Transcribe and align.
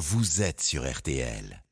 vous 0.00 0.40
êtes 0.42 0.62
sur 0.62 0.90
RTL. 0.90 1.62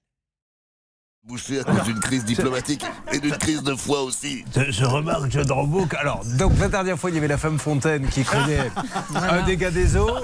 Bouché 1.25 1.61
à 1.61 1.65
cause 1.65 1.83
d'une 1.83 1.99
crise 2.01 2.25
diplomatique 2.25 2.85
et 3.13 3.19
d'une 3.19 3.37
crise 3.37 3.63
de 3.63 3.75
foi 3.75 4.03
aussi. 4.03 4.45
Je, 4.55 4.71
je 4.71 4.85
remarque, 4.85 5.31
John 5.31 5.51
Rambo, 5.51 5.85
que- 5.87 5.97
alors, 5.97 6.25
donc 6.25 6.53
la 6.59 6.69
dernière 6.69 6.99
fois, 6.99 7.11
il 7.11 7.15
y 7.15 7.19
avait 7.19 7.29
la 7.29 7.37
femme 7.39 7.59
Fontaine 7.59 8.07
qui 8.09 8.23
craignait 8.23 8.71
un 9.15 9.43
dégât 9.45 9.71
des 9.71 9.97
eaux. 9.97 10.15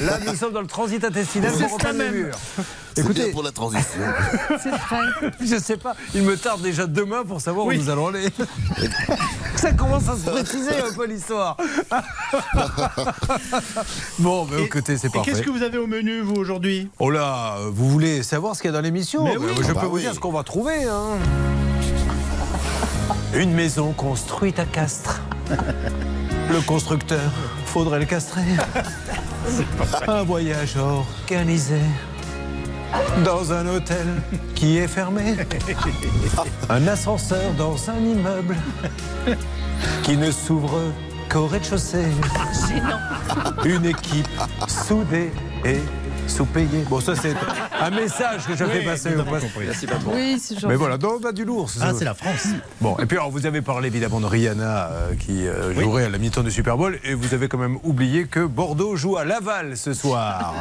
Là, 0.00 0.18
nous 0.26 0.34
sommes 0.36 0.52
dans 0.52 0.60
le 0.62 0.66
transit 0.66 1.02
intestinal 1.04 1.52
C'est 1.56 1.66
pour 1.68 1.78
les 1.78 1.92
même. 1.92 2.14
murs. 2.14 2.38
C'est 2.96 3.02
bien 3.02 3.10
Écoutez, 3.12 3.32
pour 3.32 3.42
la 3.42 3.50
transition. 3.50 4.00
je 5.40 5.56
sais 5.58 5.76
pas, 5.76 5.94
il 6.14 6.22
me 6.22 6.36
tarde 6.36 6.62
déjà 6.62 6.86
demain 6.86 7.24
pour 7.26 7.40
savoir 7.40 7.66
où 7.66 7.72
nous 7.72 7.88
allons 7.90 8.08
aller. 8.08 8.28
Ça 9.56 9.72
commence 9.72 10.08
à 10.08 10.16
se 10.16 10.30
préciser 10.30 10.76
un 10.76 10.92
peu 10.94 11.06
l'histoire. 11.06 11.56
bon, 14.18 14.46
mais 14.50 14.60
Et- 14.60 14.64
écoutez, 14.64 14.96
c'est 14.98 15.08
Et 15.08 15.10
parfait. 15.10 15.30
qu'est-ce 15.30 15.42
que 15.42 15.50
vous 15.50 15.62
avez 15.62 15.78
au 15.78 15.86
menu, 15.86 16.20
vous, 16.20 16.34
aujourd'hui? 16.34 16.88
Oh 16.98 17.10
là, 17.10 17.56
vous 17.72 17.88
voulez 17.90 18.22
savoir 18.22 18.54
ce 18.56 18.62
qu'il 18.62 18.70
y 18.70 18.74
a 18.74 18.76
dans 18.76 18.82
l'émission 18.82 19.24
Mais 19.24 19.36
oui. 19.36 19.48
Je 19.56 19.62
Ah 19.64 19.68
peux 19.68 19.74
bah 19.74 19.80
vous 19.86 19.94
oui. 19.96 20.00
dire 20.02 20.14
ce 20.14 20.20
qu'on 20.20 20.32
va 20.32 20.42
trouver. 20.42 20.84
hein. 20.84 21.18
Une 23.34 23.52
maison 23.52 23.92
construite 23.92 24.58
à 24.58 24.64
Castres. 24.66 25.20
Le 26.50 26.60
constructeur, 26.66 27.20
faudrait 27.66 27.98
le 27.98 28.04
castrer. 28.04 28.42
Un 30.06 30.22
voyage 30.22 30.76
organisé 30.76 31.78
dans 33.24 33.52
un 33.52 33.66
hôtel 33.66 34.06
qui 34.54 34.78
est 34.78 34.88
fermé. 34.88 35.36
Un 36.68 36.86
ascenseur 36.86 37.52
dans 37.58 37.76
un 37.90 37.98
immeuble 37.98 38.56
qui 40.02 40.16
ne 40.16 40.30
s'ouvre 40.30 40.80
qu'au 41.28 41.46
rez-de-chaussée. 41.46 42.06
Une 43.64 43.86
équipe 43.86 44.28
soudée 44.68 45.32
et 45.64 45.80
sous-payée. 46.26 46.84
Bon, 46.88 47.00
ça, 47.00 47.14
c'est 47.14 47.34
un 47.80 47.90
message 47.90 48.46
que 48.46 48.56
je 48.56 48.64
fais 48.64 48.80
passer. 48.84 49.14
au 49.14 49.20
avons 49.20 49.30
passage. 49.32 49.50
compris. 49.52 49.68
Oui, 50.14 50.38
c'est 50.40 50.54
gentil. 50.54 50.66
Mais 50.66 50.76
voilà, 50.76 50.98
donc 50.98 51.20
on 51.22 51.28
a 51.28 51.32
du 51.32 51.44
lourd. 51.44 51.70
Ah, 51.80 51.92
c'est 51.96 52.04
la 52.04 52.14
France. 52.14 52.46
Bon, 52.80 52.96
et 52.98 53.06
puis 53.06 53.16
alors, 53.18 53.30
vous 53.30 53.46
avez 53.46 53.62
parlé 53.62 53.88
évidemment 53.88 54.20
de 54.20 54.26
Rihanna 54.26 54.88
euh, 54.90 55.14
qui 55.14 55.46
euh, 55.46 55.74
jouerait 55.80 56.04
à 56.04 56.08
la 56.08 56.18
mi-temps 56.18 56.42
du 56.42 56.50
Super 56.50 56.76
Bowl 56.76 56.98
et 57.04 57.14
vous 57.14 57.34
avez 57.34 57.48
quand 57.48 57.58
même 57.58 57.78
oublié 57.82 58.26
que 58.26 58.40
Bordeaux 58.44 58.96
joue 58.96 59.16
à 59.16 59.24
Laval 59.24 59.76
ce 59.76 59.92
soir. 59.92 60.54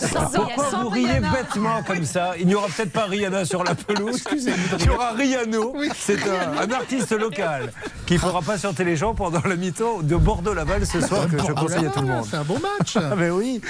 Pourquoi 0.34 0.68
vous 0.82 0.88
riez 0.88 1.20
bêtement 1.20 1.82
comme 1.86 2.04
ça 2.04 2.32
Il 2.38 2.46
n'y 2.46 2.54
aura 2.54 2.68
peut-être 2.68 2.92
pas 2.92 3.04
Rihanna 3.06 3.44
sur 3.44 3.62
la 3.64 3.74
pelouse. 3.74 4.22
Il 4.32 4.86
y 4.86 4.88
aura 4.88 5.12
Rihanno. 5.12 5.74
C'est 5.94 6.18
un, 6.28 6.58
un 6.62 6.70
artiste 6.72 7.12
local 7.12 7.72
qui 8.06 8.18
fera 8.18 8.40
passionner 8.42 8.84
les 8.84 8.96
gens 8.96 9.14
pendant 9.14 9.40
la 9.46 9.56
mi-temps 9.56 10.00
de 10.02 10.16
Bordeaux-Laval 10.16 10.86
ce 10.86 11.00
soir 11.00 11.26
que 11.28 11.38
je 11.38 11.52
conseille 11.52 11.86
à 11.86 11.90
tout 11.90 12.00
le 12.00 12.06
monde. 12.06 12.24
C'est 12.28 12.36
un 12.36 12.44
bon 12.44 12.58
match. 12.60 12.96
Ah 12.96 13.14
ben 13.16 13.30
oui. 13.32 13.60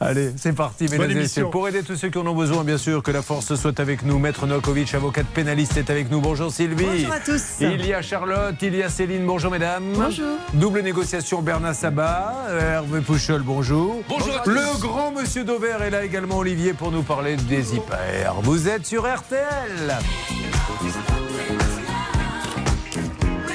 Allez, 0.00 0.32
c'est 0.36 0.52
parti, 0.54 0.84
mesdames 0.84 1.02
et 1.02 1.06
messieurs. 1.06 1.18
émission. 1.18 1.50
Pour 1.50 1.68
aider 1.68 1.82
tous 1.82 1.96
ceux 1.96 2.08
qui 2.08 2.18
en 2.18 2.26
ont 2.26 2.34
besoin, 2.34 2.64
bien 2.64 2.78
sûr, 2.78 3.02
que 3.02 3.10
la 3.10 3.22
force 3.22 3.54
soit 3.54 3.78
avec 3.80 4.02
nous. 4.02 4.18
Maître 4.18 4.46
Novakovic, 4.46 4.94
avocate 4.94 5.26
pénaliste, 5.26 5.76
est 5.76 5.90
avec 5.90 6.10
nous. 6.10 6.20
Bonjour 6.20 6.50
Sylvie. 6.52 6.84
Bonjour 6.84 7.12
à 7.12 7.20
tous. 7.20 7.42
Il 7.60 7.84
y 7.86 7.92
a 7.92 8.02
Charlotte, 8.02 8.56
il 8.62 8.76
y 8.76 8.82
a 8.82 8.88
Céline. 8.88 9.26
Bonjour 9.26 9.50
mesdames. 9.50 9.92
Bonjour. 9.94 10.38
Double 10.54 10.80
négociation 10.80 11.42
Bernard 11.42 11.74
Sabat, 11.74 12.46
Hervé 12.60 13.00
Pouchol, 13.00 13.42
bonjour. 13.42 14.02
Bonjour. 14.08 14.40
Le 14.46 14.80
grand 14.80 15.12
monsieur 15.12 15.44
Dauvert 15.44 15.82
est 15.82 15.90
là 15.90 16.04
également, 16.04 16.38
Olivier, 16.38 16.72
pour 16.72 16.90
nous 16.90 17.02
parler 17.02 17.36
des 17.36 17.74
hyper. 17.74 18.34
Vous 18.42 18.68
êtes 18.68 18.86
sur 18.86 19.02
RTL. 19.06 19.98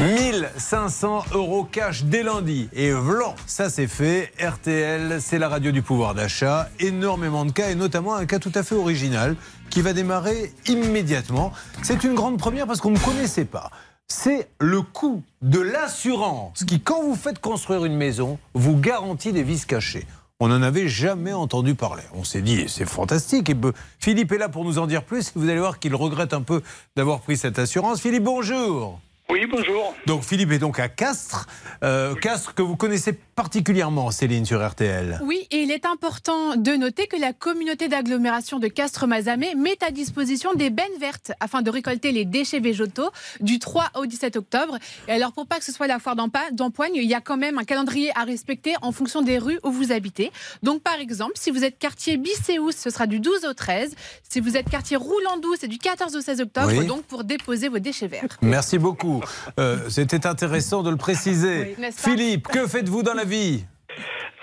1500 0.02 1.26
euros 1.34 1.64
cash 1.64 2.06
dès 2.06 2.24
lundi. 2.24 2.70
Et 2.74 2.92
vlan, 2.92 3.36
ça 3.46 3.70
c'est 3.70 3.86
fait. 3.86 4.32
RTL, 4.40 5.22
c'est 5.22 5.38
la 5.38 5.48
radio 5.48 5.72
du 5.72 5.84
pouvoir 5.84 6.16
d'achat. 6.16 6.70
Énormément 6.80 7.46
de 7.46 7.52
cas 7.52 7.70
et 7.70 7.76
notamment 7.76 8.16
un 8.16 8.26
cas 8.26 8.40
tout 8.40 8.52
à 8.56 8.64
fait 8.64 8.74
original 8.74 9.36
qui 9.70 9.84
va 9.84 9.94
démarrer 9.94 10.54
immédiatement. 10.66 11.54
C'est 11.84 12.04
une 12.04 12.16
grande 12.16 12.40
première 12.40 12.66
parce 12.66 12.82
qu'on 12.82 12.90
ne 12.90 12.98
connaissait 12.98 13.46
pas. 13.46 13.70
C'est 14.08 14.50
le 14.60 14.82
coût 14.82 15.22
de 15.44 15.60
l'assurance 15.60 16.64
qui, 16.64 16.82
quand 16.82 17.04
vous 17.04 17.16
faites 17.16 17.40
construire 17.40 17.86
une 17.86 17.96
maison, 17.96 18.40
vous 18.56 18.78
garantit 18.78 19.34
des 19.34 19.44
vis 19.44 19.66
cachés. 19.68 20.08
On 20.40 20.48
n'en 20.48 20.64
avait 20.64 20.88
jamais 20.88 21.34
entendu 21.34 21.76
parler. 21.76 22.04
On 22.16 22.24
s'est 22.24 22.42
dit, 22.42 22.66
c'est 22.68 22.88
fantastique. 22.88 23.52
Et 23.52 23.56
Philippe 24.00 24.32
est 24.32 24.40
là 24.40 24.50
pour 24.50 24.66
nous 24.66 24.80
en 24.80 24.88
dire 24.88 25.04
plus. 25.04 25.32
Vous 25.36 25.48
allez 25.48 25.60
voir 25.60 25.78
qu'il 25.78 25.94
regrette 25.94 26.34
un 26.34 26.42
peu 26.42 26.64
d'avoir 26.96 27.20
pris 27.20 27.38
cette 27.38 27.60
assurance. 27.60 28.02
Philippe, 28.02 28.24
bonjour. 28.24 29.00
Oui, 29.32 29.46
bonjour. 29.50 29.96
Donc 30.08 30.24
Philippe 30.24 30.52
est 30.52 30.60
donc 30.60 30.78
à 30.78 30.90
Castres. 30.90 31.48
Euh, 31.84 32.16
Castres 32.16 32.54
que 32.54 32.62
vous 32.62 32.76
connaissez 32.76 33.14
particulièrement, 33.14 34.12
Céline, 34.12 34.46
sur 34.46 34.66
RTL. 34.68 35.22
Oui, 35.24 35.48
et 35.52 35.62
il 35.62 35.72
est 35.72 35.86
important 35.86 36.58
de 36.58 36.74
noter 36.74 37.08
que 37.08 37.16
la 37.16 37.32
communauté 37.32 37.88
d'agglomération 37.88 38.60
de 38.60 38.68
Castres-Mazamet 38.68 39.56
met 39.56 39.82
à 39.88 39.92
disposition 39.92 40.54
des 40.54 40.70
bennes 40.70 40.86
vertes 41.00 41.32
afin 41.40 41.62
de 41.62 41.70
récolter 41.72 42.12
les 42.12 42.26
déchets 42.26 42.60
végétaux 42.60 43.10
du 43.40 43.58
3 43.58 43.92
au 43.96 44.06
17 44.06 44.36
octobre. 44.36 44.78
Et 45.08 45.14
alors, 45.14 45.32
pour 45.32 45.48
pas 45.48 45.60
que 45.60 45.64
ce 45.64 45.72
soit 45.72 45.88
la 45.88 46.00
foire 46.00 46.18
d'empoigne, 46.18 46.92
il 46.96 47.06
y 47.10 47.14
a 47.14 47.22
quand 47.22 47.38
même 47.38 47.58
un 47.58 47.64
calendrier 47.64 48.12
à 48.18 48.26
respecter 48.26 48.74
en 48.82 48.92
fonction 48.92 49.22
des 49.22 49.38
rues 49.38 49.60
où 49.64 49.72
vous 49.72 49.94
habitez. 49.94 50.30
Donc, 50.62 50.82
par 50.82 51.00
exemple, 51.00 51.34
si 51.36 51.52
vous 51.52 51.64
êtes 51.64 51.80
quartier 51.80 52.18
Bicéus, 52.18 52.76
ce 52.76 52.90
sera 52.90 53.08
du 53.08 53.22
12 53.22 53.46
au 53.46 53.54
13. 53.54 53.96
Si 54.28 54.42
vous 54.42 54.58
êtes 54.58 54.70
quartier 54.70 54.98
Roulandou, 54.98 55.56
c'est 55.58 55.70
du 55.70 55.78
14 55.78 56.18
au 56.18 56.22
16 56.22 56.42
octobre, 56.42 56.74
Oui. 56.78 56.86
donc 56.86 57.04
pour 57.04 57.24
déposer 57.24 57.70
vos 57.70 57.80
déchets 57.80 58.08
verts. 58.08 58.38
Merci 58.42 58.78
beaucoup. 58.78 59.21
Euh, 59.60 59.90
C'était 59.90 60.26
intéressant 60.26 60.84
de 60.84 60.90
le 60.90 60.98
préciser. 60.98 61.76
Oui, 61.78 61.86
Philippe, 61.96 62.48
que 62.48 62.68
faites-vous 62.68 63.04
dans 63.04 63.14
la 63.14 63.24
vie 63.26 63.66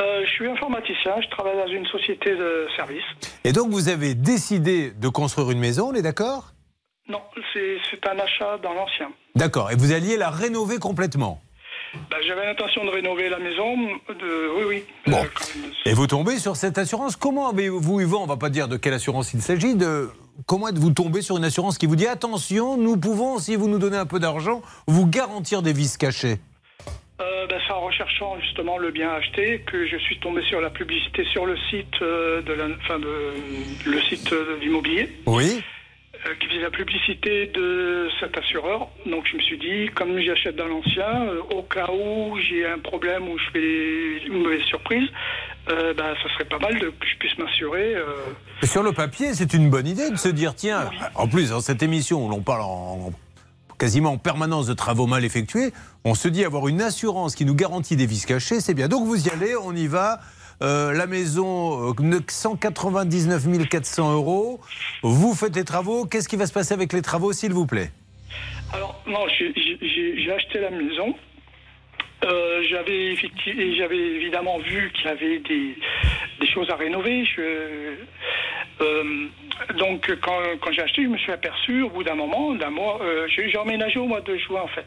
Euh, 0.01 0.23
je 0.25 0.31
suis 0.31 0.47
informaticien, 0.49 1.21
je 1.21 1.29
travaille 1.31 1.57
dans 1.57 1.67
une 1.73 1.87
société 1.87 2.31
de 2.37 2.67
service. 2.77 3.03
Et 3.45 3.53
donc 3.53 3.71
vous 3.71 3.89
avez 3.89 4.15
décidé 4.15 4.91
de 4.93 5.09
construire 5.09 5.51
une 5.51 5.59
maison, 5.59 5.89
on 5.91 5.95
est 5.95 6.03
d'accord? 6.03 6.53
Non, 7.09 7.23
c'est 7.53 7.79
c'est 7.91 8.07
un 8.07 8.19
achat 8.19 8.59
dans 8.63 8.75
l'ancien. 8.75 9.11
D'accord. 9.35 9.71
Et 9.71 9.77
vous 9.77 9.93
alliez 9.93 10.17
la 10.17 10.31
rénover 10.31 10.79
complètement? 10.79 11.41
Bah, 12.11 12.17
J'avais 12.27 12.47
l'intention 12.47 12.85
de 12.85 12.91
rénover 12.91 13.29
la 13.29 13.39
maison. 13.39 13.77
De... 13.77 14.51
Oui, 14.57 14.65
oui. 14.69 14.85
Bon. 15.07 15.19
Euh. 15.19 15.71
Et 15.85 15.95
vous 15.95 16.07
tombez 16.07 16.39
sur 16.39 16.57
cette 16.57 16.79
assurance. 16.79 17.17
Comment 17.17 17.49
avez-vous, 17.49 18.01
Yvan, 18.01 18.23
on 18.23 18.27
va 18.27 18.37
pas 18.37 18.51
dire 18.51 18.69
de 18.69 18.77
quelle 18.77 18.95
assurance 18.95 19.33
il 19.35 19.41
s'agit, 19.41 19.75
de 19.75 20.09
comment 20.47 20.69
êtes-vous 20.69 20.91
tombé 20.91 21.23
sur 21.23 21.37
une 21.37 21.45
assurance 21.45 21.79
qui 21.79 21.87
vous 21.87 21.97
dit 21.97 22.07
attention, 22.07 22.77
nous 22.77 22.97
pouvons, 22.97 23.39
si 23.39 23.57
vous 23.57 23.69
nous 23.69 23.79
donnez 23.79 23.97
un 23.97 24.07
peu 24.07 24.19
d'argent, 24.19 24.63
vous 24.87 25.07
garantir 25.07 25.63
des 25.63 25.73
vis 25.73 25.97
cachés? 25.97 26.39
Euh, 27.21 27.47
bah, 27.49 27.57
c'est 27.67 27.73
en 27.73 27.81
recherchant 27.81 28.39
justement 28.41 28.79
le 28.79 28.93
bien 28.93 29.11
acheté 29.11 29.61
que 29.67 29.87
je 29.87 29.97
suis 29.97 30.19
tombé 30.21 30.43
sur 30.43 30.61
la 30.61 30.71
publicité 30.71 31.25
sur 31.25 31.47
le 31.47 31.57
site 31.69 32.01
euh, 32.01 32.43
de 32.43 32.53
la, 32.53 32.67
enfin 32.81 33.01
de 33.01 33.33
le 33.87 34.01
site 34.03 34.33
euh, 34.33 34.59
d'immobilier 34.61 35.11
Oui. 35.27 35.61
Euh, 36.27 36.35
qui 36.41 36.47
faisait 36.49 36.61
la 36.63 36.71
publicité 36.71 37.47
de 37.47 38.09
cet 38.21 38.37
assureur. 38.37 38.89
Donc 39.07 39.27
je 39.31 39.37
me 39.37 39.43
suis 39.43 39.59
dit, 39.59 39.89
comme 39.95 40.19
j'achète 40.21 40.57
dans 40.57 40.67
l'ancien, 40.67 41.23
euh, 41.27 41.41
au 41.57 41.63
cas 41.63 41.89
où 41.91 42.37
j'ai 42.39 42.67
un 42.67 42.79
problème 42.79 43.29
ou 43.29 43.39
je 43.39 43.45
fais 43.53 44.27
une 44.27 44.43
mauvaise 44.43 44.63
surprise, 44.63 45.09
euh, 45.71 45.95
bah, 45.95 46.15
ça 46.23 46.29
serait 46.35 46.45
pas 46.47 46.59
mal 46.59 46.79
de, 46.79 46.87
que 46.89 47.07
je 47.07 47.17
puisse 47.19 47.37
m'assurer. 47.39 47.95
euh, 47.95 48.05
Sur 48.65 48.83
le 48.83 48.93
papier, 48.93 49.35
c'est 49.35 49.53
une 49.55 49.69
bonne 49.71 49.87
idée 49.87 50.11
de 50.11 50.17
se 50.17 50.29
dire 50.29 50.55
tiens, 50.55 50.91
en 51.15 51.29
plus, 51.29 51.51
dans 51.51 51.61
cette 51.61 51.83
émission 51.83 52.25
où 52.25 52.29
l'on 52.31 52.41
parle 52.41 52.63
en, 52.63 53.13
quasiment 53.79 54.13
en 54.13 54.19
permanence 54.19 54.67
de 54.67 54.75
travaux 54.75 55.07
mal 55.07 55.25
effectués, 55.25 55.73
on 56.05 56.15
se 56.15 56.27
dit 56.29 56.45
avoir 56.45 56.69
une 56.69 56.81
assurance 56.81 57.35
qui 57.35 57.45
nous 57.45 57.55
garantit 57.55 57.97
des 57.97 58.07
vis 58.07 58.25
cachés, 58.27 58.61
c'est 58.61 58.75
bien. 58.75 58.89
Donc 58.89 59.07
vous 59.07 59.27
y 59.29 59.31
allez, 59.31 59.55
on 59.57 59.73
y 59.75 59.87
va. 59.87 60.21
Euh, 60.61 60.93
la 60.93 61.07
maison, 61.07 61.91
euh, 61.91 62.21
199 62.29 63.69
400 63.69 64.15
euros. 64.15 64.61
Vous 65.03 65.35
faites 65.35 65.55
les 65.55 65.65
travaux. 65.65 66.05
Qu'est-ce 66.05 66.29
qui 66.29 66.37
va 66.37 66.47
se 66.47 66.53
passer 66.53 66.75
avec 66.75 66.93
les 66.93 67.03
travaux, 67.03 67.33
s'il 67.33 67.53
vous 67.53 67.67
plaît? 67.67 67.91
Alors, 68.73 69.03
non, 69.07 69.27
j'ai- 69.39 70.33
acheté 70.33 70.61
la 70.61 70.71
maison. 70.71 71.15
Euh, 72.25 72.63
j'avais 72.69 73.15
évidemment 73.97 74.59
vu 74.59 74.91
qu'il 74.93 75.07
y 75.07 75.09
avait 75.09 75.39
des, 75.39 75.77
choses 76.53 76.69
à 76.71 76.77
rénover. 76.77 77.25
Euh, 77.39 77.95
donc, 79.79 80.11
quand, 80.21 80.39
quand 80.61 80.73
j'ai 80.73 80.83
acheté, 80.83 81.05
je 81.05 81.09
me 81.09 81.19
suis 81.19 81.33
aperçu, 81.33 81.83
au 81.83 81.91
bout 81.91 82.05
d'un 82.05 82.15
moment, 82.15 82.55
d'un 82.55 82.71
mois, 82.71 83.01
euh, 83.03 83.27
j'ai 83.29 83.57
emménagé 83.57 83.99
au 83.99 84.07
mois 84.07 84.21
de 84.21 84.37
juin, 84.37 84.63
en 84.63 84.69
fait. 84.69 84.87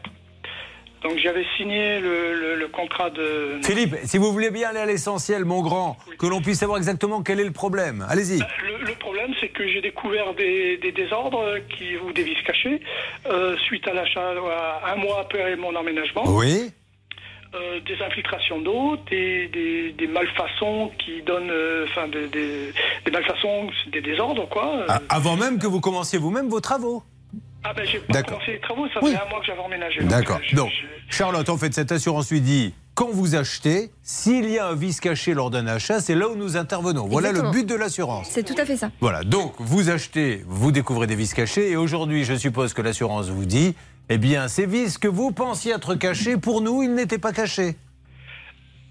Donc, 1.04 1.18
j'avais 1.18 1.44
signé 1.56 1.98
le, 2.00 2.34
le- 2.34 2.54
le 2.56 2.68
contrat 2.68 3.10
de. 3.10 3.58
Philippe, 3.64 3.96
si 4.04 4.18
vous 4.18 4.32
voulez 4.32 4.50
bien 4.50 4.68
aller 4.70 4.78
à 4.80 4.86
l'essentiel, 4.86 5.44
mon 5.44 5.60
grand, 5.62 5.96
que 6.18 6.26
l'on 6.26 6.40
puisse 6.40 6.58
savoir 6.60 6.78
exactement 6.78 7.22
quel 7.22 7.40
est 7.40 7.44
le 7.44 7.50
problème. 7.52 8.06
Allez-y. 8.08 8.38
Le, 8.38 8.84
le 8.86 8.94
problème, 8.98 9.32
c'est 9.40 9.48
que 9.48 9.66
j'ai 9.66 9.80
découvert 9.80 10.32
des, 10.34 10.76
des 10.78 10.92
désordres 10.92 11.44
qui, 11.76 11.96
ou 11.96 12.12
des 12.12 12.24
cachés 12.46 12.80
euh, 13.30 13.56
suite 13.66 13.86
à 13.88 13.94
l'achat 13.94 14.30
un 14.86 14.96
mois 14.96 15.20
après 15.20 15.56
mon 15.56 15.74
emménagement. 15.74 16.24
Oui. 16.26 16.70
Euh, 17.54 17.80
des 17.80 18.00
infiltrations 18.02 18.60
d'eau, 18.60 18.96
des, 19.10 19.46
des, 19.48 19.92
des 19.92 20.06
malfaçons 20.06 20.90
qui 20.98 21.20
donnent, 21.20 21.50
euh, 21.50 21.84
enfin, 21.86 22.08
des, 22.08 22.72
malfaçons, 23.12 23.68
des 23.92 24.00
désordres, 24.00 24.48
quoi. 24.48 24.86
Ah, 24.88 25.00
Avant 25.10 25.36
même 25.36 25.58
que 25.58 25.66
vous 25.66 25.80
commenciez 25.80 26.18
vous-même 26.18 26.48
vos 26.48 26.60
travaux. 26.60 27.02
Ah 27.64 27.72
ben, 27.74 27.84
j'ai 27.86 27.98
pas 28.00 28.22
commencé 28.22 28.52
les 28.52 28.60
travaux, 28.60 28.86
ça 28.92 29.00
Oui. 29.02 29.12
fait 29.12 29.16
un 29.24 29.28
mois 29.28 29.40
que 29.40 29.46
j'avais 29.46 29.60
emménagé. 29.60 30.00
D'accord. 30.04 30.36
euh, 30.36 30.46
je- 30.50 30.56
Donc, 30.56 30.70
je- 30.70 31.14
Charlotte, 31.16 31.48
en 31.48 31.56
fait, 31.56 31.72
cette 31.74 31.92
assurance 31.92 32.30
lui 32.30 32.40
dit 32.40 32.74
quand 32.94 33.08
vous 33.10 33.34
achetez, 33.36 33.90
s'il 34.02 34.50
y 34.50 34.58
a 34.58 34.66
un 34.68 34.74
vice 34.74 35.00
caché 35.00 35.32
lors 35.32 35.50
d'un 35.50 35.66
achat, 35.66 36.00
c'est 36.00 36.14
là 36.14 36.28
où 36.28 36.36
nous 36.36 36.56
intervenons. 36.58 37.06
Voilà 37.06 37.30
Exactement. 37.30 37.52
le 37.52 37.58
but 37.60 37.66
de 37.68 37.74
l'assurance. 37.74 38.28
C'est 38.30 38.42
tout 38.42 38.54
à 38.60 38.66
fait 38.66 38.76
ça. 38.76 38.90
Voilà, 39.00 39.24
donc 39.24 39.54
vous 39.58 39.88
achetez, 39.90 40.44
vous 40.46 40.72
découvrez 40.72 41.06
des 41.06 41.14
vices 41.14 41.32
cachés, 41.34 41.70
et 41.70 41.76
aujourd'hui, 41.76 42.24
je 42.24 42.34
suppose 42.34 42.74
que 42.74 42.82
l'assurance 42.82 43.28
vous 43.30 43.46
dit, 43.46 43.74
eh 44.10 44.18
bien, 44.18 44.46
ces 44.48 44.66
vices 44.66 44.98
que 44.98 45.08
vous 45.08 45.30
pensiez 45.32 45.72
être 45.72 45.94
cachés, 45.94 46.36
pour 46.36 46.60
nous, 46.60 46.82
ils 46.82 46.92
n'étaient 46.94 47.18
pas 47.18 47.32
cachés. 47.32 47.76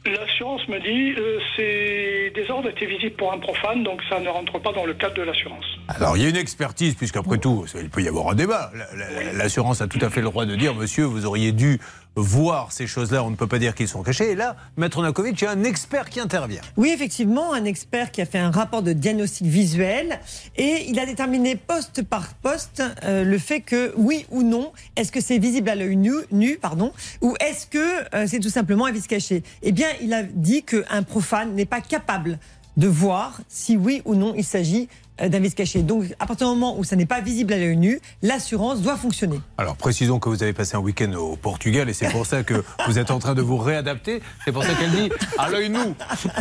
L'assurance 0.04 0.68
me 0.68 0.80
dit 0.80 1.14
euh, 1.20 1.38
ces 1.56 2.32
désordres 2.34 2.70
étaient 2.70 2.88
visibles 2.88 3.16
pour 3.18 3.32
un 3.32 3.38
profane, 3.38 3.84
donc 3.84 4.02
ça 4.10 4.20
ne 4.20 4.30
rentre 4.30 4.58
pas 4.60 4.72
dans 4.74 4.84
le 4.86 4.96
cadre 4.96 5.14
de 5.14 5.22
l'assurance. 5.22 5.66
Alors, 5.90 6.18
il 6.18 6.24
y 6.24 6.26
a 6.26 6.30
une 6.30 6.38
expertise, 6.38 6.96
puisqu'après 6.96 7.38
tout, 7.38 7.66
il 7.80 7.88
peut 7.90 8.02
y 8.02 8.08
avoir 8.08 8.30
un 8.30 8.34
débat. 8.34 8.72
La- 8.74 9.12
la- 9.12 9.34
L'assurance 9.34 9.80
a 9.82 9.88
tout 9.88 10.00
à 10.02 10.10
fait 10.10 10.22
le 10.22 10.26
droit 10.28 10.46
de 10.48 10.56
dire, 10.56 10.74
monsieur, 10.74 11.04
vous 11.04 11.28
auriez 11.28 11.52
dû 11.52 11.80
voir 12.16 12.72
ces 12.72 12.88
choses-là, 12.88 13.24
on 13.24 13.30
ne 13.30 13.36
peut 13.36 13.48
pas 13.48 13.60
dire 13.60 13.74
qu'ils 13.74 13.88
sont 13.88 14.04
cachés. 14.04 14.32
Et 14.32 14.36
là, 14.36 14.58
Maître 14.78 15.02
Nakovic, 15.02 15.42
il 15.42 15.46
y 15.46 15.48
a 15.48 15.52
un 15.52 15.64
expert 15.64 16.10
qui 16.10 16.20
intervient. 16.20 16.62
Oui, 16.78 16.90
effectivement, 16.90 17.54
un 17.54 17.66
expert 17.66 18.12
qui 18.12 18.22
a 18.22 18.26
fait 18.26 18.40
un 18.40 18.52
rapport 18.52 18.84
de 18.84 18.94
diagnostic 18.94 19.48
visuel 19.48 20.20
et 20.58 20.86
il 20.90 21.00
a 21.00 21.06
déterminé 21.06 21.56
poste 21.56 22.04
par 22.04 22.34
poste 22.36 22.84
euh, 23.04 23.24
le 23.24 23.38
fait 23.38 23.62
que 23.62 23.94
oui 23.96 24.26
ou 24.30 24.44
non, 24.44 24.72
est-ce 24.96 25.12
que 25.12 25.22
c'est 25.22 25.38
visible 25.38 25.70
à 25.70 25.76
l'œil 25.76 25.96
nu, 25.96 26.58
pardon, 26.58 26.92
ou 27.22 27.36
est-ce 27.40 27.68
que 27.68 28.16
euh, 28.16 28.26
c'est 28.28 28.40
tout 28.40 28.50
simplement 28.50 28.86
un 28.86 28.92
vice 28.92 29.08
caché? 29.08 29.44
Eh 29.62 29.72
bien, 29.72 29.88
il 30.02 30.14
a 30.14 30.24
dit 30.24 30.64
qu'un 30.64 31.04
profane 31.04 31.54
n'est 31.56 31.66
pas 31.66 31.82
capable 31.82 32.40
de 32.78 32.88
voir 32.88 33.42
si 33.48 33.78
oui 33.78 34.02
ou 34.06 34.16
non 34.16 34.34
il 34.36 34.46
s'agit 34.46 34.88
euh, 35.22 35.30
d'un 35.30 35.40
vice 35.40 35.56
caché. 35.56 35.82
Donc, 35.84 36.06
à 36.20 36.26
partir 36.26 36.48
du 36.48 36.54
moment 36.54 36.78
où 36.78 36.84
ça 36.84 36.96
n'est 36.96 37.06
pas 37.06 37.22
visible 37.22 37.54
à 37.54 37.58
l'œil 37.58 37.78
nu, 37.78 38.00
l'assurance 38.22 38.82
doit 38.82 38.96
fonctionner. 38.98 39.40
Alors, 39.58 39.76
précisons 39.76 40.20
que 40.20 40.30
vous 40.30 40.42
avez 40.44 40.54
passé 40.54 40.76
un 40.76 40.80
week-end 40.80 41.12
au 41.14 41.36
Portugal 41.36 41.90
et 41.90 41.94
c'est 41.94 42.10
pour 42.10 42.26
ça 42.26 42.44
que 42.44 42.64
vous 42.88 42.98
êtes 43.00 43.12
en 43.12 43.20
train 43.20 43.34
de 43.36 43.42
vous 43.42 43.58
réadapter. 43.58 44.22
C'est 44.46 44.52
pour 44.52 44.64
ça 44.64 44.74
qu'elle 44.74 44.92
dit 44.92 45.10
à 45.38 45.50
l'œil 45.50 45.70
nu. 45.70 45.78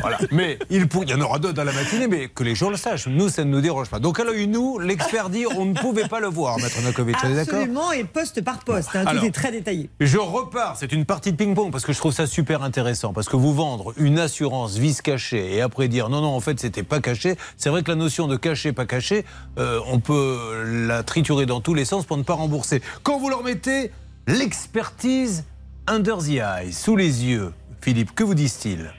Voilà. 0.00 0.18
Mais 0.30 0.58
il, 0.70 0.88
pour- 0.88 1.04
il 1.04 1.10
y 1.10 1.14
en 1.14 1.20
aura 1.20 1.38
d'autres 1.38 1.54
dans 1.54 1.64
la 1.64 1.72
matinée, 1.72 2.06
mais 2.08 2.28
que 2.28 2.42
les 2.44 2.54
gens 2.54 2.70
le 2.70 2.76
sachent. 2.76 3.06
Nous, 3.06 3.28
ça 3.28 3.44
ne 3.44 3.50
nous 3.50 3.60
dérange 3.60 3.88
pas. 3.88 3.98
Donc, 3.98 4.18
à 4.20 4.24
l'œil 4.24 4.46
nu, 4.46 4.82
l'expert 4.82 5.30
dit 5.30 5.44
on 5.56 5.64
ne 5.66 5.74
pouvait 5.74 6.08
pas 6.08 6.20
le 6.20 6.28
voir, 6.28 6.56
Maître 6.58 6.76
d'accord 6.82 7.06
Absolument, 7.40 7.92
et 7.92 8.04
poste 8.04 8.42
par 8.42 8.60
poste. 8.60 8.90
hein, 8.94 9.04
Alors. 9.06 9.22
tout 9.22 9.28
est 9.28 9.32
très 9.32 9.50
détaillé. 9.52 9.90
Je 10.00 10.18
repars, 10.18 10.76
c'est 10.76 10.92
une 10.92 11.04
partie 11.04 11.32
de 11.32 11.36
ping-pong 11.36 11.70
parce 11.70 11.84
que 11.84 11.92
je 11.92 11.98
trouve 11.98 12.12
ça 12.12 12.26
super 12.26 12.62
intéressant. 12.62 13.12
Parce 13.12 13.28
que 13.28 13.36
vous 13.36 13.52
vendre 13.54 13.92
une 13.96 14.18
assurance 14.18 14.76
vice 14.76 15.02
caché 15.02 15.54
et 15.56 15.60
après 15.60 15.88
dire 15.88 16.08
non, 16.08 16.20
non, 16.20 16.28
en 16.34 16.40
fait, 16.40 16.58
c'était 16.60 16.82
pas 16.82 17.00
caché. 17.00 17.36
C'est 17.56 17.68
vrai 17.70 17.82
que 17.82 17.90
la 17.90 17.96
notion 17.96 18.26
de 18.26 18.36
caché, 18.36 18.69
pas 18.72 18.86
caché, 18.86 19.24
euh, 19.58 19.80
on 19.86 20.00
peut 20.00 20.64
la 20.86 21.02
triturer 21.02 21.46
dans 21.46 21.60
tous 21.60 21.74
les 21.74 21.84
sens 21.84 22.06
pour 22.06 22.16
ne 22.16 22.22
pas 22.22 22.34
rembourser. 22.34 22.82
Quand 23.02 23.18
vous 23.18 23.28
leur 23.28 23.42
mettez 23.42 23.90
l'expertise 24.26 25.44
under 25.86 26.18
the 26.18 26.40
eye, 26.40 26.72
sous 26.72 26.96
les 26.96 27.24
yeux, 27.26 27.52
Philippe, 27.80 28.14
que 28.14 28.24
vous 28.24 28.34
disent-ils? 28.34 28.92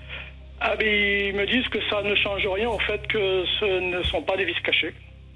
Ah, 0.59 0.75
mais 0.77 1.29
ils 1.29 1.35
me 1.35 1.45
disent 1.47 1.67
que 1.69 1.79
ça 1.89 2.03
ne 2.03 2.15
change 2.15 2.45
rien 2.47 2.69
au 2.69 2.79
fait 2.79 3.01
que 3.07 3.43
ce 3.59 3.97
ne 3.97 4.03
sont 4.03 4.21
pas 4.21 4.37
des 4.37 4.45
vices 4.45 4.61
cachés. 4.63 4.93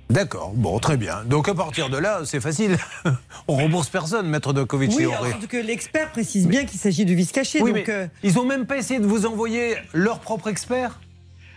D'accord, 0.09 0.51
bon, 0.53 0.77
très 0.77 0.97
bien. 0.97 1.23
Donc 1.25 1.49
à 1.49 1.55
partir 1.55 1.89
de 1.89 1.97
là, 1.97 2.21
c'est 2.25 2.39
facile. 2.39 2.77
on 3.47 3.55
rembourse 3.55 3.89
personne, 3.89 4.27
Maître 4.27 4.53
Dokovic. 4.53 4.91
Oui, 4.95 5.05
alors, 5.05 5.25
que 5.49 5.57
l'expert 5.57 6.11
précise 6.11 6.47
bien 6.47 6.65
qu'il 6.65 6.79
s'agit 6.79 7.05
de 7.05 7.13
vice 7.13 7.31
caché. 7.31 7.61
Oui, 7.61 7.73
donc, 7.73 7.87
mais 7.87 7.93
euh, 7.93 8.07
ils 8.21 8.37
ont 8.37 8.45
même 8.45 8.67
pas 8.67 8.77
essayé 8.77 8.99
de 8.99 9.07
vous 9.07 9.25
envoyer 9.25 9.75
leur 9.93 10.19
propre 10.19 10.47
expert? 10.47 10.99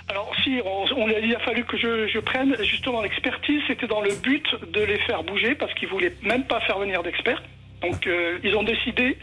Alors 0.09 0.33
si, 0.43 0.61
on, 0.65 0.85
on 0.97 1.09
il 1.09 1.35
a 1.35 1.39
fallu 1.41 1.65
que 1.65 1.77
je, 1.77 2.07
je 2.09 2.19
prenne 2.19 2.57
justement 2.63 3.03
l'expertise, 3.03 3.61
c'était 3.67 3.87
dans 3.87 4.01
le 4.01 4.15
but 4.23 4.47
de 4.73 4.81
les 4.81 4.99
faire 5.01 5.23
bouger 5.23 5.55
parce 5.55 5.73
qu'ils 5.75 5.89
voulaient 5.89 6.15
même 6.23 6.45
pas 6.45 6.61
faire 6.61 6.79
venir 6.79 7.03
d'experts. 7.03 7.43
Donc 7.83 8.07
euh, 8.07 8.39
ils 8.43 8.57
ont 8.57 8.63
décidé 8.63 9.19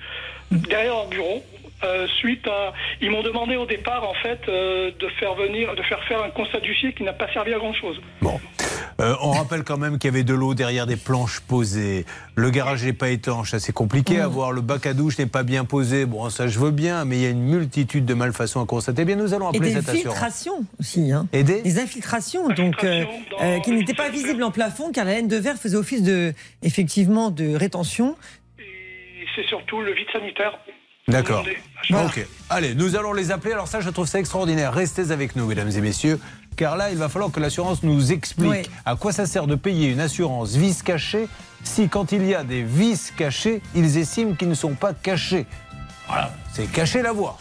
derrière 0.52 0.94
leur 0.94 1.08
bureau. 1.08 1.44
Euh, 1.86 2.08
suite 2.20 2.48
à, 2.48 2.74
ils 3.02 3.10
m'ont 3.12 3.24
demandé 3.24 3.56
au 3.56 3.66
départ 3.66 4.08
en 4.08 4.14
fait 4.16 4.40
euh, 4.48 4.92
de 5.00 5.08
faire 5.20 5.36
venir, 5.36 5.76
de 5.76 5.84
faire 5.84 6.04
faire 6.06 6.22
un 6.24 6.30
constat 6.30 6.60
d'huissier 6.60 6.94
qui 6.94 7.04
n'a 7.04 7.14
pas 7.14 7.32
servi 7.34 7.54
à 7.54 7.58
grand 7.58 7.74
chose. 7.74 8.02
Bon. 8.22 8.40
Euh, 9.02 9.14
on 9.22 9.32
rappelle 9.32 9.64
quand 9.64 9.78
même 9.78 9.98
qu'il 10.00 10.10
y 10.10 10.14
avait 10.14 10.24
de 10.24 10.34
l'eau 10.34 10.54
derrière 10.54 10.88
des 10.88 10.96
planches 10.96 11.42
posées. 11.42 12.06
Le 12.36 12.50
garage 12.50 12.86
n'est 12.86 12.94
pas 12.94 13.10
étanche, 13.10 13.52
ça 13.52 13.60
c'est 13.60 13.74
compliqué 13.74 14.22
à 14.22 14.28
voir. 14.28 14.54
Le 14.54 14.62
bac 14.62 14.86
à 14.86 14.94
douche 14.94 15.20
n'est 15.20 15.26
pas 15.26 15.44
bien 15.44 15.66
posé. 15.66 16.06
Bon, 16.06 16.30
ça 16.30 16.48
je 16.48 16.58
veux 16.60 16.72
bien, 16.72 17.04
mais 17.04 17.18
il 17.18 17.22
y 17.24 17.26
a 17.26 17.30
une 17.30 17.44
multitude 17.44 18.06
de 18.06 18.14
malfaçons 18.14 18.62
à 18.62 18.66
constater. 18.66 19.02
Eh 19.02 19.06
bien, 19.06 19.18
nous 19.18 19.34
allons 19.34 19.52
et 19.52 19.58
appeler 19.58 19.74
des 19.74 19.82
cette 19.82 19.90
assurance. 19.90 20.16
filtrations 20.16 20.66
aussi. 20.80 21.12
Hein. 21.12 21.28
Et 21.34 21.44
des 21.44 21.62
Des 21.62 21.80
infiltrations, 21.80 22.48
donc 22.50 22.84
euh, 22.84 23.02
Infiltrations 23.02 23.38
euh, 23.42 23.60
qui 23.60 23.72
n'étaient 23.72 23.94
pas 23.94 24.10
visibles 24.10 24.44
en 24.44 24.52
plafond, 24.52 24.92
car 24.94 25.04
la 25.04 25.14
laine 25.14 25.28
de 25.28 25.38
verre 25.38 25.58
faisait 25.58 25.76
office 25.78 26.02
de, 26.02 26.34
effectivement, 26.64 27.32
de 27.32 27.54
rétention. 27.54 28.16
Et 28.60 29.26
c'est 29.36 29.46
surtout 29.48 29.82
le 29.82 29.94
vide 29.94 30.08
sanitaire. 30.14 30.58
D'accord. 31.08 31.46
Ok. 31.92 32.26
Allez, 32.50 32.74
nous 32.74 32.96
allons 32.96 33.14
les 33.14 33.32
appeler. 33.32 33.54
Alors 33.54 33.68
ça, 33.68 33.80
je 33.80 33.90
trouve 33.90 34.08
ça 34.08 34.20
extraordinaire. 34.20 34.74
Restez 34.74 35.12
avec 35.12 35.36
nous, 35.36 35.46
mesdames 35.46 35.70
et 35.70 35.82
messieurs, 35.82 36.20
car 36.56 36.78
là, 36.78 36.90
il 36.90 36.98
va 36.98 37.10
falloir 37.10 37.32
que 37.32 37.40
l'assurance 37.40 37.84
nous 37.84 38.12
explique 38.12 38.50
Oui. 38.50 38.62
à 38.86 38.96
quoi 38.96 39.12
ça 39.12 39.26
sert 39.28 39.46
de 39.46 39.56
payer 39.56 39.90
une 39.90 40.00
assurance 40.00 40.56
vice 40.56 40.82
cachée 40.82 41.28
si, 41.64 41.90
quand 41.90 42.12
il 42.12 42.24
y 42.28 42.36
a 42.36 42.44
des 42.44 42.62
vices 42.62 43.12
cachés, 43.18 43.60
ils 43.74 43.98
estiment 43.98 44.36
qu'ils 44.36 44.50
ne 44.50 44.54
sont 44.54 44.76
pas 44.76 44.94
cachés. 44.94 45.48
Voilà, 46.08 46.32
c'est 46.54 46.72
cacher 46.72 47.02
la 47.02 47.12
voix. 47.12 47.38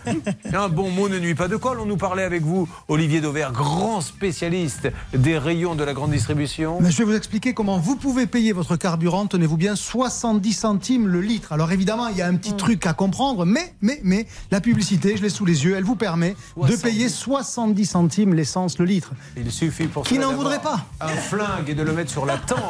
Un 0.52 0.68
bon 0.68 0.90
mot 0.90 1.08
ne 1.08 1.18
nuit 1.18 1.34
pas 1.34 1.48
de 1.48 1.56
quoi. 1.56 1.76
On 1.80 1.86
nous 1.86 1.96
parlait 1.96 2.24
avec 2.24 2.42
vous, 2.42 2.68
Olivier 2.88 3.20
Dauvert, 3.20 3.52
grand 3.52 4.00
spécialiste 4.00 4.88
des 5.14 5.38
rayons 5.38 5.74
de 5.74 5.84
la 5.84 5.94
grande 5.94 6.10
distribution. 6.10 6.78
Mais 6.80 6.90
je 6.90 6.98
vais 6.98 7.04
vous 7.04 7.14
expliquer 7.14 7.54
comment 7.54 7.78
vous 7.78 7.96
pouvez 7.96 8.26
payer 8.26 8.52
votre 8.52 8.76
carburant, 8.76 9.26
tenez-vous 9.26 9.56
bien, 9.56 9.76
70 9.76 10.52
centimes 10.52 11.08
le 11.08 11.20
litre. 11.20 11.52
Alors 11.52 11.70
évidemment, 11.70 12.08
il 12.08 12.16
y 12.16 12.22
a 12.22 12.26
un 12.26 12.34
petit 12.34 12.54
truc 12.54 12.86
à 12.86 12.92
comprendre, 12.92 13.44
mais, 13.44 13.74
mais, 13.80 14.00
mais, 14.02 14.26
la 14.50 14.60
publicité, 14.60 15.16
je 15.16 15.22
l'ai 15.22 15.28
sous 15.28 15.44
les 15.44 15.64
yeux, 15.64 15.76
elle 15.76 15.84
vous 15.84 15.96
permet 15.96 16.30
de 16.30 16.66
70. 16.76 16.82
payer 16.82 17.08
70 17.08 17.86
centimes 17.86 18.34
l'essence 18.34 18.78
le 18.78 18.84
litre. 18.84 19.12
Il 19.36 19.50
suffit 19.52 19.86
pour 19.86 20.02
Qui 20.02 20.18
n'en 20.18 20.32
voudrait 20.32 20.60
pas 20.60 20.80
Un 21.00 21.08
flingue 21.08 21.70
et 21.70 21.74
de 21.74 21.82
le 21.82 21.92
mettre 21.92 22.10
sur 22.10 22.26
la 22.26 22.36
tempe 22.36 22.60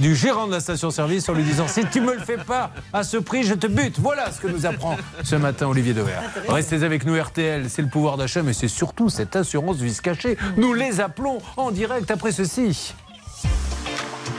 du 0.00 0.16
gérant 0.16 0.46
de 0.46 0.52
la 0.52 0.60
station-service 0.60 1.28
en 1.28 1.34
lui 1.34 1.44
disant 1.44 1.68
Si 1.68 1.84
tu 1.92 2.00
me 2.00 2.14
le 2.14 2.20
fais 2.20 2.38
pas 2.38 2.72
à 2.92 3.04
ce 3.04 3.18
prix, 3.18 3.44
je 3.44 3.54
te 3.54 3.66
bute. 3.66 3.98
Voilà 3.98 4.32
ce 4.32 4.40
que 4.40 4.48
nous 4.48 4.66
ce 5.22 5.36
matin 5.36 5.68
Olivier 5.68 5.94
Dever. 5.94 6.18
Restez 6.48 6.82
avec 6.82 7.04
nous, 7.04 7.20
RTL, 7.20 7.68
c'est 7.68 7.82
le 7.82 7.88
pouvoir 7.88 8.16
d'achat, 8.16 8.42
mais 8.42 8.52
c'est 8.52 8.68
surtout 8.68 9.08
cette 9.08 9.36
assurance 9.36 9.76
vice 9.76 10.00
cachée. 10.00 10.36
Nous 10.56 10.74
les 10.74 11.00
appelons 11.00 11.38
en 11.56 11.70
direct 11.70 12.10
après 12.10 12.32
ceci. 12.32 12.94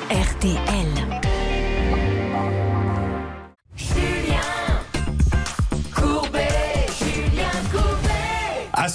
RTL. 0.09 1.30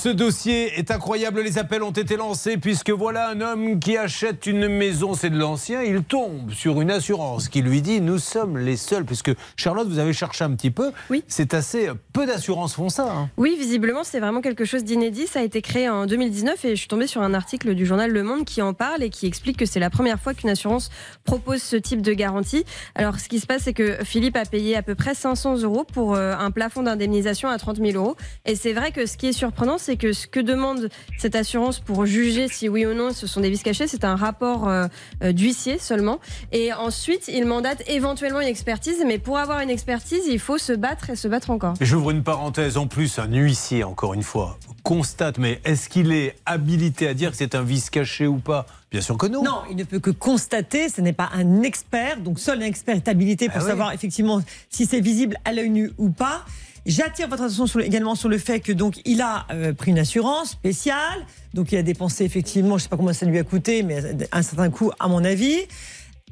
Ce 0.06 0.12
dossier 0.12 0.78
est 0.78 0.92
incroyable, 0.92 1.40
les 1.40 1.58
appels 1.58 1.82
ont 1.82 1.90
été 1.90 2.16
lancés 2.16 2.58
puisque 2.58 2.90
voilà 2.90 3.28
un 3.30 3.40
homme 3.40 3.80
qui 3.80 3.96
achète 3.96 4.46
une 4.46 4.68
maison, 4.68 5.14
c'est 5.14 5.30
de 5.30 5.36
l'ancien, 5.36 5.82
il 5.82 6.04
tombe 6.04 6.52
sur 6.52 6.80
une 6.80 6.92
assurance 6.92 7.48
qui 7.48 7.60
lui 7.60 7.82
dit 7.82 8.00
nous 8.00 8.18
sommes 8.18 8.56
les 8.56 8.76
seuls, 8.76 9.04
puisque 9.04 9.32
Charlotte, 9.56 9.88
vous 9.88 9.98
avez 9.98 10.12
cherché 10.12 10.44
un 10.44 10.52
petit 10.54 10.70
peu, 10.70 10.92
Oui. 11.10 11.24
c'est 11.26 11.54
assez 11.54 11.88
peu 12.12 12.24
d'assurances 12.24 12.74
font 12.74 12.88
ça. 12.88 13.12
hein. 13.12 13.30
Oui, 13.36 13.56
visiblement, 13.58 14.04
c'est 14.04 14.20
vraiment 14.20 14.42
quelque 14.42 14.64
chose 14.64 14.84
d'inédit. 14.84 15.26
Ça 15.26 15.40
a 15.40 15.42
été 15.42 15.60
créé 15.60 15.88
en 15.88 16.06
2019 16.06 16.64
et 16.66 16.70
je 16.70 16.74
suis 16.76 16.86
tombée 16.86 17.08
sur 17.08 17.22
un 17.22 17.34
article 17.34 17.74
du 17.74 17.84
journal 17.84 18.12
Le 18.12 18.22
Monde 18.22 18.44
qui 18.44 18.62
en 18.62 18.74
parle 18.74 19.02
et 19.02 19.10
qui 19.10 19.26
explique 19.26 19.56
que 19.56 19.66
c'est 19.66 19.80
la 19.80 19.90
première 19.90 20.20
fois 20.20 20.34
qu'une 20.34 20.50
assurance 20.50 20.88
propose 21.24 21.60
ce 21.62 21.74
type 21.74 22.00
de 22.00 22.12
garantie. 22.12 22.64
Alors, 22.94 23.18
ce 23.18 23.28
qui 23.28 23.40
se 23.40 23.46
passe, 23.48 23.62
c'est 23.64 23.74
que 23.74 24.04
Philippe 24.04 24.36
a 24.36 24.44
payé 24.44 24.76
à 24.76 24.82
peu 24.82 24.94
près 24.94 25.16
500 25.16 25.62
euros 25.62 25.82
pour 25.82 26.14
euh, 26.14 26.32
un 26.38 26.52
plafond 26.52 26.84
d'indemnisation 26.84 27.48
à 27.48 27.58
30 27.58 27.78
000 27.78 28.00
euros. 28.00 28.14
Et 28.44 28.54
c'est 28.54 28.72
vrai 28.72 28.92
que 28.92 29.04
ce 29.06 29.16
qui 29.16 29.26
est 29.26 29.32
surprenant, 29.32 29.78
c'est 29.78 29.95
que 29.96 30.12
ce 30.12 30.26
que 30.26 30.40
demande 30.40 30.88
cette 31.18 31.34
assurance 31.34 31.80
pour 31.80 32.06
juger 32.06 32.48
si 32.48 32.68
oui 32.68 32.86
ou 32.86 32.94
non 32.94 33.12
ce 33.12 33.26
sont 33.26 33.40
des 33.40 33.50
vices 33.50 33.62
cachés, 33.62 33.86
c'est 33.86 34.04
un 34.04 34.16
rapport 34.16 34.68
euh, 34.68 34.86
euh, 35.22 35.32
d'huissier 35.32 35.78
seulement. 35.78 36.20
Et 36.52 36.72
ensuite, 36.72 37.28
il 37.28 37.44
mandate 37.46 37.82
éventuellement 37.88 38.40
une 38.40 38.48
expertise. 38.48 39.02
Mais 39.06 39.18
pour 39.18 39.38
avoir 39.38 39.60
une 39.60 39.70
expertise, 39.70 40.22
il 40.28 40.38
faut 40.38 40.58
se 40.58 40.72
battre 40.72 41.10
et 41.10 41.16
se 41.16 41.28
battre 41.28 41.50
encore. 41.50 41.74
J'ouvre 41.80 42.10
une 42.10 42.22
parenthèse. 42.22 42.76
En 42.76 42.86
plus, 42.86 43.18
un 43.18 43.32
huissier, 43.32 43.84
encore 43.84 44.14
une 44.14 44.22
fois, 44.22 44.58
constate, 44.82 45.38
mais 45.38 45.60
est-ce 45.64 45.88
qu'il 45.88 46.12
est 46.12 46.36
habilité 46.46 47.08
à 47.08 47.14
dire 47.14 47.30
que 47.30 47.36
c'est 47.36 47.54
un 47.54 47.62
vice 47.62 47.90
caché 47.90 48.26
ou 48.26 48.38
pas? 48.38 48.66
Bien 48.90 49.00
sûr 49.00 49.16
que 49.18 49.26
non. 49.26 49.42
Non, 49.42 49.62
il 49.70 49.76
ne 49.76 49.84
peut 49.84 49.98
que 49.98 50.10
constater, 50.10 50.88
ce 50.88 51.00
n'est 51.00 51.12
pas 51.12 51.28
un 51.34 51.62
expert, 51.62 52.18
donc 52.20 52.38
seul 52.38 52.62
un 52.62 52.66
expert 52.66 52.94
est 52.96 53.08
habilité 53.08 53.46
pour 53.48 53.56
Ah 53.58 53.64
oui. 53.64 53.68
savoir 53.70 53.92
effectivement 53.92 54.40
si 54.70 54.86
c'est 54.86 55.00
visible 55.00 55.36
à 55.44 55.52
l'œil 55.52 55.70
nu 55.70 55.90
ou 55.98 56.10
pas. 56.10 56.44
J'attire 56.86 57.28
votre 57.28 57.42
attention 57.42 57.66
sur 57.66 57.80
le- 57.80 57.84
également 57.84 58.14
sur 58.14 58.28
le 58.28 58.38
fait 58.38 58.60
que 58.60 58.72
donc 58.72 59.00
il 59.04 59.20
a 59.20 59.44
euh, 59.50 59.72
pris 59.72 59.90
une 59.90 59.98
assurance 59.98 60.50
spéciale, 60.52 61.26
donc 61.52 61.72
il 61.72 61.78
a 61.78 61.82
dépensé 61.82 62.24
effectivement, 62.24 62.78
je 62.78 62.84
sais 62.84 62.88
pas 62.88 62.96
combien 62.96 63.12
ça 63.12 63.26
lui 63.26 63.38
a 63.38 63.42
coûté, 63.44 63.82
mais 63.82 64.00
un 64.30 64.42
certain 64.42 64.70
coût 64.70 64.92
à 65.00 65.08
mon 65.08 65.24
avis. 65.24 65.56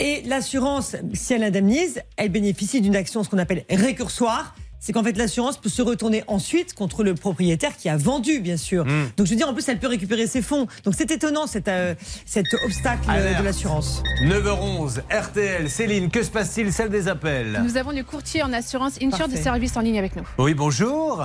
Et 0.01 0.23
l'assurance, 0.27 0.97
si 1.13 1.35
elle 1.35 1.45
indemnise, 1.45 2.01
elle 2.17 2.29
bénéficie 2.31 2.81
d'une 2.81 2.97
action 2.97 3.23
ce 3.25 3.29
qu'on 3.29 3.39
appelle 3.39 3.65
récursoire. 3.69 4.55
C'est 4.85 4.93
qu'en 4.93 5.03
fait 5.03 5.17
l'assurance 5.17 5.57
peut 5.57 5.71
se 5.71 5.81
retourner 5.81 6.25
ensuite 6.27 6.75
contre 6.75 7.05
le 7.05 7.15
propriétaire 7.15 7.75
qui 7.75 7.89
a 7.89 7.97
vendu, 7.97 8.41
bien 8.41 8.59
sûr. 8.59 8.85
Mm. 8.85 9.13
Donc 9.17 9.27
je 9.27 9.31
veux 9.31 9.37
dire, 9.37 9.49
en 9.49 9.55
plus, 9.55 9.67
elle 9.71 9.79
peut 9.79 9.87
récupérer 9.87 10.27
ses 10.27 10.43
fonds. 10.43 10.67
Donc 10.85 10.93
c'est 10.95 11.11
étonnant 11.11 11.47
cet, 11.47 11.69
euh, 11.69 11.95
cet 12.27 12.53
obstacle 12.67 13.09
Alerte. 13.09 13.39
de 13.39 13.45
l'assurance. 13.45 14.03
9h11, 14.25 15.01
RTL, 15.11 15.71
Céline, 15.71 16.11
que 16.11 16.23
se 16.23 16.31
passe-t-il? 16.31 16.71
Celle 16.71 16.91
des 16.91 17.09
appels. 17.09 17.63
Nous 17.65 17.79
avons 17.79 17.93
le 17.93 18.03
courtier 18.03 18.43
en 18.43 18.53
assurance 18.53 18.99
Insure 19.01 19.29
de 19.29 19.37
service 19.37 19.75
en 19.79 19.81
ligne 19.81 19.99
avec 19.99 20.17
nous. 20.17 20.29
Oui, 20.37 20.53
bonjour. 20.53 21.25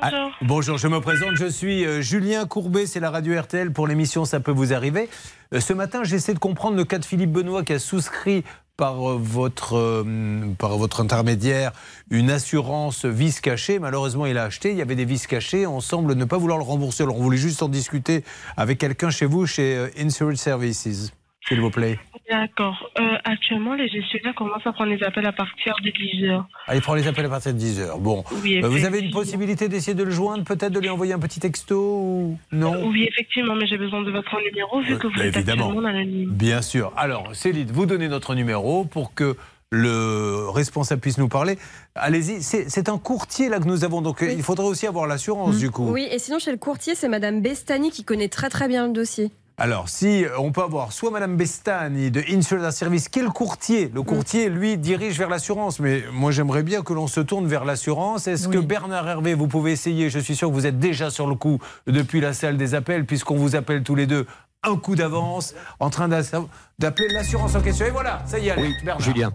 Bonjour. 0.00 0.28
Ah, 0.30 0.30
bonjour, 0.42 0.78
je 0.78 0.88
me 0.88 1.00
présente, 1.00 1.36
je 1.36 1.46
suis 1.46 1.84
euh, 1.84 2.00
Julien 2.00 2.46
Courbet, 2.46 2.86
c'est 2.86 2.98
la 2.98 3.10
radio 3.10 3.40
RTL 3.40 3.72
pour 3.72 3.86
l'émission 3.86 4.24
Ça 4.24 4.40
peut 4.40 4.50
vous 4.50 4.72
arriver. 4.72 5.08
Euh, 5.52 5.60
ce 5.60 5.72
matin, 5.72 6.02
j'essaie 6.02 6.34
de 6.34 6.38
comprendre 6.38 6.76
le 6.76 6.84
cas 6.84 6.98
de 6.98 7.04
Philippe 7.04 7.30
Benoît 7.30 7.62
qui 7.62 7.74
a 7.74 7.78
souscrit 7.78 8.42
par 8.76 9.10
euh, 9.10 9.18
votre, 9.20 9.76
euh, 9.76 10.54
par 10.58 10.76
votre 10.76 11.00
intermédiaire 11.00 11.72
une 12.10 12.30
assurance 12.30 13.04
vis 13.04 13.40
cachée. 13.40 13.78
Malheureusement, 13.78 14.26
il 14.26 14.38
a 14.38 14.44
acheté, 14.44 14.70
il 14.70 14.76
y 14.76 14.82
avait 14.82 14.96
des 14.96 15.04
vis 15.04 15.26
cachées, 15.26 15.66
on 15.66 15.80
semble 15.80 16.14
ne 16.14 16.24
pas 16.24 16.38
vouloir 16.38 16.58
le 16.58 16.64
rembourser. 16.64 17.04
Alors, 17.04 17.18
on 17.18 17.22
voulait 17.22 17.36
juste 17.36 17.62
en 17.62 17.68
discuter 17.68 18.24
avec 18.56 18.78
quelqu'un 18.78 19.10
chez 19.10 19.26
vous, 19.26 19.46
chez 19.46 19.76
euh, 19.76 19.88
Insurance 19.98 20.40
Services, 20.40 21.12
s'il 21.46 21.60
vous 21.60 21.70
plaît. 21.70 21.98
D'accord. 22.30 22.90
Euh, 22.98 23.02
actuellement, 23.24 23.74
les 23.74 23.88
gestionnaires 23.88 24.34
commencent 24.34 24.66
à 24.66 24.72
prendre 24.72 24.90
les 24.92 25.02
appels 25.02 25.26
à 25.26 25.32
partir 25.32 25.74
de 25.84 25.90
10 25.90 26.24
heures. 26.30 26.46
Ah, 26.66 26.74
il 26.74 26.80
prend 26.80 26.94
les 26.94 27.06
appels 27.06 27.26
à 27.26 27.28
partir 27.28 27.52
de 27.52 27.58
10h. 27.58 28.00
Bon, 28.00 28.24
Oui, 28.42 28.60
Euh, 28.62 28.68
vous 28.68 28.84
avez 28.84 29.00
une 29.00 29.10
possibilité 29.10 29.68
d'essayer 29.68 29.94
de 29.94 30.02
le 30.04 30.10
joindre, 30.10 30.42
peut-être 30.44 30.72
de 30.72 30.80
lui 30.80 30.88
envoyer 30.88 31.12
un 31.12 31.18
petit 31.18 31.40
texto 31.40 31.76
ou 31.76 32.38
non 32.52 32.86
Oui, 32.88 33.04
effectivement, 33.10 33.54
mais 33.54 33.66
j'ai 33.66 33.76
besoin 33.76 34.02
de 34.02 34.10
votre 34.10 34.34
numéro 34.42 34.80
vu 34.80 34.94
Ouais, 34.94 34.98
que 34.98 35.06
vous 35.06 35.18
bah, 35.18 35.26
êtes 35.26 35.36
évidemment. 35.36 35.64
actuellement 35.66 35.82
dans 35.82 35.96
la 35.96 36.02
ligne. 36.02 36.30
Bien 36.30 36.62
sûr. 36.62 36.92
Alors, 36.96 37.34
Céline, 37.34 37.70
vous 37.70 37.84
donnez 37.86 38.08
notre 38.08 38.34
numéro 38.34 38.84
pour 38.84 39.14
que 39.14 39.36
le 39.70 40.48
responsable 40.50 41.00
puisse 41.00 41.18
nous 41.18 41.28
parler. 41.28 41.58
Allez-y, 41.94 42.42
c'est 42.42 42.88
un 42.88 42.96
courtier 42.98 43.48
là 43.48 43.58
que 43.58 43.64
nous 43.66 43.84
avons, 43.84 44.02
donc 44.02 44.22
euh, 44.22 44.26
Oui. 44.28 44.34
il 44.36 44.42
faudrait 44.42 44.66
aussi 44.66 44.86
avoir 44.86 45.06
l'assurance 45.06 45.58
du 45.58 45.70
coup. 45.70 45.90
Oui, 45.90 46.06
et 46.10 46.18
sinon, 46.18 46.38
chez 46.38 46.52
le 46.52 46.58
courtier, 46.58 46.94
c'est 46.94 47.08
Madame 47.08 47.42
Bestani 47.42 47.90
qui 47.90 48.04
connaît 48.04 48.28
très 48.28 48.48
très 48.50 48.68
bien 48.68 48.86
le 48.86 48.92
dossier. 48.92 49.30
Alors, 49.56 49.88
si 49.88 50.24
on 50.36 50.50
peut 50.50 50.62
avoir 50.62 50.92
soit 50.92 51.12
Madame 51.12 51.36
Bestani 51.36 52.10
de 52.10 52.24
Insurance 52.28 52.74
Service, 52.74 53.08
qui 53.08 53.20
est 53.20 53.22
le 53.22 53.30
courtier 53.30 53.88
Le 53.94 54.02
courtier, 54.02 54.48
lui, 54.48 54.76
dirige 54.76 55.16
vers 55.16 55.28
l'assurance. 55.28 55.78
Mais 55.78 56.02
moi, 56.12 56.32
j'aimerais 56.32 56.64
bien 56.64 56.82
que 56.82 56.92
l'on 56.92 57.06
se 57.06 57.20
tourne 57.20 57.46
vers 57.46 57.64
l'assurance. 57.64 58.26
Est-ce 58.26 58.48
que. 58.48 58.58
Bernard 58.58 59.06
Hervé, 59.08 59.34
vous 59.34 59.46
pouvez 59.46 59.70
essayer? 59.70 60.10
Je 60.10 60.18
suis 60.18 60.34
sûr 60.34 60.48
que 60.48 60.54
vous 60.54 60.66
êtes 60.66 60.80
déjà 60.80 61.08
sur 61.08 61.28
le 61.28 61.36
coup 61.36 61.60
depuis 61.86 62.20
la 62.20 62.32
salle 62.32 62.56
des 62.56 62.74
appels, 62.74 63.06
puisqu'on 63.06 63.36
vous 63.36 63.54
appelle 63.54 63.84
tous 63.84 63.94
les 63.94 64.06
deux 64.06 64.26
un 64.64 64.76
coup 64.76 64.96
d'avance, 64.96 65.54
en 65.78 65.90
train 65.90 66.08
d'appeler 66.08 67.08
l'assurance 67.10 67.54
en 67.54 67.60
question. 67.60 67.86
Et 67.86 67.90
voilà, 67.90 68.22
ça 68.26 68.38
y 68.40 68.48
est, 68.48 68.50
allez, 68.50 68.62
Oui, 68.62 68.74
Bernard. 68.82 69.00
Julien. 69.00 69.32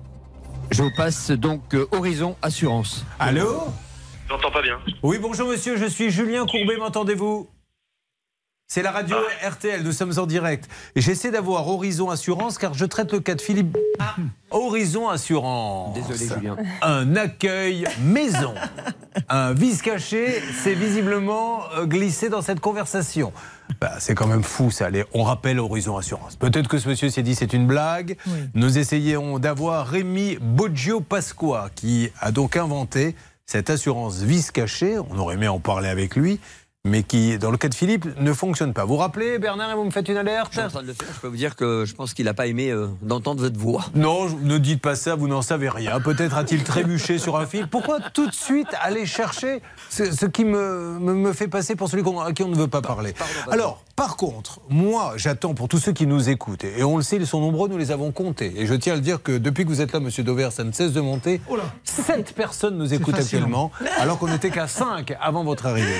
Je 0.71 0.83
vous 0.83 0.91
passe 0.97 1.31
donc 1.31 1.73
euh, 1.73 1.87
Horizon 1.91 2.35
Assurance. 2.41 3.05
Allô? 3.19 3.63
J'entends 4.27 4.51
pas 4.51 4.61
bien. 4.61 4.77
Oui, 5.01 5.17
bonjour 5.19 5.47
monsieur, 5.47 5.77
je 5.77 5.85
suis 5.85 6.11
Julien 6.11 6.45
Courbet, 6.45 6.77
m'entendez-vous? 6.77 7.49
C'est 8.71 8.83
la 8.83 8.91
radio 8.91 9.15
RTL, 9.43 9.81
nous 9.81 9.91
sommes 9.91 10.13
en 10.19 10.27
direct. 10.27 10.69
J'essaie 10.95 11.31
d'avoir 11.31 11.67
Horizon 11.67 12.11
Assurance 12.11 12.59
car 12.59 12.75
je 12.75 12.85
traite 12.85 13.11
le 13.11 13.19
cas 13.19 13.33
de 13.33 13.41
Philippe. 13.41 13.75
Ah, 13.97 14.15
Horizon 14.51 15.09
Assurance. 15.09 15.95
Désolé, 15.95 16.35
Julien. 16.35 16.55
Un 16.83 17.15
accueil 17.15 17.85
maison. 17.99 18.53
Un 19.29 19.53
vice 19.53 19.81
caché, 19.81 20.39
c'est 20.61 20.75
visiblement 20.75 21.63
euh, 21.77 21.87
glissé 21.87 22.29
dans 22.29 22.43
cette 22.43 22.59
conversation. 22.59 23.33
Bah, 23.81 23.93
c'est 23.97 24.13
quand 24.13 24.27
même 24.27 24.43
fou 24.43 24.69
ça. 24.69 24.85
Allez, 24.85 25.03
on 25.15 25.23
rappelle 25.23 25.59
Horizon 25.59 25.97
Assurance. 25.97 26.35
Peut-être 26.35 26.67
que 26.67 26.77
ce 26.77 26.87
monsieur 26.87 27.09
s'est 27.09 27.23
dit 27.23 27.33
c'est 27.33 27.53
une 27.53 27.65
blague. 27.65 28.17
Oui. 28.27 28.49
Nous 28.53 28.77
essayons 28.77 29.39
d'avoir 29.39 29.87
Rémi 29.87 30.37
Boggio 30.39 31.01
Pasqua 31.01 31.71
qui 31.73 32.11
a 32.21 32.31
donc 32.31 32.55
inventé 32.55 33.15
cette 33.47 33.71
assurance 33.71 34.21
vice 34.21 34.51
cachée. 34.51 34.99
On 35.09 35.17
aurait 35.17 35.33
aimé 35.33 35.47
en 35.47 35.59
parler 35.59 35.89
avec 35.89 36.15
lui. 36.15 36.39
Mais 36.87 37.03
qui, 37.03 37.37
dans 37.37 37.51
le 37.51 37.57
cas 37.57 37.67
de 37.67 37.75
Philippe, 37.75 38.05
ne 38.21 38.31
fonctionne 38.31 38.73
pas. 38.73 38.85
Vous 38.85 38.93
vous 38.93 38.99
rappelez, 38.99 39.37
Bernard, 39.37 39.71
et 39.71 39.75
vous 39.75 39.83
me 39.83 39.91
faites 39.91 40.07
une 40.07 40.15
alerte 40.15 40.53
Je 40.53 40.59
suis 40.59 40.65
en 40.65 40.69
train 40.69 40.81
de 40.81 40.87
le 40.87 40.93
faire. 40.93 41.09
Je 41.13 41.19
peux 41.19 41.27
vous 41.27 41.35
dire 41.35 41.57
que 41.57 41.83
je 41.85 41.93
pense 41.93 42.13
qu'il 42.13 42.23
n'a 42.23 42.33
pas 42.33 42.47
aimé 42.47 42.69
euh, 42.69 42.87
d'entendre 43.01 43.41
votre 43.41 43.59
voix. 43.59 43.83
Non, 43.95 44.29
ne 44.29 44.57
dites 44.57 44.81
pas 44.81 44.95
ça, 44.95 45.15
vous 45.15 45.27
n'en 45.27 45.41
savez 45.41 45.67
rien. 45.67 45.99
Peut-être 45.99 46.37
a-t-il 46.37 46.63
trébuché 46.63 47.17
sur 47.17 47.35
un 47.35 47.45
fil. 47.45 47.67
Pourquoi 47.67 47.99
tout 48.13 48.27
de 48.27 48.33
suite 48.33 48.69
aller 48.81 49.05
chercher 49.05 49.61
ce, 49.89 50.09
ce 50.09 50.25
qui 50.25 50.45
me, 50.45 50.97
me, 50.99 51.13
me 51.13 51.33
fait 51.33 51.49
passer 51.49 51.75
pour 51.75 51.89
celui 51.89 52.03
à 52.25 52.31
qui 52.31 52.43
on 52.43 52.47
ne 52.47 52.55
veut 52.55 52.69
pas 52.69 52.81
parler? 52.81 53.11
Pardon. 53.11 53.51
Alors, 53.51 53.83
par 53.99 54.15
contre, 54.15 54.61
moi, 54.69 55.15
j'attends 55.17 55.53
pour 55.53 55.67
tous 55.67 55.77
ceux 55.77 55.91
qui 55.91 56.07
nous 56.07 56.29
écoutent, 56.29 56.63
et 56.63 56.85
on 56.85 56.95
le 56.95 57.03
sait, 57.03 57.17
ils 57.17 57.27
sont 57.27 57.41
nombreux, 57.41 57.67
nous 57.67 57.77
les 57.77 57.91
avons 57.91 58.13
comptés. 58.13 58.53
Et 58.55 58.65
je 58.65 58.73
tiens 58.73 58.93
à 58.93 58.95
le 58.95 59.01
dire 59.01 59.21
que 59.21 59.37
depuis 59.37 59.65
que 59.65 59.69
vous 59.69 59.81
êtes 59.81 59.91
là, 59.91 59.99
monsieur 59.99 60.23
Dover, 60.23 60.51
ça 60.51 60.63
ne 60.63 60.71
cesse 60.71 60.93
de 60.93 61.01
monter. 61.01 61.41
Oh 61.49 61.57
là. 61.57 61.63
Sept 61.83 62.33
personnes 62.33 62.77
nous 62.77 62.93
écoutent 62.93 63.15
actuellement, 63.15 63.71
alors 63.99 64.17
qu'on 64.17 64.29
n'était 64.29 64.51
qu'à 64.51 64.69
cinq 64.69 65.13
avant 65.19 65.43
votre 65.43 65.65
arrivée. 65.65 65.97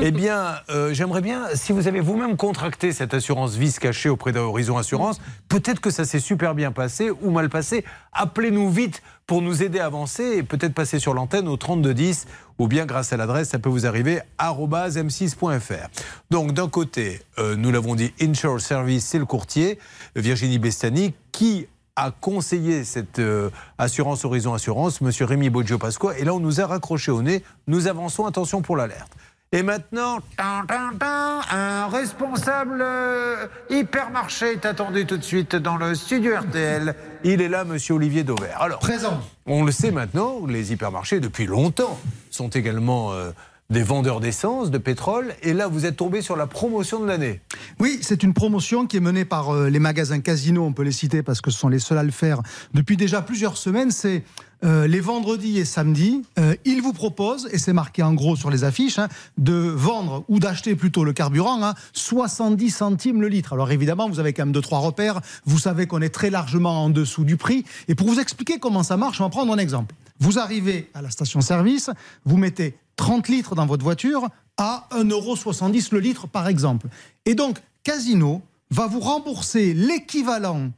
Eh 0.00 0.12
bien, 0.12 0.54
euh, 0.70 0.94
j'aimerais 0.94 1.20
bien, 1.20 1.42
si 1.52 1.72
vous 1.72 1.88
avez 1.88 2.00
vous-même 2.00 2.38
contracté 2.38 2.90
cette 2.90 3.12
assurance 3.12 3.54
vice 3.54 3.78
cachée 3.78 4.08
auprès 4.08 4.32
d'Horizon 4.32 4.78
Assurance, 4.78 5.20
peut-être 5.50 5.80
que 5.80 5.90
ça 5.90 6.06
s'est 6.06 6.20
super 6.20 6.54
bien 6.54 6.72
passé 6.72 7.10
ou 7.10 7.30
mal 7.30 7.50
passé. 7.50 7.84
Appelez-nous 8.14 8.70
vite 8.70 9.02
pour 9.32 9.40
nous 9.40 9.62
aider 9.62 9.78
à 9.78 9.86
avancer 9.86 10.24
et 10.36 10.42
peut-être 10.42 10.74
passer 10.74 10.98
sur 10.98 11.14
l'antenne 11.14 11.48
au 11.48 11.56
3210 11.56 12.26
ou 12.58 12.68
bien 12.68 12.84
grâce 12.84 13.14
à 13.14 13.16
l'adresse, 13.16 13.48
ça 13.48 13.58
peut 13.58 13.70
vous 13.70 13.86
arriver, 13.86 14.20
arobase 14.36 14.98
m6.fr. 14.98 15.88
Donc 16.30 16.52
d'un 16.52 16.68
côté, 16.68 17.22
euh, 17.38 17.56
nous 17.56 17.72
l'avons 17.72 17.94
dit, 17.94 18.12
Insure 18.20 18.60
Service, 18.60 19.06
c'est 19.06 19.18
le 19.18 19.24
courtier, 19.24 19.78
Virginie 20.16 20.58
Bestani, 20.58 21.14
qui 21.32 21.66
a 21.96 22.10
conseillé 22.10 22.84
cette 22.84 23.20
euh, 23.20 23.48
assurance 23.78 24.26
Horizon 24.26 24.52
Assurance, 24.52 25.00
monsieur 25.00 25.24
Rémi 25.24 25.48
Boggio 25.48 25.78
Pasqua, 25.78 26.18
et 26.18 26.24
là 26.24 26.34
on 26.34 26.40
nous 26.40 26.60
a 26.60 26.66
raccroché 26.66 27.10
au 27.10 27.22
nez, 27.22 27.42
nous 27.68 27.86
avançons, 27.86 28.26
attention 28.26 28.60
pour 28.60 28.76
l'alerte. 28.76 29.12
Et 29.54 29.62
maintenant, 29.62 30.20
un 30.38 31.86
responsable 31.88 32.78
euh, 32.80 33.46
hypermarché 33.68 34.52
est 34.52 34.64
attendu 34.64 35.04
tout 35.04 35.18
de 35.18 35.22
suite 35.22 35.56
dans 35.56 35.76
le 35.76 35.94
studio 35.94 36.32
RTL. 36.38 36.94
Il 37.22 37.42
est 37.42 37.50
là, 37.50 37.64
monsieur 37.64 37.96
Olivier 37.96 38.24
Dauvert. 38.24 38.62
Alors, 38.62 38.78
Présent. 38.78 39.20
on 39.44 39.62
le 39.62 39.70
sait 39.70 39.90
maintenant, 39.90 40.46
les 40.46 40.72
hypermarchés, 40.72 41.20
depuis 41.20 41.44
longtemps, 41.44 42.00
sont 42.30 42.48
également 42.48 43.12
euh, 43.12 43.30
des 43.68 43.82
vendeurs 43.82 44.20
d'essence, 44.20 44.70
de 44.70 44.78
pétrole. 44.78 45.34
Et 45.42 45.52
là, 45.52 45.66
vous 45.68 45.84
êtes 45.84 45.96
tombé 45.96 46.22
sur 46.22 46.34
la 46.36 46.46
promotion 46.46 47.00
de 47.00 47.06
l'année. 47.06 47.42
Oui, 47.78 47.98
c'est 48.00 48.22
une 48.22 48.32
promotion 48.32 48.86
qui 48.86 48.96
est 48.96 49.00
menée 49.00 49.26
par 49.26 49.54
euh, 49.54 49.68
les 49.68 49.80
magasins 49.80 50.20
Casino, 50.20 50.64
on 50.64 50.72
peut 50.72 50.82
les 50.82 50.92
citer 50.92 51.22
parce 51.22 51.42
que 51.42 51.50
ce 51.50 51.58
sont 51.58 51.68
les 51.68 51.78
seuls 51.78 51.98
à 51.98 52.02
le 52.02 52.10
faire 52.10 52.40
depuis 52.72 52.96
déjà 52.96 53.20
plusieurs 53.20 53.58
semaines. 53.58 53.90
C'est 53.90 54.24
euh, 54.64 54.86
les 54.86 55.00
vendredis 55.00 55.58
et 55.58 55.64
samedis. 55.64 56.22
Euh, 56.38 56.54
ils 56.64 56.82
vous 56.82 56.92
proposent, 56.92 57.48
et 57.52 57.58
c'est 57.58 57.72
marqué 57.72 58.02
en 58.02 58.14
gros 58.14 58.36
sur 58.36 58.50
les 58.50 58.64
affiches, 58.64 58.98
hein, 58.98 59.08
de 59.38 59.54
vendre 59.54 60.24
ou 60.28 60.38
d'acheter 60.38 60.74
plutôt 60.76 61.04
le 61.04 61.12
carburant 61.12 61.62
à 61.62 61.74
70 61.92 62.70
centimes 62.70 63.20
le 63.20 63.28
litre. 63.28 63.52
Alors 63.52 63.70
évidemment, 63.70 64.08
vous 64.08 64.20
avez 64.20 64.32
quand 64.32 64.44
même 64.44 64.52
deux, 64.52 64.60
trois 64.60 64.78
repères. 64.78 65.20
Vous 65.44 65.58
savez 65.58 65.86
qu'on 65.86 66.00
est 66.00 66.14
très 66.14 66.30
largement 66.30 66.84
en 66.84 66.90
dessous 66.90 67.24
du 67.24 67.36
prix. 67.36 67.64
Et 67.88 67.94
pour 67.94 68.08
vous 68.08 68.20
expliquer 68.20 68.58
comment 68.58 68.82
ça 68.82 68.96
marche, 68.96 69.20
on 69.20 69.24
va 69.24 69.30
prendre 69.30 69.52
un 69.52 69.58
exemple. 69.58 69.94
Vous 70.20 70.38
arrivez 70.38 70.90
à 70.94 71.02
la 71.02 71.10
station-service, 71.10 71.90
vous 72.24 72.36
mettez 72.36 72.76
30 72.96 73.28
litres 73.28 73.54
dans 73.54 73.66
votre 73.66 73.82
voiture 73.82 74.28
à 74.56 74.86
1,70€ 74.92 75.88
le 75.92 75.98
litre 75.98 76.28
par 76.28 76.46
exemple. 76.46 76.86
Et 77.26 77.34
donc, 77.34 77.58
Casino 77.82 78.42
va 78.70 78.86
vous 78.86 79.00
rembourser 79.00 79.74
l'équivalent 79.74 80.70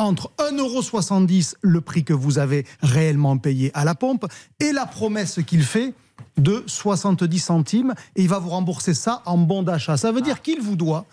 entre 0.00 0.30
1,70€ 0.38 1.54
le 1.60 1.80
prix 1.82 2.04
que 2.04 2.14
vous 2.14 2.38
avez 2.38 2.66
réellement 2.82 3.36
payé 3.36 3.70
à 3.74 3.84
la 3.84 3.94
pompe 3.94 4.26
et 4.58 4.72
la 4.72 4.86
promesse 4.86 5.40
qu'il 5.46 5.62
fait 5.62 5.92
de 6.38 6.64
70 6.66 7.38
centimes 7.38 7.94
et 8.16 8.22
il 8.22 8.28
va 8.28 8.38
vous 8.38 8.48
rembourser 8.48 8.94
ça 8.94 9.22
en 9.26 9.36
bon 9.36 9.62
d'achat. 9.62 9.98
Ça 9.98 10.10
veut 10.10 10.22
dire 10.22 10.40
qu'il 10.40 10.60
vous 10.60 10.76
doit 10.76 11.04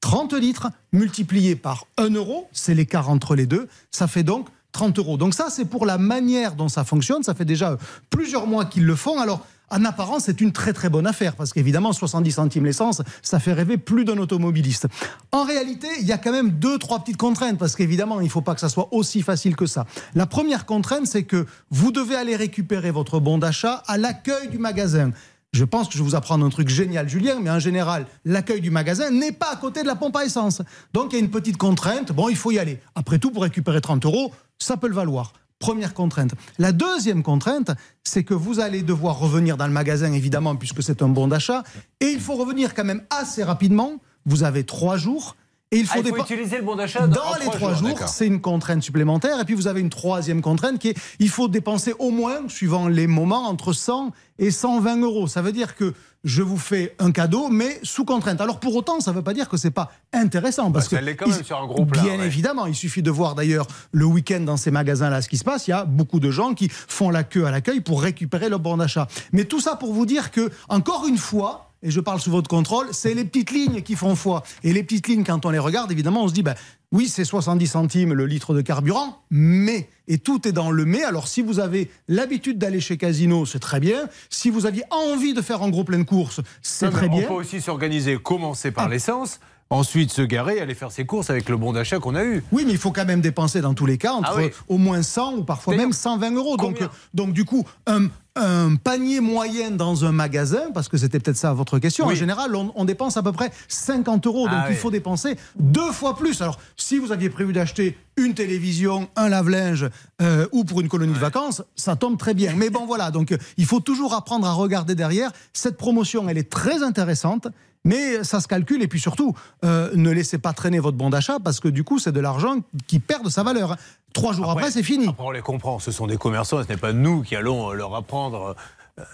30 0.00 0.32
litres 0.34 0.68
multiplié 0.92 1.54
par 1.54 1.86
1 1.98 2.10
euro, 2.10 2.48
c'est 2.52 2.74
l'écart 2.74 3.08
entre 3.08 3.36
les 3.36 3.46
deux, 3.46 3.68
ça 3.92 4.08
fait 4.08 4.24
donc 4.24 4.48
30 4.72 4.98
euros. 4.98 5.16
Donc 5.16 5.34
ça, 5.34 5.46
c'est 5.48 5.66
pour 5.66 5.86
la 5.86 5.98
manière 5.98 6.54
dont 6.54 6.68
ça 6.68 6.82
fonctionne. 6.82 7.22
Ça 7.22 7.34
fait 7.34 7.44
déjà 7.44 7.76
plusieurs 8.10 8.46
mois 8.46 8.64
qu'ils 8.64 8.86
le 8.86 8.96
font. 8.96 9.20
Alors, 9.20 9.46
en 9.72 9.84
apparence, 9.86 10.24
c'est 10.24 10.40
une 10.40 10.52
très 10.52 10.72
très 10.72 10.90
bonne 10.90 11.06
affaire 11.06 11.34
parce 11.34 11.52
qu'évidemment, 11.52 11.92
70 11.92 12.30
centimes 12.32 12.66
l'essence, 12.66 13.00
ça 13.22 13.40
fait 13.40 13.54
rêver 13.54 13.78
plus 13.78 14.04
d'un 14.04 14.18
automobiliste. 14.18 14.86
En 15.32 15.44
réalité, 15.44 15.88
il 16.00 16.06
y 16.06 16.12
a 16.12 16.18
quand 16.18 16.30
même 16.30 16.50
deux, 16.50 16.78
trois 16.78 17.00
petites 17.00 17.16
contraintes 17.16 17.58
parce 17.58 17.74
qu'évidemment, 17.74 18.20
il 18.20 18.24
ne 18.24 18.30
faut 18.30 18.42
pas 18.42 18.54
que 18.54 18.60
ça 18.60 18.68
soit 18.68 18.88
aussi 18.92 19.22
facile 19.22 19.56
que 19.56 19.66
ça. 19.66 19.86
La 20.14 20.26
première 20.26 20.66
contrainte, 20.66 21.06
c'est 21.06 21.24
que 21.24 21.46
vous 21.70 21.90
devez 21.90 22.16
aller 22.16 22.36
récupérer 22.36 22.90
votre 22.90 23.18
bon 23.18 23.38
d'achat 23.38 23.82
à 23.86 23.96
l'accueil 23.96 24.48
du 24.48 24.58
magasin. 24.58 25.10
Je 25.54 25.64
pense 25.64 25.88
que 25.88 25.94
je 25.94 25.98
vais 25.98 26.04
vous 26.04 26.14
apprendre 26.14 26.44
un 26.44 26.50
truc 26.50 26.68
génial, 26.68 27.08
Julien, 27.08 27.38
mais 27.40 27.50
en 27.50 27.58
général, 27.58 28.06
l'accueil 28.24 28.60
du 28.60 28.70
magasin 28.70 29.10
n'est 29.10 29.32
pas 29.32 29.52
à 29.52 29.56
côté 29.56 29.82
de 29.82 29.86
la 29.86 29.96
pompe 29.96 30.16
à 30.16 30.24
essence. 30.24 30.62
Donc 30.92 31.12
il 31.12 31.16
y 31.16 31.20
a 31.20 31.24
une 31.24 31.30
petite 31.30 31.56
contrainte. 31.56 32.12
Bon, 32.12 32.28
il 32.28 32.36
faut 32.36 32.50
y 32.50 32.58
aller. 32.58 32.78
Après 32.94 33.18
tout, 33.18 33.30
pour 33.30 33.42
récupérer 33.42 33.80
30 33.80 34.04
euros, 34.04 34.32
ça 34.58 34.76
peut 34.76 34.88
le 34.88 34.94
valoir. 34.94 35.32
Première 35.62 35.94
contrainte. 35.94 36.32
La 36.58 36.72
deuxième 36.72 37.22
contrainte, 37.22 37.70
c'est 38.02 38.24
que 38.24 38.34
vous 38.34 38.58
allez 38.58 38.82
devoir 38.82 39.18
revenir 39.20 39.56
dans 39.56 39.68
le 39.68 39.72
magasin, 39.72 40.12
évidemment, 40.12 40.56
puisque 40.56 40.82
c'est 40.82 41.02
un 41.02 41.08
bon 41.08 41.28
d'achat. 41.28 41.62
Et 42.00 42.06
il 42.06 42.18
faut 42.20 42.34
revenir 42.34 42.74
quand 42.74 42.82
même 42.84 43.02
assez 43.10 43.44
rapidement. 43.44 43.92
Vous 44.26 44.42
avez 44.42 44.64
trois 44.64 44.96
jours. 44.96 45.36
Et 45.70 45.78
il 45.78 45.86
faut, 45.86 45.92
Ah, 45.98 46.02
il 46.04 46.08
faut 46.14 46.22
utiliser 46.22 46.56
le 46.58 46.64
bon 46.64 46.74
d'achat 46.74 47.06
dans 47.06 47.20
en 47.22 47.34
les 47.36 47.44
trois 47.44 47.54
trois 47.56 47.74
jours, 47.74 47.96
jours. 47.96 48.08
c'est 48.08 48.26
une 48.26 48.40
contrainte 48.40 48.82
supplémentaire. 48.82 49.40
Et 49.40 49.44
puis 49.44 49.54
vous 49.54 49.68
avez 49.68 49.80
une 49.80 49.88
troisième 49.88 50.42
contrainte 50.42 50.80
qui 50.80 50.88
est 50.88 50.96
il 51.20 51.28
faut 51.30 51.46
dépenser 51.48 51.94
au 52.00 52.10
moins, 52.10 52.40
suivant 52.48 52.88
les 52.88 53.06
moments, 53.06 53.48
entre 53.48 53.72
100 53.72 54.10
et 54.40 54.50
120 54.50 55.00
euros. 55.00 55.28
Ça 55.28 55.42
veut 55.42 55.52
dire 55.52 55.76
que 55.76 55.94
je 56.24 56.42
vous 56.42 56.56
fais 56.58 56.94
un 56.98 57.10
cadeau, 57.10 57.48
mais 57.48 57.80
sous 57.82 58.04
contrainte. 58.04 58.40
Alors 58.40 58.60
pour 58.60 58.74
autant, 58.76 59.00
ça 59.00 59.10
ne 59.10 59.16
veut 59.16 59.22
pas 59.22 59.34
dire 59.34 59.48
que 59.48 59.56
c'est 59.56 59.70
pas 59.72 59.90
intéressant, 60.12 60.70
parce 60.70 60.88
Bah, 60.88 60.98
ça 61.00 61.04
que 61.04 61.10
quand 61.12 61.26
même 61.28 61.38
il- 61.40 61.44
sur 61.44 61.58
un 61.60 61.66
gros 61.66 61.84
plat, 61.86 62.02
Bien 62.02 62.18
ouais. 62.18 62.26
évidemment, 62.26 62.66
il 62.66 62.74
suffit 62.74 63.02
de 63.02 63.10
voir 63.10 63.34
d'ailleurs 63.34 63.66
le 63.92 64.04
week-end 64.04 64.40
dans 64.40 64.56
ces 64.56 64.70
magasins-là 64.70 65.22
ce 65.22 65.28
qui 65.28 65.38
se 65.38 65.44
passe. 65.44 65.66
Il 65.66 65.70
y 65.70 65.74
a 65.74 65.84
beaucoup 65.84 66.20
de 66.20 66.30
gens 66.30 66.54
qui 66.54 66.68
font 66.70 67.10
la 67.10 67.24
queue 67.24 67.46
à 67.46 67.50
l'accueil 67.50 67.80
pour 67.80 68.02
récupérer 68.02 68.48
leur 68.48 68.60
bon 68.60 68.76
d'achat. 68.76 69.08
Mais 69.32 69.44
tout 69.44 69.60
ça 69.60 69.76
pour 69.76 69.92
vous 69.92 70.06
dire 70.06 70.30
que 70.30 70.50
encore 70.68 71.06
une 71.06 71.18
fois. 71.18 71.68
Et 71.84 71.90
je 71.90 71.98
parle 71.98 72.20
sous 72.20 72.30
votre 72.30 72.48
contrôle, 72.48 72.86
c'est 72.92 73.12
les 73.12 73.24
petites 73.24 73.50
lignes 73.50 73.82
qui 73.82 73.96
font 73.96 74.14
foi. 74.14 74.44
Et 74.62 74.72
les 74.72 74.84
petites 74.84 75.08
lignes, 75.08 75.24
quand 75.24 75.44
on 75.44 75.50
les 75.50 75.58
regarde, 75.58 75.90
évidemment, 75.90 76.22
on 76.22 76.28
se 76.28 76.32
dit, 76.32 76.44
ben, 76.44 76.54
oui, 76.92 77.08
c'est 77.08 77.24
70 77.24 77.66
centimes 77.66 78.12
le 78.12 78.24
litre 78.26 78.54
de 78.54 78.60
carburant, 78.60 79.18
mais, 79.32 79.88
et 80.08 80.18
tout 80.18 80.46
est 80.48 80.52
dans 80.52 80.70
le 80.70 80.84
mais. 80.84 81.02
Alors, 81.04 81.28
si 81.28 81.42
vous 81.42 81.60
avez 81.60 81.90
l'habitude 82.08 82.58
d'aller 82.58 82.80
chez 82.80 82.96
Casino, 82.96 83.46
c'est 83.46 83.58
très 83.60 83.80
bien. 83.80 84.08
Si 84.30 84.50
vous 84.50 84.66
aviez 84.66 84.82
envie 84.90 85.34
de 85.34 85.42
faire 85.42 85.62
un 85.62 85.68
gros 85.70 85.84
plein 85.84 85.98
de 85.98 86.02
courses, 86.04 86.40
c'est 86.62 86.90
très 86.90 87.08
on 87.08 87.16
bien. 87.16 87.28
peut 87.28 87.34
aussi 87.34 87.60
s'organiser, 87.60 88.18
commencer 88.18 88.68
Ah. 88.68 88.72
par 88.72 88.88
l'essence, 88.88 89.38
ensuite 89.72 90.12
se 90.12 90.22
garer, 90.22 90.60
aller 90.60 90.74
faire 90.74 90.92
ses 90.92 91.04
courses 91.06 91.30
avec 91.30 91.48
le 91.48 91.56
bon 91.56 91.72
d'achat 91.72 91.98
qu'on 91.98 92.14
a 92.14 92.24
eu. 92.24 92.42
Oui, 92.52 92.64
mais 92.66 92.72
il 92.72 92.78
faut 92.78 92.92
quand 92.92 93.04
même 93.04 93.20
dépenser 93.20 93.60
dans 93.60 93.74
tous 93.74 93.86
les 93.86 93.98
cas 93.98 94.12
entre 94.12 94.30
Ah 94.34 94.36
oui. 94.38 94.50
au 94.68 94.78
moins 94.78 95.02
100 95.02 95.34
ou 95.38 95.44
parfois 95.44 95.76
même 95.76 95.92
120 95.92 96.32
euros. 96.34 96.56
Donc, 96.56 96.74
combien 96.74 96.90
donc 97.14 97.32
du 97.32 97.44
coup, 97.44 97.64
un, 97.86 98.06
un 98.36 98.76
panier 98.76 99.20
moyen 99.20 99.70
dans 99.70 100.04
un 100.04 100.12
magasin, 100.12 100.70
parce 100.74 100.88
que 100.88 100.96
c'était 100.96 101.18
peut-être 101.18 101.36
ça 101.36 101.52
votre 101.52 101.78
question, 101.78 102.06
Oui. 102.06 102.12
en 102.12 102.16
général, 102.16 102.54
on, 102.54 102.72
on 102.76 102.84
dépense 102.84 103.16
à 103.16 103.22
peu 103.22 103.32
près 103.32 103.50
50 103.68 104.26
euros. 104.26 104.46
Donc 104.48 104.58
Ah 104.62 104.66
il 104.70 104.76
faut 104.76 104.90
dépenser 104.90 105.36
deux 105.58 105.90
fois 105.92 106.16
plus. 106.16 106.40
Alors, 106.42 106.58
si 106.76 106.98
vous 106.98 107.12
aviez 107.12 107.30
prévu 107.30 107.52
d'acheter 107.52 107.96
une 108.16 108.34
télévision, 108.34 109.08
un 109.16 109.28
lave-linge 109.30 109.88
euh, 110.20 110.46
ou 110.52 110.64
pour 110.64 110.80
une 110.82 110.88
colonie 110.88 111.14
de 111.14 111.18
vacances, 111.18 111.62
ça 111.76 111.96
tombe 111.96 112.18
très 112.18 112.34
bien. 112.34 112.52
Mais 112.56 112.68
bon, 112.70 112.84
voilà, 112.86 113.10
donc 113.10 113.32
euh, 113.32 113.38
il 113.56 113.64
faut 113.64 113.80
toujours 113.80 114.12
apprendre 114.14 114.46
à 114.46 114.52
regarder 114.52 114.94
derrière. 114.94 115.30
Cette 115.54 115.76
promotion, 115.78 116.28
elle 116.28 116.38
est 116.38 116.50
très 116.50 116.82
intéressante. 116.82 117.48
Mais 117.84 118.22
ça 118.22 118.40
se 118.40 118.46
calcule 118.48 118.82
et 118.82 118.88
puis 118.88 119.00
surtout, 119.00 119.34
euh, 119.64 119.90
ne 119.94 120.10
laissez 120.10 120.38
pas 120.38 120.52
traîner 120.52 120.78
votre 120.78 120.96
bon 120.96 121.10
d'achat 121.10 121.38
parce 121.42 121.58
que 121.60 121.68
du 121.68 121.82
coup, 121.84 121.98
c'est 121.98 122.12
de 122.12 122.20
l'argent 122.20 122.58
qui 122.86 123.00
perd 123.00 123.24
de 123.24 123.30
sa 123.30 123.42
valeur. 123.42 123.76
Trois 124.12 124.32
jours 124.34 124.50
après, 124.50 124.70
c'est 124.70 124.82
fini. 124.82 125.08
Après, 125.08 125.24
on 125.24 125.30
les 125.30 125.40
comprend, 125.40 125.78
ce 125.78 125.90
sont 125.90 126.06
des 126.06 126.16
commerçants, 126.16 126.62
ce 126.62 126.68
n'est 126.68 126.76
pas 126.76 126.92
nous 126.92 127.22
qui 127.22 127.34
allons 127.34 127.70
euh, 127.70 127.74
leur 127.74 127.94
apprendre. 127.94 128.54
euh, 129.00 129.04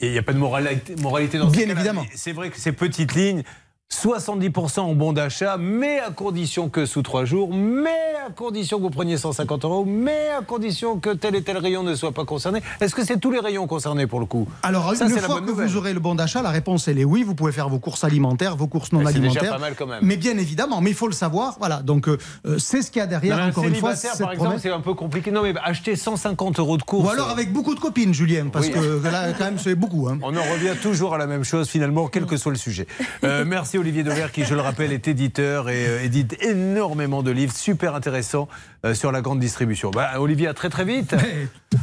Il 0.00 0.12
n'y 0.12 0.18
a 0.18 0.22
pas 0.22 0.34
de 0.34 0.38
moralité, 0.38 0.94
moralité 0.96 1.38
dans 1.38 1.48
Bien 1.48 1.68
évidemment. 1.68 2.04
C'est 2.14 2.32
vrai 2.32 2.50
que 2.50 2.60
ces 2.60 2.72
petites 2.72 3.14
lignes, 3.14 3.42
70% 3.92 4.80
en 4.80 4.94
bon 4.94 5.12
d'achat, 5.12 5.56
mais 5.58 5.98
à 6.00 6.10
condition 6.10 6.68
que 6.70 6.86
sous 6.86 7.02
trois 7.02 7.24
jours, 7.26 7.50
mais 7.52 7.90
à 8.26 8.30
condition 8.30 8.78
que 8.78 8.82
vous 8.84 8.90
preniez 8.90 9.18
150 9.18 9.64
euros, 9.66 9.84
mais 9.86 10.30
à 10.38 10.42
condition 10.42 10.98
que 10.98 11.10
tel 11.10 11.34
et 11.34 11.42
tel 11.42 11.58
rayon 11.58 11.82
ne 11.82 11.94
soit 11.94 12.12
pas 12.12 12.24
concerné. 12.24 12.62
Est-ce 12.80 12.94
que 12.94 13.04
c'est 13.04 13.18
tous 13.18 13.30
les 13.30 13.38
rayons 13.40 13.66
concernés 13.66 14.06
pour 14.06 14.18
le 14.18 14.26
coup? 14.26 14.48
Alors, 14.62 14.94
Ça, 14.96 15.04
une 15.04 15.10
fois 15.18 15.40
que 15.40 15.46
nouvelle. 15.46 15.68
vous 15.68 15.76
aurez 15.76 15.92
le 15.92 16.00
bon 16.00 16.14
d'achat, 16.14 16.40
la 16.40 16.48
réponse 16.50 16.88
elle 16.88 16.98
est 16.98 17.04
oui. 17.04 17.22
Vous 17.22 17.34
pouvez 17.34 17.52
faire 17.52 17.68
vos 17.68 17.78
courses 17.78 18.02
alimentaires, 18.02 18.56
vos 18.56 18.66
courses 18.66 18.92
non 18.92 19.00
c'est 19.06 19.12
déjà 19.12 19.18
alimentaires. 19.40 19.52
pas 19.52 19.58
mal 19.58 19.74
quand 19.76 19.86
même. 19.86 20.00
Mais 20.02 20.16
bien 20.16 20.38
évidemment, 20.38 20.80
mais 20.80 20.90
il 20.90 20.96
faut 20.96 21.06
le 21.06 21.12
savoir. 21.12 21.56
Voilà, 21.58 21.82
donc 21.82 22.08
euh, 22.08 22.16
euh, 22.46 22.58
c'est 22.58 22.80
ce 22.80 22.90
qu'il 22.90 23.00
y 23.00 23.02
a 23.02 23.06
derrière. 23.06 23.36
Non, 23.36 23.42
mais 23.42 23.48
un 23.48 23.50
encore 23.50 23.64
une 23.64 23.74
fois, 23.74 23.94
cette 23.94 24.18
par 24.18 24.32
exemple, 24.32 24.56
c'est 24.60 24.70
un 24.70 24.80
peu 24.80 24.94
compliqué. 24.94 25.30
Non, 25.30 25.42
mais 25.42 25.52
acheter 25.62 25.96
150 25.96 26.58
euros 26.60 26.78
de 26.78 26.82
course. 26.82 27.06
Ou 27.06 27.10
alors 27.10 27.28
avec 27.30 27.52
beaucoup 27.52 27.74
de 27.74 27.80
copines, 27.80 28.14
Julien, 28.14 28.46
parce 28.50 28.66
Oui. 28.68 28.72
que 28.72 29.02
là, 29.04 29.32
quand 29.36 29.44
même, 29.44 29.58
c'est 29.58 29.74
beaucoup. 29.74 30.08
hein. 30.08 30.18
On 30.22 30.34
en 30.34 30.42
revient 30.42 30.74
toujours 30.80 31.14
à 31.14 31.18
la 31.18 31.26
même 31.26 31.44
chose 31.44 31.68
finalement, 31.68 32.08
quel 32.08 32.24
que 32.24 32.36
soit 32.38 32.52
le 32.52 32.58
sujet. 32.58 32.86
Euh, 33.24 33.44
merci 33.46 33.76
Olivier 33.82 34.04
Dever 34.04 34.28
qui, 34.32 34.44
je 34.44 34.54
le 34.54 34.60
rappelle, 34.60 34.92
est 34.92 35.08
éditeur 35.08 35.68
et 35.68 35.88
euh, 35.88 36.04
édite 36.04 36.40
énormément 36.40 37.24
de 37.24 37.32
livres 37.32 37.52
super 37.52 37.96
intéressants 37.96 38.46
euh, 38.84 38.94
sur 38.94 39.10
la 39.10 39.22
grande 39.22 39.40
distribution. 39.40 39.90
Bah, 39.90 40.20
Olivier, 40.20 40.46
à 40.46 40.54
très 40.54 40.68
très 40.70 40.84
vite. 40.84 41.16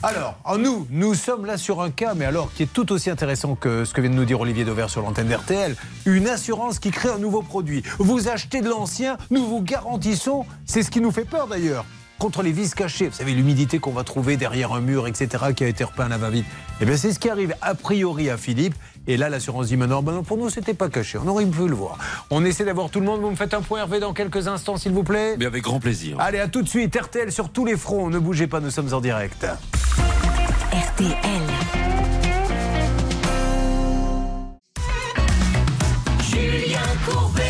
Alors, 0.01 0.39
en 0.45 0.57
nous, 0.57 0.87
nous 0.91 1.13
sommes 1.13 1.45
là 1.45 1.57
sur 1.57 1.81
un 1.81 1.91
cas, 1.91 2.13
mais 2.13 2.23
alors 2.23 2.53
qui 2.53 2.63
est 2.63 2.71
tout 2.71 2.93
aussi 2.93 3.09
intéressant 3.09 3.55
que 3.55 3.83
ce 3.83 3.93
que 3.93 3.99
vient 3.99 4.09
de 4.09 4.15
nous 4.15 4.23
dire 4.23 4.39
Olivier 4.39 4.63
Dever 4.63 4.85
sur 4.87 5.01
l'antenne 5.01 5.27
d'RTL. 5.27 5.75
Une 6.05 6.29
assurance 6.29 6.79
qui 6.79 6.91
crée 6.91 7.09
un 7.09 7.17
nouveau 7.17 7.41
produit. 7.41 7.83
Vous 7.97 8.29
achetez 8.29 8.61
de 8.61 8.69
l'ancien, 8.69 9.17
nous 9.29 9.45
vous 9.45 9.61
garantissons, 9.61 10.45
c'est 10.65 10.83
ce 10.83 10.91
qui 10.91 11.01
nous 11.01 11.11
fait 11.11 11.25
peur 11.25 11.47
d'ailleurs. 11.47 11.83
Contre 12.17 12.43
les 12.43 12.51
vis 12.51 12.75
cachées, 12.75 13.07
vous 13.07 13.15
savez, 13.15 13.33
l'humidité 13.33 13.79
qu'on 13.79 13.91
va 13.91 14.03
trouver 14.03 14.35
derrière 14.35 14.73
un 14.73 14.81
mur, 14.81 15.07
etc., 15.07 15.53
qui 15.55 15.63
a 15.63 15.67
été 15.67 15.85
repeint 15.85 16.05
à 16.05 16.09
la 16.09 16.17
va-vite. 16.17 16.45
Eh 16.81 16.85
bien, 16.85 16.97
c'est 16.97 17.13
ce 17.13 17.19
qui 17.19 17.29
arrive 17.29 17.55
a 17.61 17.75
priori 17.75 18.29
à 18.29 18.35
Philippe. 18.35 18.75
Et 19.07 19.17
là, 19.17 19.29
l'assurance 19.29 19.67
dit 19.67 19.77
maintenant, 19.77 20.03
ben 20.03 20.13
non, 20.13 20.23
pour 20.23 20.37
nous, 20.37 20.49
c'était 20.49 20.73
pas 20.73 20.89
caché. 20.89 21.17
On 21.17 21.27
aurait 21.27 21.45
pu 21.45 21.67
le 21.67 21.75
voir. 21.75 21.97
On 22.29 22.45
essaie 22.45 22.65
d'avoir 22.65 22.89
tout 22.89 22.99
le 22.99 23.05
monde. 23.05 23.21
Vous 23.21 23.31
me 23.31 23.35
faites 23.35 23.53
un 23.53 23.61
point 23.61 23.79
Hervé 23.79 23.99
dans 23.99 24.13
quelques 24.13 24.47
instants, 24.47 24.77
s'il 24.77 24.91
vous 24.91 25.03
plaît. 25.03 25.35
Mais 25.37 25.45
avec 25.45 25.63
grand 25.63 25.79
plaisir. 25.79 26.17
Allez, 26.19 26.39
à 26.39 26.47
tout 26.47 26.61
de 26.61 26.69
suite. 26.69 26.95
RTL 26.95 27.31
sur 27.31 27.49
tous 27.49 27.65
les 27.65 27.77
fronts. 27.77 28.09
Ne 28.09 28.19
bougez 28.19 28.47
pas, 28.47 28.59
nous 28.59 28.69
sommes 28.69 28.93
en 28.93 29.01
direct. 29.01 29.47
RTL. 30.71 31.17
Julien 36.21 36.79
Courbet. 37.07 37.41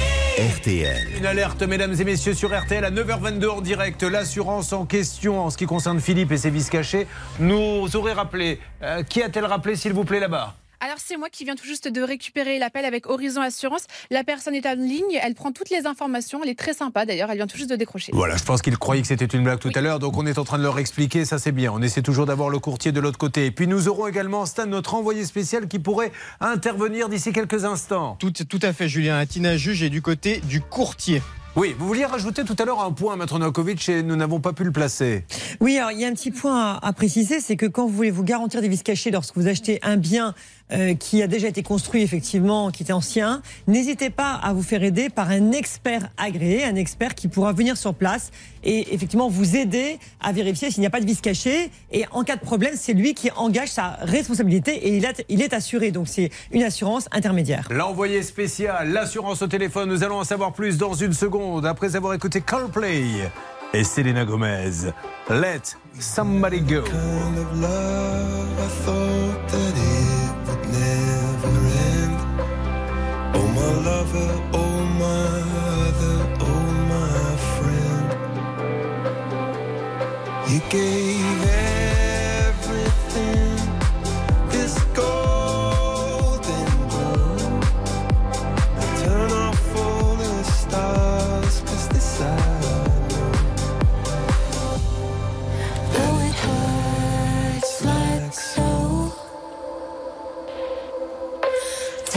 RTL. 0.57 1.17
Une 1.17 1.25
alerte, 1.25 1.61
mesdames 1.63 1.95
et 1.99 2.03
messieurs, 2.05 2.33
sur 2.33 2.57
RTL 2.57 2.85
à 2.85 2.91
9h22 2.91 3.49
en 3.49 3.61
direct. 3.61 4.03
L'assurance 4.03 4.71
en 4.71 4.85
question 4.85 5.41
en 5.41 5.49
ce 5.49 5.57
qui 5.57 5.65
concerne 5.65 5.99
Philippe 5.99 6.31
et 6.31 6.37
ses 6.37 6.49
vis 6.49 6.69
cachés 6.69 7.07
nous 7.39 7.93
aurait 7.95 8.13
rappelé. 8.13 8.59
Euh, 8.81 9.03
qui 9.03 9.21
a-t-elle 9.21 9.45
rappelé, 9.45 9.75
s'il 9.75 9.93
vous 9.93 10.05
plaît, 10.05 10.19
là-bas? 10.21 10.55
Alors 10.81 10.97
c'est 10.97 11.17
moi 11.17 11.27
qui 11.29 11.43
viens 11.43 11.55
tout 11.55 11.65
juste 11.65 11.89
de 11.89 12.01
récupérer 12.01 12.57
l'appel 12.57 12.85
avec 12.85 13.07
Horizon 13.07 13.41
Assurance. 13.41 13.83
La 14.11 14.23
personne 14.23 14.55
est 14.55 14.65
en 14.65 14.75
ligne, 14.75 15.19
elle 15.21 15.35
prend 15.35 15.51
toutes 15.51 15.69
les 15.69 15.85
informations, 15.85 16.39
elle 16.41 16.49
est 16.49 16.57
très 16.57 16.73
sympa 16.73 17.05
d'ailleurs, 17.05 17.29
elle 17.29 17.35
vient 17.35 17.47
tout 17.47 17.57
juste 17.57 17.69
de 17.69 17.75
décrocher. 17.75 18.13
Voilà, 18.15 18.37
je 18.37 18.45
pense 18.45 18.61
qu'il 18.61 18.77
croyait 18.77 19.01
que 19.01 19.07
c'était 19.09 19.25
une 19.25 19.43
blague 19.43 19.59
tout 19.59 19.71
à 19.75 19.81
l'heure, 19.81 19.99
donc 19.99 20.15
on 20.17 20.25
est 20.25 20.37
en 20.37 20.45
train 20.45 20.57
de 20.57 20.63
leur 20.63 20.79
expliquer, 20.79 21.25
ça 21.25 21.37
c'est 21.37 21.51
bien. 21.51 21.73
On 21.73 21.81
essaie 21.81 22.01
toujours 22.01 22.25
d'avoir 22.25 22.49
le 22.49 22.59
courtier 22.59 22.93
de 22.93 23.01
l'autre 23.01 23.17
côté. 23.17 23.47
Et 23.47 23.51
puis 23.51 23.67
nous 23.67 23.89
aurons 23.89 24.07
également 24.07 24.45
Stan, 24.45 24.67
notre 24.67 24.93
envoyé 24.93 25.25
spécial, 25.25 25.67
qui 25.67 25.79
pourrait 25.79 26.13
intervenir 26.39 27.09
d'ici 27.09 27.33
quelques 27.33 27.65
instants. 27.65 28.15
Tout, 28.17 28.31
tout 28.31 28.59
à 28.61 28.71
fait, 28.71 28.87
Julien. 28.87 29.17
Atina 29.17 29.57
Juge 29.57 29.83
est 29.83 29.89
du 29.89 30.01
côté 30.01 30.39
du 30.45 30.61
courtier. 30.61 31.21
Oui, 31.55 31.75
vous 31.77 31.87
vouliez 31.87 32.05
rajouter 32.05 32.43
tout 32.45 32.55
à 32.59 32.63
l'heure 32.63 32.81
un 32.81 32.91
point, 32.91 33.15
Maître 33.17 33.37
Novakovic, 33.37 33.89
et 33.89 34.01
nous 34.03 34.15
n'avons 34.15 34.39
pas 34.39 34.53
pu 34.53 34.63
le 34.63 34.71
placer. 34.71 35.25
Oui, 35.59 35.77
alors 35.77 35.91
il 35.91 35.99
y 35.99 36.05
a 36.05 36.07
un 36.07 36.13
petit 36.13 36.31
point 36.31 36.73
à, 36.75 36.87
à 36.87 36.93
préciser, 36.93 37.39
c'est 37.41 37.57
que 37.57 37.65
quand 37.65 37.85
vous 37.85 37.93
voulez 37.93 38.11
vous 38.11 38.23
garantir 38.23 38.61
des 38.61 38.69
vis 38.69 38.81
cachées 38.83 39.11
lorsque 39.11 39.35
vous 39.35 39.47
achetez 39.47 39.79
un 39.81 39.97
bien 39.97 40.35
euh, 40.71 40.93
qui 40.93 41.23
a 41.23 41.27
déjà 41.27 41.47
été 41.47 41.63
construit 41.63 42.03
effectivement, 42.03 42.69
qui 42.69 42.83
était 42.83 42.93
ancien, 42.93 43.41
n'hésitez 43.67 44.11
pas 44.11 44.33
à 44.35 44.53
vous 44.53 44.61
faire 44.61 44.83
aider 44.83 45.09
par 45.09 45.31
un 45.31 45.51
expert 45.51 46.09
agréé, 46.17 46.63
un 46.63 46.75
expert 46.75 47.15
qui 47.15 47.27
pourra 47.27 47.51
venir 47.51 47.75
sur 47.75 47.95
place 47.95 48.29
et 48.63 48.93
effectivement 48.93 49.27
vous 49.27 49.55
aider 49.57 49.97
à 50.21 50.31
vérifier 50.31 50.69
s'il 50.69 50.81
n'y 50.81 50.87
a 50.87 50.91
pas 50.91 50.99
de 51.01 51.05
vis 51.07 51.19
cachée. 51.19 51.71
Et 51.91 52.05
en 52.11 52.23
cas 52.23 52.35
de 52.35 52.41
problème, 52.41 52.73
c'est 52.75 52.93
lui 52.93 53.15
qui 53.15 53.31
engage 53.31 53.69
sa 53.69 53.97
responsabilité 54.01 54.75
et 54.87 54.95
il, 54.97 55.05
a- 55.07 55.13
il 55.27 55.41
est 55.41 55.53
assuré. 55.53 55.89
Donc 55.91 56.07
c'est 56.07 56.29
une 56.51 56.61
assurance 56.63 57.07
intermédiaire. 57.11 57.67
L'envoyé 57.71 58.21
spécial, 58.21 58.91
l'assurance 58.93 59.41
au 59.41 59.47
téléphone, 59.47 59.89
nous 59.89 60.03
allons 60.03 60.19
en 60.19 60.23
savoir 60.23 60.53
plus 60.53 60.77
dans 60.77 60.93
une 60.93 61.13
seconde, 61.13 61.38
après 61.63 61.95
avoir 61.95 62.13
écouté 62.13 62.41
Coldplay 62.41 63.31
et 63.73 63.83
Selena 63.83 64.25
Gomez. 64.25 64.91
Let 65.29 65.75
somebody 65.99 66.59
go. 66.59 66.83
Oh 66.91 67.29
my 67.31 67.45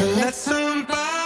let 0.06 0.34
somebody 0.34 1.21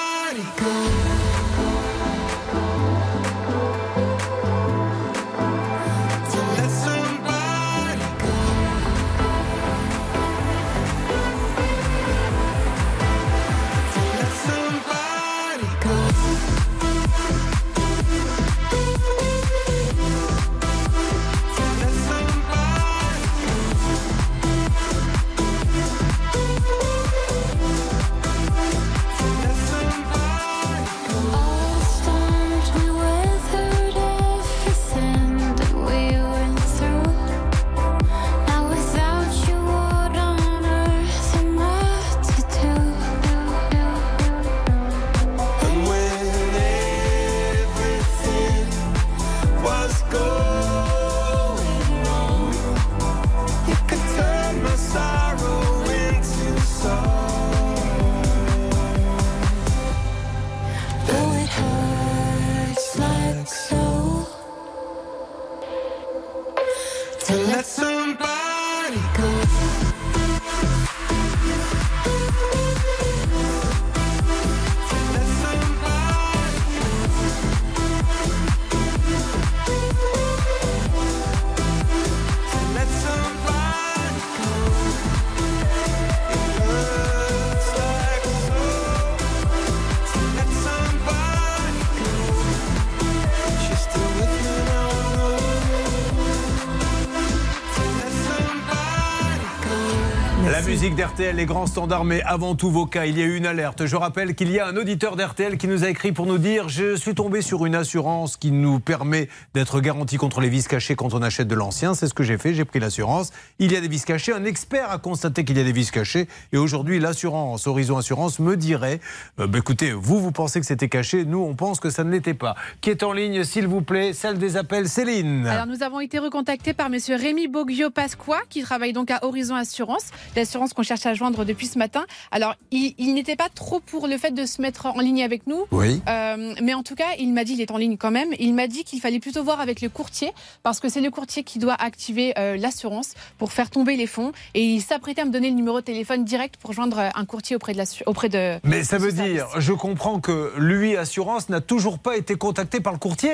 La 100.57 100.63
musique 100.63 100.95
d'RTL, 100.95 101.37
les 101.37 101.45
grands 101.45 101.67
standards, 101.67 102.07
mais 102.07 102.23
avant 102.23 102.55
tout 102.55 102.71
vos 102.71 102.87
cas, 102.87 103.05
il 103.05 103.19
y 103.19 103.21
a 103.23 103.27
eu 103.27 103.37
une 103.37 103.45
alerte. 103.45 103.85
Je 103.85 103.95
rappelle 103.95 104.35
qu'il 104.35 104.51
y 104.51 104.59
a 104.59 104.67
un 104.67 104.75
auditeur 104.79 105.15
d'RTL 105.15 105.59
qui 105.59 105.69
nous 105.69 105.85
a 105.85 105.91
écrit 105.91 106.13
pour 106.13 106.25
nous 106.25 106.39
dire 106.39 106.71
Je 106.71 106.97
suis 106.97 107.15
tombé 107.15 107.43
sur 107.43 107.67
une 107.67 107.75
assurance 107.75 108.39
qui 108.39 108.53
nous 108.53 108.81
permet 108.81 109.29
d'être 109.53 109.83
garanti 109.83 110.17
contre 110.17 110.41
les 110.41 110.49
vis 110.49 110.67
cachés 110.67 110.97
quand 110.97 111.13
on 111.13 111.21
achète 111.21 111.47
de 111.47 111.55
l'ancien. 111.55 111.93
C'est 111.93 112.09
ce 112.09 112.15
que 112.15 112.23
j'ai 112.23 112.39
fait, 112.39 112.55
j'ai 112.55 112.65
pris 112.65 112.81
l'assurance. 112.81 113.33
Il 113.59 113.71
y 113.71 113.77
a 113.77 113.83
des 113.83 113.89
vis 113.89 114.03
cachés. 114.07 114.33
Un 114.33 114.47
expert 114.47 114.91
a 114.91 114.97
constaté 114.97 115.45
qu'il 115.45 115.59
y 115.59 115.61
a 115.61 115.65
des 115.65 115.73
vis 115.73 115.91
cachés. 115.91 116.27
Et 116.55 116.57
aujourd'hui, 116.57 117.01
l'assurance, 117.01 117.67
Horizon 117.67 117.99
Assurance, 117.99 118.39
me 118.39 118.57
dirait 118.57 119.01
euh, 119.39 119.47
bah, 119.47 119.59
écoutez, 119.59 119.93
vous, 119.93 120.23
vous 120.23 120.33
pensez 120.33 120.59
que 120.59 120.67
c'était 120.67 120.89
caché. 120.89 121.27
Nous, 121.27 121.39
on 121.39 121.55
pense 121.55 121.81
que 121.81 121.91
ça 121.91 122.03
ne 122.03 122.11
l'était 122.11 122.33
pas. 122.33 122.57
Qui 122.81 122.89
est 122.89 123.03
en 123.03 123.13
ligne, 123.13 123.45
s'il 123.45 123.67
vous 123.67 123.83
plaît 123.83 124.15
Celle 124.15 124.39
des 124.39 124.57
appels, 124.57 124.89
Céline. 124.89 125.47
Alors 125.47 125.67
nous 125.67 125.83
avons 125.83 126.01
été 126.01 126.19
recontactés 126.19 126.73
par 126.73 126.89
Monsieur 126.89 127.17
Rémi 127.17 127.47
Boggio 127.47 127.91
Pasqua, 127.91 128.39
qui 128.49 128.63
travaille 128.63 128.95
donc 128.95 129.11
à 129.11 129.19
Horizon 129.23 129.55
Assurance, 129.55 130.13
l'assurance 130.47 130.73
qu'on 130.73 130.85
cherche 130.85 131.05
à 131.07 131.15
joindre 131.15 131.45
depuis 131.45 131.67
ce 131.67 131.77
matin. 131.79 132.07
Alors 132.31 132.55
il, 132.71 132.95
il 132.99 133.15
n'était 133.15 133.35
pas 133.37 133.49
trop 133.53 133.81
pour 133.81 134.07
le 134.07 134.17
fait 134.17 134.31
de 134.31 134.47
se 134.47 134.63
mettre 134.63 134.87
en 134.87 135.01
ligne 135.01 135.25
avec 135.25 135.47
nous, 135.49 135.65
Oui. 135.73 136.01
Euh, 136.09 136.55
mais 136.63 136.73
en 136.75 136.83
tout 136.85 136.95
cas 136.95 137.09
il 137.19 137.33
m'a 137.33 137.43
dit, 137.45 137.55
il 137.55 137.61
est 137.61 137.71
en 137.73 137.77
ligne 137.79 137.97
quand 137.97 138.13
même, 138.13 138.29
il 138.39 138.55
m'a 138.55 138.69
dit 138.69 138.85
qu'il 138.85 139.01
fallait 139.01 139.19
plutôt 139.19 139.43
voir 139.43 139.61
avec 139.61 139.81
le 139.81 139.89
courtier, 139.89 140.33
parce 140.63 140.79
que 140.79 140.89
c'est 140.89 141.01
le 141.01 141.11
courtier 141.11 141.43
qui 141.43 141.59
doit 141.59 141.75
activer 141.75 142.33
euh, 142.39 142.57
l'assurance 142.57 143.15
pour 143.39 143.53
faire 143.53 143.71
tomber 143.71 143.97
les 143.97 144.07
fonds, 144.07 144.31
et 144.55 144.63
il 144.65 144.81
s'apprêtait 144.81 145.23
à 145.23 145.25
me 145.25 145.31
donner 145.33 145.51
le 145.51 145.57
numéro 145.57 145.81
de 145.81 145.85
téléphone 145.85 146.25
direct 146.25 146.57
pour 146.59 146.73
joindre 146.73 147.01
un 147.13 147.25
courtier 147.25 147.57
auprès 147.57 147.73
de 147.73 147.79
l'assu- 147.79 148.05
auprès 148.07 148.29
de. 148.29 148.59
Mais 148.63 148.85
ça 148.85 148.99
veut 148.99 149.13
dire, 149.13 149.49
je 149.59 149.73
comprends 149.73 150.21
que 150.21 150.53
lui, 150.59 150.97
assurance, 150.97 151.49
n'a 151.49 151.61
toujours 151.61 151.99
pas 151.99 152.17
été 152.17 152.37
contacté 152.37 152.81
par 152.81 152.93
le 152.93 152.99
courtier. 153.01 153.33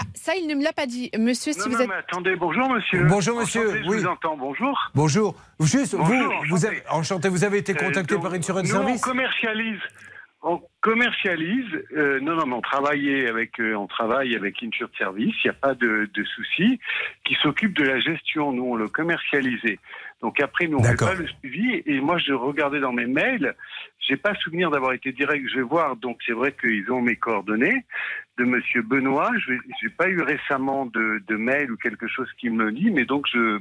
Ah 0.00 0.04
ça 0.14 0.32
il 0.36 0.46
ne 0.46 0.54
me 0.54 0.62
l'a 0.62 0.72
pas 0.72 0.86
dit, 0.86 1.10
Monsieur. 1.18 1.52
Si 1.52 1.58
Non, 1.60 1.64
vous 1.66 1.72
non, 1.72 1.80
êtes 1.80 1.88
mais 1.88 1.94
attendez, 1.96 2.36
bonjour 2.36 2.68
monsieur. 2.70 3.04
Bonjour, 3.04 3.40
monsieur, 3.40 3.62
Enchanté, 3.68 3.82
je 3.84 3.88
oui. 3.90 3.96
vous 3.98 4.06
entends, 4.06 4.36
bonjour. 4.36 4.90
Bonjour. 4.94 5.34
Juste, 5.60 5.96
Bonjour, 5.96 6.14
vous, 6.16 6.48
vous 6.50 6.54
enchanté. 6.56 6.66
avez, 6.66 6.82
enchanté, 6.90 7.28
vous 7.28 7.44
avez 7.44 7.58
été 7.58 7.72
Euh, 7.72 7.86
contacté 7.86 8.14
donc, 8.14 8.22
par 8.22 8.34
une 8.34 8.42
service 8.42 8.72
On 8.74 8.98
commercialise. 8.98 9.80
On 10.42 10.60
commercialise. 10.82 11.66
euh, 11.96 12.20
non, 12.20 12.36
non, 12.36 12.46
mais 12.46 12.54
on 12.54 12.60
travaille 12.60 13.26
avec, 13.26 13.58
euh, 13.58 13.74
on 13.74 13.88
travaille 13.88 14.36
avec 14.36 14.62
Insure 14.62 14.88
Service. 14.96 15.34
Il 15.42 15.48
n'y 15.48 15.50
a 15.50 15.54
pas 15.54 15.74
de, 15.74 16.08
de 16.14 16.24
souci. 16.24 16.78
Qui 17.24 17.34
s'occupe 17.42 17.74
de 17.76 17.82
la 17.84 17.98
gestion. 17.98 18.52
Nous, 18.52 18.62
on 18.64 18.76
le 18.76 18.86
commercialisait. 18.88 19.80
Donc 20.22 20.40
après, 20.40 20.68
nous, 20.68 20.78
on 20.78 20.82
fait 20.84 20.96
pas 20.96 21.14
le 21.14 21.26
suivi. 21.40 21.82
Et 21.86 22.00
moi, 22.00 22.18
je 22.18 22.32
regardais 22.32 22.78
dans 22.80 22.92
mes 22.92 23.06
mails. 23.06 23.54
J'ai 24.06 24.16
pas 24.16 24.34
souvenir 24.36 24.70
d'avoir 24.70 24.92
été 24.92 25.10
direct. 25.12 25.44
Je 25.50 25.56
vais 25.56 25.62
voir. 25.62 25.96
Donc 25.96 26.18
c'est 26.24 26.32
vrai 26.34 26.54
qu'ils 26.60 26.88
ont 26.92 27.00
mes 27.02 27.16
coordonnées 27.16 27.84
de 28.38 28.44
Monsieur 28.44 28.82
Benoît. 28.82 29.30
Je 29.46 29.52
n'ai 29.52 29.90
pas 29.96 30.08
eu 30.08 30.20
récemment 30.22 30.86
de, 30.86 31.22
de 31.26 31.36
mail 31.36 31.70
ou 31.70 31.76
quelque 31.76 32.06
chose 32.08 32.28
qui 32.40 32.50
me 32.50 32.66
le 32.66 32.72
dit, 32.72 32.90
mais 32.90 33.04
donc 33.04 33.26
je, 33.32 33.58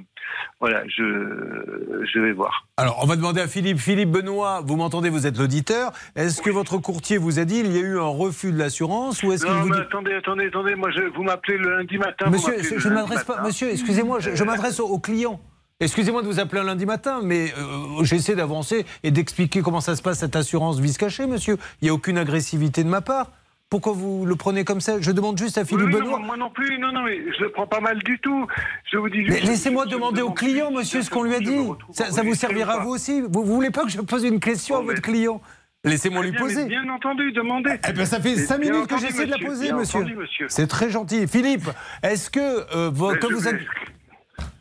voilà, 0.59 0.83
je, 0.87 2.05
je 2.13 2.19
vais 2.19 2.31
voir. 2.31 2.67
Alors, 2.77 2.99
on 3.03 3.07
va 3.07 3.15
demander 3.15 3.41
à 3.41 3.47
Philippe. 3.47 3.79
Philippe 3.79 4.11
Benoît, 4.11 4.61
vous 4.63 4.75
m'entendez, 4.75 5.09
vous 5.09 5.27
êtes 5.27 5.37
l'auditeur. 5.37 5.91
Est-ce 6.15 6.41
que 6.41 6.49
votre 6.49 6.77
courtier 6.77 7.17
vous 7.17 7.39
a 7.39 7.45
dit 7.45 7.59
il 7.59 7.71
y 7.71 7.77
a 7.77 7.81
eu 7.81 7.97
un 7.99 8.03
refus 8.03 8.51
de 8.51 8.57
l'assurance 8.57 9.23
ou 9.23 9.31
est-ce 9.31 9.45
qu'il 9.45 9.53
vous 9.55 9.71
dit 9.71 9.79
attendez, 9.79 10.13
attendez, 10.13 10.45
attendez. 10.47 10.75
Moi, 10.75 10.91
je, 10.91 11.01
vous 11.15 11.23
m'appelez 11.23 11.57
le 11.57 11.77
lundi 11.77 11.97
matin. 11.97 12.29
Monsieur, 12.29 12.53
je 12.77 12.89
ne 12.89 12.93
m'adresse 12.93 13.23
pas. 13.23 13.41
Monsieur, 13.41 13.69
excusez-moi, 13.71 14.19
je, 14.19 14.35
je 14.35 14.43
m'adresse 14.43 14.79
au, 14.79 14.87
au 14.87 14.99
client. 14.99 15.39
Excusez-moi 15.79 16.23
de 16.23 16.27
vous 16.27 16.39
appeler 16.39 16.61
un 16.61 16.65
lundi 16.65 16.87
matin, 16.87 17.19
mais 17.23 17.53
euh, 17.55 18.03
j'essaie 18.03 18.33
d'avancer 18.35 18.83
et 19.03 19.11
d'expliquer 19.11 19.61
comment 19.61 19.79
ça 19.79 19.95
se 19.95 20.01
passe 20.01 20.19
cette 20.19 20.35
assurance 20.35 20.79
vice 20.79 20.97
cachée, 20.97 21.27
monsieur. 21.27 21.57
Il 21.81 21.85
n'y 21.85 21.89
a 21.89 21.93
aucune 21.93 22.17
agressivité 22.17 22.83
de 22.83 22.89
ma 22.89 23.01
part. 23.01 23.31
Pourquoi 23.69 23.91
vous 23.91 24.25
le 24.25 24.36
prenez 24.38 24.63
comme 24.63 24.80
ça? 24.80 25.01
Je 25.01 25.12
demande 25.12 25.38
juste 25.38 25.58
à 25.58 25.65
Philippe 25.65 25.88
oui, 25.88 25.93
Benoît. 25.93 26.19
non, 26.19 26.25
moi 26.25 26.38
non 26.38 26.49
plus, 26.49 26.80
non, 26.80 26.93
non, 26.93 27.03
mais 27.03 27.17
je 27.38 27.43
le 27.43 27.51
prends 27.51 27.67
pas 27.67 27.82
mal 27.82 27.99
du 28.01 28.17
tout. 28.19 28.47
Je 28.89 28.97
vous 28.97 29.10
dis 29.10 29.17
Mais 29.27 29.36
juste- 29.39 29.43
laissez-moi 29.43 29.84
je- 29.86 29.89
je 29.91 29.95
demander 29.95 30.21
au 30.21 30.32
client, 30.32 30.71
monsieur, 30.71 31.01
ce 31.01 31.10
qu'on 31.10 31.23
lui 31.23 31.36
a 31.36 31.39
dit. 31.41 31.58
Ça, 31.91 32.21
vous 32.23 32.34
servira 32.34 32.80
vous 32.80 32.91
aussi? 32.91 33.19
Vous, 33.21 33.43
vous 33.43 33.53
voulez 33.56 33.69
pas 33.71 33.84
que 33.84 33.89
je 33.89 33.99
pose 33.99 34.23
une 34.23 34.39
question 34.39 34.77
à 34.77 34.82
votre 34.82 35.01
client? 35.01 35.41
Laissez-moi 35.84 36.23
lui 36.23 36.32
mais 36.32 36.38
poser. 36.38 36.65
Bien 36.65 36.88
entendu, 36.89 37.32
demandez. 37.34 37.77
Eh 37.88 37.91
ben, 37.93 38.06
ça 38.06 38.19
fait 38.21 38.36
Mais 38.36 38.41
5 38.41 38.60
bien 38.62 38.71
minutes 38.71 38.88
que 38.89 38.97
j'essaie 38.99 39.25
de 39.25 39.32
la 39.32 39.38
poser, 39.38 39.65
bien 39.65 39.75
monsieur. 39.77 39.99
entendu, 39.99 40.15
monsieur. 40.15 40.45
C'est 40.49 40.67
très 40.67 40.89
gentil. 40.89 41.27
Philippe, 41.27 41.69
est-ce 42.03 42.30
que, 42.30 42.39
euh, 42.75 42.91
que 43.15 43.27
vous 43.34 43.47
a... 43.47 43.51
vais- 43.51 43.60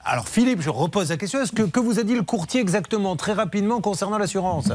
Alors, 0.04 0.28
Philippe, 0.28 0.60
je 0.62 0.70
repose 0.70 1.10
la 1.10 1.16
question. 1.16 1.40
Est-ce 1.40 1.52
que, 1.52 1.62
que 1.62 1.80
vous 1.80 1.98
a 1.98 2.02
dit 2.02 2.14
le 2.14 2.22
courtier 2.22 2.60
exactement, 2.60 3.14
très 3.16 3.32
rapidement, 3.32 3.80
concernant 3.80 4.18
l'assurance? 4.18 4.70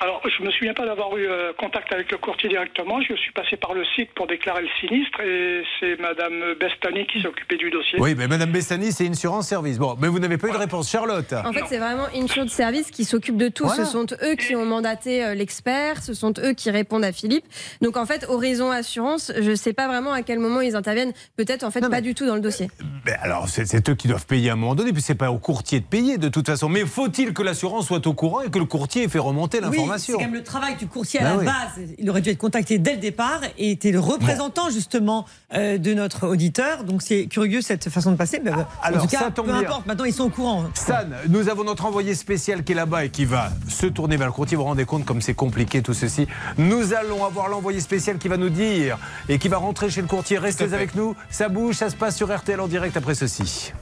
Alors, 0.00 0.22
je 0.24 0.44
me 0.44 0.50
souviens 0.52 0.74
pas 0.74 0.86
d'avoir 0.86 1.16
eu 1.16 1.26
euh, 1.26 1.52
contact 1.58 1.92
avec 1.92 2.12
le 2.12 2.18
courtier 2.18 2.48
directement. 2.48 3.00
Je 3.00 3.14
suis 3.14 3.32
passé 3.32 3.56
par 3.56 3.74
le 3.74 3.84
site 3.96 4.10
pour 4.14 4.28
déclarer 4.28 4.62
le 4.62 4.68
sinistre 4.80 5.20
et 5.20 5.64
c'est 5.80 5.98
Madame 6.00 6.54
Bestani 6.60 7.04
qui 7.06 7.20
s'occupait 7.20 7.56
du 7.56 7.68
dossier. 7.70 7.98
Oui, 7.98 8.14
mais 8.16 8.28
Madame 8.28 8.52
Bessani, 8.52 8.92
c'est 8.92 9.08
Insurance 9.08 9.48
Service. 9.48 9.76
Bon, 9.76 9.96
mais 10.00 10.06
vous 10.06 10.20
n'avez 10.20 10.38
pas 10.38 10.48
eu 10.48 10.52
de 10.52 10.56
réponse. 10.56 10.88
Charlotte 10.88 11.32
En 11.32 11.52
fait, 11.52 11.64
c'est 11.68 11.78
vraiment 11.78 12.06
Insured 12.14 12.48
Service 12.48 12.92
qui 12.92 13.04
s'occupe 13.04 13.36
de 13.36 13.48
tout. 13.48 13.64
Voilà. 13.64 13.84
Ce 13.84 13.90
sont 13.90 14.06
eux 14.22 14.36
qui 14.36 14.54
ont 14.54 14.64
mandaté 14.64 15.24
euh, 15.24 15.34
l'expert, 15.34 16.00
ce 16.00 16.14
sont 16.14 16.32
eux 16.38 16.52
qui 16.52 16.70
répondent 16.70 17.04
à 17.04 17.12
Philippe. 17.12 17.44
Donc 17.82 17.96
en 17.96 18.06
fait, 18.06 18.24
Horizon 18.28 18.70
Assurance, 18.70 19.32
je 19.36 19.50
ne 19.50 19.56
sais 19.56 19.72
pas 19.72 19.88
vraiment 19.88 20.12
à 20.12 20.22
quel 20.22 20.38
moment 20.38 20.60
ils 20.60 20.76
interviennent. 20.76 21.12
Peut-être 21.36 21.64
en 21.64 21.72
fait 21.72 21.80
pas 21.88 22.00
du 22.00 22.14
tout 22.14 22.26
dans 22.26 22.36
le 22.36 22.40
dossier. 22.40 22.70
Ben 23.04 23.16
alors, 23.20 23.48
c'est 23.48 23.88
eux 23.88 23.94
qui 23.96 24.06
doivent 24.06 24.26
payer 24.26 24.50
à 24.50 24.52
un 24.52 24.56
moment 24.56 24.76
donné, 24.76 24.92
puis 24.92 25.02
c'est 25.02 25.16
pas 25.16 25.32
au 25.32 25.38
courtier 25.38 25.80
de 25.80 25.86
payer 25.86 26.18
de 26.18 26.28
toute 26.28 26.46
façon. 26.46 26.68
Mais 26.68 26.86
faut-il 26.86 27.32
que 27.32 27.42
l'assurance 27.42 27.88
soit 27.88 28.06
au 28.06 28.14
courant 28.14 28.42
et 28.42 28.50
que 28.50 28.60
le 28.60 28.64
courtier 28.64 29.02
ait 29.02 29.08
fait 29.08 29.18
remonter 29.18 29.58
Oui, 29.66 29.87
c'est 29.96 30.12
quand 30.12 30.18
même 30.20 30.34
le 30.34 30.42
travail 30.42 30.76
du 30.76 30.86
courtier 30.86 31.20
à 31.20 31.24
Ben 31.24 31.30
la 31.30 31.38
oui. 31.38 31.44
base. 31.46 31.86
Il 31.98 32.10
aurait 32.10 32.20
dû 32.20 32.30
être 32.30 32.38
contacté 32.38 32.78
dès 32.78 32.92
le 32.94 32.98
départ 33.00 33.40
et 33.56 33.70
était 33.70 33.92
le 33.92 34.00
représentant 34.00 34.68
justement 34.70 35.24
euh, 35.54 35.78
de 35.78 35.94
notre 35.94 36.26
auditeur. 36.26 36.84
Donc 36.84 37.00
c'est 37.02 37.26
curieux 37.26 37.62
cette 37.62 37.88
façon 37.88 38.12
de 38.12 38.16
passer. 38.16 38.40
Mais, 38.44 38.50
euh, 38.50 38.56
alors, 38.82 39.00
en 39.00 39.06
tout 39.06 39.10
cas, 39.10 39.20
ça 39.20 39.30
tombe 39.30 39.46
peu 39.46 39.52
bien. 39.52 39.62
importe. 39.62 39.86
Maintenant 39.86 40.04
ils 40.04 40.12
sont 40.12 40.24
au 40.24 40.28
courant. 40.30 40.64
Stan, 40.74 40.94
nous 41.28 41.48
avons 41.48 41.64
notre 41.64 41.86
envoyé 41.86 42.14
spécial 42.14 42.64
qui 42.64 42.72
est 42.72 42.74
là-bas 42.74 43.04
et 43.06 43.10
qui 43.10 43.24
va 43.24 43.50
se 43.68 43.86
tourner 43.86 44.16
vers 44.16 44.26
le 44.26 44.32
courtier. 44.32 44.56
Vous 44.56 44.62
vous 44.64 44.68
rendez 44.68 44.84
compte 44.84 45.04
comme 45.04 45.20
c'est 45.22 45.34
compliqué 45.34 45.82
tout 45.82 45.94
ceci. 45.94 46.26
Nous 46.58 46.92
allons 46.92 47.24
avoir 47.24 47.48
l'envoyé 47.48 47.80
spécial 47.80 48.18
qui 48.18 48.28
va 48.28 48.36
nous 48.36 48.50
dire 48.50 48.98
et 49.28 49.38
qui 49.38 49.48
va 49.48 49.58
rentrer 49.58 49.90
chez 49.90 50.00
le 50.02 50.08
courtier. 50.08 50.38
Restez 50.38 50.74
avec 50.74 50.94
nous. 50.94 51.14
Ça 51.30 51.48
bouge, 51.48 51.76
ça 51.76 51.90
se 51.90 51.96
passe 51.96 52.16
sur 52.16 52.34
RTL 52.36 52.60
en 52.60 52.68
direct 52.68 52.96
après 52.96 53.14
ceci. 53.14 53.72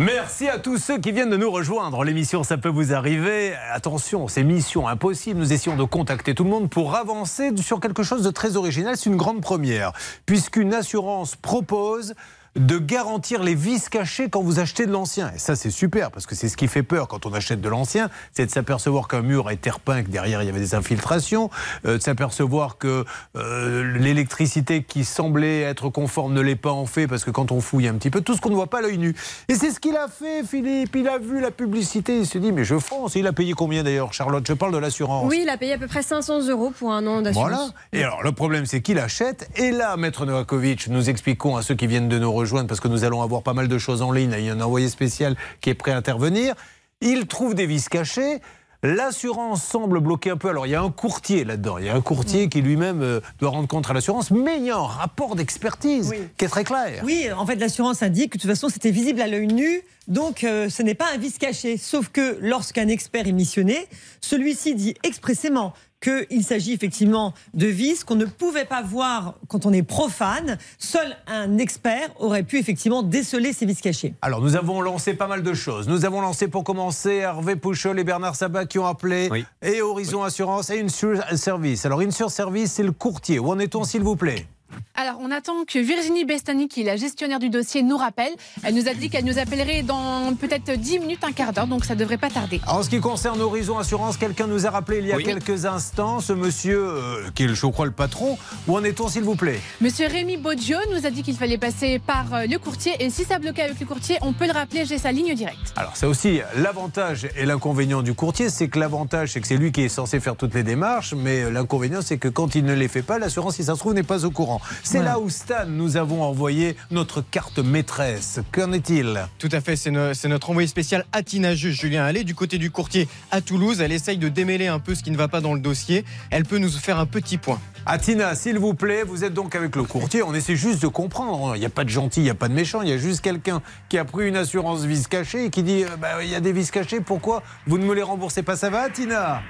Merci 0.00 0.48
à 0.48 0.58
tous 0.58 0.78
ceux 0.78 0.98
qui 0.98 1.12
viennent 1.12 1.28
de 1.28 1.36
nous 1.36 1.50
rejoindre. 1.50 2.04
L'émission, 2.04 2.42
ça 2.42 2.56
peut 2.56 2.70
vous 2.70 2.94
arriver. 2.94 3.52
Attention, 3.70 4.28
c'est 4.28 4.42
mission 4.42 4.88
impossible. 4.88 5.38
Nous 5.38 5.52
essayons 5.52 5.76
de 5.76 5.84
contacter 5.84 6.34
tout 6.34 6.44
le 6.44 6.48
monde 6.48 6.70
pour 6.70 6.94
avancer 6.94 7.54
sur 7.58 7.80
quelque 7.80 8.02
chose 8.02 8.22
de 8.22 8.30
très 8.30 8.56
original. 8.56 8.96
C'est 8.96 9.10
une 9.10 9.18
grande 9.18 9.42
première, 9.42 9.92
puisqu'une 10.24 10.72
assurance 10.72 11.36
propose 11.36 12.14
de 12.56 12.78
garantir 12.78 13.42
les 13.42 13.54
vis 13.54 13.88
cachés 13.88 14.28
quand 14.28 14.42
vous 14.42 14.58
achetez 14.58 14.86
de 14.86 14.92
l'ancien. 14.92 15.32
Et 15.34 15.38
ça, 15.38 15.56
c'est 15.56 15.70
super, 15.70 16.10
parce 16.10 16.26
que 16.26 16.34
c'est 16.34 16.48
ce 16.48 16.56
qui 16.56 16.68
fait 16.68 16.82
peur 16.82 17.08
quand 17.08 17.26
on 17.26 17.32
achète 17.32 17.60
de 17.60 17.68
l'ancien, 17.68 18.10
c'est 18.32 18.46
de 18.46 18.50
s'apercevoir 18.50 19.08
qu'un 19.08 19.22
mur 19.22 19.48
a 19.48 19.52
été 19.52 19.70
repeint, 19.70 20.02
que 20.02 20.10
derrière 20.10 20.42
il 20.42 20.46
y 20.46 20.48
avait 20.48 20.60
des 20.60 20.74
infiltrations, 20.74 21.50
euh, 21.86 21.98
de 21.98 22.02
s'apercevoir 22.02 22.78
que 22.78 23.04
euh, 23.36 23.98
l'électricité 23.98 24.82
qui 24.82 25.04
semblait 25.04 25.60
être 25.62 25.88
conforme 25.88 26.32
ne 26.32 26.40
l'est 26.40 26.56
pas 26.56 26.72
en 26.72 26.86
fait, 26.86 27.06
parce 27.06 27.24
que 27.24 27.30
quand 27.30 27.52
on 27.52 27.60
fouille 27.60 27.88
un 27.88 27.94
petit 27.94 28.10
peu, 28.10 28.20
tout 28.20 28.34
ce 28.34 28.40
qu'on 28.40 28.50
ne 28.50 28.54
voit 28.54 28.66
pas 28.68 28.78
à 28.78 28.82
l'œil 28.82 28.98
nu. 28.98 29.14
Et 29.48 29.54
c'est 29.54 29.70
ce 29.70 29.80
qu'il 29.80 29.96
a 29.96 30.08
fait, 30.08 30.44
Philippe. 30.44 30.94
Il 30.96 31.08
a 31.08 31.18
vu 31.18 31.40
la 31.40 31.50
publicité, 31.50 32.18
il 32.18 32.26
se 32.26 32.38
dit, 32.38 32.52
mais 32.52 32.64
je 32.64 32.78
fonce. 32.78 33.16
Et 33.16 33.20
il 33.20 33.26
a 33.26 33.32
payé 33.32 33.52
combien 33.52 33.82
d'ailleurs, 33.82 34.12
Charlotte? 34.12 34.44
Je 34.46 34.52
parle 34.54 34.72
de 34.72 34.78
l'assurance. 34.78 35.26
Oui, 35.28 35.40
il 35.42 35.48
a 35.48 35.56
payé 35.56 35.74
à 35.74 35.78
peu 35.78 35.86
près 35.86 36.02
500 36.02 36.48
euros 36.48 36.72
pour 36.76 36.92
un 36.92 37.06
an 37.06 37.22
d'assurance. 37.22 37.50
Voilà. 37.50 37.72
Et 37.92 38.02
alors, 38.02 38.22
le 38.22 38.32
problème, 38.32 38.66
c'est 38.66 38.80
qu'il 38.80 38.98
achète. 38.98 39.48
Et 39.56 39.70
là, 39.70 39.96
Maître 39.96 40.26
Novakovic, 40.26 40.88
nous 40.88 41.08
expliquons 41.08 41.56
à 41.56 41.62
ceux 41.62 41.74
qui 41.74 41.86
viennent 41.86 42.08
de 42.08 42.18
nous 42.18 42.32
rejoindre, 42.40 42.68
parce 42.68 42.80
que 42.80 42.88
nous 42.88 43.04
allons 43.04 43.22
avoir 43.22 43.42
pas 43.42 43.54
mal 43.54 43.68
de 43.68 43.78
choses 43.78 44.02
en 44.02 44.12
ligne. 44.12 44.34
Il 44.36 44.44
y 44.44 44.50
a 44.50 44.54
un 44.54 44.60
envoyé 44.60 44.88
spécial 44.88 45.36
qui 45.60 45.70
est 45.70 45.74
prêt 45.74 45.92
à 45.92 45.96
intervenir. 45.96 46.54
Il 47.00 47.26
trouve 47.26 47.54
des 47.54 47.66
vis 47.66 47.88
cachés. 47.88 48.40
L'assurance 48.82 49.62
semble 49.62 50.00
bloquer 50.00 50.30
un 50.30 50.38
peu. 50.38 50.48
Alors, 50.48 50.66
il 50.66 50.70
y 50.70 50.74
a 50.74 50.80
un 50.80 50.90
courtier 50.90 51.44
là-dedans. 51.44 51.76
Il 51.76 51.84
y 51.84 51.90
a 51.90 51.94
un 51.94 52.00
courtier 52.00 52.48
qui 52.48 52.62
lui-même 52.62 53.02
euh, 53.02 53.20
doit 53.38 53.50
rendre 53.50 53.68
compte 53.68 53.90
à 53.90 53.92
l'assurance, 53.92 54.30
mais 54.30 54.56
il 54.56 54.64
y 54.64 54.70
a 54.70 54.76
un 54.76 54.86
rapport 54.86 55.36
d'expertise 55.36 56.14
qui 56.38 56.44
est 56.46 56.48
très 56.48 56.64
clair. 56.64 57.02
Oui, 57.04 57.26
en 57.36 57.44
fait, 57.44 57.56
l'assurance 57.56 58.02
indique 58.02 58.32
que 58.32 58.38
de 58.38 58.42
toute 58.42 58.50
façon, 58.50 58.70
c'était 58.70 58.90
visible 58.90 59.20
à 59.20 59.26
l'œil 59.26 59.48
nu. 59.48 59.82
Donc, 60.08 60.44
euh, 60.44 60.70
ce 60.70 60.82
n'est 60.82 60.94
pas 60.94 61.12
un 61.14 61.18
vice 61.18 61.36
caché. 61.36 61.76
Sauf 61.76 62.08
que 62.08 62.38
lorsqu'un 62.40 62.88
expert 62.88 63.28
est 63.28 63.32
missionné, 63.32 63.86
celui-ci 64.22 64.74
dit 64.74 64.94
expressément 65.02 65.74
qu'il 66.00 66.42
s'agit 66.44 66.72
effectivement 66.72 67.34
de 67.54 67.66
vis 67.66 68.04
qu'on 68.04 68.14
ne 68.14 68.24
pouvait 68.24 68.64
pas 68.64 68.82
voir 68.82 69.34
quand 69.48 69.66
on 69.66 69.72
est 69.72 69.82
profane. 69.82 70.58
Seul 70.78 71.16
un 71.26 71.58
expert 71.58 72.08
aurait 72.18 72.42
pu 72.42 72.58
effectivement 72.58 73.02
déceler 73.02 73.52
ces 73.52 73.66
vices 73.66 73.80
cachés. 73.80 74.14
Alors, 74.22 74.40
nous 74.40 74.56
avons 74.56 74.80
lancé 74.80 75.14
pas 75.14 75.26
mal 75.26 75.42
de 75.42 75.54
choses. 75.54 75.88
Nous 75.88 76.04
avons 76.04 76.20
lancé 76.20 76.48
pour 76.48 76.64
commencer 76.64 77.16
Hervé 77.16 77.56
Pouchol 77.56 77.98
et 77.98 78.04
Bernard 78.04 78.36
Sabat 78.36 78.66
qui 78.66 78.78
ont 78.78 78.86
appelé, 78.86 79.28
et 79.62 79.82
Horizon 79.82 80.22
Assurance 80.22 80.70
et 80.70 80.80
Insure 80.80 81.22
Service. 81.36 81.84
Alors, 81.86 82.00
Insure 82.00 82.30
Service, 82.30 82.72
c'est 82.72 82.82
le 82.82 82.92
courtier. 82.92 83.38
Où 83.38 83.48
en 83.48 83.58
est-on, 83.58 83.84
s'il 83.84 84.02
vous 84.02 84.16
plaît? 84.16 84.46
Alors, 84.94 85.16
on 85.20 85.30
attend 85.30 85.64
que 85.66 85.78
Virginie 85.78 86.24
Bestani, 86.26 86.68
qui 86.68 86.82
est 86.82 86.84
la 86.84 86.96
gestionnaire 86.96 87.38
du 87.38 87.48
dossier, 87.48 87.82
nous 87.82 87.96
rappelle. 87.96 88.32
Elle 88.62 88.74
nous 88.74 88.86
a 88.86 88.92
dit 88.92 89.08
qu'elle 89.08 89.24
nous 89.24 89.38
appellerait 89.38 89.82
dans 89.82 90.34
peut-être 90.34 90.72
10 90.78 90.98
minutes, 90.98 91.24
un 91.24 91.32
quart 91.32 91.52
d'heure, 91.54 91.66
donc 91.66 91.86
ça 91.86 91.94
devrait 91.94 92.18
pas 92.18 92.28
tarder. 92.28 92.60
En 92.66 92.82
ce 92.82 92.90
qui 92.90 93.00
concerne 93.00 93.40
Horizon 93.40 93.78
Assurance, 93.78 94.18
quelqu'un 94.18 94.46
nous 94.46 94.66
a 94.66 94.70
rappelé 94.70 94.98
il 94.98 95.06
y 95.06 95.12
a 95.12 95.16
Oui. 95.16 95.24
quelques 95.24 95.64
instants, 95.64 96.20
ce 96.20 96.34
monsieur, 96.34 96.78
euh, 96.86 97.30
qui 97.34 97.44
est, 97.44 97.48
je 97.48 97.66
crois, 97.66 97.86
le 97.86 97.92
patron. 97.92 98.36
Où 98.68 98.76
en 98.76 98.84
est-on, 98.84 99.08
s'il 99.08 99.22
vous 99.22 99.36
plaît? 99.36 99.60
Monsieur 99.80 100.06
Rémi 100.06 100.36
Boggio 100.36 100.76
nous 100.94 101.06
a 101.06 101.10
dit 101.10 101.22
qu'il 101.22 101.36
fallait 101.36 101.56
passer 101.58 101.98
par 101.98 102.34
euh, 102.34 102.44
le 102.46 102.58
courtier. 102.58 102.92
Et 103.00 103.08
si 103.08 103.24
ça 103.24 103.38
bloquait 103.38 103.62
avec 103.62 103.80
le 103.80 103.86
courtier, 103.86 104.18
on 104.20 104.34
peut 104.34 104.46
le 104.46 104.52
rappeler, 104.52 104.84
j'ai 104.84 104.98
sa 104.98 105.12
ligne 105.12 105.34
directe. 105.34 105.72
Alors, 105.76 105.92
c'est 105.96 106.06
aussi 106.06 106.40
l'avantage 106.56 107.26
et 107.36 107.46
l'inconvénient 107.46 108.02
du 108.02 108.12
courtier. 108.12 108.50
C'est 108.50 108.68
que 108.68 108.78
l'avantage, 108.78 109.32
c'est 109.32 109.40
que 109.40 109.46
c'est 109.46 109.56
lui 109.56 109.72
qui 109.72 109.80
est 109.82 109.88
censé 109.88 110.20
faire 110.20 110.36
toutes 110.36 110.54
les 110.54 110.62
démarches, 110.62 111.14
mais 111.14 111.44
euh, 111.44 111.50
l'inconvénient, 111.50 112.02
c'est 112.02 112.18
que 112.18 112.28
quand 112.28 112.54
il 112.54 112.64
ne 112.64 112.74
les 112.74 112.88
fait 112.88 113.02
pas, 113.02 113.18
l'assurance, 113.18 113.54
si 113.56 113.64
ça 113.64 113.74
se 113.74 113.78
trouve, 113.80 113.94
n'est 113.94 114.02
pas 114.02 114.26
au 114.26 114.30
courant. 114.30 114.59
C'est 114.82 115.02
là 115.02 115.18
où 115.18 115.28
Stan 115.30 115.66
nous 115.66 115.96
avons 115.96 116.22
envoyé 116.22 116.76
notre 116.90 117.20
carte 117.22 117.58
maîtresse. 117.58 118.40
Qu'en 118.52 118.72
est-il? 118.72 119.20
Tout 119.38 119.48
à 119.52 119.60
fait, 119.60 119.76
c'est 119.76 119.90
no- 119.90 120.14
c'est 120.14 120.28
notre 120.28 120.50
envoyé 120.50 120.68
spécial 120.68 121.04
Atina 121.12 121.54
Juge, 121.54 121.80
Julien 121.80 122.04
Allais, 122.04 122.24
du 122.24 122.34
côté 122.34 122.58
du 122.58 122.70
courtier 122.70 123.08
à 123.30 123.40
Toulouse. 123.40 123.80
Elle 123.80 123.92
essaye 123.92 124.18
de 124.18 124.28
démêler 124.28 124.66
un 124.68 124.78
peu 124.78 124.94
ce 124.94 125.02
qui 125.02 125.10
ne 125.10 125.16
va 125.16 125.28
pas 125.28 125.40
dans 125.40 125.54
le 125.54 125.60
dossier. 125.60 126.04
Elle 126.30 126.44
peut 126.44 126.58
nous 126.58 126.70
faire 126.70 126.98
un 126.98 127.06
petit 127.06 127.38
point. 127.38 127.60
Atina, 127.86 128.34
s'il 128.34 128.58
vous 128.58 128.74
plaît, 128.74 129.04
vous 129.04 129.24
êtes 129.24 129.32
donc 129.34 129.54
avec 129.54 129.74
le 129.76 129.84
courtier. 129.84 130.22
On 130.22 130.34
essaie 130.34 130.56
juste 130.56 130.82
de 130.82 130.86
comprendre. 130.88 131.56
Il 131.56 131.60
n'y 131.60 131.66
a 131.66 131.70
pas 131.70 131.84
de 131.84 131.88
gentil, 131.88 132.20
il 132.20 132.24
n'y 132.24 132.30
a 132.30 132.34
pas 132.34 132.48
de 132.48 132.54
méchant. 132.54 132.82
Il 132.82 132.88
y 132.88 132.92
a 132.92 132.98
juste 132.98 133.20
quelqu'un 133.22 133.62
qui 133.88 133.96
a 133.98 134.04
pris 134.04 134.28
une 134.28 134.36
assurance 134.36 134.84
vis 134.84 135.06
cachée 135.08 135.46
et 135.46 135.50
qui 135.50 135.62
dit 135.62 135.84
euh, 135.84 135.96
bah, 135.98 136.22
il 136.22 136.28
y 136.28 136.34
a 136.34 136.40
des 136.40 136.52
vis 136.52 136.70
cachés, 136.70 137.00
pourquoi 137.00 137.42
vous 137.66 137.78
ne 137.78 137.84
me 137.84 137.94
les 137.94 138.02
remboursez 138.02 138.42
pas? 138.42 138.56
Ça 138.56 138.68
va, 138.70 138.82
Atina? 138.82 139.42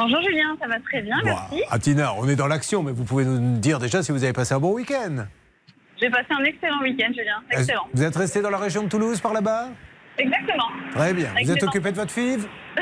Bonjour 0.00 0.22
Julien, 0.22 0.56
ça 0.58 0.66
va 0.66 0.80
très 0.80 1.02
bien, 1.02 1.18
Bon, 1.18 1.26
merci. 1.26 1.62
Atina, 1.68 2.14
on 2.14 2.26
est 2.26 2.34
dans 2.34 2.46
l'action, 2.46 2.82
mais 2.82 2.90
vous 2.90 3.04
pouvez 3.04 3.26
nous 3.26 3.58
dire 3.58 3.78
déjà 3.78 4.02
si 4.02 4.12
vous 4.12 4.24
avez 4.24 4.32
passé 4.32 4.54
un 4.54 4.58
bon 4.58 4.72
week-end. 4.72 5.26
J'ai 6.00 6.08
passé 6.08 6.24
un 6.30 6.42
excellent 6.42 6.80
week-end, 6.80 7.12
Julien. 7.14 7.42
Excellent. 7.50 7.86
Vous 7.92 8.02
êtes 8.02 8.16
resté 8.16 8.40
dans 8.40 8.48
la 8.48 8.56
région 8.56 8.82
de 8.84 8.88
Toulouse 8.88 9.20
par 9.20 9.34
là-bas? 9.34 9.68
Exactement. 10.16 10.68
Très 10.94 11.12
bien. 11.12 11.28
Vous 11.42 11.50
êtes 11.50 11.62
occupé 11.62 11.92
de 11.92 11.96
votre 11.96 12.12
fille? 12.12 12.38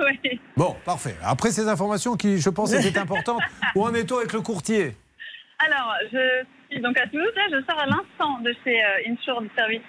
Oui. 0.00 0.40
Bon, 0.56 0.74
parfait. 0.84 1.14
Après 1.22 1.50
ces 1.50 1.68
informations 1.68 2.16
qui, 2.16 2.38
je 2.38 2.48
pense, 2.48 2.72
étaient 2.72 2.98
importantes, 2.98 3.42
où 3.74 3.84
en 3.84 3.92
est-on 3.92 4.16
avec 4.18 4.32
le 4.32 4.40
courtier? 4.40 4.96
Alors, 5.58 5.92
je 6.10 6.44
suis 6.70 6.80
donc 6.80 6.98
à 6.98 7.06
Toulouse, 7.08 7.32
là, 7.36 7.42
je 7.50 7.64
sors 7.70 7.78
à 7.78 7.86
l'instant 7.86 8.40
de 8.40 8.54
chez 8.64 8.82
euh, 8.82 9.10
Insured 9.12 9.48
Services. 9.56 9.82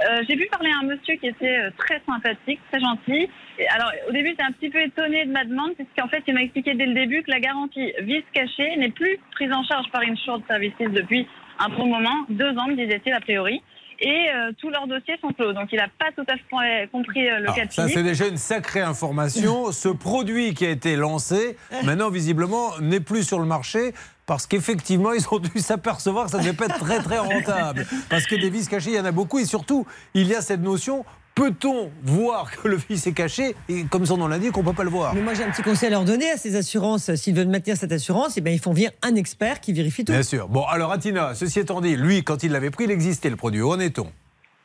Euh, 0.00 0.22
J'ai 0.28 0.36
pu 0.36 0.46
parler 0.46 0.70
à 0.70 0.84
un 0.84 0.86
monsieur 0.86 1.16
qui 1.16 1.26
était 1.26 1.58
euh, 1.58 1.70
très 1.78 2.02
sympathique, 2.06 2.60
très 2.70 2.80
gentil. 2.80 3.28
Et 3.58 3.68
alors, 3.68 3.90
au 4.08 4.12
début, 4.12 4.30
j'étais 4.30 4.42
un 4.42 4.52
petit 4.52 4.68
peu 4.68 4.80
étonnée 4.80 5.24
de 5.24 5.32
ma 5.32 5.44
demande, 5.44 5.72
puisqu'en 5.74 6.08
fait, 6.08 6.22
il 6.26 6.34
m'a 6.34 6.42
expliqué 6.42 6.74
dès 6.74 6.86
le 6.86 6.94
début 6.94 7.22
que 7.22 7.30
la 7.30 7.40
garantie 7.40 7.92
vice 8.00 8.24
cachée 8.32 8.76
n'est 8.76 8.90
plus 8.90 9.18
prise 9.32 9.52
en 9.52 9.64
charge 9.64 9.86
par 9.90 10.02
Insured 10.02 10.42
Services 10.48 10.74
depuis 10.80 11.26
un 11.58 11.68
bon 11.70 11.86
moment, 11.86 12.26
deux 12.28 12.50
ans, 12.58 12.68
me 12.68 12.76
disait-il, 12.76 13.12
a 13.12 13.20
priori. 13.20 13.62
Et 14.00 14.26
euh, 14.28 14.52
tous 14.60 14.68
leurs 14.68 14.86
dossiers 14.86 15.16
sont 15.22 15.32
clos. 15.32 15.54
Donc, 15.54 15.68
il 15.72 15.76
n'a 15.78 15.88
pas 15.88 16.12
tout 16.14 16.24
à 16.28 16.34
fait 16.36 16.88
compris 16.92 17.30
euh, 17.30 17.38
le 17.38 17.46
cas 17.46 17.64
de 17.64 17.70
Ah, 17.70 17.70
Ça, 17.70 17.88
c'est 17.88 18.02
déjà 18.02 18.26
une 18.26 18.36
sacrée 18.36 18.82
information. 18.82 19.72
Ce 19.72 19.88
produit 19.88 20.52
qui 20.52 20.66
a 20.66 20.70
été 20.70 20.96
lancé, 20.96 21.56
maintenant, 21.84 22.10
visiblement, 22.10 22.78
n'est 22.80 23.00
plus 23.00 23.26
sur 23.26 23.38
le 23.38 23.46
marché. 23.46 23.92
Parce 24.26 24.48
qu'effectivement, 24.48 25.12
ils 25.12 25.24
ont 25.30 25.38
dû 25.38 25.60
s'apercevoir 25.60 26.24
que 26.24 26.32
ça 26.32 26.38
ne 26.38 26.42
devait 26.42 26.52
pas 26.52 26.66
être 26.66 26.80
très 26.80 27.00
très 27.00 27.18
rentable. 27.18 27.86
Parce 28.10 28.26
que 28.26 28.34
des 28.34 28.50
vis 28.50 28.68
cachés, 28.68 28.90
il 28.90 28.96
y 28.96 29.00
en 29.00 29.04
a 29.04 29.12
beaucoup. 29.12 29.38
Et 29.38 29.44
surtout, 29.44 29.86
il 30.14 30.26
y 30.26 30.34
a 30.34 30.42
cette 30.42 30.60
notion, 30.60 31.04
peut-on 31.36 31.90
voir 32.02 32.50
que 32.50 32.66
le 32.66 32.74
vis 32.74 33.06
est 33.06 33.12
caché? 33.12 33.54
Et 33.68 33.84
comme 33.84 34.04
son 34.04 34.16
nom 34.16 34.26
l'indique, 34.26 34.56
on 34.56 34.62
ne 34.62 34.66
peut 34.66 34.72
pas 34.72 34.82
le 34.82 34.90
voir. 34.90 35.14
Mais 35.14 35.20
moi, 35.20 35.34
j'ai 35.34 35.44
un 35.44 35.50
petit 35.50 35.62
conseil 35.62 35.86
à 35.86 35.90
leur 35.90 36.04
donner 36.04 36.28
à 36.28 36.36
ces 36.36 36.56
assurances. 36.56 37.14
S'ils 37.14 37.36
veulent 37.36 37.46
maintenir 37.46 37.76
cette 37.76 37.92
assurance, 37.92 38.36
eh 38.36 38.40
bien, 38.40 38.52
ils 38.52 38.58
font 38.58 38.72
venir 38.72 38.90
un 39.02 39.14
expert 39.14 39.60
qui 39.60 39.72
vérifie 39.72 40.04
tout. 40.04 40.12
Bien 40.12 40.24
sûr. 40.24 40.48
Bon, 40.48 40.64
alors 40.64 40.90
Atina, 40.90 41.36
ceci 41.36 41.60
étant 41.60 41.80
dit, 41.80 41.94
lui, 41.94 42.24
quand 42.24 42.42
il 42.42 42.50
l'avait 42.50 42.70
pris, 42.70 42.84
il 42.84 42.90
existait 42.90 43.30
le 43.30 43.36
produit. 43.36 43.62
Où 43.62 43.70
en 43.70 43.78
est-on? 43.78 44.10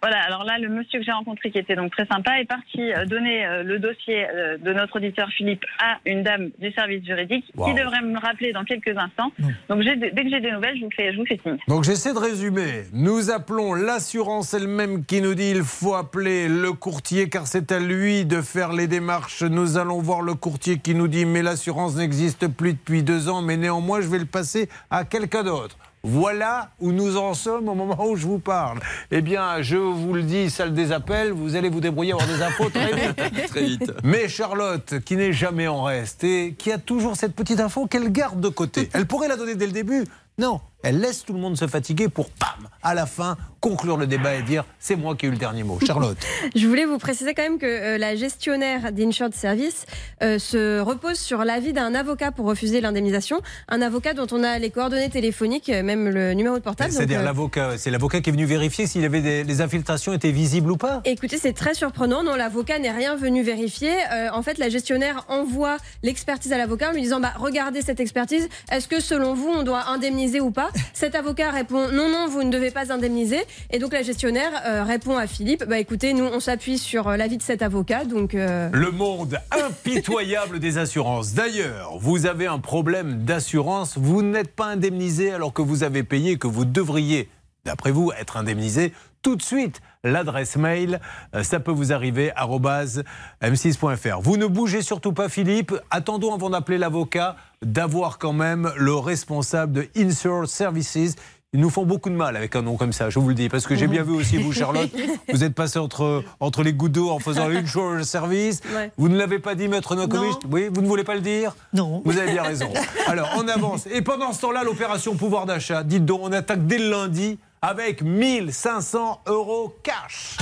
Voilà, 0.01 0.19
alors 0.25 0.43
là, 0.45 0.57
le 0.57 0.67
monsieur 0.67 0.99
que 0.99 1.05
j'ai 1.05 1.11
rencontré, 1.11 1.51
qui 1.51 1.59
était 1.59 1.75
donc 1.75 1.91
très 1.91 2.07
sympa, 2.07 2.39
est 2.39 2.45
parti 2.45 2.91
euh, 2.91 3.05
donner 3.05 3.45
euh, 3.45 3.61
le 3.61 3.77
dossier 3.77 4.25
euh, 4.27 4.57
de 4.57 4.73
notre 4.73 4.95
auditeur 4.95 5.29
Philippe 5.29 5.63
à 5.79 5.99
une 6.05 6.23
dame 6.23 6.49
du 6.57 6.71
service 6.71 7.05
juridique 7.05 7.45
Wow. 7.55 7.67
qui 7.67 7.73
devrait 7.75 8.01
me 8.01 8.17
rappeler 8.17 8.51
dans 8.51 8.63
quelques 8.63 8.97
instants. 8.97 9.31
Donc 9.69 9.83
dès 9.83 10.23
que 10.23 10.29
j'ai 10.29 10.39
des 10.39 10.51
nouvelles, 10.51 10.75
je 10.77 10.85
vous 10.85 10.89
fais, 10.95 11.13
je 11.13 11.17
vous 11.17 11.25
fais 11.25 11.39
signe. 11.43 11.57
Donc 11.67 11.83
j'essaie 11.83 12.13
de 12.13 12.17
résumer. 12.17 12.85
Nous 12.93 13.29
appelons 13.29 13.73
l'assurance 13.75 14.53
elle-même 14.55 15.05
qui 15.05 15.21
nous 15.21 15.35
dit 15.35 15.51
il 15.51 15.63
faut 15.63 15.93
appeler 15.93 16.47
le 16.47 16.71
courtier 16.73 17.29
car 17.29 17.45
c'est 17.45 17.71
à 17.71 17.79
lui 17.79 18.25
de 18.25 18.41
faire 18.41 18.73
les 18.73 18.87
démarches. 18.87 19.43
Nous 19.43 19.77
allons 19.77 20.01
voir 20.01 20.21
le 20.21 20.33
courtier 20.33 20.79
qui 20.79 20.95
nous 20.95 21.07
dit 21.07 21.25
mais 21.25 21.41
l'assurance 21.43 21.95
n'existe 21.97 22.47
plus 22.47 22.73
depuis 22.73 23.03
deux 23.03 23.29
ans 23.29 23.41
mais 23.43 23.57
néanmoins 23.57 24.01
je 24.01 24.07
vais 24.07 24.19
le 24.19 24.25
passer 24.25 24.67
à 24.89 25.03
quelqu'un 25.05 25.43
d'autre. 25.43 25.77
Voilà 26.03 26.71
où 26.79 26.91
nous 26.91 27.17
en 27.17 27.33
sommes 27.35 27.69
au 27.69 27.75
moment 27.75 28.03
où 28.07 28.15
je 28.15 28.25
vous 28.25 28.39
parle. 28.39 28.79
Eh 29.11 29.21
bien, 29.21 29.61
je 29.61 29.77
vous 29.77 30.13
le 30.13 30.23
dis, 30.23 30.49
salle 30.49 30.73
des 30.73 30.91
appels, 30.91 31.31
vous 31.31 31.55
allez 31.55 31.69
vous 31.69 31.79
débrouiller, 31.79 32.13
avoir 32.13 32.27
des 32.27 32.41
infos 32.41 32.69
très 32.69 32.93
vite. 32.93 33.47
Très 33.49 33.63
vite. 33.63 33.93
Mais 34.03 34.27
Charlotte, 34.27 34.99
qui 35.05 35.15
n'est 35.15 35.33
jamais 35.33 35.67
en 35.67 35.83
reste 35.83 36.23
et 36.23 36.55
qui 36.57 36.71
a 36.71 36.77
toujours 36.77 37.15
cette 37.15 37.35
petite 37.35 37.59
info 37.59 37.85
qu'elle 37.85 38.11
garde 38.11 38.39
de 38.39 38.49
côté, 38.49 38.89
elle 38.93 39.05
pourrait 39.05 39.27
la 39.27 39.35
donner 39.35 39.55
dès 39.55 39.67
le 39.67 39.71
début? 39.71 40.05
Non, 40.37 40.61
elle 40.83 40.99
laisse 40.99 41.23
tout 41.25 41.33
le 41.33 41.39
monde 41.39 41.57
se 41.57 41.67
fatiguer 41.67 42.09
pour, 42.09 42.29
pam, 42.29 42.67
à 42.83 42.93
la 42.93 43.05
fin, 43.05 43.37
conclure 43.59 43.97
le 43.97 44.07
débat 44.07 44.35
et 44.35 44.41
dire 44.41 44.65
c'est 44.79 44.95
moi 44.95 45.15
qui 45.15 45.25
ai 45.25 45.29
eu 45.29 45.31
le 45.31 45.37
dernier 45.37 45.63
mot. 45.63 45.79
Charlotte. 45.85 46.17
Je 46.55 46.67
voulais 46.67 46.85
vous 46.85 46.97
préciser 46.97 47.33
quand 47.33 47.43
même 47.43 47.59
que 47.59 47.65
euh, 47.65 47.97
la 47.97 48.15
gestionnaire 48.15 48.91
d'Insured 48.91 49.33
Service 49.33 49.85
euh, 50.23 50.39
se 50.39 50.79
repose 50.79 51.19
sur 51.19 51.45
l'avis 51.45 51.73
d'un 51.73 51.93
avocat 51.93 52.31
pour 52.31 52.45
refuser 52.45 52.81
l'indemnisation. 52.81 53.41
Un 53.67 53.81
avocat 53.81 54.13
dont 54.13 54.27
on 54.31 54.43
a 54.43 54.59
les 54.59 54.69
coordonnées 54.69 55.09
téléphoniques, 55.09 55.69
euh, 55.69 55.83
même 55.83 56.09
le 56.09 56.33
numéro 56.33 56.57
de 56.57 56.61
portable. 56.63 56.91
C'est-à-dire 56.91 57.19
euh, 57.19 57.23
l'avocat, 57.23 57.77
c'est 57.77 57.91
l'avocat 57.91 58.21
qui 58.21 58.29
est 58.29 58.33
venu 58.33 58.45
vérifier 58.45 58.87
s'il 58.87 59.05
avait 59.05 59.21
des, 59.21 59.43
les 59.43 59.61
infiltrations 59.61 60.13
étaient 60.13 60.31
visibles 60.31 60.71
ou 60.71 60.77
pas. 60.77 61.01
Écoutez, 61.05 61.37
c'est 61.37 61.53
très 61.53 61.73
surprenant. 61.73 62.23
Non, 62.23 62.35
l'avocat 62.35 62.79
n'est 62.79 62.91
rien 62.91 63.15
venu 63.15 63.43
vérifier. 63.43 63.91
Euh, 64.11 64.29
en 64.33 64.41
fait, 64.41 64.57
la 64.57 64.69
gestionnaire 64.69 65.25
envoie 65.27 65.77
l'expertise 66.03 66.51
à 66.53 66.57
l'avocat 66.57 66.89
en 66.89 66.93
lui 66.93 67.01
disant 67.01 67.19
bah, 67.19 67.33
Regardez 67.37 67.81
cette 67.81 67.99
expertise. 67.99 68.49
Est-ce 68.71 68.87
que 68.87 68.99
selon 68.99 69.33
vous, 69.33 69.49
on 69.49 69.63
doit 69.63 69.87
indemniser 69.89 70.39
ou 70.39 70.51
pas 70.51 70.69
Cet 70.93 71.15
avocat 71.15 71.51
répond 71.51 71.87
Non, 71.91 72.09
non, 72.09 72.27
vous 72.27 72.43
ne 72.43 72.51
devez 72.51 72.71
pas 72.71 72.91
indemniser. 72.93 73.39
Et 73.71 73.79
donc 73.79 73.93
la 73.93 74.03
gestionnaire 74.03 74.51
euh, 74.65 74.83
répond 74.83 75.17
à 75.17 75.27
Philippe 75.27 75.63
bah, 75.67 75.79
Écoutez, 75.79 76.13
nous, 76.13 76.25
on 76.25 76.39
s'appuie 76.39 76.77
sur 76.77 77.07
euh, 77.07 77.17
l'avis 77.17 77.37
de 77.37 77.41
cet 77.43 77.61
avocat. 77.61 78.05
Donc. 78.05 78.35
euh, 78.35 78.69
Le 78.71 78.91
monde 78.91 79.39
impitoyable 79.51 80.59
des 80.59 80.77
assurances. 80.77 81.33
D'ailleurs, 81.33 81.97
vous 81.99 82.25
avez 82.25 82.47
un 82.47 82.59
problème 82.59 83.23
d'assurance, 83.23 83.97
vous 83.97 84.21
n'êtes 84.21 84.53
pas 84.55 84.65
indemnisé 84.65 85.31
alors 85.31 85.53
que 85.53 85.61
vous 85.61 85.83
avez 85.83 86.03
payé, 86.03 86.37
que 86.37 86.47
vous 86.47 86.65
devriez, 86.65 87.29
d'après 87.65 87.91
vous, 87.91 88.11
être 88.19 88.37
indemnisé 88.37 88.93
tout 89.21 89.35
de 89.35 89.41
suite. 89.41 89.81
L'adresse 90.03 90.57
mail, 90.57 90.99
euh, 91.35 91.43
ça 91.43 91.59
peut 91.59 91.71
vous 91.71 91.93
arriver, 91.93 92.31
arobase 92.35 93.03
m6.fr. 93.43 94.19
Vous 94.19 94.35
ne 94.35 94.47
bougez 94.47 94.81
surtout 94.81 95.13
pas, 95.13 95.29
Philippe. 95.29 95.75
Attendons 95.91 96.33
avant 96.33 96.49
d'appeler 96.49 96.79
l'avocat 96.79 97.35
d'avoir 97.61 98.17
quand 98.17 98.33
même 98.33 98.71
le 98.77 98.95
responsable 98.95 99.73
de 99.73 99.87
Insure 99.95 100.47
Services. 100.47 101.15
Ils 101.53 101.59
nous 101.59 101.69
font 101.69 101.85
beaucoup 101.85 102.09
de 102.09 102.15
mal 102.15 102.35
avec 102.35 102.55
un 102.55 102.63
nom 102.63 102.77
comme 102.77 102.93
ça, 102.93 103.11
je 103.11 103.19
vous 103.19 103.29
le 103.29 103.35
dis, 103.35 103.47
parce 103.47 103.67
que 103.67 103.75
j'ai 103.75 103.85
bien 103.85 104.01
vu 104.01 104.13
aussi, 104.13 104.37
vous, 104.37 104.53
Charlotte, 104.53 104.89
vous 105.31 105.43
êtes 105.43 105.53
passé 105.53 105.77
entre, 105.77 106.23
entre 106.39 106.63
les 106.63 106.73
gouttes 106.73 106.93
d'eau 106.93 107.11
en 107.11 107.19
faisant 107.19 107.49
Insure 107.51 108.03
Service. 108.03 108.61
Ouais. 108.73 108.91
Vous 108.97 109.07
ne 109.07 109.17
l'avez 109.17 109.37
pas 109.37 109.53
dit, 109.53 109.67
Maître 109.67 109.95
Novakovic 109.95 110.39
Oui, 110.49 110.69
vous 110.73 110.81
ne 110.81 110.87
voulez 110.87 111.03
pas 111.03 111.13
le 111.13 111.21
dire 111.21 111.55
Non. 111.73 112.01
Vous 112.05 112.17
avez 112.17 112.31
bien 112.31 112.41
raison. 112.41 112.73
Alors, 113.07 113.29
on 113.37 113.47
avance. 113.47 113.85
Et 113.85 114.01
pendant 114.01 114.33
ce 114.33 114.41
temps-là, 114.41 114.63
l'opération 114.63 115.13
pouvoir 115.13 115.45
d'achat, 115.45 115.83
dites 115.83 116.05
donc, 116.05 116.21
on 116.23 116.31
attaque 116.31 116.65
dès 116.65 116.79
le 116.79 116.89
lundi 116.89 117.37
avec 117.63 118.01
1500 118.01 119.21
euros 119.27 119.75
cash. 119.83 120.37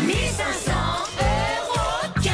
1500 0.00 0.72
euros 1.18 2.22
cash. 2.22 2.32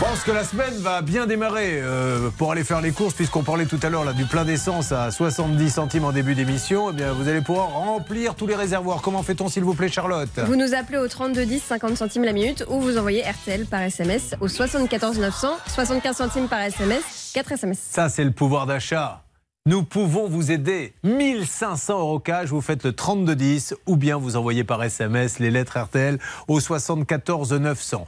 Parce 0.00 0.24
que 0.24 0.32
la 0.32 0.42
semaine 0.42 0.74
va 0.78 1.00
bien 1.00 1.26
démarrer 1.26 1.80
euh, 1.80 2.30
pour 2.36 2.50
aller 2.50 2.64
faire 2.64 2.80
les 2.80 2.90
courses, 2.90 3.14
puisqu'on 3.14 3.44
parlait 3.44 3.66
tout 3.66 3.78
à 3.84 3.88
l'heure 3.88 4.04
là, 4.04 4.12
du 4.12 4.24
plein 4.24 4.44
d'essence 4.44 4.90
à 4.90 5.12
70 5.12 5.70
centimes 5.70 6.06
en 6.06 6.10
début 6.10 6.34
d'émission. 6.34 6.90
Eh 6.90 6.92
bien, 6.92 7.12
vous 7.12 7.28
allez 7.28 7.40
pouvoir 7.40 7.68
remplir 7.68 8.34
tous 8.34 8.48
les 8.48 8.56
réservoirs. 8.56 9.00
Comment 9.00 9.22
fait-on, 9.22 9.48
s'il 9.48 9.62
vous 9.62 9.74
plaît, 9.74 9.88
Charlotte? 9.88 10.40
Vous 10.44 10.56
nous 10.56 10.74
appelez 10.74 10.98
au 10.98 11.06
32 11.06 11.46
10 11.46 11.60
50 11.62 11.96
centimes 11.96 12.24
la 12.24 12.32
minute 12.32 12.64
ou 12.68 12.80
vous 12.80 12.98
envoyez 12.98 13.22
RTL 13.22 13.64
par 13.66 13.82
SMS 13.82 14.34
au 14.40 14.48
74 14.48 15.20
900 15.20 15.56
75 15.68 16.16
centimes 16.16 16.48
par 16.48 16.62
SMS 16.62 17.30
4 17.32 17.52
SMS. 17.52 17.78
Ça, 17.78 18.08
c'est 18.08 18.24
le 18.24 18.32
pouvoir 18.32 18.66
d'achat. 18.66 19.23
Nous 19.66 19.82
pouvons 19.82 20.28
vous 20.28 20.52
aider. 20.52 20.92
1500 21.04 21.98
euros 21.98 22.18
cash, 22.18 22.50
vous 22.50 22.60
faites 22.60 22.84
le 22.84 22.92
3210 22.92 23.74
ou 23.86 23.96
bien 23.96 24.18
vous 24.18 24.36
envoyez 24.36 24.62
par 24.62 24.84
SMS 24.84 25.38
les 25.38 25.50
lettres 25.50 25.78
RTL 25.78 26.18
au 26.48 26.60
74 26.60 27.54
900. 27.54 28.06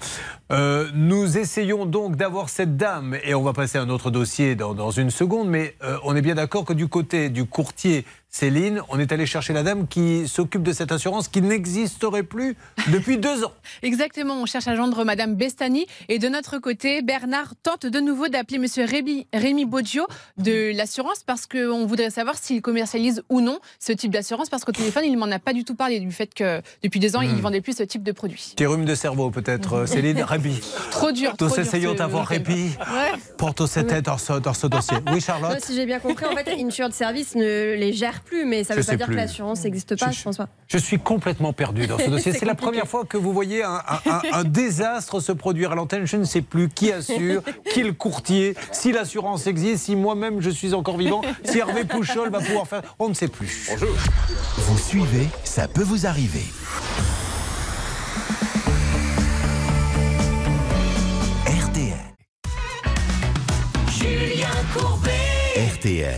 Euh, 0.52 0.90
nous 0.92 1.38
essayons 1.38 1.86
donc 1.86 2.16
d'avoir 2.16 2.50
cette 2.50 2.76
dame 2.76 3.16
et 3.24 3.34
on 3.34 3.42
va 3.42 3.54
passer 3.54 3.78
à 3.78 3.80
un 3.80 3.88
autre 3.88 4.10
dossier 4.10 4.54
dans, 4.54 4.74
dans 4.74 4.90
une 4.90 5.08
seconde, 5.08 5.48
mais 5.48 5.74
euh, 5.82 5.96
on 6.04 6.14
est 6.14 6.20
bien 6.20 6.34
d'accord 6.34 6.66
que 6.66 6.74
du 6.74 6.88
côté 6.88 7.30
du 7.30 7.46
courtier 7.46 8.04
Céline, 8.40 8.82
on 8.90 8.98
est 9.00 9.12
allé 9.12 9.24
chercher 9.24 9.54
la 9.54 9.62
dame 9.62 9.88
qui 9.88 10.28
s'occupe 10.28 10.62
de 10.62 10.74
cette 10.74 10.92
assurance 10.92 11.26
qui 11.26 11.40
n'existerait 11.40 12.22
plus 12.22 12.54
depuis 12.88 13.16
deux 13.16 13.42
ans. 13.44 13.52
Exactement, 13.82 14.34
on 14.34 14.44
cherche 14.44 14.68
à 14.68 14.76
joindre 14.76 15.04
Madame 15.06 15.36
Bestani. 15.36 15.86
Et 16.10 16.18
de 16.18 16.28
notre 16.28 16.58
côté, 16.58 17.00
Bernard 17.00 17.54
tente 17.62 17.86
de 17.86 17.98
nouveau 17.98 18.28
d'appeler 18.28 18.58
Monsieur 18.58 18.84
Rémi, 18.84 19.26
Rémi 19.32 19.64
Boggio 19.64 20.06
de 20.36 20.76
l'assurance 20.76 21.22
parce 21.26 21.46
qu'on 21.46 21.86
voudrait 21.86 22.10
savoir 22.10 22.36
s'il 22.36 22.60
commercialise 22.60 23.22
ou 23.30 23.40
non 23.40 23.58
ce 23.80 23.92
type 23.92 24.10
d'assurance 24.12 24.50
parce 24.50 24.66
qu'au 24.66 24.72
téléphone, 24.72 25.04
il 25.06 25.16
m'en 25.16 25.30
a 25.30 25.38
pas 25.38 25.54
du 25.54 25.64
tout 25.64 25.74
parlé 25.74 25.98
du 25.98 26.12
fait 26.12 26.34
que 26.34 26.60
depuis 26.84 27.00
deux 27.00 27.16
ans, 27.16 27.22
il 27.22 27.30
Hmm. 27.36 27.40
vendait 27.40 27.62
plus 27.62 27.74
ce 27.78 27.84
type 27.84 28.02
de 28.02 28.12
produit. 28.12 28.52
Petit 28.54 28.66
rhume 28.66 28.84
de 28.84 28.94
cerveau 28.94 29.30
peut-être, 29.30 29.72
euh, 29.72 29.86
Céline 29.86 30.20
Rémi. 30.28 30.60
Trop 30.90 31.10
dur. 31.10 31.34
Nous 31.40 31.48
trop 31.48 31.56
essayons 31.58 31.94
d'avoir 31.94 32.26
répit 32.26 32.52
Ouais. 32.80 33.12
pour 33.38 33.54
tous 33.54 33.66
ces 33.66 33.86
têtes 33.86 34.04
dans 34.04 34.18
ce, 34.18 34.34
dans 34.34 34.52
ce 34.52 34.66
dossier. 34.66 34.98
Oui, 35.06 35.12
Non, 35.14 35.20
Charlotte 35.20 35.60
si 35.64 35.74
j'ai 35.74 35.86
bien 35.86 36.00
compris, 36.00 36.26
en 36.26 36.32
fait, 36.36 36.50
Insured 36.50 36.92
Service 36.92 37.34
ne 37.34 37.74
les 37.76 37.94
gère 37.94 38.20
plus, 38.26 38.44
mais 38.44 38.64
ça 38.64 38.74
ne 38.74 38.80
veut 38.80 38.84
pas 38.86 38.96
dire 38.96 39.06
plus. 39.06 39.14
que 39.14 39.20
l'assurance 39.20 39.64
n'existe 39.64 39.98
pas, 39.98 40.10
je, 40.10 40.22
pense 40.22 40.36
pas. 40.36 40.48
Je 40.68 40.78
suis 40.78 40.98
complètement 40.98 41.52
perdu 41.52 41.86
dans 41.86 41.98
ce 41.98 42.10
dossier. 42.10 42.32
C'est 42.32 42.44
la 42.44 42.54
première 42.54 42.86
fois 42.86 43.04
que 43.04 43.16
vous 43.16 43.32
voyez 43.32 43.62
un, 43.62 43.80
un- 43.88 44.10
un- 44.10 44.20
un 44.32 44.44
désastre 44.44 45.20
se 45.20 45.32
produire 45.32 45.72
à 45.72 45.74
l'antenne. 45.74 46.06
Je 46.06 46.16
ne 46.16 46.24
sais 46.24 46.42
plus 46.42 46.68
qui 46.68 46.92
assure, 46.92 47.42
qui 47.72 47.80
est 47.80 47.84
le 47.84 47.92
courtier, 47.92 48.54
si 48.72 48.92
l'assurance 48.92 49.46
existe, 49.46 49.84
si 49.84 49.96
moi-même 49.96 50.40
je 50.40 50.50
suis 50.50 50.74
encore 50.74 50.98
vivant, 50.98 51.22
si 51.44 51.58
Hervé 51.58 51.84
Pouchol 51.84 52.30
va 52.30 52.40
pouvoir 52.40 52.66
faire. 52.66 52.82
On 52.98 53.08
ne 53.08 53.14
sait 53.14 53.28
plus. 53.28 53.68
Bonjour. 53.70 53.96
Vous 54.58 54.78
suivez, 54.78 55.28
ça 55.44 55.68
peut 55.68 55.82
vous 55.84 56.06
arriver. 56.06 56.44
RTL. 61.46 61.92
Julien 63.88 64.48
Courbet. 64.74 65.15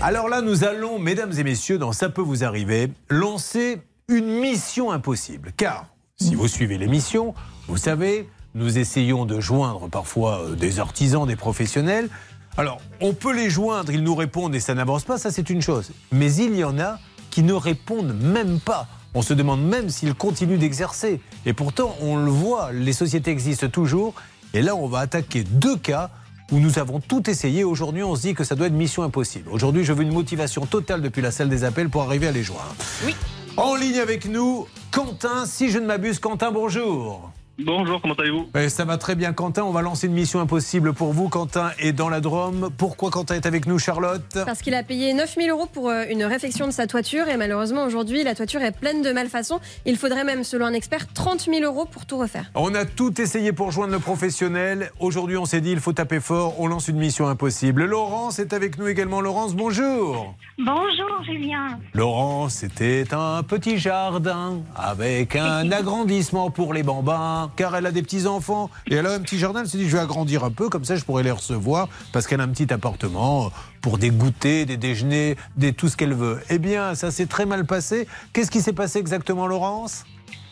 Alors 0.01 0.31
là, 0.31 0.41
nous 0.41 0.65
allons, 0.65 0.99
mesdames 0.99 1.33
et 1.39 1.45
messieurs, 1.45 1.77
dans 1.77 1.93
Ça 1.93 2.09
peut 2.09 2.23
vous 2.23 2.43
arriver, 2.43 2.91
lancer 3.11 3.83
une 4.09 4.41
mission 4.41 4.91
impossible. 4.91 5.53
Car, 5.59 5.87
si 6.17 6.35
vous 6.35 6.49
suivez 6.49 6.79
l'émission, 6.79 7.35
vous 7.67 7.77
savez, 7.77 8.31
nous 8.55 8.79
essayons 8.79 9.27
de 9.27 9.41
joindre 9.41 9.89
parfois 9.91 10.41
euh, 10.41 10.55
des 10.55 10.81
artisans, 10.81 11.27
des 11.27 11.37
professionnels. 11.37 12.09
Alors, 12.57 12.81
on 13.03 13.13
peut 13.13 13.35
les 13.35 13.51
joindre, 13.51 13.93
ils 13.93 14.03
nous 14.03 14.15
répondent 14.15 14.55
et 14.55 14.61
ça 14.61 14.75
n'avance 14.75 15.05
pas, 15.05 15.19
ça 15.19 15.31
c'est 15.31 15.51
une 15.51 15.61
chose. 15.61 15.91
Mais 16.13 16.33
il 16.35 16.57
y 16.57 16.65
en 16.65 16.79
a 16.79 16.99
qui 17.31 17.43
ne 17.43 17.53
répondent 17.53 18.19
même 18.19 18.61
pas. 18.61 18.87
On 19.13 19.21
se 19.21 19.35
demande 19.35 19.63
même 19.63 19.91
s'ils 19.91 20.15
continuent 20.15 20.59
d'exercer. 20.59 21.21
Et 21.45 21.53
pourtant, 21.53 21.95
on 22.01 22.17
le 22.17 22.31
voit, 22.31 22.73
les 22.73 22.95
sociétés 22.95 23.31
existent 23.31 23.69
toujours. 23.69 24.15
Et 24.55 24.63
là, 24.63 24.75
on 24.75 24.89
va 24.89 25.01
attaquer 25.01 25.45
deux 25.45 25.77
cas 25.77 26.11
où 26.53 26.59
nous 26.59 26.79
avons 26.79 27.01
tout 27.01 27.29
essayé. 27.29 27.65
Aujourd'hui, 27.65 28.03
on 28.03 28.15
se 28.15 28.23
dit 28.23 28.35
que 28.35 28.45
ça 28.45 28.55
doit 28.55 28.67
être 28.67 28.73
mission 28.73 29.03
impossible. 29.03 29.49
Aujourd'hui, 29.51 29.85
je 29.85 29.93
veux 29.93 30.03
une 30.03 30.13
motivation 30.13 30.67
totale 30.67 31.03
depuis 31.03 31.23
la 31.23 31.31
salle 31.31 31.49
des 31.49 31.65
appels 31.65 31.89
pour 31.89 32.03
arriver 32.03 32.29
à 32.29 32.33
les 32.33 32.43
joindre. 32.43 32.75
Oui. 33.05 33.15
En 33.57 33.75
ligne 33.75 33.99
avec 33.99 34.27
nous, 34.27 34.67
Quentin, 34.91 35.45
si 35.47 35.71
je 35.71 35.79
ne 35.79 35.87
m'abuse. 35.87 36.19
Quentin, 36.19 36.51
bonjour. 36.53 37.31
Bonjour, 37.61 38.01
comment 38.01 38.15
allez-vous? 38.15 38.49
Eh, 38.57 38.69
Ça 38.69 38.85
va 38.85 38.99
très 38.99 39.17
bien, 39.17 39.33
Quentin. 39.33 39.65
On 39.65 39.73
va 39.73 39.83
lancer 39.83 40.07
une 40.07 40.13
mission 40.13 40.39
impossible 40.39 40.93
pour 40.93 41.13
vous. 41.13 41.29
Quentin 41.29 41.73
est 41.81 41.93
dans 41.93 42.09
la 42.09 42.21
Drôme. 42.21 42.71
Pourquoi 42.79 43.11
Quentin 43.11 43.35
est 43.35 43.47
avec 43.47 43.67
nous, 43.67 43.81
Charlotte? 43.81 44.39
Parce 44.47 44.63
qu'il 44.63 44.75
a 44.75 44.85
payé 44.85 45.13
9000 45.13 45.51
euros 45.51 45.67
pour 45.67 45.89
euh, 45.89 46.05
une 46.09 46.23
réfection 46.23 46.67
de 46.69 46.73
sa 46.73 46.87
toiture 46.87 47.27
et 47.29 47.37
malheureusement 47.37 47.85
aujourd'hui 47.85 48.23
la 48.23 48.37
toiture 48.37 48.63
est 48.63 48.71
pleine 48.71 49.03
de 49.03 49.11
malfaçons. 49.11 49.59
Il 49.87 49.97
faudrait 49.97 50.23
même, 50.23 50.45
selon 50.45 50.67
un 50.67 50.73
expert, 50.73 51.13
30 51.13 51.47
000 51.53 51.65
euros 51.65 51.85
pour 51.85 52.07
tout 52.07 52.17
refaire. 52.19 52.49
On 52.55 52.73
a 52.77 52.85
tout 52.85 53.21
essayé 53.21 53.53
pour 53.53 53.73
joindre 53.73 53.93
le 53.93 53.99
professionnel. 53.99 54.93
Aujourd'hui, 55.01 55.37
on 55.37 55.45
s'est 55.45 55.61
dit, 55.61 55.73
il 55.73 55.81
faut 55.81 55.93
taper 55.93 56.21
fort. 56.21 56.61
On 56.61 56.69
lance 56.69 56.87
une 56.87 56.99
mission 56.99 57.27
impossible. 57.27 57.87
Laurence 57.87 58.39
est 58.39 58.53
avec 58.53 58.79
nous 58.79 58.87
également. 58.87 59.21
Laurence, 59.21 59.57
bonjour. 59.57 60.33
Bonjour 60.59 61.25
Julien. 61.25 61.79
Laurence, 61.93 62.55
c'était 62.55 63.07
un 63.13 63.43
petit 63.43 63.79
jardin 63.79 64.61
avec 64.77 65.35
un 65.35 65.71
agrandissement 65.73 66.51
pour 66.53 66.73
les 66.73 66.85
bambins, 66.85 67.48
car 67.57 67.77
elle 67.77 67.87
a 67.87 67.91
des 67.91 68.03
petits-enfants 68.03 68.71
et 68.91 68.95
elle 68.95 69.07
a 69.07 69.13
un 69.13 69.21
petit 69.21 69.39
jardin. 69.39 69.61
Elle 69.61 69.69
s'est 69.69 69.79
dit, 69.79 69.89
je 69.89 69.97
vais 69.97 70.03
agrandir 70.03 70.45
un 70.45 70.51
peu, 70.51 70.69
comme 70.69 70.85
ça 70.85 70.97
je 70.97 71.05
pourrais 71.05 71.23
les 71.23 71.31
recevoir, 71.31 71.89
parce 72.13 72.27
qu'elle 72.27 72.41
a 72.41 72.45
un 72.45 72.49
petit 72.49 72.73
appartement 72.73 73.51
pour 73.81 73.99
des 73.99 74.11
goûters, 74.11 74.67
des 74.67 74.77
déjeuners, 74.77 75.37
des, 75.57 75.73
tout 75.73 75.89
ce 75.89 75.97
qu'elle 75.97 76.15
veut. 76.15 76.41
Eh 76.51 76.59
bien, 76.59 76.95
ça 76.95 77.11
s'est 77.11 77.27
très 77.27 77.47
mal 77.47 77.67
passé. 77.67 78.07
Qu'est-ce 78.33 78.51
qui 78.51 78.61
s'est 78.61 78.73
passé 78.73 78.99
exactement, 78.99 79.47
Laurence? 79.47 80.05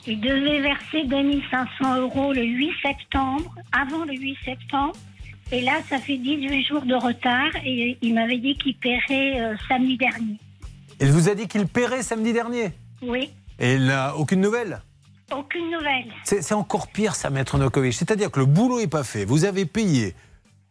Il 0.07 0.21
devait 0.21 0.61
verser 0.61 1.05
2500 1.05 2.01
euros 2.01 2.33
le 2.33 2.45
8 2.45 2.71
septembre, 2.83 3.55
avant 3.73 4.05
le 4.05 4.15
8 4.15 4.37
septembre. 4.45 4.95
Et 5.53 5.61
là, 5.61 5.75
ça 5.89 5.99
fait 5.99 6.17
18 6.17 6.65
jours 6.65 6.83
de 6.83 6.95
retard 6.95 7.51
et 7.65 7.97
il 8.03 8.15
m'avait 8.15 8.39
dit 8.39 8.57
qu'il 8.57 8.77
paierait 8.77 9.41
euh, 9.41 9.57
samedi 9.69 9.97
dernier. 9.97 10.39
Elle 10.99 11.11
vous 11.11 11.29
a 11.29 11.35
dit 11.35 11.47
qu'il 11.47 11.67
paierait 11.67 12.03
samedi 12.03 12.33
dernier? 12.33 12.73
Oui, 13.03 13.31
et 13.59 13.73
elle 13.73 13.87
n'a 13.87 14.17
aucune 14.17 14.41
nouvelle? 14.41 14.81
Aucune 15.33 15.71
nouvelle. 15.71 16.07
C'est 16.25 16.43
c'est 16.43 16.55
encore 16.55 16.89
pire, 16.89 17.15
ça, 17.15 17.31
Maître 17.31 17.59
Nokovic. 17.59 17.93
C'est-à-dire 17.95 18.31
que 18.31 18.41
le 18.41 18.47
boulot 18.47 18.81
n'est 18.81 18.87
pas 18.87 19.05
fait, 19.05 19.25
vous 19.25 19.45
avez 19.45 19.65
payé, 19.67 20.15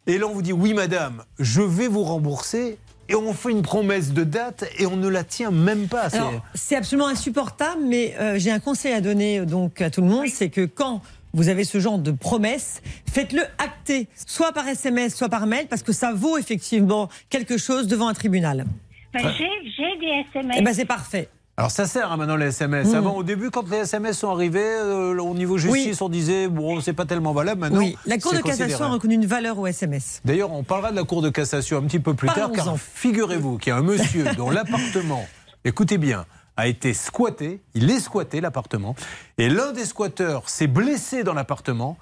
et 0.08 0.18
là 0.18 0.28
on 0.28 0.34
vous 0.34 0.42
dit 0.42 0.54
oui, 0.54 0.74
madame, 0.74 1.24
je 1.40 1.62
vais 1.62 1.88
vous 1.88 2.04
rembourser, 2.04 2.78
et 3.10 3.16
on 3.16 3.34
fait 3.34 3.52
une 3.52 3.62
promesse 3.62 4.14
de 4.14 4.24
date 4.24 4.66
et 4.80 4.86
on 4.88 4.98
ne 4.98 5.08
la 5.08 5.24
tient 5.24 5.52
même 5.52 5.88
pas. 5.88 6.10
C'est- 6.10 6.18
Alors, 6.18 6.34
c'est 6.56 6.76
absolument 6.76 7.08
insupportable, 7.08 7.82
mais 7.86 8.16
euh, 8.20 8.40
j'ai 8.40 8.50
un 8.52 8.60
conseil 8.60 8.94
à 8.94 9.02
donner 9.02 9.46
donc 9.46 9.80
à 9.82 9.90
tout 9.92 10.02
le 10.02 10.08
monde, 10.08 10.28
c'est 10.28 10.50
que 10.50 10.66
quand 10.66 11.02
vous 11.34 11.50
avez 11.50 11.66
ce 11.66 11.80
genre 11.80 12.00
de 12.00 12.12
promesse, 12.12 12.82
faites-le 13.12 13.42
acter, 13.58 14.08
soit 14.26 14.54
par 14.54 14.68
SMS, 14.68 15.14
soit 15.16 15.28
par 15.30 15.46
mail, 15.48 15.68
parce 15.70 15.84
que 15.84 15.92
ça 15.92 16.14
vaut 16.14 16.38
effectivement 16.38 17.10
quelque 17.30 17.58
chose 17.58 17.88
devant 17.88 18.08
un 18.08 18.14
tribunal. 18.14 18.66
Ben, 19.14 19.22
j'ai, 19.38 19.50
j'ai 19.78 19.98
des 20.00 20.24
SMS. 20.30 20.56
Eh 20.58 20.62
ben 20.62 20.74
c'est 20.74 20.86
parfait. 20.86 21.30
Alors 21.58 21.72
ça 21.72 21.88
sert 21.88 22.12
hein, 22.12 22.18
maintenant 22.18 22.36
les 22.36 22.48
SMS. 22.48 22.90
Mm. 22.90 22.96
Avant, 22.96 23.16
au 23.16 23.24
début, 23.24 23.50
quand 23.50 23.70
les 23.70 23.78
SMS 23.78 24.18
sont 24.20 24.30
arrivés, 24.30 24.60
euh, 24.62 25.18
au 25.18 25.34
niveau 25.34 25.58
justice, 25.58 26.02
on 26.02 26.10
disait 26.10 26.48
bon, 26.48 26.82
c'est 26.82 26.94
pas 26.94 27.06
tellement 27.06 27.34
valable. 27.34 27.62
Maintenant, 27.62 27.80
oui, 27.80 27.98
la 28.06 28.18
Cour 28.18 28.34
de 28.34 28.40
cassation 28.40 28.86
a 28.86 28.90
reconnu 28.90 29.16
une 29.16 29.26
valeur 29.26 29.58
au 29.58 29.66
SMS. 29.66 30.22
D'ailleurs, 30.26 30.52
on 30.52 30.64
parlera 30.64 30.92
de 30.92 30.98
la 30.98 31.04
Cour 31.04 31.22
de 31.22 31.30
cassation 31.30 31.78
un 31.78 31.84
petit 31.84 32.00
peu 32.00 32.14
plus 32.14 32.28
tard, 32.28 32.52
car 32.52 32.78
figurez-vous 32.78 33.58
qu'il 33.58 33.72
y 33.72 33.74
a 33.74 33.78
un 33.78 33.84
monsieur 33.84 34.26
dont 34.38 34.50
l'appartement, 34.50 35.26
écoutez 35.64 35.98
bien, 35.98 36.26
a 36.58 36.68
été 36.68 36.94
squatté, 36.94 37.62
il 37.74 37.90
est 37.90 38.00
squatté 38.00 38.42
l'appartement, 38.42 38.96
et 39.38 39.50
l'un 39.50 39.72
des 39.72 39.86
squatteurs 39.86 40.50
s'est 40.50 40.68
blessé 40.68 41.24
dans 41.24 41.34
l'appartement. 41.34 41.98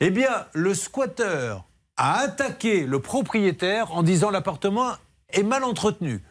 Eh 0.00 0.10
bien, 0.10 0.30
le 0.52 0.72
squatteur 0.72 1.64
a 1.96 2.20
attaqué 2.20 2.86
le 2.86 3.00
propriétaire 3.00 3.92
en 3.92 4.02
disant 4.02 4.30
l'appartement 4.30 4.92
est 5.30 5.42
mal 5.42 5.64
entretenu. 5.64 6.22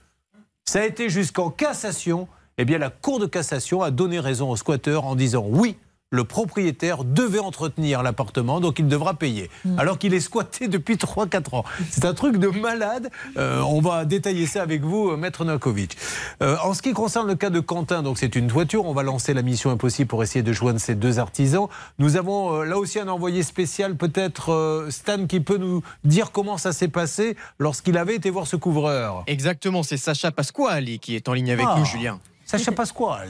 Ça 0.65 0.79
a 0.79 0.85
été 0.85 1.09
jusqu'en 1.09 1.49
cassation. 1.49 2.27
Eh 2.57 2.65
bien, 2.65 2.77
la 2.77 2.89
Cour 2.89 3.19
de 3.19 3.25
cassation 3.25 3.81
a 3.81 3.91
donné 3.91 4.19
raison 4.19 4.49
au 4.49 4.55
squatteur 4.55 5.05
en 5.05 5.15
disant 5.15 5.45
oui, 5.47 5.75
le 6.11 6.23
propriétaire 6.23 7.03
devait 7.03 7.39
entretenir 7.39 8.03
l'appartement, 8.03 8.59
donc 8.61 8.77
il 8.77 8.87
devra 8.87 9.15
payer. 9.15 9.49
Alors 9.79 9.97
qu'il 9.97 10.13
est 10.13 10.19
squatté 10.19 10.67
depuis 10.67 10.93
3-4 10.93 11.55
ans. 11.55 11.63
C'est 11.89 12.05
un 12.05 12.13
truc 12.13 12.37
de 12.37 12.49
malade. 12.49 13.09
Euh, 13.35 13.61
on 13.61 13.81
va 13.81 14.05
détailler 14.05 14.45
ça 14.45 14.61
avec 14.61 14.83
vous, 14.83 15.09
euh, 15.09 15.17
Maître 15.17 15.43
Novakovic. 15.43 15.97
Euh, 16.43 16.55
en 16.63 16.75
ce 16.75 16.83
qui 16.83 16.93
concerne 16.93 17.25
le 17.25 17.33
cas 17.33 17.49
de 17.49 17.59
Quentin, 17.59 18.03
donc 18.03 18.19
c'est 18.19 18.35
une 18.35 18.45
toiture. 18.45 18.85
On 18.85 18.93
va 18.93 19.01
lancer 19.01 19.33
la 19.33 19.41
mission 19.41 19.71
impossible 19.71 20.07
pour 20.07 20.21
essayer 20.21 20.43
de 20.43 20.53
joindre 20.53 20.79
ces 20.79 20.93
deux 20.93 21.17
artisans. 21.17 21.65
Nous 21.97 22.15
avons 22.15 22.57
euh, 22.59 22.63
là 22.65 22.77
aussi 22.77 22.99
un 22.99 23.07
envoyé 23.07 23.41
spécial, 23.41 23.95
peut-être 23.95 24.51
euh, 24.53 24.91
Stan, 24.91 25.25
qui 25.25 25.39
peut 25.39 25.57
nous 25.57 25.81
dire 26.03 26.31
comment 26.31 26.59
ça 26.59 26.73
s'est 26.73 26.89
passé 26.89 27.35
lorsqu'il 27.57 27.97
avait 27.97 28.13
été 28.15 28.29
voir 28.29 28.45
ce 28.45 28.55
couvreur. 28.55 29.23
Exactement, 29.25 29.81
c'est 29.81 29.97
Sacha 29.97 30.29
Pasquale 30.31 30.99
qui 31.01 31.15
est 31.15 31.27
en 31.27 31.33
ligne 31.33 31.49
avec 31.51 31.65
Ah. 31.67 31.77
nous, 31.79 31.85
Julien. 31.85 32.19
Sacha 32.45 32.71
Pasquale, 32.71 33.29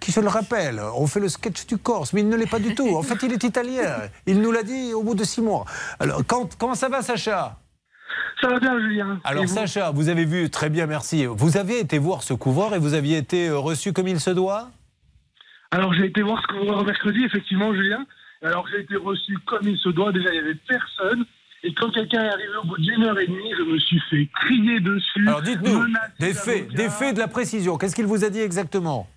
qui 0.00 0.10
je 0.12 0.20
le 0.20 0.28
rappelle, 0.28 0.80
on 0.96 1.06
fait 1.06 1.20
le 1.20 1.28
sketch 1.28 1.66
du 1.66 1.78
Corse, 1.78 2.12
mais 2.12 2.20
il 2.22 2.28
ne 2.28 2.36
l'est 2.36 2.50
pas 2.50 2.58
du 2.58 2.74
tout. 2.74 2.96
En 2.96 3.02
fait, 3.02 3.18
il 3.24 3.32
est 3.32 3.44
italien. 3.44 3.96
Il 4.26 4.40
nous 4.40 4.50
l'a 4.50 4.62
dit 4.62 4.92
au 4.94 5.02
bout 5.02 5.14
de 5.14 5.24
six 5.24 5.40
mois. 5.42 5.64
Alors, 6.00 6.22
quand- 6.26 6.56
comment 6.58 6.74
ça 6.74 6.88
va, 6.88 7.02
Sacha? 7.02 7.58
Ça 8.40 8.48
va 8.48 8.58
bien, 8.58 8.80
Julien. 8.80 9.20
Alors, 9.24 9.44
vous? 9.44 9.54
Sacha, 9.54 9.90
vous 9.90 10.08
avez 10.08 10.24
vu, 10.24 10.48
très 10.50 10.70
bien, 10.70 10.86
merci. 10.86 11.26
Vous 11.26 11.58
avez 11.58 11.78
été 11.80 11.98
voir 11.98 12.22
ce 12.22 12.32
couvreur 12.34 12.74
et 12.74 12.78
vous 12.78 12.94
aviez 12.94 13.18
été 13.18 13.48
euh, 13.48 13.58
reçu 13.58 13.92
comme 13.92 14.08
il 14.08 14.18
se 14.18 14.30
doit? 14.30 14.70
Alors, 15.70 15.92
j'ai 15.94 16.06
été 16.06 16.22
voir 16.22 16.40
ce 16.42 16.46
couvreur 16.58 16.84
mercredi, 16.84 17.22
effectivement, 17.24 17.72
Julien. 17.74 18.04
Alors, 18.42 18.66
j'ai 18.68 18.80
été 18.80 18.96
reçu 18.96 19.36
comme 19.46 19.68
il 19.68 19.76
se 19.78 19.90
doit. 19.90 20.10
Déjà, 20.12 20.30
il 20.30 20.32
n'y 20.32 20.38
avait 20.48 20.58
personne. 20.66 21.24
Et 21.62 21.74
quand 21.74 21.90
quelqu'un 21.90 22.24
est 22.24 22.28
arrivé 22.28 22.56
au 22.62 22.66
bout 22.66 22.78
d'une 22.78 23.02
heure 23.04 23.18
et 23.18 23.26
demie, 23.26 23.52
je 23.58 23.62
me 23.62 23.78
suis 23.78 24.00
fait 24.08 24.28
crier 24.34 24.80
dessus. 24.80 25.28
Alors 25.28 25.42
dites-nous, 25.42 25.84
des 26.18 26.32
faits, 26.32 26.68
des 26.72 26.88
faits 26.88 27.14
de 27.14 27.20
la 27.20 27.28
précision. 27.28 27.76
Qu'est-ce 27.76 27.94
qu'il 27.94 28.06
vous 28.06 28.24
a 28.24 28.30
dit 28.30 28.40
exactement? 28.40 29.08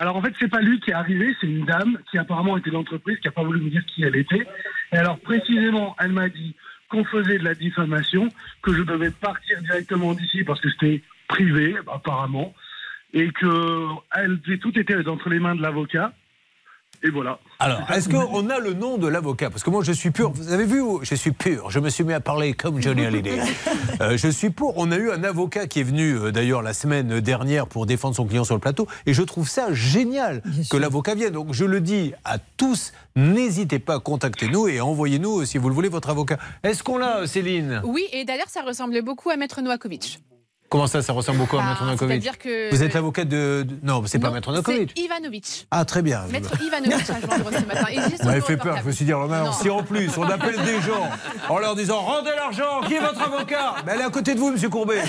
Alors 0.00 0.16
en 0.16 0.22
fait, 0.22 0.34
c'est 0.40 0.48
pas 0.48 0.62
lui 0.62 0.80
qui 0.80 0.90
est 0.90 0.94
arrivé, 0.94 1.36
c'est 1.40 1.46
une 1.46 1.66
dame 1.66 1.98
qui 2.10 2.18
apparemment 2.18 2.56
était 2.56 2.70
de 2.70 2.74
l'entreprise, 2.74 3.18
qui 3.20 3.28
a 3.28 3.32
pas 3.32 3.44
voulu 3.44 3.60
me 3.60 3.70
dire 3.70 3.84
qui 3.86 4.02
elle 4.02 4.16
était. 4.16 4.46
Et 4.92 4.96
alors 4.96 5.18
précisément, 5.20 5.94
elle 6.00 6.12
m'a 6.12 6.28
dit 6.28 6.56
qu'on 6.88 7.04
faisait 7.04 7.38
de 7.38 7.44
la 7.44 7.54
diffamation, 7.54 8.28
que 8.62 8.72
je 8.72 8.82
devais 8.82 9.10
partir 9.10 9.60
directement 9.62 10.14
d'ici 10.14 10.42
parce 10.42 10.60
que 10.60 10.70
c'était 10.70 11.02
privé 11.28 11.76
apparemment, 11.92 12.52
et 13.12 13.30
que 13.30 13.86
elle, 14.16 14.40
tout 14.58 14.76
était 14.76 15.06
entre 15.06 15.28
les 15.28 15.38
mains 15.38 15.54
de 15.54 15.62
l'avocat. 15.62 16.12
Et 17.02 17.08
voilà. 17.08 17.38
Alors, 17.58 17.90
est-ce 17.90 18.10
qu'on 18.10 18.50
a 18.50 18.58
le 18.58 18.74
nom 18.74 18.98
de 18.98 19.08
l'avocat? 19.08 19.48
Parce 19.48 19.62
que 19.62 19.70
moi, 19.70 19.82
je 19.82 19.92
suis 19.92 20.10
pur. 20.10 20.32
Vous 20.32 20.52
avez 20.52 20.66
vu 20.66 20.82
Je 21.02 21.14
suis 21.14 21.32
pur. 21.32 21.70
Je 21.70 21.80
me 21.80 21.88
suis 21.88 22.04
mis 22.04 22.12
à 22.12 22.20
parler 22.20 22.52
comme 22.52 22.80
Johnny 22.80 23.04
Hallyday. 23.04 23.38
Euh, 24.00 24.16
je 24.16 24.28
suis 24.28 24.48
pour. 24.48 24.78
On 24.78 24.92
a 24.92 24.96
eu 24.96 25.10
un 25.10 25.24
avocat 25.24 25.66
qui 25.66 25.80
est 25.80 25.82
venu, 25.82 26.14
euh, 26.14 26.32
d'ailleurs, 26.32 26.62
la 26.62 26.72
semaine 26.72 27.20
dernière 27.20 27.66
pour 27.66 27.84
défendre 27.84 28.16
son 28.16 28.24
client 28.24 28.44
sur 28.44 28.54
le 28.54 28.60
plateau. 28.60 28.86
Et 29.04 29.12
je 29.12 29.22
trouve 29.22 29.46
ça 29.46 29.74
génial 29.74 30.42
que 30.70 30.78
l'avocat 30.78 31.14
vienne. 31.14 31.34
Donc, 31.34 31.52
je 31.52 31.66
le 31.66 31.82
dis 31.82 32.14
à 32.24 32.38
tous, 32.38 32.94
n'hésitez 33.14 33.78
pas 33.78 33.96
à 33.96 33.98
contacter 33.98 34.48
nous 34.48 34.68
et 34.68 34.80
envoyez-nous, 34.80 35.40
euh, 35.40 35.44
si 35.44 35.58
vous 35.58 35.68
le 35.68 35.74
voulez, 35.74 35.90
votre 35.90 36.08
avocat. 36.08 36.38
Est-ce 36.62 36.82
qu'on 36.82 36.96
l'a, 36.96 37.26
Céline? 37.26 37.82
Oui, 37.84 38.06
et 38.12 38.24
d'ailleurs, 38.24 38.48
ça 38.48 38.62
ressemblait 38.62 39.02
beaucoup 39.02 39.28
à 39.28 39.36
Maître 39.36 39.60
Novakovic. 39.60 40.20
Comment 40.70 40.86
ça, 40.86 41.02
ça 41.02 41.12
ressemble 41.12 41.38
beaucoup 41.38 41.56
à 41.58 41.62
Bah, 41.62 41.66
Maître 41.70 41.84
Novakovic 41.84 42.38
que- 42.38 42.70
Vous 42.70 42.82
êtes 42.84 42.94
l'avocat 42.94 43.24
de, 43.24 43.66
de- 43.68 43.76
Non, 43.82 44.00
c'est 44.06 44.20
pas 44.20 44.30
Maître 44.30 44.50
Novakovic. 44.52 44.92
C'est 44.96 45.02
Ivanovic. 45.02 45.66
Ah, 45.72 45.84
très 45.84 46.00
bien. 46.00 46.22
Maître 46.30 46.52
Ivanovic 46.62 47.10
a 47.10 47.20
joindre 47.20 47.50
ce 47.50 47.66
matin. 47.66 47.86
Vous 48.20 48.24
m'avez 48.26 48.40
fait 48.40 48.56
peur, 48.56 48.76
je 48.80 48.86
me 48.86 48.92
suis 48.92 49.04
dit, 49.04 49.10
alors 49.12 49.26
maintenant, 49.26 49.46
Non. 49.46 49.52
si 49.52 49.68
en 49.68 49.82
plus 49.82 50.16
on 50.16 50.22
appelle 50.22 50.62
des 50.64 50.80
gens 50.80 51.10
en 51.48 51.58
leur 51.58 51.74
disant 51.74 51.98
rendez 52.00 52.30
l'argent, 52.36 52.82
qui 52.86 52.94
est 52.94 53.00
votre 53.00 53.20
avocat? 53.20 53.74
Ben, 53.84 53.94
Elle 53.96 54.00
est 54.02 54.04
à 54.04 54.10
côté 54.10 54.34
de 54.34 54.38
vous, 54.38 54.52
monsieur 54.52 54.68
Courbet. 54.68 55.02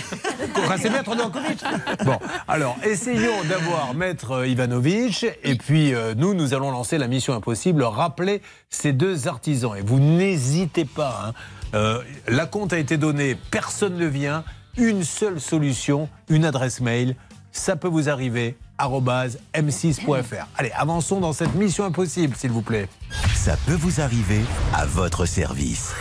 Enfin, 0.57 0.78
c'est 0.82 0.89
Maître 0.89 1.16
Novakovic. 1.16 1.59
Bon, 2.05 2.18
alors 2.47 2.76
essayons 2.84 3.43
d'avoir 3.47 3.93
Maître 3.93 4.47
Ivanovic 4.47 5.28
et 5.43 5.55
puis 5.55 5.93
euh, 5.93 6.16
nous, 6.18 6.34
nous 6.34 6.55
allons 6.55 6.72
lancer 6.72 6.97
la 6.97 7.07
mission 7.07 7.36
impossible, 7.36 7.84
rappeler 7.84 8.41
ces 8.72 8.93
deux 8.93 9.28
artisans. 9.28 9.76
Et 9.78 9.82
vous 9.82 9.99
n'hésitez 9.99 10.86
pas, 10.86 11.26
hein. 11.28 11.34
Euh, 11.76 12.01
la 12.28 12.47
compte 12.47 12.74
a 12.74 12.80
été 12.80 12.97
donnée, 12.97 13.38
personne 13.51 13.95
ne 13.95 14.05
vient, 14.07 14.43
une 14.78 15.03
seule 15.03 15.39
solution, 15.39 16.09
une 16.30 16.45
adresse 16.45 16.82
mail, 16.82 17.15
ça 17.51 17.76
peut 17.76 17.88
vous 17.88 18.09
arriver, 18.09 18.57
arobase 18.78 19.39
m6.fr. 19.53 20.47
Allez, 20.57 20.72
avançons 20.72 21.19
dans 21.19 21.34
cette 21.34 21.53
mission 21.55 21.84
impossible, 21.86 22.36
s'il 22.36 22.51
vous 22.51 22.61
plaît. 22.61 22.88
Ça 23.36 23.57
peut 23.65 23.74
vous 23.74 24.01
arriver 24.01 24.41
à 24.74 24.86
votre 24.86 25.26
service. 25.26 25.93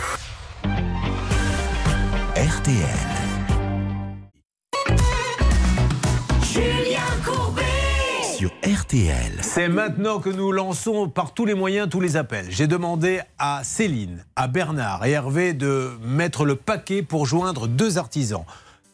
RTL. 2.35 3.20
Sur 8.41 8.53
RTL. 8.63 9.37
C'est 9.43 9.67
maintenant 9.67 10.19
que 10.19 10.31
nous 10.31 10.51
lançons 10.51 11.07
par 11.07 11.35
tous 11.35 11.45
les 11.45 11.53
moyens 11.53 11.87
tous 11.87 11.99
les 11.99 12.17
appels. 12.17 12.47
J'ai 12.49 12.65
demandé 12.65 13.21
à 13.37 13.63
Céline, 13.63 14.25
à 14.35 14.47
Bernard 14.47 15.05
et 15.05 15.11
Hervé 15.11 15.53
de 15.53 15.91
mettre 16.03 16.43
le 16.43 16.55
paquet 16.55 17.03
pour 17.03 17.27
joindre 17.27 17.67
deux 17.67 17.99
artisans. 17.99 18.43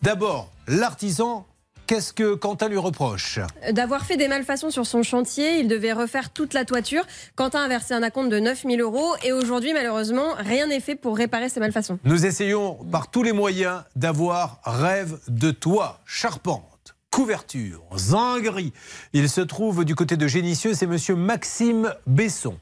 D'abord, 0.01 0.51
l'artisan, 0.67 1.45
qu'est-ce 1.85 2.11
que 2.11 2.35
Quentin 2.35 2.67
lui 2.67 2.77
reproche? 2.77 3.39
D'avoir 3.71 4.05
fait 4.05 4.17
des 4.17 4.27
malfaçons 4.27 4.69
sur 4.69 4.85
son 4.85 5.01
chantier, 5.01 5.59
il 5.59 5.69
devait 5.69 5.93
refaire 5.93 6.31
toute 6.31 6.53
la 6.53 6.65
toiture. 6.65 7.05
Quentin 7.37 7.63
a 7.63 7.69
versé 7.69 7.93
un 7.93 8.03
acompte 8.03 8.29
de 8.29 8.39
9000 8.39 8.81
euros 8.81 9.15
et 9.23 9.31
aujourd'hui, 9.31 9.71
malheureusement, 9.71 10.33
rien 10.37 10.67
n'est 10.67 10.81
fait 10.81 10.95
pour 10.95 11.15
réparer 11.15 11.47
ces 11.47 11.61
malfaçons. 11.61 11.99
Nous 12.03 12.25
essayons 12.25 12.73
par 12.91 13.09
tous 13.11 13.23
les 13.23 13.31
moyens 13.31 13.83
d'avoir 13.95 14.59
rêve 14.65 15.17
de 15.29 15.51
toit, 15.51 16.01
charpente, 16.05 16.76
couverture, 17.17 17.81
zinguerie. 17.95 18.73
Il 19.11 19.27
se 19.27 19.41
trouve 19.41 19.83
du 19.83 19.95
côté 19.95 20.17
de 20.17 20.27
Génissieux, 20.27 20.75
c'est 20.75 20.85
monsieur 20.85 21.15
Maxime 21.15 21.91
Besson. 22.05 22.53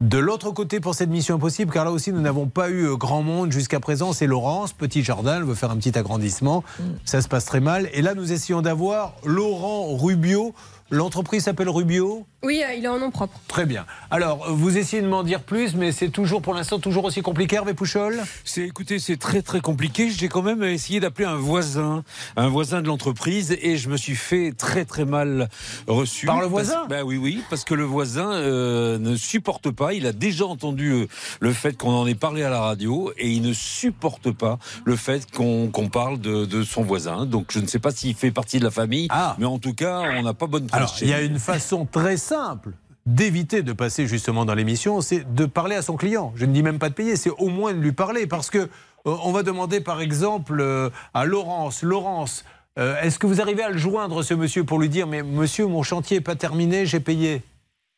De 0.00 0.16
l'autre 0.16 0.52
côté 0.52 0.80
pour 0.80 0.94
cette 0.94 1.10
mission 1.10 1.34
impossible, 1.34 1.70
car 1.70 1.84
là 1.84 1.90
aussi 1.90 2.10
nous 2.10 2.22
n'avons 2.22 2.46
pas 2.46 2.70
eu 2.70 2.86
euh, 2.86 2.96
grand 2.96 3.22
monde 3.22 3.52
jusqu'à 3.52 3.78
présent, 3.78 4.14
c'est 4.14 4.26
Laurence, 4.26 4.72
petit 4.72 5.04
jardin, 5.04 5.36
elle 5.36 5.44
veut 5.44 5.54
faire 5.54 5.70
un 5.70 5.76
petit 5.76 5.98
agrandissement, 5.98 6.64
ça 7.04 7.20
se 7.20 7.28
passe 7.28 7.44
très 7.44 7.60
mal. 7.60 7.90
Et 7.92 8.00
là 8.00 8.14
nous 8.14 8.32
essayons 8.32 8.62
d'avoir 8.62 9.16
Laurent 9.22 9.94
Rubio, 9.94 10.54
l'entreprise 10.88 11.44
s'appelle 11.44 11.68
Rubio? 11.68 12.24
Oui, 12.42 12.62
euh, 12.66 12.72
il 12.72 12.84
est 12.84 12.88
en 12.88 12.98
nom 12.98 13.10
propre. 13.10 13.38
Très 13.48 13.66
bien. 13.66 13.84
Alors, 14.10 14.50
vous 14.52 14.78
essayez 14.78 15.02
de 15.02 15.06
m'en 15.08 15.22
dire 15.22 15.40
plus, 15.42 15.74
mais 15.74 15.92
c'est 15.92 16.08
toujours 16.08 16.40
pour 16.40 16.54
l'instant 16.54 16.78
toujours 16.78 17.04
aussi 17.04 17.20
compliqué, 17.20 17.56
Hervé 17.56 17.74
Pouchol? 17.74 18.22
C'est, 18.44 18.62
écoutez, 18.62 18.98
c'est 18.98 19.18
très 19.18 19.42
très 19.42 19.60
compliqué. 19.60 20.10
J'ai 20.10 20.28
quand 20.28 20.40
même 20.42 20.62
essayé 20.62 21.00
d'appeler 21.00 21.26
un 21.26 21.36
voisin, 21.36 22.02
un 22.36 22.48
voisin 22.48 22.80
de 22.80 22.86
l'entreprise, 22.86 23.56
et 23.60 23.76
je 23.76 23.90
me 23.90 23.96
suis 23.98 24.14
fait 24.16 24.52
très 24.56 24.86
très 24.86 25.04
mal 25.04 25.50
reçu. 25.86 26.24
Par 26.26 26.36
le 26.36 26.42
Parce- 26.42 26.50
voisin? 26.50 26.86
Ben 26.88 27.02
oui, 27.02 27.18
oui, 27.18 27.42
parce 27.50 27.64
que 27.64 27.74
le 27.74 27.84
voisin 27.84 28.32
euh, 28.32 28.98
ne 28.98 29.16
supporte 29.16 29.70
pas. 29.70 29.92
Il 29.92 30.06
a 30.06 30.12
déjà 30.12 30.46
entendu 30.46 30.90
euh, 30.92 31.06
le 31.40 31.52
fait 31.52 31.76
qu'on 31.76 31.92
en 31.92 32.06
ait 32.06 32.14
parlé 32.14 32.42
à 32.42 32.48
la 32.50 32.60
radio, 32.60 33.12
et 33.18 33.28
il 33.30 33.42
ne 33.42 33.52
supporte 33.52 34.30
pas 34.30 34.58
le 34.84 34.96
fait 34.96 35.30
qu'on 35.30 35.70
parle 35.92 36.18
de, 36.18 36.46
de 36.46 36.62
son 36.62 36.82
voisin. 36.82 37.26
Donc 37.26 37.48
je 37.50 37.58
ne 37.60 37.66
sais 37.66 37.78
pas 37.78 37.90
s'il 37.90 38.14
fait 38.14 38.30
partie 38.30 38.58
de 38.58 38.64
la 38.64 38.70
famille, 38.70 39.08
mais 39.38 39.44
en 39.46 39.58
tout 39.58 39.74
cas, 39.74 40.00
on 40.18 40.22
n'a 40.22 40.32
pas 40.32 40.46
bonne 40.46 40.66
presse. 40.66 40.80
Ah. 40.80 40.84
Alors, 40.84 40.96
il 41.02 41.08
y 41.08 41.12
a 41.12 41.20
une 41.20 41.38
façon 41.38 41.86
très 41.90 42.16
simple 42.30 42.70
d'éviter 43.06 43.62
de 43.62 43.72
passer 43.72 44.06
justement 44.06 44.44
dans 44.44 44.54
l'émission, 44.54 45.00
c'est 45.00 45.34
de 45.34 45.46
parler 45.46 45.74
à 45.74 45.82
son 45.82 45.96
client. 45.96 46.32
Je 46.36 46.44
ne 46.44 46.52
dis 46.52 46.62
même 46.62 46.78
pas 46.78 46.88
de 46.88 46.94
payer, 46.94 47.16
c'est 47.16 47.30
au 47.30 47.48
moins 47.48 47.72
de 47.72 47.80
lui 47.80 47.90
parler. 47.90 48.28
Parce 48.28 48.50
que 48.50 48.58
euh, 48.58 48.68
on 49.04 49.32
va 49.32 49.42
demander 49.42 49.80
par 49.80 50.00
exemple 50.00 50.60
euh, 50.60 50.90
à 51.12 51.24
Laurence, 51.24 51.82
Laurence, 51.82 52.44
euh, 52.78 53.00
est-ce 53.02 53.18
que 53.18 53.26
vous 53.26 53.40
arrivez 53.40 53.64
à 53.64 53.70
le 53.70 53.78
joindre 53.78 54.22
ce 54.22 54.34
monsieur 54.34 54.62
pour 54.62 54.78
lui 54.78 54.88
dire, 54.88 55.08
mais 55.08 55.24
monsieur, 55.24 55.66
mon 55.66 55.82
chantier 55.82 56.18
n'est 56.18 56.22
pas 56.22 56.36
terminé, 56.36 56.86
j'ai 56.86 57.00
payé? 57.00 57.42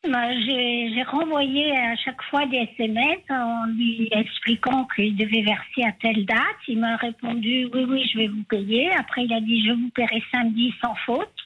Bah, 0.09 0.33
J'ai 0.33 1.03
renvoyé 1.03 1.77
à 1.77 1.95
chaque 1.95 2.21
fois 2.23 2.45
des 2.47 2.67
SMS 2.75 3.19
en 3.29 3.67
lui 3.67 4.09
expliquant 4.11 4.87
qu'il 4.95 5.15
devait 5.15 5.43
verser 5.43 5.83
à 5.87 5.91
telle 6.01 6.25
date. 6.25 6.59
Il 6.67 6.79
m'a 6.79 6.95
répondu 6.95 7.69
oui, 7.71 7.85
oui, 7.87 8.09
je 8.11 8.17
vais 8.17 8.27
vous 8.27 8.43
payer. 8.49 8.89
Après, 8.95 9.25
il 9.25 9.31
a 9.31 9.41
dit 9.41 9.63
je 9.65 9.73
vous 9.73 9.89
paierai 9.93 10.23
samedi 10.33 10.73
sans 10.83 10.95
faute. 11.05 11.42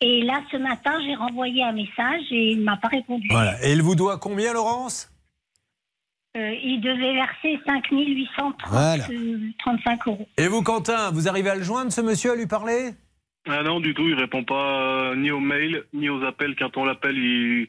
Et 0.00 0.22
là, 0.22 0.42
ce 0.52 0.56
matin, 0.58 0.92
j'ai 1.06 1.14
renvoyé 1.14 1.62
un 1.62 1.72
message 1.72 2.22
et 2.30 2.52
il 2.52 2.60
ne 2.60 2.64
m'a 2.64 2.76
pas 2.76 2.88
répondu. 2.88 3.26
Voilà. 3.30 3.54
Et 3.66 3.72
il 3.72 3.82
vous 3.82 3.94
doit 3.94 4.18
combien, 4.18 4.52
Laurence? 4.52 5.10
Euh, 6.36 6.54
il 6.62 6.80
devait 6.82 7.14
verser 7.14 7.58
5 7.64 7.86
835 7.90 8.68
Voilà. 8.68 9.06
euros. 10.06 10.28
Et 10.36 10.48
vous, 10.48 10.62
Quentin, 10.62 11.10
vous 11.12 11.28
arrivez 11.28 11.48
à 11.48 11.54
le 11.54 11.62
joindre, 11.62 11.90
ce 11.92 12.02
monsieur, 12.02 12.32
à 12.32 12.36
lui 12.36 12.46
parler? 12.46 12.90
Ah 13.48 13.62
non, 13.62 13.80
du 13.80 13.94
tout, 13.94 14.06
il 14.06 14.14
répond 14.14 14.44
pas 14.44 15.10
euh, 15.12 15.16
ni 15.16 15.30
aux 15.30 15.40
mails, 15.40 15.84
ni 15.94 16.10
aux 16.10 16.22
appels. 16.24 16.54
Quand 16.56 16.76
on 16.76 16.84
l'appelle, 16.84 17.16
il, 17.16 17.68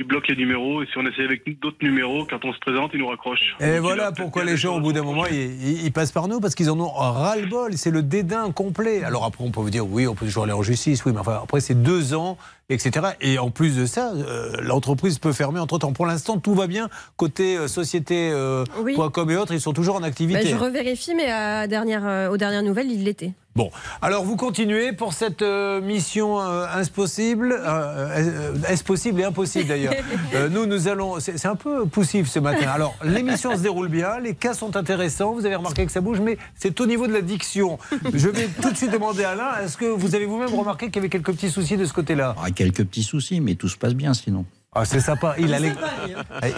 il 0.00 0.06
bloque 0.06 0.26
les 0.28 0.36
numéros. 0.36 0.82
Et 0.82 0.86
si 0.86 0.96
on 0.98 1.06
essaie 1.06 1.22
avec 1.24 1.42
d'autres 1.60 1.76
numéros, 1.82 2.26
quand 2.28 2.44
on 2.44 2.52
se 2.52 2.58
présente, 2.58 2.90
il 2.94 3.00
nous 3.00 3.06
raccroche. 3.08 3.54
Et 3.60 3.78
voilà 3.78 4.10
pourquoi 4.12 4.44
les 4.44 4.56
gens, 4.56 4.76
au 4.76 4.80
bout 4.80 4.92
d'un 4.92 5.02
moment, 5.02 5.26
ils, 5.26 5.36
ils- 5.36 5.84
ils 5.84 5.92
passent 5.92 6.10
par 6.12 6.26
nous, 6.26 6.40
parce 6.40 6.54
qu'ils 6.54 6.70
en 6.70 6.80
ont 6.80 6.88
ras-le-bol. 6.88 7.74
C'est 7.74 7.90
le 7.90 8.02
dédain 8.02 8.50
complet. 8.50 9.04
Alors 9.04 9.24
après, 9.24 9.44
on 9.44 9.50
peut 9.50 9.60
vous 9.60 9.70
dire, 9.70 9.86
oui, 9.86 10.06
on 10.06 10.14
peut 10.14 10.24
toujours 10.26 10.44
aller 10.44 10.52
en 10.52 10.62
justice, 10.62 11.04
oui, 11.04 11.12
mais 11.12 11.20
enfin, 11.20 11.40
après, 11.44 11.60
c'est 11.60 11.80
deux 11.80 12.14
ans, 12.14 12.38
etc. 12.70 13.08
Et 13.20 13.38
en 13.38 13.50
plus 13.50 13.76
de 13.76 13.84
ça, 13.84 14.12
euh, 14.14 14.52
l'entreprise 14.62 15.18
peut 15.18 15.32
fermer 15.32 15.60
entre-temps. 15.60 15.92
Pour 15.92 16.06
l'instant, 16.06 16.38
tout 16.38 16.54
va 16.54 16.66
bien. 16.66 16.88
Côté 17.16 17.56
euh, 17.56 17.68
société, 17.68 18.30
euh, 18.32 18.64
Oui. 18.82 18.96
.com 19.12 19.30
et 19.30 19.36
autres, 19.36 19.52
ils 19.52 19.60
sont 19.60 19.72
toujours 19.74 19.96
en 19.96 20.00
Bah, 20.00 20.06
activité. 20.06 20.46
je 20.48 20.56
revérifie, 20.56 21.14
mais 21.14 21.30
à 21.30 21.66
dernière, 21.66 22.02
euh, 22.06 22.30
aux 22.30 22.36
dernières 22.36 22.62
nouvelles, 22.62 22.90
il 22.90 23.04
l'était. 23.04 23.32
Bon, 23.56 23.72
alors 24.00 24.22
vous 24.24 24.36
continuez 24.36 24.92
pour 24.92 25.12
cette 25.12 25.42
euh, 25.42 25.80
mission 25.80 26.40
euh, 26.40 26.66
impossible, 26.72 27.52
euh, 27.60 28.54
est-ce 28.68 28.84
possible 28.84 29.20
et 29.20 29.24
impossible 29.24 29.66
d'ailleurs. 29.68 29.94
Euh, 30.32 30.48
nous, 30.48 30.64
nous 30.66 30.86
allons, 30.86 31.18
c'est 31.18 31.36
c'est 31.38 31.48
un 31.48 31.56
peu 31.56 31.86
poussif 31.86 32.28
ce 32.28 32.38
matin. 32.38 32.68
Alors, 32.72 32.94
l'émission 33.02 33.56
se 33.56 33.62
déroule 33.62 33.88
bien, 33.88 34.20
les 34.20 34.34
cas 34.34 34.54
sont 34.54 34.76
intéressants, 34.76 35.32
vous 35.32 35.44
avez 35.44 35.56
remarqué 35.56 35.84
que 35.84 35.90
ça 35.90 36.00
bouge, 36.00 36.20
mais 36.20 36.38
c'est 36.54 36.80
au 36.80 36.86
niveau 36.86 37.08
de 37.08 37.12
la 37.12 37.20
diction. 37.20 37.78
Je 38.14 38.28
vais 38.28 38.46
tout 38.62 38.70
de 38.70 38.76
suite 38.76 38.92
demander 38.92 39.24
à 39.24 39.30
Alain, 39.30 39.48
est-ce 39.64 39.76
que 39.76 39.86
vous 39.86 40.14
avez 40.14 40.26
vous-même 40.26 40.54
remarqué 40.54 40.86
qu'il 40.86 40.96
y 40.96 40.98
avait 41.00 41.08
quelques 41.08 41.32
petits 41.32 41.50
soucis 41.50 41.76
de 41.76 41.84
ce 41.84 41.92
côté-là? 41.92 42.36
Ah, 42.40 42.52
quelques 42.60 42.84
petits 42.84 43.02
soucis, 43.02 43.40
mais 43.40 43.54
tout 43.54 43.68
se 43.70 43.76
passe 43.78 43.94
bien 43.94 44.12
sinon. 44.12 44.44
Ah, 44.74 44.84
c'est 44.84 45.00
sympa, 45.00 45.34
il, 45.38 45.54
a 45.54 45.58
les- 45.58 45.72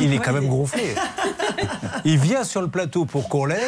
il 0.00 0.12
est 0.12 0.18
quand 0.18 0.32
même 0.32 0.48
gonflé. 0.48 0.82
Il 2.04 2.18
vient 2.18 2.42
sur 2.44 2.60
le 2.60 2.66
plateau 2.68 3.04
pour 3.04 3.28
qu'on 3.28 3.44
l'aide, 3.44 3.58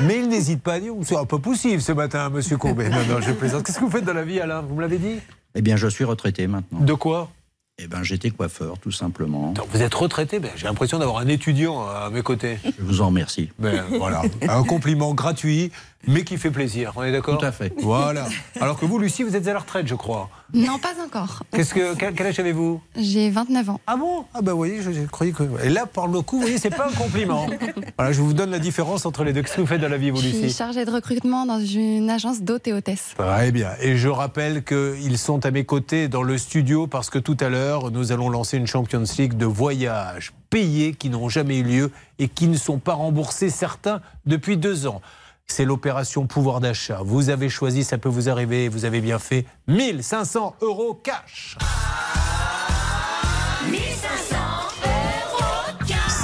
mais 0.00 0.18
il 0.18 0.28
n'hésite 0.28 0.62
pas 0.62 0.74
à 0.74 0.80
dire 0.80 0.92
c'est 1.02 1.16
un 1.16 1.24
peu 1.26 1.38
poussif 1.38 1.80
ce 1.80 1.92
matin, 1.92 2.28
monsieur 2.30 2.56
Courbet. 2.56 2.88
Non, 2.88 3.04
non, 3.08 3.20
je 3.20 3.30
plaisante. 3.32 3.62
Qu'est-ce 3.64 3.78
que 3.78 3.84
vous 3.84 3.90
faites 3.90 4.04
dans 4.04 4.12
la 4.14 4.24
vie, 4.24 4.40
Alain? 4.40 4.62
Vous 4.62 4.74
me 4.74 4.80
l'avez 4.80 4.98
dit? 4.98 5.18
Eh 5.54 5.62
bien, 5.62 5.76
je 5.76 5.86
suis 5.86 6.02
retraité 6.04 6.46
maintenant. 6.48 6.80
De 6.80 6.94
quoi? 6.94 7.30
Eh 7.78 7.86
ben, 7.86 8.02
j'étais 8.02 8.30
coiffeur, 8.30 8.78
tout 8.78 8.90
simplement. 8.90 9.54
Vous 9.72 9.82
êtes 9.82 9.94
retraité? 9.94 10.40
Ben, 10.40 10.50
J'ai 10.56 10.66
l'impression 10.66 10.98
d'avoir 10.98 11.18
un 11.18 11.28
étudiant 11.28 11.86
à 11.86 12.10
mes 12.10 12.22
côtés. 12.22 12.58
Je 12.64 12.82
vous 12.84 13.02
en 13.02 13.06
remercie. 13.08 13.50
Ben, 13.58 13.84
voilà, 13.98 14.22
un 14.48 14.62
compliment 14.64 15.14
gratuit, 15.14 15.70
mais 16.06 16.22
qui 16.22 16.36
fait 16.36 16.50
plaisir. 16.50 16.92
On 16.96 17.02
est 17.02 17.12
d'accord 17.12 17.38
Tout 17.38 17.44
à 17.44 17.52
fait. 17.52 17.72
Voilà. 17.78 18.26
Alors 18.60 18.78
que 18.78 18.86
vous, 18.86 18.98
Lucie, 18.98 19.22
vous 19.24 19.34
êtes 19.34 19.48
à 19.48 19.52
la 19.52 19.58
retraite, 19.58 19.86
je 19.88 19.94
crois. 19.94 20.28
Non, 20.54 20.78
pas 20.78 20.94
encore. 21.04 21.42
Qu'est-ce 21.52 21.74
que, 21.74 21.94
quel, 21.96 22.14
quel 22.14 22.26
âge 22.28 22.38
avez-vous 22.38 22.80
J'ai 22.96 23.30
29 23.30 23.70
ans. 23.70 23.80
Ah 23.88 23.96
bon? 23.96 24.24
Ah 24.32 24.40
bah 24.42 24.52
vous 24.52 24.58
voyez, 24.58 24.80
je, 24.82 24.92
je 24.92 25.02
croyais 25.06 25.32
que... 25.32 25.42
Et 25.64 25.68
là, 25.68 25.86
par 25.86 26.06
le 26.06 26.20
coup, 26.20 26.36
vous 26.36 26.42
voyez, 26.42 26.58
c'est 26.58 26.70
pas 26.70 26.88
un 26.88 26.92
compliment. 26.92 27.46
Voilà, 27.98 28.12
je 28.12 28.20
vous 28.20 28.34
donne 28.34 28.50
la 28.50 28.58
différence 28.58 29.06
entre 29.06 29.24
les 29.24 29.32
deux. 29.32 29.42
Qu'est-ce 29.42 29.56
que 29.56 29.60
vous 29.62 29.66
faites 29.66 29.80
dans 29.80 29.88
la 29.88 29.96
vie, 29.96 30.10
vous, 30.10 30.18
Je 30.18 30.28
suis 30.28 30.42
Lucie? 30.42 30.54
chargée 30.56 30.84
de 30.84 30.90
recrutement 30.90 31.46
dans 31.46 31.58
une 31.60 32.08
agence 32.10 32.42
d'hôtes 32.42 32.68
et 32.68 32.72
hôtesses. 32.72 33.14
Très 33.16 33.50
bien. 33.50 33.70
Et 33.80 33.96
je 33.96 34.08
rappelle 34.08 34.62
qu'ils 34.64 35.18
sont 35.18 35.44
à 35.46 35.50
mes 35.50 35.64
côtés 35.64 36.08
dans 36.08 36.22
le 36.22 36.36
studio 36.38 36.86
parce 36.86 37.10
que 37.10 37.18
tout 37.18 37.36
à 37.40 37.48
l'heure, 37.48 37.90
nous 37.90 38.12
allons 38.12 38.28
lancer 38.28 38.56
une 38.58 38.66
Champions 38.66 39.02
League 39.18 39.34
de 39.36 39.46
voyages 39.46 40.32
payés 40.50 40.94
qui 40.94 41.10
n'ont 41.10 41.28
jamais 41.28 41.58
eu 41.58 41.62
lieu 41.64 41.90
et 42.18 42.28
qui 42.28 42.46
ne 42.48 42.56
sont 42.56 42.78
pas 42.78 42.94
remboursés, 42.94 43.50
certains, 43.50 44.00
depuis 44.26 44.56
deux 44.56 44.86
ans. 44.86 45.00
C'est 45.48 45.64
l'opération 45.64 46.26
pouvoir 46.26 46.60
d'achat. 46.60 47.00
Vous 47.04 47.30
avez 47.30 47.48
choisi, 47.48 47.84
ça 47.84 47.98
peut 47.98 48.08
vous 48.08 48.28
arriver, 48.28 48.68
vous 48.68 48.84
avez 48.84 49.00
bien 49.00 49.18
fait, 49.18 49.46
1500 49.68 50.56
euros 50.60 50.94
cash. 50.94 51.56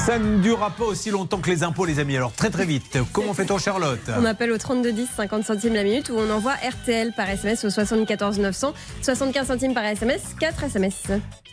Ça 0.05 0.19
ne 0.19 0.39
durera 0.39 0.71
pas 0.71 0.85
aussi 0.85 1.11
longtemps 1.11 1.39
que 1.39 1.49
les 1.49 1.63
impôts, 1.63 1.85
les 1.85 2.01
amis. 2.01 2.17
Alors 2.17 2.33
très 2.33 2.51
très 2.51 2.67
vite, 2.67 2.99
comment 3.13 3.35
fait-on 3.35 3.59
Charlotte 3.59 4.01
On 4.19 4.25
appelle 4.25 4.51
au 4.51 4.59
3210 4.59 5.09
50 5.17 5.45
centimes 5.45 5.75
la 5.75 5.85
minute 5.85 6.11
ou 6.11 6.15
on 6.19 6.29
envoie 6.29 6.55
RTL 6.55 7.13
par 7.13 7.31
SMS 7.31 7.65
au 7.65 7.71
74 7.71 8.41
900 8.41 8.75
75 9.01 9.47
centimes 9.47 9.75
par 9.75 9.85
SMS 9.85 10.23
4 10.41 10.65
SMS. 10.65 11.03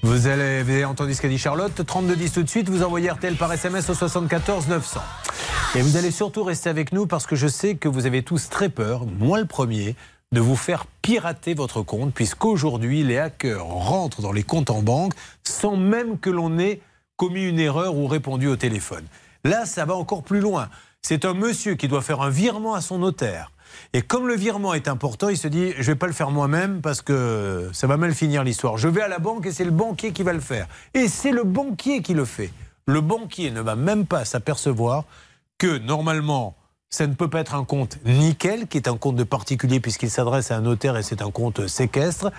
Vous 0.01 0.25
avez, 0.25 0.63
vous 0.63 0.71
avez 0.71 0.85
entendu 0.85 1.13
ce 1.13 1.21
qu'a 1.21 1.27
dit 1.27 1.37
Charlotte 1.37 1.85
3210 1.85 2.31
tout 2.31 2.41
de 2.41 2.49
suite, 2.49 2.69
vous 2.69 2.81
envoyez 2.81 3.11
RTL 3.11 3.35
par 3.35 3.53
SMS 3.53 3.87
au 3.87 3.93
74 3.93 4.67
900. 4.67 4.99
Et 5.75 5.81
vous 5.81 5.95
allez 5.97 6.09
surtout 6.09 6.43
rester 6.43 6.71
avec 6.71 6.91
nous 6.91 7.05
parce 7.05 7.27
que 7.27 7.35
je 7.35 7.45
sais 7.45 7.75
que 7.75 7.87
vous 7.87 8.07
avez 8.07 8.23
tous 8.23 8.49
très 8.49 8.69
peur, 8.69 9.05
moi 9.19 9.39
le 9.39 9.45
premier, 9.45 9.95
de 10.31 10.39
vous 10.39 10.55
faire 10.55 10.87
pirater 11.03 11.53
votre 11.53 11.83
compte 11.83 12.15
puisqu'aujourd'hui 12.15 13.03
les 13.03 13.19
hackers 13.19 13.63
rentrent 13.63 14.23
dans 14.23 14.31
les 14.31 14.43
comptes 14.43 14.71
en 14.71 14.81
banque 14.81 15.13
sans 15.43 15.75
même 15.77 16.17
que 16.17 16.31
l'on 16.31 16.57
ait 16.57 16.81
commis 17.19 17.43
une 17.43 17.59
erreur 17.59 17.95
ou 17.95 18.07
répondu 18.07 18.47
au 18.47 18.55
téléphone. 18.55 19.03
Là, 19.43 19.65
ça 19.65 19.83
va 19.83 19.93
encore 19.93 20.23
plus 20.23 20.39
loin. 20.39 20.69
C'est 21.01 21.25
un 21.25 21.33
monsieur 21.33 21.75
qui 21.75 21.89
doit 21.89 22.01
faire 22.01 22.21
un 22.21 22.29
virement 22.29 22.75
à 22.75 22.81
son 22.81 22.97
notaire. 22.97 23.51
Et 23.93 24.01
comme 24.01 24.25
le 24.27 24.35
virement 24.35 24.73
est 24.73 24.87
important, 24.87 25.27
il 25.27 25.37
se 25.37 25.49
dit 25.49 25.73
je 25.77 25.91
vais 25.91 25.97
pas 25.97 26.07
le 26.07 26.13
faire 26.13 26.31
moi-même 26.31 26.81
parce 26.81 27.01
que 27.01 27.69
ça 27.73 27.87
va 27.87 27.97
mal 27.97 28.13
finir 28.13 28.45
l'histoire. 28.45 28.77
Je 28.77 28.87
vais 28.87 29.01
à 29.01 29.09
la 29.09 29.19
banque 29.19 29.45
et 29.45 29.51
c'est 29.51 29.65
le 29.65 29.71
banquier 29.71 30.13
qui 30.13 30.23
va 30.23 30.31
le 30.31 30.39
faire. 30.39 30.67
Et 30.93 31.09
c'est 31.09 31.31
le 31.31 31.43
banquier 31.43 32.01
qui 32.01 32.13
le 32.13 32.23
fait. 32.23 32.51
Le 32.85 33.01
banquier 33.01 33.51
ne 33.51 33.59
va 33.59 33.75
même 33.75 34.05
pas 34.05 34.23
s'apercevoir 34.23 35.03
que 35.57 35.77
normalement 35.77 36.55
ça 36.89 37.05
ne 37.05 37.13
peut 37.13 37.29
pas 37.29 37.41
être 37.41 37.53
un 37.53 37.65
compte 37.65 37.99
nickel, 38.05 38.67
qui 38.67 38.77
est 38.77 38.87
un 38.87 38.97
compte 38.97 39.17
de 39.17 39.25
particulier 39.25 39.81
puisqu'il 39.81 40.09
s'adresse 40.09 40.51
à 40.51 40.57
un 40.57 40.61
notaire 40.61 40.95
et 40.97 41.03
c'est 41.03 41.21
un 41.21 41.31
compte 41.31 41.67
séquestre. 41.67 42.31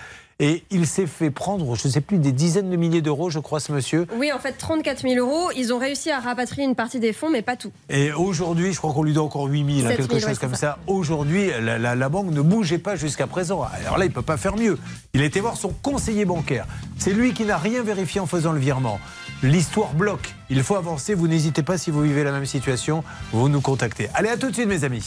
Et 0.43 0.64
il 0.70 0.86
s'est 0.86 1.07
fait 1.07 1.30
prendre, 1.30 1.76
je 1.76 1.86
ne 1.86 1.93
sais 1.93 2.01
plus, 2.01 2.16
des 2.16 2.32
dizaines 2.32 2.70
de 2.70 2.76
milliers 2.76 3.03
d'euros, 3.03 3.28
je 3.28 3.38
crois, 3.38 3.61
ce 3.61 3.72
monsieur. 3.72 4.07
Oui, 4.16 4.32
en 4.32 4.38
fait, 4.38 4.53
34 4.55 5.03
000 5.03 5.14
euros. 5.16 5.51
Ils 5.55 5.70
ont 5.74 5.78
réussi 5.78 6.11
à 6.11 6.18
rapatrier 6.18 6.66
une 6.66 6.74
partie 6.74 6.99
des 6.99 7.12
fonds, 7.12 7.28
mais 7.28 7.43
pas 7.43 7.57
tout. 7.57 7.70
Et 7.91 8.11
aujourd'hui, 8.12 8.72
je 8.72 8.78
crois 8.78 8.95
qu'on 8.95 9.03
lui 9.03 9.12
doit 9.12 9.22
encore 9.24 9.45
8 9.45 9.59
000, 9.82 9.86
hein, 9.86 9.91
7 9.91 9.97
000, 9.99 10.09
quelque 10.09 10.18
chose 10.20 10.30
ouais, 10.30 10.36
comme 10.36 10.55
ça. 10.55 10.59
ça. 10.59 10.78
Aujourd'hui, 10.86 11.51
la, 11.61 11.78
la- 11.78 11.95
la 11.95 12.09
banque 12.09 12.30
ne 12.30 12.41
bougeait 12.41 12.78
pas 12.78 12.97
jusqu'à 12.97 13.26
présent. 13.26 13.62
Alors 13.84 13.99
là, 13.99 14.07
il 14.07 14.09
ne 14.09 14.14
peut 14.14 14.22
pas 14.22 14.38
faire 14.38 14.57
mieux. 14.57 14.78
Il 15.12 15.20
a 15.20 15.24
été 15.26 15.41
voir 15.41 15.59
son 15.59 15.68
conseiller 15.68 16.24
bancaire. 16.24 16.66
C'est 16.97 17.12
lui 17.12 17.34
qui 17.34 17.45
n'a 17.45 17.59
rien 17.59 17.82
vérifié 17.82 18.18
en 18.20 18.26
faisant 18.26 18.53
le 18.53 18.61
virement. 18.61 18.99
L'histoire 19.43 19.93
bloque. 19.93 20.34
Il 20.49 20.62
faut 20.62 20.76
avancer. 20.76 21.12
Vous 21.14 21.28
n'hésitez 21.28 21.62
pas 21.62 21.76
si 21.76 21.91
vous 21.91 22.01
vivez 22.01 22.24
la 22.24 22.32
même 22.32 22.47
situation. 22.47 23.05
Vous 23.32 23.51
nous 23.51 23.61
contactez. 23.61 24.09
Allez, 24.14 24.30
à 24.30 24.38
tout 24.38 24.49
de 24.49 24.55
suite, 24.55 24.68
mes 24.68 24.84
amis. 24.84 25.05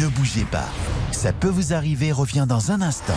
Ne 0.00 0.06
bougez 0.08 0.44
pas. 0.50 0.64
Ça 1.12 1.34
peut 1.34 1.48
vous 1.48 1.74
arriver, 1.74 2.10
revient 2.10 2.46
dans 2.48 2.70
un 2.70 2.80
instant. 2.80 3.12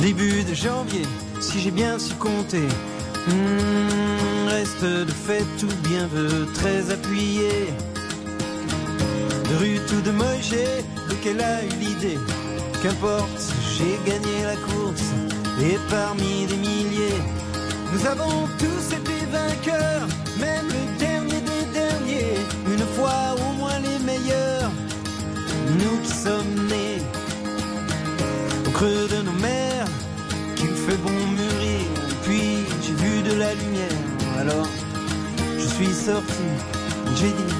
Début 0.00 0.42
de 0.44 0.54
janvier, 0.54 1.02
si 1.40 1.60
j'ai 1.60 1.70
bien 1.70 1.98
su 1.98 2.14
compter. 2.14 2.68
Hmm, 3.28 4.48
reste 4.48 4.84
de 4.84 5.12
fait 5.12 5.44
tout 5.58 5.74
bien 5.88 6.06
veut 6.06 6.46
très 6.54 6.90
appuyé. 6.90 7.50
De 9.50 9.56
rue 9.56 9.80
ou 9.96 10.00
de 10.00 10.10
Moïse, 10.10 10.54
lequel 11.08 11.40
a 11.40 11.64
eu 11.64 11.76
l'idée? 11.80 12.18
Qu'importe, 12.82 13.42
j'ai 13.76 13.98
gagné 14.10 14.44
la 14.44 14.56
course 14.56 15.10
et 15.62 15.78
parmi 15.90 16.46
des 16.46 16.56
milliers, 16.56 17.20
nous 17.92 18.06
avons 18.06 18.48
tous 18.58 18.96
été 18.96 19.26
vainqueurs, 19.30 20.06
même 20.38 20.66
le 20.68 20.98
dernier 20.98 21.40
des 21.40 21.64
derniers. 21.74 22.38
Une 22.72 22.86
fois 22.96 23.34
au 23.36 23.52
moins 23.58 23.78
les 23.80 23.98
meilleurs, 24.04 24.70
nous 25.78 25.98
qui 26.02 26.12
sommes 26.12 26.54
nés 26.68 27.02
au 28.66 28.70
creux 28.70 29.08
de 29.08 29.22
nos 29.22 29.38
mers, 29.42 29.69
alors 34.38 34.68
je 35.58 35.66
suis 35.66 35.92
sorti, 35.92 36.44
j'ai 37.16 37.28
dit. 37.28 37.59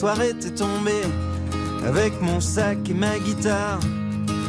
Le 0.00 0.06
soir 0.06 0.22
était 0.22 0.54
tombé 0.54 1.02
avec 1.86 2.22
mon 2.22 2.40
sac 2.40 2.78
et 2.88 2.94
ma 2.94 3.18
guitare. 3.18 3.80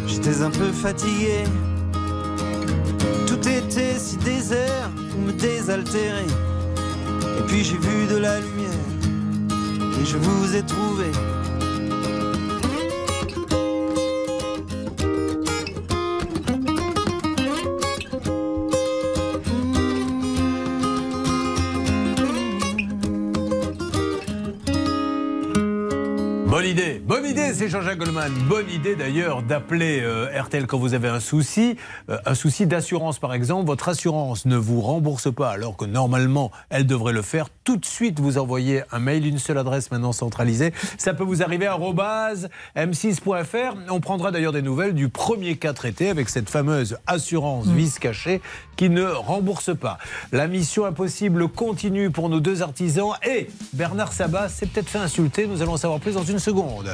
J'étais 0.08 0.42
un 0.42 0.50
peu 0.50 0.72
fatigué. 0.72 1.44
Tout 3.28 3.46
était 3.50 4.00
si 4.00 4.16
désert 4.16 4.90
pour 5.10 5.20
me 5.20 5.34
désaltérer. 5.34 6.26
Et 7.38 7.42
puis 7.48 7.66
j'ai 7.66 7.76
vu 7.76 8.08
de 8.08 8.16
la 8.16 8.40
lumière 8.40 8.70
et 10.02 10.06
je 10.06 10.16
vous 10.16 10.56
ai 10.56 10.64
trouvé. 10.64 11.12
C'est 27.54 27.70
Jean-Jacques 27.70 27.98
Goldman. 27.98 28.32
Bonne 28.48 28.70
idée 28.70 28.96
d'ailleurs 28.96 29.42
d'appeler 29.42 30.00
euh, 30.02 30.28
RTL 30.42 30.68
quand 30.68 30.78
vous 30.78 30.94
avez 30.94 31.10
un 31.10 31.20
souci, 31.20 31.76
Euh, 32.10 32.18
un 32.26 32.36
souci 32.36 32.66
d'assurance 32.66 33.20
par 33.20 33.34
exemple. 33.34 33.68
Votre 33.68 33.90
assurance 33.90 34.46
ne 34.46 34.56
vous 34.56 34.82
rembourse 34.82 35.34
pas 35.34 35.50
alors 35.50 35.76
que 35.76 35.86
normalement 35.86 36.52
elle 36.70 36.86
devrait 36.86 37.14
le 37.14 37.22
faire. 37.22 37.48
Tout 37.64 37.78
de 37.78 37.86
suite, 37.86 38.20
vous 38.20 38.38
envoyez 38.38 38.84
un 38.92 39.00
mail, 39.00 39.26
une 39.26 39.38
seule 39.38 39.58
adresse 39.58 39.92
maintenant 39.92 40.14
centralisée. 40.14 40.74
Ça 40.98 41.14
peut 41.14 41.24
vous 41.24 41.44
arriver 41.44 41.68
à 41.68 41.78
m6.fr. 41.78 43.76
On 43.90 44.00
prendra 44.00 44.32
d'ailleurs 44.32 44.54
des 44.54 44.62
nouvelles 44.62 44.94
du 44.94 45.10
premier 45.10 45.58
cas 45.58 45.74
traité 45.74 46.10
avec 46.10 46.30
cette 46.30 46.50
fameuse 46.50 46.98
assurance 47.08 47.68
vice 47.68 48.00
cachée 48.00 48.42
qui 48.78 48.90
ne 48.90 49.06
rembourse 49.06 49.76
pas. 49.76 49.98
La 50.32 50.48
mission 50.48 50.86
impossible 50.86 51.48
continue 51.50 52.10
pour 52.10 52.30
nos 52.30 52.40
deux 52.40 52.62
artisans 52.62 53.12
et 53.28 53.50
Bernard 53.74 54.14
Sabat 54.14 54.50
s'est 54.50 54.66
peut-être 54.66 54.90
fait 54.90 55.00
insulter. 55.00 55.48
Nous 55.48 55.62
allons 55.62 55.74
en 55.74 55.78
savoir 55.78 56.00
plus 56.00 56.14
dans 56.14 56.24
une 56.24 56.40
seconde. 56.40 56.90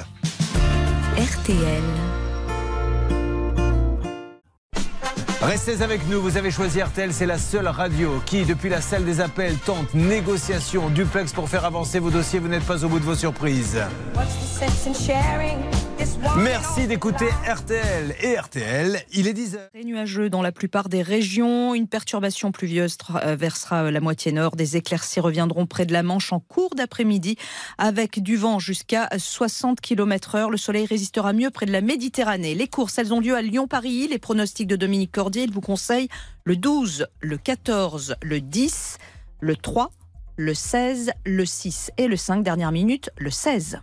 RTL. 1.18 2.27
Restez 5.48 5.82
avec 5.82 6.06
nous, 6.10 6.22
vous 6.22 6.36
avez 6.36 6.52
choisi 6.52 6.82
RTL, 6.82 7.14
c'est 7.14 7.26
la 7.26 7.38
seule 7.38 7.70
radio 7.70 8.22
qui, 8.26 8.44
depuis 8.44 8.68
la 8.68 8.82
salle 8.82 9.06
des 9.06 9.22
appels, 9.22 9.56
tente 9.56 9.94
négociation, 9.94 10.90
duplex 10.90 11.32
pour 11.32 11.48
faire 11.48 11.64
avancer 11.64 12.00
vos 12.00 12.10
dossiers. 12.10 12.40
Vous 12.40 12.50
n'êtes 12.50 12.66
pas 12.66 12.84
au 12.84 12.90
bout 12.90 13.00
de 13.00 13.06
vos 13.06 13.16
surprises. 13.16 13.80
Merci 16.38 16.88
d'écouter 16.88 17.30
RTL. 17.48 18.16
Et 18.22 18.38
RTL, 18.38 19.02
il 19.14 19.28
est 19.28 19.34
10h. 19.34 19.70
Très 19.74 19.84
nuageux 19.84 20.30
dans 20.30 20.42
la 20.42 20.52
plupart 20.52 20.90
des 20.90 21.02
régions. 21.02 21.74
Une 21.74 21.88
perturbation 21.88 22.52
pluvieuse 22.52 22.98
traversera 22.98 23.92
la 23.92 24.00
moitié 24.00 24.32
nord. 24.32 24.56
Des 24.56 24.78
éclaircies 24.78 25.20
reviendront 25.20 25.66
près 25.66 25.86
de 25.86 25.94
la 25.94 26.04
Manche 26.04 26.34
en 26.34 26.40
cours 26.40 26.76
d'après-midi 26.76 27.38
avec 27.78 28.22
du 28.22 28.36
vent 28.36 28.60
jusqu'à 28.60 29.10
60 29.18 29.80
km/h. 29.80 30.50
Le 30.50 30.58
soleil 30.58 30.86
résistera 30.86 31.34
mieux 31.34 31.50
près 31.50 31.66
de 31.66 31.72
la 31.72 31.82
Méditerranée. 31.82 32.56
Les 32.56 32.68
courses, 32.68 32.98
elles 32.98 33.14
ont 33.14 33.20
lieu 33.20 33.36
à 33.36 33.42
Lyon-Paris. 33.42 34.08
Les 34.10 34.20
pronostics 34.20 34.68
de 34.68 34.76
Dominique 34.76 35.12
Cordier, 35.12 35.37
il 35.44 35.54
vous 35.54 35.62
conseille 35.62 36.10
le 36.44 36.56
12, 36.56 37.08
le 37.22 37.38
14, 37.38 38.16
le 38.22 38.42
10, 38.42 38.98
le 39.40 39.56
3, 39.56 39.92
le 40.38 40.54
16, 40.54 41.12
le 41.26 41.46
6 41.46 41.92
et 41.98 42.08
le 42.08 42.16
5. 42.16 42.44
Dernière 42.44 42.72
minute, 42.72 43.10
le 43.18 43.30
16. 43.30 43.80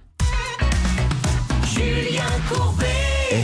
Julien 1.65 2.25
Courbet. 2.49 2.87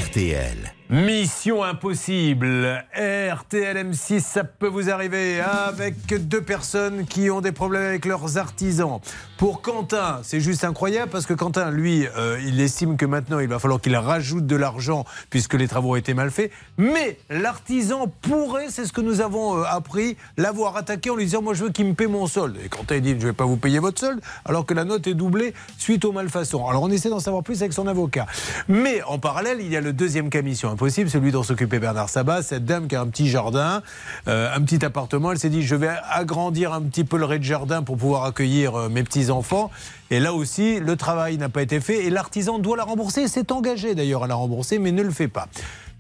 RTL. 0.07 0.80
Mission 0.91 1.63
impossible. 1.63 2.85
RTL 2.97 3.77
M6, 3.77 4.19
ça 4.19 4.43
peut 4.43 4.67
vous 4.67 4.91
arriver 4.91 5.41
avec 5.41 5.95
deux 6.27 6.43
personnes 6.43 7.07
qui 7.07 7.31
ont 7.31 7.41
des 7.41 7.53
problèmes 7.53 7.85
avec 7.85 8.07
leurs 8.07 8.39
artisans. 8.39 8.99
Pour 9.37 9.63
Quentin, 9.63 10.19
c'est 10.25 10.41
juste 10.41 10.65
incroyable 10.65 11.13
parce 11.13 11.27
que 11.27 11.33
Quentin, 11.33 11.71
lui, 11.71 12.09
euh, 12.17 12.41
il 12.45 12.61
estime 12.61 12.97
que 12.97 13.07
maintenant 13.07 13.39
il 13.39 13.47
va 13.47 13.61
falloir 13.61 13.81
qu'il 13.81 13.95
rajoute 13.95 14.49
de 14.49 14.57
l'argent 14.57 15.05
puisque 15.31 15.55
les 15.55 15.69
travaux 15.69 15.93
ont 15.93 15.97
été 15.97 16.13
mal 16.13 16.33
faits. 16.33 16.51
Mais 16.77 17.19
l'artisan 17.31 18.09
pourrait, 18.21 18.67
c'est 18.69 18.85
ce 18.85 18.93
que 18.93 19.01
nous 19.01 19.21
avons 19.21 19.59
euh, 19.59 19.65
appris, 19.69 20.17
l'avoir 20.39 20.77
attaqué 20.77 21.09
en 21.09 21.15
lui 21.15 21.25
disant 21.25 21.41
Moi 21.41 21.55
je 21.55 21.63
veux 21.63 21.71
qu'il 21.71 21.87
me 21.87 21.95
paie 21.95 22.09
mon 22.09 22.27
solde. 22.27 22.57
Et 22.65 22.69
Quentin 22.69 22.97
il 22.97 23.03
dit 23.03 23.11
Je 23.11 23.15
ne 23.15 23.27
vais 23.27 23.33
pas 23.33 23.45
vous 23.45 23.57
payer 23.57 23.79
votre 23.79 24.01
solde 24.01 24.21
alors 24.45 24.67
que 24.67 24.75
la 24.75 24.85
note 24.85 25.07
est 25.07 25.15
doublée 25.15 25.55
suite 25.79 26.05
aux 26.05 26.13
malfaçons. 26.13 26.67
Alors 26.67 26.83
on 26.83 26.91
essaie 26.91 27.11
d'en 27.11 27.21
savoir 27.21 27.45
plus 27.45 27.63
avec 27.63 27.73
son 27.73 27.87
avocat. 27.87 28.27
Mais 28.67 29.03
en 29.05 29.21
parallèle, 29.21 29.59
il 29.61 29.71
y 29.71 29.77
a 29.77 29.81
le 29.81 29.93
deuxième 29.93 30.31
cas 30.31 30.43
mission 30.43 30.80
impossible, 30.81 31.11
celui 31.11 31.31
dont 31.31 31.43
s'occupait 31.43 31.79
Bernard 31.79 32.09
Sabat, 32.09 32.43
cette 32.43 32.65
dame 32.65 32.89
qui 32.89 32.97
a 32.97 33.03
un 33.03 33.07
petit 33.09 33.29
jardin, 33.29 33.83
euh, 34.29 34.49
un 34.55 34.63
petit 34.63 34.83
appartement. 34.83 35.31
Elle 35.31 35.39
s'est 35.39 35.51
dit 35.51 35.63
Je 35.63 35.75
vais 35.75 35.91
agrandir 36.09 36.73
un 36.73 36.81
petit 36.81 37.05
peu 37.05 37.19
le 37.19 37.27
rez-de-jardin 37.27 37.83
pour 37.83 37.99
pouvoir 37.99 38.25
accueillir 38.25 38.75
euh, 38.75 38.89
mes 38.89 39.03
petits-enfants. 39.03 39.71
Et 40.11 40.21
là 40.21 40.33
aussi, 40.33 40.81
le 40.81 40.97
travail 40.97 41.37
n'a 41.37 41.51
pas 41.51 41.61
été 41.61 41.81
fait 41.81 42.07
et 42.07 42.09
l'artisan 42.09 42.59
doit 42.59 42.79
la 42.79 42.85
rembourser. 42.85 43.29
s'est 43.29 43.53
engagé 43.53 43.95
d'ailleurs 43.95 44.25
à 44.25 44.27
la 44.27 44.37
rembourser, 44.37 44.79
mais 44.79 44.91
ne 44.91 45.03
le 45.03 45.11
fait 45.11 45.29
pas. 45.29 45.49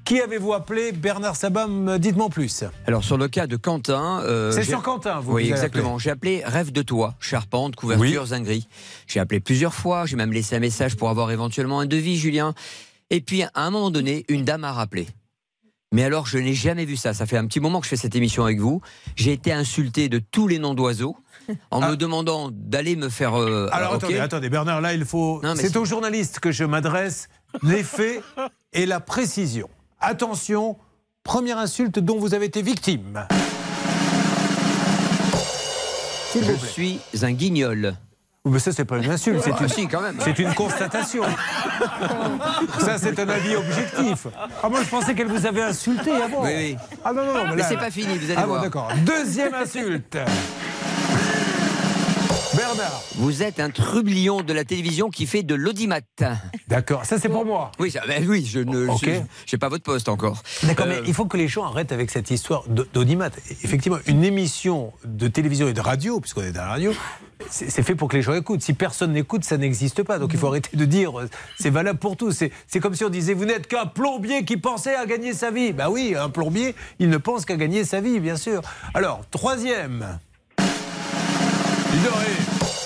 Qui 0.05 0.18
avez-vous 0.22 0.55
appelé 0.55 0.93
Bernard 0.93 1.37
Sabat 1.37 1.68
Dites-moi 1.99 2.31
plus. 2.31 2.64
Alors 2.87 3.05
sur 3.05 3.18
le 3.18 3.28
cas 3.28 3.47
de 3.47 3.57
Quentin, 3.57 4.22
euh, 4.24 4.51
C'est 4.51 4.64
sur 4.64 4.83
Quentin, 4.83 5.20
vous 5.20 5.35
Oui, 5.35 5.49
vous 5.49 5.51
exactement. 5.51 5.99
J'ai 5.99 6.09
appelé 6.09 6.43
Rêve 6.43 6.72
de 6.72 6.81
toi, 6.81 7.16
charpente, 7.20 7.76
couverture, 7.76 8.24
zinguerie. 8.24 8.66
J'ai 9.07 9.20
appelé 9.20 9.41
plusieurs 9.41 9.74
fois. 9.74 10.07
J'ai 10.07 10.16
même 10.16 10.33
laissé 10.33 10.57
un 10.57 10.61
message 10.61 10.97
pour 10.97 11.11
avoir 11.11 11.31
éventuellement 11.31 11.81
un 11.81 11.87
devis, 11.87 12.16
Julien. 12.16 12.55
Et 13.11 13.20
puis 13.20 13.42
à 13.42 13.50
un 13.54 13.70
moment 13.70 13.90
donné, 13.90 14.24
une 14.28 14.44
dame 14.44 14.64
a 14.64 14.72
rappelé. 14.72 15.08
Mais 15.92 16.04
alors, 16.04 16.26
je 16.26 16.38
n'ai 16.38 16.54
jamais 16.54 16.84
vu 16.84 16.94
ça. 16.96 17.14
Ça 17.14 17.26
fait 17.26 17.36
un 17.36 17.46
petit 17.46 17.58
moment 17.58 17.80
que 17.80 17.84
je 17.86 17.90
fais 17.90 17.96
cette 17.96 18.14
émission 18.14 18.44
avec 18.44 18.61
vous. 18.61 18.80
J'ai 19.16 19.32
été 19.32 19.52
insulté 19.52 20.08
de 20.08 20.20
tous 20.20 20.46
les 20.46 20.61
noms 20.61 20.74
d'oiseaux 20.74 21.16
en 21.72 21.80
me 21.80 21.96
demandant 21.96 22.50
d'aller 22.52 22.94
me 22.94 23.08
faire. 23.08 23.34
euh, 23.34 23.68
Ah. 23.72 23.76
Alors 23.78 23.94
attendez, 23.94 24.18
attendez, 24.20 24.48
Bernard, 24.50 24.80
là 24.80 24.94
il 24.94 25.04
faut. 25.04 25.42
C'est 25.56 25.76
aux 25.76 25.84
journalistes 25.84 26.38
que 26.38 26.52
je 26.52 26.62
m'adresse. 26.62 27.28
Les 27.64 27.82
faits 27.82 28.22
et 28.72 28.86
la 28.86 29.00
précision. 29.00 29.68
Attention, 29.98 30.76
première 31.24 31.58
insulte 31.58 31.98
dont 31.98 32.20
vous 32.20 32.34
avez 32.34 32.46
été 32.46 32.62
victime. 32.62 33.26
Je 36.40 36.66
suis 36.66 37.00
un 37.22 37.32
guignol. 37.32 37.96
Mais 38.49 38.59
ça, 38.59 38.72
c'est 38.72 38.86
pas 38.86 38.97
une 38.97 39.11
insulte, 39.11 39.43
c'est 39.45 39.53
Ah, 39.55 39.62
une, 39.62 39.68
si, 39.68 39.86
quand 39.86 40.01
même. 40.01 40.16
c'est 40.24 40.38
une 40.38 40.55
constatation. 40.55 41.22
ça, 42.78 42.97
c'est 42.97 43.18
un 43.20 43.28
avis 43.28 43.55
objectif. 43.55 44.28
Ah, 44.62 44.68
moi, 44.70 44.80
je 44.82 44.88
pensais 44.88 45.14
qu'elle 45.14 45.26
vous 45.28 45.45
avait 45.45 45.61
insulté 45.62 46.11
avant. 46.11 46.43
Oui, 46.45 46.51
oui. 46.57 46.76
Ah 47.05 47.12
non, 47.12 47.26
non, 47.26 47.34
non. 47.34 47.45
Mais 47.51 47.57
là- 47.57 47.66
c'est 47.68 47.76
pas 47.76 47.91
fini, 47.91 48.16
vous 48.16 48.24
allez 48.24 48.34
ah, 48.38 48.43
bon, 48.43 48.47
voir. 48.49 48.62
d'accord. 48.62 48.88
Deuxième 49.05 49.53
insulte. 49.55 50.16
Bernard. 52.61 53.02
Vous 53.16 53.42
êtes 53.42 53.58
un 53.58 53.70
trublion 53.70 54.42
de 54.42 54.52
la 54.52 54.64
télévision 54.66 55.08
qui 55.08 55.24
fait 55.24 55.42
de 55.42 55.54
l'audimat. 55.54 56.00
D'accord, 56.68 57.06
ça 57.06 57.18
c'est 57.18 57.30
pour 57.30 57.46
moi. 57.46 57.72
Oui, 57.78 57.90
ça- 57.90 58.02
ben 58.06 58.22
oui, 58.28 58.44
je 58.46 58.58
ne 58.61 58.86
Ok. 58.86 59.00
je- 59.06 59.20
j'ai 59.46 59.56
pas 59.56 59.70
votre 59.70 59.82
poste 59.82 60.11
encore. 60.11 60.42
D'accord, 60.64 60.84
Euh, 60.84 61.00
mais 61.00 61.08
il 61.08 61.14
faut 61.14 61.24
que 61.24 61.38
les 61.38 61.48
gens 61.48 61.64
arrêtent 61.64 61.90
avec 61.92 62.11
cette 62.11 62.30
histoire 62.30 62.64
d'audimat. 62.68 63.30
Effectivement, 63.64 63.96
une 64.06 64.24
émission 64.24 64.92
de 65.06 65.26
télévision 65.28 65.68
et 65.68 65.72
de 65.72 65.80
radio, 65.80 66.20
puisqu'on 66.20 66.42
est 66.42 66.52
dans 66.52 66.61
la 66.61 66.68
radio, 66.68 66.92
c'est 67.48 67.82
fait 67.82 67.94
pour 67.94 68.08
que 68.08 68.16
les 68.18 68.22
gens 68.22 68.34
écoutent. 68.34 68.61
Si 68.62 68.74
personne 68.74 69.14
n'écoute, 69.14 69.42
ça 69.44 69.56
n'existe 69.56 70.02
pas. 70.02 70.18
Donc 70.18 70.32
il 70.34 70.38
faut 70.38 70.48
arrêter 70.48 70.76
de 70.76 70.84
dire, 70.84 71.18
euh, 71.18 71.30
c'est 71.58 71.70
valable 71.70 71.98
pour 71.98 72.18
tous. 72.18 72.44
C'est 72.66 72.80
comme 72.80 72.94
si 72.94 73.04
on 73.04 73.08
disait, 73.08 73.32
vous 73.32 73.46
n'êtes 73.46 73.68
qu'un 73.68 73.86
plombier 73.86 74.44
qui 74.44 74.58
pensait 74.58 74.94
à 74.94 75.06
gagner 75.06 75.32
sa 75.32 75.50
vie. 75.50 75.72
Bah 75.72 75.88
oui, 75.88 76.14
un 76.14 76.28
plombier, 76.28 76.74
il 76.98 77.08
ne 77.08 77.16
pense 77.16 77.46
qu'à 77.46 77.56
gagner 77.56 77.84
sa 77.84 78.02
vie, 78.02 78.20
bien 78.20 78.36
sûr. 78.36 78.61
Alors, 78.92 79.22
troisième. 79.30 80.18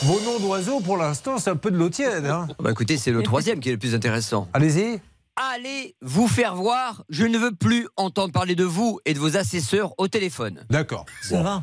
Vos 0.03 0.21
noms 0.21 0.39
d'oiseaux, 0.41 0.81
pour 0.81 0.97
l'instant, 0.97 1.39
c'est 1.39 1.51
un 1.51 1.57
peu 1.57 1.71
de 1.71 1.77
l'eau 1.77 1.89
tiède. 1.89 2.27
hein. 2.27 2.49
Bah 2.59 2.71
écoutez, 2.73 2.97
c'est 2.99 3.11
le 3.13 3.23
troisième 3.23 3.61
qui 3.61 3.69
est 3.69 3.73
le 3.73 3.79
plus 3.79 3.95
intéressant. 3.95 4.49
Allez-y. 4.53 5.01
Allez 5.37 5.95
vous 6.03 6.29
faire 6.29 6.55
voir. 6.57 7.05
Je 7.09 7.25
ne 7.25 7.39
veux 7.39 7.53
plus 7.55 7.89
entendre 7.97 8.33
parler 8.33 8.55
de 8.55 8.65
vous 8.65 9.01
et 9.05 9.15
de 9.15 9.19
vos 9.19 9.37
assesseurs 9.37 9.95
au 9.99 10.09
téléphone. 10.09 10.65
D'accord. 10.69 11.07
Ça 11.23 11.43
va? 11.43 11.63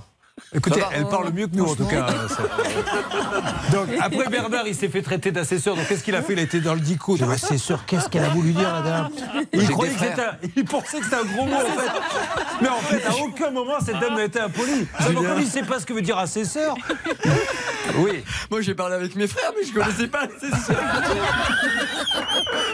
Écoutez, 0.54 0.82
elle 0.94 1.08
parle 1.08 1.32
mieux 1.32 1.48
que 1.48 1.56
nous 1.56 1.66
en 1.66 1.76
tout 1.76 1.86
cas. 1.86 2.08
Donc 3.72 3.88
après 4.02 4.28
Bernard, 4.30 4.68
il 4.68 4.76
s'est 4.76 4.90
fait 4.90 5.02
traiter 5.02 5.32
d'assesseur. 5.32 5.76
Donc 5.76 5.88
qu'est-ce 5.88 6.04
qu'il 6.04 6.16
a 6.16 6.22
fait? 6.22 6.34
Il 6.34 6.40
a 6.40 6.44
été 6.44 6.60
dans 6.60 6.74
le 6.74 6.80
dico. 6.82 7.18
Assesseur, 7.32 7.86
qu'est-ce 7.86 8.10
qu'elle 8.10 8.26
a 8.26 8.30
voulu 8.30 8.52
dire 8.52 8.72
la 8.74 8.82
dame 8.82 9.10
Il 9.54 9.70
croyait 9.70 9.94
que 9.94 10.00
c'était 10.00 10.22
un- 10.22 10.36
il 10.56 10.66
pensait 10.66 10.98
que 11.00 11.06
c'était 11.06 11.16
un 11.18 11.24
gros 11.24 11.46
mot 11.46 11.56
en 11.56 11.60
fait. 11.60 11.92
Mais 12.62 12.68
en 12.70 12.80
fait, 12.80 13.06
à 13.08 13.16
aucun 13.24 13.52
moment 13.52 13.80
cette 13.80 14.00
dame 14.00 14.16
n'a 14.16 14.26
été 14.26 14.40
impolie. 14.40 14.88
Donc 15.06 15.16
comme 15.26 15.40
il 15.40 15.46
ne 15.46 15.50
sait 15.50 15.64
pas 15.64 15.80
ce 15.80 15.86
que 15.86 15.94
veut 15.94 16.02
dire 16.02 16.18
assesseur. 16.18 16.76
Oui. 17.98 18.24
Moi 18.50 18.62
j'ai 18.62 18.76
parlé 18.76 18.96
avec 18.96 19.16
mes 19.16 19.28
frères, 19.28 19.52
mais 19.58 19.66
je 19.66 19.74
connaissais 19.74 20.08
pas 20.08 20.26
l'assesseur. 20.28 20.78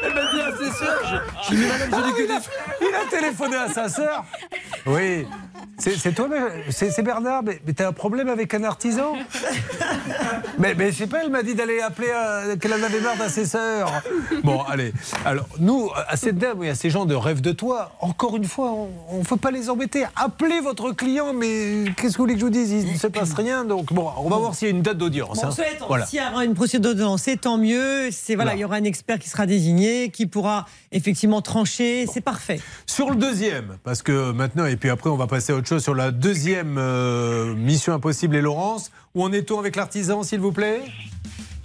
Elle 0.03 0.13
m'a 0.13 0.32
dit 0.32 0.41
assesseur. 0.41 1.22
Je, 1.49 1.55
je 1.55 1.61
madame, 1.68 1.89
je 2.07 2.13
que 2.13 2.22
des 2.28 2.39
frères. 2.41 2.76
Il 2.82 2.95
a 2.95 3.09
téléphoné 3.09 3.55
à 3.57 3.70
sa 3.70 3.88
sœur. 3.89 4.26
Oui. 4.86 5.28
C'est 5.78 6.13
toi, 6.15 6.28
mais- 6.30 6.72
c'est 6.72 6.89
c'est 6.91 7.03
Bernard, 7.03 7.43
mais, 7.43 7.57
mais 7.66 7.74
t'as 7.74 7.88
un 7.88 7.93
problème 7.93 8.30
avec 8.30 8.53
un 8.53 8.64
artisan 8.64 9.14
Mais, 10.60 10.74
mais 10.76 10.91
je 10.91 10.97
sais 10.97 11.08
pas, 11.08 11.20
elle 11.24 11.30
m'a 11.30 11.43
dit 11.43 11.53
d'aller 11.53 11.82
appeler, 11.82 12.08
qu'elle 12.60 12.74
en 12.74 12.82
avait 12.84 12.99
marre 12.99 13.18
d'assesseur. 13.18 13.91
Bon, 14.43 14.62
allez. 14.64 14.91
Alors, 15.24 15.47
nous, 15.60 15.89
à 16.08 16.18
cette 16.18 16.38
dame 16.38 16.64
et 16.64 16.70
à 16.70 16.76
ces 16.76 16.89
gens 16.89 17.05
de 17.05 17.14
rêve 17.14 17.41
de 17.41 17.51
toi, 17.51 17.91
encore 17.99 18.38
une 18.38 18.45
fois, 18.45 18.72
on 19.10 19.20
ne 19.20 19.24
peut 19.24 19.38
pas 19.38 19.51
les 19.51 19.70
embêter. 19.70 20.05
Appelez 20.16 20.60
votre 20.62 20.91
client, 20.93 21.34
mais 21.34 21.86
qu'est-ce 21.95 22.14
que 22.14 22.18
vous 22.18 22.24
voulez 22.24 22.34
que 22.34 22.39
je 22.39 22.45
vous 22.45 22.51
dise? 22.51 22.72
Il 22.72 22.93
ne 22.93 22.97
se 22.97 23.08
passe 23.08 23.34
rien, 23.34 23.66
donc 23.66 23.93
bon, 23.93 24.10
on 24.18 24.30
va 24.30 24.38
voir 24.38 24.55
s'il 24.55 24.68
y 24.68 24.72
a 24.72 24.74
une 24.74 24.82
date 24.82 24.97
d'audience. 24.97 25.39
Bon, 25.41 25.47
hein. 25.47 25.51
souhaite, 25.51 25.80
Voilà. 25.88 26.05
S'il 26.05 26.20
y 26.20 26.24
aura 26.28 26.43
une 26.43 26.55
procédure 26.55 26.91
d'audience, 26.91 27.22
c'est 27.24 27.41
tant 27.41 27.58
mieux. 27.58 28.10
C'est 28.12 28.36
voilà, 28.36 28.51
Voilà. 28.51 28.58
il 28.58 28.62
y 28.62 28.66
aura 28.66 28.76
un 28.78 28.84
expert 28.84 29.20
qui 29.20 29.30
sera 29.30 29.45
désigné, 29.45 30.10
qui 30.10 30.26
pourra 30.26 30.66
effectivement 30.91 31.41
trancher. 31.41 32.05
C'est 32.11 32.21
parfait. 32.21 32.59
Sur 32.85 33.09
le 33.09 33.15
deuxième, 33.15 33.77
parce 33.83 34.01
que 34.01 34.31
maintenant, 34.31 34.65
et 34.65 34.75
puis 34.75 34.89
après, 34.89 35.09
on 35.09 35.17
va 35.17 35.27
passer 35.27 35.53
à 35.53 35.55
autre 35.55 35.67
chose 35.67 35.83
sur 35.83 35.95
la 35.95 36.11
deuxième 36.11 36.77
euh, 36.77 37.53
Mission 37.55 37.93
Impossible 37.93 38.35
et 38.35 38.41
Laurence. 38.41 38.91
Où 39.15 39.23
en 39.23 39.31
est-on 39.31 39.59
avec 39.59 39.75
l'artisan, 39.75 40.23
s'il 40.23 40.39
vous 40.39 40.51
plaît? 40.51 40.81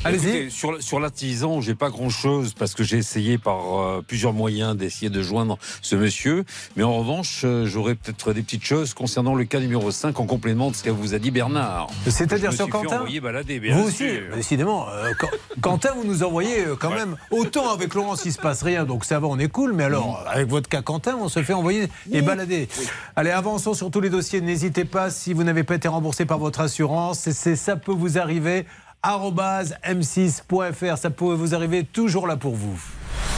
Allez-y. 0.05 0.28
Écoutez, 0.30 0.50
Sur, 0.50 0.82
sur 0.82 0.98
l'artisan, 0.98 1.61
j'ai 1.61 1.76
pas 1.76 1.88
grand 1.88 2.09
chose 2.11 2.55
parce 2.55 2.74
que 2.74 2.82
j'ai 2.82 2.96
essayé 2.98 3.38
par 3.38 3.78
euh, 3.80 4.05
plusieurs 4.07 4.32
moyens 4.32 4.76
d'essayer 4.76 5.11
de 5.11 5.22
joindre 5.22 5.59
ce 5.80 5.94
monsieur. 5.94 6.44
Mais 6.76 6.82
en 6.82 6.96
revanche, 6.98 7.42
euh, 7.44 7.66
j'aurais 7.66 7.94
peut-être 7.94 8.32
des 8.32 8.42
petites 8.42 8.64
choses 8.64 8.94
concernant 8.94 9.36
le 9.36 9.44
cas 9.44 9.61
numéro 9.61 9.92
5 9.92 10.18
en 10.18 10.26
complément 10.26 10.70
de 10.72 10.76
ce 10.76 10.82
que 10.82 10.90
vous 10.90 11.14
a 11.14 11.20
dit 11.20 11.30
Bernard. 11.30 11.86
C'est-à-dire 12.09 12.53
sur 12.53 12.68
Quentin 12.68 13.05
balader, 13.22 13.61
bien 13.61 13.76
Vous 13.76 13.84
aussi, 13.88 14.09
décidément. 14.34 14.88
euh, 14.88 15.12
Qu- 15.20 15.61
Quentin, 15.61 15.90
vous 15.94 16.05
nous 16.05 16.24
envoyez 16.24 16.64
quand 16.80 16.90
même. 16.90 17.16
Autant 17.30 17.72
avec 17.72 17.94
Laurence, 17.94 18.24
il 18.24 18.32
se 18.32 18.38
passe 18.40 18.64
rien, 18.64 18.84
donc 18.84 19.05
ça 19.05 19.20
va, 19.20 19.28
on 19.28 19.38
est 19.38 19.48
cool. 19.48 19.72
Mais 19.72 19.84
alors, 19.84 20.24
avec 20.28 20.48
votre 20.48 20.68
cas 20.68 20.82
Quentin, 20.82 21.16
on 21.20 21.28
se 21.28 21.42
fait 21.44 21.53
envoyer 21.53 21.88
et 22.11 22.22
balader. 22.22 22.68
Allez, 23.14 23.30
avançons 23.30 23.74
sur 23.74 23.88
tous 23.92 24.00
les 24.00 24.11
dossiers. 24.11 24.40
N'hésitez 24.40 24.84
pas, 24.84 25.11
si 25.11 25.32
vous 25.32 25.44
n'avez 25.44 25.62
pas 25.62 25.76
été 25.76 25.86
remboursé 25.86 26.24
par 26.24 26.38
votre 26.40 26.59
assurance, 26.59 27.30
ça 27.30 27.76
peut 27.76 27.92
vous 27.92 28.18
arriver. 28.18 28.66
Arobase 29.03 29.74
m6.fr, 29.84 30.96
ça 30.96 31.11
peut 31.11 31.34
vous 31.34 31.55
arriver 31.55 31.84
toujours 31.84 32.26
là 32.26 32.36
pour 32.36 32.55
vous. 32.55 32.80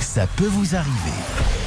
Ça 0.01 0.27
peut 0.37 0.45
vous 0.47 0.77
arriver. 0.77 1.64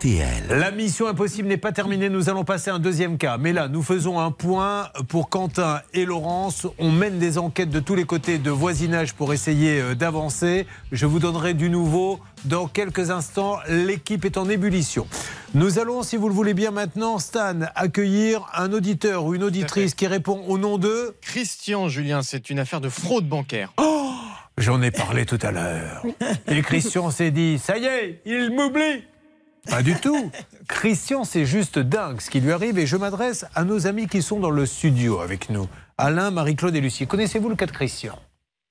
RTL. 0.00 0.46
La 0.48 0.70
mission 0.70 1.08
impossible 1.08 1.46
n'est 1.46 1.58
pas 1.58 1.72
terminée, 1.72 2.08
nous 2.08 2.30
allons 2.30 2.44
passer 2.44 2.70
à 2.70 2.74
un 2.74 2.78
deuxième 2.78 3.18
cas. 3.18 3.36
Mais 3.36 3.52
là, 3.52 3.68
nous 3.68 3.82
faisons 3.82 4.18
un 4.18 4.30
point 4.30 4.88
pour 5.08 5.28
Quentin 5.28 5.82
et 5.92 6.06
Laurence. 6.06 6.66
On 6.78 6.90
mène 6.90 7.18
des 7.18 7.36
enquêtes 7.36 7.68
de 7.68 7.80
tous 7.80 7.94
les 7.94 8.04
côtés 8.04 8.38
de 8.38 8.50
voisinage 8.50 9.12
pour 9.12 9.34
essayer 9.34 9.78
euh, 9.78 9.94
d'avancer. 9.94 10.66
Je 10.90 11.04
vous 11.04 11.18
donnerai 11.18 11.52
du 11.52 11.68
nouveau 11.68 12.18
dans 12.46 12.66
quelques 12.66 13.10
instants. 13.10 13.58
L'équipe 13.68 14.24
est 14.24 14.38
en 14.38 14.48
ébullition. 14.48 15.06
Nous 15.52 15.78
allons, 15.78 16.02
si 16.02 16.16
vous 16.16 16.28
le 16.28 16.34
voulez 16.34 16.54
bien 16.54 16.70
maintenant, 16.70 17.18
Stan, 17.18 17.60
accueillir 17.74 18.46
un 18.54 18.72
auditeur 18.72 19.26
ou 19.26 19.34
une 19.34 19.44
auditrice 19.44 19.94
qui 19.94 20.06
répond 20.06 20.42
au 20.48 20.56
nom 20.56 20.78
de... 20.78 21.14
Christian, 21.20 21.88
Julien, 21.88 22.22
c'est 22.22 22.48
une 22.48 22.58
affaire 22.58 22.80
de 22.80 22.88
fraude 22.88 23.28
bancaire. 23.28 23.74
Oh 23.76 24.14
J'en 24.56 24.80
ai 24.80 24.90
parlé 24.90 25.26
tout 25.26 25.38
à 25.42 25.50
l'heure. 25.50 26.02
Et 26.48 26.62
Christian 26.62 27.10
s'est 27.10 27.30
dit, 27.30 27.58
ça 27.58 27.76
y 27.76 27.84
est, 27.84 28.22
il 28.24 28.50
m'oublie. 28.50 29.04
Pas 29.68 29.82
du 29.82 29.94
tout. 29.94 30.30
Christian, 30.68 31.24
c'est 31.24 31.44
juste 31.44 31.78
dingue 31.78 32.20
ce 32.20 32.30
qui 32.30 32.40
lui 32.40 32.52
arrive 32.52 32.78
et 32.78 32.86
je 32.86 32.96
m'adresse 32.96 33.44
à 33.54 33.64
nos 33.64 33.86
amis 33.86 34.06
qui 34.06 34.22
sont 34.22 34.40
dans 34.40 34.50
le 34.50 34.66
studio 34.66 35.20
avec 35.20 35.50
nous. 35.50 35.68
Alain, 35.98 36.30
Marie-Claude 36.30 36.74
et 36.74 36.80
Lucie. 36.80 37.06
Connaissez-vous 37.06 37.48
le 37.48 37.56
cas 37.56 37.66
de 37.66 37.72
Christian? 37.72 38.18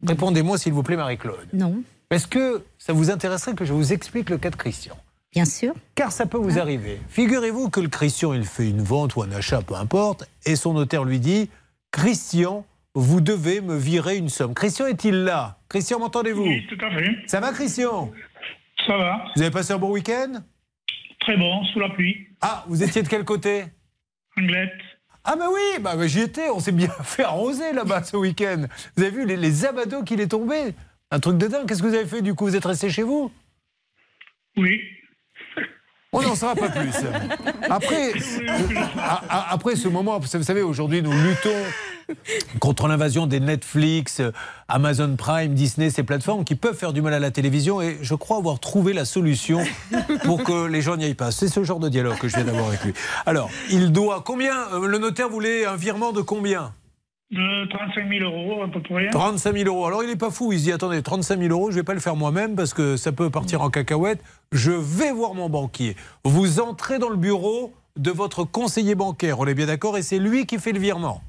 Répondez-moi 0.05 0.57
s'il 0.57 0.73
vous 0.73 0.83
plaît, 0.83 0.97
Marie-Claude. 0.97 1.47
Non. 1.53 1.81
Est-ce 2.09 2.25
que 2.25 2.63
ça 2.77 2.93
vous 2.93 3.11
intéresserait 3.11 3.53
que 3.53 3.65
je 3.65 3.73
vous 3.73 3.93
explique 3.93 4.29
le 4.29 4.37
cas 4.37 4.49
de 4.49 4.55
Christian? 4.55 4.97
Bien 5.31 5.45
sûr. 5.45 5.75
Car 5.93 6.11
ça 6.11 6.25
peut 6.25 6.39
vous 6.39 6.57
arriver. 6.57 6.99
Figurez-vous 7.09 7.69
que 7.69 7.79
le 7.79 7.89
Christian, 7.89 8.33
il 8.33 8.45
fait 8.45 8.67
une 8.67 8.81
vente 8.81 9.15
ou 9.15 9.21
un 9.21 9.31
achat, 9.31 9.61
peu 9.61 9.75
importe, 9.75 10.27
et 10.45 10.55
son 10.55 10.73
notaire 10.73 11.03
lui 11.03 11.19
dit 11.19 11.51
Christian, 11.91 12.65
vous 12.95 13.21
devez 13.21 13.61
me 13.61 13.75
virer 13.75 14.17
une 14.17 14.29
somme. 14.29 14.55
Christian 14.55 14.87
est-il 14.87 15.23
là? 15.23 15.59
Christian, 15.69 15.99
m'entendez-vous? 15.99 16.41
Oui, 16.41 16.65
tout 16.67 16.83
à 16.83 16.89
fait. 16.89 17.15
Ça 17.27 17.39
va, 17.39 17.51
Christian? 17.51 18.11
Ça 18.87 18.97
va. 18.97 19.17
Vous 19.35 19.41
avez 19.43 19.51
passé 19.51 19.73
un 19.73 19.77
bon 19.77 19.91
week-end? 19.91 20.41
Très 21.19 21.37
bon, 21.37 21.63
sous 21.65 21.79
la 21.79 21.89
pluie. 21.89 22.27
Ah, 22.41 22.63
vous 22.67 22.81
étiez 22.83 23.03
de 23.03 23.07
quel 23.07 23.25
côté 23.25 23.65
Anglette. 24.37 24.71
Ah 25.25 25.35
bah 25.35 25.47
oui, 25.53 25.81
bah, 25.81 25.95
bah, 25.95 26.07
j'y 26.07 26.21
étais, 26.21 26.49
on 26.49 26.59
s'est 26.59 26.71
bien 26.71 26.89
fait 27.03 27.23
arroser 27.23 27.73
là-bas 27.73 28.03
ce 28.03 28.15
week-end. 28.17 28.65
Vous 28.95 29.03
avez 29.03 29.11
vu 29.11 29.25
les, 29.25 29.35
les 29.35 29.65
abados 29.65 30.03
qu'il 30.03 30.21
est 30.21 30.27
tombé 30.29 30.73
Un 31.11 31.19
truc 31.19 31.37
de 31.37 31.47
dingue. 31.47 31.67
Qu'est-ce 31.67 31.83
que 31.83 31.87
vous 31.87 31.93
avez 31.95 32.05
fait 32.05 32.21
du 32.21 32.33
coup? 32.33 32.45
Vous 32.45 32.55
êtes 32.55 32.65
resté 32.65 32.89
chez 32.89 33.03
vous? 33.03 33.31
Oui. 34.55 34.79
On 36.13 36.21
n'en 36.21 36.35
saura 36.35 36.55
pas 36.55 36.69
plus. 36.69 36.91
Après, 37.69 38.13
a- 38.97 39.53
après 39.53 39.75
ce 39.75 39.87
moment, 39.87 40.17
vous 40.19 40.25
savez, 40.25 40.61
aujourd'hui, 40.63 41.03
nous 41.03 41.11
luttons 41.11 41.49
contre 42.59 42.87
l'invasion 42.87 43.27
des 43.27 43.39
Netflix, 43.39 44.21
Amazon 44.67 45.15
Prime, 45.15 45.53
Disney, 45.53 45.89
ces 45.89 46.03
plateformes 46.03 46.43
qui 46.43 46.55
peuvent 46.55 46.77
faire 46.77 46.93
du 46.93 47.01
mal 47.01 47.13
à 47.13 47.19
la 47.19 47.31
télévision. 47.31 47.81
Et 47.81 47.97
je 48.01 48.15
crois 48.15 48.37
avoir 48.37 48.59
trouvé 48.59 48.93
la 48.93 49.05
solution 49.05 49.63
pour 50.23 50.43
que 50.43 50.67
les 50.67 50.81
gens 50.81 50.97
n'y 50.97 51.05
aillent 51.05 51.13
pas. 51.13 51.31
C'est 51.31 51.47
ce 51.47 51.63
genre 51.63 51.79
de 51.79 51.89
dialogue 51.89 52.17
que 52.17 52.27
je 52.27 52.35
viens 52.35 52.45
d'avoir 52.45 52.67
avec 52.67 52.83
lui. 52.83 52.93
Alors, 53.25 53.49
il 53.71 53.91
doit 53.91 54.23
combien 54.25 54.55
euh, 54.73 54.87
Le 54.87 54.97
notaire 54.97 55.29
voulait 55.29 55.65
un 55.65 55.75
virement 55.75 56.11
de 56.11 56.21
combien? 56.21 56.73
De 57.31 57.69
35 57.69 58.09
000 58.09 58.23
euros 58.23 58.63
à 58.63 58.67
peu 58.67 58.81
près. 58.81 59.09
35 59.11 59.55
000 59.55 59.67
euros. 59.67 59.85
Alors 59.85 60.03
il 60.03 60.09
n'est 60.09 60.15
pas 60.15 60.31
fou, 60.31 60.51
il 60.51 60.57
se 60.57 60.63
dit 60.63 60.71
attendez, 60.71 61.03
35 61.03 61.39
000 61.39 61.51
euros, 61.51 61.69
je 61.69 61.75
ne 61.75 61.81
vais 61.81 61.85
pas 61.85 61.93
le 61.93 61.99
faire 61.99 62.15
moi-même 62.15 62.55
parce 62.55 62.73
que 62.73 62.97
ça 62.97 63.11
peut 63.11 63.29
partir 63.29 63.61
en 63.61 63.69
cacahuète. 63.69 64.19
Je 64.51 64.71
vais 64.71 65.11
voir 65.11 65.35
mon 65.35 65.47
banquier. 65.47 65.95
Vous 66.23 66.59
entrez 66.59 66.97
dans 66.97 67.09
le 67.09 67.17
bureau 67.17 67.71
de 67.97 68.09
votre 68.09 68.45
conseiller 68.45 68.95
bancaire, 68.95 69.39
on 69.39 69.45
est 69.45 69.53
bien 69.53 69.67
d'accord, 69.67 69.97
et 69.97 70.01
c'est 70.01 70.19
lui 70.19 70.45
qui 70.45 70.57
fait 70.57 70.71
le 70.71 70.79
virement. 70.79 71.21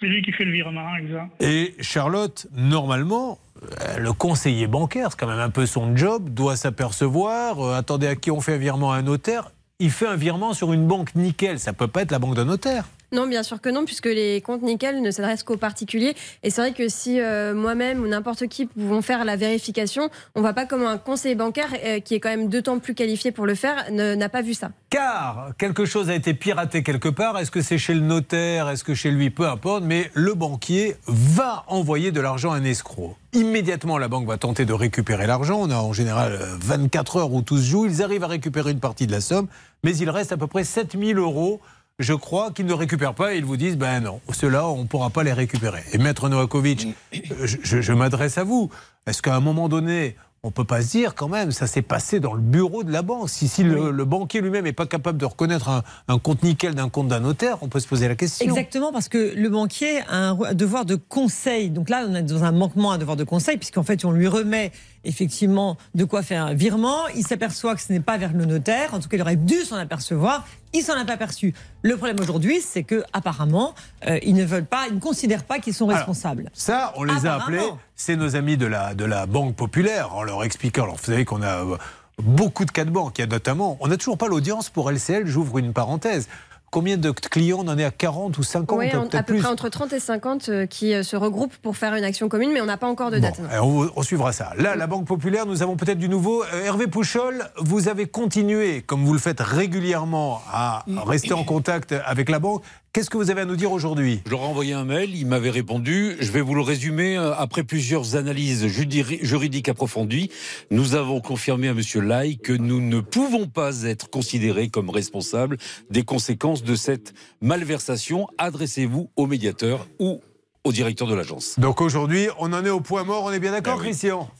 C'est 0.00 0.06
lui 0.06 0.22
qui 0.22 0.32
fait 0.32 0.44
le 0.44 0.52
virement, 0.52 0.94
exact. 0.96 1.30
Et 1.40 1.74
Charlotte, 1.80 2.46
normalement, 2.54 3.38
euh, 3.62 3.98
le 3.98 4.12
conseiller 4.12 4.66
bancaire, 4.66 5.10
c'est 5.10 5.18
quand 5.18 5.26
même 5.26 5.38
un 5.38 5.50
peu 5.50 5.64
son 5.64 5.96
job, 5.96 6.28
doit 6.30 6.56
s'apercevoir, 6.56 7.60
euh, 7.60 7.78
attendez 7.78 8.06
à 8.06 8.16
qui 8.16 8.30
on 8.30 8.40
fait 8.40 8.54
un 8.54 8.58
virement 8.58 8.92
à 8.92 8.96
un 8.96 9.02
notaire, 9.02 9.50
il 9.78 9.90
fait 9.90 10.06
un 10.06 10.16
virement 10.16 10.52
sur 10.52 10.72
une 10.72 10.86
banque 10.86 11.14
nickel, 11.14 11.58
ça 11.58 11.72
peut 11.72 11.88
pas 11.88 12.02
être 12.02 12.10
la 12.10 12.18
banque 12.18 12.34
d'un 12.34 12.44
notaire. 12.44 12.84
Non, 13.12 13.26
bien 13.26 13.42
sûr 13.42 13.60
que 13.60 13.68
non, 13.68 13.84
puisque 13.84 14.06
les 14.06 14.40
comptes 14.40 14.62
nickel 14.62 15.00
ne 15.00 15.10
s'adressent 15.10 15.44
qu'aux 15.44 15.56
particuliers. 15.56 16.14
Et 16.42 16.50
c'est 16.50 16.60
vrai 16.60 16.72
que 16.72 16.88
si 16.88 17.20
euh, 17.20 17.54
moi-même 17.54 18.02
ou 18.02 18.08
n'importe 18.08 18.46
qui 18.48 18.66
pouvons 18.66 19.02
faire 19.02 19.24
la 19.24 19.36
vérification, 19.36 20.10
on 20.34 20.40
ne 20.40 20.42
voit 20.42 20.54
pas 20.54 20.66
comment 20.66 20.88
un 20.88 20.98
conseiller 20.98 21.34
bancaire, 21.34 21.68
euh, 21.84 22.00
qui 22.00 22.14
est 22.14 22.20
quand 22.20 22.28
même 22.28 22.50
temps 22.62 22.78
plus 22.78 22.94
qualifié 22.94 23.30
pour 23.30 23.46
le 23.46 23.54
faire, 23.54 23.90
n'a 23.90 24.28
pas 24.28 24.42
vu 24.42 24.54
ça. 24.54 24.70
Car 24.90 25.50
quelque 25.58 25.84
chose 25.84 26.10
a 26.10 26.14
été 26.14 26.34
piraté 26.34 26.82
quelque 26.82 27.08
part. 27.08 27.38
Est-ce 27.38 27.50
que 27.50 27.62
c'est 27.62 27.78
chez 27.78 27.94
le 27.94 28.00
notaire? 28.00 28.68
Est-ce 28.68 28.84
que 28.84 28.94
chez 28.94 29.10
lui? 29.10 29.30
Peu 29.30 29.46
importe. 29.46 29.84
Mais 29.84 30.10
le 30.14 30.34
banquier 30.34 30.96
va 31.06 31.64
envoyer 31.68 32.12
de 32.12 32.20
l'argent 32.20 32.52
à 32.52 32.56
un 32.56 32.64
escroc. 32.64 33.16
Immédiatement, 33.32 33.98
la 33.98 34.08
banque 34.08 34.26
va 34.26 34.38
tenter 34.38 34.64
de 34.64 34.72
récupérer 34.72 35.26
l'argent. 35.26 35.58
On 35.60 35.70
a 35.70 35.76
en 35.76 35.92
général 35.92 36.32
euh, 36.32 36.56
24 36.60 37.16
heures 37.16 37.32
où 37.32 37.42
tout 37.42 37.58
se 37.58 37.64
joue. 37.64 37.86
Ils 37.86 38.02
arrivent 38.02 38.24
à 38.24 38.28
récupérer 38.28 38.70
une 38.70 38.80
partie 38.80 39.06
de 39.06 39.12
la 39.12 39.20
somme. 39.20 39.46
Mais 39.84 39.96
il 39.96 40.08
reste 40.10 40.32
à 40.32 40.36
peu 40.36 40.46
près 40.46 40.64
7000 40.64 41.18
euros. 41.18 41.60
Je 41.98 42.12
crois 42.12 42.50
qu'ils 42.50 42.66
ne 42.66 42.74
récupèrent 42.74 43.14
pas 43.14 43.32
et 43.34 43.38
ils 43.38 43.44
vous 43.44 43.56
disent 43.56 43.78
ben 43.78 44.00
non, 44.00 44.20
ceux-là, 44.30 44.68
on 44.68 44.82
ne 44.82 44.86
pourra 44.86 45.08
pas 45.08 45.22
les 45.22 45.32
récupérer. 45.32 45.82
Et 45.94 45.98
Maître 45.98 46.28
Novakovic, 46.28 46.88
euh, 47.14 47.18
je, 47.46 47.56
je- 47.62 47.80
je 47.80 47.92
m'adresse 47.94 48.36
à 48.36 48.44
vous. 48.44 48.68
Est-ce 49.06 49.22
qu'à 49.22 49.34
un 49.34 49.40
moment 49.40 49.70
donné, 49.70 50.14
on 50.42 50.50
peut 50.50 50.64
pas 50.64 50.82
se 50.82 50.90
dire 50.90 51.14
quand 51.14 51.28
même, 51.28 51.52
ça 51.52 51.66
s'est 51.66 51.80
passé 51.80 52.20
dans 52.20 52.34
le 52.34 52.42
bureau 52.42 52.84
de 52.84 52.92
la 52.92 53.00
banque? 53.00 53.30
Si, 53.30 53.48
si 53.48 53.62
le, 53.62 53.90
le 53.90 54.04
banquier 54.04 54.42
lui-même 54.42 54.64
n'est 54.64 54.74
pas 54.74 54.84
capable 54.84 55.16
de 55.16 55.24
reconnaître 55.24 55.70
un, 55.70 55.82
un 56.08 56.18
compte 56.18 56.42
nickel 56.42 56.74
d'un 56.74 56.90
compte 56.90 57.08
d'un 57.08 57.20
notaire, 57.20 57.56
on 57.62 57.68
peut 57.68 57.80
se 57.80 57.88
poser 57.88 58.08
la 58.08 58.14
question. 58.14 58.46
Exactement, 58.46 58.92
parce 58.92 59.08
que 59.08 59.32
le 59.34 59.48
banquier 59.48 60.00
a 60.10 60.28
un 60.32 60.52
devoir 60.52 60.84
de 60.84 60.96
conseil. 60.96 61.70
Donc 61.70 61.88
là, 61.88 62.04
on 62.06 62.14
est 62.14 62.22
dans 62.22 62.44
un 62.44 62.52
manquement 62.52 62.90
à 62.92 62.96
un 62.96 62.98
devoir 62.98 63.16
de 63.16 63.24
conseil, 63.24 63.56
puisqu'en 63.56 63.84
fait, 63.84 64.04
on 64.04 64.12
lui 64.12 64.28
remet 64.28 64.70
effectivement 65.06 65.76
de 65.94 66.04
quoi 66.04 66.22
faire 66.22 66.44
un 66.44 66.54
virement. 66.54 67.08
Il 67.14 67.26
s'aperçoit 67.26 67.74
que 67.74 67.80
ce 67.80 67.92
n'est 67.92 68.00
pas 68.00 68.18
vers 68.18 68.32
le 68.32 68.44
notaire. 68.44 68.92
En 68.92 69.00
tout 69.00 69.08
cas, 69.08 69.16
il 69.16 69.22
aurait 69.22 69.36
dû 69.36 69.62
s'en 69.62 69.76
apercevoir. 69.76 70.46
Il 70.72 70.82
s'en 70.82 70.94
a 70.94 71.04
pas 71.04 71.14
aperçu. 71.14 71.54
Le 71.82 71.96
problème 71.96 72.20
aujourd'hui, 72.20 72.60
c'est 72.60 72.82
que 72.82 73.02
apparemment, 73.12 73.74
euh, 74.06 74.18
ils 74.22 74.34
ne 74.34 74.44
veulent 74.44 74.66
pas, 74.66 74.86
ils 74.88 74.94
ne 74.94 75.00
considèrent 75.00 75.44
pas 75.44 75.58
qu'ils 75.58 75.74
sont 75.74 75.88
Alors, 75.88 75.98
responsables. 75.98 76.50
Ça, 76.52 76.92
on 76.96 77.04
les 77.04 77.26
a 77.26 77.34
appelés, 77.34 77.60
c'est 77.94 78.16
nos 78.16 78.36
amis 78.36 78.56
de 78.56 78.66
la, 78.66 78.94
de 78.94 79.04
la 79.04 79.26
Banque 79.26 79.54
Populaire, 79.54 80.14
en 80.14 80.22
leur 80.22 80.44
expliquant. 80.44 80.84
Alors, 80.84 80.96
vous 80.96 81.04
savez 81.04 81.24
qu'on 81.24 81.42
a 81.42 81.64
euh, 81.64 81.76
beaucoup 82.22 82.64
de 82.64 82.70
cas 82.70 82.84
de 82.84 82.90
banque. 82.90 83.18
Il 83.18 83.22
y 83.22 83.24
a 83.24 83.28
notamment, 83.28 83.78
on 83.80 83.88
n'a 83.88 83.96
toujours 83.96 84.18
pas 84.18 84.28
l'audience 84.28 84.68
pour 84.68 84.90
LCL, 84.90 85.26
j'ouvre 85.26 85.58
une 85.58 85.72
parenthèse. 85.72 86.28
Combien 86.76 86.98
de 86.98 87.10
clients 87.10 87.60
On 87.64 87.68
en 87.68 87.78
est 87.78 87.84
à 87.84 87.90
40 87.90 88.36
ou 88.36 88.42
50 88.42 88.78
Oui, 88.78 88.90
à 88.90 89.00
peu 89.00 89.22
plus. 89.22 89.38
près 89.40 89.48
entre 89.48 89.70
30 89.70 89.94
et 89.94 89.98
50 89.98 90.48
euh, 90.50 90.66
qui 90.66 90.92
euh, 90.92 91.02
se 91.02 91.16
regroupent 91.16 91.56
pour 91.62 91.74
faire 91.78 91.94
une 91.94 92.04
action 92.04 92.28
commune, 92.28 92.50
mais 92.52 92.60
on 92.60 92.66
n'a 92.66 92.76
pas 92.76 92.86
encore 92.86 93.10
de 93.10 93.18
date. 93.18 93.40
Eh, 93.50 93.58
On, 93.60 93.88
on 93.96 94.02
suivra 94.02 94.32
ça. 94.32 94.50
Là, 94.58 94.76
la 94.76 94.86
Banque 94.86 95.06
Populaire, 95.06 95.46
nous 95.46 95.62
avons 95.62 95.76
peut-être 95.76 95.96
du 95.98 96.10
nouveau. 96.10 96.42
Euh, 96.44 96.66
Hervé 96.66 96.86
Pouchol, 96.86 97.46
vous 97.56 97.88
avez 97.88 98.04
continué, 98.04 98.82
comme 98.82 99.06
vous 99.06 99.14
le 99.14 99.18
faites 99.18 99.40
régulièrement, 99.40 100.42
à 100.52 100.84
rester 101.06 101.32
en 101.32 101.44
contact 101.44 101.94
avec 102.04 102.28
la 102.28 102.40
banque. 102.40 102.62
Qu'est-ce 102.96 103.10
que 103.10 103.18
vous 103.18 103.30
avez 103.30 103.42
à 103.42 103.44
nous 103.44 103.56
dire 103.56 103.72
aujourd'hui? 103.72 104.22
Je 104.24 104.30
leur 104.30 104.40
ai 104.40 104.44
envoyé 104.44 104.72
un 104.72 104.86
mail, 104.86 105.14
il 105.14 105.26
m'avait 105.26 105.50
répondu. 105.50 106.16
Je 106.18 106.32
vais 106.32 106.40
vous 106.40 106.54
le 106.54 106.62
résumer. 106.62 107.18
euh, 107.18 107.34
Après 107.36 107.62
plusieurs 107.62 108.16
analyses 108.16 108.66
juridiques 108.68 109.68
approfondies, 109.68 110.30
nous 110.70 110.94
avons 110.94 111.20
confirmé 111.20 111.68
à 111.68 111.74
Monsieur 111.74 112.00
Lai 112.00 112.36
que 112.36 112.54
nous 112.54 112.80
ne 112.80 113.00
pouvons 113.00 113.48
pas 113.48 113.82
être 113.82 114.08
considérés 114.08 114.70
comme 114.70 114.88
responsables 114.88 115.58
des 115.90 116.04
conséquences 116.04 116.64
de 116.64 116.74
cette 116.74 117.12
malversation. 117.42 118.28
Adressez-vous 118.38 119.10
au 119.14 119.26
médiateur 119.26 119.86
ou 120.00 120.22
au 120.64 120.72
directeur 120.72 121.06
de 121.06 121.14
l'agence. 121.14 121.58
Donc 121.58 121.82
aujourd'hui, 121.82 122.28
on 122.38 122.50
en 122.54 122.64
est 122.64 122.70
au 122.70 122.80
point 122.80 123.04
mort, 123.04 123.24
on 123.24 123.30
est 123.30 123.40
bien 123.40 123.52
d'accord, 123.52 123.76
oui. 123.76 123.88
Christian? 123.88 124.30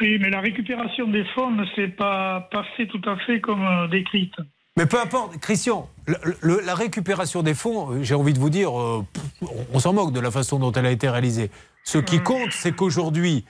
Oui, 0.00 0.18
mais 0.20 0.30
la 0.30 0.40
récupération 0.40 1.08
des 1.08 1.24
fonds 1.34 1.50
ne 1.50 1.66
s'est 1.74 1.88
pas 1.88 2.48
passée 2.52 2.86
tout 2.86 3.02
à 3.04 3.16
fait 3.26 3.40
comme 3.40 3.64
euh, 3.64 3.88
décrite. 3.88 4.34
Mais 4.76 4.86
peu 4.86 5.00
importe, 5.00 5.38
Christian, 5.38 5.88
le- 6.06 6.18
le- 6.40 6.60
la 6.60 6.74
récupération 6.74 7.42
des 7.42 7.54
fonds, 7.54 7.92
euh, 7.92 8.02
j'ai 8.02 8.14
envie 8.14 8.32
de 8.32 8.40
vous 8.40 8.50
dire, 8.50 8.78
euh, 8.78 9.04
on, 9.72 9.78
s'en 9.78 9.92
moque 9.92 10.12
de 10.12 10.18
la 10.20 10.30
façon 10.32 10.58
dont 10.58 10.72
elle 10.72 10.86
a 10.86 10.90
été 10.90 11.08
réalisée. 11.08 11.50
Ce 11.84 11.98
qui 11.98 12.20
compte, 12.20 12.50
c'est 12.52 12.72
qu'aujourd'hui, 12.74 13.44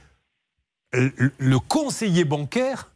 le, 0.93 1.13
le 1.39 1.59
conseiller 1.59 2.25
bancaire, 2.25 2.91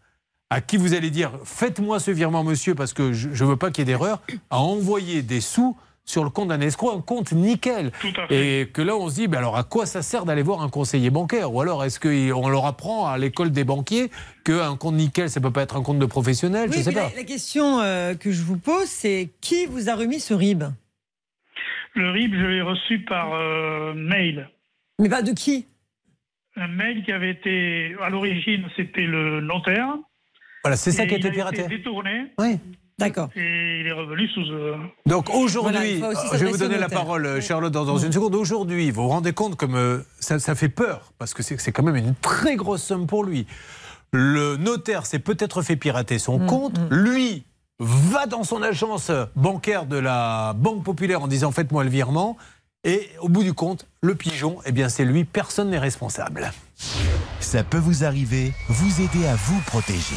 à 0.51 0.61
qui 0.61 0.77
vous 0.77 0.95
allez 0.95 1.11
dire 1.11 1.33
faites-moi 1.45 2.01
ce 2.01 2.11
virement, 2.11 2.45
monsieur, 2.45 2.75
parce 2.75 2.93
que 2.93 3.13
je 3.13 3.29
ne 3.29 3.49
veux 3.51 3.57
pas 3.57 3.71
qu'il 3.71 3.83
y 3.83 3.83
ait 3.83 3.93
d'erreur, 3.95 4.21
a 4.51 4.59
envoyé 4.61 5.23
des 5.23 5.41
sous 5.41 5.77
sur 6.09 6.25
le 6.25 6.31
compte 6.31 6.49
d'un 6.49 6.61
escroc, 6.63 6.97
un 6.97 7.01
compte 7.03 7.33
nickel. 7.33 7.93
Et 8.31 8.69
que 8.73 8.81
là, 8.81 8.97
on 8.97 9.11
se 9.11 9.17
dit, 9.17 9.29
ben 9.29 9.39
alors 9.39 9.59
à 9.59 9.63
quoi 9.63 9.85
ça 9.85 10.01
sert 10.01 10.25
d'aller 10.25 10.43
voir 10.43 10.63
un 10.63 10.71
conseiller 10.71 11.11
bancaire? 11.11 11.53
Ou 11.53 11.61
alors, 11.61 11.85
est-ce 11.85 12.01
qu'on 12.01 12.49
leur 12.49 12.65
apprend 12.65 13.07
à 13.07 13.19
l'école 13.19 13.51
des 13.51 13.65
banquiers 13.65 14.11
qu'un 14.43 14.75
compte 14.77 14.95
nickel, 14.95 15.29
ça 15.29 15.41
peut 15.43 15.51
pas 15.53 15.63
être 15.63 15.77
un 15.77 15.83
compte 15.83 15.99
de 15.99 16.07
professionnel? 16.07 16.73
Je 16.73 16.79
sais 16.79 16.93
pas. 16.93 17.11
la, 17.11 17.17
la 17.17 17.25
question 17.25 17.81
euh, 17.81 18.15
que 18.15 18.33
je 18.33 18.43
vous 18.43 18.57
pose, 18.57 18.87
c'est 18.87 19.29
qui 19.43 19.67
vous 19.67 19.91
a 19.91 19.95
remis 19.95 20.19
ce 20.19 20.33
RIB? 20.33 20.65
Le 21.95 22.11
RIB, 22.11 22.33
je 22.35 22.47
l'ai 22.47 22.63
reçu 22.63 23.01
par 23.01 23.35
euh, 23.35 23.93
mail. 23.95 24.49
Mais 24.99 25.11
pas 25.11 25.21
de 25.23 25.33
qui? 25.33 25.67
Un 26.57 26.69
mail 26.69 27.05
qui 27.05 27.13
avait 27.13 27.31
été, 27.33 27.95
à 28.03 28.09
l'origine, 28.09 28.65
c'était 28.77 29.03
le 29.07 29.43
notaire. 29.43 29.95
Voilà, 30.65 30.77
c'est 30.77 30.91
ça 30.91 31.07
qui 31.07 31.15
a 31.15 31.19
été 31.19 31.29
il 31.29 31.35
piraté. 31.35 31.67
détourné. 31.69 32.33
Oui. 32.39 32.59
D'accord. 32.99 33.29
Et 33.37 33.81
il 33.81 33.87
est 33.87 33.93
revenu 33.93 34.29
sous. 34.29 34.41
euh, 34.41 34.77
Donc 35.07 35.31
aujourd'hui, 35.33 35.99
Voilà, 35.99 36.19
euh, 36.19 36.29
je 36.33 36.45
vais 36.45 36.51
vous 36.51 36.57
donner 36.59 36.75
la 36.77 36.83
notaire. 36.83 36.99
parole, 36.99 37.27
euh, 37.27 37.41
Charlotte, 37.41 37.73
dans, 37.73 37.85
dans 37.85 37.99
une 37.99 38.13
seconde. 38.13 38.35
Aujourd'hui, 38.35 38.91
vous 38.91 39.03
vous 39.03 39.09
rendez 39.09 39.33
compte 39.33 39.55
comme 39.57 39.77
euh, 39.77 39.99
ça, 40.19 40.39
ça 40.41 40.55
fait 40.57 40.69
peur, 40.69 41.13
parce 41.19 41.33
que 41.33 41.43
c'est 41.45 41.59
c'est 41.61 41.71
quand 41.71 41.85
même 41.85 41.95
une 41.97 42.15
très 42.17 42.57
grosse 42.57 42.83
somme 42.83 43.07
pour 43.07 43.23
lui. 43.25 43.47
Le 44.13 44.57
notaire 44.57 45.07
s'est 45.07 45.19
peut-être 45.21 45.63
fait 45.63 45.77
pirater 45.77 46.19
son 46.19 46.39
compte. 46.41 46.81
Lui 46.91 47.45
va 47.79 48.27
dans 48.27 48.43
son 48.43 48.63
agence 48.63 49.13
bancaire 49.37 49.87
de 49.87 49.97
la 49.99 50.55
Banque 50.57 50.83
Populaire 50.83 51.23
en 51.23 51.29
disant 51.29 51.53
faites-moi 51.53 51.85
le 51.85 51.91
virement. 51.91 52.37
Et 52.85 53.09
au 53.21 53.29
bout 53.29 53.43
du 53.45 53.55
compte, 53.55 53.87
le 54.03 54.15
pigeon, 54.15 54.59
eh 54.65 54.73
bien 54.73 54.89
c'est 54.89 55.05
lui, 55.05 55.25
personne 55.25 55.71
n'est 55.71 55.79
responsable. 55.79 56.51
Ça 57.41 57.63
peut 57.65 57.79
vous 57.79 58.05
arriver, 58.05 58.53
vous 58.69 59.01
aider 59.03 59.27
à 59.27 59.35
vous 59.37 59.61
protéger. 59.67 60.17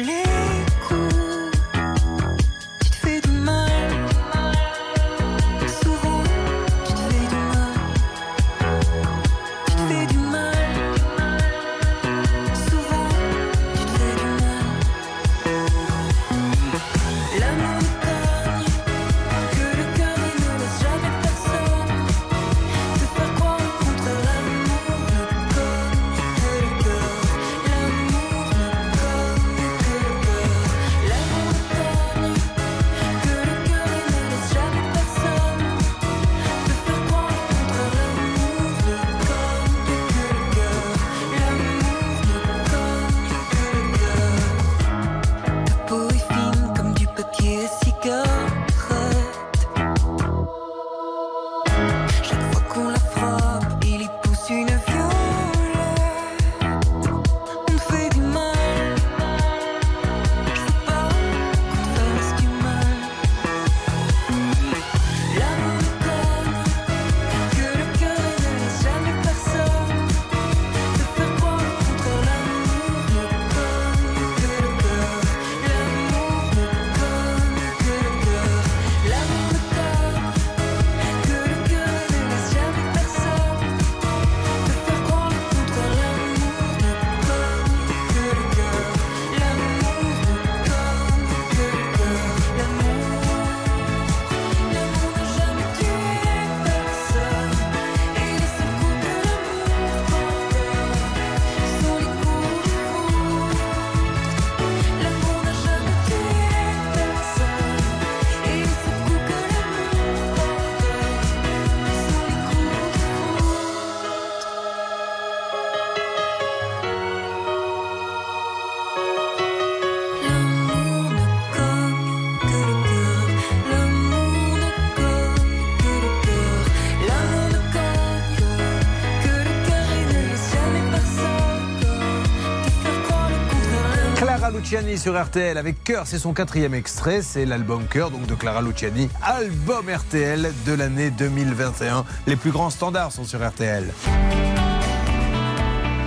Luciani 134.71 134.97
sur 134.97 135.21
RTL 135.21 135.57
avec 135.57 135.83
Cœur, 135.83 136.07
c'est 136.07 136.17
son 136.17 136.31
quatrième 136.31 136.73
extrait, 136.73 137.21
c'est 137.21 137.45
l'album 137.45 137.87
Cœur 137.87 138.09
donc 138.09 138.25
de 138.25 138.35
Clara 138.35 138.61
Luciani, 138.61 139.09
album 139.21 139.89
RTL 139.89 140.49
de 140.65 140.71
l'année 140.73 141.09
2021. 141.09 142.05
Les 142.25 142.37
plus 142.37 142.51
grands 142.51 142.69
standards 142.69 143.11
sont 143.11 143.25
sur 143.25 143.45
RTL. 143.45 143.83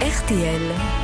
RTL. 0.01 1.04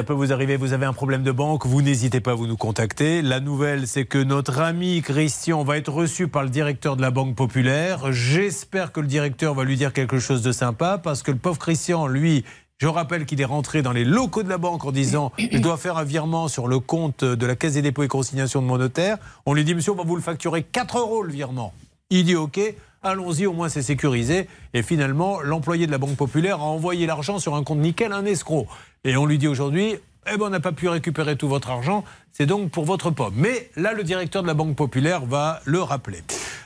Ça 0.00 0.04
peut 0.04 0.14
vous 0.14 0.32
arriver, 0.32 0.56
vous 0.56 0.72
avez 0.72 0.86
un 0.86 0.94
problème 0.94 1.22
de 1.22 1.30
banque, 1.30 1.66
vous 1.66 1.82
n'hésitez 1.82 2.20
pas 2.20 2.30
à 2.30 2.34
vous 2.34 2.46
nous 2.46 2.56
contacter. 2.56 3.20
La 3.20 3.38
nouvelle, 3.38 3.86
c'est 3.86 4.06
que 4.06 4.16
notre 4.16 4.58
ami 4.60 5.02
Christian 5.02 5.62
va 5.62 5.76
être 5.76 5.92
reçu 5.92 6.26
par 6.26 6.42
le 6.42 6.48
directeur 6.48 6.96
de 6.96 7.02
la 7.02 7.10
Banque 7.10 7.36
Populaire. 7.36 8.10
J'espère 8.10 8.92
que 8.92 9.00
le 9.00 9.06
directeur 9.06 9.52
va 9.52 9.62
lui 9.64 9.76
dire 9.76 9.92
quelque 9.92 10.18
chose 10.18 10.40
de 10.40 10.52
sympa, 10.52 10.96
parce 10.96 11.22
que 11.22 11.30
le 11.30 11.36
pauvre 11.36 11.58
Christian, 11.58 12.06
lui, 12.06 12.46
je 12.78 12.86
rappelle 12.86 13.26
qu'il 13.26 13.42
est 13.42 13.44
rentré 13.44 13.82
dans 13.82 13.92
les 13.92 14.06
locaux 14.06 14.42
de 14.42 14.48
la 14.48 14.56
banque 14.56 14.86
en 14.86 14.90
disant 14.90 15.32
Je 15.52 15.58
dois 15.58 15.76
faire 15.76 15.98
un 15.98 16.04
virement 16.04 16.48
sur 16.48 16.66
le 16.66 16.78
compte 16.78 17.22
de 17.22 17.44
la 17.44 17.54
Caisse 17.54 17.74
des 17.74 17.82
dépôts 17.82 18.02
et 18.02 18.08
consignations 18.08 18.62
de 18.62 18.66
mon 18.66 18.78
notaire. 18.78 19.18
On 19.44 19.52
lui 19.52 19.64
dit 19.64 19.74
Monsieur, 19.74 19.92
on 19.92 19.96
va 19.96 20.04
vous 20.04 20.16
le 20.16 20.22
facturer 20.22 20.62
4 20.62 20.96
euros 20.96 21.22
le 21.22 21.30
virement. 21.30 21.74
Il 22.08 22.24
dit 22.24 22.36
OK. 22.36 22.58
Allons-y, 23.02 23.46
au 23.46 23.52
moins 23.52 23.68
c'est 23.68 23.82
sécurisé. 23.82 24.48
Et 24.74 24.82
finalement, 24.82 25.40
l'employé 25.40 25.86
de 25.86 25.92
la 25.92 25.98
Banque 25.98 26.16
Populaire 26.16 26.60
a 26.60 26.64
envoyé 26.64 27.06
l'argent 27.06 27.38
sur 27.38 27.54
un 27.54 27.64
compte 27.64 27.78
nickel, 27.78 28.12
un 28.12 28.24
escroc. 28.24 28.66
Et 29.04 29.16
on 29.16 29.26
lui 29.26 29.38
dit 29.38 29.48
aujourd'hui, 29.48 29.96
eh 30.32 30.36
ben, 30.36 30.46
on 30.46 30.50
n'a 30.50 30.60
pas 30.60 30.72
pu 30.72 30.88
récupérer 30.88 31.36
tout 31.36 31.48
votre 31.48 31.70
argent, 31.70 32.04
c'est 32.32 32.46
donc 32.46 32.70
pour 32.70 32.84
votre 32.84 33.10
pomme. 33.10 33.34
Mais 33.36 33.70
là, 33.76 33.92
le 33.92 34.02
directeur 34.04 34.42
de 34.42 34.46
la 34.46 34.54
Banque 34.54 34.76
Populaire 34.76 35.24
va 35.26 35.60
le 35.64 35.80
rappeler. 35.82 36.22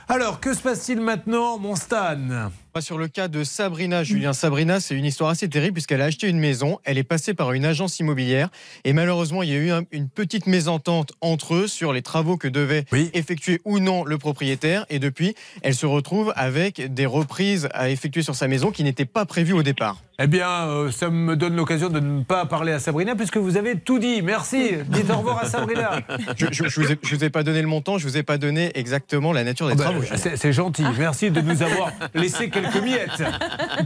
Alors, 0.07 0.39
que 0.39 0.53
se 0.53 0.61
passe-t-il 0.61 1.01
maintenant, 1.01 1.57
mon 1.57 1.75
Stan? 1.75 2.49
Sur 2.79 2.97
le 2.97 3.07
cas 3.07 3.29
de 3.29 3.45
Sabrina. 3.45 4.03
Julien 4.03 4.33
Sabrina, 4.33 4.81
c'est 4.81 4.95
une 4.95 5.05
histoire 5.05 5.29
assez 5.29 5.47
terrible 5.49 5.75
puisqu'elle 5.75 6.01
a 6.01 6.05
acheté 6.05 6.27
une 6.27 6.39
maison. 6.39 6.77
Elle 6.83 6.97
est 6.97 7.03
passée 7.05 7.33
par 7.33 7.53
une 7.53 7.63
agence 7.63 7.99
immobilière 7.99 8.49
et 8.83 8.91
malheureusement, 8.91 9.43
il 9.43 9.49
y 9.49 9.53
a 9.53 9.57
eu 9.57 9.71
un- 9.71 9.83
une 9.93 10.09
petite 10.09 10.45
mésentente 10.45 11.13
entre 11.21 11.55
eux 11.55 11.67
sur 11.67 11.93
les 11.93 12.01
travaux 12.01 12.35
que 12.35 12.49
devait 12.49 12.83
effectuer 13.13 13.61
ou 13.63 13.79
non 13.79 14.03
le 14.03 14.17
propriétaire. 14.17 14.85
Et 14.89 14.99
depuis, 14.99 15.35
elle 15.61 15.73
se 15.73 15.85
retrouve 15.85 16.33
avec 16.35 16.93
des 16.93 17.05
reprises 17.05 17.69
à 17.73 17.89
effectuer 17.89 18.23
sur 18.23 18.35
sa 18.35 18.49
maison 18.49 18.71
qui 18.71 18.83
n'étaient 18.83 19.05
pas 19.05 19.25
prévues 19.25 19.53
au 19.53 19.63
départ. 19.63 20.01
Eh 20.19 20.27
bien, 20.27 20.49
euh, 20.49 20.91
ça 20.91 21.09
me 21.09 21.37
donne 21.37 21.55
l'occasion 21.55 21.87
de 21.89 22.01
ne 22.01 22.23
pas 22.23 22.45
parler 22.45 22.73
à 22.73 22.79
Sabrina 22.79 23.15
puisque 23.15 23.37
vous 23.37 23.55
avez 23.55 23.79
tout 23.79 23.99
dit. 23.99 24.21
Merci. 24.21 24.71
Dites 24.89 25.09
au 25.09 25.15
revoir 25.17 25.39
à 25.39 25.45
Sabrina. 25.45 25.54
Je, 26.37 26.47
je, 26.51 26.67
je 26.67 26.81
vous 26.81 26.91
ai, 26.91 26.99
je 27.01 27.15
vous 27.15 27.23
ai 27.23 27.29
pas 27.29 27.43
donné 27.43 27.61
le 27.61 27.67
montant, 27.67 27.97
je 27.97 28.07
vous 28.07 28.17
ai 28.17 28.23
pas 28.23 28.37
donné 28.37 28.71
exactement 28.77 29.31
la 29.33 29.43
nature 29.43 29.67
des 29.67 29.73
Ah 29.73 29.75
bah, 29.75 29.83
travaux. 29.85 30.03
C'est 30.35 30.53
gentil. 30.53 30.83
Merci 30.97 31.31
de 31.31 31.41
nous 31.41 31.61
avoir 31.63 31.91
laissé 32.13 32.49
quelques 32.49 32.81
miettes. 32.81 33.21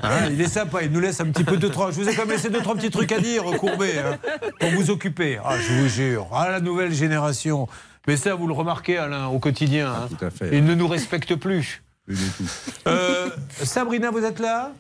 Hein, 0.04 0.30
il 0.32 0.40
est 0.42 0.48
sympa. 0.48 0.82
Il 0.84 0.92
nous 0.92 1.00
laisse 1.00 1.20
un 1.22 1.26
petit 1.26 1.44
peu 1.44 1.58
de 1.58 1.68
trois. 1.68 1.92
Je 1.92 1.96
vous 1.96 2.10
ai 2.10 2.14
quand 2.16 2.24
même 2.26 2.32
laissé 2.36 2.50
deux, 2.50 2.62
trois 2.62 2.76
petits 2.76 2.90
trucs 2.90 3.12
à 3.12 3.20
dire, 3.20 3.44
Courbet, 3.58 3.98
hein, 4.00 4.18
pour 4.60 4.70
vous 4.72 4.90
occuper. 4.90 5.40
Ah, 5.44 5.56
je 5.60 5.74
vous 5.74 5.88
jure. 5.88 6.28
Ah, 6.34 6.50
la 6.50 6.60
nouvelle 6.60 6.94
génération. 6.94 7.68
Mais 8.08 8.18
ça, 8.18 8.34
vous 8.36 8.48
le 8.48 8.54
remarquez, 8.54 8.98
Alain, 8.98 9.28
au 9.28 9.40
quotidien. 9.40 9.92
hein. 9.92 10.08
Tout 10.18 10.26
à 10.26 10.30
fait. 10.30 10.50
Ils 10.58 10.64
ne 10.66 10.74
nous 10.74 10.88
respectent 10.88 11.36
plus. 11.36 11.84
Plus 12.08 12.16
du 12.16 12.30
tout. 12.32 12.44
Euh, 12.88 13.30
Sabrina, 13.64 14.10
vous 14.10 14.24
êtes 14.24 14.40
là? 14.40 14.72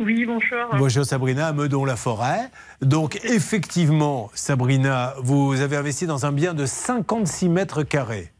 Oui, 0.00 0.24
bonjour. 0.24 0.76
Bonjour 0.78 1.04
Sabrina, 1.04 1.48
à 1.48 1.52
Meudon-la-Forêt. 1.52 2.50
Donc 2.80 3.18
effectivement, 3.24 4.30
Sabrina, 4.32 5.14
vous 5.18 5.60
avez 5.60 5.76
investi 5.76 6.06
dans 6.06 6.24
un 6.24 6.30
bien 6.30 6.54
de 6.54 6.66
56 6.66 7.48
mètres 7.48 7.82
carrés. 7.82 8.30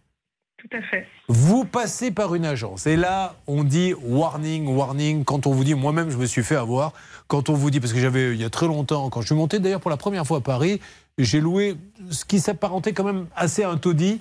Tout 0.58 0.76
à 0.76 0.82
fait. 0.82 1.06
Vous 1.28 1.64
passez 1.64 2.12
par 2.12 2.36
une 2.36 2.44
agence. 2.44 2.86
Et 2.86 2.96
là, 2.96 3.34
on 3.48 3.64
dit 3.64 3.92
warning, 3.94 4.68
warning. 4.68 5.24
Quand 5.24 5.46
on 5.46 5.52
vous 5.52 5.64
dit, 5.64 5.74
moi-même, 5.74 6.10
je 6.10 6.16
me 6.16 6.26
suis 6.26 6.44
fait 6.44 6.56
avoir. 6.56 6.92
Quand 7.28 7.50
on 7.50 7.52
vous 7.52 7.70
dit, 7.70 7.78
parce 7.78 7.92
que 7.92 8.00
j'avais, 8.00 8.32
il 8.32 8.40
y 8.40 8.44
a 8.44 8.50
très 8.50 8.66
longtemps, 8.66 9.10
quand 9.10 9.20
je 9.20 9.26
suis 9.26 9.34
monté 9.34 9.58
d'ailleurs 9.58 9.80
pour 9.80 9.90
la 9.90 9.98
première 9.98 10.26
fois 10.26 10.38
à 10.38 10.40
Paris, 10.40 10.80
j'ai 11.18 11.40
loué 11.40 11.76
ce 12.10 12.24
qui 12.24 12.40
s'apparentait 12.40 12.94
quand 12.94 13.04
même 13.04 13.26
assez 13.36 13.64
à 13.64 13.70
un 13.70 13.76
taudis. 13.76 14.18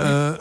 Euh, 0.00 0.36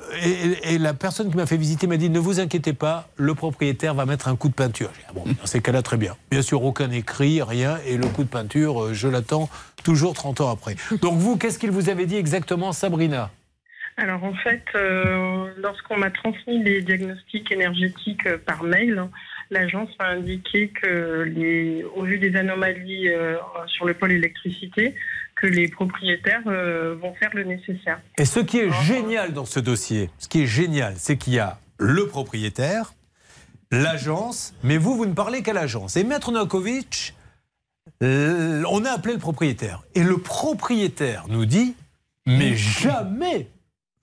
et, 0.63 0.79
la 0.79 0.95
personne 0.95 1.29
qui 1.29 1.37
m'a 1.37 1.45
fait 1.45 1.57
visiter 1.57 1.85
m'a 1.85 1.97
dit, 1.97 2.09
ne 2.09 2.17
vous 2.17 2.39
inquiétez 2.39 2.73
pas, 2.73 3.07
le 3.17 3.35
propriétaire 3.35 3.93
va 3.93 4.07
mettre 4.07 4.27
un 4.29 4.35
coup 4.35 4.47
de 4.49 4.55
peinture. 4.55 4.89
J'ai 4.95 5.01
dit, 5.01 5.07
ah 5.09 5.13
bon, 5.13 5.25
dans 5.25 5.45
ces 5.45 5.61
cas-là, 5.61 5.83
très 5.83 5.97
bien. 5.97 6.15
Bien 6.31 6.41
sûr, 6.41 6.63
aucun 6.63 6.89
écrit, 6.89 7.43
rien. 7.43 7.77
Et 7.85 7.97
le 7.97 8.07
coup 8.07 8.23
de 8.23 8.29
peinture, 8.29 8.85
euh, 8.85 8.93
je 8.93 9.07
l'attends 9.07 9.47
toujours 9.83 10.15
30 10.15 10.41
ans 10.41 10.49
après. 10.49 10.75
Donc 11.01 11.19
vous, 11.19 11.37
qu'est-ce 11.37 11.59
qu'il 11.59 11.71
vous 11.71 11.89
avait 11.89 12.07
dit 12.07 12.15
exactement, 12.15 12.71
Sabrina? 12.71 13.29
Alors 13.97 14.23
en 14.23 14.33
fait, 14.33 14.63
euh, 14.75 15.51
lorsqu'on 15.57 15.97
m'a 15.97 16.11
transmis 16.11 16.63
les 16.63 16.81
diagnostics 16.81 17.51
énergétiques 17.51 18.27
par 18.45 18.63
mail, 18.63 19.07
l'agence 19.49 19.89
m'a 19.99 20.07
indiqué 20.07 20.69
que, 20.69 21.23
les, 21.23 21.83
au 21.95 22.03
vu 22.03 22.19
des 22.19 22.35
anomalies 22.35 23.09
euh, 23.09 23.37
sur 23.67 23.85
le 23.85 23.93
pôle 23.93 24.11
électricité, 24.11 24.95
que 25.35 25.47
les 25.47 25.67
propriétaires 25.67 26.41
euh, 26.47 26.95
vont 26.95 27.13
faire 27.15 27.29
le 27.33 27.43
nécessaire. 27.43 27.99
Et 28.17 28.25
ce 28.25 28.39
qui 28.39 28.59
est 28.59 28.71
génial 28.83 29.33
dans 29.33 29.45
ce 29.45 29.59
dossier, 29.59 30.09
ce 30.17 30.27
qui 30.27 30.43
est 30.43 30.47
génial, 30.47 30.93
c'est 30.97 31.17
qu'il 31.17 31.33
y 31.33 31.39
a 31.39 31.59
le 31.77 32.07
propriétaire, 32.07 32.93
l'agence, 33.71 34.55
mais 34.63 34.77
vous, 34.77 34.95
vous 34.95 35.05
ne 35.05 35.13
parlez 35.13 35.43
qu'à 35.43 35.53
l'agence. 35.53 35.95
Et 35.97 36.03
Maître 36.03 36.31
Novakovic, 36.31 37.13
on 38.01 38.85
a 38.85 38.91
appelé 38.91 39.13
le 39.13 39.19
propriétaire. 39.19 39.83
Et 39.93 40.03
le 40.03 40.17
propriétaire 40.17 41.25
nous 41.29 41.45
dit, 41.45 41.75
mais 42.25 42.55
jamais 42.55 43.47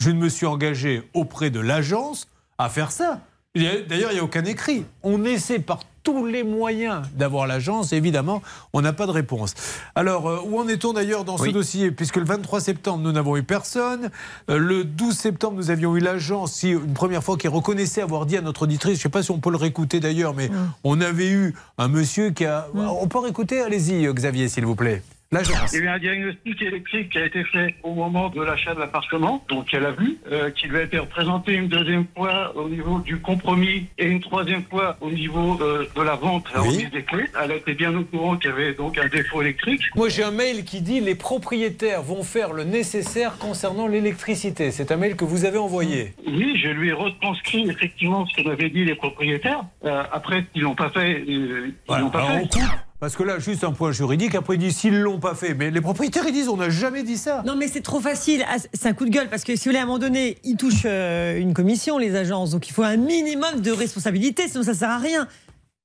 je 0.01 0.11
ne 0.11 0.19
me 0.19 0.29
suis 0.29 0.47
engagé 0.47 1.03
auprès 1.15 1.51
de 1.51 1.61
l'agence 1.61 2.29
à 2.59 2.69
faire 2.69 2.91
ça. 2.91 3.21
D'ailleurs, 3.55 4.11
il 4.11 4.15
n'y 4.15 4.21
a 4.21 4.25
aucun 4.25 4.45
écrit. 4.45 4.85
On 5.05 5.25
essaie 5.25 5.61
par 5.61 5.79
tous 6.03 6.27
les 6.27 6.43
moyens 6.43 7.03
d'avoir 7.15 7.47
l'agence. 7.47 7.93
Évidemment, 7.93 8.43
on 8.73 8.81
n'a 8.81 8.93
pas 8.93 9.07
de 9.07 9.13
réponse. 9.13 9.55
Alors, 9.95 10.29
euh, 10.29 10.41
où 10.45 10.59
en 10.59 10.67
est-on 10.67 10.93
d'ailleurs 10.93 11.25
dans 11.25 11.39
ce 11.39 11.51
dossier? 11.51 11.93
Puisque 11.93 12.17
le 12.17 12.25
23 12.25 12.61
septembre, 12.61 13.05
nous 13.05 13.13
n'avons 13.13 13.37
eu 13.37 13.45
personne. 13.45 14.11
Euh, 14.51 14.59
le 14.59 14.83
12 14.83 15.17
septembre, 15.17 15.57
nous 15.57 15.71
avions 15.71 15.97
eu 15.97 16.01
l'agence, 16.01 16.65
une 16.65 16.95
première 16.95 17.23
fois, 17.23 17.37
qui 17.37 17.47
reconnaissait 17.47 18.03
avoir 18.03 18.27
dit 18.27 18.37
à 18.37 18.41
notre 18.41 18.63
auditrice, 18.63 18.95
je 18.95 18.99
ne 18.99 19.03
sais 19.05 19.09
pas 19.09 19.23
si 19.23 19.31
on 19.31 19.39
peut 19.39 19.51
le 19.51 19.57
réécouter 19.57 20.01
d'ailleurs, 20.01 20.35
mais 20.35 20.51
on 20.83 21.01
avait 21.01 21.31
eu 21.31 21.55
un 21.79 21.87
monsieur 21.87 22.31
qui 22.31 22.45
a... 22.45 22.67
On 22.75 23.07
peut 23.07 23.19
réécouter? 23.21 23.61
Allez-y, 23.63 24.13
Xavier, 24.13 24.49
s'il 24.49 24.67
vous 24.67 24.75
plaît. 24.75 25.01
L'agence. 25.35 25.73
Il 25.73 25.79
y 25.79 25.83
a 25.83 25.85
eu 25.85 25.89
un 25.89 25.99
diagnostic 25.99 26.63
électrique 26.63 27.11
qui 27.11 27.19
a 27.19 27.27
été 27.27 27.43
fait 27.45 27.75
au 27.83 27.93
moment 27.95 28.29
de 28.29 28.41
l'achat 28.43 28.75
de 28.75 28.79
l'appartement, 28.81 29.45
donc 29.49 29.75
elle 29.75 29.85
a 29.87 29.91
vu, 29.91 30.17
euh, 30.31 30.51
qui 30.51 30.69
lui 30.69 30.79
a 30.79 30.83
été 30.83 30.99
représenté 30.99 31.55
une 31.55 31.69
deuxième 31.69 32.07
fois 32.17 32.57
au 32.57 32.69
niveau 32.69 33.01
du 33.01 33.19
compromis 33.19 33.87
et 33.99 34.07
une 34.07 34.21
troisième 34.21 34.63
fois 34.65 34.97
au 35.01 35.11
niveau 35.11 35.59
euh, 35.61 35.87
de 35.97 36.03
la 36.03 36.15
vente, 36.15 36.47
la 36.55 36.63
Oui. 36.63 36.87
des 36.93 37.03
clés. 37.03 37.27
Elle 37.43 37.53
était 37.53 37.75
bien 37.75 37.95
au 37.97 38.05
courant 38.05 38.37
qu'il 38.37 38.51
y 38.51 38.53
avait 38.53 38.75
donc 38.75 38.97
un 38.99 39.09
défaut 39.09 39.43
électrique. 39.43 39.83
Moi, 39.97 40.09
j'ai 40.09 40.23
un 40.23 40.31
mail 40.31 40.65
qui 40.65 40.81
dit 40.81 41.01
les 41.01 41.15
propriétaires 41.17 42.03
vont 42.03 42.23
faire 42.23 42.53
le 42.53 42.65
nécessaire 42.65 43.37
concernant 43.39 43.87
l'électricité. 43.89 44.71
C'est 44.71 44.93
un 44.93 44.97
mail 44.97 45.17
que 45.17 45.25
vous 45.25 45.45
avez 45.45 45.59
envoyé. 45.59 46.15
Oui, 46.27 46.59
je 46.63 46.69
lui 46.69 46.91
ai 46.91 46.93
retranscrit 46.93 47.69
effectivement 47.69 48.27
ce 48.27 48.37
que 48.43 48.49
m'avaient 48.49 48.71
dit 48.71 48.85
les 48.85 48.95
propriétaires. 48.95 49.63
Euh, 49.85 50.03
après, 50.13 50.45
ils 50.55 50.63
l'ont 50.63 50.75
pas 50.77 50.91
fait. 50.91 51.15
euh, 51.21 51.25
ils 51.27 51.75
Voilà, 51.89 52.03
l'ont 52.05 52.11
pas 52.11 52.19
alors 52.19 52.31
fait. 52.31 52.43
on 52.45 52.47
coupe, 52.47 52.71
parce 53.01 53.17
que 53.17 53.23
là, 53.23 53.39
juste 53.39 53.65
un 53.65 53.73
point 53.73 53.93
juridique. 53.93 54.35
Après, 54.35 54.55
ils 54.55 54.59
disent 54.59 54.77
s'ils 54.77 54.99
l'ont 55.01 55.19
pas 55.21 55.35
fait. 55.35 55.55
Mais 55.55 55.71
les 55.71 55.81
propriétaires, 55.81 56.25
ils 56.27 56.33
disent 56.33 56.49
on 56.49 56.57
n'a 56.57 56.71
jamais 56.71 57.03
dit 57.03 57.19
ça. 57.19 57.43
Non, 57.47 57.55
mais 57.57 57.69
c'est 57.69 57.83
trop 57.83 58.01
facile. 58.01 58.45
Ah, 58.49 58.57
C'est 58.73 58.89
un 58.89 58.95
coup 58.95 59.05
de 59.05 59.11
gueule 59.11 59.29
parce 59.29 59.45
que 59.45 59.57
si 59.57 59.65
vous 59.65 59.71
voulez, 59.71 59.79
à 59.79 59.83
un 59.83 59.87
moment 59.87 59.99
donné, 59.99 60.39
ils 60.45 60.57
touchent 60.57 60.83
euh, 60.87 61.39
une 61.39 61.53
commission, 61.55 61.99
les 61.99 62.17
agences. 62.17 62.51
Donc 62.51 62.69
il 62.69 62.73
faut 62.73 62.83
un 62.83 62.97
minimum 62.97 63.61
de 63.61 63.71
responsabilité, 63.73 64.49
sinon 64.49 64.63
ça 64.63 64.75
sert 64.75 64.91
à 64.91 64.99
rien. 64.99 65.29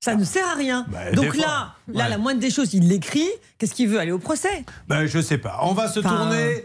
Ça 0.01 0.16
ne 0.16 0.24
sert 0.24 0.47
à 0.47 0.53
rien. 0.55 0.86
Bah, 0.89 1.12
Donc 1.12 1.36
là, 1.36 1.76
là, 1.89 2.03
ouais. 2.05 2.10
la 2.10 2.18
moindre 2.18 2.39
des 2.39 2.49
choses, 2.51 2.74
il 2.74 2.88
l'écrit. 2.88 3.28
Qu'est-ce 3.57 3.74
qu'il 3.74 3.89
veut 3.89 3.99
aller 3.99 4.14
au 4.14 4.20
procès? 4.20 4.64
Ben, 4.88 5.05
je 5.05 5.20
sais 5.20 5.38
pas. 5.38 5.60
On 5.64 5.74
va 5.74 5.89
se 5.89 5.99
Enfin- 5.99 6.10
tourner 6.16 6.64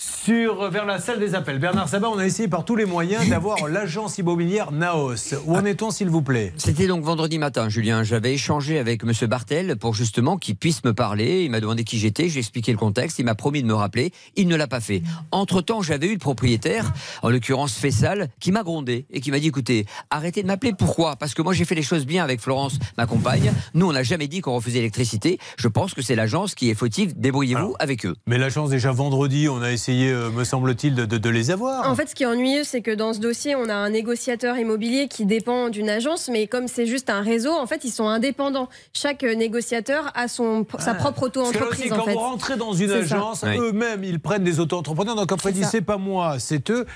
sur, 0.00 0.70
vers 0.70 0.86
la 0.86 1.00
salle 1.00 1.18
des 1.18 1.34
appels. 1.34 1.58
Bernard 1.58 1.88
Sabat, 1.88 2.08
on 2.08 2.18
a 2.18 2.24
essayé 2.24 2.48
par 2.48 2.64
tous 2.64 2.76
les 2.76 2.84
moyens 2.84 3.28
d'avoir 3.30 3.66
l'agence 3.66 4.18
immobilière 4.18 4.70
Naos. 4.70 5.34
Où 5.44 5.56
en 5.56 5.64
est-on, 5.64 5.90
s'il 5.90 6.08
vous 6.08 6.22
plaît? 6.22 6.52
C'était 6.56 6.86
donc 6.86 7.02
vendredi 7.02 7.38
matin, 7.38 7.68
Julien. 7.68 8.04
J'avais 8.04 8.34
échangé 8.34 8.78
avec 8.78 9.02
M. 9.02 9.12
Bartel 9.26 9.76
pour 9.76 9.94
justement 9.94 10.36
qu'il 10.36 10.54
puisse 10.54 10.84
me 10.84 10.94
parler. 10.94 11.44
Il 11.44 11.50
m'a 11.50 11.60
demandé 11.60 11.82
qui 11.82 11.98
j'étais, 11.98 12.28
j'ai 12.28 12.38
expliqué 12.38 12.70
le 12.70 12.78
contexte. 12.78 13.18
Il 13.18 13.24
m'a 13.24 13.34
promis 13.34 13.62
de 13.62 13.66
me 13.66 13.74
rappeler. 13.74 14.12
Il 14.36 14.46
ne 14.48 14.54
l'a 14.54 14.68
pas 14.68 14.80
fait. 14.80 15.02
Entre-temps, 15.32 15.82
j'avais 15.82 16.06
eu 16.06 16.12
le 16.12 16.18
propriétaire, 16.18 16.92
en 17.22 17.30
l'occurrence 17.30 17.72
Fessal, 17.72 18.28
qui 18.38 18.52
m'a 18.52 18.62
grondé 18.62 19.06
et 19.10 19.20
qui 19.20 19.30
m'a 19.30 19.40
dit 19.40 19.48
écoutez, 19.48 19.86
arrêtez 20.10 20.42
de 20.42 20.46
m'appeler. 20.46 20.74
Pourquoi? 20.78 21.16
Parce 21.16 21.34
que 21.34 21.42
moi, 21.42 21.54
j'ai 21.54 21.64
fait 21.64 21.74
les 21.74 21.82
choses 21.82 22.06
bien 22.06 22.22
avec 22.22 22.40
Florence, 22.40 22.78
ma 22.96 23.06
compagne. 23.06 23.50
Nous, 23.74 23.88
on 23.88 23.92
n'a 23.92 24.02
jamais 24.02 24.28
dit 24.28 24.42
qu'on 24.42 24.54
refusait 24.54 24.78
l'électricité. 24.78 25.38
Je 25.56 25.66
pense 25.66 25.94
que 25.94 26.02
c'est 26.02 26.14
l'agence 26.14 26.54
qui 26.54 26.70
est 26.70 26.74
fautive. 26.74 27.18
Débrouillez-vous 27.18 27.74
avec 27.78 28.06
eux. 28.06 28.14
Mais 28.26 28.38
l'agence, 28.38 28.70
déjà 28.70 28.92
vendredi, 28.92 29.48
on 29.48 29.62
a 29.62 29.72
essayé, 29.72 29.87
euh, 29.92 30.30
me 30.30 30.44
semble-t-il, 30.44 30.94
de, 30.94 31.04
de- 31.04 31.18
de 31.18 31.28
les 31.30 31.50
avoir. 31.50 31.88
En 31.90 31.94
fait, 31.94 32.08
ce 32.08 32.14
qui 32.14 32.22
est 32.22 32.26
ennuyeux, 32.26 32.64
c'est 32.64 32.80
que 32.82 32.90
dans 32.90 33.12
ce 33.12 33.18
dossier, 33.20 33.54
on 33.56 33.68
a 33.68 33.74
un 33.74 33.90
négociateur 33.90 34.56
immobilier 34.58 35.08
qui 35.08 35.24
dépend 35.26 35.68
d'une 35.68 35.88
agence, 35.90 36.28
mais 36.30 36.46
comme 36.46 36.68
c'est 36.68 36.86
juste 36.86 37.10
un 37.10 37.20
réseau, 37.22 37.52
en 37.52 37.66
fait, 37.66 37.84
ils 37.84 37.90
sont 37.90 38.08
indépendants. 38.08 38.68
Chaque 38.92 39.22
négociateur 39.22 40.10
a 40.14 40.28
son, 40.28 40.66
sa 40.78 40.94
propre 40.94 41.22
là 41.22 41.28
aussi, 41.28 41.38
auto-entreprise, 41.38 41.92
en 41.92 41.96
quand 41.96 42.04
fait. 42.04 42.12
vous 42.12 42.18
rentrez 42.18 42.56
dans 42.56 42.72
une 42.72 42.90
agence, 42.90 43.44
eux-mêmes, 43.44 44.04
ils 44.04 44.20
prennent 44.20 44.44
des 44.44 44.60
auto-entrepreneurs. 44.60 45.16
Donc 45.16 45.32
après, 45.32 45.50
ils 45.50 45.54
disent, 45.54 45.64
ça. 45.64 45.70
c'est 45.70 45.80
pas 45.80 45.96
moi, 45.98 46.36
c'est 46.38 46.70
eux. 46.70 46.86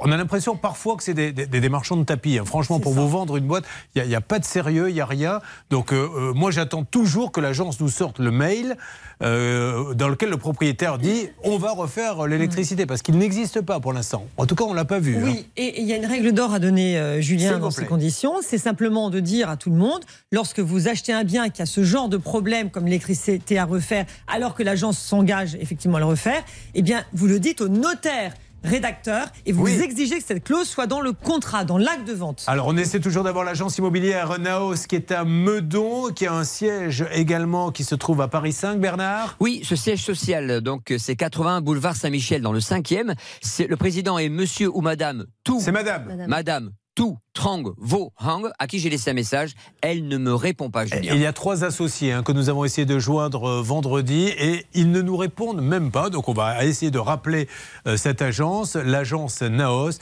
On 0.00 0.12
a 0.12 0.16
l'impression 0.16 0.56
parfois 0.56 0.96
que 0.96 1.02
c'est 1.02 1.14
des, 1.14 1.32
des, 1.32 1.46
des 1.46 1.68
marchands 1.68 1.96
de 1.96 2.04
tapis. 2.04 2.38
hein. 2.38 2.44
Franchement, 2.44 2.80
pour 2.80 2.92
vous 2.92 3.08
vendre 3.08 3.36
une 3.36 3.46
boîte, 3.46 3.64
il 3.94 4.04
n'y 4.04 4.14
a, 4.14 4.20
pas 4.20 4.38
de 4.38 4.44
sérieux, 4.44 4.90
il 4.90 4.94
n'y 4.94 5.00
a 5.00 5.06
rien. 5.06 5.40
Donc 5.70 5.92
euh, 5.92 6.08
euh, 6.16 6.32
moi, 6.34 6.50
j'attends 6.50 6.84
toujours 6.84 7.32
que 7.32 7.40
l'agence 7.40 7.80
nous 7.80 7.88
sorte 7.88 8.18
le 8.18 8.30
mail 8.30 8.76
euh, 9.22 9.94
dans 9.94 10.08
lequel 10.08 10.28
le 10.28 10.36
propriétaire 10.36 10.98
dit, 10.98 11.28
on 11.44 11.56
va 11.58 11.72
refaire 11.72 12.26
l'électricité. 12.26 12.84
Parce 12.86 13.00
qu'il 13.02 13.16
n'existe 13.16 13.60
pas 13.62 13.80
pour 13.80 13.92
l'instant. 13.92 14.26
En 14.36 14.46
tout 14.46 14.54
cas, 14.54 14.64
on 14.64 14.74
l'a 14.74 14.84
pas 14.84 14.98
vu. 14.98 15.16
hein. 15.16 15.22
Oui, 15.24 15.46
et 15.56 15.64
et 15.78 15.80
il 15.80 15.86
y 15.86 15.92
a 15.92 15.96
une 15.96 16.06
règle 16.06 16.32
d'or 16.32 16.52
à 16.52 16.58
donner, 16.58 16.98
euh, 16.98 17.20
Julien, 17.20 17.58
dans 17.58 17.70
ces 17.70 17.86
conditions. 17.86 18.34
C'est 18.42 18.58
simplement 18.58 19.08
de 19.10 19.20
dire 19.20 19.48
à 19.48 19.56
tout 19.56 19.70
le 19.70 19.76
monde, 19.76 20.04
lorsque 20.30 20.60
vous 20.60 20.88
achetez 20.88 21.12
un 21.12 21.24
bien 21.24 21.48
qui 21.48 21.62
a 21.62 21.66
ce 21.66 21.82
genre 21.84 22.08
de 22.08 22.16
problème 22.18 22.70
comme 22.70 22.84
l'électricité 22.84 23.58
à 23.58 23.64
refaire, 23.64 24.04
alors 24.26 24.54
que 24.54 24.62
l'agence 24.62 24.98
s'engage 24.98 25.54
effectivement 25.60 25.96
à 25.96 26.00
le 26.00 26.06
refaire, 26.06 26.42
eh 26.74 26.82
bien, 26.82 27.04
vous 27.12 27.26
le 27.26 27.38
dites 27.40 27.60
au 27.62 27.68
notaire 27.68 28.34
rédacteur 28.64 29.28
et 29.46 29.52
vous 29.52 29.68
exigez 29.68 30.18
que 30.18 30.24
cette 30.24 30.44
clause 30.44 30.68
soit 30.68 30.86
dans 30.86 31.00
le 31.00 31.12
contrat, 31.12 31.64
dans 31.64 31.78
l'acte 31.78 32.06
de 32.06 32.12
vente. 32.12 32.44
Alors, 32.46 32.66
on 32.66 32.76
essaie 32.76 33.00
toujours 33.00 33.24
d'avoir 33.24 33.44
l'agence 33.44 33.78
immobilière 33.78 34.38
Naos 34.38 34.86
qui 34.88 34.96
est 34.96 35.12
à 35.12 35.24
Meudon, 35.24 36.12
qui 36.12 36.26
a 36.26 36.32
un 36.34 36.44
siège 36.44 37.04
également 37.12 37.70
qui 37.70 37.84
se 37.84 37.94
trouve 37.94 38.20
à 38.20 38.28
Paris 38.28 38.52
5, 38.52 38.80
Bernard? 38.80 39.36
Oui, 39.40 39.62
ce 39.64 39.76
siège 39.76 40.02
social, 40.04 40.60
donc 40.60 40.92
c'est 40.98 41.16
80 41.16 41.60
boulevard 41.60 41.96
Saint-Michel 41.96 42.42
dans 42.42 42.52
le 42.52 42.60
5e. 42.60 43.14
C'est- 43.40 43.66
Le 43.66 43.76
président 43.76 44.18
est 44.18 44.28
monsieur 44.28 44.68
ou 44.74 44.80
madame 44.80 45.26
tout. 45.44 45.60
C'est 45.60 45.72
madame. 45.72 46.26
Madame. 46.26 46.70
Tout, 46.98 47.16
Trang, 47.32 47.62
Vo, 47.76 48.12
Hang, 48.18 48.50
à 48.58 48.66
qui 48.66 48.80
j'ai 48.80 48.90
laissé 48.90 49.12
un 49.12 49.14
message, 49.14 49.54
elle 49.82 50.08
ne 50.08 50.16
me 50.16 50.34
répond 50.34 50.68
pas, 50.68 50.84
Julien. 50.84 51.14
Il 51.14 51.20
y 51.20 51.26
a 51.26 51.32
trois 51.32 51.62
associés 51.62 52.10
hein, 52.10 52.24
que 52.24 52.32
nous 52.32 52.48
avons 52.48 52.64
essayé 52.64 52.86
de 52.86 52.98
joindre 52.98 53.48
euh, 53.48 53.62
vendredi 53.62 54.32
et 54.36 54.66
ils 54.74 54.90
ne 54.90 55.00
nous 55.00 55.16
répondent 55.16 55.60
même 55.60 55.92
pas. 55.92 56.10
Donc 56.10 56.28
on 56.28 56.32
va 56.32 56.64
essayer 56.64 56.90
de 56.90 56.98
rappeler 56.98 57.46
euh, 57.86 57.96
cette 57.96 58.20
agence, 58.20 58.74
l'agence 58.74 59.42
Naos. 59.42 60.00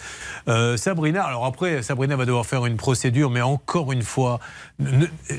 Euh, 0.48 0.78
Sabrina, 0.78 1.22
alors 1.22 1.44
après, 1.44 1.82
Sabrina 1.82 2.16
va 2.16 2.24
devoir 2.24 2.46
faire 2.46 2.64
une 2.64 2.78
procédure, 2.78 3.28
mais 3.28 3.42
encore 3.42 3.92
une 3.92 4.00
fois, 4.00 4.40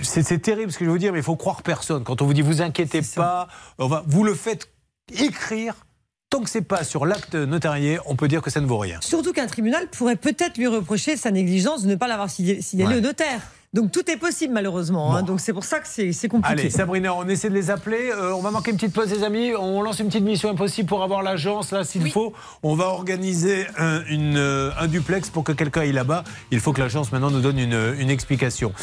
c'est 0.03 0.39
terrible 0.39 0.71
ce 0.71 0.77
que 0.77 0.85
je 0.85 0.89
veux 0.91 0.93
vous 0.93 0.99
dire, 0.99 1.11
mais 1.11 1.19
il 1.19 1.25
faut 1.25 1.37
croire 1.37 1.63
personne. 1.63 2.03
Quand 2.03 2.21
on 2.21 2.27
vous 2.27 2.35
dit 2.35 2.43
vous 2.43 2.61
inquiétez 2.61 3.01
pas, 3.15 3.47
on 3.79 3.87
va, 3.87 4.03
vous 4.05 4.23
le 4.23 4.35
faites 4.35 4.69
écrire. 5.11 5.86
Tant 6.29 6.41
que 6.41 6.49
c'est 6.49 6.61
pas 6.61 6.83
sur 6.83 7.05
l'acte 7.05 7.35
notarié, 7.35 7.99
on 8.05 8.17
peut 8.17 8.27
dire 8.27 8.41
que 8.41 8.49
ça 8.49 8.59
ne 8.59 8.65
vaut 8.65 8.77
rien. 8.79 8.97
Surtout 8.99 9.31
qu'un 9.31 9.47
tribunal 9.47 9.87
pourrait 9.87 10.17
peut-être 10.17 10.57
lui 10.57 10.67
reprocher 10.67 11.15
sa 11.15 11.31
négligence 11.31 11.83
de 11.83 11.87
ne 11.87 11.95
pas 11.95 12.07
l'avoir 12.09 12.29
signalé 12.29 12.59
Ouais. 12.85 12.97
au 12.97 12.99
notaire. 13.01 13.39
Donc 13.73 13.91
tout 13.91 14.09
est 14.09 14.17
possible 14.17 14.53
malheureusement. 14.53 15.15
hein. 15.15 15.23
Donc 15.23 15.39
c'est 15.39 15.53
pour 15.53 15.63
ça 15.63 15.79
que 15.79 15.87
c'est 15.87 16.27
compliqué. 16.27 16.59
Allez, 16.61 16.69
Sabrina, 16.69 17.13
on 17.13 17.25
essaie 17.29 17.49
de 17.49 17.53
les 17.53 17.69
appeler. 17.69 18.09
Euh, 18.13 18.33
on 18.33 18.41
va 18.41 18.49
marquer 18.51 18.71
une 18.71 18.77
petite 18.77 18.93
pause, 18.93 19.09
les 19.11 19.23
amis. 19.23 19.51
On 19.57 19.81
lance 19.81 19.99
une 19.99 20.07
petite 20.07 20.23
mission 20.23 20.49
impossible 20.49 20.87
pour 20.89 21.01
avoir 21.03 21.21
l'agence, 21.21 21.71
là, 21.71 21.83
s'il 21.85 22.09
faut. 22.11 22.33
On 22.63 22.75
va 22.75 22.85
organiser 22.87 23.65
un, 23.77 24.03
une, 24.09 24.37
euh, 24.37 24.71
un 24.79 24.87
duplex 24.87 25.29
pour 25.29 25.43
que 25.45 25.51
quelqu'un 25.53 25.81
aille 25.81 25.91
là-bas. 25.93 26.23
Il 26.51 26.59
faut 26.59 26.73
que 26.73 26.81
l'agence, 26.81 27.11
maintenant, 27.13 27.29
nous 27.31 27.41
donne 27.41 27.59
une, 27.59 27.95
une 27.99 28.09
explication. 28.09 28.73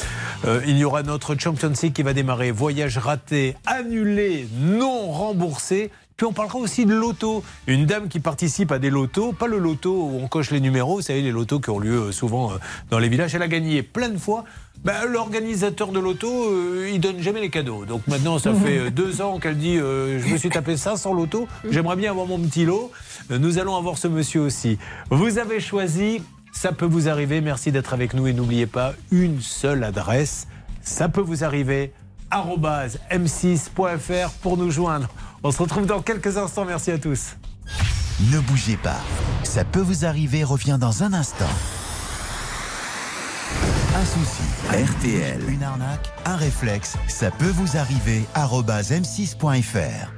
Euh, 0.47 0.61
il 0.67 0.77
y 0.79 0.85
aura 0.85 1.03
notre 1.03 1.35
Champions 1.39 1.73
League 1.83 1.93
qui 1.93 2.03
va 2.03 2.13
démarrer. 2.15 2.51
Voyage 2.53 2.97
raté, 2.99 3.57
annulé, 3.67 4.47
non 4.61 5.11
remboursé. 5.11 5.91
Puis 6.17 6.27
on 6.27 6.33
parlera 6.33 6.59
aussi 6.59 6.87
de 6.87 6.95
loto. 6.95 7.43
Une 7.67 7.87
dame 7.87 8.09
qui 8.09 8.21
participe 8.21 8.71
à 8.71 8.79
des 8.79 8.91
lotos, 8.91 9.33
pas 9.33 9.49
le 9.49 9.59
loto 9.59 9.91
où 9.91 10.21
on 10.23 10.29
coche 10.29 10.53
les 10.53 10.61
numéros, 10.61 10.97
vous 10.97 11.03
savez, 11.03 11.23
les 11.23 11.33
lotos 11.33 11.59
qui 11.59 11.71
ont 11.71 11.81
lieu 11.81 12.03
euh, 12.03 12.13
souvent 12.13 12.53
euh, 12.53 12.57
dans 12.91 13.01
les 13.01 13.09
villages. 13.09 13.35
Elle 13.35 13.43
a 13.43 13.49
gagné 13.49 13.83
plein 13.83 14.09
de 14.09 14.19
fois. 14.19 14.45
Ben, 14.85 15.07
L'organisateur 15.07 15.89
de 15.89 15.99
loto, 15.99 16.29
euh, 16.29 16.91
il 16.93 17.01
donne 17.01 17.21
jamais 17.21 17.41
les 17.41 17.51
cadeaux. 17.51 17.85
Donc 17.85 18.07
maintenant, 18.07 18.39
ça 18.39 18.55
fait 18.55 18.79
euh, 18.79 18.91
deux 18.91 19.23
ans 19.23 19.41
qu'elle 19.41 19.59
dit 19.59 19.77
Je 19.77 20.33
me 20.33 20.37
suis 20.37 20.51
tapé 20.51 20.77
500 20.77 21.15
lotos, 21.15 21.49
j'aimerais 21.69 21.97
bien 21.97 22.11
avoir 22.11 22.27
mon 22.27 22.39
petit 22.39 22.65
lot. 22.65 22.93
Nous 23.31 23.59
allons 23.59 23.77
avoir 23.77 23.99
ce 23.99 24.07
monsieur 24.07 24.43
aussi. 24.43 24.79
Vous 25.11 25.39
avez 25.39 25.59
choisi, 25.59 26.23
ça 26.53 26.71
peut 26.73 26.87
vous 26.87 27.09
arriver. 27.09 27.41
Merci 27.41 27.73
d'être 27.73 27.93
avec 27.93 28.15
nous 28.15 28.27
et 28.29 28.33
n'oubliez 28.33 28.67
pas 28.67 28.93
une 29.11 29.41
seule 29.41 29.83
adresse. 29.83 30.47
Ça 30.83 31.09
peut 31.09 31.23
vous 31.23 31.43
arriver 31.43 31.93
m6.fr 32.31 34.31
pour 34.43 34.57
nous 34.57 34.71
joindre. 34.71 35.09
On 35.43 35.51
se 35.51 35.63
retrouve 35.63 35.87
dans 35.87 36.03
quelques 36.03 36.37
instants. 36.37 36.65
Merci 36.65 36.91
à 36.91 36.99
tous. 36.99 37.37
Ne 38.33 38.41
bougez 38.41 38.77
pas. 38.77 39.01
Ça 39.43 39.65
peut 39.65 39.81
vous 39.81 40.05
arriver 40.05 40.45
revient 40.45 40.79
dans 40.81 41.03
un 41.03 41.13
instant. 41.13 41.49
Un 43.97 44.05
souci, 44.05 44.43
RTL, 44.71 45.41
une 45.49 45.63
arnaque, 45.63 46.13
un 46.25 46.37
réflexe, 46.37 46.97
ça 47.07 47.31
peut 47.31 47.51
vous 47.51 47.77
arriver 47.77 48.25
arobase 48.35 48.91
m6.fr. 48.91 50.11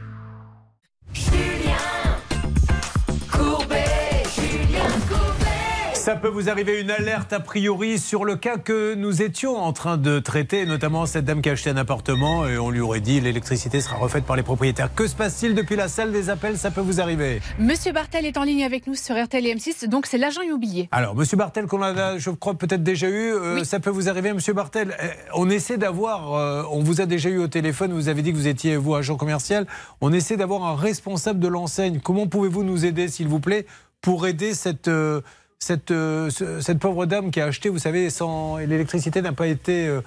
Ça 6.07 6.15
peut 6.15 6.29
vous 6.29 6.49
arriver 6.49 6.81
une 6.81 6.93
alerte 6.93 7.33
a 7.33 7.41
priori 7.41 7.99
sur 7.99 8.25
le 8.25 8.37
cas 8.37 8.59
que 8.59 8.95
nous 8.95 9.23
étions 9.23 9.57
en 9.57 9.73
train 9.73 9.97
de 9.97 10.21
traiter, 10.21 10.65
notamment 10.65 11.05
cette 11.05 11.25
dame 11.25 11.43
qui 11.43 11.49
a 11.49 11.55
acheté 11.55 11.71
un 11.71 11.77
appartement 11.77 12.47
et 12.47 12.59
on 12.59 12.71
lui 12.71 12.79
aurait 12.79 13.01
dit 13.01 13.21
l'électricité 13.21 13.81
sera 13.81 13.97
refaite 13.97 14.25
par 14.25 14.37
les 14.37 14.45
propriétaires. 14.45 14.95
Que 14.95 15.09
se 15.09 15.17
passe-t-il 15.17 15.57
depuis 15.57 15.75
la 15.75 15.89
salle 15.89 16.13
des 16.13 16.31
appels? 16.31 16.59
Ça 16.59 16.71
peut 16.71 16.81
vous 16.81 17.01
arriver. 17.01 17.41
Monsieur 17.59 17.91
Bartel 17.91 18.25
est 18.25 18.37
en 18.37 18.45
ligne 18.45 18.63
avec 18.63 18.87
nous 18.87 18.95
sur 18.95 19.21
RTL 19.21 19.45
et 19.45 19.57
M6, 19.57 19.89
donc 19.89 20.07
c'est 20.07 20.17
l'agent 20.17 20.43
immobilier. 20.43 20.89
Alors, 20.93 21.17
Monsieur 21.17 21.37
Bartel, 21.37 21.67
qu'on 21.67 21.83
a, 21.83 22.19
je 22.19 22.31
crois, 22.31 22.55
peut-être 22.55 22.85
déjà 22.85 23.09
eu, 23.09 23.33
euh, 23.33 23.65
ça 23.65 23.81
peut 23.81 23.91
vous 23.91 24.09
arriver, 24.09 24.33
Monsieur 24.33 24.53
Bartel. 24.53 24.97
euh, 25.03 25.09
On 25.35 25.51
essaie 25.51 25.77
d'avoir, 25.77 26.35
euh, 26.35 26.63
on 26.71 26.85
vous 26.85 27.01
a 27.01 27.07
déjà 27.07 27.31
eu 27.31 27.39
au 27.39 27.49
téléphone, 27.49 27.93
vous 27.93 28.09
avez 28.09 28.23
dit 28.23 28.31
que 28.31 28.39
vous 28.39 28.47
étiez, 28.47 28.77
vous, 28.77 28.95
agent 28.95 29.17
commercial. 29.17 29.67
On 30.01 30.13
essaie 30.13 30.37
d'avoir 30.37 30.67
un 30.67 30.77
responsable 30.77 31.41
de 31.41 31.49
l'enseigne. 31.49 31.99
Comment 31.99 32.29
pouvez-vous 32.29 32.63
nous 32.63 32.85
aider, 32.85 33.09
s'il 33.09 33.27
vous 33.27 33.41
plaît, 33.41 33.67
pour 34.03 34.29
aider 34.29 34.55
cette, 34.55 34.87
euh, 34.87 35.21
cette, 35.67 35.91
euh, 35.91 36.31
ce- 36.31 36.61
cette 36.61 36.79
pauvre 36.79 37.07
dame 37.07 37.31
qui 37.31 37.41
a 37.41 37.47
acheté, 37.47 37.69
vous 37.69 37.79
savez, 37.79 38.11
sans. 38.11 38.57
L'électricité 38.59 39.21
n'a 39.23 39.33
pas 39.33 39.47
été 39.49 39.87
euh, 39.89 40.01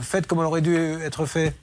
faite 0.00 0.26
comme 0.26 0.38
elle 0.40 0.44
aurait 0.46 0.60
dû 0.62 0.76
être 0.76 1.24
faite 1.26 1.54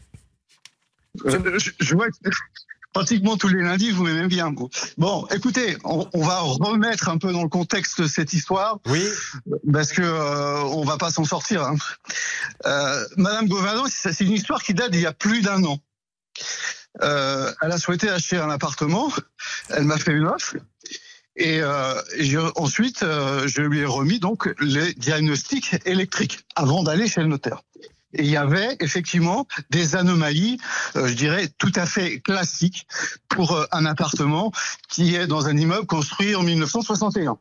Euh, 1.25 1.57
je, 1.59 1.71
je 1.79 1.95
vois 1.95 2.07
que 2.09 2.29
pratiquement 2.93 3.37
tous 3.37 3.47
les 3.49 3.61
lundis, 3.61 3.91
vous 3.91 4.03
m'aimez 4.03 4.27
bien. 4.27 4.53
Bon, 4.97 5.27
écoutez, 5.33 5.77
on, 5.83 6.07
on 6.13 6.23
va 6.25 6.39
remettre 6.39 7.09
un 7.09 7.17
peu 7.17 7.31
dans 7.33 7.43
le 7.43 7.49
contexte 7.49 8.07
cette 8.07 8.33
histoire. 8.33 8.79
Oui. 8.87 9.03
Parce 9.71 9.91
que 9.93 10.01
euh, 10.01 10.61
on 10.63 10.83
va 10.85 10.97
pas 10.97 11.11
s'en 11.11 11.23
sortir. 11.25 11.63
hein. 11.63 11.75
Euh, 12.65 13.05
Madame 13.17 13.47
Govindon, 13.47 13.85
c'est 13.89 14.19
une 14.21 14.31
histoire 14.31 14.61
qui 14.63 14.73
date 14.73 14.91
d'il 14.91 15.01
y 15.01 15.05
a 15.05 15.13
plus 15.13 15.41
d'un 15.41 15.63
an. 15.65 15.77
Euh, 17.01 17.51
elle 17.61 17.71
a 17.73 17.77
souhaité 17.77 18.09
acheter 18.09 18.37
un 18.37 18.49
appartement. 18.49 19.11
Elle 19.69 19.83
m'a 19.83 19.97
fait 19.97 20.11
une 20.13 20.27
offre. 20.27 20.55
Et, 21.35 21.59
euh, 21.61 22.01
je- 22.17 22.51
ensuite, 22.55 23.03
euh, 23.03 23.47
je 23.47 23.61
lui 23.61 23.79
ai 23.79 23.85
remis 23.85 24.19
donc 24.19 24.53
les 24.61 24.93
diagnostics 24.93 25.75
électriques 25.85 26.45
avant 26.55 26.83
d'aller 26.83 27.07
chez 27.07 27.21
le 27.21 27.27
notaire. 27.27 27.61
Et 28.13 28.23
il 28.23 28.29
y 28.29 28.37
avait 28.37 28.77
effectivement 28.79 29.45
des 29.69 29.97
anomalies, 29.97 30.57
euh, 30.95 31.07
je 31.07 31.13
dirais, 31.13 31.49
tout 31.57 31.71
à 31.75 31.85
fait 31.85 32.21
classiques 32.21 32.87
pour 33.27 33.51
euh, 33.51 33.65
un 33.73 33.85
appartement 33.85 34.53
qui 34.87 35.15
est 35.15 35.27
dans 35.27 35.47
un 35.47 35.57
immeuble 35.57 35.85
construit 35.85 36.33
en 36.35 36.43
1961. 36.43 37.37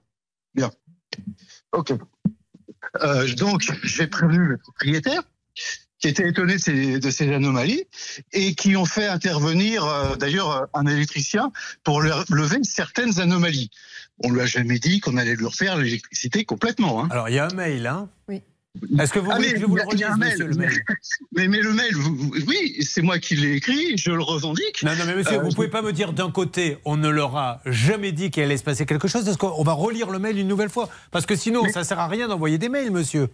Bien. 0.55 0.73
Ok. 1.73 1.93
Euh, 3.03 3.33
donc, 3.35 3.63
j'ai 3.85 4.09
prévenu 4.09 4.39
le 4.47 4.59
propriétaire 4.59 5.23
qui 6.05 6.09
était 6.11 6.29
étonné 6.29 6.57
de 6.57 6.59
ces, 6.61 7.01
de 7.01 7.11
ces 7.11 7.33
anomalies 7.33 7.85
et 8.35 8.55
qui 8.55 8.77
ont 8.77 8.85
fait 8.85 9.07
intervenir 9.07 9.87
euh, 9.87 10.17
d'ailleurs 10.17 10.51
euh, 10.51 10.67
un 10.75 10.85
électricien 10.87 11.51
pour 11.83 12.03
le- 12.03 12.13
lever 12.29 12.59
certaines 12.63 13.21
anomalies. 13.21 13.71
On 14.23 14.31
lui 14.31 14.43
a 14.43 14.47
jamais 14.47 14.79
dit 14.79 15.01
qu'on 15.01 15.17
allait 15.17 15.35
lui 15.35 15.47
refaire 15.47 15.79
l'électricité 15.79 16.45
complètement. 16.45 17.03
Hein. 17.03 17.09
Alors, 17.11 17.31
il 17.31 17.37
y 17.37 17.39
a 17.39 17.47
un 17.47 17.55
mail, 17.55 17.87
hein 17.87 18.11
Oui. 18.29 18.43
Est-ce 18.99 19.13
que 19.15 19.19
vous 19.19 19.31
Ah, 19.31 19.37
voulez 19.37 19.53
que 19.55 19.61
je 19.61 19.65
vous 19.65 19.77
le 19.77 19.83
relise, 19.83 20.03
un 20.05 20.17
monsieur, 20.19 20.47
mail. 20.47 20.49
le 20.49 20.57
mail 20.57 20.83
Mais, 21.35 21.49
mais 21.49 21.61
le 21.63 21.73
mail, 21.73 21.95
vous- 21.95 22.15
vous- 22.17 22.33
oui, 22.49 22.77
c'est 22.83 23.01
moi 23.01 23.19
qui 23.19 23.35
l'ai 23.37 23.55
écrit, 23.55 23.97
je 23.97 24.11
le 24.11 24.23
revendique. 24.23 24.83
Non, 24.83 24.95
non, 24.97 25.05
mais 25.07 25.15
monsieur, 25.15 25.39
Euh, 25.39 25.43
vous 25.43 25.53
pouvez 25.55 25.69
pas 25.69 25.81
me 25.81 25.93
dire 25.95 26.13
d'un 26.13 26.31
côté, 26.31 26.77
on 26.85 26.99
ne 26.99 27.09
leur 27.09 27.35
a 27.37 27.63
jamais 27.65 28.13
dit 28.13 28.31
qu'il 28.31 28.43
allait 28.43 28.59
se 28.59 28.65
passer 28.65 28.85
quelque 28.85 29.09
chose, 29.09 29.25
parce 29.25 29.39
qu'on 29.39 29.63
va 29.65 29.73
relire 29.73 30.11
le 30.11 30.19
mail 30.19 30.37
une 30.39 30.49
nouvelle 30.49 30.69
fois? 30.71 30.91
Parce 31.13 31.25
que 31.25 31.35
sinon, 31.35 31.67
ça 31.73 31.83
sert 31.83 31.99
à 31.99 32.09
rien 32.09 32.29
d'envoyer 32.29 32.59
des 32.59 32.69
mails, 32.69 32.91
monsieur. 32.91 33.29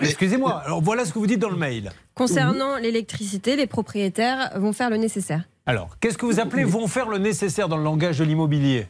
Excusez-moi, 0.00 0.62
alors 0.64 0.82
voilà 0.82 1.04
ce 1.04 1.12
que 1.12 1.18
vous 1.18 1.26
dites 1.26 1.40
dans 1.40 1.50
le 1.50 1.56
mail. 1.56 1.90
Concernant 2.14 2.76
l'électricité, 2.76 3.56
les 3.56 3.66
propriétaires 3.66 4.52
vont 4.56 4.72
faire 4.72 4.90
le 4.90 4.96
nécessaire. 4.96 5.44
Alors, 5.66 5.96
qu'est-ce 5.98 6.18
que 6.18 6.26
vous 6.26 6.40
appelez 6.40 6.64
vont 6.64 6.86
faire 6.86 7.08
le 7.08 7.18
nécessaire 7.18 7.68
dans 7.68 7.76
le 7.76 7.84
langage 7.84 8.18
de 8.18 8.24
l'immobilier? 8.24 8.86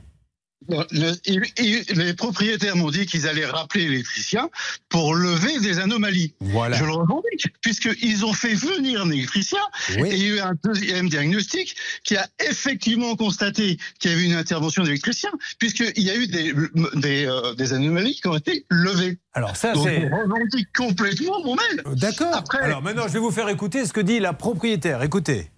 Bon, 0.69 0.85
le- 0.91 1.13
il- 1.27 1.43
il- 1.59 1.85
les 1.99 2.15
propriétaires 2.15 2.77
m'ont 2.77 2.91
dit 2.91 3.07
qu'ils 3.07 3.27
allaient 3.29 3.47
rappeler 3.47 3.89
l'électricien 3.89 4.49
pour 4.89 5.15
lever 5.15 5.59
des 5.61 5.79
anomalies. 5.79 6.35
Voilà. 6.41 6.77
Je 6.79 6.85
le 6.85 6.93
revendique, 6.93 7.47
puisqu'ils 7.61 8.25
ont 8.25 8.33
fait 8.33 8.55
venir 8.55 9.03
un 9.03 9.11
électricien 9.11 9.61
Oui. 9.99 10.09
et 10.11 10.15
il 10.15 10.23
y 10.23 10.25
a 10.33 10.35
eu 10.37 10.41
un 10.41 10.55
deuxième 10.65 11.09
diagnostic 11.09 11.77
qui 12.03 12.17
a 12.17 12.27
effectivement 12.49 13.15
constaté 13.17 13.79
qu'il 13.99 14.11
y 14.11 14.15
avait 14.15 14.25
une 14.25 14.35
intervention 14.35 14.83
d'électricien, 14.85 15.31
puisqu'il 15.59 16.03
y 16.03 16.11
a 16.11 16.17
eu 16.17 16.27
des, 16.27 16.55
des, 16.95 17.27
euh, 17.27 17.55
des 17.55 17.73
anomalies 17.73 18.15
qui 18.15 18.27
ont 18.29 18.37
été 18.37 18.65
levées. 18.71 19.19
Alors 19.35 19.57
ça, 19.57 19.73
c'est... 19.75 20.03
je 20.03 20.15
revendique 20.15 20.69
complètement 20.77 21.43
mon 21.45 21.57
mail. 21.57 21.83
D'accord. 21.97 22.43
Alors 22.61 22.83
maintenant, 22.83 23.07
je 23.09 23.13
vais 23.15 23.19
vous 23.19 23.31
faire 23.33 23.49
écouter 23.49 23.85
ce 23.85 23.93
que 23.93 24.01
dit 24.01 24.21
la 24.21 24.33
propriétaire. 24.33 25.03
Écoutez. 25.03 25.51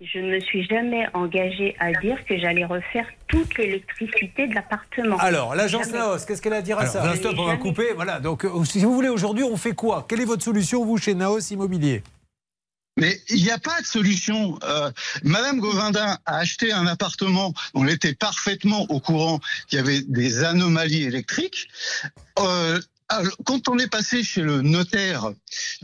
Je 0.00 0.20
ne 0.20 0.30
me 0.30 0.40
suis 0.40 0.64
jamais 0.64 1.06
engagée 1.12 1.74
à 1.80 1.92
dire 1.92 2.24
que 2.24 2.38
j'allais 2.38 2.64
refaire 2.64 3.06
toute 3.26 3.58
l'électricité 3.58 4.46
de 4.46 4.54
l'appartement. 4.54 5.16
Alors, 5.16 5.56
l'agence 5.56 5.86
Jamais. 5.86 5.98
Naos, 5.98 6.18
qu'est-ce 6.24 6.40
qu'elle 6.40 6.52
a 6.52 6.58
à 6.58 6.62
dire 6.62 6.78
à 6.78 6.82
Alors, 6.82 6.92
ça 6.92 7.10
Un 7.10 7.16
stop, 7.16 7.34
on 7.36 7.46
va 7.46 7.56
couper. 7.56 7.92
Voilà, 7.96 8.20
donc 8.20 8.44
euh, 8.44 8.64
si 8.64 8.78
vous 8.84 8.94
voulez, 8.94 9.08
aujourd'hui, 9.08 9.42
on 9.42 9.56
fait 9.56 9.74
quoi? 9.74 10.06
Quelle 10.08 10.20
est 10.20 10.24
votre 10.24 10.44
solution, 10.44 10.84
vous, 10.84 10.98
chez 10.98 11.14
Naos 11.14 11.40
Immobilier? 11.50 12.04
Mais 12.96 13.20
il 13.28 13.42
n'y 13.42 13.50
a 13.50 13.58
pas 13.58 13.80
de 13.80 13.86
solution. 13.86 14.58
Euh, 14.64 14.90
Madame 15.22 15.58
Govindin 15.58 16.18
a 16.26 16.36
acheté 16.38 16.72
un 16.72 16.86
appartement 16.86 17.52
dont 17.74 17.84
elle 17.84 17.94
était 17.94 18.14
parfaitement 18.14 18.86
au 18.88 19.00
courant 19.00 19.40
qu'il 19.68 19.78
y 19.78 19.80
avait 19.80 20.02
des 20.02 20.42
anomalies 20.44 21.04
électriques. 21.04 21.68
Euh, 22.40 22.80
alors, 23.08 23.36
quand 23.44 23.68
on 23.68 23.78
est 23.78 23.88
passé 23.88 24.22
chez 24.22 24.42
le 24.42 24.60
notaire, 24.60 25.32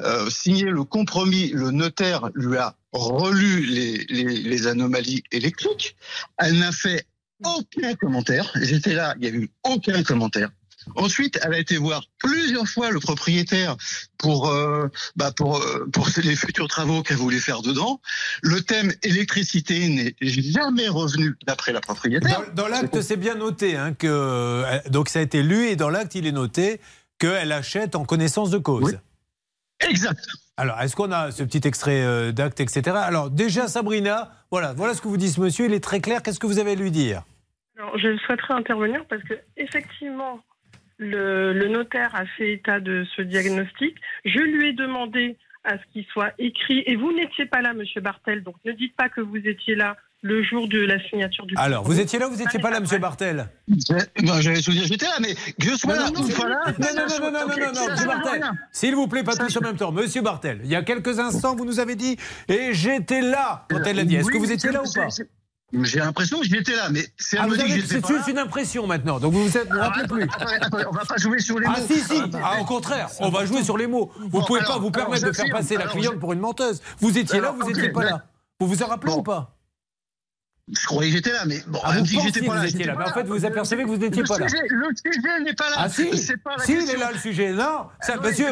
euh, 0.00 0.28
signer 0.28 0.70
le 0.70 0.84
compromis, 0.84 1.48
le 1.48 1.70
notaire 1.70 2.28
lui 2.34 2.58
a 2.58 2.76
relu 2.92 3.64
les, 3.66 4.04
les, 4.10 4.24
les 4.42 4.66
anomalies 4.66 5.22
électriques. 5.32 5.96
Elle 6.38 6.58
n'a 6.58 6.72
fait 6.72 7.06
aucun 7.44 7.94
commentaire. 7.94 8.50
J'étais 8.60 8.94
là, 8.94 9.14
il 9.16 9.22
n'y 9.22 9.26
a 9.28 9.40
eu 9.40 9.50
aucun 9.64 10.02
commentaire. 10.02 10.50
Ensuite, 10.96 11.38
elle 11.42 11.54
a 11.54 11.58
été 11.58 11.76
voir 11.76 12.04
plusieurs 12.18 12.68
fois 12.68 12.90
le 12.90 13.00
propriétaire 13.00 13.76
pour 14.18 14.50
euh, 14.50 14.88
bah 15.16 15.32
pour 15.34 15.56
euh, 15.56 15.86
pour 15.92 16.08
les 16.22 16.36
futurs 16.36 16.68
travaux 16.68 17.02
qu'elle 17.02 17.16
voulait 17.16 17.40
faire 17.40 17.62
dedans. 17.62 18.00
Le 18.42 18.60
thème 18.60 18.92
électricité 19.02 19.88
n'est 19.88 20.14
jamais 20.20 20.88
revenu 20.88 21.36
d'après 21.46 21.72
la 21.72 21.80
propriétaire. 21.80 22.42
Dans, 22.54 22.64
dans 22.64 22.68
l'acte, 22.68 23.00
c'est 23.00 23.16
bien 23.16 23.34
noté 23.34 23.76
hein, 23.76 23.94
que 23.94 24.06
euh, 24.06 24.78
donc 24.90 25.08
ça 25.08 25.20
a 25.20 25.22
été 25.22 25.42
lu 25.42 25.68
et 25.68 25.76
dans 25.76 25.90
l'acte, 25.90 26.14
il 26.14 26.26
est 26.26 26.32
noté 26.32 26.80
qu'elle 27.24 27.52
achète 27.52 27.96
en 27.96 28.04
connaissance 28.04 28.50
de 28.50 28.58
cause. 28.58 28.98
Exact. 29.80 30.20
Alors, 30.56 30.80
est-ce 30.80 30.94
qu'on 30.94 31.10
a 31.10 31.30
ce 31.30 31.42
petit 31.42 31.66
extrait 31.66 32.04
euh, 32.04 32.32
d'acte, 32.32 32.60
etc. 32.60 32.96
Alors, 32.96 33.30
déjà, 33.30 33.66
Sabrina, 33.66 34.30
voilà, 34.50 34.72
voilà 34.72 34.94
ce 34.94 35.02
que 35.02 35.08
vous 35.08 35.16
dit 35.16 35.30
ce 35.30 35.40
monsieur. 35.40 35.66
Il 35.66 35.72
est 35.72 35.82
très 35.82 36.00
clair. 36.00 36.22
Qu'est-ce 36.22 36.38
que 36.38 36.46
vous 36.46 36.58
avez 36.58 36.72
à 36.72 36.74
lui 36.74 36.90
dire? 36.90 37.22
Alors, 37.76 37.98
je 37.98 38.16
souhaiterais 38.18 38.54
intervenir 38.54 39.04
parce 39.06 39.22
que 39.24 39.34
effectivement, 39.56 40.40
le, 40.98 41.52
le 41.52 41.68
notaire 41.68 42.14
a 42.14 42.24
fait 42.24 42.52
état 42.52 42.78
de 42.78 43.04
ce 43.16 43.22
diagnostic. 43.22 43.96
Je 44.24 44.38
lui 44.38 44.68
ai 44.68 44.72
demandé 44.72 45.36
à 45.64 45.78
ce 45.78 45.82
qu'il 45.92 46.04
soit 46.06 46.32
écrit. 46.38 46.84
Et 46.86 46.94
vous 46.94 47.12
n'étiez 47.12 47.46
pas 47.46 47.62
là, 47.62 47.72
Monsieur 47.72 48.00
Bartel, 48.00 48.42
donc 48.42 48.54
ne 48.64 48.72
dites 48.72 48.94
pas 48.94 49.08
que 49.08 49.20
vous 49.20 49.38
étiez 49.38 49.74
là 49.74 49.96
le 50.26 50.42
jour 50.42 50.66
de 50.68 50.80
la 50.80 50.98
signature 51.08 51.44
du. 51.44 51.54
Alors, 51.58 51.84
vous 51.84 52.00
étiez 52.00 52.18
là 52.18 52.26
ou 52.28 52.30
vous 52.32 52.38
n'étiez 52.42 52.58
pas 52.58 52.70
là, 52.70 52.80
monsieur 52.80 52.98
Bartel 52.98 53.46
Non, 54.22 54.40
j'avais 54.40 54.62
souvenir, 54.62 54.84
j'étais 54.86 55.04
là, 55.04 55.18
mais 55.20 55.34
que 55.34 55.68
je 55.70 55.74
sois 55.76 55.94
là 55.96 56.06
ou 56.08 56.28
pas 56.28 56.48
là. 56.48 56.60
Non, 56.78 56.86
non, 56.96 57.06
non, 57.06 57.30
non, 57.30 57.46
non, 57.46 57.72
non, 57.74 57.90
monsieur 57.90 58.06
Bartel. 58.06 58.42
S'il 58.72 58.94
vous 58.94 59.06
plaît, 59.06 59.22
pas 59.22 59.36
tous 59.36 59.54
en 59.56 59.60
même 59.60 59.76
temps. 59.76 59.92
Monsieur 59.92 60.22
Bartel, 60.22 60.60
il 60.64 60.70
y 60.70 60.74
a 60.76 60.82
quelques 60.82 61.18
instants, 61.18 61.54
vous 61.54 61.66
nous 61.66 61.78
avez 61.78 61.94
dit, 61.94 62.16
et 62.48 62.72
j'étais 62.72 63.20
là 63.20 63.66
quand 63.68 63.80
elle 63.84 63.96
l'a 63.96 64.04
dit. 64.04 64.16
Est-ce 64.16 64.30
que 64.30 64.38
vous 64.38 64.50
étiez 64.50 64.70
là 64.72 64.82
ou 64.82 64.90
pas 64.92 65.08
J'ai 65.82 65.98
l'impression 65.98 66.38
que 66.40 66.46
j'étais 66.46 66.74
là, 66.74 66.88
mais 66.90 67.04
c'est 67.18 67.36
Ah, 67.38 67.46
C'est 67.58 67.68
juste 68.06 68.28
une 68.28 68.38
impression 68.38 68.86
maintenant, 68.86 69.18
donc 69.20 69.34
vous 69.34 69.44
vous 69.44 69.58
êtes- 69.58 69.70
vous 69.70 69.78
rappelez 69.78 70.06
plus. 70.08 70.22
Attendez, 70.22 70.54
attendez, 70.60 70.84
on 70.88 70.92
va 70.94 71.04
pas 71.04 71.16
jouer 71.18 71.38
sur 71.40 71.58
les 71.58 71.66
mots. 71.66 71.74
Ah 71.76 71.80
si 71.86 72.00
si, 72.00 72.22
ah, 72.42 72.60
au 72.62 72.64
contraire, 72.64 73.08
on 73.20 73.28
va 73.28 73.44
jouer 73.44 73.62
sur 73.62 73.76
les 73.76 73.86
mots. 73.86 74.10
Vous 74.18 74.28
Bon, 74.28 74.42
pouvez 74.44 74.60
alors, 74.60 74.74
pas 74.74 74.78
vous 74.78 74.90
permettre 74.90 75.26
de 75.26 75.32
faire 75.32 75.50
passer 75.50 75.76
la 75.76 75.84
cliente 75.86 76.18
pour 76.18 76.32
une 76.32 76.40
menteuse. 76.40 76.80
Vous 77.00 77.18
étiez 77.18 77.40
là, 77.40 77.50
vous 77.50 77.60
ok, 77.62 77.70
étiez 77.70 77.90
pas 77.90 78.00
mais- 78.04 78.10
là? 78.10 78.24
Vous 78.60 78.68
vous 78.68 78.82
en 78.82 78.86
rappelez 78.86 79.12
ou 79.12 79.22
pas? 79.22 79.53
Je 80.72 80.86
croyais 80.86 81.10
que 81.10 81.16
j'étais 81.16 81.32
là, 81.32 81.44
mais 81.46 81.60
bon, 81.66 81.78
Ah, 81.84 81.88
elle 81.90 81.94
me 81.96 82.00
vous 82.00 82.06
dit 82.06 82.16
que 82.16 82.22
j'étais 82.22 82.40
pas 82.46 82.54
là. 82.54 82.60
vous 82.62 82.66
étiez 82.68 82.84
là, 82.86 82.94
pas 82.94 82.98
mais 83.04 83.10
en 83.10 83.14
fait, 83.14 83.22
vous 83.24 83.44
apercevez 83.44 83.82
que 83.82 83.88
vous 83.88 83.98
n'étiez 83.98 84.22
pas 84.22 84.38
là. 84.38 84.48
sujet- 84.48 84.62
Le 84.70 84.88
sujet 84.96 85.40
n'est 85.44 85.52
pas 85.52 85.68
là. 85.68 85.76
Ah 85.78 85.88
si, 85.90 86.16
C'est 86.16 86.38
pas 86.38 86.52
si 86.58 86.72
il 86.72 86.88
est 86.90 86.96
là 86.96 87.12
le 87.12 87.18
sujet. 87.18 87.52
Non, 87.52 87.88
ça, 88.00 88.14
oui, 88.18 88.28
monsieur, 88.30 88.46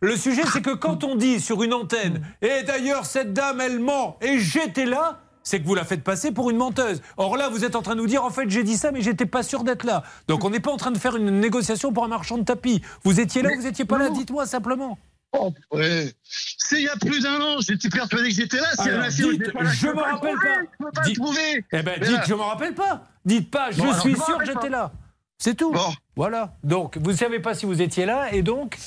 le 0.00 0.16
sujet 0.16 0.42
c'est 0.52 0.60
que 0.60 0.74
quand 0.74 1.02
on 1.02 1.14
dit 1.14 1.40
sur 1.40 1.62
une 1.62 1.72
antenne, 1.72 2.20
et 2.42 2.62
d'ailleurs 2.62 3.06
cette 3.06 3.32
dame 3.32 3.62
elle 3.62 3.80
ment, 3.80 4.18
et 4.20 4.38
j'étais 4.38 4.84
là, 4.84 5.20
c'est 5.42 5.60
que 5.60 5.66
vous 5.66 5.74
la 5.74 5.84
faites 5.84 6.04
passer 6.04 6.30
pour 6.30 6.50
une 6.50 6.58
menteuse. 6.58 7.00
Or 7.16 7.38
là, 7.38 7.48
vous 7.48 7.64
êtes 7.64 7.74
en 7.76 7.80
train 7.82 7.94
de 7.94 8.00
nous 8.00 8.06
dire, 8.08 8.22
en 8.24 8.30
fait, 8.30 8.50
j'ai 8.50 8.64
dit 8.64 8.76
ça, 8.76 8.90
mais 8.92 9.00
j'étais 9.00 9.26
pas 9.26 9.42
sûr 9.44 9.64
d'être 9.64 9.84
là. 9.84 10.02
Donc 10.28 10.44
on 10.44 10.50
n'est 10.50 10.60
pas 10.60 10.72
en 10.72 10.76
train 10.76 10.90
de 10.90 10.98
faire 10.98 11.16
une 11.16 11.40
négociation 11.40 11.90
pour 11.92 12.04
un 12.04 12.08
marchand 12.08 12.36
de 12.36 12.44
tapis. 12.44 12.82
Vous 13.02 13.18
étiez 13.18 13.40
là 13.40 13.50
ou 13.56 13.60
vous 13.60 13.66
étiez 13.66 13.86
pas 13.86 13.96
là 13.96 14.10
Dites-moi 14.10 14.44
simplement. 14.44 14.98
Oh, 15.32 15.52
ouais. 15.72 16.12
C'est 16.24 16.76
il 16.76 16.84
y 16.84 16.88
a 16.88 16.96
plus 16.96 17.20
d'un 17.22 17.40
an, 17.40 17.60
j'étais 17.60 17.88
persuadé 17.90 18.28
que 18.28 18.34
j'étais 18.34 18.56
là. 18.58 18.68
Alors, 18.78 19.04
oh, 19.06 19.10
dites, 19.10 19.30
j'étais 19.32 19.52
pas 19.52 19.62
là, 19.64 19.70
je 19.72 19.86
peux 19.86 19.92
me 19.92 19.96
le 19.96 20.02
rappelle 20.02 20.34
pas. 20.36 20.60
Je 20.60 20.84
peux 20.84 20.90
pas 20.92 21.02
Dites- 21.02 21.16
trouver. 21.16 21.64
Eh 21.72 21.82
ben, 21.82 22.00
dites, 22.00 22.10
là- 22.10 22.24
je 22.26 22.34
me 22.34 22.40
rappelle 22.40 22.74
pas. 22.74 23.08
Dites 23.24 23.50
pas, 23.50 23.70
je 23.70 23.76
Bon, 23.82 23.92
suis 24.00 24.12
je 24.14 24.16
sûr 24.22 24.38
que 24.38 24.46
j'étais 24.46 24.68
là. 24.70 24.92
C'est 25.38 25.54
tout. 25.54 25.74
Voilà. 26.14 26.56
Donc, 26.64 26.96
vous 26.98 27.10
ne 27.12 27.16
savez 27.16 27.40
pas 27.40 27.54
si 27.54 27.66
vous 27.66 27.82
étiez 27.82 28.06
là, 28.06 28.32
et 28.32 28.42
donc 28.42 28.78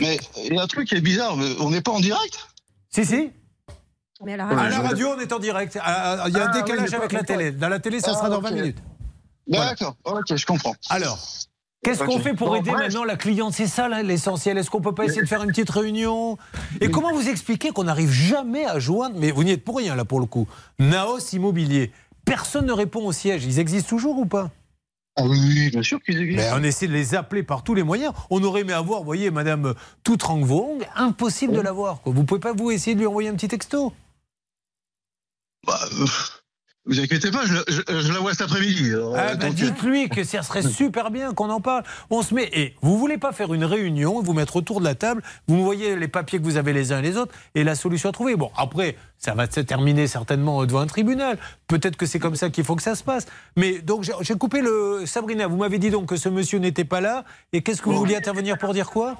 Mais 0.00 0.18
il 0.44 0.54
y 0.54 0.58
a 0.58 0.62
un 0.62 0.66
truc 0.66 0.88
qui 0.88 0.94
est 0.94 1.00
bizarre, 1.00 1.36
on 1.60 1.70
n'est 1.70 1.82
pas 1.82 1.92
en 1.92 2.00
direct? 2.00 2.38
Si, 2.90 3.04
si. 3.04 3.30
Mais 4.24 4.32
alors, 4.34 4.58
À 4.58 4.70
la 4.70 4.80
radio, 4.80 5.08
on 5.16 5.20
est 5.20 5.30
en 5.32 5.38
direct. 5.38 5.78
Ah, 5.82 6.20
ah, 6.22 6.28
Il 6.28 6.34
y 6.34 6.40
a 6.40 6.44
un 6.46 6.50
Ah, 6.50 6.62
décalage 6.62 6.94
avec 6.94 7.12
la 7.12 7.22
télé. 7.22 7.50
Dans 7.52 7.68
la 7.68 7.80
télé, 7.80 8.00
ça 8.00 8.12
Ah, 8.12 8.14
sera 8.14 8.30
dans 8.30 8.38
ok. 8.38 8.44
20 8.44 8.50
minutes. 8.52 8.78
Voilà. 9.46 9.70
D'accord, 9.70 9.96
ok, 10.04 10.34
je 10.34 10.46
comprends. 10.46 10.74
Alors, 10.88 11.18
qu'est-ce 11.86 12.04
qu'on 12.04 12.18
fait 12.18 12.34
pour 12.34 12.56
aider 12.56 12.70
maintenant 12.70 13.04
la 13.04 13.16
cliente 13.16 13.52
C'est 13.54 13.66
ça 13.66 13.88
l'essentiel. 14.02 14.58
Est-ce 14.58 14.70
qu'on 14.70 14.80
peut 14.80 14.94
pas 14.94 15.04
essayer 15.04 15.22
de 15.22 15.26
faire 15.26 15.42
une 15.42 15.50
petite 15.50 15.70
réunion 15.70 16.36
Et 16.80 16.90
comment 16.90 17.12
vous 17.12 17.28
expliquer 17.28 17.70
qu'on 17.70 17.84
n'arrive 17.84 18.10
jamais 18.10 18.66
à 18.66 18.78
joindre 18.78 19.16
Mais 19.18 19.30
vous 19.30 19.44
n'y 19.44 19.52
êtes 19.52 19.64
pour 19.64 19.76
rien 19.78 19.94
là 19.94 20.04
pour 20.04 20.20
le 20.20 20.26
coup. 20.26 20.46
Naos 20.78 21.32
Immobilier. 21.32 21.92
Personne 22.24 22.66
ne 22.66 22.72
répond 22.72 23.06
au 23.06 23.12
siège. 23.12 23.44
Ils 23.44 23.60
existent 23.60 23.88
toujours 23.88 24.18
ou 24.18 24.26
pas 24.26 24.50
Ah 25.14 25.22
oui, 25.24 25.70
bien 25.70 25.82
sûr 25.82 26.02
qu'ils 26.02 26.20
existent. 26.20 26.42
Mais 26.42 26.60
on 26.60 26.64
essaie 26.64 26.88
de 26.88 26.92
les 26.92 27.14
appeler 27.14 27.44
par 27.44 27.62
tous 27.62 27.74
les 27.74 27.84
moyens. 27.84 28.12
On 28.30 28.42
aurait 28.42 28.62
aimé 28.62 28.72
avoir, 28.72 29.00
vous 29.00 29.06
voyez, 29.06 29.30
Madame 29.30 29.74
Toutrang 30.02 30.40
Vong, 30.40 30.84
impossible 30.96 31.52
de 31.52 31.60
l'avoir. 31.60 32.00
Vous 32.04 32.24
pouvez 32.24 32.40
pas 32.40 32.52
vous 32.52 32.72
essayer 32.72 32.94
de 32.94 33.00
lui 33.00 33.06
envoyer 33.06 33.28
un 33.28 33.34
petit 33.34 33.48
texto 33.48 33.92
Bah, 35.64 35.78
euh, 36.00 36.06
vous 36.86 37.00
inquiétez 37.00 37.30
pas, 37.30 37.44
je, 37.44 37.54
je- 37.68 38.00
je 38.00 38.12
la 38.12 38.20
vois 38.20 38.32
cet 38.32 38.42
après-midi. 38.42 38.90
Ah 38.92 38.96
euh, 38.96 39.12
bah, 39.12 39.34
donc, 39.34 39.54
Dites-lui 39.54 40.08
que 40.08 40.22
ça 40.24 40.42
serait 40.42 40.62
super 40.80 41.10
bien 41.10 41.32
qu'on 41.34 41.50
en 41.50 41.60
parle. 41.60 41.82
On 42.10 42.22
se 42.22 42.32
met. 42.34 42.48
Et 42.52 42.74
vous 42.82 42.96
voulez 42.98 43.18
pas 43.18 43.32
faire 43.32 43.52
une 43.52 43.64
réunion, 43.64 44.22
vous 44.22 44.32
mettre 44.32 44.56
autour 44.56 44.80
de 44.80 44.84
la 44.84 44.94
table, 44.94 45.22
vous 45.48 45.64
voyez 45.64 45.96
les 45.96 46.08
papiers 46.08 46.38
que 46.38 46.44
vous 46.44 46.56
avez 46.56 46.72
les 46.72 46.92
uns 46.92 46.98
et 47.00 47.02
les 47.02 47.16
autres 47.16 47.34
et 47.54 47.64
la 47.64 47.74
solution 47.74 48.08
à 48.08 48.12
trouver. 48.12 48.36
Bon, 48.36 48.50
après, 48.56 48.96
ça 49.18 49.34
va 49.34 49.50
se 49.50 49.60
terminer 49.60 50.06
certainement 50.06 50.64
devant 50.64 50.80
un 50.80 50.86
tribunal. 50.86 51.38
Peut-être 51.66 51.96
que 51.96 52.06
c'est 52.06 52.18
comme 52.18 52.36
ça 52.36 52.50
qu'il 52.50 52.64
faut 52.64 52.76
que 52.76 52.82
ça 52.82 52.94
se 52.94 53.02
passe. 53.04 53.26
Mais 53.56 53.80
donc, 53.80 54.04
j'ai- 54.04 54.12
j'ai 54.20 54.34
coupé 54.34 54.60
le. 54.62 55.02
Sabrina, 55.06 55.46
vous 55.46 55.56
m'avez 55.56 55.78
dit 55.78 55.90
donc 55.90 56.08
que 56.08 56.16
ce 56.16 56.28
monsieur 56.28 56.58
n'était 56.58 56.84
pas 56.84 57.00
là. 57.00 57.24
Et 57.52 57.62
qu'est-ce 57.62 57.82
que 57.82 57.88
vous 57.88 57.96
vouliez 57.98 58.16
intervenir 58.16 58.58
pour 58.58 58.72
dire 58.74 58.90
quoi? 58.90 59.16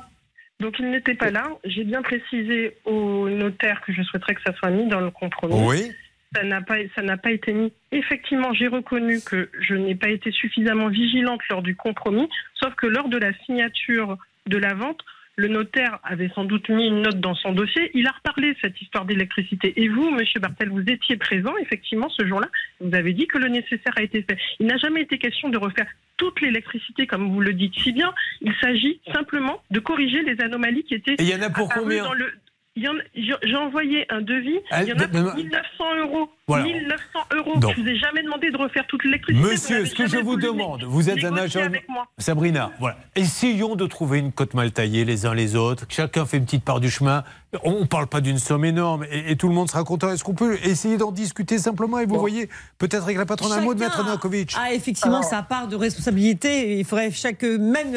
Donc 0.61 0.75
il 0.79 0.91
n'était 0.91 1.15
pas 1.15 1.31
là. 1.31 1.49
J'ai 1.65 1.85
bien 1.85 2.01
précisé 2.01 2.79
au 2.87 3.29
notaire 3.29 3.83
que 3.87 3.93
je 3.93 4.03
souhaiterais 4.03 4.35
que 4.35 4.41
ça 4.47 4.55
soit 4.57 4.71
mis 4.71 4.89
dans 4.89 5.01
le 5.01 5.11
compromis. 5.11 5.55
Oui. 5.67 5.93
Ça 6.35 6.43
n'a 6.43 6.61
pas, 6.61 6.77
ça 6.95 7.03
n'a 7.03 7.17
pas 7.17 7.31
été 7.31 7.53
mis. 7.53 7.73
Effectivement, 7.93 8.53
j'ai 8.53 8.67
reconnu 8.67 9.21
que 9.25 9.49
je 9.61 9.75
n'ai 9.75 9.95
pas 9.95 10.09
été 10.11 10.31
suffisamment 10.33 10.89
vigilante 10.89 11.41
lors 11.49 11.63
du 11.63 11.77
compromis, 11.77 12.29
sauf 12.55 12.75
que 12.75 12.87
lors 12.87 13.09
de 13.09 13.17
la 13.17 13.33
signature 13.45 14.19
de 14.47 14.59
la 14.59 14.75
vente, 14.75 15.01
le 15.39 15.49
notaire 15.49 15.99
avait 16.03 16.31
sans 16.35 16.45
doute 16.45 16.69
mis 16.71 16.87
une 16.87 17.03
note 17.03 17.21
dans 17.21 17.35
son 17.35 17.53
dossier. 17.53 17.91
Il 17.95 18.07
a 18.07 18.11
reparlé 18.13 18.55
de 18.55 18.59
cette 18.63 18.81
histoire 18.81 19.05
d'électricité. 19.05 19.73
Et 19.83 19.89
vous, 19.89 20.11
Monsieur 20.11 20.41
Bartel, 20.41 20.71
vous 20.71 20.81
étiez 20.89 21.17
présent 21.19 21.55
effectivement 21.61 22.09
ce 22.09 22.27
jour-là. 22.27 22.49
Vous 22.81 22.95
avez 22.95 23.13
dit 23.13 23.27
que 23.27 23.37
le 23.39 23.49
nécessaire 23.49 23.93
a 23.97 24.03
été 24.03 24.23
fait. 24.23 24.39
Il 24.61 24.67
n'a 24.67 24.79
jamais 24.79 25.03
été 25.03 25.19
question 25.19 25.51
de 25.51 25.59
refaire 25.59 25.87
toute 26.17 26.41
l'électricité 26.41 27.07
comme 27.07 27.31
vous 27.31 27.41
le 27.43 27.53
dites 27.53 27.75
si 27.79 27.93
bien. 27.93 28.15
Il 28.41 28.55
s'agit 28.63 28.99
simplement 29.13 29.63
de 29.71 29.79
corriger 29.79 30.23
les 30.23 30.41
anomalies 30.41 30.85
qui 30.85 30.95
étaient. 30.95 31.13
Et 31.19 31.23
il 31.23 31.29
y 31.29 31.35
en 31.35 31.43
a 31.43 31.51
pour 31.51 31.69
combien 31.69 32.05
dans 32.05 32.15
le- 32.15 32.33
J'ai 32.77 33.57
envoyé 33.57 34.07
un 34.11 34.21
devis. 34.21 34.59
Ah, 34.71 34.83
Il 34.83 34.91
y 34.91 34.93
en 34.93 34.99
a 34.99 35.09
pour 35.09 35.35
1900 35.35 35.85
euros. 36.05 36.29
Voilà. 36.47 36.65
1900 36.65 36.97
euros. 37.37 37.59
Donc. 37.59 37.75
je 37.77 37.81
vous 37.83 37.89
ai 37.89 37.97
jamais 37.97 38.23
demandé 38.23 38.51
de 38.51 38.57
refaire 38.57 38.87
toute 38.87 39.03
l'électricité. 39.05 39.49
Monsieur, 39.49 39.87
ce 39.87 39.95
que 39.95 40.07
je 40.07 40.19
vous 40.19 40.37
demande, 40.37 40.85
vous 40.85 41.09
êtes 41.09 41.25
un 41.25 41.37
agent. 41.37 41.61
avec 41.61 41.89
moi. 41.89 42.07
Sabrina, 42.19 42.71
voilà. 42.79 42.99
Essayons 43.17 43.77
de 43.77 43.87
trouver 43.87 44.19
une 44.19 44.31
cote 44.31 44.55
mal 44.55 44.73
taillée 44.73 45.05
les 45.05 45.27
uns 45.27 45.35
les 45.35 45.57
autres. 45.57 45.87
Chacun 45.89 46.27
fait 46.27 46.37
une 46.37 46.45
petite 46.45 46.65
part 46.65 46.81
du 46.81 46.91
chemin. 46.91 47.25
On 47.65 47.81
ne 47.81 47.87
parle 47.87 48.07
pas 48.07 48.21
d'une 48.21 48.39
somme 48.39 48.65
énorme 48.65 49.07
et, 49.11 49.33
et 49.33 49.37
tout 49.37 49.49
le 49.49 49.55
monde 49.55 49.71
sera 49.71 49.83
content. 49.83 50.11
Est-ce 50.13 50.23
qu'on 50.23 50.35
peut 50.35 50.59
essayer 50.63 50.99
d'en 50.99 51.13
discuter 51.13 51.59
simplement 51.59 51.99
Et 51.99 52.07
vous 52.07 52.19
voyez, 52.19 52.49
peut-être 52.79 53.05
avec 53.05 53.17
la 53.17 53.25
patronne 53.27 53.53
un 53.53 53.61
mot 53.63 53.75
de 53.75 53.81
Maître 53.81 53.97
Chacun 53.97 54.05
Novakovic. 54.05 54.55
a 54.59 54.75
effectivement 54.75 55.23
sa 55.23 55.43
part 55.43 55.67
de 55.69 55.77
responsabilité. 55.77 56.79
Il 56.79 56.85
faudrait 56.85 57.11
chaque, 57.11 57.43
même 57.43 57.95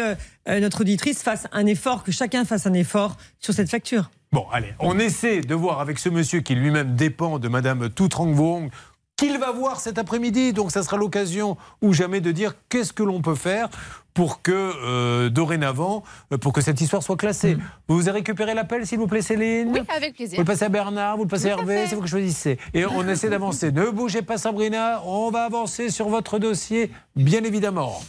euh, 0.47 0.59
notre 0.59 0.81
auditrice 0.81 1.21
fasse 1.21 1.47
un 1.51 1.65
effort, 1.65 2.03
que 2.03 2.11
chacun 2.11 2.45
fasse 2.45 2.65
un 2.65 2.73
effort 2.73 3.17
sur 3.39 3.53
cette 3.53 3.69
facture. 3.69 4.09
Bon, 4.31 4.45
allez, 4.51 4.75
on 4.79 4.99
essaie 4.99 5.41
de 5.41 5.55
voir 5.55 5.79
avec 5.79 5.97
ce 5.97 6.07
monsieur 6.07 6.41
qui 6.41 6.53
lui-même 6.53 6.95
dépend 6.95 7.39
de 7.39 7.47
Madame 7.47 7.89
Toutrang 7.89 8.31
Vong 8.31 8.69
qu'il 9.17 9.37
va 9.39 9.51
voir 9.51 9.79
cet 9.79 9.97
après-midi. 9.97 10.53
Donc, 10.53 10.71
ça 10.71 10.83
sera 10.83 10.97
l'occasion 10.97 11.57
ou 11.81 11.93
jamais 11.93 12.21
de 12.21 12.31
dire 12.31 12.53
qu'est-ce 12.69 12.93
que 12.93 13.03
l'on 13.03 13.21
peut 13.21 13.35
faire 13.35 13.69
pour 14.13 14.41
que, 14.41 14.51
euh, 14.51 15.29
dorénavant, 15.29 16.03
euh, 16.31 16.37
pour 16.37 16.53
que 16.53 16.61
cette 16.61 16.79
histoire 16.79 17.01
soit 17.01 17.17
classée. 17.17 17.57
Vous 17.87 18.07
avez 18.07 18.19
récupéré 18.19 18.53
l'appel, 18.53 18.85
s'il 18.85 18.99
vous 18.99 19.07
plaît, 19.07 19.21
Céline? 19.21 19.69
Oui, 19.73 19.81
avec 19.93 20.15
plaisir. 20.15 20.37
Vous 20.37 20.43
le 20.43 20.47
passez 20.47 20.65
à 20.65 20.69
Bernard, 20.69 21.17
vous 21.17 21.23
le 21.23 21.29
passez 21.29 21.49
à 21.49 21.55
Tout 21.55 21.61
à 21.61 21.61
Hervé, 21.63 21.87
c'est 21.87 21.95
vous 21.95 22.01
que 22.01 22.07
choisissez. 22.07 22.59
Et 22.73 22.85
on 22.85 23.07
essaie 23.07 23.29
d'avancer. 23.29 23.71
Ne 23.71 23.89
bougez 23.89 24.21
pas, 24.21 24.37
Sabrina, 24.37 25.01
on 25.05 25.31
va 25.31 25.43
avancer 25.43 25.89
sur 25.89 26.07
votre 26.07 26.37
dossier, 26.37 26.91
bien 27.15 27.43
évidemment. 27.43 28.01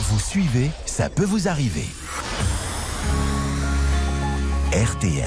Vous 0.00 0.18
suivez, 0.18 0.70
ça 0.86 1.08
peut 1.08 1.24
vous 1.24 1.48
arriver. 1.48 1.86
RTL. 4.74 5.22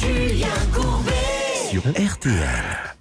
Julien 0.00 0.48
Courbet. 0.74 1.12
Sur 1.70 1.82
RTL. 1.82 2.42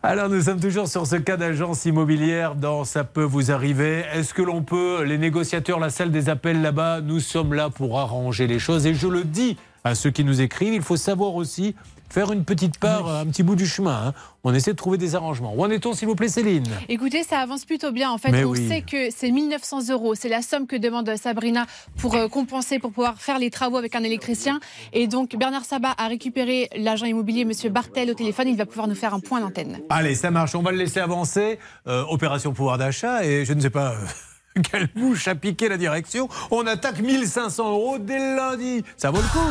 Alors 0.03 0.29
nous 0.29 0.43
sommes 0.43 0.59
toujours 0.59 0.87
sur 0.87 1.07
ce 1.07 1.15
cas 1.15 1.35
d'agence 1.35 1.83
immobilière 1.85 2.53
dans 2.53 2.83
Ça 2.83 3.03
peut 3.03 3.23
vous 3.23 3.49
arriver. 3.49 4.03
Est-ce 4.13 4.35
que 4.35 4.43
l'on 4.43 4.61
peut, 4.61 5.01
les 5.01 5.17
négociateurs, 5.17 5.79
la 5.79 5.89
salle 5.89 6.11
des 6.11 6.29
appels 6.29 6.61
là-bas, 6.61 7.01
nous 7.01 7.19
sommes 7.19 7.55
là 7.55 7.71
pour 7.71 7.99
arranger 7.99 8.45
les 8.45 8.59
choses. 8.59 8.85
Et 8.85 8.93
je 8.93 9.07
le 9.07 9.23
dis 9.23 9.57
à 9.83 9.95
ceux 9.95 10.11
qui 10.11 10.23
nous 10.23 10.41
écrivent, 10.41 10.75
il 10.75 10.83
faut 10.83 10.95
savoir 10.95 11.33
aussi 11.33 11.73
faire 12.09 12.31
une 12.31 12.43
petite 12.45 12.77
part, 12.79 13.07
un 13.09 13.25
petit 13.27 13.43
bout 13.43 13.55
du 13.55 13.67
chemin. 13.67 14.07
hein. 14.07 14.13
On 14.43 14.53
essaie 14.53 14.71
de 14.71 14.77
trouver 14.77 14.97
des 14.97 15.15
arrangements. 15.15 15.53
Où 15.53 15.63
en 15.63 15.69
est-on, 15.69 15.93
s'il 15.93 16.07
vous 16.07 16.15
plaît, 16.15 16.29
Céline? 16.29 16.65
Écoutez, 16.87 17.23
ça 17.23 17.39
avance 17.39 17.65
plutôt 17.65 17.91
bien. 17.91 18.09
En 18.09 18.17
fait, 18.17 18.31
Mais 18.31 18.43
on 18.45 18.51
oui. 18.51 18.67
sait 18.67 18.81
que 18.81 19.09
c'est 19.11 19.31
1900 19.31 19.89
euros. 19.89 20.15
C'est 20.15 20.29
la 20.29 20.41
somme 20.41 20.65
que 20.65 20.75
demande 20.77 21.11
Sabrina 21.21 21.65
pour 21.97 22.15
euh, 22.15 22.27
compenser, 22.29 22.79
pour 22.79 22.91
pouvoir 22.91 23.19
faire 23.21 23.37
les 23.37 23.49
travaux 23.49 23.77
avec 23.77 23.95
un 23.95 24.03
électricien. 24.03 24.59
Et 24.93 25.07
donc, 25.07 25.35
Bernard 25.35 25.65
Sabat 25.65 25.93
a 25.97 26.07
récupéré 26.07 26.69
l'agent 26.75 27.05
immobilier, 27.05 27.43
Monsieur 27.45 27.69
Bartel, 27.69 28.09
au 28.09 28.13
téléphone. 28.13 28.47
Il 28.47 28.55
va 28.57 28.65
pouvoir 28.65 28.87
nous 28.87 28.95
faire 28.95 29.13
un 29.13 29.19
point 29.19 29.41
d'antenne. 29.41 29.79
Allez, 29.89 30.15
ça 30.15 30.31
marche. 30.31 30.55
On 30.55 30.61
va 30.61 30.71
le 30.71 30.77
laisser 30.77 30.99
avancer. 31.01 31.59
Euh, 31.87 32.03
opération 32.09 32.53
pouvoir 32.53 32.77
d'achat. 32.77 33.25
Et 33.25 33.43
je 33.45 33.53
ne 33.53 33.59
sais 33.61 33.69
pas. 33.69 33.91
euh, 33.91 34.61
Quelle 34.71 34.87
bouche 34.95 35.27
a 35.27 35.35
piqué 35.35 35.69
la 35.69 35.77
direction 35.77 36.27
On 36.49 36.65
attaque 36.65 36.99
1500 37.01 37.69
euros 37.71 37.97
dès 37.99 38.17
le 38.17 38.35
lundi. 38.37 38.83
Ça 38.97 39.11
vaut 39.11 39.21
le 39.21 39.27
coup 39.27 39.49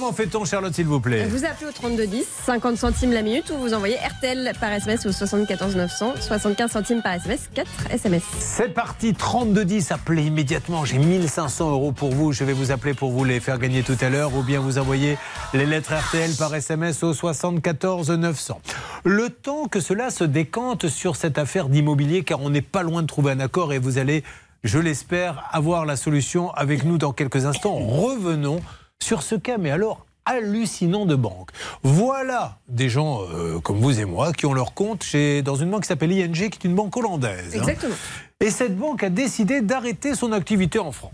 comment 0.00 0.12
fait-on, 0.14 0.46
Charlotte, 0.46 0.74
s'il 0.74 0.86
vous 0.86 0.98
plaît? 0.98 1.26
Vous 1.26 1.44
appelez 1.44 1.66
au 1.68 1.72
3210, 1.72 2.24
50 2.46 2.78
centimes 2.78 3.12
la 3.12 3.20
minute, 3.20 3.50
ou 3.50 3.58
vous 3.58 3.74
envoyez 3.74 3.96
RTL 3.96 4.52
par 4.58 4.72
SMS 4.72 5.04
au 5.04 5.12
74 5.12 5.76
900, 5.76 6.14
75 6.20 6.70
centimes 6.70 7.02
par 7.02 7.12
SMS, 7.12 7.50
4 7.54 7.68
SMS. 7.90 8.22
C'est 8.38 8.72
parti, 8.72 9.12
3210, 9.12 9.92
appelez 9.92 10.24
immédiatement. 10.24 10.86
J'ai 10.86 10.96
1500 10.96 11.70
euros 11.70 11.92
pour 11.92 12.10
vous. 12.12 12.32
Je 12.32 12.44
vais 12.44 12.54
vous 12.54 12.70
appeler 12.70 12.94
pour 12.94 13.10
vous 13.10 13.24
les 13.24 13.40
faire 13.40 13.58
gagner 13.58 13.82
tout 13.82 13.96
à 14.00 14.08
l'heure 14.08 14.34
ou 14.34 14.42
bien 14.42 14.58
vous 14.58 14.78
envoyer 14.78 15.18
les 15.52 15.66
lettres 15.66 15.92
RTL 15.92 16.34
par 16.38 16.54
SMS 16.54 17.02
au 17.02 17.12
74 17.12 18.10
900. 18.10 18.58
Le 19.04 19.28
temps 19.28 19.66
que 19.66 19.80
cela 19.80 20.10
se 20.10 20.24
décante 20.24 20.88
sur 20.88 21.14
cette 21.14 21.36
affaire 21.36 21.68
d'immobilier, 21.68 22.24
car 22.24 22.40
on 22.40 22.48
n'est 22.48 22.62
pas 22.62 22.82
loin 22.82 23.02
de 23.02 23.06
trouver 23.06 23.32
un 23.32 23.40
accord 23.40 23.74
et 23.74 23.78
vous 23.78 23.98
allez, 23.98 24.24
je 24.64 24.78
l'espère, 24.78 25.44
avoir 25.52 25.84
la 25.84 25.96
solution 25.96 26.50
avec 26.52 26.84
nous 26.84 26.96
dans 26.96 27.12
quelques 27.12 27.44
instants. 27.44 27.76
Revenons 27.76 28.60
sur 29.02 29.22
ce 29.22 29.34
cas, 29.34 29.58
mais 29.58 29.70
alors 29.70 30.06
hallucinant 30.24 31.06
de 31.06 31.16
banque. 31.16 31.50
Voilà 31.82 32.58
des 32.68 32.88
gens 32.88 33.22
euh, 33.22 33.58
comme 33.60 33.78
vous 33.78 33.98
et 33.98 34.04
moi 34.04 34.32
qui 34.32 34.46
ont 34.46 34.52
leur 34.52 34.74
compte 34.74 35.02
chez, 35.02 35.42
dans 35.42 35.56
une 35.56 35.70
banque 35.70 35.82
qui 35.82 35.88
s'appelle 35.88 36.12
ING, 36.12 36.32
qui 36.32 36.44
est 36.44 36.64
une 36.64 36.74
banque 36.74 36.96
hollandaise. 36.96 37.54
hein. 37.54 37.58
Exactement. 37.58 37.94
Et 38.40 38.50
cette 38.50 38.76
banque 38.76 39.02
a 39.02 39.10
décidé 39.10 39.60
d'arrêter 39.60 40.14
son 40.14 40.32
activité 40.32 40.78
en 40.78 40.92
France. 40.92 41.12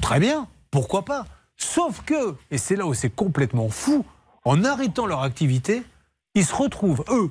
Très 0.00 0.20
bien, 0.20 0.46
pourquoi 0.70 1.04
pas 1.04 1.26
Sauf 1.56 2.02
que, 2.06 2.36
et 2.50 2.58
c'est 2.58 2.76
là 2.76 2.86
où 2.86 2.94
c'est 2.94 3.10
complètement 3.10 3.68
fou, 3.68 4.04
en 4.44 4.64
arrêtant 4.64 5.06
leur 5.06 5.22
activité, 5.22 5.82
ils 6.34 6.44
se 6.46 6.54
retrouvent, 6.54 7.04
eux, 7.10 7.30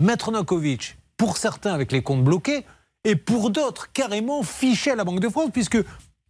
Maître 0.00 0.30
Nokovic, 0.30 0.96
pour 1.16 1.36
certains 1.36 1.72
avec 1.74 1.90
les 1.92 2.02
comptes 2.02 2.22
bloqués, 2.24 2.64
et 3.04 3.16
pour 3.16 3.50
d'autres 3.50 3.92
carrément 3.92 4.42
fichés 4.44 4.92
à 4.92 4.94
la 4.96 5.04
Banque 5.04 5.20
de 5.20 5.28
France, 5.28 5.50
puisque 5.52 5.78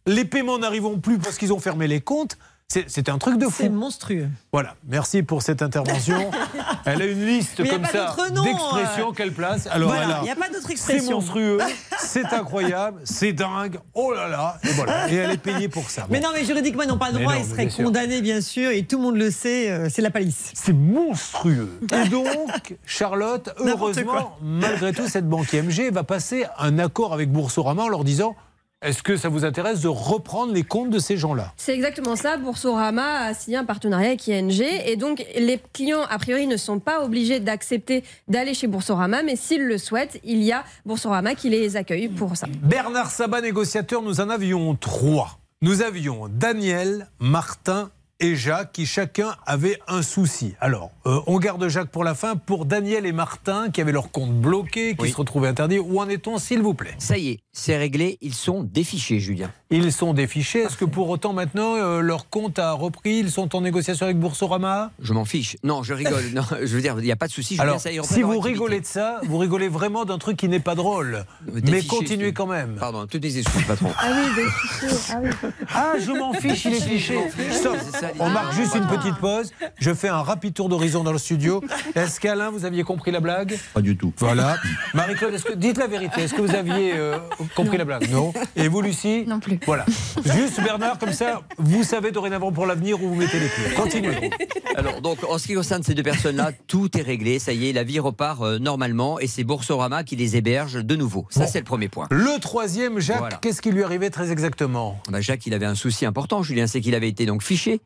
les 0.07 0.25
paiements 0.25 0.57
n'arriveront 0.57 0.99
plus 0.99 1.19
parce 1.19 1.37
qu'ils 1.37 1.53
ont 1.53 1.59
fermé 1.59 1.87
les 1.87 2.01
comptes. 2.01 2.37
C'est 2.67 2.89
c'est 2.89 3.09
un 3.09 3.19
truc 3.19 3.37
de 3.37 3.45
fou. 3.45 3.53
C'est 3.63 3.69
monstrueux. 3.69 4.27
Voilà, 4.51 4.75
merci 4.87 5.21
pour 5.21 5.43
cette 5.43 5.61
intervention. 5.61 6.31
Elle 6.85 7.01
a 7.01 7.05
une 7.05 7.25
liste 7.25 7.59
Mais 7.59 7.69
comme 7.69 7.83
pas 7.83 7.89
ça 7.89 8.15
d'expressions 8.43 9.09
euh. 9.09 9.13
qu'elle 9.13 9.31
place. 9.31 9.67
Alors, 9.71 9.89
Voilà, 9.89 10.21
elle 10.23 10.29
a- 10.31 10.35
pas 10.35 10.47
d'autre 10.49 10.65
C'est 10.67 10.71
expression. 10.73 11.11
monstrueux, 11.17 11.57
c'est 11.99 12.25
incroyable, 12.25 13.01
c'est 13.03 13.33
dingue. 13.33 13.79
Oh 13.95 14.13
là 14.13 14.27
là, 14.27 14.59
et 14.63 14.69
voilà. 14.73 15.09
Et 15.11 15.15
elle 15.15 15.31
est 15.31 15.37
payée 15.37 15.67
pour 15.67 15.89
ça. 15.89 16.05
Mais 16.11 16.19
non, 16.19 16.29
mais 16.33 16.43
juridiquement, 16.45 16.83
ils 16.83 16.89
n'ont 16.89 16.97
pas 16.99 17.09
le 17.11 17.19
droit, 17.19 17.33
non, 17.33 17.39
ils 17.39 17.45
seraient 17.49 17.67
condamnés, 17.69 18.21
bien 18.21 18.39
sûr, 18.41 18.69
et 18.71 18.83
tout 18.83 18.97
le 18.97 19.03
monde 19.03 19.17
le 19.17 19.31
sait, 19.31 19.71
euh, 19.71 19.87
c'est 19.91 20.01
la 20.03 20.11
palisse. 20.11 20.51
C'est 20.53 20.73
monstrueux. 20.73 21.79
Et 21.91 22.07
donc, 22.09 22.75
Charlotte, 22.85 23.49
heureusement, 23.57 24.37
malgré 24.43 24.91
tout, 24.93 25.07
cette 25.07 25.27
banque 25.27 25.53
IMG 25.53 25.91
va 25.91 26.03
passer 26.03 26.45
un 26.59 26.77
accord 26.77 27.13
avec 27.13 27.31
Boursorama 27.31 27.83
en 27.83 27.89
leur 27.89 28.03
disant 28.03 28.35
est-ce 28.85 29.01
que 29.01 29.17
ça 29.17 29.29
vous 29.29 29.45
intéresse 29.45 29.81
de 29.81 29.87
reprendre 29.87 30.53
les 30.53 30.61
comptes 30.63 30.91
de 30.91 30.99
ces 30.99 31.17
gens-là? 31.17 31.53
C'est 31.57 31.73
exactement 31.73 32.15
ça. 32.15 32.37
Boursorama 32.37 33.25
a 33.25 33.33
signé 33.33 33.57
un 33.57 33.65
partenariat 33.65 34.09
avec 34.09 34.27
ING 34.27 34.61
et 34.61 34.95
donc 34.95 35.25
les 35.35 35.59
clients, 35.73 36.03
a 36.07 36.19
priori, 36.19 36.45
ne 36.45 36.55
sont 36.55 36.79
pas 36.79 37.03
obligés 37.03 37.39
d'accepter 37.39 38.03
d'aller 38.27 38.53
chez 38.53 38.67
Boursorama, 38.67 39.23
mais 39.23 39.35
s'ils 39.35 39.65
le 39.65 39.79
souhaitent, 39.79 40.19
il 40.23 40.43
y 40.43 40.51
a 40.51 40.63
Boursorama 40.85 41.33
qui 41.33 41.49
les 41.49 41.77
accueille 41.77 42.09
pour 42.09 42.37
ça. 42.37 42.45
Bernard 42.61 43.09
Sabat, 43.09 43.41
négociateur, 43.41 44.03
nous 44.03 44.21
en 44.21 44.29
avions 44.29 44.75
trois. 44.75 45.39
Nous 45.61 45.81
avions 45.81 46.27
Daniel, 46.27 47.07
Martin 47.19 47.89
et 48.19 48.35
Jacques 48.35 48.71
qui 48.71 48.85
chacun 48.85 49.35
avait 49.45 49.79
un 49.87 50.01
souci. 50.01 50.55
Alors, 50.61 50.91
euh, 51.05 51.19
on 51.27 51.37
garde 51.39 51.67
Jacques 51.67 51.89
pour 51.89 52.03
la 52.03 52.15
fin. 52.15 52.35
Pour 52.35 52.65
Daniel 52.65 53.05
et 53.05 53.11
Martin 53.11 53.69
qui 53.71 53.81
avaient 53.81 53.91
leur 53.91 54.11
compte 54.11 54.33
bloqué, 54.33 54.95
qui 54.95 55.01
Oui. 55.03 55.11
se 55.11 55.17
retrouvaient 55.17 55.47
interdits, 55.49 55.79
où 55.79 55.99
en 55.99 56.07
est-on, 56.09 56.37
s'il 56.37 56.61
vous 56.61 56.73
plaît? 56.73 56.95
Ça 56.97 57.17
y 57.17 57.29
est, 57.29 57.39
c'est 57.51 57.77
réglé, 57.77 58.17
ils 58.21 58.33
sont 58.33 58.63
défichés, 58.63 59.19
Julien. 59.19 59.51
Ils 59.69 59.91
sont 59.91 60.13
défichés. 60.13 60.59
Est-ce 60.59 60.77
que 60.77 60.85
pour 60.85 61.09
autant 61.09 61.33
maintenant 61.33 61.75
euh, 61.75 61.99
leur 62.01 62.29
compte 62.29 62.59
a 62.59 62.71
repris? 62.73 63.17
Ils 63.19 63.31
sont 63.31 63.55
en 63.55 63.61
négociation 63.61 64.05
avec 64.05 64.17
Boursorama? 64.19 64.91
Je 65.01 65.11
m'en 65.13 65.25
fiche. 65.25 65.57
Non, 65.63 65.83
je 65.83 65.93
rigole. 65.93 66.23
Non, 66.33 66.43
je 66.61 66.75
veux 66.75 66.81
dire, 66.81 66.95
il 66.99 67.03
n'y 67.05 67.11
a 67.11 67.15
pas 67.15 67.27
de 67.27 67.31
souci. 67.33 67.57
Alors, 67.59 67.79
ça 67.79 67.89
si 67.89 67.97
vous 68.21 68.31
activité. 68.33 68.47
rigolez 68.49 68.79
de 68.81 68.85
ça, 68.85 69.19
vous 69.23 69.37
rigolez 69.37 69.67
vraiment 69.67 70.05
d'un 70.05 70.17
truc 70.17 70.37
qui 70.37 70.47
n'est 70.49 70.59
pas 70.59 70.75
drôle. 70.75 71.25
Mais 71.51 71.61
Défiché, 71.61 71.87
continuez 71.87 72.33
quand 72.33 72.45
même. 72.47 72.75
Pardon, 72.79 73.05
toutes 73.07 73.23
les 73.23 73.39
excuses, 73.39 73.63
patron. 73.65 73.89
Ah 73.97 74.11
oui, 74.37 74.43
fichiers. 74.69 74.97
Ah 75.11 75.19
oui. 75.21 75.29
Ah, 75.73 75.93
je 75.99 76.11
m'en 76.11 76.33
fiche, 76.33 76.65
il 76.65 76.73
est 76.75 76.81
fiché. 76.81 77.17
Stop. 77.51 77.75
On 78.19 78.29
marque 78.29 78.53
juste 78.53 78.75
une 78.75 78.85
petite 78.87 79.15
pause. 79.17 79.51
Je 79.79 79.93
fais 79.93 80.07
un 80.09 80.21
rapide 80.21 80.53
tour 80.53 80.69
d'horizon 80.69 81.03
dans 81.03 81.11
le 81.11 81.17
studio. 81.17 81.63
Est-ce 81.95 82.19
qu'Alain, 82.19 82.49
vous 82.49 82.65
aviez 82.65 82.83
compris 82.83 83.11
la 83.11 83.19
blague? 83.19 83.57
Pas 83.73 83.81
du 83.81 83.97
tout. 83.97 84.13
Voilà. 84.17 84.57
Marie-Claude, 84.93 85.33
est-ce 85.33 85.43
que- 85.43 85.53
dites 85.53 85.77
la 85.77 85.87
vérité. 85.87 86.21
Est-ce 86.21 86.33
que 86.33 86.41
vous 86.41 86.55
aviez 86.55 86.93
euh, 86.95 87.17
compris 87.55 87.77
la 87.77 87.85
blague? 87.85 88.09
Non. 88.11 88.33
Et 88.55 88.67
vous, 88.67 88.81
Lucie? 88.81 89.23
Non 89.27 89.39
plus. 89.39 89.59
Voilà. 89.65 89.85
Juste 90.23 90.61
Bernard, 90.61 90.97
comme 90.99 91.13
ça, 91.13 91.41
vous 91.57 91.83
savez 91.83 92.11
dorénavant 92.11 92.51
pour 92.51 92.65
l'avenir 92.65 93.01
où 93.01 93.09
vous 93.09 93.15
mettez 93.15 93.39
les 93.39 93.47
pieds. 93.47 93.73
Continuez. 93.75 94.29
Alors, 94.75 95.01
donc, 95.01 95.19
en 95.29 95.37
ce 95.37 95.47
qui 95.47 95.53
concerne 95.55 95.83
ces 95.83 95.93
deux 95.93 96.03
personnes-là, 96.03 96.51
tout 96.67 96.97
est 96.97 97.01
réglé. 97.01 97.39
Ça 97.39 97.53
y 97.53 97.69
est, 97.69 97.73
la 97.73 97.83
vie 97.83 97.99
repart 97.99 98.41
euh, 98.41 98.59
normalement 98.59 99.19
et 99.19 99.27
c'est 99.27 99.43
Boursorama 99.43 100.03
qui 100.03 100.15
les 100.15 100.35
héberge 100.35 100.83
de 100.83 100.95
nouveau. 100.95 101.25
Ça, 101.29 101.41
Bon. 101.41 101.47
c'est 101.51 101.59
le 101.59 101.65
premier 101.65 101.89
point. 101.89 102.07
Le 102.11 102.39
troisième, 102.39 102.99
Jacques, 102.99 103.19
Voilà. 103.19 103.37
qu'est-ce 103.37 103.61
qui 103.61 103.71
lui 103.71 103.83
arrivait 103.83 104.09
très 104.09 104.31
exactement? 104.31 104.99
Bah, 105.09 105.21
Jacques, 105.21 105.45
il 105.45 105.53
avait 105.53 105.65
un 105.65 105.75
souci 105.75 106.05
important, 106.05 106.43
Julien, 106.43 106.67
c'est 106.67 106.81
qu'il 106.81 106.95
avait 106.95 107.09
été 107.09 107.25
donc 107.25 107.43
fiché, 107.43 107.81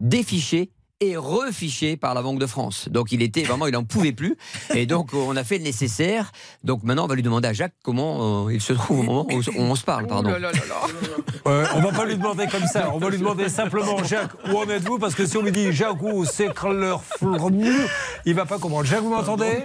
défiché 0.00 0.70
et 1.00 1.16
refiché 1.16 1.96
par 1.96 2.14
la 2.14 2.22
Banque 2.22 2.38
de 2.38 2.46
France. 2.46 2.88
Donc 2.88 3.10
il 3.12 3.20
était 3.20 3.42
vraiment, 3.42 3.66
il 3.66 3.72
n'en 3.72 3.84
pouvait 3.84 4.12
plus. 4.12 4.36
Et 4.74 4.86
donc 4.86 5.12
on 5.12 5.36
a 5.36 5.42
fait 5.44 5.58
le 5.58 5.64
nécessaire. 5.64 6.30
Donc 6.62 6.82
maintenant 6.84 7.04
on 7.04 7.08
va 7.08 7.14
lui 7.16 7.22
demander 7.22 7.48
à 7.48 7.52
Jacques 7.52 7.74
comment 7.82 8.46
euh, 8.46 8.54
il 8.54 8.60
se 8.60 8.72
trouve 8.72 9.00
au 9.00 9.02
moment 9.02 9.26
où 9.28 9.42
on 9.58 9.74
se 9.74 9.84
parle. 9.84 10.06
Pardon. 10.06 10.30
Euh, 11.46 11.66
on 11.74 11.80
va 11.80 11.92
pas 11.92 12.06
lui 12.06 12.16
demander 12.16 12.46
comme 12.46 12.66
ça. 12.66 12.90
On 12.94 12.98
va 12.98 13.10
lui 13.10 13.18
demander 13.18 13.48
simplement, 13.48 14.02
Jacques, 14.04 14.32
où 14.50 14.56
en 14.56 14.68
êtes-vous? 14.68 14.98
Parce 14.98 15.14
que 15.14 15.26
si 15.26 15.36
on 15.36 15.42
lui 15.42 15.52
dit, 15.52 15.72
Jacques, 15.72 16.00
où 16.00 16.24
c'est 16.24 16.54
que 16.54 16.68
leur 16.68 17.02
fleur- 17.04 17.50
il 18.24 18.34
va 18.34 18.46
pas 18.46 18.58
comprendre. 18.58 18.84
Jacques, 18.86 19.02
vous 19.02 19.10
m'entendez? 19.10 19.64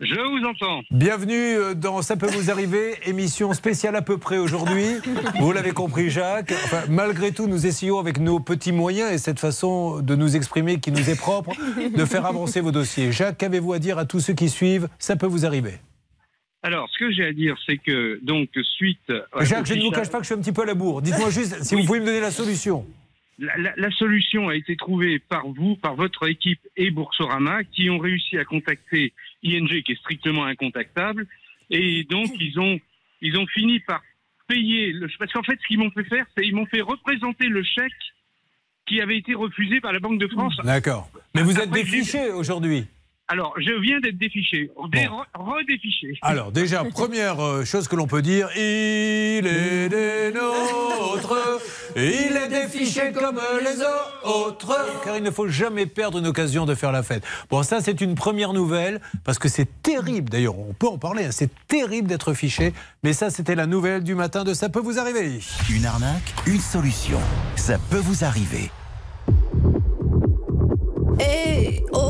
Je 0.00 0.14
vous 0.14 0.46
entends. 0.46 0.82
Bienvenue 0.92 1.34
euh, 1.34 1.74
dans 1.74 2.02
Ça 2.02 2.16
peut 2.16 2.28
vous 2.28 2.52
arriver, 2.52 2.94
émission 3.06 3.52
spéciale 3.52 3.96
à 3.96 4.02
peu 4.02 4.16
près 4.16 4.38
aujourd'hui. 4.38 4.86
Vous 5.40 5.50
l'avez 5.52 5.72
compris, 5.72 6.08
Jacques. 6.08 6.52
Enfin, 6.52 6.82
malgré 6.88 7.32
tout, 7.32 7.48
nous 7.48 7.66
essayons 7.66 7.98
avec 7.98 8.20
nos 8.20 8.38
petits 8.38 8.70
moyens 8.70 9.10
et 9.10 9.18
cette 9.18 9.40
façon 9.40 10.00
de 10.00 10.14
nous 10.14 10.36
exprimer 10.36 10.78
qui 10.78 10.92
nous 10.92 11.10
est 11.10 11.18
propre, 11.18 11.52
de 11.96 12.04
faire 12.04 12.26
avancer 12.26 12.60
vos 12.60 12.70
dossiers. 12.70 13.10
Jacques, 13.10 13.38
qu'avez-vous 13.38 13.72
à 13.72 13.80
dire 13.80 13.98
à 13.98 14.04
tous 14.04 14.20
ceux 14.20 14.34
qui 14.34 14.48
suivent 14.48 14.88
Ça 15.00 15.16
peut 15.16 15.26
vous 15.26 15.44
arriver. 15.44 15.74
Alors, 16.62 16.88
ce 16.92 16.98
que 16.98 17.10
j'ai 17.10 17.24
à 17.24 17.32
dire, 17.32 17.56
c'est 17.66 17.78
que, 17.78 18.20
donc, 18.22 18.50
suite. 18.76 19.12
à- 19.32 19.44
Jacques, 19.44 19.66
je 19.66 19.74
ne 19.74 19.82
vous 19.82 19.90
cache 19.90 20.10
pas 20.10 20.18
que 20.18 20.24
je 20.24 20.28
suis 20.28 20.34
un 20.36 20.40
petit 20.42 20.52
peu 20.52 20.62
à 20.62 20.66
la 20.66 20.74
bourre. 20.74 21.02
Dites-moi 21.02 21.30
juste 21.30 21.60
si 21.64 21.74
vous 21.74 21.82
pouvez 21.84 21.98
me 21.98 22.06
donner 22.06 22.20
la 22.20 22.30
solution. 22.30 22.86
La, 23.40 23.56
la- 23.56 23.72
la 23.76 23.90
solution 23.92 24.48
a 24.48 24.54
été 24.56 24.76
trouvée 24.76 25.18
par 25.20 25.46
vous, 25.48 25.74
par 25.76 25.94
votre 25.96 26.28
équipe 26.28 26.58
et 26.76 26.90
Boursorama, 26.92 27.62
qui 27.64 27.88
ont 27.90 27.98
réussi 27.98 28.36
à 28.38 28.44
contacter 28.44 29.12
ING, 29.44 29.82
qui 29.82 29.92
est 29.92 29.98
strictement 29.98 30.44
incontactable, 30.44 31.26
et 31.70 32.04
donc 32.04 32.30
ils 32.40 32.58
ont 32.58 32.78
ils 33.20 33.36
ont 33.36 33.46
fini 33.46 33.80
par 33.80 34.02
payer. 34.46 34.92
Le, 34.92 35.08
parce 35.18 35.32
qu'en 35.32 35.42
fait, 35.42 35.58
ce 35.60 35.66
qu'ils 35.66 35.78
m'ont 35.78 35.90
fait 35.90 36.04
faire, 36.04 36.26
c'est 36.36 36.46
ils 36.46 36.54
m'ont 36.54 36.66
fait 36.66 36.80
représenter 36.80 37.46
le 37.48 37.62
chèque 37.62 37.92
qui 38.86 39.00
avait 39.00 39.18
été 39.18 39.34
refusé 39.34 39.80
par 39.80 39.92
la 39.92 40.00
Banque 40.00 40.18
de 40.18 40.28
France. 40.28 40.56
D'accord. 40.64 41.10
Mais 41.34 41.42
vous 41.42 41.58
êtes 41.58 41.70
défiché 41.70 42.30
aujourd'hui. 42.30 42.86
Alors, 43.30 43.52
je 43.58 43.78
viens 43.82 44.00
d'être 44.00 44.16
défiché, 44.16 44.70
Dé- 44.90 45.00
re- 45.06 45.26
redéfiché. 45.34 46.14
Alors 46.22 46.50
déjà, 46.50 46.82
première 46.90 47.44
euh, 47.44 47.64
chose 47.64 47.86
que 47.86 47.94
l'on 47.94 48.06
peut 48.06 48.22
dire, 48.22 48.48
il 48.56 49.46
est 49.46 49.88
des 49.90 50.32
nôtres, 50.32 51.36
il 51.94 52.34
est 52.36 52.48
défiché 52.48 53.12
comme 53.12 53.38
les 53.62 53.82
autres, 54.26 54.74
car 55.04 55.18
il 55.18 55.22
ne 55.22 55.30
faut 55.30 55.46
jamais 55.46 55.84
perdre 55.84 56.18
une 56.18 56.26
occasion 56.26 56.64
de 56.64 56.74
faire 56.74 56.90
la 56.90 57.02
fête. 57.02 57.22
Bon, 57.50 57.62
ça 57.62 57.82
c'est 57.82 58.00
une 58.00 58.14
première 58.14 58.54
nouvelle, 58.54 58.98
parce 59.24 59.38
que 59.38 59.48
c'est 59.50 59.68
terrible, 59.82 60.30
d'ailleurs 60.30 60.58
on 60.58 60.72
peut 60.72 60.88
en 60.88 60.96
parler, 60.96 61.26
hein, 61.26 61.30
c'est 61.30 61.50
terrible 61.66 62.08
d'être 62.08 62.32
fiché, 62.32 62.72
mais 63.02 63.12
ça 63.12 63.28
c'était 63.28 63.54
la 63.54 63.66
nouvelle 63.66 64.04
du 64.04 64.14
matin 64.14 64.42
de 64.42 64.54
Ça 64.54 64.70
peut 64.70 64.80
vous 64.80 64.98
arriver. 64.98 65.40
Une 65.70 65.84
arnaque, 65.84 66.32
une 66.46 66.60
solution. 66.60 67.18
Ça 67.56 67.76
peut 67.90 67.98
vous 67.98 68.24
arriver. 68.24 68.70
Eh 71.20 71.82
oh, 71.92 72.07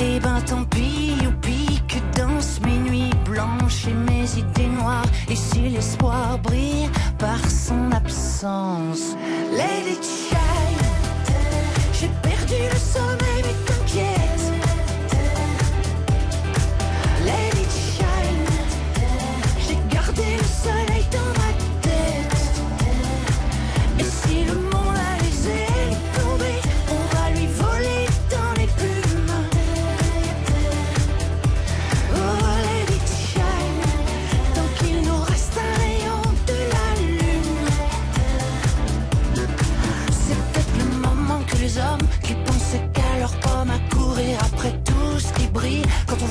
Et 0.00 0.20
ben 0.20 0.40
tant 0.46 0.64
pis, 0.64 1.14
youpi, 1.22 1.80
que 1.88 1.98
dansent 2.16 2.60
mes 2.64 2.78
nuits 2.78 3.14
blanches 3.24 3.86
et 3.88 3.94
mes 3.94 4.38
idées 4.38 4.68
noires. 4.68 5.10
Et 5.28 5.36
si 5.36 5.60
l'espoir 5.68 6.38
brille 6.38 6.88
par 7.18 7.38
son 7.50 7.90
absence, 7.92 9.16
Lady 9.52 9.98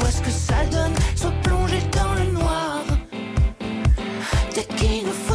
Voit 0.08 0.16
ce 0.16 0.22
que 0.22 0.32
ça 0.32 0.64
donne, 0.72 0.94
soit 1.18 1.34
plongé 1.44 1.82
dans 1.92 2.14
le 2.14 2.32
noir. 2.32 2.82
Peut-être 4.50 4.74
qu'il 4.78 5.06
nous 5.06 5.12
faut 5.12 5.27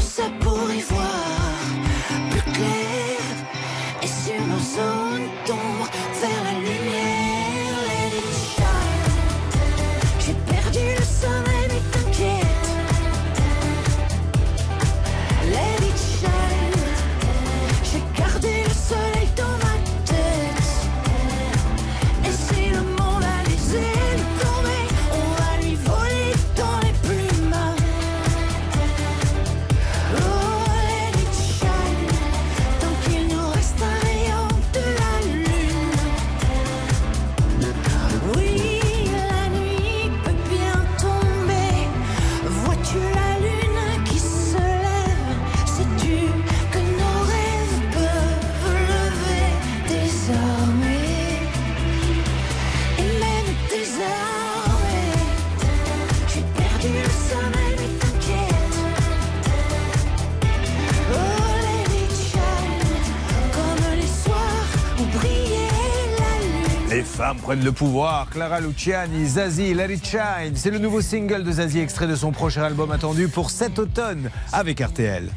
le 67.63 67.73
pouvoir. 67.73 68.29
Clara 68.31 68.61
Luciani, 68.61 69.27
Zazie, 69.27 69.75
Let 69.75 69.93
It 69.95 70.07
Shine. 70.07 70.55
C'est 70.55 70.71
le 70.71 70.79
nouveau 70.79 71.01
single 71.01 71.45
de 71.45 71.53
Zazie, 71.53 71.81
extrait 71.81 72.07
de 72.07 72.17
son 72.17 72.33
prochain 72.33 72.63
album 72.63 72.91
attendu 72.91 73.29
pour 73.29 73.51
cet 73.51 73.79
automne 73.79 74.31
avec 74.53 74.81
RTL. 74.81 75.31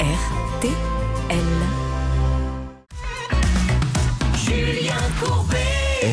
RTL. 0.00 1.38
Julien 4.44 4.92
Courbet 5.20 5.56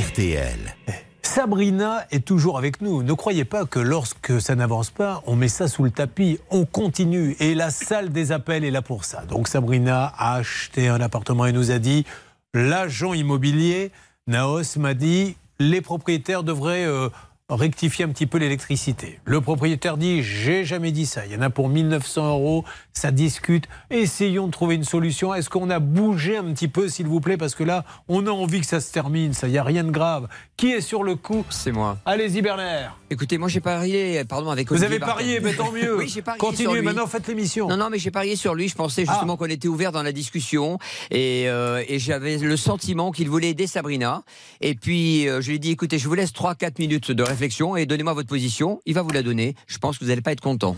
RTL. 0.09 0.75
Sabrina 1.23 2.05
est 2.11 2.25
toujours 2.25 2.57
avec 2.57 2.81
nous. 2.81 3.03
Ne 3.03 3.13
croyez 3.13 3.45
pas 3.45 3.65
que 3.65 3.79
lorsque 3.79 4.41
ça 4.41 4.53
n'avance 4.55 4.89
pas, 4.89 5.23
on 5.25 5.35
met 5.35 5.47
ça 5.47 5.67
sous 5.67 5.83
le 5.83 5.91
tapis. 5.91 6.39
On 6.49 6.65
continue. 6.65 7.35
Et 7.39 7.55
la 7.55 7.69
salle 7.71 8.09
des 8.09 8.31
appels 8.31 8.65
est 8.65 8.71
là 8.71 8.81
pour 8.81 9.05
ça. 9.05 9.23
Donc 9.23 9.47
Sabrina 9.47 10.13
a 10.17 10.35
acheté 10.35 10.89
un 10.89 10.99
appartement 10.99 11.45
et 11.45 11.53
nous 11.53 11.71
a 11.71 11.79
dit, 11.79 12.05
l'agent 12.53 13.13
immobilier, 13.13 13.91
Naos 14.27 14.77
m'a 14.77 14.93
dit, 14.93 15.35
les 15.59 15.81
propriétaires 15.81 16.43
devraient 16.43 16.85
euh, 16.85 17.09
rectifier 17.55 18.05
un 18.05 18.09
petit 18.09 18.25
peu 18.25 18.37
l'électricité. 18.37 19.19
Le 19.25 19.41
propriétaire 19.41 19.97
dit, 19.97 20.23
j'ai 20.23 20.65
jamais 20.65 20.91
dit 20.91 21.05
ça. 21.05 21.25
Il 21.25 21.31
y 21.31 21.35
en 21.35 21.41
a 21.41 21.49
pour 21.49 21.69
1900 21.69 22.29
euros. 22.29 22.63
Ça 22.93 23.11
discute. 23.11 23.65
Essayons 23.89 24.47
de 24.47 24.51
trouver 24.51 24.75
une 24.75 24.83
solution. 24.83 25.33
Est-ce 25.33 25.49
qu'on 25.49 25.69
a 25.69 25.79
bougé 25.79 26.37
un 26.37 26.45
petit 26.53 26.67
peu, 26.67 26.87
s'il 26.89 27.07
vous 27.07 27.19
plaît? 27.21 27.37
Parce 27.37 27.55
que 27.55 27.63
là, 27.63 27.83
on 28.07 28.25
a 28.27 28.31
envie 28.31 28.61
que 28.61 28.65
ça 28.67 28.79
se 28.79 28.91
termine. 28.91 29.33
Ça, 29.33 29.47
il 29.47 29.51
n'y 29.51 29.57
a 29.57 29.63
rien 29.63 29.83
de 29.83 29.91
grave. 29.91 30.27
Qui 30.57 30.71
est 30.71 30.81
sur 30.81 31.03
le 31.03 31.15
coup? 31.15 31.43
C'est 31.49 31.71
moi. 31.71 31.97
Allez-y, 32.05 32.41
Bernard. 32.41 32.97
Écoutez, 33.09 33.37
moi 33.37 33.49
j'ai 33.49 33.59
parié, 33.59 34.23
pardon, 34.23 34.51
avec 34.51 34.69
Vous 34.69 34.75
Olivier 34.75 34.87
avez 34.87 34.99
parié, 34.99 35.39
mais 35.41 35.53
tant 35.53 35.71
mieux. 35.73 35.97
oui, 35.97 36.07
j'ai 36.07 36.21
parié 36.21 36.39
Continuez, 36.39 36.63
sur 36.63 36.73
lui. 36.75 36.81
maintenant 36.81 37.07
faites 37.07 37.27
l'émission. 37.27 37.67
Non, 37.67 37.75
non, 37.75 37.89
mais 37.89 37.99
j'ai 37.99 38.11
parié 38.11 38.37
sur 38.37 38.55
lui. 38.55 38.69
Je 38.69 38.75
pensais 38.75 39.05
justement 39.05 39.35
qu'on 39.35 39.47
était 39.47 39.67
ouvert 39.67 39.91
dans 39.91 40.03
la 40.03 40.13
discussion 40.13 40.79
et, 41.09 41.49
euh, 41.49 41.83
et 41.89 41.99
j'avais 41.99 42.37
le 42.37 42.55
sentiment 42.55 43.11
qu'il 43.11 43.29
voulait 43.29 43.49
aider 43.49 43.67
Sabrina. 43.67 44.23
Et 44.61 44.75
puis 44.75 45.27
euh, 45.27 45.41
je 45.41 45.49
lui 45.49 45.55
ai 45.55 45.59
dit, 45.59 45.71
écoutez, 45.71 45.97
je 45.97 46.07
vous 46.07 46.13
laisse 46.13 46.31
3-4 46.31 46.79
minutes 46.79 47.11
de 47.11 47.21
réflexion 47.23 47.40
et 47.77 47.85
donnez-moi 47.85 48.13
votre 48.13 48.27
position. 48.29 48.81
Il 48.85 48.93
va 48.93 49.01
vous 49.01 49.11
la 49.11 49.23
donner. 49.23 49.55
Je 49.67 49.77
pense 49.77 49.97
que 49.97 50.03
vous 50.03 50.09
n'allez 50.09 50.21
pas 50.21 50.31
être 50.31 50.41
content. 50.41 50.75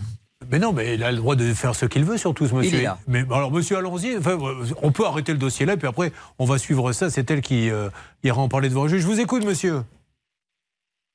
Mais 0.50 0.58
non, 0.58 0.72
mais 0.72 0.94
il 0.94 1.02
a 1.02 1.10
le 1.10 1.18
droit 1.18 1.36
de 1.36 1.54
faire 1.54 1.74
ce 1.74 1.86
qu'il 1.86 2.04
veut, 2.04 2.18
surtout 2.18 2.46
ce 2.46 2.54
monsieur. 2.54 2.78
est 2.78 2.82
là. 2.82 2.98
Mais 3.06 3.20
alors, 3.30 3.50
monsieur, 3.50 3.78
allons-y. 3.78 4.16
Enfin, 4.18 4.38
on 4.82 4.92
peut 4.92 5.06
arrêter 5.06 5.32
le 5.32 5.38
dossier 5.38 5.64
là, 5.64 5.76
puis 5.76 5.88
après, 5.88 6.12
on 6.38 6.44
va 6.44 6.58
suivre 6.58 6.92
ça. 6.92 7.10
C'est 7.10 7.30
elle 7.30 7.40
qui 7.40 7.70
euh, 7.70 7.88
ira 8.22 8.40
en 8.40 8.48
parler 8.48 8.68
devant 8.68 8.84
le 8.84 8.88
juge. 8.90 9.02
Je 9.02 9.06
vous 9.06 9.20
écoute, 9.20 9.44
monsieur. 9.44 9.82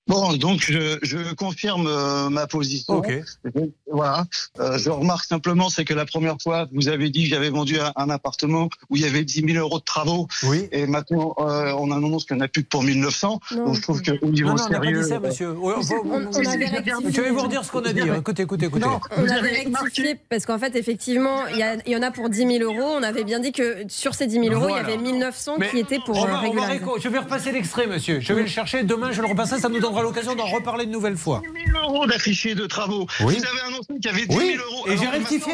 Bon, 0.10 0.34
donc 0.34 0.60
je, 0.62 0.98
je 1.04 1.34
confirme 1.36 1.86
euh, 1.88 2.30
ma 2.30 2.48
position. 2.48 2.96
Ok. 2.96 3.12
Je- 3.46 3.52
Voilà. 3.92 4.26
Euh, 4.60 4.78
je 4.78 4.90
remarque 4.90 5.24
simplement, 5.26 5.70
c'est 5.70 5.86
que 5.86 5.94
la 5.94 6.06
première 6.06 6.36
fois, 6.42 6.68
vous 6.74 6.90
avez 6.90 7.10
dit 7.12 7.24
que 7.24 7.30
j'avais 7.30 7.50
vendu 7.52 7.80
un, 7.80 7.94
un 7.96 8.10
appartement 8.10 8.70
où 8.90 8.96
il 8.96 9.04
y 9.04 9.06
avait 9.06 9.24
10 9.24 9.46
000 9.54 9.58
euros 9.64 9.80
de 9.80 9.84
travaux. 9.84 10.28
Oui. 10.44 10.68
Et 10.72 10.88
maintenant, 10.88 11.36
euh, 11.40 11.74
on 11.78 11.92
annonce 11.92 12.26
qu'il 12.26 12.36
n'y 12.36 12.42
en 12.42 12.46
a 12.46 12.48
plus 12.48 12.64
que 12.64 12.70
pour 12.70 12.84
1900. 12.84 13.40
Donc 13.52 13.76
je 13.76 13.82
trouve 13.82 14.02
qu'au 14.02 14.14
niveau 14.28 14.50
Non, 14.50 14.56
non, 14.56 14.64
on 14.68 14.70
n'a 14.72 14.80
pas 14.80 14.84
sérieux. 14.86 15.04
dit 15.04 15.10
ça, 15.10 15.20
monsieur. 15.20 15.48
Euh, 15.50 15.74
enfin, 15.78 15.96
on- 16.04 16.10
on 16.28 16.46
avait 16.48 16.66
rectifié. 16.66 17.12
Je 17.12 17.22
vais 17.22 17.30
vous 17.30 17.42
redire 17.42 17.64
ce 17.64 17.72
qu'on 17.72 17.84
a 17.84 17.94
dit. 17.94 18.02
hein. 18.02 18.16
Écoutez, 18.20 18.44
écoutez, 18.44 18.66
écoutez. 18.66 18.86
Non, 18.86 19.00
On 19.16 19.22
vous 19.22 19.32
avait 19.32 19.50
rectifié 19.64 20.16
parce 20.30 20.46
qu'en 20.48 20.58
fait, 20.58 20.76
effectivement, 20.76 21.46
il 21.54 21.58
y, 21.60 21.64
a- 21.64 21.76
il 21.86 21.92
y 21.92 21.96
en 21.96 22.02
a 22.02 22.10
pour 22.10 22.30
10 22.30 22.48
000 22.48 22.64
euros. 22.64 22.96
On 22.98 23.04
avait 23.04 23.24
bien 23.24 23.40
dit 23.40 23.52
que 23.52 23.84
sur 23.90 24.16
ces 24.16 24.26
10 24.26 24.40
000 24.40 24.48
euros, 24.54 24.68
Voilà. 24.70 24.88
il 24.88 24.90
y 24.90 24.94
avait 24.94 25.02
1900 25.04 25.56
Mais 25.60 25.70
qui 25.70 25.78
étaient 25.78 26.00
pour 26.04 26.18
on 26.18 26.26
euh, 26.26 26.28
va- 26.32 26.42
on 26.50 26.54
va 26.54 27.00
Je 27.00 27.10
vais 27.10 27.20
repasser 27.20 27.52
l'extrait, 27.52 27.86
monsieur. 27.86 28.20
Je 28.20 28.34
vais 28.34 28.42
le 28.42 28.48
chercher. 28.48 28.82
Demain, 28.84 29.12
je 29.12 29.22
le 29.22 29.28
repasserai. 29.28 29.60
Ça 29.60 29.70
nous 29.70 29.80
donnera 29.80 29.99
l'occasion 30.02 30.36
d'en 30.36 30.46
reparler 30.48 30.86
une 30.86 30.92
nouvelle 30.92 31.18
fois. 31.18 31.42
10 31.56 31.72
000 31.72 31.80
euros 31.86 32.06
d'affichés 32.08 32.56
de 32.56 32.66
travaux. 32.66 33.06
Oui. 33.22 33.38
Vous 33.38 33.46
avez 33.46 33.62
annoncé 33.68 33.94
qu'il 33.96 34.06
y 34.06 34.10
avait 34.10 34.26
10 34.26 34.36
000 34.36 34.40
Oui, 34.40 34.56
euros. 34.58 34.88
et 34.88 34.98
j'ai 34.98 35.08
rectifié. 35.08 35.54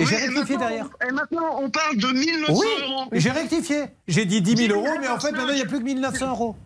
Et 0.00 0.06
j'ai 0.06 0.16
rectifié 0.16 0.56
derrière. 0.56 0.88
Et 1.08 1.12
maintenant, 1.12 1.58
on 1.60 1.70
parle 1.70 1.96
de 1.96 2.06
1900 2.06 2.54
Oui, 2.54 2.66
euros. 2.84 3.04
j'ai 3.12 3.30
rectifié. 3.30 3.84
J'ai 4.06 4.24
dit 4.26 4.40
10 4.42 4.68
000 4.68 4.78
euros, 4.80 4.96
mais 5.00 5.08
en 5.08 5.18
fait, 5.18 5.32
maintenant, 5.32 5.48
il 5.50 5.56
n'y 5.56 5.62
a 5.62 5.66
plus 5.66 5.78
que 5.80 5.84
1900 5.84 6.28
euros. 6.30 6.56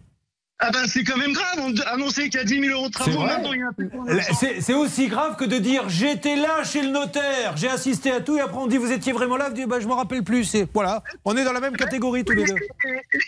Ah 0.65 0.71
ben 0.73 0.85
c'est 0.87 1.03
quand 1.03 1.17
même 1.17 1.33
grave, 1.33 1.59
on 1.59 1.77
a 1.81 1.89
annoncé 1.95 2.29
qu'il 2.29 2.39
y 2.39 2.43
a 2.43 2.45
10 2.45 2.61
000 2.61 2.79
euros 2.79 2.87
de 2.87 2.93
travaux, 2.93 3.19
vrai. 3.19 3.35
maintenant 3.35 3.53
il 3.53 3.61
y 3.61 3.65
en 3.65 3.71
a 3.71 3.73
plus 3.73 3.89
que 3.91 3.97
Là, 3.97 4.23
1900. 4.31 4.47
C'est 4.61 4.75
aussi 4.75 5.09
grave 5.09 5.37
que 5.37 5.45
de 5.45 5.59
dire 5.59 5.89
j'étais 5.89 6.37
là 6.37 6.63
chez 6.65 6.83
le 6.83 6.89
notaire, 6.91 7.57
j'ai 7.57 7.69
assisté 7.69 8.13
à 8.13 8.21
tout, 8.21 8.37
et 8.37 8.41
après 8.41 8.59
on 8.59 8.69
dit 8.69 8.77
vous 8.77 8.93
étiez 8.93 9.13
vraiment 9.13 9.37
là, 9.37 9.49
vous 9.49 9.55
dites 9.55 9.67
bah, 9.69 9.81
je 9.81 9.89
me 9.89 9.93
rappelle 9.95 10.23
plus. 10.23 10.55
Et 10.55 10.67
voilà, 10.73 11.03
on 11.25 11.37
est 11.37 11.45
dans 11.45 11.53
la 11.53 11.61
même 11.61 11.77
catégorie 11.77 12.25
tous 12.25 12.35
les 12.35 12.45
deux. 12.45 12.55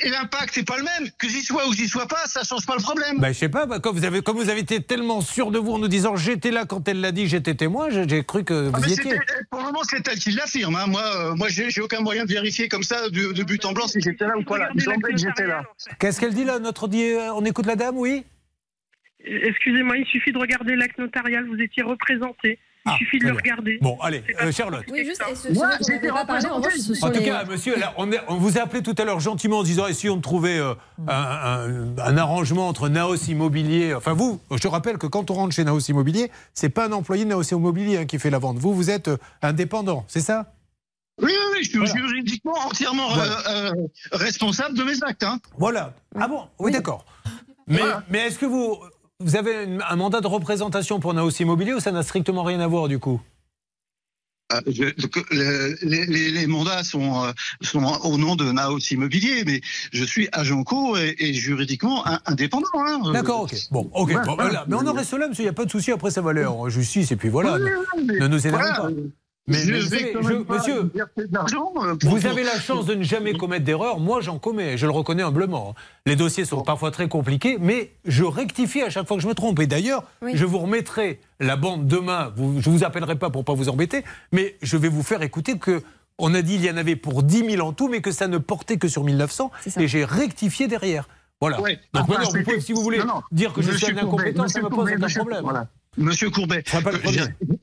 Et, 0.03 0.11
l'impact 0.11 0.51
c'est 0.55 0.67
pas 0.67 0.77
le 0.77 0.85
même, 0.85 1.11
que 1.19 1.29
j'y 1.29 1.43
sois 1.43 1.67
ou 1.67 1.71
que 1.71 1.77
j'y 1.77 1.89
sois 1.89 2.07
pas, 2.07 2.23
ça 2.27 2.43
change 2.45 2.65
pas 2.67 2.77
le 2.77 2.83
problème. 2.83 3.19
Bah, 3.19 3.33
je 3.33 3.39
sais 3.39 3.49
pas, 3.49 3.67
bah, 3.67 3.81
comme, 3.81 3.97
vous 3.97 4.05
avez, 4.05 4.23
comme 4.23 4.37
vous 4.37 4.49
avez 4.49 4.61
été 4.61 4.81
tellement 4.81 5.21
sûr 5.21 5.51
de 5.51 5.59
vous 5.59 5.73
en 5.73 5.79
nous 5.79 5.89
disant 5.89 6.15
j'étais 6.17 6.51
là 6.53 6.65
quand 6.67 6.87
elle 6.89 7.01
l'a 7.01 7.11
dit, 7.13 7.27
j'étais 7.27 7.55
témoin, 7.55 7.89
j'ai 7.91 8.25
cru 8.25 8.45
que 8.45 8.71
Ah, 8.73 8.77
vous 8.77 8.83
mais 8.83 8.91
y 8.91 8.93
étiez. 8.93 9.19
pour 9.51 9.61
le 9.61 9.67
moment, 9.67 9.81
c'est 9.89 10.07
elle 10.07 10.19
qui 10.19 10.31
l'affirme. 10.33 10.77
Hein. 10.77 10.87
Moi, 10.87 11.03
euh, 11.03 11.35
moi, 11.35 11.49
j'ai 11.49 11.81
aucun 11.81 12.01
moyen 12.01 12.25
de 12.25 12.31
vérifier 12.33 12.69
comme 12.69 12.83
ça 12.85 13.09
de, 13.09 13.33
de 13.33 13.43
but 13.43 13.65
en 13.65 13.73
blanc 13.73 13.89
si 13.89 14.01
j'étais 14.01 14.25
là 14.27 14.37
ou 14.39 14.45
pas 14.45 14.59
là. 14.59 14.69
Il 14.75 14.77
me 14.77 14.81
semblait 14.85 15.13
que 15.13 15.19
j'étais 15.19 15.47
là. 15.47 15.63
Qu'est-ce 15.99 16.21
qu'elle 16.21 16.35
dit 16.35 16.45
là, 16.45 16.59
notre 16.59 16.89
dit, 16.89 17.03
euh, 17.03 17.24
on 17.35 17.45
écoute 17.45 17.67
la 17.67 17.77
dame, 17.77 17.97
oui 17.99 18.25
Excusez-moi, 19.27 19.97
il 19.97 20.07
suffit 20.07 20.33
de 20.33 20.39
regarder 20.39 20.77
l'acte 20.77 20.99
notarial, 20.99 21.47
vous 21.47 21.61
étiez 21.61 21.83
représenté. 21.83 22.59
Il 22.87 22.91
Ah, 22.93 22.97
suffit 22.99 23.19
de 23.19 23.25
le 23.25 23.31
bien. 23.31 23.41
regarder. 23.41 23.79
Bon, 23.81 23.97
allez, 24.03 24.23
euh, 24.43 24.53
Charlotte. 24.53 24.85
Oui, 24.91 25.07
juste, 25.07 25.23
et 25.31 25.35
ce, 25.35 25.51
Moi, 25.55 25.71
ce 25.81 25.93
dont 25.93 26.09
on 26.11 26.13
pas 26.13 26.25
parlé, 26.27 26.47
en 26.49 26.57
revanche, 26.57 26.75
ce 26.75 26.93
sont 26.93 27.07
En 27.07 27.11
tout 27.11 27.21
les- 27.21 27.25
cas, 27.25 27.43
monsieur, 27.47 27.79
là, 27.79 27.95
on, 27.97 28.13
est- 28.13 28.21
on 28.29 28.35
vous 28.37 28.59
a 28.59 28.61
appelé 28.61 28.83
tout 28.83 28.95
à 28.99 29.07
l'heure 29.07 29.21
gentiment 29.21 29.61
en 29.61 29.63
disant 29.63 29.87
essayons 29.87 30.17
de 30.17 30.21
trouver 30.21 30.59
euh, 30.59 30.75
un, 31.09 31.15
un- 31.15 31.99
un 31.99 32.17
arrangement 32.19 32.69
entre 32.69 32.91
Naos 32.91 33.17
Immobilier. 33.29 33.95
Enfin, 33.95 34.13
vous, 34.13 34.39
je 34.51 34.59
te 34.59 34.69
rappelle 34.69 34.99
que 34.99 35.07
quand 35.07 35.31
on 35.31 35.35
rentre 35.35 35.55
chez 35.55 35.65
Naos 35.65 35.81
Immobilier, 35.89 36.31
c'est 36.53 36.69
pas 36.69 36.87
un 36.89 36.93
employé 36.93 37.25
de 37.25 37.31
Naos 37.31 37.45
Immobilier 37.45 37.97
hein, 37.97 38.05
qui 38.05 38.19
fait 38.19 38.29
la 38.29 38.39
vente. 38.39 38.59
Vous, 38.59 38.75
vous 38.75 38.91
êtes 38.91 39.09
euh, 39.09 39.17
indépendant, 39.41 40.05
c'est 40.07 40.21
ça? 40.21 40.53
Oui, 41.23 41.33
oui, 41.33 41.47
oui, 41.55 41.65
je 41.65 41.71
suis 41.71 41.87
juridiquement 41.87 42.59
entièrement 42.67 43.17
euh, 43.17 43.25
euh, 43.49 43.73
responsable 44.13 44.77
de 44.77 44.83
mes 44.83 45.03
actes. 45.05 45.23
Hein. 45.23 45.39
Voilà. 45.57 45.95
Ah 46.21 46.29
bon? 46.29 46.49
Oui, 46.59 46.71
d'accord. 46.71 47.07
Mais, 47.67 47.81
mais 48.11 48.19
est-ce 48.27 48.39
que 48.39 48.47
vous, 48.47 48.77
vous 49.21 49.37
avez 49.37 49.67
un 49.89 49.97
mandat 49.97 50.21
de 50.21 50.27
représentation 50.27 51.01
pour 51.01 51.15
Naos 51.15 51.31
Immobilier 51.31 51.75
ou 51.75 51.81
ça 51.81 51.93
n'a 51.93 52.03
strictement 52.03 52.43
rien 52.43 52.61
à 52.61 52.67
voir 52.67 52.89
du 52.89 52.99
coup? 52.99 53.21
Euh, 54.53 54.61
je- 54.67 54.95
donc, 55.01 55.25
le- 55.31 55.75
les, 55.83 56.05
les- 56.05 56.31
les 56.31 56.47
mandats 56.47 56.85
sont, 56.85 57.25
euh, 57.25 57.33
sont 57.63 57.83
au 58.05 58.19
nom 58.19 58.37
de 58.37 58.53
Naos 58.53 58.79
Immobilier, 58.91 59.43
mais 59.47 59.63
je 59.91 60.05
suis 60.05 60.29
agent 60.33 60.63
co 60.65 60.97
et, 60.99 61.15
et 61.19 61.33
juridiquement 61.33 62.07
in- 62.07 62.21
indépendant. 62.27 62.67
hein. 62.75 63.01
Euh, 63.07 63.13
D'accord, 63.13 63.43
ok. 63.45 63.55
Bon, 63.71 63.91
ok. 63.95 64.11
voilà. 64.13 64.27
Bon, 64.27 64.35
voilà. 64.37 64.65
Mais 64.69 64.77
on 64.77 64.87
en 64.87 64.93
reste 64.93 65.15
là, 65.15 65.29
monsieur, 65.29 65.43
il 65.43 65.47
n'y 65.47 65.51
a 65.51 65.55
pas 65.55 65.65
de 65.65 65.71
souci. 65.71 65.91
Après, 65.93 66.11
ça 66.11 66.21
va 66.21 66.31
aller 66.31 66.45
en 66.45 66.69
justice 66.69 67.11
et 67.11 67.17
puis 67.17 67.31
voilà. 67.31 67.59
Ne 67.59 68.27
nous 68.29 68.47
énervez 68.47 68.65
voilà, 68.65 68.75
pas. 68.83 68.89
Euh, 69.49 69.53
Mais, 69.53 69.59
je 69.59 69.89
vais 69.89 70.13
pas 70.45 70.55
monsieur, 70.57 70.91
verser 70.95 71.29
de 71.29 71.35
l'argent, 71.35 71.73
euh, 71.77 71.95
pour- 71.97 72.11
vous 72.11 72.21
pour- 72.21 72.31
avez 72.31 72.43
la 72.45 72.59
chance 72.59 72.87
de 72.87 72.95
ne 72.95 73.03
jamais 73.03 73.35
commettre 73.35 73.65
d'erreur. 73.65 74.01
Moi, 74.01 74.21
j'en 74.21 74.39
commets. 74.39 74.79
Je 74.79 74.87
le 74.87 74.93
reconnais 74.93 75.23
humblement. 75.23 75.75
Les 76.07 76.17
dossiers 76.17 76.45
sont 76.45 76.63
parfois 76.63 76.91
très 76.91 77.09
compliqués, 77.09 77.59
mais 77.61 77.93
je 78.07 78.25
rectifie 78.25 78.81
à 78.83 78.91
chaque 78.91 79.07
fois 79.07 79.17
que 79.19 79.23
je 79.23 79.29
me 79.29 79.35
trompe. 79.35 79.61
Et 79.61 79.67
d'ailleurs, 79.67 80.05
Oui. 80.23 80.33
je 80.35 80.45
vous 80.47 80.59
remettrai 80.59 81.21
la 81.41 81.57
bande 81.57 81.87
demain. 81.87 82.33
Vous- 82.37 82.61
je 82.61 82.71
vous 82.71 82.85
appellerai 82.85 83.17
pas 83.17 83.29
pour 83.31 83.45
pas 83.45 83.53
vous 83.55 83.69
embêter, 83.69 84.03
mais 84.33 84.57
je 84.63 84.77
vais 84.79 84.89
vous 84.89 85.03
faire 85.03 85.23
écouter 85.23 85.59
que 85.59 85.83
On 86.17 86.33
a 86.33 86.43
dit 86.43 86.55
il 86.55 86.65
y 86.65 86.71
en 86.71 86.77
avait 86.77 86.95
pour 86.95 87.25
10 87.25 87.45
000 87.45 87.67
en 87.67 87.73
tout, 87.73 87.89
mais 87.89 88.01
que 88.01 88.13
ça 88.13 88.29
ne 88.29 88.39
portait 88.39 88.77
que 88.77 88.87
sur 88.87 89.03
1900. 89.03 89.51
Et 89.81 89.89
j'ai 89.89 90.05
rectifié 90.05 90.69
derrière. 90.69 91.09
Voilà. 91.41 91.61
Ouais. 91.61 91.81
Donc 91.93 92.05
Enfin, 92.05 92.13
maintenant, 92.13 92.19
vous 92.27 92.31
c'était- 92.31 92.45
pouvez, 92.45 92.61
si 92.61 92.73
vous 92.73 92.83
voulez, 92.83 92.99
Non, 92.99 93.07
non. 93.07 93.23
dire 93.33 93.53
que 93.53 93.63
je 93.63 93.73
suis 93.73 93.87
un 93.93 93.99
incompétent, 93.99 94.47
ça 94.47 94.63
me 94.63 94.69
pose 94.69 94.89
aucun 94.93 95.09
problème. 95.09 95.43
voilà. 95.43 95.67
Monsieur 95.97 96.31
Courbet, 96.31 96.65
euh, 96.75 96.81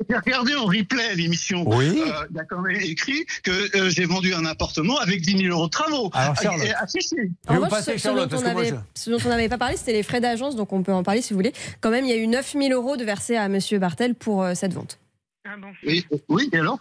j'ai 0.10 0.16
regardé 0.16 0.56
en 0.56 0.66
replay 0.66 1.16
l'émission. 1.16 1.64
Oui. 1.68 1.88
Euh, 2.06 2.26
Il 2.30 2.38
y 2.38 2.40
a 2.40 2.44
quand 2.45 2.62
même 2.62 2.80
écrit 2.82 3.26
que 3.44 3.78
euh, 3.78 3.90
j'ai 3.90 4.06
vendu 4.06 4.34
un 4.34 4.45
appartement 4.45 4.98
avec 4.99 5.22
10 5.22 5.38
000 5.38 5.53
euros 5.53 5.66
de 5.66 5.72
travaux. 5.72 6.10
Alors, 6.14 6.34
Ah, 6.38 6.41
Charlotte. 6.41 6.68
ce, 6.88 6.99
ce 7.98 8.08
dont 8.08 8.38
on 8.38 8.45
avait- 8.45 8.74
ce 8.95 9.10
dont 9.10 9.18
on 9.26 9.30
n'avait 9.30 9.49
pas 9.49 9.58
parlé, 9.58 9.76
c'était 9.78 9.94
les 9.94 10.03
frais 10.03 10.22
d'agence, 10.22 10.56
donc 10.56 10.72
on 10.74 10.82
peut 10.84 10.94
en 10.94 11.03
parler 11.03 11.22
si 11.22 11.34
vous 11.34 11.38
voulez. 11.40 11.53
Quand 11.82 11.90
même, 11.91 12.06
il 12.06 12.10
y 12.10 12.14
a 12.14 12.18
eu 12.18 12.28
9000 12.28 12.72
euros 12.74 12.98
de 12.98 13.03
versés 13.03 13.36
à 13.36 13.48
Monsieur 13.49 13.80
Bartel 13.80 14.16
pour 14.16 14.44
euh, 14.44 14.53
cette 14.56 14.74
vente. 14.74 14.98
Oui, 15.86 16.06
oui, 16.30 16.49
et 16.53 16.58
alors? 16.60 16.80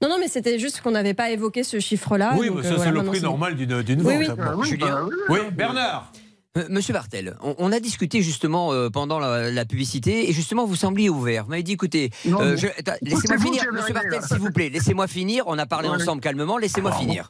Non, 0.00 0.08
non, 0.08 0.16
mais 0.20 0.28
c'était 0.28 0.58
juste 0.58 0.80
qu'on 0.80 0.92
n'avait 0.92 1.14
pas 1.14 1.30
évoqué 1.30 1.64
ce 1.64 1.80
chiffre-là. 1.80 2.34
Oui, 2.38 2.48
donc, 2.48 2.58
euh, 2.58 2.62
ça, 2.62 2.68
voilà, 2.76 2.84
c'est 2.84 2.90
le 2.96 3.02
prix 3.04 3.20
normal 3.20 3.56
d'une 3.56 3.82
d'une 3.82 4.00
Oui, 4.02 4.24
vente. 4.26 4.36
oui. 4.38 4.44
Bon. 4.44 4.60
Ah, 4.62 4.64
Julien. 4.64 5.08
Oui, 5.28 5.38
Bernard. 5.52 6.12
Euh, 6.56 6.64
Monsieur 6.70 6.94
Bartel, 6.94 7.36
on, 7.42 7.54
on 7.58 7.72
a 7.72 7.78
discuté 7.78 8.22
justement 8.22 8.72
euh, 8.72 8.88
pendant 8.88 9.18
la, 9.18 9.50
la 9.50 9.64
publicité 9.66 10.30
et 10.30 10.32
justement 10.32 10.64
vous 10.64 10.76
sembliez 10.76 11.10
ouvert. 11.10 11.44
Vous 11.44 11.50
m'avez 11.50 11.62
dit 11.62 11.72
écoutez, 11.72 12.10
euh, 12.26 12.56
laissez-moi 13.02 13.38
finir, 13.38 13.64
Monsieur 13.70 13.92
Bartel, 13.92 14.22
s'il 14.26 14.38
vous 14.38 14.50
plaît, 14.50 14.70
laissez-moi 14.70 15.06
finir. 15.08 15.44
On 15.46 15.58
a 15.58 15.66
parlé 15.66 15.88
Ouais. 15.90 15.96
ensemble 15.96 16.22
calmement, 16.22 16.56
laissez-moi 16.56 16.90
Ah, 16.94 16.98
finir. 16.98 17.28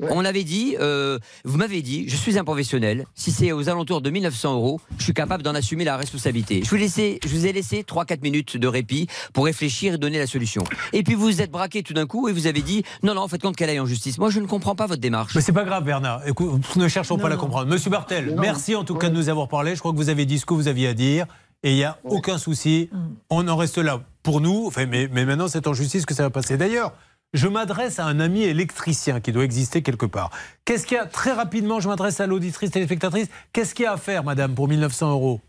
On 0.00 0.24
avait 0.24 0.42
dit, 0.42 0.74
euh, 0.80 1.18
vous 1.44 1.58
m'avez 1.58 1.82
dit, 1.82 2.08
je 2.08 2.16
suis 2.16 2.38
un 2.38 2.44
professionnel. 2.44 3.04
Si 3.14 3.30
c'est 3.30 3.52
aux 3.52 3.68
alentours 3.68 4.00
de 4.00 4.08
1900 4.08 4.54
euros, 4.54 4.80
je 4.96 5.04
suis 5.04 5.14
capable 5.14 5.42
d'en 5.42 5.54
assumer 5.54 5.84
la 5.84 5.98
responsabilité. 5.98 6.62
Je 6.64 6.70
vous, 6.70 6.76
laissez- 6.76 7.20
je 7.24 7.28
vous 7.28 7.44
ai 7.46 7.52
laissé 7.52 7.82
3-4 7.84 8.22
minutes 8.22 8.56
de 8.56 8.66
répit 8.66 9.06
pour 9.34 9.44
réfléchir 9.44 9.94
et 9.94 9.98
donner 9.98 10.18
la 10.18 10.26
solution. 10.26 10.64
Et 10.94 11.02
puis 11.02 11.14
vous 11.14 11.26
vous 11.26 11.42
êtes 11.42 11.50
braqué 11.50 11.82
tout 11.82 11.92
d'un 11.94 12.06
coup 12.06 12.28
et 12.28 12.32
vous 12.32 12.46
avez 12.46 12.62
dit 12.62 12.84
non 13.02 13.12
non, 13.14 13.28
faites 13.28 13.42
compte 13.42 13.54
qu'elle 13.56 13.68
aille 13.70 13.80
en 13.80 13.86
justice. 13.86 14.16
Moi 14.18 14.30
je 14.30 14.40
ne 14.40 14.46
comprends 14.46 14.74
pas 14.74 14.86
votre 14.86 15.00
démarche. 15.02 15.34
Mais 15.34 15.42
c'est 15.42 15.52
pas 15.52 15.64
grave, 15.64 15.84
Bernard. 15.84 16.26
Écoute, 16.26 16.50
ne 16.76 16.88
cherchons 16.88 17.18
pas 17.18 17.26
à 17.26 17.30
la 17.30 17.36
comprendre. 17.36 17.66
Monsieur 17.70 17.90
Bartel, 17.90 18.34
merci 18.46 18.74
en 18.74 18.84
tout 18.84 18.94
cas 18.94 19.08
de 19.08 19.14
nous 19.14 19.28
avoir 19.28 19.48
parlé. 19.48 19.74
Je 19.74 19.80
crois 19.80 19.92
que 19.92 19.96
vous 19.96 20.08
avez 20.10 20.24
dit 20.26 20.38
ce 20.38 20.46
que 20.46 20.54
vous 20.54 20.68
aviez 20.68 20.88
à 20.88 20.94
dire. 20.94 21.26
Et 21.62 21.70
il 21.72 21.76
n'y 21.76 21.84
a 21.84 21.98
aucun 22.04 22.38
souci. 22.38 22.90
On 23.30 23.46
en 23.48 23.56
reste 23.56 23.78
là 23.78 24.00
pour 24.22 24.40
nous. 24.40 24.64
Enfin, 24.66 24.86
mais, 24.86 25.08
mais 25.12 25.24
maintenant, 25.24 25.48
c'est 25.48 25.66
en 25.66 25.72
justice 25.74 26.06
que 26.06 26.14
ça 26.14 26.22
va 26.22 26.30
passer. 26.30 26.56
D'ailleurs, 26.56 26.92
je 27.32 27.48
m'adresse 27.48 27.98
à 27.98 28.04
un 28.06 28.20
ami 28.20 28.42
électricien 28.44 29.20
qui 29.20 29.32
doit 29.32 29.44
exister 29.44 29.82
quelque 29.82 30.06
part. 30.06 30.30
Qu'est-ce 30.64 30.86
qu'il 30.86 30.96
y 30.96 31.00
a 31.00 31.06
Très 31.06 31.32
rapidement, 31.32 31.80
je 31.80 31.88
m'adresse 31.88 32.20
à 32.20 32.26
l'auditrice 32.26 32.70
téléspectatrice. 32.70 33.28
Qu'est-ce 33.52 33.74
qu'il 33.74 33.84
y 33.84 33.86
a 33.86 33.92
à 33.92 33.96
faire, 33.96 34.22
madame, 34.22 34.54
pour 34.54 34.68
1900 34.68 35.10
euros? 35.12 35.40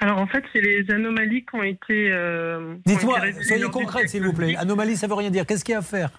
Alors 0.00 0.18
en 0.18 0.26
fait, 0.26 0.42
c'est 0.52 0.60
les 0.60 0.84
anomalies 0.90 1.44
qui 1.44 1.56
ont 1.56 1.62
été. 1.62 2.10
euh, 2.10 2.74
Dites-moi, 2.86 3.20
soyez 3.42 3.64
concrète, 3.70 4.08
s'il 4.08 4.22
vous 4.24 4.32
plaît. 4.32 4.56
Anomalie, 4.56 4.96
ça 4.96 5.06
veut 5.06 5.14
rien 5.14 5.30
dire. 5.30 5.46
Qu'est-ce 5.46 5.64
qu'il 5.64 5.72
y 5.72 5.76
a 5.76 5.78
à 5.78 5.82
faire? 5.82 6.10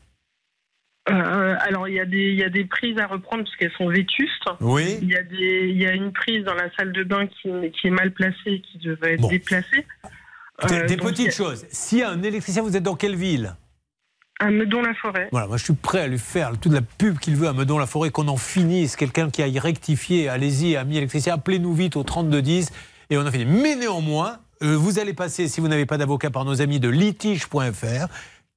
Euh, 1.09 1.55
alors 1.59 1.89
il 1.89 1.95
y 1.95 1.99
a 1.99 2.05
des 2.05 2.29
il 2.31 2.35
y 2.39 2.43
a 2.43 2.49
des 2.49 2.63
prises 2.63 2.97
à 2.97 3.07
reprendre 3.07 3.43
parce 3.43 3.55
qu'elles 3.57 3.73
sont 3.77 3.89
vétustes. 3.89 4.45
Oui. 4.61 4.99
Il 5.01 5.09
y 5.09 5.17
a 5.17 5.23
des 5.23 5.67
il 5.69 5.81
y 5.81 5.85
a 5.85 5.91
une 5.91 6.13
prise 6.13 6.45
dans 6.45 6.53
la 6.53 6.69
salle 6.77 6.93
de 6.93 7.03
bain 7.03 7.27
qui, 7.27 7.49
qui 7.71 7.87
est 7.87 7.91
mal 7.91 8.11
placée 8.11 8.61
qui 8.61 8.77
devait 8.77 9.15
être 9.15 9.27
déplacée. 9.27 9.85
Des, 10.69 10.75
Euh, 10.75 10.85
des 10.85 10.95
petites 10.97 11.27
a- 11.27 11.31
choses. 11.31 11.65
S'il 11.69 11.97
y 11.99 12.03
a 12.03 12.09
un 12.09 12.23
électricien, 12.23 12.61
vous 12.63 12.77
êtes 12.77 12.83
dans 12.83 12.95
quelle 12.95 13.15
ville 13.15 13.55
À 14.39 14.49
Meudon-la-Forêt. 14.49 15.27
Voilà, 15.33 15.47
moi 15.47 15.57
je 15.57 15.65
suis 15.65 15.73
prêt 15.73 15.99
à 16.01 16.07
lui 16.07 16.19
faire 16.19 16.51
toute 16.57 16.71
la 16.71 16.81
pub 16.81 17.17
qu'il 17.19 17.35
veut 17.35 17.47
à 17.49 17.53
Meudon-la-Forêt, 17.53 18.11
qu'on 18.11 18.27
en 18.29 18.37
finisse. 18.37 18.95
Quelqu'un 18.95 19.29
qui 19.29 19.43
aille 19.43 19.59
rectifier, 19.59 20.29
allez-y, 20.29 20.77
ami 20.77 20.97
électricien, 20.97 21.33
appelez-nous 21.33 21.73
vite 21.73 21.95
au 21.97 22.03
3210 22.03 22.71
et 23.09 23.17
on 23.17 23.25
en 23.27 23.31
finit. 23.31 23.45
Mais 23.45 23.75
néanmoins, 23.75 24.37
euh, 24.61 24.77
vous 24.77 24.99
allez 24.99 25.13
passer, 25.13 25.49
si 25.49 25.59
vous 25.59 25.67
n'avez 25.67 25.85
pas 25.85 25.97
d'avocat, 25.97 26.29
par 26.29 26.45
nos 26.45 26.61
amis 26.61 26.79
de 26.79 26.87
litige.fr. 26.87 28.07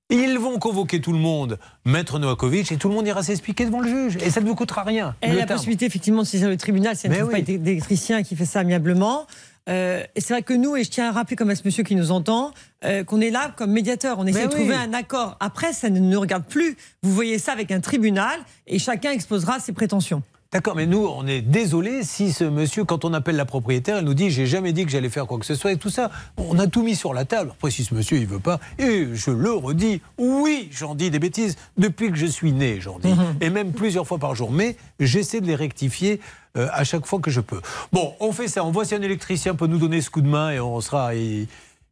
Ils 0.09 0.39
vont 0.39 0.59
convoquer 0.61 1.01
tout 1.01 1.12
le 1.12 1.19
monde, 1.19 1.59
Maître 1.85 2.20
Novakovic, 2.20 2.70
et 2.70 2.77
tout 2.77 2.89
le 2.89 2.95
monde 2.95 3.07
ira 3.09 3.24
s'expliquer 3.24 3.65
devant 3.65 3.81
le 3.81 3.89
juge. 3.89 4.16
Et 4.23 4.31
ça 4.31 4.41
ne 4.41 4.47
vous 4.47 4.55
coûtera 4.55 4.85
rien. 4.85 5.16
Le 5.23 5.35
la 5.35 5.47
possibilité 5.47 5.85
effectivement 5.87 6.23
de 6.23 6.27
saisir 6.28 6.49
le 6.49 6.57
tribunal 6.57 6.97
pas 6.97 7.09
oui. 7.24 7.43
d'é- 7.43 7.59
d'électricien 7.59 8.23
qui 8.23 8.37
fait 8.37 8.45
ça 8.45 8.61
amiablement. 8.61 9.27
Euh, 9.69 10.05
et 10.15 10.20
c'est 10.20 10.33
vrai 10.33 10.43
que 10.43 10.55
nous, 10.55 10.77
et 10.77 10.85
je 10.85 10.91
tiens 10.91 11.09
à 11.09 11.12
rappeler 11.12 11.35
comme 11.35 11.51
à 11.51 11.57
ce 11.57 11.62
monsieur 11.65 11.83
qui 11.83 11.97
nous 11.97 12.12
entend, 12.12 12.53
euh, 12.85 13.03
qu'on 13.03 13.20
est 13.20 13.31
là 13.31 13.53
comme 13.57 13.73
médiateur. 13.73 14.20
On 14.20 14.27
essaie 14.28 14.43
Mais 14.43 14.47
de 14.47 14.55
oui. 14.55 14.61
trouver 14.61 14.77
un 14.77 14.93
accord. 14.95 15.37
Après, 15.41 15.73
ça 15.73 15.91
ne 15.91 15.99
nous 15.99 16.20
regarde 16.20 16.45
plus. 16.45 16.77
Vous 17.03 17.12
voyez 17.12 17.41
ça 17.41 17.51
avec 17.51 17.73
un 17.73 17.81
tribunal 17.81 18.39
et 18.69 18.78
chacun 18.78 19.11
exposera 19.11 19.59
ses 19.59 19.73
prétentions. 19.73 20.23
D'accord, 20.57 20.74
mais 20.74 20.87
nous, 20.87 21.07
on 21.07 21.27
est 21.27 21.43
désolé 21.43 22.03
si 22.03 22.33
ce 22.33 22.43
monsieur, 22.43 22.85
quand 22.85 23.05
on 23.05 23.12
appelle 23.12 23.37
la 23.37 23.45
propriétaire, 23.45 23.99
elle 23.99 24.07
nous 24.07 24.15
dit 24.15 24.31
j'ai 24.31 24.47
jamais 24.47 24.73
dit 24.73 24.87
que 24.87 24.91
j'allais 24.91 25.11
faire 25.11 25.27
quoi 25.27 25.39
que 25.39 25.45
ce 25.45 25.55
soit 25.55 25.73
et 25.73 25.77
tout 25.77 25.91
ça. 25.91 26.11
On 26.39 26.59
a 26.59 26.66
tout 26.66 26.83
mis 26.83 26.97
sur 26.97 27.12
la 27.12 27.27
table. 27.27 27.51
Après, 27.55 27.70
si 27.70 27.85
ce 27.85 27.93
monsieur 27.93 28.16
il 28.16 28.27
veut 28.27 28.39
pas, 28.39 28.59
et 28.78 29.09
je 29.12 29.31
le 29.31 29.53
redis, 29.53 30.01
oui, 30.16 30.70
j'en 30.73 30.95
dis 30.95 31.11
des 31.11 31.19
bêtises 31.19 31.57
depuis 31.77 32.11
que 32.11 32.16
je 32.16 32.24
suis 32.24 32.53
né, 32.53 32.78
j'en 32.81 32.99
dis, 32.99 33.12
et 33.43 33.51
même 33.51 33.73
plusieurs 33.73 34.07
fois 34.07 34.16
par 34.16 34.35
jour. 34.35 34.51
Mais 34.51 34.78
j'essaie 34.99 35.43
de 35.43 35.47
les 35.47 35.57
rectifier 35.57 36.20
euh, 36.57 36.69
à 36.73 36.85
chaque 36.85 37.05
fois 37.05 37.19
que 37.20 37.31
je 37.31 37.43
peux. 37.43 37.61
Bon, 37.93 38.15
on 38.20 38.33
fait 38.33 38.49
ça. 38.49 38.65
On 38.65 38.70
voit 38.70 38.87
si 38.87 38.95
un 38.95 39.03
électricien 39.03 39.55
peut 39.55 39.66
nous 39.66 39.77
donner 39.77 40.01
ce 40.01 40.09
coup 40.09 40.23
de 40.23 40.28
main 40.28 40.53
et 40.53 40.59
on 40.59 40.81
sera. 40.81 41.15
et- 41.15 41.49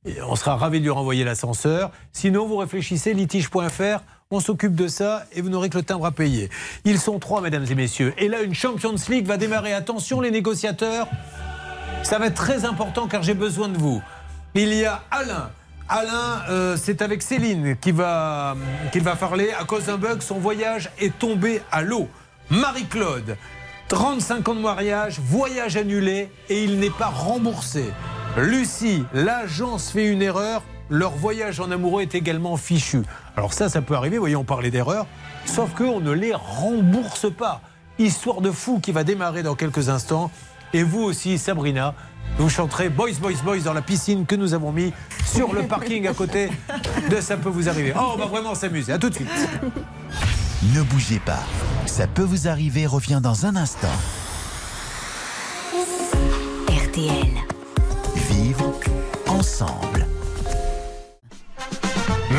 et 0.07 0.21
on 0.21 0.37
sera 0.37 0.57
ravi 0.57 0.81
de 0.81 0.85
lui 0.85 0.91
renvoyer 0.91 1.25
l'ascenseur. 1.25 1.91
Sinon, 2.13 2.47
vous 2.47 2.57
réfléchissez, 2.57 3.15
litige.fr, 3.15 4.01
on 4.35 4.41
s'occupe 4.41 4.75
de 4.75 4.89
ça 4.89 5.25
et 5.33 5.41
vous 5.41 5.49
n'aurez 5.49 5.71
que 5.71 5.79
le 5.79 5.85
timbre 5.85 6.07
à 6.07 6.11
payer. 6.11 6.51
Ils 6.85 6.99
sont 6.99 7.19
trois, 7.19 7.41
mesdames 7.41 7.67
et 7.71 7.75
messieurs. 7.75 8.13
Et 8.19 8.29
là, 8.29 8.43
une 8.43 8.55
Champions 8.55 8.97
League 9.09 9.27
va 9.27 9.37
démarrer. 9.37 9.73
Attention, 9.73 10.21
les 10.21 10.31
négociateurs, 10.31 11.07
ça 12.03 12.19
va 12.19 12.27
être 12.27 12.35
très 12.35 12.65
important 12.65 13.07
car 13.07 13.23
j'ai 13.23 13.35
besoin 13.35 13.69
de 13.69 13.79
vous. 13.79 14.03
Il 14.55 14.75
y 14.75 14.85
a 14.85 15.03
Alain. 15.11 15.51
Alain, 15.89 16.43
euh, 16.49 16.77
c'est 16.77 17.03
avec 17.03 17.23
Céline 17.23 17.77
qu'il 17.77 17.95
va, 17.95 18.57
qu'il 18.93 19.03
va 19.03 19.17
parler. 19.17 19.51
À 19.59 19.65
cause 19.65 19.87
d'un 19.87 19.99
bug, 19.99 20.21
son 20.21 20.39
voyage 20.39 20.91
est 20.99 21.17
tombé 21.19 21.61
à 21.71 21.83
l'eau. 21.83 22.09
Marie-Claude, 22.51 23.37
35 23.89 24.49
ans 24.49 24.55
de 24.55 24.61
mariage, 24.61 25.21
voyage 25.21 25.77
annulé 25.77 26.31
et 26.49 26.65
il 26.65 26.79
n'est 26.79 26.91
pas 26.91 27.09
remboursé. 27.09 27.85
Lucie, 28.37 29.05
l'agence 29.13 29.91
fait 29.91 30.07
une 30.07 30.23
erreur, 30.23 30.63
leur 30.91 31.13
voyage 31.13 31.61
en 31.61 31.71
amoureux 31.71 32.03
est 32.03 32.15
également 32.15 32.57
fichu. 32.57 33.03
Alors 33.37 33.53
ça, 33.53 33.69
ça 33.69 33.83
peut 33.83 33.95
arriver, 33.95 34.19
voyons, 34.19 34.41
on 34.41 34.45
parlait 34.45 34.71
d'erreur, 34.71 35.07
sauf 35.47 35.75
qu'on 35.75 36.01
ne 36.01 36.13
les 36.13 36.35
rembourse 36.35 37.33
pas. 37.33 37.61
Histoire 37.99 38.41
de 38.41 38.51
fou 38.51 38.81
qui 38.81 38.93
va 38.93 39.05
démarrer 39.05 39.43
dans 39.43 39.55
quelques 39.55 39.89
instants. 39.89 40.31
Et 40.73 40.83
vous 40.83 41.03
aussi, 41.03 41.39
Sabrina, 41.39 41.95
vous 42.39 42.49
chanterez 42.49 42.89
Boys, 42.89 43.13
Boys, 43.21 43.41
Boys 43.45 43.61
dans 43.61 43.73
la 43.73 43.83
piscine 43.83 44.27
que 44.27 44.35
nous 44.35 44.55
avons 44.55 44.73
mis 44.73 44.93
sur 45.25 45.55
le 45.55 45.63
parking 45.63 46.09
à 46.09 46.15
côté 46.15 46.51
de 47.09 47.21
Ça 47.21 47.37
peut 47.37 47.49
vous 47.49 47.69
arriver. 47.69 47.93
Oh, 47.97 48.13
on 48.15 48.17
va 48.17 48.27
vraiment 48.27 48.55
s'amuser. 48.57 48.93
À 48.93 48.99
tout 48.99 49.11
de 49.11 49.15
suite. 49.15 49.29
Ne 50.75 50.83
bougez 50.83 51.21
pas. 51.21 51.45
Ça 51.87 52.09
peut 52.09 52.23
vous 52.23 52.49
arriver 52.49 52.87
revient 52.87 53.21
dans 53.23 53.47
un 53.47 53.55
instant. 53.55 53.87
RTL. 56.69 57.29
Vivre 58.17 58.73
ensemble. 59.29 60.07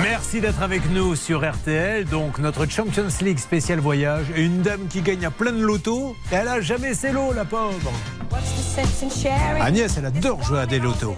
Merci 0.08 0.40
d'être 0.40 0.62
avec 0.62 0.88
nous 0.92 1.16
sur 1.16 1.44
RTL. 1.44 2.06
Donc, 2.06 2.38
notre 2.38 2.70
Champions 2.70 3.08
League 3.22 3.40
spécial 3.40 3.80
voyage. 3.80 4.28
Une 4.38 4.62
dame 4.62 4.88
qui 4.88 5.02
gagne 5.02 5.26
à 5.26 5.32
plein 5.32 5.52
de 5.52 5.64
lotos. 5.64 6.16
Et 6.32 6.36
elle 6.36 6.48
a 6.48 6.62
jamais 6.62 6.94
ses 6.94 7.12
lots, 7.12 7.34
la 7.34 7.44
pauvre. 7.44 7.92
Agnès, 9.60 9.98
elle 9.98 10.06
adore 10.06 10.44
jouer 10.44 10.60
à 10.60 10.68
des 10.68 10.78
lotos. 10.78 11.16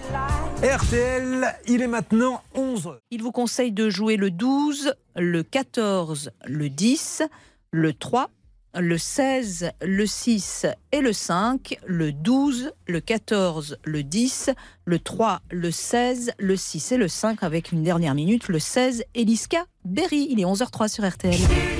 RTL, 0.62 1.54
il 1.66 1.82
est 1.82 1.86
maintenant 1.86 2.40
11 2.54 2.98
Il 3.10 3.22
vous 3.22 3.30
conseille 3.30 3.72
de 3.72 3.90
jouer 3.90 4.16
le 4.16 4.30
12, 4.30 4.94
le 5.16 5.42
14, 5.42 6.30
le 6.46 6.70
10, 6.70 7.24
le 7.70 7.92
3, 7.92 8.30
le 8.74 8.98
16, 8.98 9.70
le 9.82 10.06
6 10.06 10.66
et 10.92 11.00
le 11.00 11.12
5, 11.12 11.78
le 11.86 12.12
12, 12.12 12.72
le 12.86 13.00
14, 13.00 13.78
le 13.84 14.02
10, 14.02 14.50
le 14.84 14.98
3, 14.98 15.40
le 15.50 15.70
16, 15.70 16.32
le 16.38 16.56
6 16.56 16.92
et 16.92 16.96
le 16.96 17.08
5 17.08 17.42
avec 17.42 17.72
une 17.72 17.82
dernière 17.82 18.14
minute, 18.14 18.48
le 18.48 18.58
16, 18.58 19.04
Eliska 19.14 19.64
Berry. 19.84 20.28
Il 20.30 20.40
est 20.40 20.44
11h03 20.44 20.88
sur 20.88 21.08
RTL. 21.08 21.77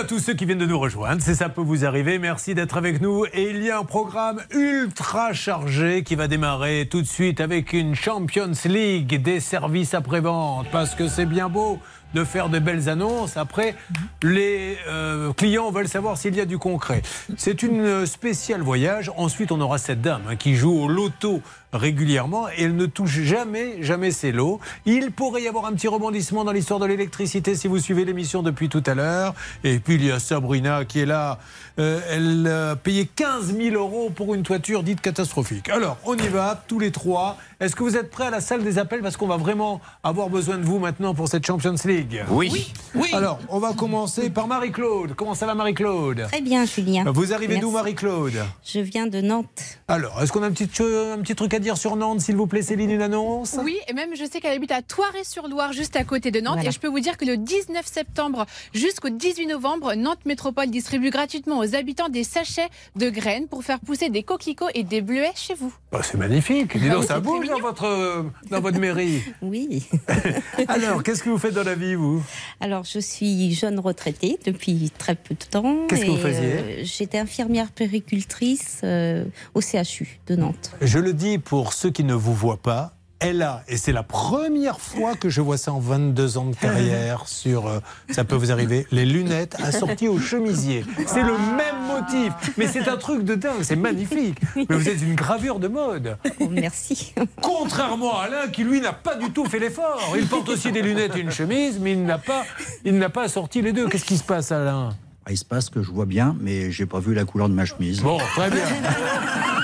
À 0.00 0.04
tous 0.04 0.18
ceux 0.18 0.32
qui 0.32 0.46
viennent 0.46 0.56
de 0.56 0.64
nous 0.64 0.78
rejoindre, 0.78 1.20
c'est 1.20 1.34
ça 1.34 1.50
peut 1.50 1.60
vous 1.60 1.84
arriver. 1.84 2.18
Merci 2.18 2.54
d'être 2.54 2.78
avec 2.78 3.02
nous. 3.02 3.26
Et 3.34 3.50
il 3.50 3.62
y 3.62 3.70
a 3.70 3.78
un 3.78 3.84
programme 3.84 4.40
ultra 4.50 5.34
chargé 5.34 6.04
qui 6.04 6.14
va 6.14 6.26
démarrer 6.26 6.88
tout 6.90 7.02
de 7.02 7.06
suite 7.06 7.38
avec 7.38 7.74
une 7.74 7.94
Champions 7.94 8.52
League 8.64 9.20
des 9.20 9.40
services 9.40 9.92
après-vente. 9.92 10.68
Parce 10.72 10.94
que 10.94 11.06
c'est 11.06 11.26
bien 11.26 11.50
beau 11.50 11.78
de 12.14 12.24
faire 12.24 12.48
de 12.48 12.58
belles 12.58 12.88
annonces. 12.88 13.36
Après, 13.36 13.74
les 14.22 14.78
euh, 14.88 15.34
clients 15.34 15.70
veulent 15.70 15.88
savoir 15.88 16.16
s'il 16.16 16.34
y 16.34 16.40
a 16.40 16.46
du 16.46 16.56
concret. 16.56 17.02
C'est 17.36 17.62
une 17.62 18.06
spéciale 18.06 18.62
voyage. 18.62 19.12
Ensuite, 19.18 19.52
on 19.52 19.60
aura 19.60 19.76
cette 19.76 20.00
dame 20.00 20.22
hein, 20.28 20.36
qui 20.36 20.54
joue 20.54 20.72
au 20.72 20.88
loto 20.88 21.42
régulièrement 21.72 22.48
et 22.48 22.62
elle 22.64 22.76
ne 22.76 22.86
touche 22.86 23.20
jamais, 23.22 23.82
jamais 23.82 24.10
ses 24.10 24.32
lots. 24.32 24.60
Il 24.86 25.10
pourrait 25.12 25.42
y 25.42 25.48
avoir 25.48 25.66
un 25.66 25.72
petit 25.72 25.88
rebondissement 25.88 26.44
dans 26.44 26.52
l'histoire 26.52 26.80
de 26.80 26.86
l'électricité 26.86 27.54
si 27.54 27.68
vous 27.68 27.78
suivez 27.78 28.04
l'émission 28.04 28.42
depuis 28.42 28.68
tout 28.68 28.82
à 28.86 28.94
l'heure. 28.94 29.34
Et 29.64 29.78
puis 29.78 29.94
il 29.94 30.04
y 30.04 30.10
a 30.10 30.18
Sabrina 30.18 30.84
qui 30.84 31.00
est 31.00 31.06
là. 31.06 31.38
Euh, 31.78 32.00
elle 32.10 32.46
a 32.46 32.76
payé 32.76 33.06
15 33.06 33.56
000 33.56 33.74
euros 33.76 34.10
pour 34.14 34.34
une 34.34 34.42
toiture 34.42 34.82
dite 34.82 35.00
catastrophique. 35.00 35.68
Alors, 35.70 35.96
on 36.04 36.16
y 36.16 36.28
va, 36.28 36.62
tous 36.66 36.78
les 36.78 36.90
trois. 36.90 37.38
Est-ce 37.60 37.76
que 37.76 37.82
vous 37.82 37.96
êtes 37.96 38.10
prêts 38.10 38.26
à 38.26 38.30
la 38.30 38.40
salle 38.40 38.62
des 38.64 38.78
appels? 38.78 39.00
Parce 39.00 39.16
qu'on 39.16 39.26
va 39.26 39.36
vraiment 39.36 39.80
avoir 40.02 40.28
besoin 40.28 40.58
de 40.58 40.64
vous 40.64 40.78
maintenant 40.78 41.14
pour 41.14 41.28
cette 41.28 41.46
Champions 41.46 41.74
League. 41.84 42.22
Oui. 42.30 42.72
Oui. 42.94 43.08
Alors, 43.12 43.38
on 43.48 43.58
va 43.60 43.72
commencer 43.72 44.28
par 44.30 44.46
Marie-Claude. 44.46 45.14
Comment 45.14 45.34
ça 45.34 45.46
va, 45.46 45.54
Marie-Claude? 45.54 46.26
Très 46.30 46.40
bien, 46.40 46.64
Julien. 46.66 47.04
Vous 47.12 47.32
arrivez 47.32 47.58
d'où. 47.58 47.70
Marie-Claude? 47.70 48.34
Je 48.64 48.80
viens 48.80 49.06
de 49.06 49.20
Nantes. 49.20 49.78
Alors, 49.88 50.20
est-ce 50.22 50.32
qu'on 50.32 50.42
a 50.42 50.46
un 50.46 50.52
petit, 50.52 50.66
che- 50.66 51.14
un 51.14 51.20
petit 51.20 51.34
truc 51.34 51.54
à 51.54 51.59
dire 51.60 51.76
sur 51.76 51.96
Nantes, 51.96 52.20
s'il 52.20 52.36
vous 52.36 52.46
plaît, 52.46 52.62
Céline, 52.62 52.90
une 52.90 53.02
annonce? 53.02 53.56
Oui, 53.62 53.76
et 53.88 53.92
même 53.92 54.10
je 54.16 54.24
sais 54.24 54.40
qu'elle 54.40 54.54
habite 54.56 54.72
à 54.72 54.82
Thoiré-sur-Loire, 54.82 55.72
juste 55.72 55.96
à 55.96 56.04
côté 56.04 56.30
de 56.30 56.40
Nantes. 56.40 56.54
Voilà. 56.54 56.68
Et 56.68 56.72
je 56.72 56.80
peux 56.80 56.88
vous 56.88 57.00
dire 57.00 57.16
que 57.16 57.24
le 57.24 57.36
19 57.36 57.86
septembre 57.86 58.46
jusqu'au 58.74 59.08
18 59.10 59.46
novembre, 59.46 59.94
Nantes 59.94 60.24
Métropole 60.26 60.68
distribue 60.70 61.10
gratuitement 61.10 61.58
aux 61.58 61.74
habitants 61.74 62.08
des 62.08 62.24
sachets 62.24 62.68
de 62.96 63.10
graines 63.10 63.46
pour 63.48 63.62
faire 63.64 63.80
pousser 63.80 64.08
des 64.08 64.22
coquelicots 64.22 64.68
et 64.74 64.82
des 64.82 65.00
bleuets 65.00 65.32
chez 65.34 65.54
vous. 65.54 65.72
Bah, 65.92 66.00
C'est 66.02 66.18
magnifique. 66.18 66.76
Dis 66.76 66.86
Ah 66.88 66.92
donc, 66.94 67.00
oui, 67.02 67.06
ça 67.06 67.20
bouge 67.20 67.48
dans 67.48 67.60
votre, 67.60 67.84
euh, 67.84 68.22
dans 68.50 68.60
votre 68.60 68.78
mairie. 68.78 69.22
Oui. 69.42 69.84
Alors, 70.68 71.02
qu'est-ce 71.02 71.22
que 71.22 71.30
vous 71.30 71.38
faites 71.38 71.54
dans 71.54 71.62
la 71.64 71.74
vie, 71.74 71.94
vous? 71.94 72.22
Alors, 72.60 72.84
je 72.84 72.98
suis 72.98 73.52
jeune 73.54 73.78
retraitée 73.78 74.38
depuis 74.44 74.90
très 74.96 75.14
peu 75.14 75.34
de 75.34 75.44
temps. 75.44 75.86
Qu'est-ce 75.88 76.04
que 76.04 76.10
vous 76.10 76.16
faisiez? 76.16 76.40
euh, 76.42 76.80
J'étais 76.84 77.18
infirmière 77.18 77.70
péricultrice 77.70 78.80
euh, 78.84 79.24
au 79.54 79.60
CHU 79.60 80.20
de 80.26 80.36
Nantes. 80.36 80.72
Je 80.80 80.98
le 80.98 81.12
dis 81.12 81.38
pour 81.38 81.49
ceux 81.72 81.90
qui 81.90 82.04
ne 82.04 82.14
vous 82.14 82.34
voient 82.34 82.62
pas. 82.62 82.92
Elle 83.18 83.42
a, 83.42 83.62
et 83.68 83.76
c'est 83.76 83.92
la 83.92 84.02
première 84.02 84.80
fois 84.80 85.14
que 85.14 85.28
je 85.28 85.42
vois 85.42 85.58
ça 85.58 85.72
en 85.72 85.78
22 85.80 86.38
ans 86.38 86.46
de 86.46 86.56
carrière 86.56 87.24
sur 87.26 87.66
euh, 87.66 87.80
Ça 88.08 88.24
peut 88.24 88.34
vous 88.34 88.50
arriver, 88.50 88.86
les 88.92 89.04
lunettes 89.04 89.56
assorties 89.62 90.08
au 90.08 90.18
chemisier. 90.18 90.86
C'est 91.06 91.22
le 91.22 91.32
même 91.32 91.86
motif, 91.86 92.32
mais 92.56 92.66
c'est 92.66 92.88
un 92.88 92.96
truc 92.96 93.24
de 93.24 93.34
dingue, 93.34 93.62
c'est 93.62 93.76
magnifique. 93.76 94.38
Mais 94.56 94.64
vous 94.70 94.88
êtes 94.88 95.02
une 95.02 95.16
gravure 95.16 95.58
de 95.58 95.68
mode. 95.68 96.16
Oh, 96.38 96.48
merci. 96.50 97.12
Contrairement 97.42 98.18
à 98.18 98.22
Alain 98.24 98.48
qui, 98.50 98.64
lui, 98.64 98.80
n'a 98.80 98.94
pas 98.94 99.16
du 99.16 99.30
tout 99.32 99.44
fait 99.44 99.58
l'effort. 99.58 100.14
Il 100.16 100.26
porte 100.26 100.48
aussi 100.48 100.72
des 100.72 100.80
lunettes 100.80 101.14
et 101.16 101.20
une 101.20 101.32
chemise, 101.32 101.78
mais 101.78 101.92
il 101.92 102.04
n'a 102.04 102.16
pas, 102.16 102.44
il 102.86 102.96
n'a 102.96 103.10
pas 103.10 103.24
assorti 103.24 103.60
les 103.60 103.72
deux. 103.72 103.86
Qu'est-ce 103.88 104.06
qui 104.06 104.16
se 104.16 104.24
passe, 104.24 104.50
Alain? 104.50 104.96
Ah, 105.26 105.32
Il 105.32 105.36
se 105.36 105.44
passe 105.44 105.68
que 105.68 105.82
je 105.82 105.90
vois 105.90 106.06
bien, 106.06 106.34
mais 106.40 106.70
j'ai 106.70 106.86
pas 106.86 107.00
vu 107.00 107.12
la 107.12 107.26
couleur 107.26 107.50
de 107.50 107.54
ma 107.54 107.66
chemise. 107.66 108.00
Bon, 108.00 108.16
très 108.34 108.48
bien. 108.48 108.64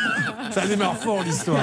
Ça 0.56 0.66
démarre 0.66 0.96
fort 0.96 1.22
l'histoire. 1.22 1.62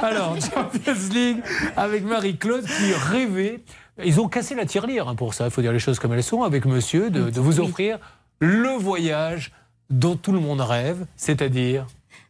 Alors, 0.00 0.36
Champions 0.40 1.08
League 1.12 1.38
avec 1.76 2.04
Marie-Claude 2.04 2.64
qui 2.64 2.92
rêvait. 2.94 3.60
Ils 4.04 4.20
ont 4.20 4.28
cassé 4.28 4.54
la 4.54 4.64
tirelire 4.64 5.08
hein, 5.08 5.16
pour 5.16 5.34
ça, 5.34 5.46
il 5.46 5.50
faut 5.50 5.60
dire 5.60 5.72
les 5.72 5.80
choses 5.80 5.98
comme 5.98 6.12
elles 6.12 6.22
sont, 6.22 6.44
avec 6.44 6.64
monsieur, 6.64 7.10
de, 7.10 7.30
de 7.30 7.40
vous 7.40 7.58
offrir 7.58 7.98
le 8.38 8.76
voyage 8.78 9.50
dont 9.90 10.14
tout 10.14 10.30
le 10.30 10.38
monde 10.38 10.60
rêve, 10.60 11.04
c'est-à-dire. 11.16 11.84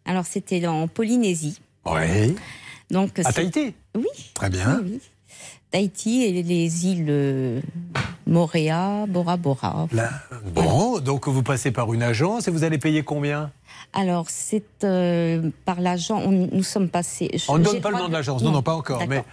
Alors, 0.07 0.25
c'était 0.25 0.67
en 0.67 0.89
Polynésie. 0.89 1.61
Oui. 1.85 2.37
Donc, 2.91 3.19
À 3.19 3.31
Tahiti 3.31 3.75
Oui. 3.95 4.07
Très 4.33 4.49
bien. 4.49 4.81
Oui, 4.83 4.93
oui. 4.93 5.01
Tahiti 5.71 6.25
et 6.25 6.43
les 6.43 6.87
îles 6.87 7.07
euh, 7.11 7.61
Moréa, 8.27 9.05
Bora 9.07 9.37
Bora. 9.37 9.87
Bon, 10.55 11.01
donc 11.01 11.29
vous 11.29 11.43
passez 11.43 11.71
par 11.71 11.93
une 11.93 12.03
agence 12.03 12.49
et 12.49 12.51
vous 12.51 12.65
allez 12.65 12.79
payer 12.79 13.03
combien? 13.03 13.51
Alors, 13.95 14.27
c'est 14.29 14.63
euh, 14.85 15.51
par 15.65 15.81
l'agent, 15.81 16.31
nous 16.31 16.63
sommes 16.63 16.89
passés. 16.91 17.31
je- 17.35 17.45
On 17.49 17.57
ne 17.59 17.65
donne 17.65 17.81
pas 17.81 17.91
le 17.91 17.97
nom 17.97 18.09
de 18.09 18.13
l'agence, 18.13 18.43
non, 18.43 18.51
non, 18.53 18.63
pas 18.63 18.75
encore. 18.75 19.03
Mais 19.09 19.25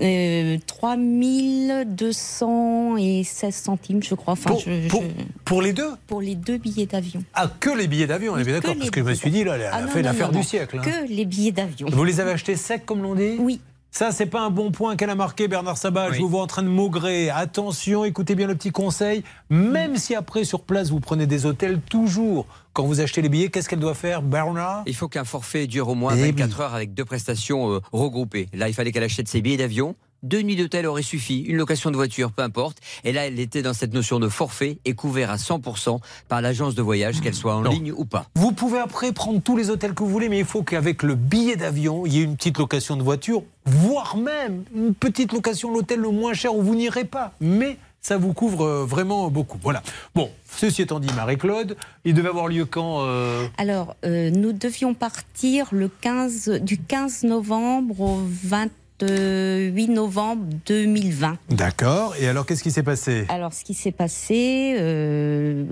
Euh, 0.00 0.58
3216 0.66 3.54
centimes, 3.54 4.02
je 4.02 4.14
crois. 4.14 4.32
Enfin, 4.34 4.50
Pour- 4.50 4.60
je- 4.60 4.88
pour- 4.88 5.02
je- 5.02 5.08
pour 5.44 5.62
les 5.62 5.72
deux 5.72 5.90
Pour 6.06 6.20
les 6.20 6.34
deux 6.34 6.58
billets 6.58 6.84
d'avion. 6.86 7.22
Ah, 7.34 7.50
que 7.60 7.70
les 7.70 7.86
billets 7.88 8.06
d'avion, 8.06 8.34
on 8.34 8.38
est 8.38 8.44
bien 8.44 8.54
d'accord, 8.54 8.76
parce 8.76 8.90
que 8.90 9.00
je 9.00 9.06
me 9.06 9.14
suis 9.14 9.30
dit, 9.30 9.44
là, 9.44 9.54
elle 9.56 9.62
a 9.62 9.70
Ah, 9.72 9.86
fait 9.88 10.02
l'affaire 10.02 10.30
du 10.30 10.42
siècle. 10.42 10.78
hein. 10.80 10.84
Que 10.84 11.08
les 11.08 11.24
billets 11.24 11.52
d'avion. 11.52 11.88
Vous 11.90 12.04
les 12.04 12.20
avez 12.20 12.32
achetés 12.32 12.56
secs, 12.56 12.84
comme 12.84 13.02
l'on 13.02 13.14
dit 13.14 13.36
Oui. 13.38 13.60
Ça, 13.92 14.12
c'est 14.12 14.26
pas 14.26 14.42
un 14.42 14.50
bon 14.50 14.72
point 14.72 14.94
qu'elle 14.94 15.08
a 15.08 15.14
marqué, 15.14 15.48
Bernard 15.48 15.78
Sabat. 15.78 16.12
Je 16.12 16.20
vous 16.20 16.28
vois 16.28 16.42
en 16.42 16.46
train 16.46 16.62
de 16.62 16.68
maugrer. 16.68 17.30
Attention, 17.30 18.04
écoutez 18.04 18.34
bien 18.34 18.46
le 18.46 18.54
petit 18.54 18.70
conseil. 18.70 19.22
Même 19.48 19.96
si 19.96 20.14
après, 20.14 20.44
sur 20.44 20.60
place, 20.60 20.90
vous 20.90 21.00
prenez 21.00 21.26
des 21.26 21.46
hôtels, 21.46 21.80
toujours, 21.80 22.44
quand 22.76 22.84
vous 22.84 23.00
achetez 23.00 23.22
les 23.22 23.30
billets, 23.30 23.48
qu'est-ce 23.48 23.70
qu'elle 23.70 23.78
doit 23.78 23.94
faire, 23.94 24.20
Bernard? 24.20 24.82
Il 24.86 24.94
faut 24.94 25.08
qu'un 25.08 25.24
forfait 25.24 25.66
dure 25.66 25.88
au 25.88 25.94
moins 25.94 26.14
Eh 26.14 26.20
24 26.30 26.60
heures 26.60 26.74
avec 26.74 26.92
deux 26.92 27.06
prestations 27.06 27.72
euh, 27.72 27.80
regroupées. 27.90 28.48
Là, 28.52 28.68
il 28.68 28.74
fallait 28.74 28.92
qu'elle 28.92 29.02
achète 29.02 29.28
ses 29.28 29.40
billets 29.40 29.56
d'avion. 29.56 29.96
Deux 30.22 30.42
nuits 30.42 30.56
d'hôtel 30.56 30.84
auraient 30.86 31.02
suffi, 31.02 31.40
une 31.40 31.56
location 31.56 31.90
de 31.90 31.96
voiture, 31.96 32.32
peu 32.32 32.42
importe. 32.42 32.78
Et 33.04 33.12
là, 33.12 33.26
elle 33.26 33.40
était 33.40 33.62
dans 33.62 33.72
cette 33.72 33.94
notion 33.94 34.18
de 34.18 34.28
forfait 34.28 34.76
et 34.84 34.92
couvert 34.94 35.30
à 35.30 35.36
100% 35.36 36.00
par 36.28 36.42
l'agence 36.42 36.74
de 36.74 36.82
voyage, 36.82 37.22
qu'elle 37.22 37.34
soit 37.34 37.54
en 37.54 37.62
Non. 37.62 37.70
ligne 37.70 37.92
ou 37.92 38.04
pas. 38.04 38.26
Vous 38.34 38.52
pouvez 38.52 38.78
après 38.78 39.12
prendre 39.12 39.40
tous 39.40 39.56
les 39.56 39.70
hôtels 39.70 39.94
que 39.94 40.02
vous 40.02 40.10
voulez, 40.10 40.28
mais 40.28 40.38
il 40.40 40.44
faut 40.44 40.62
qu'avec 40.62 41.02
le 41.02 41.14
billet 41.14 41.56
d'avion, 41.56 42.04
il 42.04 42.12
y 42.12 42.20
ait 42.20 42.24
une 42.24 42.36
petite 42.36 42.58
location 42.58 42.96
de 42.96 43.02
voiture, 43.02 43.42
voire 43.64 44.16
même 44.18 44.64
une 44.74 44.94
petite 44.94 45.32
location 45.32 45.70
de 45.70 45.74
l'hôtel 45.76 46.00
le 46.00 46.10
moins 46.10 46.34
cher 46.34 46.54
où 46.54 46.62
vous 46.62 46.74
n'irez 46.74 47.04
pas. 47.04 47.32
Mais 47.40 47.78
ça 48.06 48.18
vous 48.18 48.32
couvre 48.32 48.64
euh, 48.64 48.84
vraiment 48.84 49.28
beaucoup. 49.30 49.58
Voilà. 49.60 49.82
Bon, 50.14 50.30
ceci 50.48 50.82
étant 50.82 51.00
dit, 51.00 51.12
Marie-Claude, 51.16 51.76
il 52.04 52.14
devait 52.14 52.28
avoir 52.28 52.46
lieu 52.46 52.64
quand 52.64 53.00
euh, 53.00 53.48
Alors, 53.58 53.96
euh, 54.04 54.30
nous 54.30 54.52
devions 54.52 54.94
partir 54.94 55.66
le 55.72 55.88
15, 55.88 56.60
du 56.62 56.78
15 56.78 57.24
novembre 57.24 58.00
au 58.00 58.20
28 58.44 59.88
novembre 59.88 60.44
2020. 60.66 61.36
D'accord. 61.50 62.14
Et 62.20 62.28
alors, 62.28 62.46
qu'est-ce 62.46 62.62
qui 62.62 62.70
s'est 62.70 62.84
passé? 62.84 63.26
Alors, 63.28 63.52
ce 63.52 63.64
qui 63.64 63.74
s'est 63.74 63.90
passé, 63.90 64.76
euh, 64.78 65.64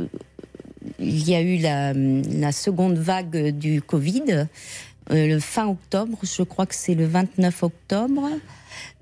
il 0.99 1.29
y 1.29 1.37
a 1.37 1.41
eu 1.41 1.59
la, 1.59 1.93
la 1.93 2.51
seconde 2.51 2.99
vague 2.99 3.51
du 3.51 3.81
Covid, 3.81 4.49
euh, 5.13 5.27
le 5.29 5.39
fin 5.39 5.69
octobre, 5.69 6.19
je 6.23 6.43
crois 6.43 6.67
que 6.67 6.75
c'est 6.75 6.95
le 6.95 7.07
29 7.07 7.63
octobre. 7.63 8.29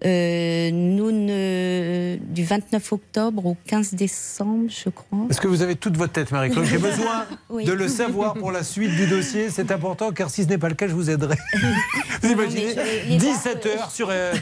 Euh, 0.05 0.71
nous 0.73 1.13
ne, 1.13 2.17
du 2.17 2.45
29 2.45 2.93
octobre 2.93 3.47
au 3.47 3.57
15 3.67 3.95
décembre, 3.95 4.69
je 4.69 4.89
crois. 4.91 5.27
Est-ce 5.31 5.41
que 5.41 5.47
vous 5.49 5.63
avez 5.63 5.77
toute 5.77 5.97
votre 5.97 6.13
tête, 6.13 6.33
Marie-Claude 6.33 6.65
J'ai 6.65 6.79
besoin 6.79 7.25
Oui. 7.51 7.65
de 7.65 7.73
le 7.73 7.87
savoir 7.89 8.35
pour 8.35 8.51
la 8.51 8.63
suite 8.65 8.91
du 8.97 9.07
dossier. 9.07 9.49
C'est 9.51 9.71
important, 9.71 10.11
car 10.11 10.29
si 10.31 10.43
ce 10.43 10.49
n'est 10.49 10.59
pas 10.59 10.69
le 10.69 10.75
cas, 10.75 10.89
je 10.89 10.95
vous 10.95 11.09
aiderai. 11.11 11.37
vous 12.23 12.31
imaginez 12.31 12.75
mais 12.75 13.03
je- 13.05 13.09
les 13.11 13.17
17 13.17 13.67
heures 13.67 13.91
sur. 13.91 14.09
euh, 14.11 14.33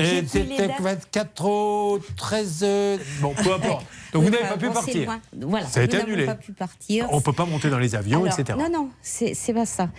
C'était 0.00 0.44
dates. 0.68 0.80
24 0.80 1.44
au 1.44 1.98
13. 2.16 2.60
euh, 2.62 2.96
Bon, 3.20 3.34
peu 3.34 3.52
importe. 3.52 3.84
Donc 4.12 4.22
vous 4.24 4.30
n'avez 4.30 4.44
pas 4.44 4.56
pu 4.56 4.70
partir. 4.70 5.18
Voilà, 5.42 5.66
Ça 5.66 5.80
a 5.80 5.82
été 5.82 5.98
annulé. 5.98 6.24
pas 6.24 6.34
pu 6.36 6.52
partir. 6.52 7.06
On 7.10 7.16
ne 7.16 7.20
peut 7.22 7.32
pas 7.32 7.44
monter 7.44 7.68
dans 7.68 7.78
les 7.78 7.94
avions, 7.94 8.24
Alors, 8.24 8.38
etc. 8.38 8.58
Non, 8.58 8.70
non, 8.72 8.88
c'est 9.02 9.34
pas 9.52 9.66
ça. 9.66 9.90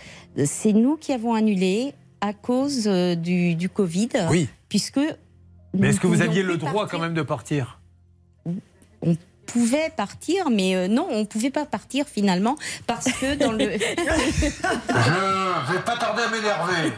C'est 0.44 0.72
nous 0.72 0.96
qui 0.96 1.12
avons 1.12 1.34
annulé 1.34 1.92
à 2.20 2.32
cause 2.32 2.88
euh, 2.88 3.14
du, 3.14 3.54
du 3.54 3.68
Covid. 3.68 4.08
Oui. 4.30 4.48
Puisque. 4.68 5.00
Mais 5.74 5.88
est-ce 5.88 6.00
que 6.00 6.06
vous 6.06 6.22
aviez 6.22 6.42
le 6.42 6.56
droit 6.56 6.72
partir. 6.72 6.90
quand 6.90 6.98
même 7.02 7.14
de 7.14 7.22
partir? 7.22 7.80
On 9.02 9.16
pouvait 9.46 9.90
partir, 9.96 10.50
mais 10.50 10.76
euh, 10.76 10.88
non, 10.88 11.06
on 11.10 11.20
ne 11.20 11.24
pouvait 11.24 11.50
pas 11.50 11.64
partir 11.64 12.06
finalement 12.06 12.56
parce 12.86 13.10
que 13.12 13.34
dans 13.34 13.52
le. 13.52 13.58
Je 15.68 15.72
vais 15.72 15.80
pas 15.80 15.96
tarder 15.96 16.22
à 16.22 16.30
m'énerver. 16.30 16.92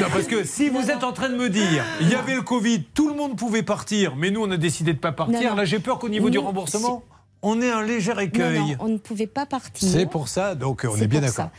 Non, 0.00 0.06
parce 0.12 0.26
que 0.26 0.44
si 0.44 0.68
vous 0.68 0.90
êtes 0.90 1.04
en 1.04 1.12
train 1.12 1.28
de 1.28 1.36
me 1.36 1.48
dire, 1.48 1.84
il 2.00 2.08
y 2.08 2.14
avait 2.14 2.34
le 2.34 2.42
Covid, 2.42 2.84
tout 2.94 3.08
le 3.08 3.14
monde 3.14 3.36
pouvait 3.36 3.62
partir, 3.62 4.16
mais 4.16 4.30
nous 4.30 4.42
on 4.42 4.50
a 4.50 4.56
décidé 4.56 4.92
de 4.92 4.98
pas 4.98 5.12
partir. 5.12 5.40
Non, 5.40 5.50
non. 5.50 5.56
Là, 5.56 5.64
j'ai 5.64 5.78
peur 5.80 5.98
qu'au 5.98 6.08
niveau 6.08 6.30
du 6.30 6.38
remboursement, 6.38 7.02
on 7.42 7.60
ait 7.60 7.70
un 7.70 7.82
léger 7.82 8.14
écueil. 8.20 8.58
non, 8.58 8.76
on 8.80 8.88
ne 8.88 8.98
pouvait 8.98 9.26
pas 9.26 9.46
partir. 9.46 9.88
C'est 9.88 10.06
pour 10.06 10.28
ça, 10.28 10.54
donc 10.54 10.86
on 10.88 10.96
est 10.96 11.06
bien 11.06 11.20
d'accord. 11.20 11.50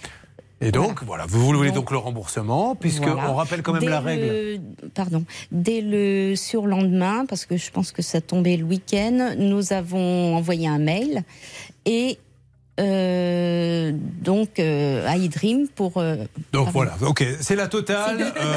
Et 0.61 0.72
donc, 0.72 1.03
voilà, 1.03 1.26
vous 1.27 1.44
voulez 1.45 1.68
donc, 1.68 1.76
Donc- 1.76 1.91
le 1.91 1.98
remboursement, 1.98 2.76
puisque 2.76 3.03
Voilà. 3.03 3.30
on 3.30 3.36
rappelle 3.36 3.61
quand 3.61 3.73
même 3.73 3.82
Dès 3.84 3.90
la 3.90 3.99
règle. 3.99 4.26
le- 4.26 4.60
pardon. 4.94 5.23
Dès 5.52 5.82
le 5.82 6.36
surlendemain, 6.36 7.26
parce 7.27 7.45
que 7.45 7.57
je 7.57 7.69
pense 7.72 7.91
que 7.91 8.02
ça 8.02 8.22
tombait 8.22 8.56
le 8.57 8.64
week-end, 8.64 9.36
nous 9.38 9.73
avons 9.73 10.36
envoyé 10.36 10.68
un 10.68 10.80
mail 10.80 11.23
et 11.86 12.18
euh, 12.80 13.91
donc 14.22 14.60
euh, 14.60 15.07
à 15.07 15.15
iDream 15.18 15.68
pour. 15.73 15.97
euh, 15.97 16.18
Donc 16.52 16.69
voilà, 16.73 16.95
ok, 17.02 17.26
c'est 17.39 17.56
la 17.56 17.68
totale. 17.68 18.22
Euh, 18.22 18.53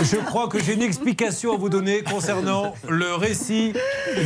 je 0.02 0.16
crois 0.16 0.48
que 0.48 0.62
j'ai 0.62 0.74
une 0.74 0.82
explication 0.82 1.52
à 1.54 1.56
vous 1.58 1.68
donner 1.68 2.02
concernant 2.02 2.74
le 2.88 3.14
récit 3.14 3.72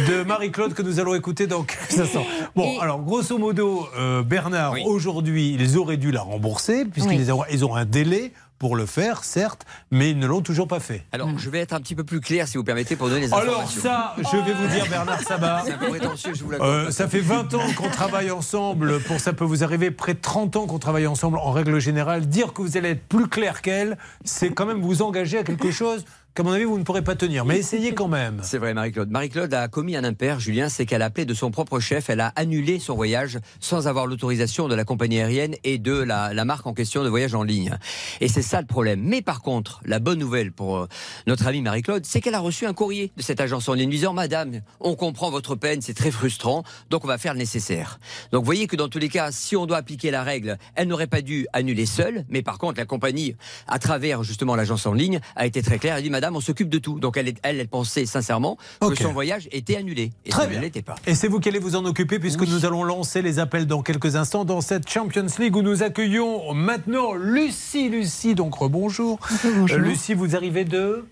de 0.09 0.23
Marie-Claude 0.23 0.75
que 0.75 0.83
nous 0.83 1.01
allons 1.01 1.15
écouter 1.15 1.47
dans 1.47 1.63
quelques 1.65 1.99
instants. 1.99 2.25
Bon, 2.55 2.79
alors 2.79 3.01
grosso 3.01 3.37
modo, 3.39 3.89
euh, 3.99 4.23
Bernard, 4.23 4.75
aujourd'hui, 4.85 5.57
ils 5.59 5.77
auraient 5.77 5.97
dû 5.97 6.13
la 6.13 6.23
rembourser 6.23 6.85
puisqu'ils 6.85 7.25
Oui. 7.25 7.33
ont, 7.33 7.45
ils 7.51 7.65
ont 7.65 7.75
un 7.75 7.85
délai. 7.85 8.33
Pour 8.63 8.77
le 8.77 8.87
faire, 8.87 9.25
certes, 9.25 9.67
mais 9.91 10.13
ils 10.13 10.19
ne 10.21 10.25
l'ont 10.29 10.41
toujours 10.41 10.69
pas 10.69 10.79
fait. 10.79 11.03
Alors, 11.11 11.37
je 11.37 11.51
vais 11.51 11.59
être 11.59 11.73
un 11.73 11.81
petit 11.81 11.97
peu 11.97 12.05
plus 12.05 12.21
clair, 12.21 12.47
si 12.47 12.59
vous 12.59 12.63
permettez, 12.63 12.95
pour 12.95 13.09
donner 13.09 13.23
les 13.23 13.35
informations. 13.35 13.83
Alors 13.91 14.15
ça, 14.15 14.15
je 14.19 14.37
vais 14.37 14.53
vous 14.53 14.69
dire, 14.69 14.87
Bernard 14.89 15.21
Sabat. 15.21 15.63
C'est 15.67 15.73
un 15.73 15.79
peu 15.79 15.89
prétentieux, 15.89 16.33
je 16.33 16.45
vous 16.45 16.53
l'accorde. 16.53 16.71
Euh, 16.71 16.91
ça 16.93 17.09
fait 17.09 17.19
20 17.33 17.55
ans 17.55 17.73
qu'on 17.77 17.89
travaille 17.89 18.31
ensemble. 18.31 19.01
Pour 19.01 19.19
ça 19.19 19.33
peut 19.33 19.43
vous 19.45 19.65
arriver 19.65 19.91
près 19.91 20.15
de 20.15 20.21
30 20.21 20.55
ans 20.55 20.67
qu'on 20.69 20.79
travaille 20.79 21.09
ensemble. 21.09 21.39
En 21.39 21.51
règle 21.51 21.81
générale, 21.81 22.29
dire 22.29 22.53
que 22.53 22.63
vous 22.63 22.77
allez 22.77 22.91
être 22.91 23.03
plus 23.09 23.27
clair 23.27 23.63
qu'elle, 23.63 23.99
c'est 24.25 24.51
quand 24.51 24.67
même 24.67 24.81
vous 24.81 25.03
engager 25.03 25.39
à 25.39 25.43
quelque 25.43 25.73
chose 25.73 26.05
qu'à 26.35 26.43
mon 26.43 26.53
avis 26.53 26.65
vous 26.65 26.79
ne 26.79 26.85
pourrez 26.85 27.03
pas 27.03 27.15
tenir. 27.15 27.45
Mais 27.45 27.59
essayez 27.59 27.93
quand 27.93 28.09
même. 28.09 28.41
C'est 28.43 28.59
vrai, 28.59 28.73
Marie-Claude. 28.73 29.11
Marie-Claude 29.11 29.53
a 29.53 29.69
commis 29.69 29.97
un 29.97 30.05
impair, 30.05 30.41
Julien, 30.41 30.69
c'est 30.69 30.87
qu'elle 30.87 31.03
a 31.03 31.07
appelé 31.07 31.27
de 31.27 31.35
son 31.35 31.51
propre 31.51 31.79
chef, 31.79 32.09
elle 32.09 32.21
a 32.21 32.29
annulé 32.37 32.79
son 32.79 32.95
voyage 32.95 33.39
sans 33.61 33.87
avoir 33.87 34.07
l'autorisation 34.07 34.69
de 34.69 34.75
la 34.75 34.85
compagnie 34.85 35.21
aérienne 35.21 35.57
et 35.65 35.79
de 35.79 35.93
la, 35.93 36.33
la 36.33 36.45
marque 36.45 36.67
en 36.67 36.73
question 36.73 37.05
de 37.05 37.09
voyage 37.09 37.35
en 37.35 37.43
ligne. 37.43 37.77
Et 38.21 38.29
c'est 38.29 38.43
ça 38.43 38.61
le 38.61 38.67
problème. 38.67 39.03
Mais 39.03 39.21
par 39.21 39.43
contre, 39.43 39.81
la 39.85 39.99
bonne 39.99 40.19
nouvelle 40.19 40.53
pour 40.53 40.79
euh, 40.79 40.89
notre 41.27 41.47
amie 41.47 41.61
Marie-Claude, 41.61 42.07
c'est 42.07 42.21
qu'elle 42.21 42.35
a 42.35 42.41
reçu 42.41 42.65
un 42.65 42.73
courrier 42.73 43.13
de 43.17 43.23
cette 43.23 43.41
agence 43.41 43.69
en 43.69 43.75
ligne 43.75 43.91
disant 43.91 44.15
Madame, 44.15 44.61
on 44.81 44.95
comprend 44.95 45.31
votre 45.31 45.55
peine, 45.55 45.83
c'est 45.83 45.95
très 45.95 46.11
frustrant, 46.11 46.63
donc 46.89 47.05
on 47.05 47.09
va 47.09 47.19
faire 47.19 47.35
le 47.35 47.41
nécessaire. 47.41 47.99
Donc 48.31 48.41
vous 48.41 48.47
voyez 48.47 48.67
que 48.67 48.77
dans 48.77 48.89
tous 48.89 48.99
les 48.99 49.11
cas, 49.11 49.33
si 49.33 49.55
on 49.55 49.67
doit 49.67 49.77
appliquer 49.77 50.11
la 50.11 50.23
règle, 50.23 50.57
elle 50.77 50.89
n'aurait 50.89 51.07
pas 51.09 51.21
dû 51.21 51.47
annuler 51.53 51.85
seule, 51.85 52.25
mais 52.31 52.43
par 52.43 52.57
contre, 52.57 52.79
la 52.79 52.87
compagnie, 52.87 53.37
à 53.67 53.79
travers 53.79 54.23
justement 54.23 54.57
l'agence 54.57 54.87
en 54.87 54.95
ligne, 54.95 55.21
a 55.37 55.45
été 55.45 55.61
très 55.63 55.79
claire. 55.79 55.97
Elle 55.97 56.05
dit 56.05 56.11
Madame, 56.11 56.22
on 56.31 56.41
s'occupe 56.41 56.69
de 56.69 56.79
tout. 56.79 57.01
Donc 57.01 57.17
elle, 57.17 57.35
elle, 57.43 57.61
elle 57.61 57.69
pensait 57.69 58.07
sincèrement 58.07 58.57
que 58.81 58.95
son 58.95 59.13
voyage 59.13 59.49
était 59.53 59.77
annulé. 59.77 60.13
Et 60.25 60.31
Très 60.31 60.43
ça 60.43 60.47
ne 60.47 60.53
bien. 60.53 60.61
l'était 60.61 60.83
pas. 60.83 60.95
Et 61.07 61.15
c'est 61.15 61.29
vous 61.29 61.41
qui 61.41 61.49
allez 61.49 61.59
vous 61.59 61.75
en 61.77 61.85
occuper 61.85 62.19
puisque 62.19 62.43
nous 62.47 62.65
allons 62.65 62.85
lancer 62.85 63.23
les 63.23 63.39
appels 63.39 63.67
dans 63.67 63.83
quelques 63.83 64.17
instants 64.17 64.45
dans 64.45 64.61
cette 64.61 64.89
Champions 64.89 65.27
League 65.39 65.57
où 65.57 65.63
nous 65.63 65.83
accueillons 65.83 66.53
maintenant 66.55 67.15
Lucie. 67.15 67.89
Lucie, 67.89 68.35
donc 68.35 68.55
rebonjour. 68.55 69.19
Bonjour. 69.45 69.79
Euh, 69.79 69.81
Lucie, 69.81 70.15
vous 70.15 70.37
arrivez 70.37 70.65
de 70.65 71.05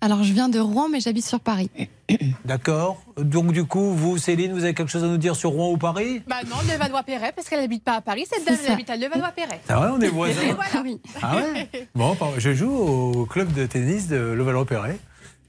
Alors, 0.00 0.22
je 0.22 0.32
viens 0.32 0.48
de 0.48 0.58
Rouen, 0.58 0.88
mais 0.88 1.00
j'habite 1.00 1.24
sur 1.24 1.40
Paris. 1.40 1.70
D'accord. 2.44 3.02
Donc 3.16 3.52
du 3.52 3.64
coup, 3.64 3.92
vous, 3.92 4.18
Céline, 4.18 4.52
vous 4.52 4.64
avez 4.64 4.74
quelque 4.74 4.90
chose 4.90 5.04
à 5.04 5.06
nous 5.06 5.16
dire 5.16 5.36
sur 5.36 5.50
Rouen 5.50 5.70
ou 5.70 5.76
Paris? 5.76 6.22
Bah 6.26 6.36
non, 6.46 6.56
Levallois-Perret, 6.70 7.32
parce 7.34 7.48
qu'elle 7.48 7.60
n'habite 7.60 7.84
pas 7.84 7.94
à 7.94 8.00
Paris, 8.00 8.26
cette 8.30 8.44
dame, 8.44 8.56
elle 8.66 8.72
habite 8.72 8.90
à 8.90 8.96
Levallois-Perret. 8.96 9.60
Ah 9.68 9.80
ouais, 9.80 9.88
on 9.92 10.00
est 10.00 10.08
voisins. 10.08 10.54
Voilà. 10.54 10.96
Ah 11.22 11.36
ouais? 11.36 11.88
Bon, 11.94 12.16
je 12.38 12.52
joue 12.52 12.70
au 12.70 13.26
club 13.26 13.52
de 13.52 13.66
tennis 13.66 14.08
de 14.08 14.16
Levallois-Perret. 14.16 14.98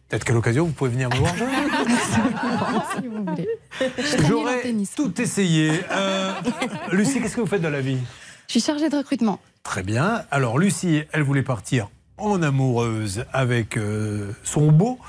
Peut-être 0.07 0.23
qu'à 0.23 0.33
l'occasion, 0.33 0.65
vous 0.65 0.71
pouvez 0.71 0.91
venir 0.91 1.09
me 1.09 1.15
voir 1.15 1.35
jouer. 1.35 1.47
si 2.95 3.07
vous 3.07 3.25
voulez. 3.25 3.49
J'aurais 4.27 4.73
tout 4.95 5.19
essayé. 5.19 5.71
Euh, 5.91 6.31
Lucie, 6.91 7.19
qu'est-ce 7.19 7.35
que 7.35 7.41
vous 7.41 7.47
faites 7.47 7.61
dans 7.61 7.71
la 7.71 7.81
vie? 7.81 7.97
Je 8.47 8.51
suis 8.51 8.61
chargée 8.61 8.89
de 8.89 8.97
recrutement. 8.97 9.39
Très 9.63 9.81
bien. 9.81 10.21
Alors, 10.29 10.59
Lucie, 10.59 11.01
elle 11.11 11.23
voulait 11.23 11.41
partir 11.41 11.89
en 12.17 12.41
amoureuse 12.41 13.25
avec 13.33 13.77
euh, 13.77 14.31
son 14.43 14.71
beau. 14.71 14.99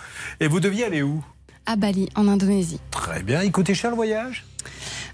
Et 0.40 0.48
vous 0.48 0.60
deviez 0.60 0.84
aller 0.84 1.02
où? 1.02 1.24
À 1.66 1.76
Bali, 1.76 2.08
en 2.14 2.28
Indonésie. 2.28 2.80
Très 2.90 3.22
bien. 3.22 3.42
Il 3.42 3.52
coûtait 3.52 3.74
cher 3.74 3.90
le 3.90 3.96
voyage? 3.96 4.44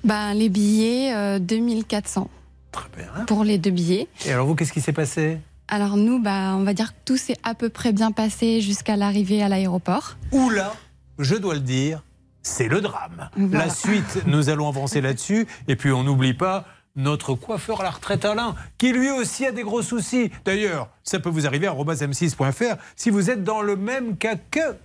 Bah, 0.05 0.35
les 0.35 0.48
billets, 0.48 1.14
euh, 1.14 1.39
2400. 1.39 2.28
Très 2.73 2.89
bien. 2.97 3.24
Pour 3.27 3.44
les 3.44 3.59
deux 3.59 3.70
billets. 3.70 4.09
Et 4.27 4.32
alors, 4.32 4.47
vous, 4.47 4.55
qu'est-ce 4.55 4.73
qui 4.73 4.81
s'est 4.81 4.93
passé? 4.93 5.39
Alors 5.69 5.97
nous, 5.97 6.20
bah, 6.20 6.55
on 6.56 6.64
va 6.64 6.74
dire 6.74 6.93
que 6.93 6.98
tout 7.05 7.16
s'est 7.16 7.36
à 7.44 7.55
peu 7.55 7.69
près 7.69 7.93
bien 7.93 8.12
passé 8.12 8.60
jusqu'à 8.60 8.97
l'arrivée 8.97 9.43
à 9.43 9.48
l'aéroport. 9.48 10.16
Oula, 10.32 10.74
je 11.19 11.35
dois 11.35 11.55
le 11.55 11.60
dire, 11.60 12.02
c'est 12.43 12.69
le 12.69 12.81
drame. 12.81 13.31
Voilà. 13.36 13.66
La 13.66 13.70
suite, 13.70 14.23
nous 14.27 14.51
allons 14.51 14.69
avancer 14.69 15.01
là-dessus. 15.01 15.47
Et 15.69 15.77
puis, 15.77 15.90
on 15.93 16.02
n'oublie 16.02 16.35
pas 16.35 16.66
notre 16.97 17.35
coiffeur 17.35 17.81
à 17.81 17.85
la 17.85 17.90
retraite 17.90 18.24
Alain, 18.24 18.55
qui 18.78 18.93
lui 18.93 19.10
aussi 19.10 19.47
a 19.47 19.52
des 19.52 19.62
gros 19.62 19.82
soucis. 19.82 20.31
D'ailleurs, 20.44 20.89
ça 21.02 21.20
peut 21.20 21.31
vous 21.31 21.47
arriver 21.47 21.66
à 21.66 21.73
m6.fr 21.73 22.77
si 22.97 23.10
vous 23.10 23.31
êtes 23.31 23.44
dans 23.44 23.62
le 23.62 23.77
même 23.77 24.16
cas 24.16 24.36
que. 24.51 24.77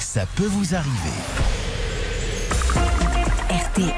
Ça 0.00 0.24
peut 0.36 0.46
vous 0.46 0.74
arriver. 0.74 0.92
RTL. 3.50 3.94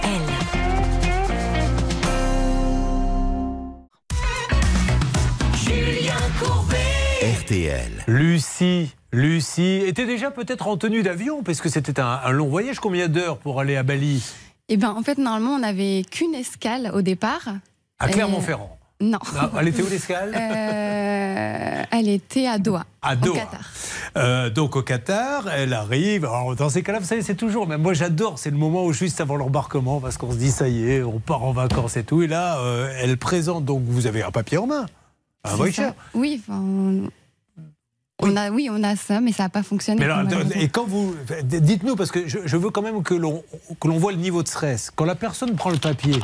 Julien 5.54 6.14
Courbet. 6.40 6.76
RTL. 7.40 8.04
Lucie, 8.06 8.94
Lucie 9.12 9.82
était 9.86 10.06
déjà 10.06 10.30
peut-être 10.30 10.66
en 10.68 10.76
tenue 10.76 11.02
d'avion, 11.02 11.42
parce 11.42 11.60
que 11.60 11.68
c'était 11.68 12.00
un, 12.00 12.20
un 12.24 12.30
long 12.30 12.48
voyage. 12.48 12.80
Combien 12.80 13.08
d'heures 13.08 13.38
pour 13.38 13.60
aller 13.60 13.76
à 13.76 13.82
Bali? 13.82 14.22
Et 14.68 14.76
ben, 14.76 14.90
en 14.90 15.02
fait, 15.02 15.18
normalement, 15.18 15.52
on 15.54 15.58
n'avait 15.60 16.02
qu'une 16.10 16.34
escale 16.34 16.90
au 16.94 17.02
départ. 17.02 17.48
À 17.98 18.08
Clermont-Ferrand. 18.08 18.78
Non. 19.00 19.18
Ah, 19.36 19.50
elle 19.60 19.68
était 19.68 19.82
où 19.82 19.88
l'escale 19.88 20.34
Euh, 20.34 21.82
elle 21.90 22.08
était 22.08 22.48
à 22.48 22.58
Doha. 22.58 22.84
À 23.00 23.12
au 23.12 23.16
Doha. 23.16 23.38
Qatar. 23.38 23.60
Euh, 24.16 24.50
donc 24.50 24.74
au 24.74 24.82
Qatar, 24.82 25.48
elle 25.48 25.72
arrive. 25.72 26.24
Alors, 26.24 26.56
dans 26.56 26.68
ces 26.68 26.82
cas-là, 26.82 26.98
vous 26.98 27.04
savez, 27.06 27.22
c'est 27.22 27.36
toujours. 27.36 27.68
Mais 27.68 27.78
moi, 27.78 27.94
j'adore. 27.94 28.40
C'est 28.40 28.50
le 28.50 28.56
moment 28.56 28.84
où 28.84 28.92
juste 28.92 29.20
avant 29.20 29.36
l'embarquement, 29.36 30.00
parce 30.00 30.16
qu'on 30.16 30.32
se 30.32 30.36
dit 30.36 30.50
ça 30.50 30.68
y 30.68 30.90
est, 30.90 31.02
on 31.04 31.20
part 31.20 31.44
en 31.44 31.52
vacances 31.52 31.96
et 31.96 32.02
tout. 32.02 32.22
Et 32.22 32.26
là, 32.26 32.58
euh, 32.58 32.92
elle 33.00 33.16
présente. 33.18 33.64
Donc 33.64 33.84
vous 33.86 34.06
avez 34.08 34.22
un 34.24 34.32
papier 34.32 34.58
en 34.58 34.66
main, 34.66 34.86
un 35.44 35.54
voucher. 35.54 35.82
ça. 35.82 35.94
Oui, 36.14 36.42
enfin, 36.48 37.08
on... 38.20 38.32
on 38.32 38.36
a, 38.36 38.50
oui, 38.50 38.68
on 38.70 38.82
a 38.82 38.96
ça, 38.96 39.20
mais 39.20 39.32
ça 39.32 39.44
n'a 39.44 39.48
pas 39.48 39.62
fonctionné. 39.62 40.00
Mais 40.00 40.04
alors, 40.06 40.24
malheureusement. 40.24 40.60
et 40.60 40.68
quand 40.68 40.86
vous, 40.86 41.14
dites-nous 41.44 41.96
parce 41.96 42.10
que 42.10 42.26
je, 42.26 42.38
je 42.44 42.56
veux 42.56 42.70
quand 42.70 42.82
même 42.82 43.02
que 43.02 43.14
l'on 43.14 43.42
voit 43.98 44.12
le 44.12 44.18
niveau 44.18 44.42
de 44.42 44.48
stress. 44.48 44.90
Quand 44.94 45.04
la 45.04 45.14
personne 45.14 45.54
prend 45.56 45.70
le 45.70 45.78
papier, 45.78 46.18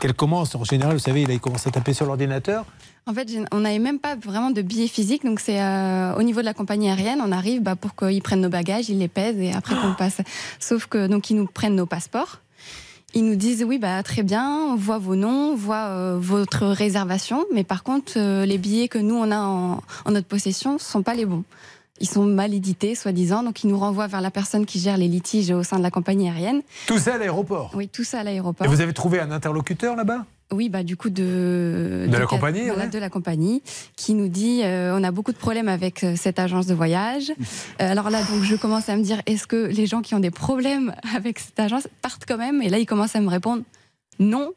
qu'elle 0.00 0.14
commence 0.14 0.54
en 0.54 0.64
général, 0.64 0.94
vous 0.94 0.98
savez, 0.98 1.22
il 1.22 1.40
commence 1.40 1.66
à 1.66 1.70
taper 1.70 1.92
sur 1.92 2.06
l'ordinateur. 2.06 2.64
En 3.06 3.14
fait, 3.14 3.28
on 3.52 3.60
n'avait 3.60 3.78
même 3.78 3.98
pas 3.98 4.16
vraiment 4.16 4.50
de 4.50 4.62
billets 4.62 4.88
physiques, 4.88 5.24
donc 5.24 5.40
c'est 5.40 5.60
euh, 5.60 6.14
au 6.14 6.22
niveau 6.22 6.40
de 6.40 6.44
la 6.44 6.54
compagnie 6.54 6.90
aérienne, 6.90 7.20
on 7.24 7.32
arrive 7.32 7.62
bah, 7.62 7.76
pour 7.76 7.94
qu'ils 7.94 8.22
prennent 8.22 8.40
nos 8.40 8.48
bagages, 8.50 8.88
ils 8.88 8.98
les 8.98 9.08
pèsent 9.08 9.38
et 9.38 9.52
après 9.52 9.74
qu'on 9.74 9.94
passe. 9.94 10.20
Sauf 10.58 10.86
que 10.86 11.06
donc 11.06 11.30
ils 11.30 11.36
nous 11.36 11.46
prennent 11.46 11.76
nos 11.76 11.86
passeports. 11.86 12.40
Ils 13.14 13.24
nous 13.24 13.34
disent 13.34 13.64
oui 13.64 13.78
bah 13.78 14.02
très 14.02 14.22
bien, 14.22 14.48
on 14.70 14.76
voit 14.76 14.98
vos 14.98 15.16
noms, 15.16 15.52
on 15.52 15.56
voit 15.56 15.88
euh, 15.88 16.16
votre 16.20 16.66
réservation, 16.66 17.44
mais 17.52 17.64
par 17.64 17.82
contre 17.82 18.12
euh, 18.16 18.46
les 18.46 18.56
billets 18.56 18.88
que 18.88 18.98
nous 18.98 19.16
on 19.16 19.30
a 19.30 19.38
en, 19.38 19.82
en 20.04 20.10
notre 20.10 20.28
possession 20.28 20.78
sont 20.78 21.02
pas 21.02 21.14
les 21.14 21.26
bons. 21.26 21.44
Ils 22.00 22.08
sont 22.08 22.24
mal 22.24 22.54
édités, 22.54 22.94
soi-disant, 22.94 23.42
donc 23.42 23.62
ils 23.62 23.68
nous 23.68 23.78
renvoient 23.78 24.06
vers 24.06 24.22
la 24.22 24.30
personne 24.30 24.64
qui 24.64 24.78
gère 24.78 24.96
les 24.96 25.08
litiges 25.08 25.50
au 25.50 25.62
sein 25.62 25.76
de 25.76 25.82
la 25.82 25.90
compagnie 25.90 26.30
aérienne. 26.30 26.62
Tout 26.86 26.98
ça 26.98 27.16
à 27.16 27.18
l'aéroport. 27.18 27.72
Oui, 27.74 27.88
tout 27.88 28.04
ça 28.04 28.20
à 28.20 28.24
l'aéroport. 28.24 28.66
Et 28.66 28.70
vous 28.70 28.80
avez 28.80 28.94
trouvé 28.94 29.20
un 29.20 29.30
interlocuteur 29.30 29.96
là-bas? 29.96 30.24
Oui, 30.52 30.68
bah 30.68 30.82
du 30.82 30.96
coup 30.96 31.10
de 31.10 32.06
De 32.08 32.16
la 32.16 32.26
compagnie, 32.26 32.64
voilà, 32.66 32.84
ouais. 32.84 32.90
de 32.90 32.98
la 32.98 33.08
compagnie, 33.08 33.62
qui 33.96 34.14
nous 34.14 34.28
dit 34.28 34.62
euh, 34.64 34.96
on 34.98 35.04
a 35.04 35.10
beaucoup 35.12 35.32
de 35.32 35.36
problèmes 35.38 35.68
avec 35.68 36.02
euh, 36.02 36.14
cette 36.16 36.38
agence 36.38 36.66
de 36.66 36.74
voyage. 36.74 37.32
Euh, 37.80 37.90
alors 37.92 38.10
là, 38.10 38.22
donc 38.24 38.42
je 38.42 38.56
commence 38.56 38.88
à 38.90 38.96
me 38.96 39.02
dire 39.02 39.22
est-ce 39.26 39.46
que 39.46 39.66
les 39.66 39.86
gens 39.86 40.02
qui 40.02 40.14
ont 40.14 40.20
des 40.20 40.30
problèmes 40.30 40.94
avec 41.16 41.38
cette 41.38 41.58
agence 41.58 41.88
partent 42.02 42.24
quand 42.28 42.36
même? 42.36 42.60
Et 42.62 42.68
là, 42.68 42.78
ils 42.78 42.84
commencent 42.86 43.16
à 43.16 43.20
me 43.20 43.28
répondre 43.28 43.62
non. 44.18 44.50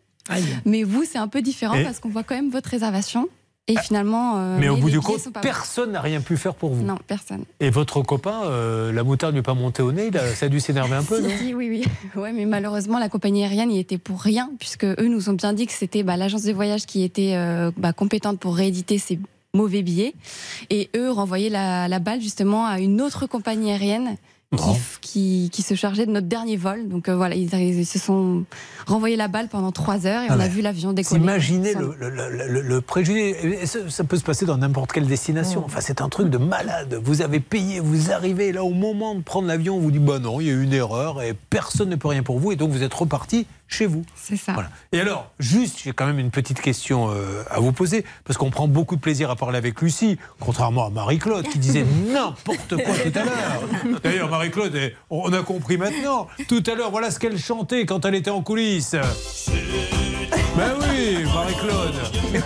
Mais 0.65 0.83
vous, 0.83 1.03
c'est 1.05 1.17
un 1.19 1.27
peu 1.27 1.41
différent 1.41 1.75
Et- 1.75 1.83
parce 1.83 1.99
qu'on 1.99 2.09
voit 2.09 2.23
quand 2.23 2.35
même 2.35 2.49
votre 2.49 2.69
réservation. 2.69 3.29
Et 3.69 3.77
finalement, 3.77 4.33
euh, 4.39 4.57
Mais 4.59 4.67
au 4.67 4.75
bout 4.75 4.89
du 4.89 4.99
compte, 4.99 5.21
personne 5.41 5.93
n'a 5.93 6.01
rien 6.01 6.19
pu 6.19 6.35
faire 6.35 6.53
pour 6.53 6.71
vous. 6.73 6.83
Non, 6.83 6.97
personne. 7.07 7.45
Et 7.61 7.69
votre 7.69 8.01
copain, 8.01 8.41
euh, 8.43 8.91
la 8.91 9.03
moutarde 9.05 9.33
lui 9.33 9.39
est 9.39 9.43
pas 9.43 9.53
montée 9.53 9.81
au 9.81 9.93
nez, 9.93 10.07
il 10.07 10.17
a- 10.17 10.35
ça 10.35 10.47
a 10.47 10.49
dû 10.49 10.59
s'énerver 10.59 10.95
un 10.97 11.03
peu, 11.03 11.21
non 11.21 11.29
si, 11.39 11.53
oui, 11.53 11.69
oui. 11.69 11.83
Ouais, 12.21 12.33
mais 12.33 12.43
malheureusement, 12.43 12.99
la 12.99 13.07
compagnie 13.07 13.43
aérienne 13.43 13.71
y 13.71 13.79
était 13.79 13.97
pour 13.97 14.21
rien, 14.21 14.49
puisque 14.59 14.83
eux 14.83 15.07
nous 15.07 15.29
ont 15.29 15.33
bien 15.33 15.53
dit 15.53 15.65
que 15.65 15.71
c'était 15.71 16.03
bah, 16.03 16.17
l'agence 16.17 16.43
de 16.43 16.51
voyage 16.51 16.85
qui 16.85 17.03
était 17.03 17.35
euh, 17.35 17.71
bah, 17.77 17.93
compétente 17.93 18.37
pour 18.37 18.55
rééditer 18.57 18.97
ces 18.97 19.17
mauvais 19.53 19.81
billets. 19.81 20.13
Et 20.69 20.89
eux 20.97 21.09
renvoyaient 21.11 21.49
la, 21.49 21.87
la 21.87 21.99
balle 21.99 22.19
justement 22.19 22.65
à 22.65 22.79
une 22.79 22.99
autre 23.01 23.27
compagnie 23.27 23.71
aérienne. 23.71 24.17
Qui, 24.57 24.79
qui, 25.01 25.49
qui 25.51 25.61
se 25.61 25.73
chargeait 25.75 26.05
de 26.05 26.11
notre 26.11 26.27
dernier 26.27 26.57
vol. 26.57 26.87
Donc 26.87 27.09
euh, 27.09 27.15
voilà, 27.15 27.35
ils, 27.35 27.53
ils 27.53 27.85
se 27.85 27.99
sont 27.99 28.43
renvoyés 28.87 29.15
la 29.15 29.27
balle 29.27 29.47
pendant 29.49 29.71
trois 29.71 30.05
heures 30.05 30.23
et 30.23 30.27
Ah 30.29 30.35
on 30.35 30.39
a 30.39 30.43
ouais. 30.43 30.49
vu 30.49 30.61
l'avion 30.61 30.93
décoller. 30.93 31.21
Imaginez 31.21 31.73
le, 31.73 31.95
le- 31.99 32.09
le- 32.09 32.47
le- 32.47 32.61
le 32.61 32.81
préjudice. 32.81 33.35
Ça, 33.65 33.79
ça 33.89 34.03
peut 34.03 34.17
se 34.17 34.23
passer 34.23 34.45
dans 34.45 34.57
n'importe 34.57 34.91
quelle 34.91 35.07
destination. 35.07 35.63
Enfin, 35.65 35.79
c'est 35.81 36.01
un 36.01 36.09
truc 36.09 36.29
de 36.29 36.37
malade. 36.37 36.99
Vous 37.03 37.21
avez 37.21 37.39
payé, 37.39 37.79
vous 37.79 38.11
arrivez 38.11 38.51
là 38.51 38.63
au 38.63 38.73
moment 38.73 39.15
de 39.15 39.21
prendre 39.21 39.47
l'avion, 39.47 39.75
on 39.77 39.79
vous 39.79 39.91
dit 39.91 39.99
bah 39.99 40.19
non, 40.19 40.39
il 40.39 40.47
y 40.47 40.49
a 40.49 40.53
eu 40.53 40.63
une 40.63 40.73
erreur 40.73 41.21
et 41.21 41.33
personne 41.49 41.89
ne 41.89 41.95
peut 41.95 42.07
rien 42.09 42.23
pour 42.23 42.39
vous 42.39 42.51
et 42.51 42.55
donc 42.55 42.71
vous 42.71 42.83
êtes 42.83 42.93
reparti 42.93 43.45
chez 43.73 43.85
vous. 43.87 44.05
C'est 44.15 44.37
ça. 44.37 44.53
Voilà. 44.53 44.69
Et 44.91 44.99
alors, 44.99 45.31
juste, 45.39 45.79
j'ai 45.83 45.91
quand 45.91 46.05
même 46.05 46.19
une 46.19 46.31
petite 46.31 46.61
question 46.61 47.09
euh, 47.09 47.43
à 47.49 47.59
vous 47.59 47.71
poser 47.71 48.05
parce 48.23 48.37
qu'on 48.37 48.51
prend 48.51 48.67
beaucoup 48.67 48.95
de 48.95 49.01
plaisir 49.01 49.29
à 49.31 49.35
parler 49.35 49.57
avec 49.57 49.81
Lucie, 49.81 50.17
contrairement 50.39 50.85
à 50.85 50.89
Marie-Claude 50.89 51.47
qui 51.47 51.59
disait 51.59 51.85
n'importe 52.13 52.75
quoi 52.77 52.95
tout 52.95 53.19
à 53.19 53.23
l'heure. 53.23 53.99
D'ailleurs, 54.03 54.29
Marie-Claude, 54.29 54.75
eh, 54.75 54.95
on 55.09 55.33
a 55.33 55.41
compris 55.41 55.77
maintenant. 55.77 56.27
Tout 56.47 56.63
à 56.67 56.75
l'heure, 56.75 56.91
voilà 56.91 57.09
ce 57.11 57.19
qu'elle 57.19 57.39
chantait 57.39 57.85
quand 57.85 58.05
elle 58.05 58.15
était 58.15 58.29
en 58.29 58.41
coulisses. 58.41 58.95
Ben 60.55 60.73
oui, 60.81 61.23
Marie-Claude. 61.25 61.95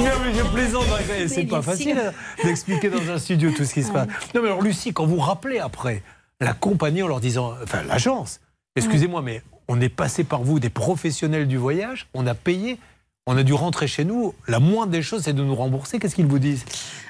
non, 0.00 0.10
mais 0.24 0.34
je 0.34 0.42
plaisante, 0.52 0.88
Marie-Claude. 0.88 1.28
C'est 1.28 1.44
pas 1.44 1.62
facile 1.62 1.98
hein, 1.98 2.12
d'expliquer 2.42 2.90
dans 2.90 3.08
un 3.08 3.18
studio 3.18 3.52
tout 3.56 3.64
ce 3.64 3.74
qui 3.74 3.84
se 3.84 3.92
passe. 3.92 4.08
Non, 4.34 4.42
mais 4.42 4.48
alors, 4.48 4.62
Lucie, 4.62 4.92
quand 4.92 5.06
vous 5.06 5.18
rappelez 5.18 5.60
après 5.60 6.02
la 6.40 6.52
compagnie 6.52 7.02
en 7.02 7.08
leur 7.08 7.20
disant, 7.20 7.54
enfin, 7.62 7.82
l'agence, 7.84 8.40
excusez-moi, 8.76 9.22
mais 9.22 9.42
on 9.68 9.80
est 9.80 9.88
passé 9.88 10.24
par 10.24 10.42
vous, 10.42 10.60
des 10.60 10.70
professionnels 10.70 11.48
du 11.48 11.56
voyage, 11.56 12.08
on 12.14 12.26
a 12.26 12.34
payé. 12.34 12.78
On 13.26 13.36
a 13.36 13.44
dû 13.44 13.52
rentrer 13.52 13.86
chez 13.86 14.04
nous. 14.04 14.34
La 14.48 14.58
moindre 14.58 14.90
des 14.90 15.02
choses, 15.02 15.22
c'est 15.22 15.32
de 15.32 15.44
nous 15.44 15.54
rembourser. 15.54 16.00
Qu'est-ce 16.00 16.16
qu'ils 16.16 16.26
vous 16.26 16.40
disent? 16.40 16.64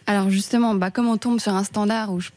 Alors 0.06 0.28
justement, 0.28 0.74
bah, 0.74 0.90
comme 0.90 1.09
on 1.09 1.16
tombe 1.16 1.40
sur 1.40 1.55
un 1.55 1.64
standard 1.64 2.12
où, 2.12 2.20
je- 2.20 2.28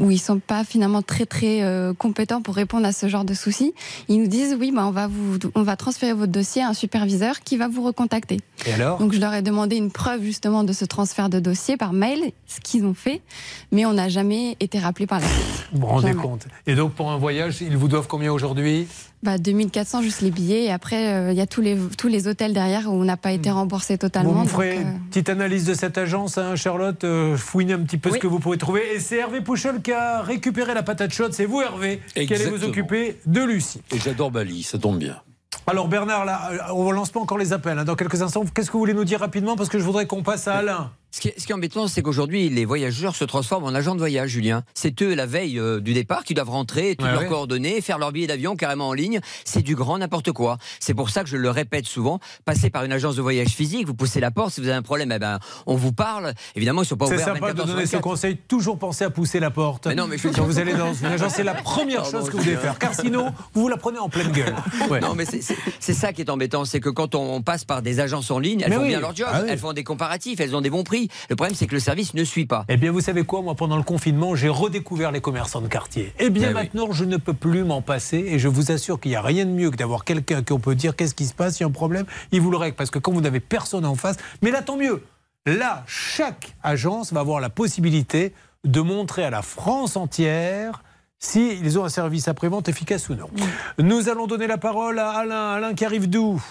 où 0.00 0.10
ils 0.10 0.18
sont 0.18 0.40
pas 0.40 0.62
finalement 0.62 1.00
très 1.00 1.24
très 1.24 1.62
euh, 1.62 1.94
compétents 1.94 2.42
pour 2.42 2.54
répondre 2.54 2.84
à 2.86 2.92
ce 2.92 3.08
genre 3.08 3.24
de 3.24 3.32
soucis, 3.32 3.72
ils 4.08 4.18
nous 4.20 4.26
disent 4.26 4.56
oui, 4.60 4.72
bah, 4.74 4.84
on 4.86 4.90
va 4.90 5.06
vous, 5.06 5.38
on 5.54 5.62
va 5.62 5.76
transférer 5.76 6.12
votre 6.12 6.32
dossier 6.32 6.60
à 6.62 6.68
un 6.68 6.74
superviseur 6.74 7.40
qui 7.40 7.56
va 7.56 7.66
vous 7.68 7.82
recontacter. 7.82 8.40
Et 8.66 8.74
alors? 8.74 8.98
Donc 8.98 9.14
je 9.14 9.20
leur 9.20 9.32
ai 9.32 9.40
demandé 9.40 9.76
une 9.76 9.90
preuve 9.90 10.22
justement 10.22 10.62
de 10.62 10.74
ce 10.74 10.84
transfert 10.84 11.30
de 11.30 11.40
dossier 11.40 11.78
par 11.78 11.94
mail, 11.94 12.32
ce 12.46 12.60
qu'ils 12.60 12.84
ont 12.84 12.94
fait, 12.94 13.22
mais 13.70 13.86
on 13.86 13.94
n'a 13.94 14.10
jamais 14.10 14.56
été 14.60 14.78
rappelé 14.78 15.06
par 15.06 15.20
la 15.20 15.26
suite. 15.28 15.68
Vous 15.72 15.80
vous 15.80 15.86
rendez 15.86 16.12
compte? 16.12 16.46
Et 16.66 16.74
donc, 16.74 16.92
pour 16.92 17.10
un 17.10 17.16
voyage, 17.16 17.62
ils 17.62 17.76
vous 17.76 17.88
doivent 17.88 18.08
combien 18.08 18.32
aujourd'hui? 18.32 18.86
Bah, 19.22 19.38
2400 19.38 20.02
juste 20.02 20.20
les 20.20 20.32
billets 20.32 20.64
et 20.64 20.72
après 20.72 21.14
euh, 21.14 21.30
il 21.30 21.38
y 21.38 21.40
a 21.40 21.46
tous 21.46 21.60
les 21.60 21.78
tous 21.96 22.08
les 22.08 22.26
hôtels 22.26 22.52
derrière 22.52 22.88
où 22.88 22.94
on 22.94 23.04
n'a 23.04 23.16
pas 23.16 23.30
été 23.30 23.52
remboursé 23.52 23.96
totalement. 23.96 24.32
Vous 24.32 24.38
me 24.40 24.44
donc, 24.44 24.52
ferez 24.52 24.78
euh, 24.78 24.80
une 24.80 24.98
petite 25.10 25.28
analyse 25.28 25.64
de 25.64 25.74
cette 25.74 25.96
agence, 25.96 26.38
hein, 26.38 26.56
Charlotte. 26.56 27.04
euh, 27.04 27.36
fouinez 27.36 27.74
un 27.74 27.82
petit 27.82 27.98
peu 27.98 28.10
ce 28.10 28.18
que 28.18 28.26
vous 28.26 28.40
pouvez 28.40 28.58
trouver. 28.58 28.82
Et 28.96 28.98
c'est 28.98 29.18
Hervé 29.18 29.40
Pouchol 29.40 29.80
qui 29.80 29.92
a 29.92 30.22
récupéré 30.22 30.74
la 30.74 30.82
patate 30.82 31.12
chaude. 31.12 31.34
C'est 31.34 31.44
vous, 31.44 31.60
Hervé, 31.60 32.00
qui 32.14 32.20
allez 32.20 32.26
vous 32.26 32.32
Exactement. 32.34 32.68
occuper 32.70 33.16
de 33.26 33.42
Lucie. 33.42 33.80
Et 33.94 33.98
j'adore 34.00 34.32
Bali, 34.32 34.64
ça 34.64 34.78
tombe 34.78 34.98
bien. 34.98 35.20
Alors 35.66 35.86
Bernard, 35.88 36.24
là, 36.24 36.50
euh, 36.52 36.58
on 36.74 36.88
ne 36.88 36.94
lance 36.94 37.10
pas 37.10 37.20
encore 37.20 37.38
les 37.38 37.52
appels. 37.52 37.78
hein. 37.78 37.84
Dans 37.84 37.94
quelques 37.94 38.20
instants, 38.22 38.44
qu'est-ce 38.52 38.68
que 38.68 38.72
vous 38.72 38.80
voulez 38.80 38.94
nous 38.94 39.04
dire 39.04 39.20
rapidement? 39.20 39.56
Parce 39.56 39.68
que 39.68 39.78
je 39.78 39.84
voudrais 39.84 40.06
qu'on 40.06 40.22
passe 40.22 40.48
à 40.48 40.54
Alain. 40.56 40.90
Ce 41.14 41.20
qui, 41.20 41.28
est, 41.28 41.38
ce 41.38 41.44
qui 41.44 41.52
est 41.52 41.54
embêtant, 41.54 41.88
c'est 41.88 42.00
qu'aujourd'hui, 42.00 42.48
les 42.48 42.64
voyageurs 42.64 43.14
se 43.14 43.24
transforment 43.26 43.64
en 43.64 43.74
agents 43.74 43.92
de 43.94 43.98
voyage, 43.98 44.30
Julien. 44.30 44.62
C'est 44.72 45.02
eux, 45.02 45.14
la 45.14 45.26
veille 45.26 45.58
euh, 45.58 45.78
du 45.78 45.92
départ, 45.92 46.24
qui 46.24 46.32
doivent 46.32 46.48
rentrer, 46.48 46.96
toutes 46.96 47.04
Ouais, 47.06 47.12
leurs 47.12 47.20
ouais. 47.24 47.28
coordonnées, 47.28 47.82
faire 47.82 47.98
leur 47.98 48.12
billet 48.12 48.26
d'avion 48.26 48.56
carrément 48.56 48.88
en 48.88 48.92
ligne. 48.94 49.20
C'est 49.44 49.60
du 49.60 49.74
grand 49.76 49.98
n'importe 49.98 50.32
quoi. 50.32 50.56
C'est 50.80 50.94
pour 50.94 51.10
ça 51.10 51.22
que 51.22 51.28
je 51.28 51.36
le 51.36 51.50
répète 51.50 51.84
souvent. 51.84 52.18
Passez 52.46 52.70
par 52.70 52.84
une 52.84 52.92
agence 52.92 53.16
de 53.16 53.20
voyage 53.20 53.48
physique, 53.48 53.86
vous 53.86 53.92
poussez 53.92 54.20
la 54.20 54.30
porte. 54.30 54.54
Si 54.54 54.62
vous 54.62 54.68
avez 54.68 54.76
un 54.78 54.80
problème, 54.82 55.12
eh 55.12 55.18
ben, 55.18 55.38
on 55.66 55.76
vous 55.76 55.92
parle. 55.92 56.32
Évidemment, 56.56 56.80
ils 56.80 56.84
ne 56.84 56.88
sont 56.88 56.96
pas 56.96 57.04
C'est 57.08 57.16
ouverts 57.16 57.26
sympa 57.26 57.40
24 57.48 57.56
de 57.66 57.72
donner 57.72 57.84
ce 57.84 57.92
24. 57.92 58.02
conseil. 58.02 58.36
Toujours 58.48 58.78
penser 58.78 59.04
à 59.04 59.10
pousser 59.10 59.38
la 59.38 59.50
porte. 59.50 59.88
Mais 59.88 59.94
non, 59.94 60.06
mais 60.06 60.16
je- 60.16 60.28
Quand 60.28 60.44
vous 60.46 60.58
allez 60.60 60.72
dans 60.72 60.94
une 60.94 61.04
agence, 61.08 61.34
c'est 61.34 61.44
la 61.44 61.52
première 61.54 62.06
chose 62.06 62.30
que 62.30 62.38
vous 62.38 62.42
devez 62.44 62.56
faire. 62.56 62.78
Car 62.78 62.94
sinon, 62.94 63.34
vous 63.52 63.60
vous 63.60 63.68
la 63.68 63.76
prenez 63.76 63.98
en 63.98 64.08
pleine 64.08 64.32
gueule. 64.32 64.54
Ouais. 64.88 65.00
Non, 65.00 65.14
mais 65.14 65.26
c'est- 65.26 65.41
c'est 65.80 65.94
ça 65.94 66.12
qui 66.12 66.22
est 66.22 66.30
embêtant, 66.30 66.64
c'est 66.64 66.80
que 66.80 66.88
quand 66.88 67.14
on 67.14 67.42
passe 67.42 67.64
par 67.64 67.82
des 67.82 68.00
agences 68.00 68.30
en 68.30 68.38
ligne, 68.38 68.60
elles 68.62 68.70
Mais 68.70 68.76
font 68.76 68.82
oui. 68.82 68.88
bien 68.88 69.00
leur 69.00 69.14
job, 69.14 69.28
Ah 69.30 69.40
oui. 69.42 69.48
elles 69.50 69.58
font 69.58 69.72
des 69.72 69.84
comparatifs, 69.84 70.40
elles 70.40 70.54
ont 70.56 70.60
des 70.60 70.70
bons 70.70 70.84
prix. 70.84 71.08
Le 71.28 71.36
problème, 71.36 71.54
c'est 71.56 71.66
que 71.66 71.74
le 71.74 71.80
service 71.80 72.14
ne 72.14 72.24
suit 72.24 72.46
pas. 72.46 72.64
Eh 72.68 72.76
bien, 72.76 72.92
vous 72.92 73.00
savez 73.00 73.24
quoi, 73.24 73.42
moi, 73.42 73.54
pendant 73.54 73.76
le 73.76 73.82
confinement, 73.82 74.34
j'ai 74.34 74.48
redécouvert 74.48 75.12
les 75.12 75.20
commerçants 75.20 75.60
de 75.60 75.68
quartier. 75.68 76.12
Eh 76.18 76.30
bien, 76.30 76.44
Eh 76.44 76.48
oui. 76.48 76.54
maintenant, 76.54 76.92
je 76.92 77.04
ne 77.04 77.16
peux 77.16 77.34
plus 77.34 77.64
m'en 77.64 77.82
passer 77.82 78.18
et 78.18 78.38
je 78.38 78.48
vous 78.48 78.70
assure 78.72 79.00
qu'il 79.00 79.10
n'y 79.10 79.16
a 79.16 79.22
rien 79.22 79.44
de 79.44 79.50
mieux 79.50 79.70
que 79.70 79.76
d'avoir 79.76 80.04
quelqu'un 80.04 80.38
à 80.38 80.42
qui 80.42 80.52
on 80.52 80.58
peut 80.60 80.74
dire 80.74 80.96
qu'est-ce 80.96 81.14
qui 81.14 81.26
se 81.26 81.34
passe, 81.34 81.58
il 81.58 81.62
y 81.62 81.64
a 81.64 81.68
un 81.68 81.72
problème, 81.72 82.06
il 82.30 82.40
vous 82.40 82.50
le 82.50 82.56
règle. 82.56 82.76
Parce 82.76 82.90
que 82.90 82.98
quand 82.98 83.12
vous 83.12 83.20
n'avez 83.20 83.40
personne 83.40 83.84
en 83.84 83.94
face, 83.94 84.16
mais 84.42 84.50
là, 84.50 84.62
tant 84.62 84.76
mieux. 84.76 85.02
Là, 85.46 85.82
chaque 85.88 86.54
agence 86.62 87.12
va 87.12 87.20
avoir 87.20 87.40
la 87.40 87.50
possibilité 87.50 88.32
de 88.64 88.80
montrer 88.80 89.24
à 89.24 89.30
la 89.30 89.42
France 89.42 89.96
entière 89.96 90.84
s'ils 91.22 91.78
ont 91.78 91.84
un 91.84 91.88
service 91.88 92.28
après-vente 92.28 92.68
efficace 92.68 93.08
ou 93.08 93.14
non. 93.14 93.30
Nous 93.78 94.08
allons 94.08 94.26
donner 94.26 94.48
la 94.48 94.58
parole 94.58 94.98
à 94.98 95.10
Alain. 95.10 95.52
Alain 95.52 95.74
qui 95.74 95.84
arrive 95.84 96.10
d'où? 96.10 96.42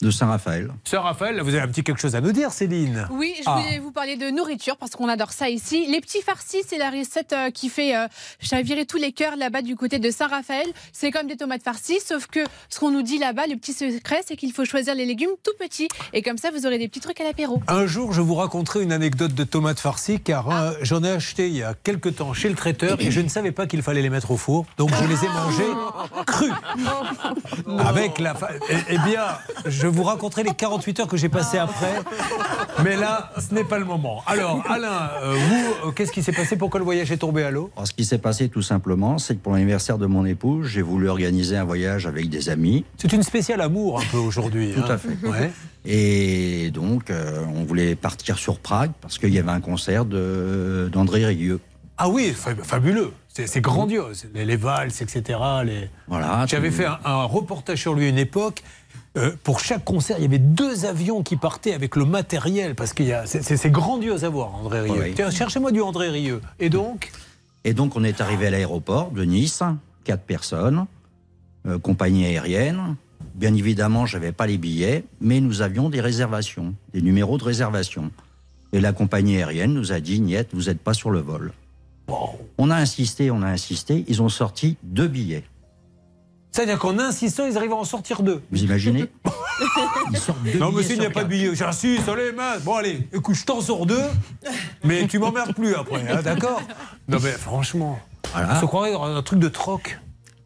De 0.00 0.12
Saint-Raphaël. 0.12 0.70
Sœur 0.84 1.02
Raphaël, 1.02 1.40
vous 1.40 1.48
avez 1.48 1.60
un 1.60 1.66
petit 1.66 1.82
quelque 1.82 2.00
chose 2.00 2.14
à 2.14 2.20
nous 2.20 2.30
dire, 2.30 2.52
Céline 2.52 3.08
Oui, 3.10 3.34
je 3.38 3.42
Ah. 3.46 3.56
voulais 3.56 3.80
vous 3.80 3.90
parler 3.90 4.14
de 4.16 4.30
nourriture 4.30 4.76
parce 4.76 4.92
qu'on 4.92 5.08
adore 5.08 5.32
ça 5.32 5.48
ici. 5.48 5.86
Les 5.90 6.00
petits 6.00 6.22
farcis, 6.22 6.58
c'est 6.68 6.78
la 6.78 6.90
recette 6.90 7.32
euh, 7.32 7.50
qui 7.50 7.68
fait 7.68 7.96
euh, 7.96 8.06
chavirer 8.38 8.86
tous 8.86 8.96
les 8.96 9.10
cœurs 9.10 9.34
là-bas 9.34 9.60
du 9.60 9.74
côté 9.74 9.98
de 9.98 10.08
Saint-Raphaël. 10.12 10.68
C'est 10.92 11.10
comme 11.10 11.26
des 11.26 11.36
tomates 11.36 11.64
farcies, 11.64 11.98
sauf 11.98 12.28
que 12.28 12.38
ce 12.68 12.78
qu'on 12.78 12.92
nous 12.92 13.02
dit 13.02 13.18
là-bas, 13.18 13.48
le 13.48 13.56
petit 13.56 13.72
secret, 13.72 14.20
c'est 14.24 14.36
qu'il 14.36 14.52
faut 14.52 14.64
choisir 14.64 14.94
les 14.94 15.04
légumes 15.04 15.30
tout 15.42 15.50
petits. 15.58 15.88
Et 16.12 16.22
comme 16.22 16.38
ça, 16.38 16.50
vous 16.52 16.64
aurez 16.64 16.78
des 16.78 16.86
petits 16.86 17.00
trucs 17.00 17.20
à 17.20 17.24
l'apéro. 17.24 17.60
Un 17.66 17.86
jour, 17.86 18.12
je 18.12 18.20
vous 18.20 18.36
raconterai 18.36 18.84
une 18.84 18.92
anecdote 18.92 19.34
de 19.34 19.42
tomates 19.42 19.80
farcies, 19.80 20.20
car 20.20 20.48
euh, 20.50 20.74
j'en 20.80 21.02
ai 21.02 21.10
acheté 21.10 21.48
il 21.48 21.56
y 21.56 21.64
a 21.64 21.74
quelque 21.74 22.08
temps 22.08 22.32
chez 22.34 22.48
le 22.48 22.54
traiteur 22.54 23.00
et 23.00 23.10
je 23.10 23.20
ne 23.20 23.28
savais 23.28 23.50
pas 23.50 23.66
qu'il 23.66 23.82
fallait 23.82 24.02
les 24.02 24.10
mettre 24.10 24.30
au 24.30 24.36
four. 24.36 24.64
Donc 24.76 24.90
je 24.94 25.04
les 25.08 25.24
ai 25.24 25.28
mangées 25.28 25.72
crues. 26.28 26.52
Avec 27.80 28.20
la. 28.20 28.36
fa- 28.36 28.50
Eh, 28.70 28.76
eh 28.90 28.98
bien, 28.98 29.24
je 29.66 29.87
vous 29.88 30.02
raconterai 30.02 30.42
les 30.42 30.54
48 30.54 31.00
heures 31.00 31.06
que 31.08 31.16
j'ai 31.16 31.28
passées 31.28 31.58
après. 31.58 32.00
Mais 32.84 32.96
là, 32.96 33.32
ce 33.38 33.54
n'est 33.54 33.64
pas 33.64 33.78
le 33.78 33.84
moment. 33.84 34.22
Alors, 34.26 34.62
Alain, 34.68 35.10
euh, 35.22 35.34
vous, 35.34 35.88
euh, 35.88 35.92
qu'est-ce 35.92 36.12
qui 36.12 36.22
s'est 36.22 36.32
passé? 36.32 36.56
Pourquoi 36.56 36.78
le 36.80 36.84
voyage 36.84 37.10
est 37.10 37.16
tombé 37.16 37.42
à 37.42 37.50
l'eau? 37.50 37.70
Ce 37.84 37.92
qui 37.92 38.04
s'est 38.04 38.18
passé 38.18 38.48
tout 38.48 38.62
simplement, 38.62 39.18
c'est 39.18 39.34
que 39.34 39.40
pour 39.40 39.52
l'anniversaire 39.52 39.98
de 39.98 40.06
mon 40.06 40.24
épouse, 40.24 40.66
j'ai 40.68 40.82
voulu 40.82 41.08
organiser 41.08 41.56
un 41.56 41.64
voyage 41.64 42.06
avec 42.06 42.28
des 42.28 42.48
amis. 42.48 42.84
C'est 42.96 43.12
une 43.12 43.22
spéciale 43.22 43.60
amour 43.60 44.00
un 44.00 44.04
peu 44.10 44.18
aujourd'hui. 44.18 44.72
Tout 44.74 44.82
hein. 44.82 44.90
à 44.90 44.98
fait. 44.98 45.16
Ouais. 45.26 45.50
Et 45.84 46.70
donc, 46.70 47.10
euh, 47.10 47.44
on 47.56 47.64
voulait 47.64 47.94
partir 47.94 48.38
sur 48.38 48.58
Prague 48.58 48.92
parce 49.00 49.18
qu'il 49.18 49.32
y 49.34 49.38
avait 49.38 49.50
un 49.50 49.60
concert 49.60 50.04
d'André 50.04 51.24
Rieu. 51.26 51.60
Ah 51.96 52.08
oui, 52.08 52.32
fa- 52.36 52.54
fabuleux. 52.62 53.12
C'est 53.46 53.60
grandiose. 53.60 54.26
Les, 54.34 54.44
les 54.44 54.56
valses, 54.56 55.00
etc. 55.00 55.38
Les... 55.64 55.88
Voilà. 56.08 56.44
J'avais 56.48 56.72
fait 56.72 56.86
un, 56.86 56.98
un 57.04 57.22
reportage 57.24 57.80
sur 57.80 57.94
lui 57.94 58.06
à 58.06 58.08
une 58.08 58.18
époque. 58.18 58.62
Euh, 59.16 59.32
pour 59.42 59.60
chaque 59.60 59.84
concert, 59.84 60.16
il 60.18 60.22
y 60.22 60.26
avait 60.26 60.38
deux 60.38 60.84
avions 60.84 61.22
qui 61.22 61.36
partaient 61.36 61.72
avec 61.72 61.96
le 61.96 62.04
matériel 62.04 62.74
parce 62.74 62.92
que 62.92 63.04
c'est 63.24 63.70
grandiose 63.70 64.24
à 64.24 64.28
voir, 64.28 64.54
André 64.54 64.80
Rieu. 64.82 65.14
Oui. 65.16 65.32
Cherchez-moi 65.32 65.72
du 65.72 65.80
André 65.80 66.10
Rieu. 66.10 66.40
Et 66.60 66.68
donc 66.68 67.10
Et 67.64 67.74
donc, 67.74 67.96
on 67.96 68.04
est 68.04 68.20
arrivé 68.20 68.48
à 68.48 68.50
l'aéroport 68.50 69.10
de 69.10 69.24
Nice, 69.24 69.62
quatre 70.04 70.24
personnes, 70.24 70.86
euh, 71.66 71.78
compagnie 71.78 72.26
aérienne. 72.26 72.96
Bien 73.34 73.54
évidemment, 73.54 74.06
je 74.06 74.16
n'avais 74.16 74.32
pas 74.32 74.46
les 74.46 74.58
billets, 74.58 75.04
mais 75.20 75.40
nous 75.40 75.62
avions 75.62 75.88
des 75.88 76.00
réservations, 76.00 76.74
des 76.92 77.02
numéros 77.02 77.38
de 77.38 77.44
réservation. 77.44 78.10
Et 78.72 78.80
la 78.80 78.92
compagnie 78.92 79.36
aérienne 79.36 79.72
nous 79.72 79.92
a 79.92 80.00
dit, 80.00 80.20
Niet, 80.20 80.48
vous 80.52 80.64
n'êtes 80.64 80.80
pas 80.80 80.94
sur 80.94 81.10
le 81.10 81.20
vol. 81.20 81.52
On 82.58 82.70
a 82.70 82.76
insisté, 82.76 83.30
on 83.30 83.42
a 83.42 83.48
insisté, 83.48 84.04
ils 84.08 84.22
ont 84.22 84.28
sorti 84.28 84.76
deux 84.82 85.08
billets. 85.08 85.44
C'est-à-dire 86.50 86.78
qu'en 86.78 86.98
insistant, 86.98 87.46
ils 87.46 87.56
arrivent 87.56 87.72
à 87.72 87.76
en 87.76 87.84
sortir 87.84 88.22
deux. 88.22 88.42
Vous 88.50 88.62
imaginez 88.64 89.06
Ils 90.10 90.16
sortent 90.18 90.42
deux 90.42 90.58
Non, 90.58 90.68
billets 90.70 90.78
monsieur, 90.78 90.94
il 90.96 91.00
n'y 91.00 91.06
a 91.06 91.10
pas 91.10 91.20
de 91.24 91.28
quatre. 91.28 91.28
billet. 91.28 91.54
J'insiste, 91.54 92.08
allez, 92.08 92.32
mince. 92.32 92.62
Bon, 92.62 92.74
allez, 92.76 93.06
écoute, 93.12 93.34
je 93.36 93.44
t'en 93.44 93.60
sors 93.60 93.86
deux, 93.86 94.02
mais 94.84 95.06
tu 95.06 95.18
m'emmerdes 95.18 95.54
plus 95.54 95.74
après, 95.74 96.08
hein, 96.10 96.22
d'accord? 96.22 96.62
Non, 97.08 97.18
mais 97.22 97.30
franchement, 97.32 97.98
Voilà. 98.32 98.56
on 98.56 98.60
se 98.60 98.66
croirait 98.66 98.92
dans 98.92 99.04
un 99.04 99.22
truc 99.22 99.38
de 99.38 99.48
troc. 99.48 99.98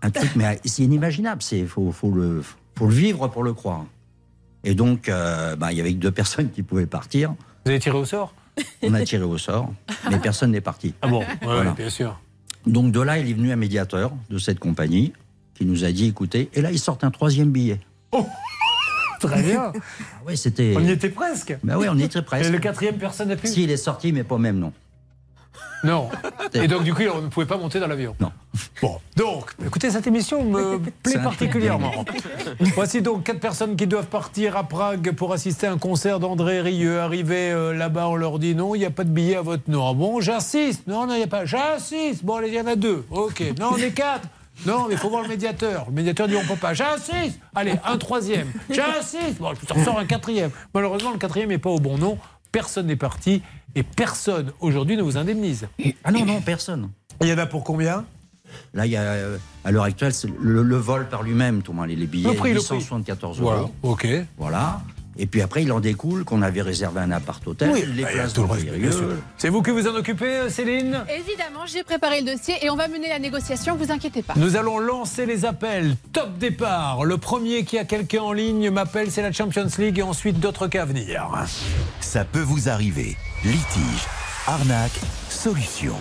Un 0.03 0.11
truc, 0.11 0.31
mais 0.35 0.61
c'est 0.65 0.83
inimaginable. 0.83 1.41
Il 1.53 1.69
faut, 1.69 1.93
faut, 1.93 2.11
le, 2.11 2.43
faut 2.77 2.87
le 2.87 2.95
vivre 2.95 3.29
pour 3.29 3.45
le 3.45 3.53
croire. 3.55 3.85
Et 4.65 4.75
donc, 4.75 5.09
euh, 5.09 5.55
bah, 5.57 5.73
il 5.73 5.79
y 5.79 5.81
avait 5.81 5.93
que 5.93 5.99
deux 5.99 6.11
personnes 6.11 6.51
qui 6.51 6.63
pouvaient 6.63 6.87
partir. 6.87 7.35
Vous 7.65 7.71
avez 7.71 7.79
tiré 7.81 7.97
au 7.97 8.05
sort? 8.05 8.35
On 8.83 8.93
a 8.95 9.03
tiré 9.03 9.23
au 9.25 9.39
sort, 9.39 9.73
mais 10.11 10.19
personne 10.19 10.51
n'est 10.51 10.61
parti. 10.61 10.93
Ah 11.01 11.09
bon? 11.09 11.21
Ouais, 11.21 11.27
Voilà. 11.43 11.71
ouais, 11.71 11.77
bien 11.77 11.89
sûr. 11.89 12.21
Donc 12.67 12.93
de 12.93 13.01
là, 13.01 13.19
il 13.19 13.31
est 13.31 13.33
venu 13.33 13.51
un 13.51 13.57
médiateur 13.57 14.13
de 14.31 14.39
cette 14.39 14.59
compagnie 14.59 15.13
qui 15.63 15.69
nous 15.69 15.85
a 15.85 15.93
dit, 15.93 16.09
écoutez, 16.09 16.51
et 16.55 16.61
là, 16.61 16.73
ils 16.73 16.79
sortent 16.79 17.05
un 17.05 17.13
troisième 17.13 17.51
billet. 17.51 17.79
Très 19.21 19.43
bien. 19.43 19.73
Ah 19.75 20.25
ouais, 20.27 20.35
c'était... 20.35 20.75
On 20.77 20.81
y 20.81 20.91
était 20.91 21.09
presque. 21.09 21.57
Bah 21.63 21.75
oui, 21.79 21.87
on 21.89 21.97
y 21.97 22.03
était 22.03 22.23
presque. 22.23 22.49
Et 22.49 22.51
le 22.51 22.59
quatrième, 22.59 22.97
personne 22.97 23.29
n'a 23.29 23.37
pu 23.37 23.47
Si, 23.47 23.63
il 23.63 23.71
est 23.71 23.77
sorti, 23.77 24.13
mais 24.13 24.25
pas 24.25 24.39
même 24.39 24.59
nom. 24.59 24.73
Non. 25.85 26.09
Et 26.55 26.67
donc, 26.67 26.83
du 26.83 26.95
coup, 26.95 27.03
on 27.15 27.23
ne 27.23 27.29
pouvait 27.29 27.47
pas 27.47 27.57
monter 27.59 27.79
dans 27.79 27.87
l'avion 27.87 28.17
Non. 28.19 28.33
Bon, 28.81 28.99
donc, 29.17 29.55
écoutez, 29.65 29.91
cette 29.91 30.07
émission 30.09 30.45
me 30.45 30.81
plaît 31.03 31.23
particulièrement. 31.23 32.05
Voici 32.75 33.01
donc 33.01 33.23
quatre 33.23 33.41
personnes 33.41 33.77
qui 33.77 33.87
doivent 33.87 34.07
partir 34.07 34.57
à 34.57 34.65
Prague 34.65 35.13
pour 35.13 35.33
assister 35.33 35.69
à 35.69 35.73
un 35.73 35.79
concert 35.79 36.19
d'André 36.19 36.61
Rieu. 36.61 37.01
Arrivé 37.01 37.53
euh, 37.53 37.73
là-bas, 37.73 38.09
on 38.09 38.17
leur 38.17 38.41
dit 38.41 38.57
non, 38.57 38.75
il 38.75 38.79
n'y 38.81 38.85
a 38.85 38.91
pas 38.91 39.05
de 39.05 39.11
billet 39.11 39.37
à 39.37 39.43
votre 39.43 39.71
nom. 39.71 39.89
Ah 39.89 39.95
bon, 39.95 40.21
j'insiste. 40.21 40.87
Non, 40.89 41.07
non, 41.07 41.15
il 41.15 41.19
n'y 41.19 41.25
a 41.25 41.29
pas. 41.29 41.45
J'insiste. 41.45 42.25
Bon, 42.25 42.37
allez, 42.37 42.49
il 42.49 42.55
y 42.55 42.61
en 42.61 42.67
a 42.67 42.77
deux. 42.77 43.05
Ok. 43.11 43.43
Non, 43.61 43.71
on 43.73 43.77
est 43.77 43.93
quatre. 43.93 44.29
Non, 44.67 44.87
mais 44.89 44.95
il 44.95 44.99
faut 44.99 45.11
voir 45.11 45.23
le 45.23 45.29
médiateur. 45.29 45.87
Le 45.89 45.93
médiateur 45.93 46.29
dit 46.29 46.37
on 46.37 46.45
peut 46.47 46.59
pas. 46.61 46.75
J'insiste. 46.75 47.39
Allez, 47.55 47.75
un 47.85 47.99
troisième. 47.99 48.49
J'insiste. 48.71 49.39
Bon, 49.39 49.53
je 49.61 49.67
t'en 49.67 49.85
sors 49.85 49.99
un 49.99 50.05
quatrième. 50.05 50.51
Malheureusement, 50.75 51.11
le 51.13 51.19
quatrième 51.19 51.49
n'est 51.49 51.59
pas 51.59 51.71
au 51.71 51.79
bon 51.81 51.99
nom. 51.99 52.19
Personne 52.53 52.87
n'est 52.87 52.97
parti 52.97 53.43
et 53.75 53.83
personne 53.83 54.53
aujourd'hui 54.61 54.97
ne 54.97 55.03
vous 55.03 55.17
indemnise. 55.17 55.69
Ah 56.05 56.13
non, 56.13 56.25
non, 56.25 56.41
personne. 56.41 56.91
Il 57.21 57.29
y 57.29 57.33
en 57.33 57.39
a 57.39 57.47
pour 57.47 57.65
combien? 57.65 58.05
Là, 58.75 58.85
il 58.85 58.93
y 58.93 58.97
a, 58.97 59.01
euh, 59.03 59.39
à 59.65 59.71
l'heure 59.71 59.85
actuelle, 59.85 60.13
c'est 60.13 60.29
le, 60.39 60.63
le 60.63 60.77
vol 60.77 61.09
par 61.09 61.23
lui-même, 61.23 61.63
tout 61.63 61.73
le 61.73 61.79
monde, 61.79 61.89
les 61.89 62.07
billets, 62.07 62.29
Le 62.29 62.35
prix, 62.37 62.51
le 62.51 62.57
874 62.61 63.41
euros. 63.41 63.51
Voilà, 63.51 63.69
ok. 63.83 64.07
Voilà. 64.37 64.83
Et 65.19 65.27
puis 65.27 65.43
après, 65.43 65.63
il 65.63 65.73
en 65.73 65.81
découle 65.81 66.25
qu'on 66.25 66.43
avait 66.43 66.63
réservé 66.63 67.01
un 67.01 67.11
appart-hôtel, 67.11 67.71
Oui, 67.71 67.85
les 67.95 68.03
bah, 68.03 68.09
il 68.13 68.17
y 68.17 68.21
a 68.21 68.23
places 68.23 68.33
tout 68.33 68.43
le. 68.43 69.19
C'est 69.37 69.49
vous 69.51 69.63
qui 69.63 69.71
vous 69.71 69.87
en 69.87 69.95
occupez, 69.95 70.37
euh, 70.37 70.49
Céline? 70.49 71.05
Évidemment, 71.09 71.67
j'ai 71.67 71.83
préparé 71.83 72.21
le 72.21 72.33
dossier 72.33 72.55
et 72.63 72.71
on 72.71 72.77
va 72.77 72.89
mener 72.89 73.09
la 73.09 73.19
négociation, 73.19 73.77
vous 73.77 73.93
inquiétez 73.93 74.23
pas. 74.23 74.35
Nous 74.37 74.57
allons 74.57 74.79
lancer 74.79 75.27
les 75.27 75.45
appels. 75.45 75.97
Top 76.13 76.39
départ. 76.39 77.05
Le 77.05 77.19
premier 77.19 77.65
qui 77.65 77.79
a 77.79 77.85
quelqu'un 77.85 78.23
en 78.23 78.33
ligne 78.33 78.71
m'appelle, 78.71 79.11
c'est 79.11 79.23
la 79.23 79.33
Champions 79.33 79.69
League 79.79 79.99
et 79.99 80.03
ensuite 80.03 80.41
d'autres 80.41 80.67
cas 80.67 80.83
à 80.83 80.87
venir. 80.87 81.29
Ça 82.01 82.25
peut 82.25 82.41
vous 82.41 82.69
arriver. 82.69 83.17
Litige, 83.45 84.07
arnaque, 84.47 84.99
solution. 85.29 85.95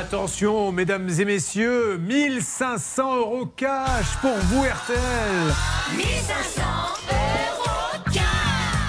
Attention, 0.00 0.70
mesdames 0.70 1.10
et 1.18 1.24
messieurs, 1.24 1.98
1500 1.98 3.16
euros 3.16 3.46
cash 3.46 4.16
pour 4.20 4.36
vous, 4.44 4.62
RTL. 4.62 4.96
1500 5.96 6.62
euros 7.10 8.04
cash 8.14 8.22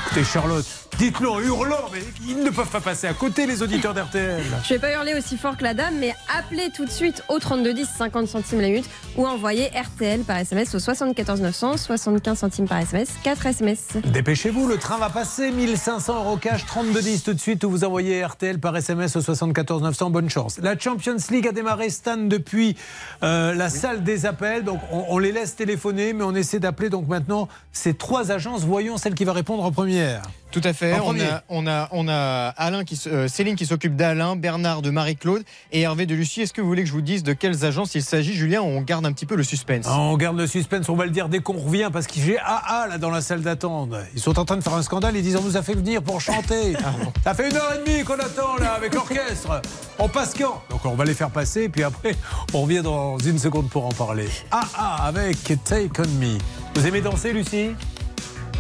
Écoutez, 0.05 0.23
Charlotte, 0.23 0.88
dites-le 0.99 1.29
en 1.29 1.39
hurlant, 1.39 1.89
mais 1.93 2.01
ils 2.27 2.43
ne 2.43 2.49
peuvent 2.49 2.69
pas 2.69 2.81
passer 2.81 3.07
à 3.07 3.13
côté, 3.13 3.45
les 3.45 3.63
auditeurs 3.63 3.93
d'RTL. 3.93 4.43
Je 4.65 4.73
vais 4.73 4.79
pas 4.79 4.91
hurler 4.91 5.13
aussi 5.13 5.37
fort 5.37 5.55
que 5.55 5.63
la 5.63 5.73
dame, 5.73 5.95
mais 5.97 6.13
appelez 6.37 6.69
tout 6.75 6.83
de 6.83 6.89
suite 6.91 7.23
au 7.29 7.39
3210 7.39 7.87
50 7.97 8.27
centimes 8.27 8.59
la 8.59 8.67
minute 8.67 8.89
ou 9.15 9.25
envoyez 9.25 9.67
RTL 9.67 10.21
par 10.21 10.37
SMS 10.37 10.75
au 10.75 10.79
74 10.79 11.39
900 11.39 11.77
75 11.77 12.37
centimes 12.37 12.67
par 12.67 12.79
SMS 12.79 13.11
4 13.23 13.45
SMS. 13.45 13.87
Dépêchez-vous, 14.11 14.67
le 14.67 14.77
train 14.77 14.97
va 14.97 15.09
passer. 15.09 15.51
1500 15.51 16.25
euros 16.25 16.35
cash, 16.35 16.65
3210 16.65 17.23
tout 17.23 17.33
de 17.33 17.39
suite, 17.39 17.63
ou 17.63 17.69
vous 17.69 17.85
envoyez 17.85 18.23
RTL 18.25 18.59
par 18.59 18.75
SMS 18.75 19.15
au 19.15 19.21
74 19.21 19.81
900. 19.81 20.09
Bonne 20.09 20.29
chance. 20.29 20.59
La 20.61 20.77
Champions 20.77 21.15
League 21.31 21.47
a 21.47 21.53
démarré, 21.53 21.89
Stan, 21.89 22.17
depuis 22.17 22.75
euh, 23.23 23.55
la 23.55 23.69
salle 23.69 24.03
des 24.03 24.25
appels. 24.25 24.65
Donc, 24.65 24.81
on, 24.91 25.05
on 25.07 25.17
les 25.17 25.31
laisse 25.31 25.55
téléphoner, 25.55 26.11
mais 26.11 26.25
on 26.25 26.35
essaie 26.35 26.59
d'appeler 26.59 26.89
donc 26.89 27.07
maintenant 27.07 27.47
ces 27.71 27.93
trois 27.93 28.31
agences. 28.33 28.65
Voyons 28.65 28.97
celle 28.97 29.15
qui 29.15 29.23
va 29.23 29.31
répondre 29.31 29.63
en 29.63 29.71
première. 29.71 30.23
Tout 30.51 30.61
à 30.63 30.73
fait. 30.73 30.95
On 31.03 31.19
a, 31.19 31.43
on 31.49 31.67
a, 31.67 31.87
on 31.91 32.07
a 32.07 32.47
Alain 32.57 32.83
qui, 32.83 32.99
euh, 33.07 33.27
Céline 33.27 33.55
qui 33.55 33.67
s'occupe 33.67 33.95
d'Alain, 33.95 34.35
Bernard 34.35 34.81
de 34.81 34.89
Marie-Claude 34.89 35.43
et 35.71 35.81
Hervé 35.81 36.07
de 36.07 36.15
Lucie. 36.15 36.41
Est-ce 36.41 36.53
que 36.53 36.61
vous 36.61 36.67
voulez 36.67 36.81
que 36.81 36.87
je 36.87 36.93
vous 36.93 37.01
dise 37.01 37.21
de 37.21 37.33
quelles 37.33 37.65
agences 37.65 37.93
il 37.93 38.01
s'agit, 38.01 38.33
Julien? 38.33 38.61
On 38.61 38.81
garde 38.81 39.05
un 39.05 39.11
petit 39.11 39.27
peu 39.27 39.35
le 39.35 39.43
suspense. 39.43 39.85
Ah, 39.87 39.99
On 39.99 40.17
garde 40.17 40.37
le 40.37 40.47
suspense, 40.47 40.89
on 40.89 40.95
va 40.95 41.05
le 41.05 41.11
dire 41.11 41.29
dès 41.29 41.39
qu'on 41.39 41.57
revient, 41.57 41.89
parce 41.93 42.07
qu'il 42.07 42.23
j'ai 42.23 42.39
AA 42.39 42.87
là 42.87 42.97
dans 42.97 43.11
la 43.11 43.21
salle 43.21 43.41
d'attente. 43.41 43.91
Ils 44.15 44.19
sont 44.21 44.39
en 44.39 44.45
train 44.45 44.57
de 44.57 44.63
faire 44.63 44.73
un 44.73 44.81
scandale, 44.81 45.15
ils 45.15 45.21
disent 45.21 45.35
on 45.35 45.43
nous 45.43 45.55
a 45.57 45.61
fait 45.61 45.75
venir 45.75 46.01
pour 46.01 46.19
chanter. 46.19 46.73
Ça 47.23 47.35
fait 47.35 47.49
une 47.49 47.55
heure 47.55 47.73
et 47.75 47.87
demie 47.87 48.03
qu'on 48.03 48.15
attend 48.15 48.55
là 48.59 48.73
avec 48.73 48.95
l'orchestre. 48.95 49.61
On 49.99 50.09
passe 50.09 50.33
quand? 50.33 50.63
Donc 50.71 50.83
on 50.83 50.95
va 50.95 51.05
les 51.05 51.13
faire 51.13 51.29
passer, 51.29 51.69
puis 51.69 51.83
après 51.83 52.15
on 52.53 52.63
revient 52.63 52.81
dans 52.81 53.19
une 53.19 53.37
seconde 53.37 53.69
pour 53.69 53.85
en 53.85 53.91
parler. 53.91 54.27
AA 54.49 55.05
avec 55.05 55.37
Take 55.63 55.89
On 55.99 56.07
Me. 56.19 56.37
Vous 56.73 56.87
aimez 56.87 57.01
danser, 57.01 57.33
Lucie? 57.33 57.71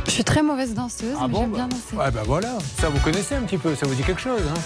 Je 0.05 0.11
suis 0.11 0.23
très 0.23 0.41
mauvaise 0.41 0.73
danseuse, 0.73 1.15
Ah 1.19 1.27
mais 1.27 1.33
bon 1.33 1.41
j'aime 1.41 1.49
bah- 1.51 1.55
bien 1.57 1.67
danser. 1.67 1.95
Ouais, 1.95 2.11
bah 2.11 2.21
voilà, 2.25 2.57
ça 2.79 2.89
vous 2.89 2.99
connaissez 2.99 3.35
un 3.35 3.41
petit 3.41 3.57
peu, 3.57 3.75
ça 3.75 3.85
vous 3.85 3.93
dit 3.95 4.03
quelque 4.03 4.21
chose. 4.21 4.41
hein? 4.49 4.59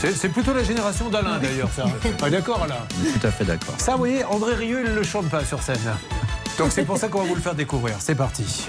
C'est, 0.00 0.28
plutôt 0.28 0.54
la 0.54 0.62
génération 0.62 1.08
d'Alain 1.08 1.38
d'ailleurs, 1.42 1.68
ça. 1.74 1.84
Pas 2.18 2.30
d'accord, 2.30 2.62
Alain 2.62 2.76
Tout 3.20 3.26
à 3.26 3.30
fait 3.32 3.44
d'accord. 3.44 3.74
Ça, 3.78 3.92
vous 3.92 3.98
voyez, 3.98 4.24
André 4.24 4.54
Rieu, 4.54 4.82
il 4.86 4.90
ne 4.92 4.94
le 4.96 5.02
chante 5.02 5.28
pas 5.28 5.44
sur 5.44 5.60
scène. 5.60 5.76
Donc 6.56 6.70
c'est 6.70 6.84
pour 6.84 6.98
ça 6.98 7.08
qu'on 7.08 7.18
va 7.22 7.24
vous 7.24 7.34
le 7.34 7.40
faire 7.40 7.54
découvrir. 7.56 7.96
C'est 7.98 8.14
parti. 8.14 8.68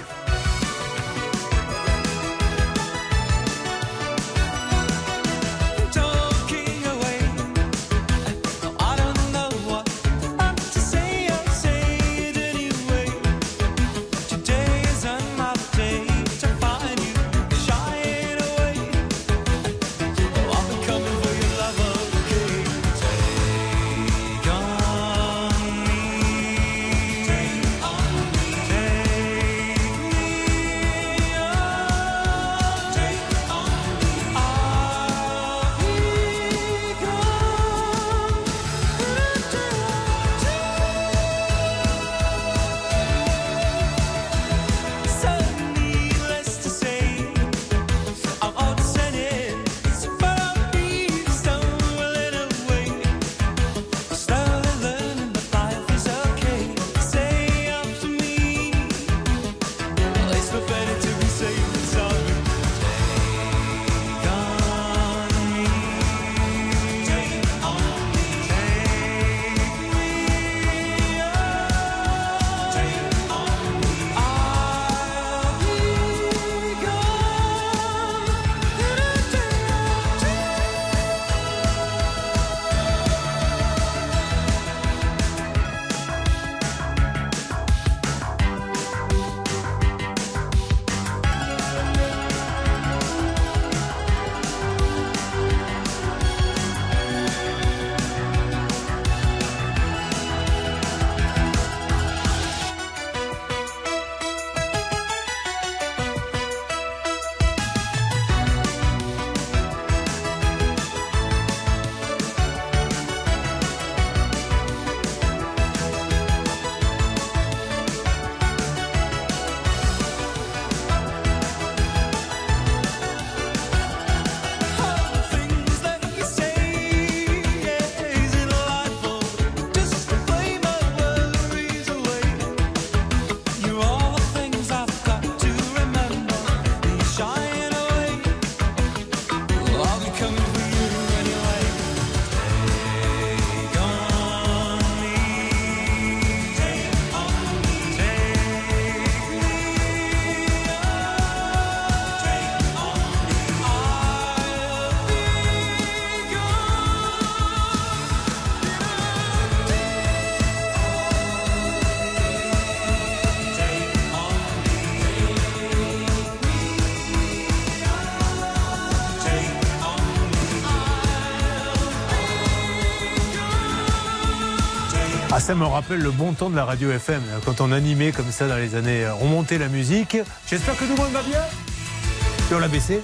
Ça 175.50 175.56
me 175.56 175.64
rappelle 175.64 175.98
le 175.98 176.12
bon 176.12 176.32
temps 176.32 176.48
de 176.48 176.54
la 176.54 176.64
radio 176.64 176.92
FM, 176.92 177.20
là, 177.28 177.40
quand 177.44 177.60
on 177.60 177.72
animait 177.72 178.12
comme 178.12 178.30
ça 178.30 178.46
dans 178.46 178.54
les 178.54 178.76
années. 178.76 179.04
euh, 179.04 179.14
On 179.20 179.26
montait 179.26 179.58
la 179.58 179.66
musique. 179.66 180.16
J'espère 180.48 180.76
que 180.76 180.84
tout 180.84 180.92
le 180.92 180.96
monde 180.96 181.10
va 181.10 181.24
bien. 181.24 181.40
Et 181.40 182.54
on 182.54 182.60
l'a 182.60 182.68
baissé. 182.68 183.02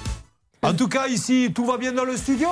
En 0.63 0.73
tout 0.73 0.87
cas, 0.87 1.09
ici, 1.09 1.51
tout 1.53 1.67
va 1.67 1.77
bien 1.77 1.91
dans 1.91 2.05
le 2.05 2.17
studio. 2.17 2.49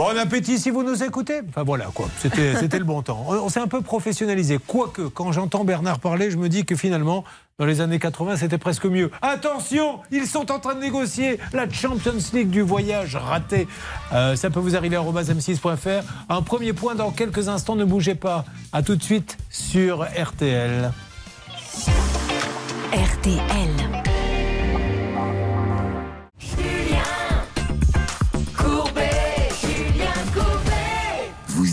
Bon 0.00 0.16
appétit 0.16 0.58
si 0.58 0.70
vous 0.70 0.82
nous 0.82 1.02
écoutez. 1.02 1.42
Enfin 1.50 1.62
voilà 1.62 1.88
quoi, 1.92 2.08
c'était 2.16 2.54
le 2.78 2.84
bon 2.84 3.02
temps. 3.02 3.22
On, 3.28 3.50
s'est 3.50 3.60
un 3.60 3.66
peu 3.66 3.82
professionnalisé. 3.82 4.58
Quoique, 4.66 5.02
quand 5.02 5.30
j'entends 5.30 5.62
Bernard 5.62 5.98
parler, 5.98 6.30
je 6.30 6.38
me 6.38 6.48
dis 6.48 6.64
que 6.64 6.74
finalement, 6.74 7.22
dans 7.58 7.66
les 7.66 7.82
années 7.82 7.98
80, 7.98 8.36
c'était 8.36 8.56
presque 8.56 8.86
mieux. 8.86 9.10
Attention, 9.20 10.00
ils 10.10 10.26
sont 10.26 10.50
en 10.50 10.58
train 10.58 10.74
de 10.74 10.80
négocier 10.80 11.38
la 11.52 11.68
Champions 11.68 12.14
League 12.32 12.48
du 12.48 12.62
voyage 12.62 13.14
raté. 13.14 13.68
Euh, 14.14 14.36
ça 14.36 14.48
peut 14.48 14.58
vous 14.58 14.74
arriver 14.74 14.96
à 14.96 15.02
m6.fr. 15.02 16.02
Un 16.30 16.40
premier 16.40 16.72
point 16.72 16.94
dans 16.94 17.10
quelques 17.10 17.50
instants, 17.50 17.76
ne 17.76 17.84
bougez 17.84 18.14
pas. 18.14 18.46
À 18.72 18.82
tout 18.82 18.96
de 18.96 19.02
suite 19.02 19.36
sur 19.50 20.04
RTL. 20.04 20.92
RTL. 22.90 24.09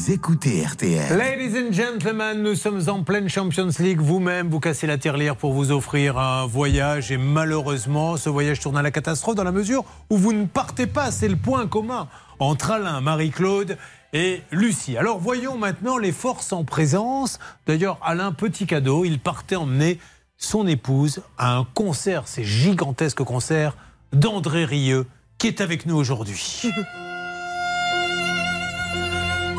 Vous 0.08 0.14
écoutez 0.14 0.66
RTL. 0.66 1.18
Ladies 1.18 1.58
and 1.58 1.74
gentlemen, 1.74 2.42
nous 2.42 2.56
sommes 2.56 2.82
en 2.88 3.04
pleine 3.04 3.28
Champions 3.28 3.70
League. 3.80 4.00
Vous-même, 4.00 4.50
vous 4.50 4.62
cassez 4.62 4.88
la 4.88 4.98
tirelire 4.98 5.36
pour 5.36 5.52
vous 5.52 5.72
offrir 5.72 6.18
un 6.18 6.46
voyage. 6.46 7.12
Et 7.12 7.18
malheureusement, 7.18 8.16
ce 8.16 8.30
voyage 8.30 8.60
tourne 8.62 8.78
à 8.78 8.82
la 8.82 8.92
catastrophe 8.92 9.36
dans 9.36 9.44
la 9.44 9.52
mesure 9.52 9.84
où 10.10 10.18
vous 10.18 10.32
ne 10.32 10.46
partez 10.46 10.88
pas. 10.88 11.12
C'est 11.12 11.28
le 11.28 11.36
point 11.36 11.68
commun 11.68 12.08
entre 12.40 12.72
Alain, 12.72 13.02
Marie-Claude 13.02 13.78
et 14.14 14.42
Lucie. 14.52 14.96
Alors 14.96 15.20
voyons 15.20 15.58
maintenant 15.58 15.98
les 15.98 16.14
forces 16.14 16.54
en 16.54 16.64
présence. 16.64 17.38
D'ailleurs, 17.66 18.00
Alain, 18.02 18.32
petit 18.32 18.66
cadeau, 18.66 19.04
il 19.04 19.20
partait 19.20 19.58
emmener 19.58 20.00
son 20.38 20.68
épouse 20.68 21.22
à 21.38 21.58
un 21.58 21.68
concert, 21.74 22.30
ces 22.30 22.46
gigantesques 22.46 23.24
concerts 23.24 23.76
d'André 24.14 24.64
Rieu, 24.64 25.06
qui 25.38 25.48
est 25.48 25.60
avec 25.60 25.86
nous 25.86 25.96
aujourd'hui. 25.96 26.62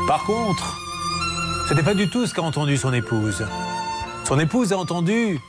Par 0.09 0.23
contre, 0.23 0.75
ce 1.67 1.73
n'était 1.75 1.85
pas 1.85 1.93
du 1.93 2.09
tout 2.09 2.25
ce 2.25 2.33
qu'a 2.33 2.41
entendu 2.41 2.77
son 2.77 2.91
épouse. 2.93 3.45
Son 4.25 4.39
épouse 4.39 4.73
a 4.73 4.77
entendu 4.79 5.39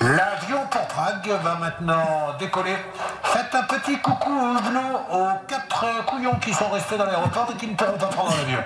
L'avion 0.00 0.60
pour 0.70 0.88
Prague 0.88 1.28
va 1.44 1.56
maintenant 1.56 2.06
décoller. 2.38 2.74
Faites 3.22 3.54
un 3.54 3.64
petit 3.64 3.98
coucou 4.00 4.30
au 4.30 4.56
genou 4.64 4.96
aux 5.12 5.46
quatre 5.46 6.06
couillons 6.06 6.36
qui 6.42 6.54
sont 6.54 6.70
restés 6.70 6.96
dans 6.96 7.04
l'aéroport 7.04 7.52
et 7.52 7.58
qui 7.58 7.66
ne 7.66 7.74
pourront 7.74 7.98
pas 7.98 8.06
prendre 8.06 8.34
l'avion. 8.34 8.60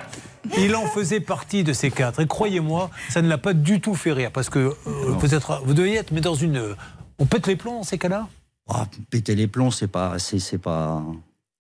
Il 0.59 0.77
en 0.77 0.87
faisait 0.87 1.19
partie 1.19 1.65
de 1.65 1.73
ces 1.73 1.91
quatre. 1.91 2.21
Et 2.21 2.29
croyez-moi, 2.29 2.89
ça 3.11 3.21
ne 3.21 3.29
l'a 3.29 3.39
pas 3.39 3.53
du 3.53 3.81
tout 3.81 3.97
fait 3.97 4.13
rire. 4.13 4.31
Parce 4.33 4.49
que 4.49 4.77
euh, 4.87 5.15
peut-être 5.21 5.61
vous 5.65 5.75
deviez 5.75 5.97
être, 5.97 6.13
mais 6.13 6.21
dans 6.21 6.35
une. 6.37 6.59
euh, 6.59 6.77
On 7.19 7.27
pète 7.27 7.49
les 7.49 7.57
plombs 7.57 7.79
dans 7.79 7.83
ces 7.83 7.99
cas-là? 7.99 8.29
Ah, 8.71 8.87
péter 9.11 9.35
les 9.35 9.49
plombs, 9.49 9.73
c'est 9.73 9.89
pas. 9.89 10.21
C'est, 10.21 10.39
c'est 10.39 10.59
pas. 10.59 11.03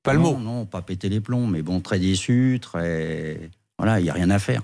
Pas 0.05 0.13
le 0.13 0.21
mot. 0.21 0.39
Non, 0.39 0.67
pas 0.67 0.83
péter 0.83 1.09
les 1.09 1.21
plombs, 1.21 1.47
mais 1.47 1.63
bon, 1.63 1.81
très 1.81 1.99
déçu, 1.99 2.59
très. 2.61 3.51
Voilà, 3.79 3.99
il 3.99 4.05
n'y 4.05 4.11
a 4.11 4.13
rien 4.13 4.31
à 4.31 4.39
faire. 4.39 4.63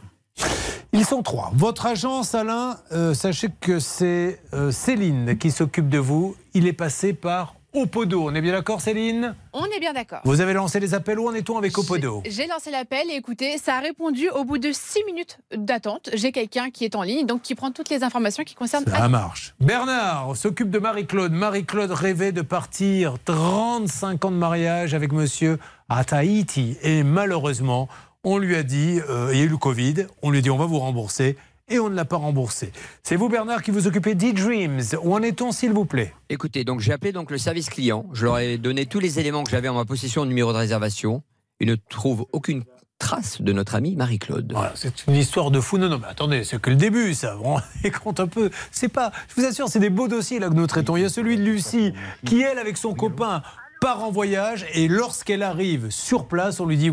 Ils 0.93 1.05
sont 1.05 1.23
trois. 1.23 1.51
Votre 1.55 1.87
agence, 1.87 2.35
Alain, 2.35 2.77
euh, 2.93 3.15
sachez 3.15 3.49
que 3.61 3.81
c'est 3.81 4.41
euh, 4.53 4.71
Céline 4.71 5.39
qui 5.39 5.51
s'occupe 5.51 5.89
de 5.89 5.99
vous. 5.99 6.37
Il 6.53 6.67
est 6.67 6.73
passé 6.75 7.15
par 7.15 7.55
Opodo. 7.73 8.29
On 8.29 8.35
est 8.35 8.41
bien 8.41 8.53
d'accord, 8.53 8.81
Céline? 8.81 9.35
On 9.53 9.65
est 9.65 9.79
bien 9.79 9.93
d'accord. 9.93 10.21
Vous 10.25 10.41
avez 10.41 10.53
lancé 10.53 10.81
les 10.81 10.95
appels. 10.95 11.19
Où 11.19 11.29
en 11.29 11.35
est-on 11.35 11.57
avec 11.57 11.77
Opodo 11.79 12.23
J'ai 12.29 12.47
lancé 12.47 12.71
l'appel 12.71 13.11
et 13.11 13.15
écoutez, 13.15 13.59
ça 13.59 13.77
a 13.77 13.81
répondu 13.81 14.29
au 14.31 14.45
bout 14.45 14.59
de 14.59 14.71
6 14.73 15.05
minutes 15.05 15.39
d'attente. 15.55 16.11
J'ai 16.15 16.33
quelqu'un 16.33 16.71
qui 16.71 16.85
est 16.85 16.97
en 16.97 17.03
ligne, 17.03 17.27
donc 17.27 17.43
qui 17.43 17.55
prend 17.55 17.71
toutes 17.71 17.91
les 17.91 18.03
informations 18.03 18.43
qui 18.45 18.55
concernent. 18.55 18.85
Ça 18.87 19.09
marche. 19.09 19.55
Bernard 19.61 20.37
s'occupe 20.37 20.71
de 20.71 20.79
Marie-Claude. 20.79 21.33
Marie-Claude 21.33 21.93
rêvait 21.93 22.33
de 22.33 22.43
partir 22.43 23.15
35 23.25 24.25
ans 24.25 24.31
de 24.31 24.37
mariage 24.37 24.95
avec 24.95 25.13
monsieur 25.13 25.59
à 25.89 26.05
Tahiti. 26.05 26.77
Et 26.83 27.03
malheureusement, 27.03 27.89
on 28.25 28.39
lui 28.39 28.57
a 28.57 28.63
dit, 28.63 29.01
euh, 29.09 29.31
il 29.33 29.39
y 29.39 29.43
a 29.43 29.45
eu 29.45 29.49
le 29.49 29.57
Covid, 29.57 30.07
on 30.23 30.31
lui 30.31 30.39
a 30.39 30.43
dit 30.43 30.51
on 30.51 30.59
va 30.59 30.67
vous 30.67 30.79
rembourser. 30.79 31.37
Et 31.73 31.79
on 31.79 31.89
ne 31.89 31.95
l'a 31.95 32.05
pas 32.05 32.17
remboursé. 32.17 32.73
C'est 33.05 33.15
vous, 33.15 33.29
Bernard, 33.29 33.63
qui 33.63 33.71
vous 33.71 33.87
occupez 33.87 34.17
d'e-Dreams. 34.17 34.81
Où 35.05 35.15
en 35.15 35.23
est-on, 35.23 35.53
s'il 35.53 35.73
vous 35.73 35.85
plaît? 35.85 36.13
Écoutez, 36.29 36.65
donc 36.65 36.81
j'ai 36.81 36.93
appelé 36.93 37.13
donc 37.13 37.31
le 37.31 37.39
service 37.39 37.71
client. 37.71 38.07
Je 38.13 38.25
leur 38.25 38.39
ai 38.41 38.59
donné 38.59 38.87
tous 38.87 38.99
les 38.99 39.21
éléments 39.21 39.45
que 39.45 39.53
j'avais 39.53 39.69
en 39.69 39.75
ma 39.75 39.85
possession, 39.85 40.25
numéro 40.25 40.53
de 40.53 40.59
réservation. 40.59 41.23
Ils 41.61 41.69
ne 41.69 41.77
trouvent 41.77 42.27
aucune 42.33 42.65
trace 42.99 43.41
de 43.41 43.53
notre 43.53 43.77
amie 43.77 43.95
Marie-Claude. 43.95 44.53
Voilà, 44.53 44.73
c'est 44.75 45.07
une 45.07 45.15
histoire 45.15 45.53
de 45.53 45.61
fou. 45.61 45.79
Non, 45.79 45.89
non, 45.89 45.99
mais 45.99 46.09
attendez, 46.09 46.43
c'est 46.43 46.61
que 46.61 46.71
le 46.71 46.77
début, 46.77 47.15
ça. 47.15 47.37
Rendez 47.37 47.91
compte 48.03 48.19
un 48.19 48.27
peu. 48.27 48.51
C'est 48.73 48.89
pas. 48.89 49.13
Je 49.29 49.41
vous 49.41 49.47
assure, 49.47 49.69
c'est 49.69 49.79
des 49.79 49.91
beaux 49.91 50.09
dossiers 50.09 50.41
là 50.41 50.49
que 50.49 50.55
nous 50.55 50.67
traitons. 50.67 50.97
Il 50.97 51.03
y 51.03 51.05
a 51.05 51.09
celui 51.09 51.37
de 51.37 51.43
Lucie, 51.43 51.93
qui 52.27 52.43
elle, 52.43 52.59
avec 52.59 52.77
son 52.77 52.95
copain, 52.95 53.43
part 53.81 54.05
en 54.05 54.11
voyage 54.11 54.67
et 54.75 54.89
lorsqu'elle 54.89 55.43
arrive 55.43 55.89
sur 55.89 56.27
place, 56.27 56.61
on 56.61 56.67
lui 56.67 56.77
dit 56.77 56.93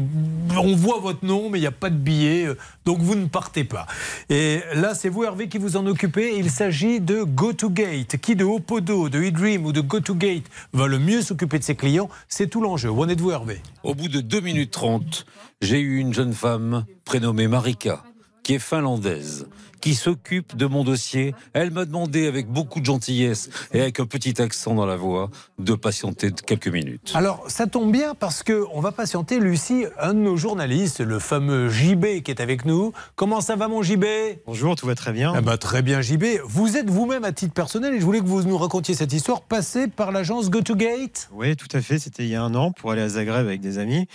on 0.57 0.75
voit 0.75 0.99
votre 0.99 1.25
nom, 1.25 1.49
mais 1.49 1.59
il 1.59 1.61
n'y 1.61 1.67
a 1.67 1.71
pas 1.71 1.89
de 1.89 1.97
billet, 1.97 2.45
euh, 2.47 2.57
donc 2.85 2.99
vous 2.99 3.15
ne 3.15 3.27
partez 3.27 3.65
pas. 3.65 3.85
Et 4.29 4.61
là, 4.73 4.95
c'est 4.95 5.09
vous, 5.09 5.25
Hervé, 5.25 5.49
qui 5.49 5.57
vous 5.57 5.75
en 5.75 5.85
occupez. 5.85 6.37
Il 6.37 6.49
s'agit 6.49 7.01
de 7.01 7.23
GoToGate. 7.23 8.17
Qui 8.17 8.37
de 8.37 8.45
Opodo, 8.45 9.09
de 9.09 9.21
eDream 9.21 9.65
ou 9.65 9.73
de 9.73 9.81
GoToGate 9.81 10.45
va 10.71 10.87
le 10.87 10.97
mieux 10.97 11.21
s'occuper 11.21 11.59
de 11.59 11.63
ses 11.63 11.75
clients? 11.75 12.09
C'est 12.29 12.47
tout 12.47 12.61
l'enjeu. 12.61 12.89
Où 12.89 13.01
en 13.01 13.09
êtes-vous, 13.09 13.31
Hervé? 13.31 13.61
Au 13.83 13.93
bout 13.93 14.07
de 14.07 14.21
2 14.21 14.39
minutes 14.39 14.71
30, 14.71 15.25
j'ai 15.61 15.79
eu 15.79 15.97
une 15.97 16.13
jeune 16.13 16.33
femme 16.33 16.85
prénommée 17.03 17.47
Marika, 17.47 18.03
qui 18.47 18.53
est 18.53 18.59
finlandaise, 18.59 19.45
qui 19.81 19.93
s'occupe 19.93 20.55
de 20.55 20.65
mon 20.67 20.85
dossier. 20.85 21.35
Elle 21.51 21.69
m'a 21.69 21.83
demandé 21.83 22.27
avec 22.27 22.47
beaucoup 22.47 22.79
de 22.79 22.85
gentillesse 22.85 23.49
et 23.73 23.81
avec 23.81 23.99
un 23.99 24.05
petit 24.05 24.41
accent 24.41 24.73
dans 24.73 24.85
la 24.85 24.95
voix 24.95 25.29
de 25.59 25.73
patienter 25.75 26.31
quelques 26.31 26.69
minutes. 26.69 27.11
Alors, 27.13 27.43
ça 27.49 27.67
tombe 27.67 27.91
bien 27.91 28.15
parce 28.15 28.43
que 28.43 28.63
on 28.71 28.79
va 28.79 28.93
patienter 28.93 29.41
Lucie, 29.41 29.83
un 29.99 30.13
de 30.13 30.19
nos 30.19 30.37
journalistes, 30.37 31.01
le 31.01 31.19
fameux 31.19 31.67
JB 31.67 32.21
qui 32.23 32.31
est 32.31 32.39
avec 32.39 32.63
nous. 32.63 32.93
Comment 33.17 33.41
ça 33.41 33.57
va, 33.57 33.67
mon 33.67 33.83
JB 33.83 34.05
Bonjour, 34.45 34.77
tout 34.77 34.87
va 34.87 34.95
très 34.95 35.11
bien. 35.11 35.33
Eh 35.37 35.41
ben, 35.41 35.57
très 35.57 35.81
bien, 35.81 35.99
JB. 35.99 36.23
Vous 36.45 36.77
êtes 36.77 36.89
vous-même 36.89 37.25
à 37.25 37.33
titre 37.33 37.53
personnel 37.53 37.95
et 37.95 37.99
je 37.99 38.05
voulais 38.05 38.21
que 38.21 38.27
vous 38.27 38.43
nous 38.43 38.57
racontiez 38.57 38.95
cette 38.95 39.11
histoire 39.11 39.41
passée 39.41 39.89
par 39.89 40.13
l'agence 40.13 40.49
GoToGate. 40.49 41.27
Oui, 41.33 41.57
tout 41.57 41.67
à 41.73 41.81
fait. 41.81 41.99
C'était 41.99 42.23
il 42.23 42.29
y 42.29 42.35
a 42.35 42.43
un 42.43 42.55
an 42.55 42.71
pour 42.71 42.91
aller 42.91 43.01
à 43.01 43.09
Zagreb 43.09 43.45
avec 43.45 43.59
des 43.59 43.77
amis. 43.77 44.07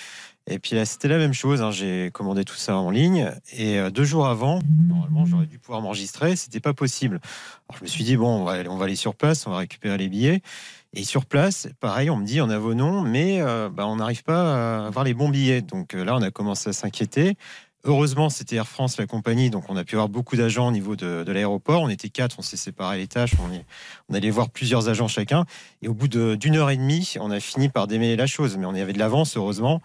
Et 0.49 0.59
puis 0.59 0.75
là, 0.75 0.85
c'était 0.85 1.09
la 1.09 1.19
même 1.19 1.33
chose. 1.33 1.63
hein. 1.63 1.71
J'ai 1.71 2.11
commandé 2.13 2.45
tout 2.45 2.57
ça 2.57 2.77
en 2.77 2.91
ligne. 2.91 3.33
Et 3.53 3.79
euh, 3.79 3.91
deux 3.91 4.05
jours 4.05 4.27
avant, 4.27 4.61
normalement, 4.89 5.25
j'aurais 5.25 5.47
dû 5.47 5.59
pouvoir 5.59 5.81
m'enregistrer. 5.83 6.35
C'était 6.37 6.61
pas 6.61 6.75
possible. 6.75 7.21
Alors, 7.69 7.79
je 7.79 7.85
me 7.85 7.89
suis 7.89 8.05
dit, 8.05 8.17
bon, 8.17 8.41
on 8.41 8.45
va, 8.45 8.85
aller, 8.85 8.97
sur 8.97 9.15
place, 9.15 9.47
on 9.47 9.51
va 9.51 9.59
récupérer 9.59 9.97
les 9.99 10.09
billets. 10.09 10.43
Et 10.95 11.05
sur 11.05 11.25
place, 11.25 11.69
pareil, 11.81 12.11
on 12.11 12.17
me 12.17 12.27
dit, 12.27 12.41
on 12.41 12.51
a 12.51 12.59
vos 12.59 12.75
noms, 12.75 13.03
mais 13.03 13.41
euh, 13.41 13.71
bah, 13.71 13.87
on 13.87 13.97
n'arrive 13.97 14.25
pas 14.25 14.83
à 14.83 14.87
avoir 14.87 15.05
les 15.05 15.15
bons 15.15 15.29
billets. 15.29 15.63
Donc 15.63 15.95
euh, 15.95 16.05
là, 16.05 16.17
on 16.17 16.23
a 16.23 16.31
commencé 16.31 16.71
à 16.71 16.73
s'inquiéter. 16.73 17.37
Heureusement, 17.85 18.31
c'était 18.31 18.57
Air 18.57 18.69
France, 18.69 18.97
la 18.97 19.09
compagnie, 19.09 19.51
donc 19.51 19.65
on 19.69 19.77
a 19.77 19.83
pu 19.83 19.97
avoir 19.97 20.09
beaucoup 20.09 20.37
d'agents 20.37 20.69
au 20.69 20.71
niveau 20.71 20.95
de, 20.95 21.25
l'aéroport. 21.27 21.83
On 21.83 21.89
était 21.89 22.11
quatre, 22.11 22.37
on 22.39 22.43
s'est 22.43 22.57
séparé 22.57 22.99
les 22.99 23.09
tâches, 23.09 23.33
on, 23.45 23.53
est, 23.53 23.65
on 24.09 24.15
allait 24.15 24.31
voir 24.31 24.51
plusieurs 24.51 24.89
agents 24.89 25.09
chacun. 25.09 25.47
Et 25.83 25.89
au 25.89 25.95
bout 25.95 26.07
d'une 26.07 26.57
heure 26.57 26.71
et 26.71 26.77
demie, 26.77 27.15
on 27.19 27.33
a 27.33 27.41
fini 27.41 27.69
par 27.69 27.89
démêler 27.89 28.15
la 28.15 28.29
chose. 28.29 28.57
Mais 28.57 28.67
on 28.67 28.75
y 28.75 28.81
avait 28.81 28.93
de 28.93 29.01
l'avance, 29.01 29.37
heureusement. 29.37 29.81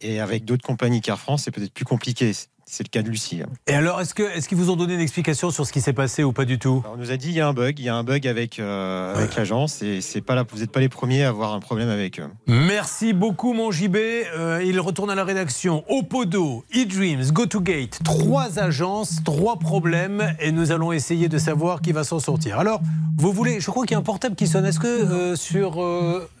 Et 0.00 0.20
avec 0.20 0.44
d'autres 0.44 0.64
compagnies 0.64 1.00
qu'Air 1.00 1.18
France, 1.18 1.42
c'est 1.44 1.50
peut-être 1.50 1.72
plus 1.74 1.84
compliqué. 1.84 2.32
C'est 2.72 2.84
le 2.84 2.88
cas 2.88 3.02
de 3.02 3.08
Lucie. 3.08 3.42
hein. 3.42 3.48
Et 3.66 3.74
alors, 3.74 4.00
est-ce 4.00 4.14
qu'ils 4.48 4.56
vous 4.56 4.70
ont 4.70 4.76
donné 4.76 4.94
une 4.94 5.00
explication 5.00 5.50
sur 5.50 5.66
ce 5.66 5.72
qui 5.72 5.80
s'est 5.80 5.92
passé 5.92 6.22
ou 6.22 6.32
pas 6.32 6.44
du 6.44 6.56
tout? 6.60 6.84
On 6.92 6.96
nous 6.96 7.10
a 7.10 7.16
dit 7.16 7.30
il 7.30 7.34
y 7.34 7.40
a 7.40 7.48
un 7.48 7.52
bug, 7.52 7.80
il 7.80 7.84
y 7.84 7.88
a 7.88 7.96
un 7.96 8.04
bug 8.04 8.28
avec, 8.28 8.60
euh, 8.60 9.12
avec 9.16 9.34
l'agence 9.34 9.82
et 9.82 10.00
c'est 10.00 10.20
pas 10.20 10.36
là, 10.36 10.44
vous 10.48 10.58
n'êtes 10.60 10.70
pas 10.70 10.78
les 10.78 10.88
premiers 10.88 11.24
à 11.24 11.30
avoir 11.30 11.52
un 11.52 11.58
problème 11.58 11.88
avec 11.88 12.20
eux. 12.20 12.28
Merci 12.46 13.12
beaucoup, 13.12 13.54
mon 13.54 13.72
JB. 13.72 13.96
Euh, 13.96 14.62
il 14.64 14.78
retourne 14.78 15.10
à 15.10 15.16
la 15.16 15.24
rédaction. 15.24 15.82
Opodo, 15.88 16.64
eDreams, 16.72 17.32
GoToGate. 17.32 17.98
Trois 18.04 18.60
agences, 18.60 19.16
trois 19.24 19.58
problèmes. 19.58 20.32
Et 20.38 20.52
nous 20.52 20.70
allons 20.70 20.92
essayer 20.92 21.28
de 21.28 21.38
savoir 21.38 21.82
qui 21.82 21.90
va 21.90 22.04
s'en 22.04 22.20
sortir. 22.20 22.60
Alors, 22.60 22.80
vous 23.18 23.32
voulez. 23.32 23.58
Je 23.58 23.68
crois 23.72 23.84
qu'il 23.84 23.94
y 23.94 23.96
a 23.96 23.98
un 23.98 24.02
portable 24.04 24.36
qui 24.36 24.46
sonne. 24.46 24.64
Est-ce 24.64 24.78
que 24.78 24.86
euh, 24.86 25.34
sur. 25.34 25.84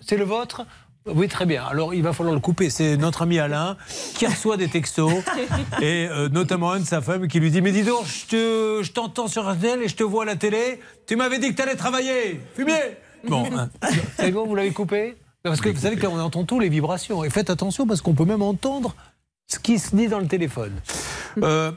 c'est 0.00 0.16
le 0.16 0.24
vôtre? 0.24 0.64
Oui, 1.06 1.28
très 1.28 1.46
bien. 1.46 1.64
Alors, 1.64 1.94
il 1.94 2.02
va 2.02 2.12
falloir 2.12 2.34
le 2.34 2.40
couper. 2.40 2.68
C'est 2.70 2.96
notre 2.96 3.22
ami 3.22 3.38
Alain 3.38 3.76
qui 4.14 4.26
reçoit 4.26 4.56
des 4.56 4.68
textos 4.68 5.12
et 5.80 6.06
euh, 6.10 6.28
notamment 6.28 6.72
un 6.72 6.80
de 6.80 6.84
sa 6.84 7.00
femme 7.00 7.26
qui 7.28 7.40
lui 7.40 7.50
dit 7.50 7.62
Mais 7.62 7.72
dis 7.72 7.82
donc, 7.82 8.04
je 8.06 8.26
te- 8.26 8.82
je 8.82 8.92
t'entends 8.92 9.28
sur 9.28 9.50
RTL 9.50 9.82
et 9.82 9.88
je 9.88 9.96
te 9.96 10.02
vois 10.04 10.22
à 10.24 10.26
la 10.26 10.36
télé. 10.36 10.80
Tu 11.06 11.16
m'avais 11.16 11.38
dit 11.38 11.50
que 11.50 11.54
tu 11.56 11.62
allais 11.62 11.76
travailler. 11.76 12.40
Fumier 12.54 12.74
Bon, 13.28 13.44
hein. 13.54 13.68
c'est 14.16 14.30
bon, 14.30 14.46
vous 14.46 14.54
l'avez 14.54 14.70
coupé? 14.72 15.16
Parce 15.42 15.60
que 15.60 15.68
vous 15.70 15.80
savez 15.80 15.96
que 15.96 16.02
là, 16.02 16.10
on 16.10 16.18
entend 16.20 16.44
tous 16.44 16.60
les 16.60 16.68
vibrations. 16.68 17.24
Et 17.24 17.30
faites 17.30 17.50
attention 17.50 17.86
parce 17.86 18.00
qu'on 18.02 18.14
peut 18.14 18.24
même 18.26 18.42
entendre 18.42 18.94
ce 19.46 19.58
qui 19.58 19.78
se 19.78 19.94
dit 19.96 20.08
dans 20.08 20.20
le 20.20 20.26
téléphone. 20.28 20.72
Euh, 21.44 21.70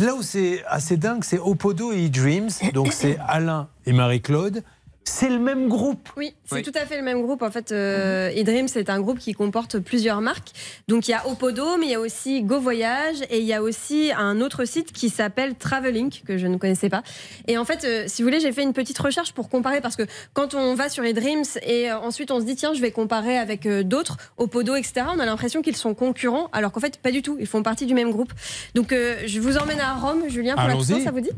là 0.00 0.14
où 0.14 0.22
c'est 0.22 0.62
assez 0.68 0.96
dingue, 0.96 1.24
c'est 1.24 1.38
Opodo 1.40 1.92
et 1.92 2.04
eDreams. 2.04 2.48
Donc, 2.72 2.92
c'est 2.92 3.18
Alain 3.26 3.66
et 3.86 3.92
Marie-Claude. 3.92 4.62
C'est 5.04 5.28
le 5.28 5.38
même 5.38 5.68
groupe. 5.68 6.08
Oui, 6.16 6.34
c'est 6.44 6.62
tout 6.62 6.72
à 6.74 6.86
fait 6.86 6.96
le 6.96 7.02
même 7.02 7.22
groupe. 7.22 7.42
En 7.42 7.50
fait, 7.50 7.72
euh, 7.72 8.30
eDream, 8.34 8.68
c'est 8.68 8.88
un 8.88 9.00
groupe 9.00 9.18
qui 9.18 9.34
comporte 9.34 9.78
plusieurs 9.78 10.20
marques. 10.20 10.50
Donc, 10.88 11.08
il 11.08 11.10
y 11.10 11.14
a 11.14 11.26
Opodo, 11.28 11.76
mais 11.78 11.86
il 11.86 11.92
y 11.92 11.94
a 11.94 12.00
aussi 12.00 12.42
Go 12.42 12.58
Voyage 12.58 13.16
et 13.30 13.38
il 13.38 13.44
y 13.44 13.52
a 13.52 13.62
aussi 13.62 14.12
un 14.16 14.40
autre 14.40 14.64
site 14.64 14.92
qui 14.92 15.10
s'appelle 15.10 15.54
Travelink, 15.56 16.22
que 16.26 16.38
je 16.38 16.46
ne 16.46 16.56
connaissais 16.56 16.88
pas. 16.88 17.02
Et 17.48 17.58
en 17.58 17.64
fait, 17.64 17.84
euh, 17.84 18.04
si 18.06 18.22
vous 18.22 18.28
voulez, 18.28 18.40
j'ai 18.40 18.52
fait 18.52 18.62
une 18.62 18.72
petite 18.72 18.98
recherche 18.98 19.32
pour 19.32 19.48
comparer 19.48 19.80
parce 19.80 19.96
que 19.96 20.04
quand 20.32 20.54
on 20.54 20.74
va 20.74 20.88
sur 20.88 21.04
eDreams 21.04 21.44
et 21.62 21.90
euh, 21.90 21.98
ensuite 21.98 22.30
on 22.30 22.40
se 22.40 22.44
dit, 22.44 22.56
tiens, 22.56 22.72
je 22.74 22.80
vais 22.80 22.90
comparer 22.90 23.38
avec 23.38 23.66
euh, 23.66 23.82
d'autres, 23.82 24.16
Opodo, 24.36 24.74
etc., 24.74 25.06
on 25.14 25.18
a 25.18 25.26
l'impression 25.26 25.62
qu'ils 25.62 25.76
sont 25.76 25.94
concurrents, 25.94 26.48
alors 26.52 26.72
qu'en 26.72 26.80
fait, 26.80 26.98
pas 26.98 27.10
du 27.10 27.22
tout. 27.22 27.36
Ils 27.40 27.46
font 27.46 27.62
partie 27.62 27.86
du 27.86 27.94
même 27.94 28.10
groupe. 28.10 28.32
Donc, 28.74 28.92
euh, 28.92 29.16
je 29.26 29.40
vous 29.40 29.56
emmène 29.58 29.80
à 29.80 29.94
Rome, 29.94 30.24
Julien, 30.28 30.54
pour 30.54 30.66
question, 30.78 31.00
ça 31.02 31.10
vous 31.10 31.20
dit? 31.20 31.30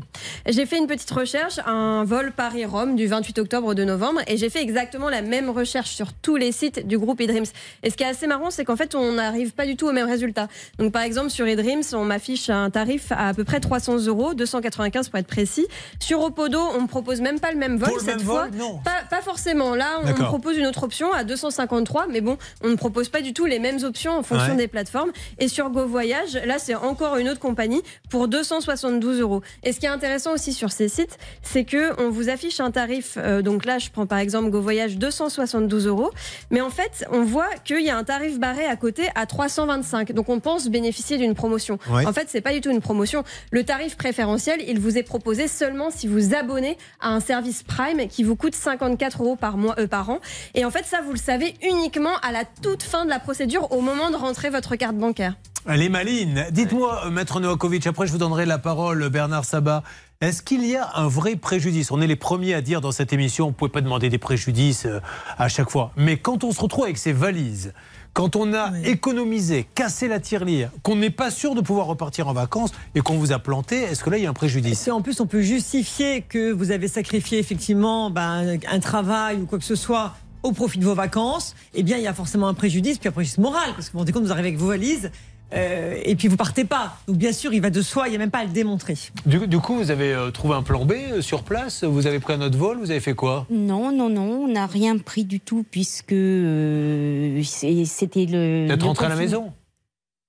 J'ai 0.47 0.65
fait 0.65 0.77
une 0.77 0.87
petite 0.87 1.11
recherche, 1.11 1.59
un 1.65 2.03
vol 2.03 2.31
Paris-Rome 2.31 2.95
du 2.95 3.07
28 3.07 3.39
octobre 3.39 3.56
d'octobre, 3.57 3.73
de 3.75 3.83
novembre, 3.83 4.21
et 4.27 4.37
j'ai 4.37 4.49
fait 4.49 4.61
exactement 4.61 5.09
la 5.09 5.21
même 5.21 5.49
recherche 5.49 5.89
sur 5.91 6.13
tous 6.13 6.35
les 6.35 6.51
sites 6.51 6.85
du 6.87 6.97
groupe 6.97 7.19
eDreams. 7.21 7.45
Et 7.83 7.89
ce 7.89 7.97
qui 7.97 8.03
est 8.03 8.07
assez 8.07 8.27
marrant, 8.27 8.51
c'est 8.51 8.65
qu'en 8.65 8.75
fait, 8.75 8.93
on 8.95 9.13
n'arrive 9.13 9.51
pas 9.53 9.65
du 9.65 9.75
tout 9.75 9.87
au 9.87 9.91
même 9.91 10.07
résultat. 10.07 10.47
Donc, 10.77 10.91
par 10.91 11.01
exemple, 11.01 11.29
sur 11.29 11.47
eDreams, 11.47 11.81
on 11.93 12.03
m'affiche 12.05 12.49
un 12.49 12.69
tarif 12.69 13.11
à 13.11 13.27
à 13.29 13.33
peu 13.33 13.43
près 13.43 13.59
300 13.59 14.05
euros, 14.07 14.33
295 14.33 15.09
pour 15.09 15.19
être 15.19 15.27
précis. 15.27 15.67
Sur 15.99 16.21
Opodo, 16.21 16.59
on 16.77 16.81
me 16.83 16.87
propose 16.87 17.19
même 17.21 17.39
pas 17.39 17.51
le 17.51 17.57
même 17.57 17.77
vol 17.77 17.89
Pour 17.89 17.99
cette 17.99 18.17
même 18.17 18.19
fois. 18.25 18.47
vol, 18.47 18.55
non. 18.57 18.77
Pas, 18.85 19.03
pas 19.09 19.21
forcément. 19.21 19.75
Là, 19.75 19.99
on 20.05 20.13
propose 20.23 20.57
une 20.57 20.65
autre 20.67 20.83
option 20.83 21.11
à 21.13 21.23
253, 21.23 22.07
mais 22.09 22.21
bon, 22.21 22.37
on 22.63 22.69
ne 22.69 22.75
propose 22.75 23.09
pas 23.09 23.21
du 23.21 23.33
tout 23.33 23.45
les 23.45 23.59
mêmes 23.59 23.83
options 23.83 24.13
en 24.17 24.23
fonction 24.23 24.51
Ouais. 24.51 24.55
des 24.57 24.67
plateformes. 24.67 25.11
Et 25.39 25.47
sur 25.49 25.69
Go 25.71 25.85
Voyage, 25.85 26.39
là, 26.45 26.57
c'est 26.59 26.75
encore 26.75 27.17
une 27.17 27.27
autre 27.29 27.39
compagnie 27.39 27.81
pour 28.09 28.27
272 28.27 29.19
euros. 29.19 29.41
Et 29.63 29.73
ce 29.73 29.79
qui 29.79 29.85
est 29.87 29.89
intéressant 29.89 30.33
aussi 30.33 30.53
sur 30.53 30.71
ces 30.71 30.87
sites, 30.87 31.17
c'est 31.41 31.65
que 31.65 31.99
on 32.01 32.09
vous 32.09 32.29
affiche 32.29 32.59
un 32.59 32.71
tarif. 32.71 33.17
euh, 33.17 33.41
donc 33.47 33.63
là, 33.63 33.79
je 33.79 33.89
prends 33.89 34.05
par 34.05 34.17
exemple 34.17 34.49
Go 34.49 34.59
Voyage 34.59 34.97
272 34.97 35.87
euros, 35.87 36.11
mais 36.51 36.59
en 36.59 36.69
fait, 36.69 37.07
on 37.13 37.23
voit 37.23 37.47
qu'il 37.63 37.79
y 37.79 37.89
a 37.89 37.95
un 37.95 38.03
tarif 38.03 38.39
barré 38.39 38.65
à 38.65 38.75
côté 38.75 39.07
à 39.15 39.25
325. 39.25 40.11
Donc 40.11 40.27
on 40.27 40.41
pense 40.41 40.67
bénéficier 40.67 41.17
d'une 41.17 41.33
promotion. 41.33 41.79
Ouais. 41.89 42.05
En 42.05 42.11
fait, 42.11 42.27
c'est 42.27 42.41
pas 42.41 42.51
du 42.51 42.59
tout 42.59 42.71
une 42.71 42.81
promotion. 42.81 43.23
Le 43.51 43.63
tarif 43.63 43.95
préférentiel, 43.95 44.59
il 44.67 44.81
vous 44.81 44.97
est 44.97 45.03
proposé 45.03 45.47
seulement 45.47 45.91
si 45.91 46.07
vous 46.07 46.35
abonnez 46.35 46.77
à 46.99 47.13
un 47.13 47.21
service 47.21 47.63
Prime 47.63 48.09
qui 48.09 48.23
vous 48.23 48.35
coûte 48.35 48.53
54 48.53 49.23
euros 49.23 49.37
par 49.37 49.55
mois, 49.55 49.75
euh, 49.79 49.87
par 49.87 50.09
an. 50.09 50.19
Et 50.53 50.65
en 50.65 50.69
fait, 50.69 50.83
ça, 50.83 50.99
vous 51.01 51.13
le 51.13 51.17
savez 51.17 51.53
uniquement 51.63 52.17
à 52.23 52.33
la 52.33 52.43
toute 52.43 52.83
fin 52.83 53.05
de 53.05 53.09
la 53.09 53.19
procédure, 53.19 53.71
au 53.71 53.79
moment 53.79 54.09
de 54.09 54.17
rentrer 54.17 54.49
votre 54.49 54.75
carte 54.75 54.97
bancaire. 54.97 55.35
Elle 55.69 55.81
est 55.81 55.89
maline. 55.89 56.45
Dites-moi, 56.51 57.03
euh, 57.05 57.09
Maître 57.09 57.41
Novakovic, 57.41 57.85
après 57.87 58.07
je 58.07 58.13
vous 58.13 58.17
donnerai 58.17 58.45
la 58.45 58.57
parole, 58.57 59.09
Bernard 59.09 59.43
Sabat. 59.43 59.83
Est-ce 60.19 60.41
qu'il 60.41 60.65
y 60.65 60.75
a 60.75 60.89
un 60.95 61.07
vrai 61.07 61.35
préjudice? 61.35 61.91
On 61.91 62.01
est 62.01 62.07
les 62.07 62.15
premiers 62.15 62.55
à 62.55 62.61
dire 62.61 62.81
dans 62.81 62.91
cette 62.91 63.13
émission, 63.13 63.45
on 63.45 63.49
ne 63.49 63.53
pouvait 63.53 63.69
pas 63.69 63.81
demander 63.81 64.09
des 64.09 64.17
préjudices 64.17 64.87
euh, 64.87 64.99
à 65.37 65.47
chaque 65.47 65.69
fois. 65.69 65.91
Mais 65.95 66.17
quand 66.17 66.43
on 66.43 66.51
se 66.51 66.59
retrouve 66.59 66.85
avec 66.85 66.97
ces 66.97 67.13
valises, 67.13 67.71
quand 68.13 68.35
on 68.35 68.51
a 68.55 68.71
économisé, 68.83 69.67
cassé 69.75 70.07
la 70.07 70.19
tirelire, 70.19 70.71
qu'on 70.81 70.95
n'est 70.95 71.11
pas 71.11 71.29
sûr 71.29 71.53
de 71.53 71.61
pouvoir 71.61 71.85
repartir 71.85 72.27
en 72.27 72.33
vacances 72.33 72.71
et 72.95 73.01
qu'on 73.01 73.19
vous 73.19 73.31
a 73.31 73.37
planté, 73.37 73.75
est-ce 73.83 74.03
que 74.03 74.09
là 74.09 74.17
il 74.17 74.23
y 74.23 74.25
a 74.25 74.31
un 74.31 74.33
préjudice? 74.33 74.79
Si 74.79 74.89
en 74.89 75.03
plus 75.03 75.19
on 75.19 75.27
peut 75.27 75.43
justifier 75.43 76.23
que 76.23 76.51
vous 76.51 76.71
avez 76.71 76.87
sacrifié 76.87 77.37
effectivement 77.37 78.09
ben, 78.09 78.57
un 78.71 78.79
travail 78.79 79.37
ou 79.37 79.45
quoi 79.45 79.59
que 79.59 79.65
ce 79.65 79.75
soit 79.75 80.15
au 80.41 80.51
profit 80.51 80.79
de 80.79 80.85
vos 80.85 80.95
vacances, 80.95 81.55
eh 81.75 81.83
bien 81.83 81.97
il 81.97 82.03
y 82.03 82.07
a 82.07 82.13
forcément 82.15 82.47
un 82.47 82.55
préjudice, 82.55 82.97
puis 82.97 83.07
un 83.07 83.11
préjudice 83.11 83.37
moral, 83.37 83.69
parce 83.75 83.89
que 83.89 83.91
vous 83.91 83.97
vous 83.97 83.99
rendez 83.99 84.13
compte, 84.13 84.23
vous 84.23 84.31
arrivez 84.31 84.47
avec 84.47 84.59
vos 84.59 84.69
valises. 84.69 85.11
Euh, 85.53 85.99
et 86.03 86.15
puis 86.15 86.27
vous 86.27 86.37
partez 86.37 86.65
pas. 86.65 86.97
Donc 87.07 87.17
bien 87.17 87.31
sûr, 87.31 87.53
il 87.53 87.61
va 87.61 87.69
de 87.69 87.81
soi, 87.81 88.07
il 88.07 88.11
n'y 88.11 88.15
a 88.15 88.19
même 88.19 88.31
pas 88.31 88.39
à 88.39 88.43
le 88.43 88.51
démontrer. 88.51 88.95
du, 89.25 89.47
du 89.47 89.59
coup, 89.59 89.75
vous 89.75 89.91
avez 89.91 90.13
euh, 90.13 90.31
trouvé 90.31 90.55
un 90.55 90.63
plan 90.63 90.85
B 90.85 90.93
euh, 90.93 91.21
sur 91.21 91.43
place? 91.43 91.83
Vous 91.83 92.07
avez 92.07 92.19
pris 92.19 92.33
un 92.33 92.41
autre 92.41 92.57
vol? 92.57 92.77
Vous 92.79 92.91
avez 92.91 92.99
fait 92.99 93.13
quoi? 93.13 93.45
Non, 93.49 93.91
non, 93.91 94.09
non, 94.09 94.43
on 94.43 94.47
n'a 94.47 94.65
rien 94.67 94.97
pris 94.97 95.23
du 95.23 95.39
tout 95.39 95.65
puisque 95.69 96.11
euh, 96.13 97.41
c'était 97.43 98.25
le. 98.25 98.65
Vous 98.67 98.73
êtes 98.73 98.83
rentré 98.83 99.05
à 99.05 99.09
la 99.09 99.15
maison? 99.15 99.53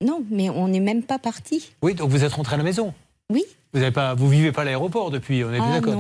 Non, 0.05 0.23
mais 0.31 0.49
on 0.49 0.69
n'est 0.69 0.81
même 0.81 1.03
pas 1.03 1.19
parti. 1.19 1.73
Oui, 1.83 1.95
donc 1.95 2.11
vous 2.11 2.23
êtes 2.23 2.33
rentré 2.33 2.55
à 2.55 2.59
la 2.59 2.65
maison? 2.65 2.95
Oui. 3.31 3.45
Vous 3.75 3.83
avez 3.83 3.91
pas, 3.91 4.15
vous 4.15 4.29
vivez 4.31 4.51
pas 4.51 4.63
à 4.63 4.65
l'aéroport 4.65 5.11
depuis, 5.11 5.45
on 5.45 5.53
est 5.53 5.59
Ah, 5.61 5.79
d'accord. 5.81 5.95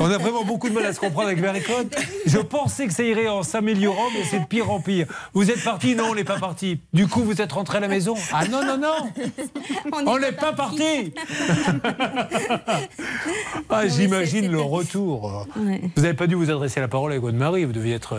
On 0.00 0.10
a 0.10 0.18
vraiment 0.18 0.44
beaucoup 0.44 0.68
de 0.68 0.74
mal 0.74 0.84
à 0.86 0.92
se 0.92 0.98
comprendre 0.98 1.28
avec 1.28 1.40
Marie-Claude. 1.40 1.94
Je 2.26 2.38
pensais 2.38 2.88
que 2.88 2.92
ça 2.92 3.04
irait 3.04 3.28
en 3.28 3.44
s'améliorant, 3.44 4.08
mais 4.12 4.24
c'est 4.24 4.40
de 4.40 4.44
pire 4.46 4.70
en 4.72 4.80
pire. 4.80 5.06
Vous 5.32 5.48
êtes 5.50 5.62
parti 5.62 5.94
Non, 5.94 6.06
on 6.10 6.14
n'est 6.16 6.24
pas 6.24 6.38
parti. 6.40 6.80
Du 6.92 7.06
coup, 7.06 7.22
vous 7.22 7.40
êtes 7.40 7.52
rentré 7.52 7.78
à 7.78 7.80
la 7.80 7.86
maison 7.88 8.14
Ah 8.32 8.46
non, 8.48 8.60
non, 8.64 8.76
non 8.76 10.02
On 10.06 10.18
n'est 10.18 10.32
pas 10.32 10.52
parti 10.52 11.14
Ah, 13.70 13.86
j'imagine 13.86 14.50
le 14.50 14.60
retour. 14.60 15.46
Ouais. 15.56 15.80
Vous 15.94 16.02
n'avez 16.02 16.14
pas 16.14 16.26
dû 16.26 16.34
vous 16.34 16.50
adresser 16.50 16.80
la 16.80 16.88
parole 16.88 17.12
avec 17.12 17.22
votre 17.22 17.38
mari, 17.38 17.64
vous 17.64 17.72
deviez 17.72 17.94
être. 17.94 18.16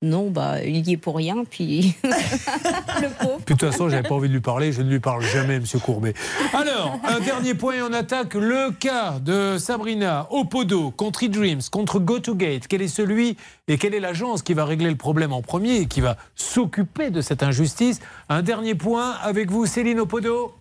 Non, 0.00 0.30
bah, 0.30 0.62
il 0.64 0.88
y 0.88 0.92
est 0.92 0.96
pour 0.96 1.16
rien, 1.16 1.42
puis. 1.42 1.96
le 2.04 3.08
pauvre. 3.18 3.38
De 3.38 3.44
toute 3.44 3.60
façon, 3.60 3.88
j'avais 3.88 4.06
pas 4.06 4.14
envie 4.14 4.28
de 4.28 4.32
lui 4.32 4.40
parler, 4.40 4.70
je 4.70 4.80
ne 4.82 4.88
lui 4.88 5.00
parle 5.00 5.22
jamais, 5.22 5.58
Monsieur 5.58 5.80
Courbet. 5.80 6.14
Alors, 6.52 7.00
un 7.02 7.18
dernier 7.18 7.54
point 7.54 7.74
et 7.74 7.82
on 7.82 7.92
attaque 7.92 8.34
le 8.34 8.70
cas 8.70 9.18
de 9.18 9.58
Sabrina 9.58 10.28
Opodo 10.30 10.92
contre 10.92 11.24
eDreams, 11.24 11.62
contre 11.72 11.98
GoToGate. 11.98 12.68
Quel 12.68 12.82
est 12.82 12.86
celui 12.86 13.36
et 13.66 13.76
quelle 13.76 13.92
est 13.92 13.98
l'agence 13.98 14.42
qui 14.42 14.54
va 14.54 14.64
régler 14.64 14.90
le 14.90 14.96
problème 14.96 15.32
en 15.32 15.42
premier 15.42 15.78
et 15.78 15.86
qui 15.86 16.00
va 16.00 16.16
s'occuper 16.36 17.10
de 17.10 17.20
cette 17.20 17.42
injustice? 17.42 17.98
Un 18.28 18.42
dernier 18.42 18.76
point 18.76 19.16
avec 19.22 19.50
vous, 19.50 19.66
Céline 19.66 19.98
Opodo. 19.98 20.54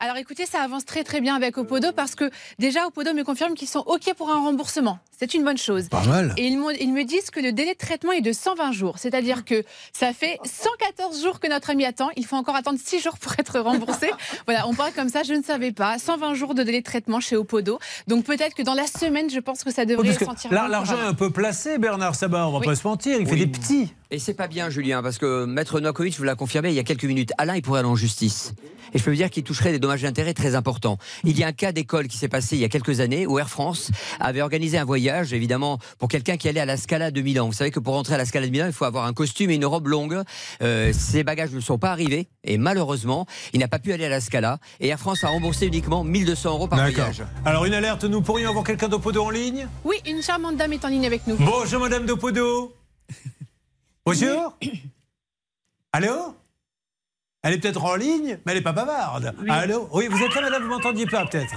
Alors 0.00 0.16
écoutez, 0.16 0.44
ça 0.44 0.60
avance 0.60 0.84
très 0.84 1.04
très 1.04 1.20
bien 1.20 1.34
avec 1.36 1.56
Opodo 1.56 1.92
parce 1.92 2.14
que 2.14 2.30
déjà 2.58 2.86
Opodo 2.86 3.14
me 3.14 3.22
confirme 3.22 3.54
qu'ils 3.54 3.68
sont 3.68 3.84
OK 3.86 4.12
pour 4.16 4.28
un 4.30 4.40
remboursement. 4.40 4.98
C'est 5.18 5.34
une 5.34 5.44
bonne 5.44 5.56
chose. 5.56 5.88
Pas 5.88 6.04
mal. 6.04 6.34
Et 6.36 6.46
ils, 6.48 6.58
me 6.58 7.04
disent 7.04 7.30
que 7.30 7.38
le 7.38 7.52
délai 7.52 7.74
de 7.74 7.78
traitement 7.78 8.10
est 8.12 8.20
de 8.20 8.32
120 8.32 8.72
jours. 8.72 8.98
C'est-à-dire 8.98 9.44
que 9.44 9.62
ça 9.92 10.12
fait 10.12 10.38
114 10.44 11.22
jours 11.22 11.38
que 11.38 11.48
notre 11.48 11.70
ami 11.70 11.84
attend. 11.84 12.10
Il 12.16 12.26
faut 12.26 12.36
encore 12.36 12.56
attendre 12.56 12.78
6 12.84 13.00
jours 13.00 13.16
pour 13.18 13.32
être 13.38 13.60
remboursé. 13.60 14.10
voilà, 14.46 14.66
on 14.66 14.74
parle 14.74 14.92
comme 14.92 15.08
ça, 15.08 15.22
je 15.22 15.32
ne 15.32 15.42
savais 15.42 15.70
pas. 15.70 15.98
120 15.98 16.34
jours 16.34 16.54
de 16.54 16.64
délai 16.64 16.80
de 16.80 16.84
traitement 16.84 17.20
chez 17.20 17.36
Opodo. 17.36 17.78
Donc 18.08 18.24
peut-être 18.24 18.54
que 18.54 18.62
dans 18.62 18.74
la 18.74 18.88
semaine, 18.88 19.30
je 19.30 19.38
pense 19.38 19.62
que 19.62 19.72
ça 19.72 19.84
devrait 19.86 20.14
que 20.14 20.24
sentir 20.24 20.52
l'argent 20.52 20.98
est 20.98 21.06
un 21.06 21.14
peu 21.14 21.30
placé, 21.30 21.78
Bernard 21.78 22.16
Sabat, 22.16 22.48
on 22.48 22.52
va 22.52 22.58
Oui. 22.58 22.66
pas 22.66 22.74
se 22.74 22.86
mentir, 22.86 23.18
il 23.20 23.26
fait 23.26 23.34
Oui. 23.34 23.46
des 23.46 23.46
petits. 23.46 23.94
Et 24.10 24.18
c'est 24.18 24.34
pas 24.34 24.48
bien, 24.48 24.70
Julien, 24.70 25.02
parce 25.02 25.18
que 25.18 25.44
Maître 25.44 25.80
Novakovic 25.80 26.16
vous 26.16 26.24
l'a 26.24 26.34
confirmé 26.34 26.70
il 26.70 26.74
y 26.74 26.78
a 26.78 26.84
quelques 26.84 27.04
minutes. 27.04 27.32
Alain, 27.38 27.56
il 27.56 27.62
pourrait 27.62 27.80
aller 27.80 27.88
en 27.88 27.96
justice. 27.96 28.52
Et 28.92 28.98
je 28.98 29.02
peux 29.04 29.10
vous 29.10 29.16
dire 29.16 29.30
qu'il 29.30 29.42
toucherait 29.42 29.72
des 29.72 29.80
dommages 29.84 30.02
d'intérêt 30.02 30.32
très 30.32 30.54
importants. 30.54 30.96
Il 31.24 31.38
y 31.38 31.44
a 31.44 31.48
un 31.48 31.52
cas 31.52 31.72
d'école 31.72 32.08
qui 32.08 32.16
s'est 32.16 32.28
passé 32.28 32.56
il 32.56 32.62
y 32.62 32.64
a 32.64 32.70
quelques 32.70 33.00
années 33.00 33.26
où 33.26 33.38
Air 33.38 33.50
France 33.50 33.90
avait 34.18 34.40
organisé 34.40 34.78
un 34.78 34.84
voyage, 34.84 35.34
évidemment, 35.34 35.78
pour 35.98 36.08
quelqu'un 36.08 36.38
qui 36.38 36.48
allait 36.48 36.60
à 36.60 36.64
la 36.64 36.78
Scala 36.78 37.10
de 37.10 37.20
Milan. 37.20 37.46
Vous 37.46 37.52
savez 37.52 37.70
que 37.70 37.80
pour 37.80 37.92
rentrer 37.94 38.14
à 38.14 38.18
la 38.18 38.24
Scala 38.24 38.46
de 38.46 38.50
Milan, 38.50 38.66
il 38.66 38.72
faut 38.72 38.86
avoir 38.86 39.04
un 39.04 39.12
costume 39.12 39.50
et 39.50 39.56
une 39.56 39.66
robe 39.66 39.88
longue. 39.88 40.22
Euh, 40.62 40.92
ses 40.94 41.22
bagages 41.22 41.52
ne 41.52 41.60
sont 41.60 41.76
pas 41.78 41.90
arrivés 41.90 42.28
et 42.44 42.56
malheureusement, 42.56 43.26
il 43.52 43.60
n'a 43.60 43.68
pas 43.68 43.78
pu 43.78 43.92
aller 43.92 44.06
à 44.06 44.08
la 44.08 44.22
Scala. 44.22 44.58
Et 44.80 44.88
Air 44.88 44.98
France 44.98 45.22
a 45.22 45.28
remboursé 45.28 45.66
uniquement 45.66 46.02
1200 46.02 46.50
euros 46.50 46.66
par 46.66 46.78
D'accord. 46.78 46.94
voyage. 46.94 47.22
Alors, 47.44 47.66
une 47.66 47.74
alerte, 47.74 48.04
nous 48.04 48.22
pourrions 48.22 48.48
avoir 48.48 48.64
quelqu'un 48.64 48.88
d'Opodo 48.88 49.22
en 49.22 49.30
ligne? 49.30 49.68
Oui, 49.84 49.96
une 50.06 50.22
charmante 50.22 50.56
dame 50.56 50.72
est 50.72 50.84
en 50.84 50.88
ligne 50.88 51.06
avec 51.06 51.26
nous. 51.26 51.36
Bonjour 51.36 51.80
Madame 51.80 52.06
Dopodo. 52.06 52.72
Bonjour. 54.06 54.56
Allô? 55.92 56.34
Elle 57.44 57.52
est 57.52 57.58
peut-être 57.58 57.84
en 57.84 57.94
ligne, 57.94 58.38
mais 58.44 58.52
elle 58.52 58.58
n'est 58.58 58.62
pas 58.62 58.72
bavarde. 58.72 59.34
Allô? 59.50 59.86
Oui, 59.92 60.08
vous 60.10 60.22
êtes 60.22 60.34
là, 60.34 60.40
Madame, 60.40 60.62
vous 60.62 60.70
m'entendiez 60.70 61.04
pas 61.06 61.26
peut-être? 61.26 61.54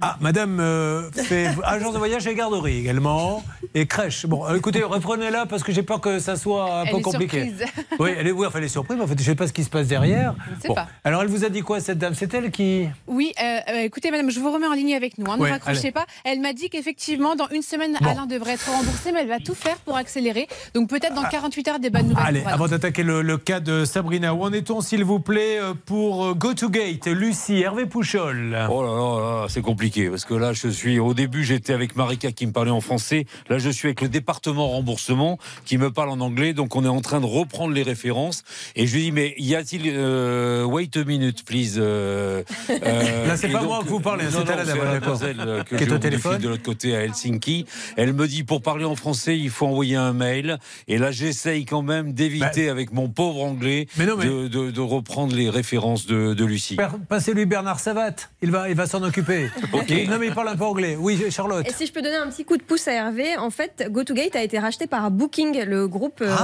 Ah, 0.00 0.16
Madame 0.20 0.58
euh, 0.60 1.10
fait 1.12 1.48
agence 1.64 1.92
de 1.92 1.98
voyage 1.98 2.26
et 2.26 2.34
garderie 2.34 2.78
également, 2.78 3.44
et 3.74 3.86
crèche. 3.86 4.26
Bon, 4.26 4.44
euh, 4.46 4.56
écoutez, 4.56 4.82
reprenez-la 4.82 5.46
parce 5.46 5.62
que 5.62 5.70
j'ai 5.72 5.82
peur 5.84 6.00
que 6.00 6.18
ça 6.18 6.34
soit 6.36 6.80
un 6.80 6.84
Elle 6.84 6.90
peu 6.90 6.98
est 6.98 7.02
compliqué. 7.02 7.40
surprise. 7.46 7.64
Oui, 8.00 8.10
elle 8.18 8.26
est, 8.26 8.32
oui, 8.32 8.44
enfin, 8.46 8.58
elle 8.58 8.64
est 8.64 8.68
surprise, 8.68 8.96
mais 8.98 9.04
en 9.04 9.06
fait, 9.06 9.14
je 9.16 9.22
ne 9.22 9.26
sais 9.26 9.34
pas 9.36 9.46
ce 9.46 9.52
qui 9.52 9.62
se 9.62 9.70
passe 9.70 9.86
derrière. 9.86 10.34
Je 10.50 10.56
ne 10.56 10.60
sais 10.60 10.74
pas. 10.74 10.88
Alors, 11.04 11.22
elle 11.22 11.28
vous 11.28 11.44
a 11.44 11.48
dit 11.48 11.60
quoi, 11.60 11.78
cette 11.78 11.98
dame? 11.98 12.14
C'est 12.14 12.34
elle 12.34 12.50
qui? 12.50 12.88
Oui, 13.06 13.32
euh, 13.40 13.58
euh, 13.70 13.80
écoutez, 13.82 14.10
madame, 14.10 14.30
je 14.30 14.40
vous 14.40 14.52
remets 14.52 14.66
en 14.66 14.72
ligne 14.74 14.94
avec 14.96 15.16
nous. 15.18 15.30
hein, 15.30 15.36
ne 15.36 15.42
Ouais, 15.42 15.50
raccrochez 15.52 15.78
allez. 15.78 15.92
pas. 15.92 16.06
Elle 16.24 16.40
m'a 16.40 16.52
dit 16.52 16.70
qu'effectivement, 16.70 17.36
dans 17.36 17.48
une 17.52 17.62
semaine, 17.62 17.96
Bon. 18.00 18.08
Alain 18.10 18.26
devrait 18.26 18.54
être 18.54 18.68
remboursé, 18.68 19.12
mais 19.12 19.20
elle 19.20 19.28
va 19.28 19.38
tout 19.38 19.54
faire 19.54 19.76
pour 19.76 19.96
accélérer. 19.96 20.48
Donc 20.74 20.88
peut-être 20.88 21.14
dans 21.14 21.22
48 21.22 21.68
heures, 21.68 21.78
des 21.78 21.90
bonnes 21.90 22.08
nouvelles. 22.08 22.24
Allez, 22.26 22.42
avant 22.46 22.66
d'attaquer 22.66 23.04
le, 23.04 23.22
le 23.22 23.38
cas 23.38 23.60
de 23.60 23.84
Sabrina, 23.84 24.34
où 24.34 24.42
en 24.42 24.52
est-on, 24.52 24.80
s'il 24.80 25.04
vous 25.04 25.20
plaît, 25.20 25.58
pour 25.86 26.34
Go 26.34 26.52
to 26.54 26.68
Gate 26.68 27.06
Lucie, 27.06 27.60
Hervé 27.60 27.86
Pouchol? 27.86 28.56
Oh 28.68 28.82
là 28.82 28.88
là, 28.90 29.40
là, 29.42 29.46
c'est 29.48 29.62
compliqué 29.62 29.83
parce 30.10 30.24
que 30.24 30.34
là, 30.34 30.52
je 30.52 30.68
suis 30.68 30.98
au 30.98 31.12
début, 31.14 31.44
j'étais 31.44 31.72
avec 31.72 31.94
Marika 31.96 32.32
qui 32.32 32.46
me 32.46 32.52
parlait 32.52 32.70
en 32.70 32.80
français. 32.80 33.26
Là, 33.50 33.58
je 33.58 33.68
suis 33.68 33.88
avec 33.88 34.00
le 34.00 34.08
département 34.08 34.68
remboursement 34.68 35.38
qui 35.66 35.76
me 35.78 35.90
parle 35.90 36.08
en 36.10 36.20
anglais. 36.20 36.54
Donc, 36.54 36.74
on 36.76 36.84
est 36.84 36.88
en 36.88 37.00
train 37.02 37.20
de 37.20 37.26
reprendre 37.26 37.74
les 37.74 37.82
références. 37.82 38.44
Et 38.76 38.86
je 38.86 38.94
lui 38.94 39.02
dis, 39.04 39.12
mais 39.12 39.34
y 39.38 39.54
a-t-il 39.54 39.82
euh, 39.94 40.64
wait 40.64 40.96
a 40.96 41.04
minute, 41.04 41.44
please. 41.44 41.74
euh, 41.76 42.42
euh, 42.70 43.26
Là, 43.26 43.36
c'est 43.36 43.48
pas 43.48 43.58
donc- 43.58 43.68
moi 43.68 43.80
que 43.84 43.88
vous 43.88 44.00
parlez, 44.00 44.24
Non, 44.24 44.30
c'est 44.46 44.56
la 44.56 44.64
d'accord. 44.64 45.20
euh, 45.22 45.62
que 45.64 45.76
Qui 45.76 45.84
est 45.84 45.86
j'ai 45.88 45.92
au 45.92 45.98
téléphone. 45.98 46.40
de 46.40 46.48
l'autre 46.48 46.62
côté 46.62 46.96
à 46.96 47.02
Helsinki. 47.02 47.66
Elle 47.96 48.12
me 48.14 48.26
dit, 48.26 48.42
pour 48.44 48.62
parler 48.62 48.84
en 48.86 48.96
français, 48.96 49.38
il 49.38 49.50
faut 49.50 49.66
envoyer 49.66 49.96
un 49.96 50.12
mail. 50.14 50.58
Et 50.88 50.96
là, 50.98 51.10
j'essaye 51.10 51.66
quand 51.66 51.82
même 51.82 52.12
d'éviter 52.14 52.68
avec 52.70 52.92
mon 52.92 53.08
pauvre 53.08 53.42
anglais 53.42 53.86
Bah, 53.86 53.92
Mais 53.98 54.06
non, 54.06 54.16
mais- 54.16 54.24
De, 54.24 54.48
de- 54.48 54.70
de 54.70 54.80
reprendre 54.80 55.34
les 55.36 55.50
références 55.50 56.06
de, 56.06 56.32
de 56.34 56.44
Lucie. 56.44 56.76
Passez-lui 57.08 57.44
Bernard 57.46 57.80
Savat, 57.80 58.14
il 58.42 58.50
va, 58.50 58.68
il 58.70 58.74
va 58.74 58.86
s'en 58.86 59.02
occuper. 59.02 59.48
Non, 60.08 60.18
mais 60.18 60.26
il 60.26 60.34
parle 60.34 60.48
un 60.48 60.56
peu 60.56 60.64
anglais. 60.64 60.96
Oui, 60.98 61.22
Charlotte. 61.30 61.66
Et 61.68 61.72
si 61.72 61.86
je 61.86 61.92
peux 61.92 62.02
donner 62.02 62.16
un 62.16 62.28
petit 62.28 62.44
coup 62.44 62.56
de 62.56 62.62
pouce 62.62 62.86
à 62.88 62.92
Hervé, 62.92 63.36
en 63.36 63.50
fait, 63.50 63.86
GoToGate 63.90 64.36
a 64.36 64.42
été 64.42 64.58
racheté 64.58 64.86
par 64.86 65.10
Booking, 65.10 65.64
le 65.64 65.88
groupe 65.88 66.20
euh, 66.22 66.34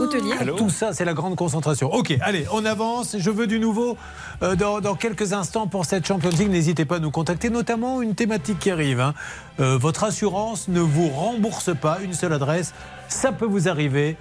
hôtelier. 0.00 0.34
Tout 0.56 0.70
ça, 0.70 0.92
c'est 0.92 1.04
la 1.04 1.14
grande 1.14 1.36
concentration. 1.36 1.92
Ok, 1.92 2.14
allez, 2.20 2.46
on 2.52 2.64
avance. 2.64 3.16
Je 3.18 3.30
veux 3.30 3.46
du 3.46 3.58
nouveau 3.60 3.96
euh, 4.42 4.54
dans, 4.56 4.80
dans 4.80 4.94
quelques 4.94 5.32
instants 5.32 5.66
pour 5.66 5.84
cette 5.84 6.06
Champions 6.06 6.30
League. 6.30 6.50
N'hésitez 6.50 6.84
pas 6.84 6.96
à 6.96 7.00
nous 7.00 7.10
contacter, 7.10 7.50
notamment 7.50 8.02
une 8.02 8.14
thématique 8.14 8.58
qui 8.58 8.70
arrive. 8.70 9.00
hein. 9.00 9.14
Euh, 9.60 9.76
votre 9.76 10.04
assurance 10.04 10.68
ne 10.68 10.80
vous 10.80 11.08
rembourse 11.08 11.70
pas. 11.78 11.98
Une 12.02 12.14
seule 12.14 12.32
adresse, 12.32 12.72
ça 13.08 13.32
peut 13.32 13.46
vous 13.46 13.68
arriver 13.68 14.16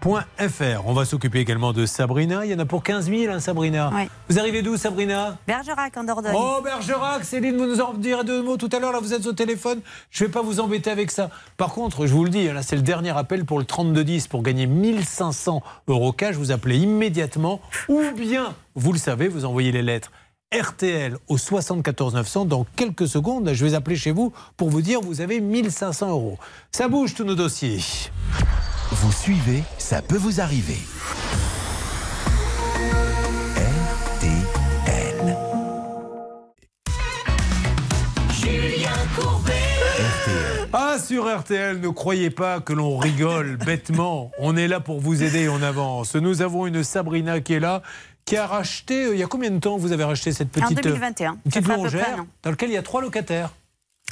m6.fr. 0.00 0.82
On 0.86 0.92
va 0.92 1.04
s'occuper 1.04 1.40
également 1.40 1.72
de 1.72 1.86
Sabrina. 1.86 2.44
Il 2.44 2.50
y 2.50 2.54
en 2.54 2.58
a 2.58 2.64
pour 2.64 2.82
15 2.82 3.10
000, 3.10 3.32
hein, 3.32 3.40
Sabrina. 3.40 3.90
Vous 4.28 4.38
arrivez 4.38 4.62
d'où, 4.62 4.76
Sabrina? 4.76 5.36
Bergerac 5.46 5.96
en 5.96 6.04
Dordogne. 6.04 6.34
Oh, 6.34 6.60
Bergerac, 6.62 7.24
Céline, 7.24 7.56
vous 7.56 7.66
nous 7.66 7.80
en 7.80 7.94
direz 7.94 8.24
deux 8.24 8.42
mots 8.42 8.56
tout 8.56 8.68
à 8.72 8.78
l'heure. 8.78 8.92
Là, 8.92 9.00
vous 9.00 9.14
êtes 9.14 9.26
au 9.26 9.32
téléphone. 9.32 9.80
Je 10.10 10.24
ne 10.24 10.28
vais 10.28 10.32
pas 10.32 10.42
vous 10.42 10.60
embêter 10.60 10.90
avec 10.90 11.10
ça. 11.10 11.30
Par 11.56 11.72
contre, 11.72 12.06
je 12.06 12.12
vous 12.12 12.24
le 12.24 12.30
dis, 12.30 12.46
là, 12.48 12.62
c'est 12.62 12.76
le 12.76 12.82
dernier 12.82 13.16
appel 13.16 13.44
pour 13.44 13.58
le 13.58 13.64
3210 13.64 14.28
pour 14.28 14.42
gagner 14.42 14.66
1500 14.66 15.62
euros 15.88 16.12
cash. 16.12 16.36
Vous 16.36 16.52
appelez 16.52 16.78
immédiatement 16.78 17.60
ou 17.88 18.02
bien, 18.16 18.54
vous 18.74 18.92
le 18.92 18.98
savez, 18.98 19.28
vous 19.28 19.44
envoyez 19.44 19.72
les 19.72 19.82
lettres. 19.82 20.10
RTL 20.52 21.16
au 21.28 21.38
74 21.38 22.14
900 22.14 22.44
dans 22.44 22.66
quelques 22.74 23.06
secondes. 23.06 23.52
Je 23.52 23.64
vais 23.64 23.74
appeler 23.74 23.94
chez 23.94 24.10
vous 24.10 24.32
pour 24.56 24.68
vous 24.68 24.82
dire 24.82 25.00
vous 25.00 25.20
avez 25.20 25.40
1500 25.40 26.10
euros. 26.10 26.38
Ça 26.72 26.88
bouge 26.88 27.14
tous 27.14 27.22
nos 27.22 27.36
dossiers. 27.36 27.78
Vous 28.92 29.12
suivez, 29.12 29.62
ça 29.78 30.02
peut 30.02 30.16
vous 30.16 30.40
arriver. 30.40 30.78
RTL. 34.10 35.36
Julien 38.32 38.90
Courbet. 39.16 39.52
Ah, 40.72 40.96
sur 40.98 41.26
RTL, 41.40 41.80
ne 41.80 41.88
croyez 41.88 42.30
pas 42.30 42.60
que 42.60 42.72
l'on 42.72 42.96
rigole 42.98 43.56
bêtement. 43.64 44.30
On 44.38 44.56
est 44.56 44.68
là 44.68 44.80
pour 44.80 45.00
vous 45.00 45.22
aider 45.22 45.40
et 45.42 45.48
on 45.48 45.62
avance. 45.62 46.14
Nous 46.16 46.42
avons 46.42 46.66
une 46.66 46.82
Sabrina 46.82 47.40
qui 47.40 47.54
est 47.54 47.60
là, 47.60 47.82
qui 48.24 48.36
a 48.36 48.46
racheté. 48.46 49.04
euh, 49.06 49.14
Il 49.14 49.20
y 49.20 49.22
a 49.22 49.26
combien 49.26 49.50
de 49.50 49.58
temps 49.58 49.76
vous 49.76 49.92
avez 49.92 50.04
racheté 50.04 50.32
cette 50.32 50.56
En 50.58 50.62
petite, 50.62 50.78
euh, 50.78 50.90
2021. 50.90 51.36
petite 51.44 51.52
Ça 51.54 51.60
fait 51.62 51.72
à 51.72 51.76
peu 51.76 51.82
près 51.82 51.98
longère 51.98 52.24
dans 52.42 52.50
laquelle 52.50 52.70
il 52.70 52.74
y 52.74 52.78
a 52.78 52.82
trois 52.82 53.00
locataires 53.02 53.50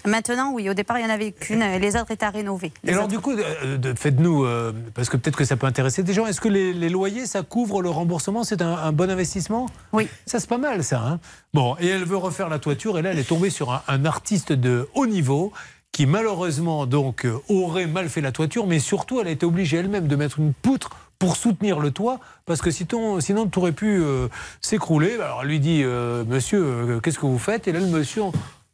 Maintenant, 0.06 0.52
oui, 0.52 0.68
au 0.70 0.74
départ, 0.74 0.98
il 0.98 1.04
n'y 1.04 1.10
en 1.10 1.14
avait 1.14 1.32
qu'une. 1.32 1.60
Les 1.60 1.96
autres 1.96 2.10
étaient 2.10 2.24
à 2.24 2.30
rénover. 2.30 2.72
Et 2.84 2.92
alors, 2.92 3.08
du 3.08 3.18
coup, 3.18 3.32
euh, 3.32 3.94
faites-nous, 3.96 4.44
euh, 4.44 4.72
parce 4.94 5.08
que 5.08 5.16
peut-être 5.16 5.36
que 5.36 5.44
ça 5.44 5.56
peut 5.56 5.66
intéresser 5.66 6.02
des 6.02 6.12
gens, 6.12 6.26
est-ce 6.26 6.40
que 6.40 6.48
les, 6.48 6.72
les 6.72 6.88
loyers, 6.88 7.26
ça 7.26 7.42
couvre 7.42 7.82
le 7.82 7.90
remboursement? 7.90 8.44
C'est 8.44 8.62
un, 8.62 8.74
un 8.74 8.92
bon 8.92 9.10
investissement? 9.10 9.66
Oui. 9.92 10.08
Ça, 10.26 10.40
c'est 10.40 10.48
pas 10.48 10.58
mal, 10.58 10.84
ça. 10.84 11.00
hein 11.00 11.20
bon, 11.54 11.76
et 11.80 11.88
elle 11.88 12.04
veut 12.04 12.16
refaire 12.16 12.48
la 12.48 12.58
toiture, 12.58 12.98
et 12.98 13.02
là, 13.02 13.10
elle 13.12 13.18
est 13.18 13.28
tombée 13.28 13.50
sur 13.50 13.72
un, 13.72 13.82
un 13.88 14.04
artiste 14.04 14.52
de 14.52 14.88
haut 14.94 15.06
niveau 15.06 15.52
qui, 15.92 16.06
malheureusement, 16.06 16.86
donc, 16.86 17.24
euh, 17.24 17.38
aurait 17.48 17.86
mal 17.86 18.08
fait 18.08 18.20
la 18.20 18.32
toiture, 18.32 18.66
mais 18.66 18.78
surtout, 18.78 19.20
elle 19.20 19.26
a 19.26 19.30
été 19.30 19.46
obligée 19.46 19.78
elle-même 19.78 20.06
de 20.06 20.16
mettre 20.16 20.38
une 20.38 20.52
poutre 20.52 20.90
pour 21.18 21.36
soutenir 21.36 21.80
le 21.80 21.90
toit, 21.90 22.20
parce 22.46 22.62
que 22.62 22.70
sinon, 22.70 23.18
sinon 23.20 23.46
tout 23.48 23.58
aurait 23.58 23.72
pu 23.72 23.98
euh, 24.00 24.28
s'écrouler. 24.60 25.14
Alors, 25.14 25.40
elle 25.42 25.48
lui 25.48 25.58
dit, 25.58 25.80
euh, 25.82 26.22
monsieur, 26.24 26.62
euh, 26.62 27.00
qu'est-ce 27.00 27.18
que 27.18 27.26
vous 27.26 27.40
faites? 27.40 27.66
Et 27.66 27.72
là, 27.72 27.80
le 27.80 27.86
monsieur 27.86 28.22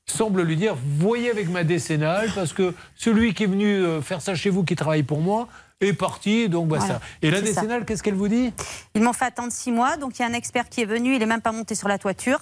semble 0.06 0.42
lui 0.42 0.56
dire 0.56 0.76
voyez 0.98 1.30
avec 1.30 1.48
ma 1.48 1.64
décennale 1.64 2.30
parce 2.34 2.52
que 2.52 2.74
celui 2.94 3.34
qui 3.34 3.44
est 3.44 3.46
venu 3.46 3.66
euh, 3.66 4.02
faire 4.02 4.20
ça 4.20 4.34
chez 4.34 4.50
vous 4.50 4.64
qui 4.64 4.76
travaille 4.76 5.02
pour 5.02 5.20
moi 5.20 5.48
est 5.80 5.92
parti 5.92 6.48
donc 6.48 6.68
bah 6.68 6.78
Voilà, 6.78 6.94
ça 6.94 7.00
et 7.22 7.30
la 7.30 7.40
décennale 7.40 7.84
qu'est-ce 7.84 8.02
qu'elle 8.02 8.14
vous 8.14 8.28
dit? 8.28 8.52
Ils 8.94 9.02
m'ont 9.02 9.12
fait 9.12 9.24
attendre 9.24 9.52
six 9.52 9.72
mois, 9.72 9.96
donc 9.96 10.18
il 10.18 10.22
y 10.22 10.24
a 10.24 10.28
un 10.28 10.34
expert 10.34 10.68
qui 10.68 10.82
est 10.82 10.86
venu, 10.86 11.14
il 11.14 11.18
n'est 11.18 11.26
même 11.26 11.40
pas 11.40 11.52
monté 11.52 11.74
sur 11.74 11.88
la 11.88 11.98
toiture. 11.98 12.40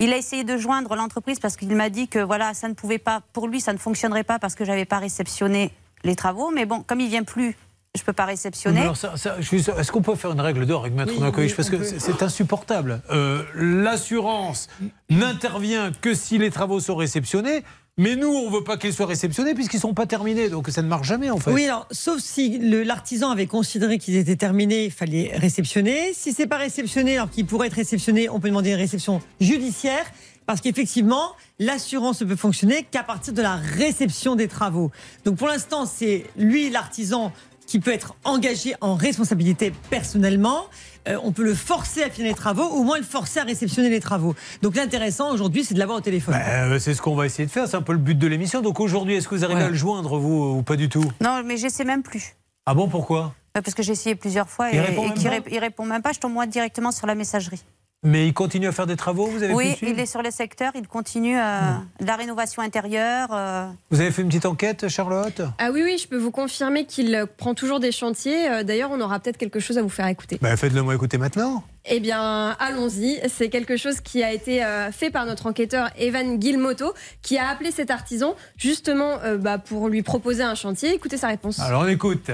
Il 0.00 0.12
a 0.12 0.16
essayé 0.16 0.44
de 0.44 0.56
joindre 0.56 0.94
l'entreprise 0.94 1.40
parce 1.40 1.56
qu'il 1.56 1.74
m'a 1.74 1.90
dit 1.90 2.08
que 2.08 2.20
voilà, 2.20 2.54
ça 2.54 2.68
ne 2.68 2.74
pouvait 2.74 2.98
pas, 2.98 3.22
pour 3.32 3.48
lui, 3.48 3.60
ça 3.60 3.72
ne 3.72 3.78
fonctionnerait 3.78 4.24
pas 4.24 4.38
parce 4.38 4.54
que 4.54 4.64
j'avais 4.64 4.84
pas 4.84 4.98
réceptionné 4.98 5.72
les 6.04 6.14
travaux. 6.14 6.50
Mais 6.52 6.66
bon, 6.66 6.82
comme 6.82 7.00
il 7.00 7.08
vient 7.08 7.24
plus, 7.24 7.56
je 7.98 8.04
peux 8.04 8.12
pas 8.12 8.24
réceptionner. 8.24 8.80
Est-ce 8.80 9.92
qu'on 9.92 10.02
peut 10.02 10.14
faire 10.14 10.32
une 10.32 10.40
règle 10.40 10.64
d'or 10.66 10.82
avec 10.82 10.94
Maître 10.94 11.12
Oui, 11.14 11.20
Nakovic 11.20 11.50
oui, 11.50 11.54
Parce 11.56 11.70
que 11.70 11.82
c'est- 11.82 12.22
insupportable. 12.22 13.00
Euh, 13.10 13.42
L'assurance 13.54 14.68
n'intervient 15.10 15.92
que 16.00 16.14
si 16.14 16.38
les 16.38 16.50
travaux 16.50 16.80
sont 16.80 16.96
réceptionnés, 16.96 17.62
mais 17.96 18.14
nous, 18.14 18.28
on 18.28 18.48
ne 18.50 18.54
veut 18.56 18.62
pas 18.64 18.76
qu'ils 18.76 18.92
soient 18.92 19.06
réceptionnés 19.06 19.54
puisqu'ils 19.54 19.78
ne 19.78 19.82
sont 19.82 19.94
pas 19.94 20.06
terminés. 20.06 20.48
Donc 20.48 20.68
ça 20.68 20.82
ne 20.82 20.88
marche 20.88 21.08
jamais 21.08 21.30
en 21.30 21.38
fait. 21.38 21.50
Oui, 21.50 21.64
alors, 21.64 21.86
sauf 21.90 22.20
si 22.20 22.58
l'artisan 22.84 23.30
avait 23.30 23.46
considéré 23.46 23.98
qu'ils 23.98 24.16
étaient 24.16 24.36
terminés, 24.36 24.84
il 24.84 24.90
fallait 24.92 25.32
réceptionner. 25.36 26.12
Si 26.14 26.32
c'est 26.32 26.46
pas 26.46 26.58
réceptionné, 26.58 27.16
alors 27.16 27.30
qu'il 27.30 27.46
pourrait 27.46 27.66
être 27.66 27.74
réceptionné, 27.74 28.28
on 28.28 28.38
peut 28.38 28.48
demander 28.48 28.70
une 28.70 28.76
réception 28.76 29.20
judiciaire. 29.40 30.04
Parce 30.46 30.62
qu'effectivement, 30.62 31.32
l'assurance 31.58 32.22
ne 32.22 32.26
peut 32.26 32.36
fonctionner 32.36 32.86
qu'à 32.90 33.02
partir 33.02 33.34
de 33.34 33.42
la 33.42 33.56
réception 33.56 34.34
des 34.34 34.48
travaux. 34.48 34.90
Donc 35.26 35.36
pour 35.36 35.46
l'instant, 35.48 35.84
c'est 35.84 36.24
lui, 36.38 36.70
l'artisan, 36.70 37.32
qui 37.68 37.78
peut 37.80 37.92
être 37.92 38.14
engagé 38.24 38.74
en 38.80 38.94
responsabilité 38.94 39.72
personnellement. 39.90 40.64
Euh, 41.06 41.16
on 41.22 41.32
peut 41.32 41.44
le 41.44 41.54
forcer 41.54 42.02
à 42.02 42.08
finir 42.10 42.30
les 42.30 42.34
travaux, 42.36 42.64
ou 42.64 42.80
au 42.80 42.82
moins 42.82 42.96
le 42.98 43.04
forcer 43.04 43.40
à 43.40 43.44
réceptionner 43.44 43.90
les 43.90 44.00
travaux. 44.00 44.34
Donc 44.62 44.74
l'intéressant 44.74 45.30
aujourd'hui, 45.32 45.64
c'est 45.64 45.74
de 45.74 45.78
l'avoir 45.78 45.98
au 45.98 46.00
téléphone. 46.00 46.34
Euh, 46.34 46.78
c'est 46.78 46.94
ce 46.94 47.02
qu'on 47.02 47.14
va 47.14 47.26
essayer 47.26 47.44
de 47.46 47.50
faire, 47.50 47.68
c'est 47.68 47.76
un 47.76 47.82
peu 47.82 47.92
le 47.92 47.98
but 47.98 48.18
de 48.18 48.26
l'émission. 48.26 48.62
Donc 48.62 48.80
aujourd'hui, 48.80 49.14
est-ce 49.16 49.28
que 49.28 49.34
vous 49.34 49.44
arrivez 49.44 49.60
Ouais. 49.60 49.66
à 49.66 49.70
le 49.70 49.74
joindre, 49.76 50.18
vous, 50.18 50.56
ou 50.58 50.62
pas 50.62 50.76
du 50.76 50.88
tout? 50.88 51.04
Non, 51.20 51.42
mais 51.44 51.56
j'essaie 51.58 51.84
même 51.84 52.02
plus. 52.02 52.34
Ah 52.66 52.74
bon, 52.74 52.88
pourquoi? 52.88 53.34
Euh, 53.56 53.60
Parce 53.62 53.74
que 53.74 53.82
j'ai 53.82 53.92
essayé 53.92 54.14
plusieurs 54.14 54.48
fois 54.48 54.70
Il 54.70 54.76
et, 54.76 54.80
répond 54.80 55.04
et 55.14 55.28
ré- 55.28 55.42
il 55.50 55.58
répond 55.58 55.84
même 55.84 56.02
pas. 56.02 56.12
Je 56.12 56.18
tombe 56.20 56.32
moi 56.32 56.46
directement 56.46 56.90
sur 56.90 57.06
la 57.06 57.14
messagerie. 57.14 57.62
Mais 58.04 58.28
il 58.28 58.32
continue 58.32 58.68
à 58.68 58.72
faire 58.72 58.86
des 58.86 58.94
travaux, 58.94 59.26
vous 59.26 59.42
avez 59.42 59.48
pu 59.48 59.50
le 59.50 59.56
Oui, 59.56 59.76
il 59.82 59.98
est 59.98 60.06
sur 60.06 60.22
le 60.22 60.30
secteur, 60.30 60.70
il 60.76 60.86
continue 60.86 61.36
euh, 61.36 61.72
de 62.00 62.06
la 62.06 62.14
rénovation 62.14 62.62
intérieure. 62.62 63.26
euh, 63.32 63.66
Vous 63.90 64.00
avez 64.00 64.12
fait 64.12 64.22
une 64.22 64.28
petite 64.28 64.46
enquête, 64.46 64.86
Charlotte? 64.88 65.42
Ah 65.58 65.70
oui, 65.72 65.82
oui, 65.84 65.98
je 66.00 66.06
peux 66.06 66.16
vous 66.16 66.30
confirmer 66.30 66.84
qu'il 66.86 67.24
prend 67.38 67.54
toujours 67.54 67.80
des 67.80 67.90
chantiers. 67.90 68.48
Euh, 68.48 68.62
D'ailleurs, 68.62 68.90
on 68.92 69.00
aura 69.00 69.18
peut-être 69.18 69.36
quelque 69.36 69.58
chose 69.58 69.78
à 69.78 69.82
vous 69.82 69.88
faire 69.88 70.06
écouter. 70.06 70.38
bah, 70.40 70.56
Faites-le 70.56 70.80
moi 70.82 70.94
écouter 70.94 71.18
maintenant. 71.18 71.64
Eh 71.86 71.98
bien, 71.98 72.50
allons-y. 72.60 73.18
C'est 73.28 73.48
quelque 73.48 73.76
chose 73.76 74.00
qui 74.00 74.22
a 74.22 74.32
été 74.32 74.64
euh, 74.64 74.92
fait 74.92 75.10
par 75.10 75.26
notre 75.26 75.46
enquêteur 75.46 75.90
Evan 75.98 76.38
Guilmoto, 76.38 76.94
qui 77.22 77.36
a 77.36 77.48
appelé 77.48 77.72
cet 77.72 77.90
artisan 77.90 78.36
justement 78.56 79.18
euh, 79.24 79.38
bah, 79.38 79.58
pour 79.58 79.88
lui 79.88 80.04
proposer 80.04 80.44
un 80.44 80.54
chantier. 80.54 80.94
Écoutez 80.94 81.16
sa 81.16 81.26
réponse. 81.26 81.58
Alors 81.58 81.82
on 81.82 81.88
écoute. 81.88 82.30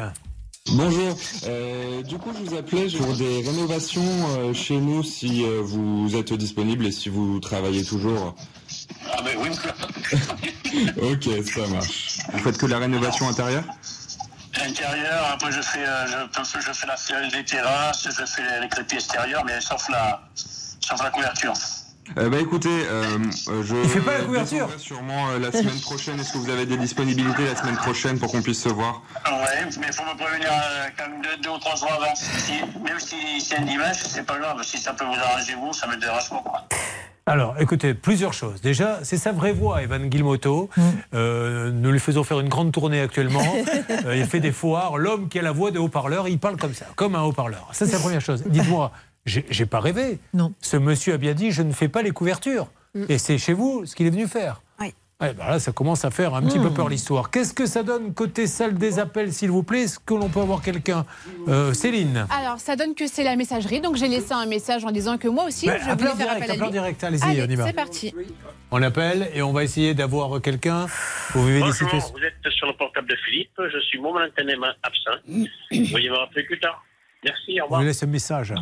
Bonjour, 0.74 1.14
Euh, 1.46 2.02
du 2.02 2.16
coup 2.16 2.32
je 2.32 2.42
vous 2.50 2.56
appelais 2.56 2.86
pour 2.96 3.14
des 3.16 3.42
rénovations 3.42 4.00
euh, 4.38 4.54
chez 4.54 4.78
nous 4.78 5.02
si 5.02 5.44
euh, 5.44 5.60
vous 5.62 6.16
êtes 6.16 6.32
disponible 6.32 6.86
et 6.86 6.90
si 6.92 7.10
vous 7.10 7.38
travaillez 7.38 7.84
toujours. 7.84 8.34
Ah 9.12 9.20
ben 9.22 9.36
oui. 9.38 9.50
Ok, 11.02 11.28
ça 11.46 11.66
marche. 11.68 12.18
Vous 12.32 12.38
faites 12.38 12.56
que 12.56 12.64
la 12.64 12.78
rénovation 12.78 13.28
intérieure? 13.28 13.64
Intérieur, 14.58 15.26
après 15.34 15.52
je 15.52 15.60
fais, 15.60 15.86
euh, 15.86 16.06
je, 16.34 16.60
je 16.60 16.72
fais 16.72 16.86
la, 16.86 17.28
les 17.28 17.44
terrasses, 17.44 18.08
je 18.08 18.24
fais 18.24 18.60
les 18.62 18.68
crépis 18.68 18.94
extérieurs, 18.96 19.44
mais 19.44 19.60
sauf 19.60 19.86
la, 19.90 20.22
sauf 20.34 21.02
la 21.02 21.10
couverture. 21.10 21.52
Euh, 22.18 22.28
Bah 22.28 22.38
écoutez, 22.40 22.68
euh, 22.90 23.18
euh, 23.48 23.62
je... 23.62 23.74
Il 23.76 23.88
fait 23.88 24.00
pas 24.00 24.18
la 24.18 24.24
couverture. 24.24 24.68
sûrement 24.78 25.30
euh, 25.30 25.38
la 25.38 25.50
semaine 25.52 25.80
prochaine. 25.80 26.20
Est-ce 26.20 26.32
que 26.32 26.38
vous 26.38 26.50
avez 26.50 26.66
des 26.66 26.76
disponibilités 26.76 27.44
la 27.46 27.56
semaine 27.56 27.76
prochaine 27.76 28.18
pour 28.18 28.30
qu'on 28.30 28.42
puisse 28.42 28.62
se 28.62 28.68
voir? 28.68 29.02
Ouais, 29.26 29.64
mais 29.80 29.86
il 29.88 29.92
faut 29.92 30.04
me 30.04 30.16
prévenir 30.16 30.48
euh, 30.50 30.86
quand 30.96 31.08
même 31.08 31.22
deux, 31.22 31.36
deux 31.42 31.50
ou 31.50 31.58
trois 31.58 31.76
jours 31.76 31.92
avant. 31.92 32.14
Si- 32.14 32.52
même 32.82 32.98
si 33.00 33.40
c'est 33.40 33.56
un 33.58 33.62
dimanche, 33.62 33.96
c'est 33.96 34.24
pas 34.26 34.38
grave. 34.38 34.58
Si 34.62 34.78
ça 34.78 34.92
peut 34.92 35.04
vous 35.04 35.12
arranger 35.14 35.54
vous, 35.60 35.72
ça 35.72 35.86
me 35.86 35.96
dérange 35.96 36.28
pas. 36.30 36.42
Quoi. 36.44 36.68
Alors, 37.26 37.54
écoutez, 37.58 37.94
plusieurs 37.94 38.34
choses. 38.34 38.60
Déjà, 38.60 38.98
c'est 39.02 39.16
sa 39.16 39.32
vraie 39.32 39.52
voix, 39.52 39.82
Evan 39.82 40.06
Guilmoto. 40.08 40.68
Euh, 41.14 41.70
nous 41.72 41.90
lui 41.90 41.98
faisons 42.00 42.22
faire 42.22 42.38
une 42.40 42.50
grande 42.50 42.70
tournée 42.72 43.00
actuellement. 43.00 43.40
Euh, 44.06 44.16
il 44.16 44.26
fait 44.26 44.40
des 44.40 44.52
foires. 44.52 44.98
L'homme 44.98 45.28
qui 45.30 45.38
a 45.38 45.42
la 45.42 45.52
voix 45.52 45.70
de 45.70 45.78
haut-parleur, 45.78 46.28
il 46.28 46.38
parle 46.38 46.56
comme 46.58 46.74
ça, 46.74 46.84
comme 46.96 47.14
un 47.14 47.22
haut-parleur. 47.22 47.68
Ça, 47.72 47.86
c'est 47.86 47.92
la 47.92 47.98
première 47.98 48.20
chose. 48.20 48.42
Dites-moi, 48.46 48.92
j'ai 49.26 49.66
pas 49.66 49.80
rêvé. 49.80 50.18
Non. 50.32 50.52
Ce 50.60 50.76
monsieur 50.76 51.14
a 51.14 51.16
bien 51.18 51.34
dit, 51.34 51.50
je 51.50 51.62
ne 51.62 51.72
fais 51.72 51.88
pas 51.88 52.02
les 52.02 52.10
couvertures. 52.10 52.68
Mm. 52.94 53.04
Et 53.08 53.18
c'est 53.18 53.38
chez 53.38 53.52
vous 53.54 53.86
ce 53.86 53.96
qu'il 53.96 54.06
est 54.06 54.10
venu 54.10 54.26
faire. 54.28 54.60
Oui. 54.80 54.92
Ouais, 55.20 55.32
bah 55.32 55.48
là, 55.48 55.58
ça 55.58 55.72
commence 55.72 56.04
à 56.04 56.10
faire 56.10 56.34
un 56.34 56.42
petit 56.42 56.58
peu 56.58 56.70
peur 56.70 56.88
l'histoire. 56.88 57.30
Qu'est-ce 57.30 57.54
que 57.54 57.66
ça 57.66 57.82
donne 57.82 58.12
côté 58.14 58.46
salle 58.46 58.74
des 58.74 58.98
appels, 58.98 59.32
s'il 59.32 59.50
vous 59.50 59.62
plaît? 59.62 59.82
Est-ce 59.82 59.98
que 59.98 60.12
l'on 60.14 60.28
peut 60.28 60.40
avoir 60.40 60.60
quelqu'un? 60.60 61.06
Euh, 61.48 61.72
Céline 61.72 62.26
Alors, 62.30 62.58
ça 62.58 62.76
donne 62.76 62.94
que 62.94 63.06
c'est 63.06 63.22
la 63.24 63.34
messagerie. 63.36 63.80
Donc, 63.80 63.96
j'ai 63.96 64.08
laissé 64.08 64.32
un 64.32 64.46
message 64.46 64.84
en 64.84 64.90
disant 64.90 65.16
que 65.16 65.28
moi 65.28 65.44
aussi, 65.44 65.66
Bah, 65.66 65.76
je 65.78 65.84
voulais 65.84 65.96
faire 65.96 66.16
direct, 66.16 66.42
appel 66.42 66.50
à 66.50 66.64
lui. 66.64 66.70
direct. 66.72 67.04
Allez-y, 67.04 67.22
Allez, 67.24 67.42
on 67.42 67.50
y 67.50 67.54
va. 67.56 67.66
c'est 67.66 67.72
parti. 67.72 68.14
On 68.70 68.82
appelle 68.82 69.30
et 69.34 69.40
on 69.42 69.52
va 69.52 69.62
essayer 69.64 69.94
d'avoir 69.94 70.42
quelqu'un. 70.42 70.86
Vous 71.32 71.46
vivez 71.46 71.58
des 71.58 71.60
Bonjour, 71.60 71.74
situations. 71.76 72.12
vous 72.12 72.24
êtes 72.24 72.52
sur 72.52 72.66
le 72.66 72.72
portable 72.76 73.08
de 73.08 73.16
Philippe. 73.24 73.50
Je 73.72 73.78
suis 73.80 74.00
momentanément 74.00 74.66
absent. 74.82 75.20
Veuillez 75.70 76.10
me 76.10 76.16
rappeler 76.18 76.42
plus 76.44 76.58
tard. 76.60 76.84
Merci, 77.24 77.60
au 77.60 77.64
revoir. 77.64 77.80
lui 77.80 77.86
laisse 77.88 78.02
un 78.02 78.06
message. 78.06 78.52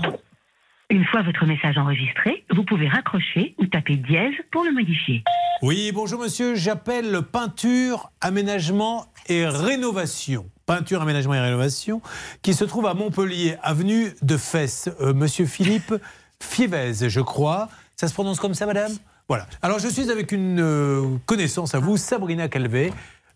Une 0.93 1.06
fois 1.06 1.23
votre 1.23 1.47
message 1.47 1.78
enregistré, 1.78 2.44
vous 2.55 2.64
pouvez 2.64 2.86
raccrocher 2.86 3.55
ou 3.56 3.64
taper 3.64 3.97
dièse 3.97 4.35
pour 4.51 4.62
le 4.62 4.73
modifier. 4.73 5.24
Oui, 5.62 5.90
bonjour 5.90 6.20
monsieur, 6.20 6.55
j'appelle 6.55 7.23
peinture, 7.23 8.10
aménagement 8.20 9.06
et 9.27 9.47
rénovation. 9.47 10.51
Peinture, 10.66 11.01
aménagement 11.01 11.32
et 11.32 11.40
rénovation, 11.40 12.02
qui 12.43 12.52
se 12.52 12.64
trouve 12.64 12.85
à 12.85 12.93
Montpellier, 12.93 13.56
avenue 13.62 14.12
de 14.20 14.36
Fès. 14.36 14.90
Euh, 15.01 15.14
monsieur 15.14 15.47
Philippe 15.47 15.94
Fievez, 16.40 17.09
je 17.09 17.20
crois. 17.23 17.70
Ça 17.97 18.06
se 18.06 18.12
prononce 18.12 18.39
comme 18.39 18.52
ça, 18.52 18.66
madame? 18.66 18.93
Voilà. 19.28 19.47
Alors 19.62 19.78
je 19.78 19.89
suis 19.89 20.10
avec 20.10 20.31
une 20.31 20.60
euh, 20.60 21.16
connaissance 21.24 21.74
à 21.74 21.78
vous, 21.78 21.97
Sabrina 21.97 22.48
Calvé, 22.48 22.93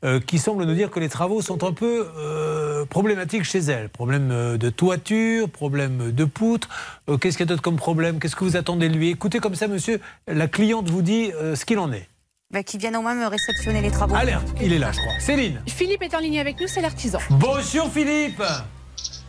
euh, 0.06 0.20
qui 0.20 0.38
semble 0.38 0.64
nous 0.64 0.74
dire 0.74 0.90
que 0.90 1.00
les 1.00 1.08
travaux 1.08 1.42
sont 1.42 1.64
un 1.64 1.72
peu 1.72 2.06
euh, 2.16 2.84
problématiques 2.86 3.44
chez 3.44 3.58
elle. 3.58 3.88
Problème 3.88 4.30
euh, 4.30 4.56
de 4.56 4.70
toiture, 4.70 5.50
problème 5.50 6.12
de 6.12 6.24
poutre. 6.24 6.68
Euh, 7.08 7.18
Qu'est-ce 7.18 7.36
qu'il 7.36 7.44
y 7.44 7.48
a 7.48 7.50
d'autre 7.50 7.62
comme 7.62 7.76
problème? 7.76 8.18
Qu'est-ce 8.20 8.36
que 8.36 8.44
vous 8.44 8.56
attendez 8.56 8.88
de 8.88 8.94
lui? 8.94 9.10
Écoutez 9.10 9.40
comme 9.40 9.54
ça, 9.56 9.66
monsieur, 9.68 10.00
la 10.28 10.46
cliente 10.48 10.88
vous 10.88 11.02
dit 11.02 11.32
euh, 11.34 11.54
ce 11.56 11.64
qu'il 11.64 11.78
en 11.78 11.92
est. 11.92 12.08
bah, 12.52 12.62
qui 12.62 12.78
viennent 12.78 12.96
au 12.96 13.02
moins 13.02 13.14
me 13.14 13.26
réceptionner 13.26 13.82
les 13.82 13.90
travaux. 13.90 14.14
Alerte, 14.14 14.46
il 14.62 14.72
est 14.72 14.78
là, 14.78 14.92
je 14.92 15.00
crois. 15.00 15.18
Céline. 15.18 15.60
Philippe 15.66 16.02
est 16.02 16.14
en 16.14 16.20
ligne 16.20 16.38
avec 16.38 16.60
nous, 16.60 16.68
c'est 16.68 16.80
l'artisan. 16.80 17.18
Bonjour 17.30 17.90
Philippe. 17.92 18.42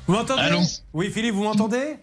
Vous 0.06 0.14
m'entendez? 0.14 0.42
Allô? 0.44 0.60
Oui, 0.94 1.10
Philippe, 1.12 1.34
vous 1.36 1.44
m'entendez? 1.44 1.96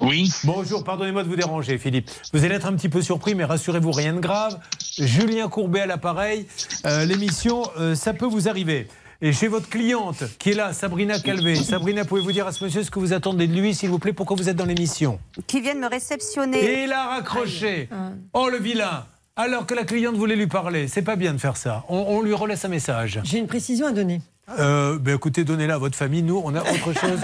Oui. 0.00 0.30
Bonjour, 0.44 0.84
pardonnez-moi 0.84 1.22
de 1.22 1.28
vous 1.28 1.36
déranger, 1.36 1.78
Philippe. 1.78 2.10
Vous 2.32 2.44
allez 2.44 2.54
être 2.54 2.66
un 2.66 2.74
petit 2.74 2.88
peu 2.88 3.00
surpris, 3.02 3.34
mais 3.34 3.44
rassurez-vous, 3.44 3.92
rien 3.92 4.12
de 4.12 4.20
grave. 4.20 4.58
Julien 4.98 5.48
Courbet 5.48 5.80
à 5.80 5.86
l'appareil. 5.86 6.46
Euh, 6.84 7.04
L'émission, 7.04 7.62
euh, 7.78 7.94
ça 7.94 8.12
peut 8.12 8.26
vous 8.26 8.48
arriver. 8.48 8.88
Et 9.22 9.32
chez 9.32 9.48
votre 9.48 9.68
cliente 9.70 10.22
qui 10.38 10.50
est 10.50 10.54
là, 10.54 10.74
Sabrina 10.74 11.18
Calvé. 11.18 11.54
Sabrina, 11.54 12.04
pouvez-vous 12.04 12.32
dire 12.32 12.46
à 12.46 12.52
ce 12.52 12.62
monsieur 12.62 12.82
ce 12.82 12.90
que 12.90 12.98
vous 12.98 13.14
attendez 13.14 13.46
de 13.46 13.54
lui, 13.54 13.74
s'il 13.74 13.88
vous 13.88 13.98
plaît, 13.98 14.12
pourquoi 14.12 14.36
vous 14.36 14.50
êtes 14.50 14.56
dans 14.56 14.66
l'émission? 14.66 15.18
Qui 15.46 15.62
viennent 15.62 15.80
me 15.80 15.88
réceptionner. 15.88 16.62
Et 16.62 16.84
il 16.84 16.92
a 16.92 17.06
raccroché. 17.06 17.88
Oh 18.34 18.48
le 18.50 18.58
vilain 18.58 19.06
Alors 19.34 19.64
que 19.66 19.72
la 19.74 19.84
cliente 19.84 20.16
voulait 20.16 20.36
lui 20.36 20.46
parler. 20.46 20.86
C'est 20.88 21.00
pas 21.02 21.16
bien 21.16 21.32
de 21.32 21.38
faire 21.38 21.56
ça. 21.56 21.84
On, 21.88 21.96
on 21.96 22.20
lui 22.20 22.34
relaisse 22.34 22.64
un 22.66 22.68
message. 22.68 23.20
J'ai 23.24 23.38
une 23.38 23.46
précision 23.46 23.86
à 23.86 23.92
donner. 23.92 24.20
Euh, 24.58 24.96
ben 25.00 25.16
écoutez, 25.16 25.42
donnez-la 25.44 25.74
à 25.74 25.78
votre 25.78 25.96
famille. 25.96 26.22
Nous, 26.22 26.40
on 26.44 26.54
a 26.54 26.60
autre 26.62 26.92
chose 26.92 27.18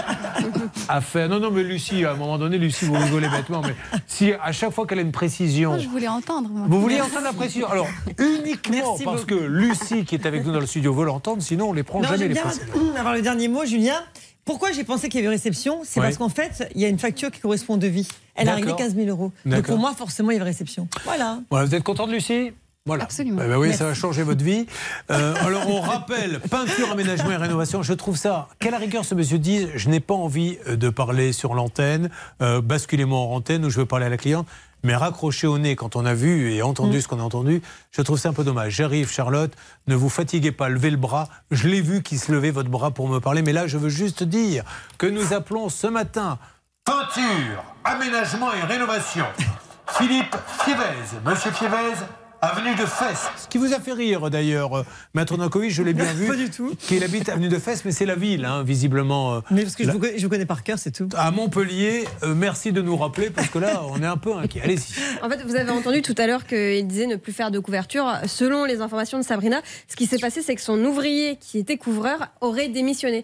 à 0.89 0.99
faire. 0.99 1.29
Non, 1.29 1.39
non, 1.39 1.51
mais 1.51 1.63
Lucie, 1.63 2.03
à 2.03 2.11
un 2.11 2.15
moment 2.15 2.37
donné, 2.37 2.57
Lucie, 2.57 2.83
vous 2.85 2.93
rigolez 2.93 3.29
bêtement, 3.29 3.61
mais 3.61 3.75
si 4.07 4.33
à 4.33 4.51
chaque 4.51 4.71
fois 4.71 4.85
qu'elle 4.85 4.99
a 4.99 5.03
une 5.03 5.13
précision. 5.13 5.69
Moi, 5.71 5.79
je 5.79 5.87
voulais 5.87 6.09
entendre. 6.09 6.49
moi. 6.49 6.65
Vous 6.67 6.81
vouliez 6.81 6.99
entendre 6.99 7.23
la 7.23 7.33
précision? 7.33 7.67
Alors, 7.69 7.87
uniquement 8.19 8.75
Merci 8.91 9.03
parce 9.05 9.21
beaucoup. 9.21 9.39
que 9.39 9.45
Lucie, 9.45 10.03
qui 10.03 10.15
est 10.15 10.25
avec 10.25 10.45
nous 10.45 10.51
dans 10.51 10.59
le 10.59 10.65
studio, 10.65 10.93
veut 10.93 11.05
l'entendre, 11.05 11.41
sinon 11.41 11.69
on 11.69 11.73
les 11.73 11.83
prend 11.83 12.01
Non, 12.01 12.09
jamais 12.09 12.27
les 12.27 12.35
précisions. 12.35 12.65
avoir 12.97 13.13
le 13.13 13.21
dernier 13.21 13.47
mot, 13.47 13.65
Julien. 13.65 13.95
Pourquoi 14.45 14.73
j'ai 14.73 14.83
pensé 14.83 15.07
qu'il 15.07 15.21
y 15.21 15.23
avait 15.25 15.33
réception? 15.33 15.81
C'est 15.85 16.01
parce 16.01 16.17
qu'en 16.17 16.27
fait, 16.27 16.69
il 16.75 16.81
y 16.81 16.85
a 16.85 16.89
une 16.89 16.99
facture 16.99 17.31
qui 17.31 17.39
correspond 17.39 17.75
au 17.75 17.77
devis. 17.77 18.09
Elle 18.35 18.49
a 18.49 18.55
réglé 18.55 18.71
D'accord. 18.71 18.85
15 18.85 18.95
000 18.95 19.07
euros. 19.07 19.31
Donc 19.45 19.65
pour 19.65 19.77
moi, 19.77 19.93
forcément, 19.97 20.31
il 20.31 20.33
y 20.33 20.35
avait 20.35 20.49
réception. 20.49 20.89
Voilà. 21.05 21.39
Voilà, 21.49 21.65
vous 21.67 21.73
êtes 21.75 21.83
contente, 21.83 22.09
Lucie? 22.11 22.51
Voilà. 22.85 23.05
Absolument. 23.05 23.41
Eh 23.45 23.47
ben 23.47 23.57
oui, 23.57 23.73
ça 23.73 23.85
va 23.85 23.93
changer 23.93 24.23
votre 24.23 24.43
vie. 24.43 24.65
Euh, 25.09 25.33
alors, 25.45 25.69
on 25.69 25.79
rappelle, 25.79 26.41
peinture, 26.41 26.91
aménagement 26.91 27.31
et 27.31 27.37
rénovation. 27.37 27.81
Je 27.81 27.93
trouve 27.93 28.17
ça, 28.17 28.49
qu'à 28.59 28.71
la 28.71 28.77
rigueur, 28.77 29.05
ce 29.05 29.15
monsieur 29.15 29.39
dise 29.39 29.69
Je 29.75 29.87
n'ai 29.87 30.01
pas 30.01 30.13
envie 30.13 30.57
euh, 30.67 30.75
de 30.75 30.89
parler 30.89 31.31
sur 31.31 31.53
l'antenne, 31.53 32.09
euh, 32.41 32.59
basculez-moi 32.61 33.17
en 33.17 33.35
antenne 33.35 33.63
où 33.63 33.69
je 33.69 33.79
veux 33.79 33.85
parler 33.85 34.07
à 34.07 34.09
la 34.09 34.17
cliente. 34.17 34.47
Mais 34.83 34.97
raccrocher 34.97 35.47
au 35.47 35.57
nez 35.59 35.77
quand 35.77 35.95
on 35.95 36.05
a 36.05 36.13
vu 36.13 36.51
et 36.51 36.61
entendu 36.61 36.99
ce 36.99 37.07
qu'on 37.07 37.21
a 37.21 37.23
entendu, 37.23 37.61
je 37.91 38.01
trouve 38.01 38.19
ça 38.19 38.27
un 38.27 38.33
peu 38.33 38.43
dommage. 38.43 38.73
J'arrive, 38.73 39.09
Charlotte, 39.09 39.53
ne 39.87 39.95
vous 39.95 40.09
fatiguez 40.09 40.51
pas, 40.51 40.67
levez 40.67 40.89
le 40.89 40.97
bras. 40.97 41.29
Je 41.51 41.69
l'ai 41.69 41.79
vu 41.79 42.03
qui 42.03 42.17
se 42.17 42.33
levait 42.33 42.51
votre 42.51 42.69
bras 42.69 42.91
pour 42.91 43.07
me 43.07 43.19
parler, 43.19 43.43
mais 43.43 43.53
là, 43.53 43.65
je 43.65 43.77
veux 43.77 43.87
juste 43.87 44.23
dire 44.23 44.65
que 44.97 45.07
nous 45.07 45.31
appelons 45.31 45.69
ce 45.69 45.87
matin 45.87 46.37
Peinture, 46.83 47.63
aménagement 47.85 48.51
et 48.51 48.61
rénovation. 48.65 49.23
Philippe 49.87 50.35
Fievez. 50.65 51.21
Monsieur 51.23 51.51
Fievez, 51.51 51.95
avenue 52.43 52.75
de 52.75 52.85
Fès. 52.85 53.29
Ce 53.37 53.47
qui 53.47 53.57
vous 53.57 53.73
a 53.73 53.79
fait 53.79 53.93
rire 53.93 54.29
d'ailleurs, 54.29 54.77
euh, 54.79 54.85
Maître 55.13 55.37
Nankovic, 55.37 55.71
je 55.71 55.81
l'ai 55.83 55.93
bien 55.93 56.05
vu. 56.13 56.27
Pas 56.27 56.35
du 56.35 56.49
tout. 56.49 56.71
Qu'il 56.77 57.03
habite 57.03 57.29
avenue 57.29 57.47
de 57.47 57.57
Fès, 57.57 57.83
mais 57.85 57.91
c'est 57.91 58.05
la 58.05 58.15
ville, 58.15 58.45
hein, 58.45 58.63
visiblement. 58.63 59.35
euh, 59.35 59.39
Mais 59.51 59.63
parce 59.63 59.75
que 59.75 59.83
je 59.85 59.91
vous, 59.91 59.99
connais, 59.99 60.17
je 60.17 60.23
vous 60.23 60.29
connais 60.29 60.45
par 60.45 60.63
cœur, 60.63 60.77
c'est 60.77 60.91
tout. 60.91 61.07
À 61.15 61.31
Montpellier, 61.31 62.05
euh, 62.23 62.33
merci 62.35 62.71
de 62.71 62.81
nous 62.81 62.97
rappeler 62.97 63.29
parce 63.29 63.47
que 63.47 63.59
là, 63.59 63.81
on 63.89 64.01
est 64.01 64.05
un 64.05 64.17
peu 64.17 64.35
inquiet. 64.35 64.61
Allez-y. 64.63 64.93
En 65.23 65.29
fait, 65.29 65.41
vous 65.43 65.55
avez 65.55 65.71
entendu 65.71 66.01
tout 66.01 66.15
à 66.17 66.27
l'heure 66.27 66.45
qu'il 66.45 66.85
disait 66.87 67.07
ne 67.07 67.15
plus 67.15 67.31
faire 67.33 67.51
de 67.51 67.59
couverture. 67.59 68.11
Selon 68.27 68.65
les 68.65 68.81
informations 68.81 69.17
de 69.17 69.23
Sabrina, 69.23 69.61
ce 69.87 69.95
qui 69.95 70.05
s'est 70.05 70.19
passé, 70.19 70.41
c'est 70.41 70.55
que 70.55 70.61
son 70.61 70.83
ouvrier, 70.83 71.37
qui 71.37 71.59
était 71.59 71.77
couvreur, 71.77 72.27
aurait 72.41 72.67
démissionné. 72.67 73.23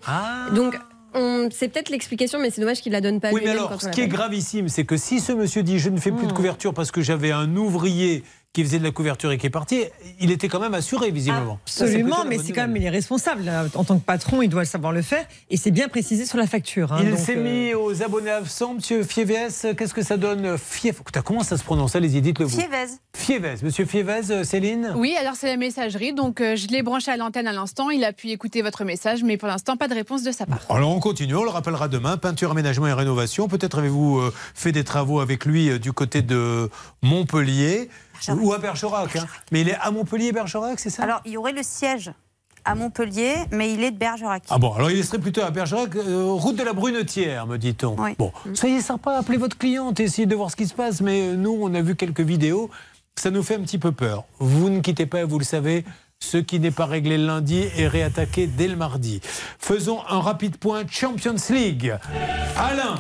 Donc, 0.56 0.78
on- 1.16 1.50
c'est 1.52 1.68
peut-être 1.70 1.90
l'explication, 1.90 2.40
mais 2.40 2.52
c'est 2.52 2.62
dommage 2.62 2.82
qu'il 2.82 2.92
la 2.92 3.02
donne 3.02 3.20
pas 3.20 3.32
Oui, 3.32 3.42
mais 3.44 3.50
alors, 3.50 3.82
ce 3.82 3.90
qui 3.90 4.02
est 4.02 4.08
gravissime, 4.08 4.70
c'est 4.70 4.86
que 4.86 4.96
si 4.96 5.20
ce 5.20 5.32
monsieur 5.32 5.64
dit 5.64 5.80
je 5.80 5.90
ne 5.90 5.98
fais 6.00 6.12
plus 6.12 6.26
Hmm. 6.26 6.30
de 6.30 6.34
couverture 6.34 6.74
parce 6.74 6.92
que 6.92 7.02
j'avais 7.02 7.32
un 7.32 7.56
ouvrier 7.56 8.24
qui 8.52 8.64
faisait 8.64 8.80
de 8.80 8.84
la 8.84 8.90
couverture 8.92 9.32
et 9.32 9.38
qui 9.38 9.46
est 9.46 9.52
parti, 9.52 9.84
il 10.20 10.32
était 10.32 10.48
quand 10.48 10.60
même 10.60 10.74
assuré, 10.74 11.12
visiblement. 11.12 11.60
Absolument, 11.66 12.26
mais 12.28 12.40
c'est 12.40 12.52
quand 12.52 12.62
même, 12.64 12.76
il 12.78 12.84
est 12.84 12.90
responsable. 12.90 13.44
En 13.76 13.84
tant 13.84 14.00
que 14.00 14.04
patron, 14.04 14.42
il 14.42 14.48
doit 14.50 14.66
savoir 14.66 14.92
le 14.92 15.04
faire. 15.04 15.24
Et 15.52 15.58
c'est 15.58 15.70
bien 15.70 15.88
précisé 15.88 16.26
sur 16.26 16.40
la 16.40 16.48
facture. 16.48 16.92
hein. 16.94 17.00
Il 17.04 17.12
Donc, 17.12 17.20
s'est 17.20 17.38
euh, 17.38 17.44
mis 17.44 17.74
aux 17.76 18.02
abonnés 18.02 18.32
absents, 18.32 18.74
monsieur 18.74 19.04
Fievez. 19.04 19.50
Qu'est-ce 19.78 19.94
que 19.94 20.02
ça 20.02 20.18
donne 20.18 20.58
Fief... 20.58 21.04
Putain, 21.04 21.22
Comment 21.22 21.44
ça 21.44 21.58
se 21.58 21.64
prononce 21.64 21.96
Allez-y, 21.96 22.22
dites-le 22.22 22.46
vous. 22.46 22.60
Fievez. 22.60 22.88
Fievez. 23.16 23.56
Monsieur 23.62 23.86
Fievez, 23.86 24.32
euh, 24.32 24.44
Céline? 24.44 24.94
Oui, 24.96 25.16
alors 25.20 25.36
c'est 25.36 25.48
la 25.48 25.58
messagerie, 25.58 26.14
donc 26.14 26.42
euh, 26.42 26.56
je 26.56 26.68
l'ai 26.70 26.82
branché 26.82 27.12
à 27.12 27.18
l'antenne 27.18 27.48
à 27.48 27.54
l'instant. 27.54 27.92
Il 27.92 28.04
a 28.04 28.14
pu 28.14 28.30
écouter 28.30 28.64
votre 28.64 28.84
message, 28.84 29.24
mais 29.24 29.38
pour 29.38 29.48
l'instant, 29.48 29.78
pas 29.78 29.88
de 29.88 29.94
réponse 29.94 30.24
de 30.24 30.32
sa 30.32 30.48
part. 30.48 30.66
Alors 30.70 30.90
on 30.90 31.00
continue, 31.00 31.36
on 31.36 31.44
le 31.44 31.50
rappellera 31.52 31.88
demain. 31.88 32.18
Peinture, 32.18 32.50
aménagement 32.52 32.88
et 32.88 32.94
rénovation. 32.94 33.48
Peut-être 33.48 33.78
avez-vous 33.78 34.18
euh, 34.20 34.34
fait 34.56 34.72
des 34.72 34.84
travaux 34.84 35.20
avec 35.20 35.46
lui 35.46 35.70
euh, 35.70 35.78
du 35.78 35.94
côté 35.94 36.24
de 36.24 36.70
Montpellier 37.04 37.90
ou 38.42 38.54
à 38.54 38.58
Bergerac. 38.58 39.16
hein. 39.16 39.26
Mais 39.52 39.62
il 39.62 39.70
est 39.70 39.78
à 39.80 39.92
Montpellier, 39.92 40.32
Bergerac, 40.32 40.80
c'est 40.80 40.90
ça? 40.90 41.04
Alors, 41.04 41.22
il 41.26 41.32
y 41.34 41.38
aurait 41.38 41.54
le 41.54 41.64
siège 41.64 42.12
à 42.66 42.76
Montpellier, 42.76 43.36
mais 43.52 43.74
il 43.74 43.84
est 43.84 43.92
de 43.92 43.98
Bergerac. 43.98 44.44
Ah 44.50 44.58
bon, 44.58 44.74
alors 44.74 44.92
il 44.92 45.04
serait 45.04 45.18
plutôt 45.20 45.42
à 45.42 45.50
Bergerac, 45.50 45.96
euh, 45.96 46.26
route 46.26 46.56
de 46.58 46.64
la 46.64 46.74
Brunetière, 46.74 47.48
me 47.48 47.58
dit-on. 47.58 47.96
Bon, 48.18 48.32
soyez 48.54 48.82
sympa, 48.82 49.14
appelez 49.18 49.38
votre 49.38 49.58
cliente, 49.58 50.00
essayez 50.00 50.26
de 50.28 50.36
voir 50.36 50.52
ce 50.52 50.56
qui 50.56 50.68
se 50.68 50.74
passe. 50.74 51.02
Mais 51.02 51.22
euh, 51.22 51.36
nous, 51.36 51.58
on 51.62 51.74
a 51.74 51.82
vu 51.82 51.96
quelques 51.96 52.20
vidéos, 52.22 52.70
ça 53.16 53.32
nous 53.32 53.44
fait 53.44 53.56
un 53.56 53.62
petit 53.62 53.78
peu 53.80 53.92
peur. 53.92 54.26
Vous 54.40 54.70
ne 54.70 54.82
quittez 54.82 55.06
pas, 55.06 55.24
vous 55.26 55.40
le 55.40 55.46
savez. 55.46 55.86
Ce 56.22 56.36
qui 56.38 56.60
n'est 56.60 56.70
pas 56.72 56.86
réglé 56.86 57.18
le 57.18 57.26
lundi 57.28 57.64
est 57.78 57.88
réattaqué 57.88 58.46
dès 58.46 58.68
le 58.68 58.76
mardi. 58.76 59.22
Faisons 59.58 60.02
un 60.10 60.20
rapide 60.20 60.58
point 60.58 60.84
Champions 60.90 61.36
League. 61.50 61.96
Alain 62.58 62.96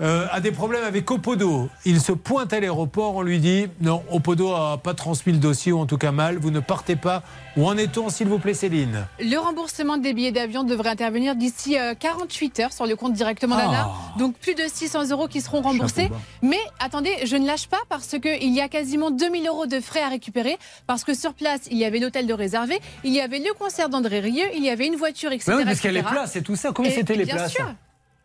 euh, 0.00 0.26
a 0.30 0.40
des 0.40 0.50
problèmes 0.52 0.84
avec 0.84 1.10
Opodo. 1.10 1.68
Il 1.84 2.00
se 2.00 2.12
pointe 2.12 2.52
à 2.52 2.60
l'aéroport, 2.60 3.16
on 3.16 3.22
lui 3.22 3.38
dit 3.38 3.66
non, 3.80 4.02
Opodo 4.10 4.52
a 4.54 4.78
pas 4.78 4.94
transmis 4.94 5.32
le 5.32 5.38
dossier 5.38 5.72
ou 5.72 5.78
en 5.78 5.86
tout 5.86 5.98
cas 5.98 6.12
mal. 6.12 6.38
Vous 6.38 6.50
ne 6.50 6.60
partez 6.60 6.96
pas. 6.96 7.22
Où 7.56 7.66
en 7.66 7.76
est-on, 7.76 8.08
s'il 8.08 8.28
vous 8.28 8.38
plaît, 8.38 8.54
Céline? 8.54 9.06
Le 9.18 9.36
remboursement 9.36 9.98
des 9.98 10.12
billets 10.14 10.32
d'avion 10.32 10.62
devrait 10.64 10.90
intervenir 10.90 11.34
d'ici 11.36 11.78
euh, 11.78 11.94
48 11.98 12.60
heures 12.60 12.72
sur 12.72 12.86
le 12.86 12.96
compte 12.96 13.12
directement 13.12 13.56
Ah. 13.58 13.62
d'Anna. 13.64 13.90
Donc 14.18 14.36
plus 14.36 14.54
de 14.54 14.62
600 14.66 15.10
euros 15.10 15.28
qui 15.28 15.40
seront 15.40 15.60
remboursés. 15.60 16.10
Mais 16.42 16.60
attendez, 16.78 17.12
je 17.24 17.36
ne 17.36 17.46
lâche 17.46 17.66
pas 17.66 17.80
parce 17.88 18.16
qu'il 18.18 18.54
y 18.54 18.60
a 18.60 18.68
quasiment 18.68 19.10
2000 19.10 19.46
euros 19.48 19.66
de 19.66 19.80
frais 19.80 20.02
à 20.02 20.08
récupérer. 20.08 20.58
Parce 20.86 21.04
que 21.04 21.12
sur 21.14 21.34
place, 21.34 21.62
il 21.70 21.76
y 21.76 21.84
avait 21.84 21.98
l'hôtel 21.98 22.26
de 22.26 22.32
réservé, 22.34 22.80
il 23.04 23.12
y 23.12 23.20
avait 23.20 23.38
le 23.40 23.52
concert 23.58 23.88
d'André 23.88 24.20
Rieu, 24.20 24.44
il 24.56 24.64
y 24.64 24.70
avait 24.70 24.86
une 24.86 24.96
voiture, 24.96 25.32
etc. 25.32 25.50
Mais 25.52 25.56
oui, 25.58 25.64
parce 25.66 25.80
qu'il 25.80 25.92
y 25.92 25.98
a 25.98 26.00
les 26.02 26.08
places 26.08 26.36
et 26.36 26.42
tout 26.42 26.56
ça. 26.56 26.70
Combien 26.72 26.90
c'était 26.92 27.14
les 27.16 27.24
bien 27.24 27.34
places 27.34 27.52
sûr. 27.52 27.66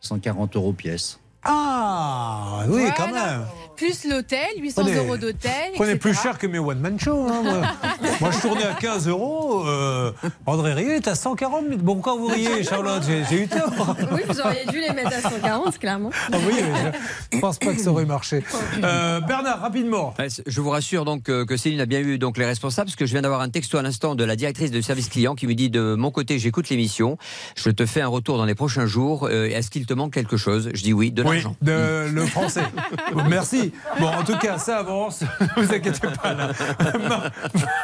140 0.02 0.56
euros 0.56 0.72
pièce. 0.74 1.20
Ah, 1.48 2.64
oui, 2.68 2.84
quand 2.98 3.12
même. 3.12 3.46
Plus 3.76 4.06
l'hôtel, 4.06 4.40
800 4.58 4.84
Prenez- 4.84 4.96
euros 4.98 5.18
d'hôtel. 5.18 5.52
Prenez 5.76 5.92
etc. 5.92 6.00
plus 6.00 6.14
cher 6.14 6.38
que 6.38 6.48
mes 6.48 6.60
one-man 6.60 6.98
show. 6.98 7.28
hein, 7.30 7.42
moi. 7.44 7.62
Moi, 8.22 8.32
je 8.32 8.40
tournais 8.40 8.64
à 8.64 8.74
15 8.74 9.10
euros. 9.10 9.68
euh, 9.68 10.12
André 10.46 10.74
Rieu 10.74 10.94
est 10.94 11.08
à 11.10 11.16
140 11.16 11.66
000. 11.68 11.78
Bon, 11.82 11.96
pourquoi 11.96 12.16
vous 12.16 12.28
riez, 12.28 12.64
Charlotte 12.64 13.04
J'ai 13.30 13.44
eu 13.44 13.48
tort. 13.50 13.96
Oui, 14.14 14.22
vous 14.30 14.40
auriez 14.40 14.66
dû 14.72 14.80
les 14.80 14.94
mettre 14.94 15.14
à 15.18 15.30
140, 15.30 15.78
clairement. 15.78 16.10
Ah 16.32 16.38
oui, 16.48 16.54
mais 16.62 16.94
je 17.34 17.36
ne 17.36 17.42
pense 17.42 17.58
pas 17.60 17.74
que 17.74 17.82
ça 17.82 17.92
aurait 17.92 18.06
marché. 18.06 18.44
Euh, 18.84 19.20
Bernard, 19.22 19.62
rapidement. 19.62 20.14
Je 20.48 20.62
vous 20.62 20.70
rassure 20.70 21.06
donc 21.06 21.30
euh, 21.30 21.46
que 21.46 21.58
Céline 21.58 21.80
a 21.82 21.86
bien 21.86 22.00
eu 22.00 22.18
donc 22.18 22.38
les 22.38 22.46
responsables 22.46 22.88
parce 22.88 22.96
que 22.96 23.06
je 23.06 23.12
viens 23.14 23.22
d'avoir 23.22 23.42
un 23.42 23.50
texto 23.50 23.78
à 23.78 23.82
l'instant 23.82 24.16
de 24.16 24.24
la 24.24 24.36
directrice 24.36 24.70
de 24.72 24.80
service 24.82 25.10
client 25.10 25.34
qui 25.36 25.48
me 25.48 25.54
dit 25.56 25.70
de 25.70 25.96
mon 25.96 26.12
côté 26.12 26.38
j'écoute 26.40 26.70
l'émission, 26.70 27.18
je 27.56 27.70
te 27.70 27.86
fais 27.86 28.02
un 28.02 28.08
retour 28.08 28.38
dans 28.38 28.46
les 28.46 28.54
prochains 28.56 28.86
jours. 28.86 29.28
euh, 29.30 29.48
Est-ce 29.48 29.70
qu'il 29.72 29.86
te 29.86 29.94
manque 29.94 30.14
quelque 30.14 30.38
chose? 30.38 30.70
Je 30.74 30.84
dis 30.84 30.94
oui, 30.94 31.12
Oui, 31.36 31.44
de, 31.62 32.10
le 32.14 32.26
français. 32.26 32.64
Merci. 33.30 33.72
Bon, 34.00 34.08
en 34.08 34.24
tout 34.24 34.38
cas, 34.38 34.58
ça 34.58 34.78
avance. 34.80 35.22
Ne 35.22 35.64
vous 35.64 35.74
inquiétez 35.74 36.08
pas. 36.22 36.34
là. 36.34 36.50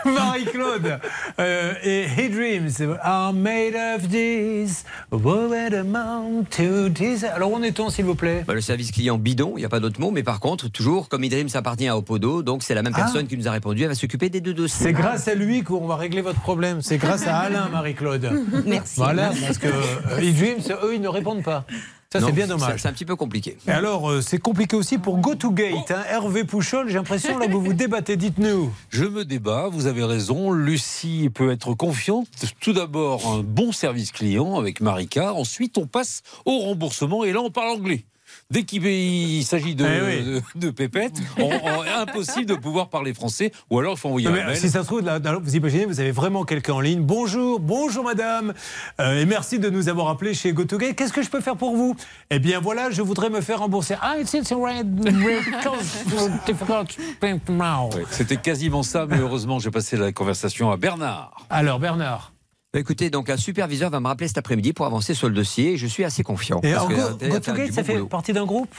Ma- 0.05 0.11
Marie-Claude 0.11 0.99
euh, 1.39 1.73
et 1.83 2.05
He 2.05 2.29
Dreams 2.29 2.97
are 3.01 3.33
made 3.33 3.75
of 3.75 4.07
this. 4.09 4.83
What 5.11 5.73
amount 5.73 6.45
to 6.57 6.89
this? 6.89 7.23
Alors, 7.23 7.51
où 7.51 7.55
en 7.55 7.63
est-on, 7.63 7.89
s'il 7.89 8.05
vous 8.05 8.15
plaît? 8.15 8.43
Bah, 8.47 8.53
le 8.53 8.61
service 8.61 8.91
client 8.91 9.17
bidon, 9.17 9.53
il 9.55 9.59
n'y 9.59 9.65
a 9.65 9.69
pas 9.69 9.79
d'autre 9.79 9.99
mot, 9.99 10.11
mais 10.11 10.23
par 10.23 10.39
contre, 10.39 10.69
toujours, 10.69 11.09
comme 11.09 11.23
Idrim 11.23 11.49
s'appartient 11.49 11.87
à 11.87 11.97
Opodo, 11.97 12.43
donc 12.43 12.63
c'est 12.63 12.73
la 12.75 12.81
même 12.83 12.93
Ah. 12.95 13.01
personne 13.01 13.27
qui 13.27 13.37
nous 13.37 13.47
a 13.47 13.51
répondu, 13.51 13.81
elle 13.83 13.89
va 13.89 13.95
s'occuper 13.95 14.29
des 14.29 14.41
deux 14.41 14.53
dossiers. 14.53 14.87
C'est 14.87 14.93
grâce 14.93 15.27
à 15.27 15.35
lui 15.35 15.63
qu'on 15.63 15.85
va 15.87 15.95
régler 15.95 16.21
votre 16.21 16.39
problème. 16.39 16.81
C'est 16.81 16.97
grâce 16.97 17.27
à 17.27 17.37
Alain, 17.39 17.69
Marie-Claude. 17.71 18.31
Merci. 18.65 18.95
Voilà, 18.97 19.31
parce 19.45 19.57
que 19.57 19.67
euh, 19.67 20.19
He 20.21 20.33
Dreams, 20.33 20.77
eux, 20.83 20.95
ils 20.95 21.01
ne 21.01 21.07
répondent 21.07 21.43
pas. 21.43 21.65
Ça, 22.11 22.19
c'est 22.19 22.31
bien 22.33 22.47
dommage. 22.47 22.81
C'est 22.81 22.89
un 22.89 22.93
petit 22.93 23.05
peu 23.05 23.15
compliqué. 23.15 23.57
Et 23.67 23.71
alors, 23.71 24.09
euh, 24.09 24.21
c'est 24.21 24.37
compliqué 24.37 24.75
aussi 24.75 24.97
pour 24.97 25.17
Go 25.19 25.35
to 25.35 25.51
Gate. 25.51 25.91
hein. 25.91 26.03
Hervé 26.09 26.43
Pouchol, 26.43 26.89
j'ai 26.89 26.95
l'impression 26.95 27.37
là 27.37 27.47
vous 27.47 27.61
vous 27.61 27.73
débattez. 27.73 28.17
Dites-nous. 28.17 28.71
Je 28.89 29.05
me 29.05 29.23
débat, 29.23 29.69
vous 29.71 29.85
avez 29.87 30.03
raison. 30.03 30.51
Lucie 30.51 31.29
peut 31.33 31.51
être 31.51 31.73
confiante. 31.73 32.27
Tout 32.59 32.73
d'abord, 32.73 33.31
un 33.33 33.43
bon 33.43 33.71
service 33.71 34.11
client 34.11 34.59
avec 34.59 34.81
Marika. 34.81 35.33
Ensuite, 35.33 35.77
on 35.77 35.87
passe 35.87 36.21
au 36.45 36.59
remboursement 36.59 37.23
et 37.23 37.31
là, 37.31 37.39
on 37.39 37.49
parle 37.49 37.69
anglais. 37.69 38.03
Dès 38.51 38.63
qu'il 38.63 38.85
il 38.85 39.43
s'agit 39.45 39.75
de, 39.75 39.85
Eh 39.85 40.19
oui. 40.19 40.41
de, 40.55 40.67
de 40.67 40.71
pépettes, 40.71 41.17
on- 41.39 41.43
on- 41.49 41.81
impossible 42.01 42.45
de 42.45 42.55
pouvoir 42.55 42.89
parler 42.89 43.13
français, 43.13 43.51
ou 43.69 43.79
alors 43.79 43.93
il 43.93 43.97
faut 43.99 44.09
envoyer 44.09 44.27
Non, 44.27 44.33
un 44.33 44.37
mais 44.37 44.45
mail. 44.47 44.57
si 44.57 44.69
ça 44.69 44.81
se 44.81 44.87
trouve, 44.87 45.01
là, 45.01 45.19
vous 45.41 45.55
imaginez, 45.55 45.85
vous 45.85 45.99
avez 46.01 46.11
vraiment 46.11 46.43
quelqu'un 46.43 46.73
en 46.73 46.79
ligne. 46.81 47.01
Bonjour, 47.01 47.59
bonjour 47.59 48.03
madame, 48.03 48.53
Euh, 48.99 49.21
et 49.21 49.25
merci 49.25 49.57
de 49.57 49.69
nous 49.69 49.87
avoir 49.89 50.09
appelé 50.09 50.33
chez 50.33 50.51
GoToGate. 50.51 50.95
Qu'est-ce 50.95 51.13
que 51.13 51.21
je 51.23 51.29
peux 51.29 51.39
faire 51.41 51.55
pour 51.55 51.75
vous? 51.77 51.95
Eh 52.29 52.39
bien 52.39 52.59
voilà, 52.59 52.91
je 52.91 53.01
voudrais 53.01 53.29
me 53.29 53.39
faire 53.41 53.59
rembourser. 53.59 53.95
Ah, 54.01 54.15
it's, 54.19 54.31
C'était 58.11 58.37
quasiment 58.37 58.83
ça, 58.83 59.05
mais 59.07 59.17
heureusement, 59.17 59.59
j'ai 59.59 59.71
passé 59.71 59.97
la 59.97 60.11
conversation 60.11 60.71
à 60.71 60.77
Bernard. 60.77 61.45
Alors, 61.49 61.79
Bernard. 61.79 62.33
Écoutez, 62.73 63.09
donc 63.09 63.29
un 63.29 63.35
superviseur 63.35 63.89
va 63.89 63.99
me 63.99 64.07
rappeler 64.07 64.27
cet 64.29 64.37
après-midi 64.37 64.71
pour 64.71 64.85
avancer 64.85 65.13
sur 65.13 65.27
le 65.27 65.33
dossier 65.35 65.73
et 65.73 65.77
je 65.77 65.87
suis 65.87 66.05
assez 66.05 66.23
confiant. 66.23 66.61
Et 66.63 66.71
parce 66.71 66.87
que, 66.87 66.93
Go- 66.93 67.01
euh, 67.01 67.05
allez 67.19 67.31
faire 67.31 67.39
GoToGate, 67.53 67.65
du 67.67 67.73
ça 67.73 67.81
bon 67.81 67.87
fait 67.87 67.93
boulot. 67.95 68.05
partie 68.07 68.31
d'un 68.33 68.45
groupe? 68.45 68.73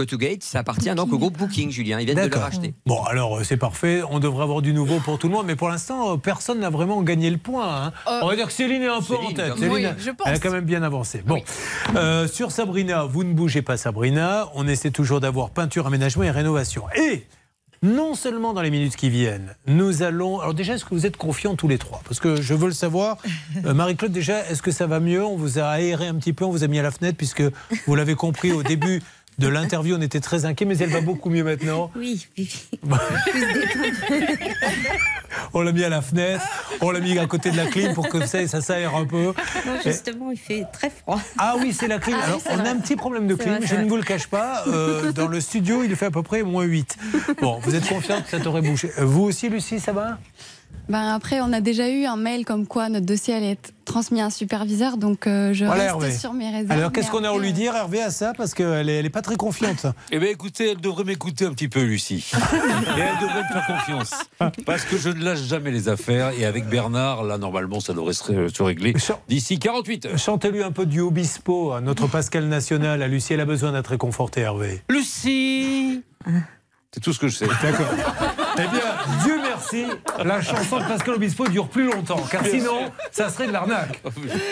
GoToGate, 0.00 0.42
ça 0.42 0.60
appartient 0.60 0.90
donc 0.94 1.12
au 1.12 1.18
groupe 1.18 1.36
Booking, 1.38 1.70
Julien. 1.70 2.00
Ils 2.00 2.06
viennent 2.06 2.28
de 2.28 2.34
le 2.34 2.40
racheter. 2.40 2.74
Bon, 2.86 3.02
alors 3.04 3.36
euh, 3.38 3.44
c'est 3.44 3.56
parfait. 3.58 4.00
On 4.10 4.18
devrait 4.18 4.42
avoir 4.42 4.62
du 4.62 4.72
nouveau 4.72 4.98
pour 4.98 5.16
tout 5.18 5.28
le 5.28 5.34
monde, 5.34 5.46
mais 5.46 5.54
pour 5.56 5.68
l'instant, 5.68 6.14
euh, 6.14 6.16
personne 6.16 6.58
n'a 6.58 6.70
vraiment 6.70 7.02
gagné 7.02 7.30
le 7.30 7.36
point. 7.36 7.84
hein. 7.86 7.92
Euh, 8.08 8.20
On 8.22 8.28
va 8.28 8.34
dire 8.34 8.46
que 8.46 8.52
Céline 8.52 8.82
est 8.82 8.88
un 8.88 9.00
peu 9.02 9.14
en 9.14 9.20
Céline, 9.20 9.36
tête. 9.36 9.52
Oui, 9.58 9.60
Céline, 9.60 9.94
je 9.98 10.10
pense. 10.10 10.26
elle 10.26 10.34
a 10.34 10.38
quand 10.38 10.50
même 10.50 10.64
bien 10.64 10.82
avancé. 10.82 11.22
Bon, 11.24 11.40
Euh, 11.94 12.26
sur 12.26 12.50
Sabrina, 12.50 13.04
vous 13.04 13.22
ne 13.22 13.32
bougez 13.34 13.62
pas, 13.62 13.76
Sabrina. 13.76 14.48
On 14.54 14.66
essaie 14.66 14.90
toujours 14.90 15.20
d'avoir 15.20 15.50
peinture, 15.50 15.86
aménagement 15.86 16.24
et 16.24 16.30
rénovation. 16.32 16.84
Et 16.96 17.26
non 17.82 18.14
seulement 18.14 18.52
dans 18.52 18.60
les 18.60 18.70
minutes 18.70 18.96
qui 18.96 19.08
viennent, 19.08 19.54
nous 19.66 20.02
allons. 20.02 20.38
Alors 20.40 20.52
déjà, 20.52 20.74
est-ce 20.74 20.84
que 20.84 20.94
vous 20.94 21.06
êtes 21.06 21.16
confiants 21.16 21.54
tous 21.54 21.68
les 21.68 21.78
trois? 21.78 22.02
Parce 22.04 22.20
que 22.20 22.36
je 22.36 22.54
veux 22.54 22.66
le 22.66 22.74
savoir. 22.74 23.16
Euh, 23.64 23.74
Marie-Claude, 23.74 24.12
déjà, 24.12 24.46
est-ce 24.48 24.62
que 24.62 24.70
ça 24.70 24.86
va 24.86 25.00
mieux? 25.00 25.24
On 25.24 25.36
vous 25.36 25.58
a 25.58 25.64
aéré 25.64 26.06
un 26.06 26.14
petit 26.14 26.32
peu, 26.32 26.44
on 26.44 26.50
vous 26.50 26.62
a 26.62 26.68
mis 26.68 26.78
à 26.78 26.82
la 26.82 26.90
fenêtre, 26.90 27.16
puisque 27.16 27.42
vous 27.86 27.94
l'avez 27.94 28.14
compris 28.14 28.52
au 28.52 28.62
début. 28.62 29.02
De 29.38 29.48
l'interview, 29.48 29.96
on 29.96 30.00
était 30.00 30.20
très 30.20 30.44
inquiets, 30.44 30.66
mais 30.66 30.78
elle 30.78 30.90
va 30.90 31.00
beaucoup 31.00 31.30
mieux 31.30 31.44
maintenant. 31.44 31.90
Oui, 31.96 32.26
oui. 32.38 32.50
On 35.54 35.62
l'a 35.62 35.72
mis 35.72 35.84
à 35.84 35.88
la 35.88 36.02
fenêtre, 36.02 36.44
on 36.80 36.90
l'a 36.90 37.00
mis 37.00 37.18
à 37.18 37.26
côté 37.26 37.50
de 37.50 37.56
la 37.56 37.66
clim 37.66 37.94
pour 37.94 38.08
que 38.08 38.26
ça, 38.26 38.46
ça 38.48 38.60
s'aère 38.60 38.94
un 38.96 39.04
peu. 39.06 39.26
Non, 39.26 39.32
Et- 39.84 39.90
justement, 39.92 40.30
il 40.30 40.38
fait 40.38 40.64
très 40.72 40.90
froid. 40.90 41.20
Ah 41.38 41.54
oui, 41.58 41.72
c'est 41.72 41.88
la 41.88 41.98
clim. 41.98 42.16
Ah 42.20 42.26
Alors, 42.26 42.40
on 42.50 42.58
a 42.58 42.70
un 42.70 42.76
petit 42.76 42.96
problème 42.96 43.26
de 43.26 43.34
clim, 43.34 43.56
vrai, 43.58 43.66
je 43.66 43.74
ne 43.76 43.88
vous 43.88 43.96
le 43.96 44.02
cache 44.02 44.26
pas. 44.26 44.64
Euh, 44.66 45.12
dans 45.12 45.28
le 45.28 45.40
studio, 45.40 45.82
il 45.84 45.94
fait 45.96 46.06
à 46.06 46.10
peu 46.10 46.22
près 46.22 46.42
moins 46.42 46.64
8. 46.64 46.96
Bon, 47.40 47.58
vous 47.62 47.74
êtes 47.74 47.88
confiante 47.88 48.24
que 48.24 48.30
ça 48.30 48.40
t'aurait 48.40 48.62
bouché. 48.62 48.90
Euh, 48.98 49.04
Vous 49.04 49.22
aussi, 49.22 49.48
Lucie, 49.48 49.80
ça 49.80 49.92
va? 49.92 50.18
Ben 50.88 51.14
après, 51.14 51.40
on 51.40 51.52
a 51.52 51.60
déjà 51.60 51.88
eu 51.88 52.04
un 52.04 52.16
mail 52.16 52.44
comme 52.44 52.66
quoi 52.66 52.88
notre 52.88 53.06
dossier 53.06 53.34
allait 53.34 53.52
être 53.52 53.72
transmis 53.84 54.20
à 54.20 54.26
un 54.26 54.30
superviseur, 54.30 54.96
donc 54.96 55.26
euh, 55.26 55.52
je 55.52 55.64
Voilà, 55.64 55.82
reste 55.94 55.94
Hervé. 55.94 56.12
sur 56.12 56.32
mes 56.32 56.48
réserves. 56.50 56.70
Alors, 56.72 56.92
qu'est-ce 56.92 57.10
qu'on 57.10 57.24
a 57.24 57.30
à 57.30 57.38
lui 57.38 57.52
dire, 57.52 57.74
Hervé, 57.74 58.00
à 58.02 58.10
ça? 58.10 58.32
Parce 58.36 58.54
qu'elle 58.54 58.86
n'est 58.86 58.98
elle 58.98 59.06
est 59.06 59.10
pas 59.10 59.22
très 59.22 59.36
confiante. 59.36 59.86
Eh 60.10 60.18
bien, 60.18 60.28
écoutez, 60.28 60.70
elle 60.70 60.80
devrait 60.80 61.04
m'écouter 61.04 61.46
un 61.46 61.52
petit 61.52 61.68
peu, 61.68 61.82
Lucie. 61.82 62.30
Et 62.34 63.00
elle 63.00 63.18
devrait 63.20 63.42
me 63.42 63.48
faire 63.48 63.66
confiance. 63.66 64.10
Parce 64.64 64.84
que 64.84 64.96
je 64.96 65.10
ne 65.10 65.22
lâche 65.24 65.42
jamais 65.42 65.70
les 65.70 65.88
affaires. 65.88 66.32
Et 66.38 66.44
avec 66.44 66.66
Bernard, 66.68 67.24
là, 67.24 67.38
normalement, 67.38 67.80
ça 67.80 67.92
devrait 67.92 68.12
se, 68.14 68.62
régler 68.62 68.94
d'ici 69.28 69.58
48 69.58 70.06
heures. 70.06 70.18
Chantez-lui 70.18 70.62
un 70.62 70.72
peu 70.72 70.86
du 70.86 71.00
Obispo, 71.00 71.72
à 71.72 71.80
notre 71.80 72.06
Pascal 72.06 72.46
National. 72.46 73.02
À 73.02 73.08
Lucie, 73.08 73.34
elle 73.34 73.40
a 73.40 73.44
besoin 73.44 73.72
d'être 73.72 73.88
réconfortée, 73.88 74.40
Hervé. 74.42 74.82
Lucie 74.88 76.02
C'est 76.92 77.00
tout 77.00 77.12
ce 77.12 77.18
que 77.20 77.28
je 77.28 77.36
sais. 77.36 77.46
D'accord. 77.46 77.86
Eh 78.54 78.62
bien, 78.62 78.82
Dieu 79.22 79.40
merci, 79.42 79.84
la 80.24 80.42
chanson 80.42 80.78
de 80.80 80.84
Pascal 80.84 81.14
Obispo 81.14 81.46
dure 81.46 81.68
plus 81.68 81.86
longtemps, 81.86 82.20
car 82.30 82.44
sinon, 82.44 82.90
ça 83.12 83.30
serait 83.30 83.46
de 83.46 83.52
l'arnaque. 83.52 84.02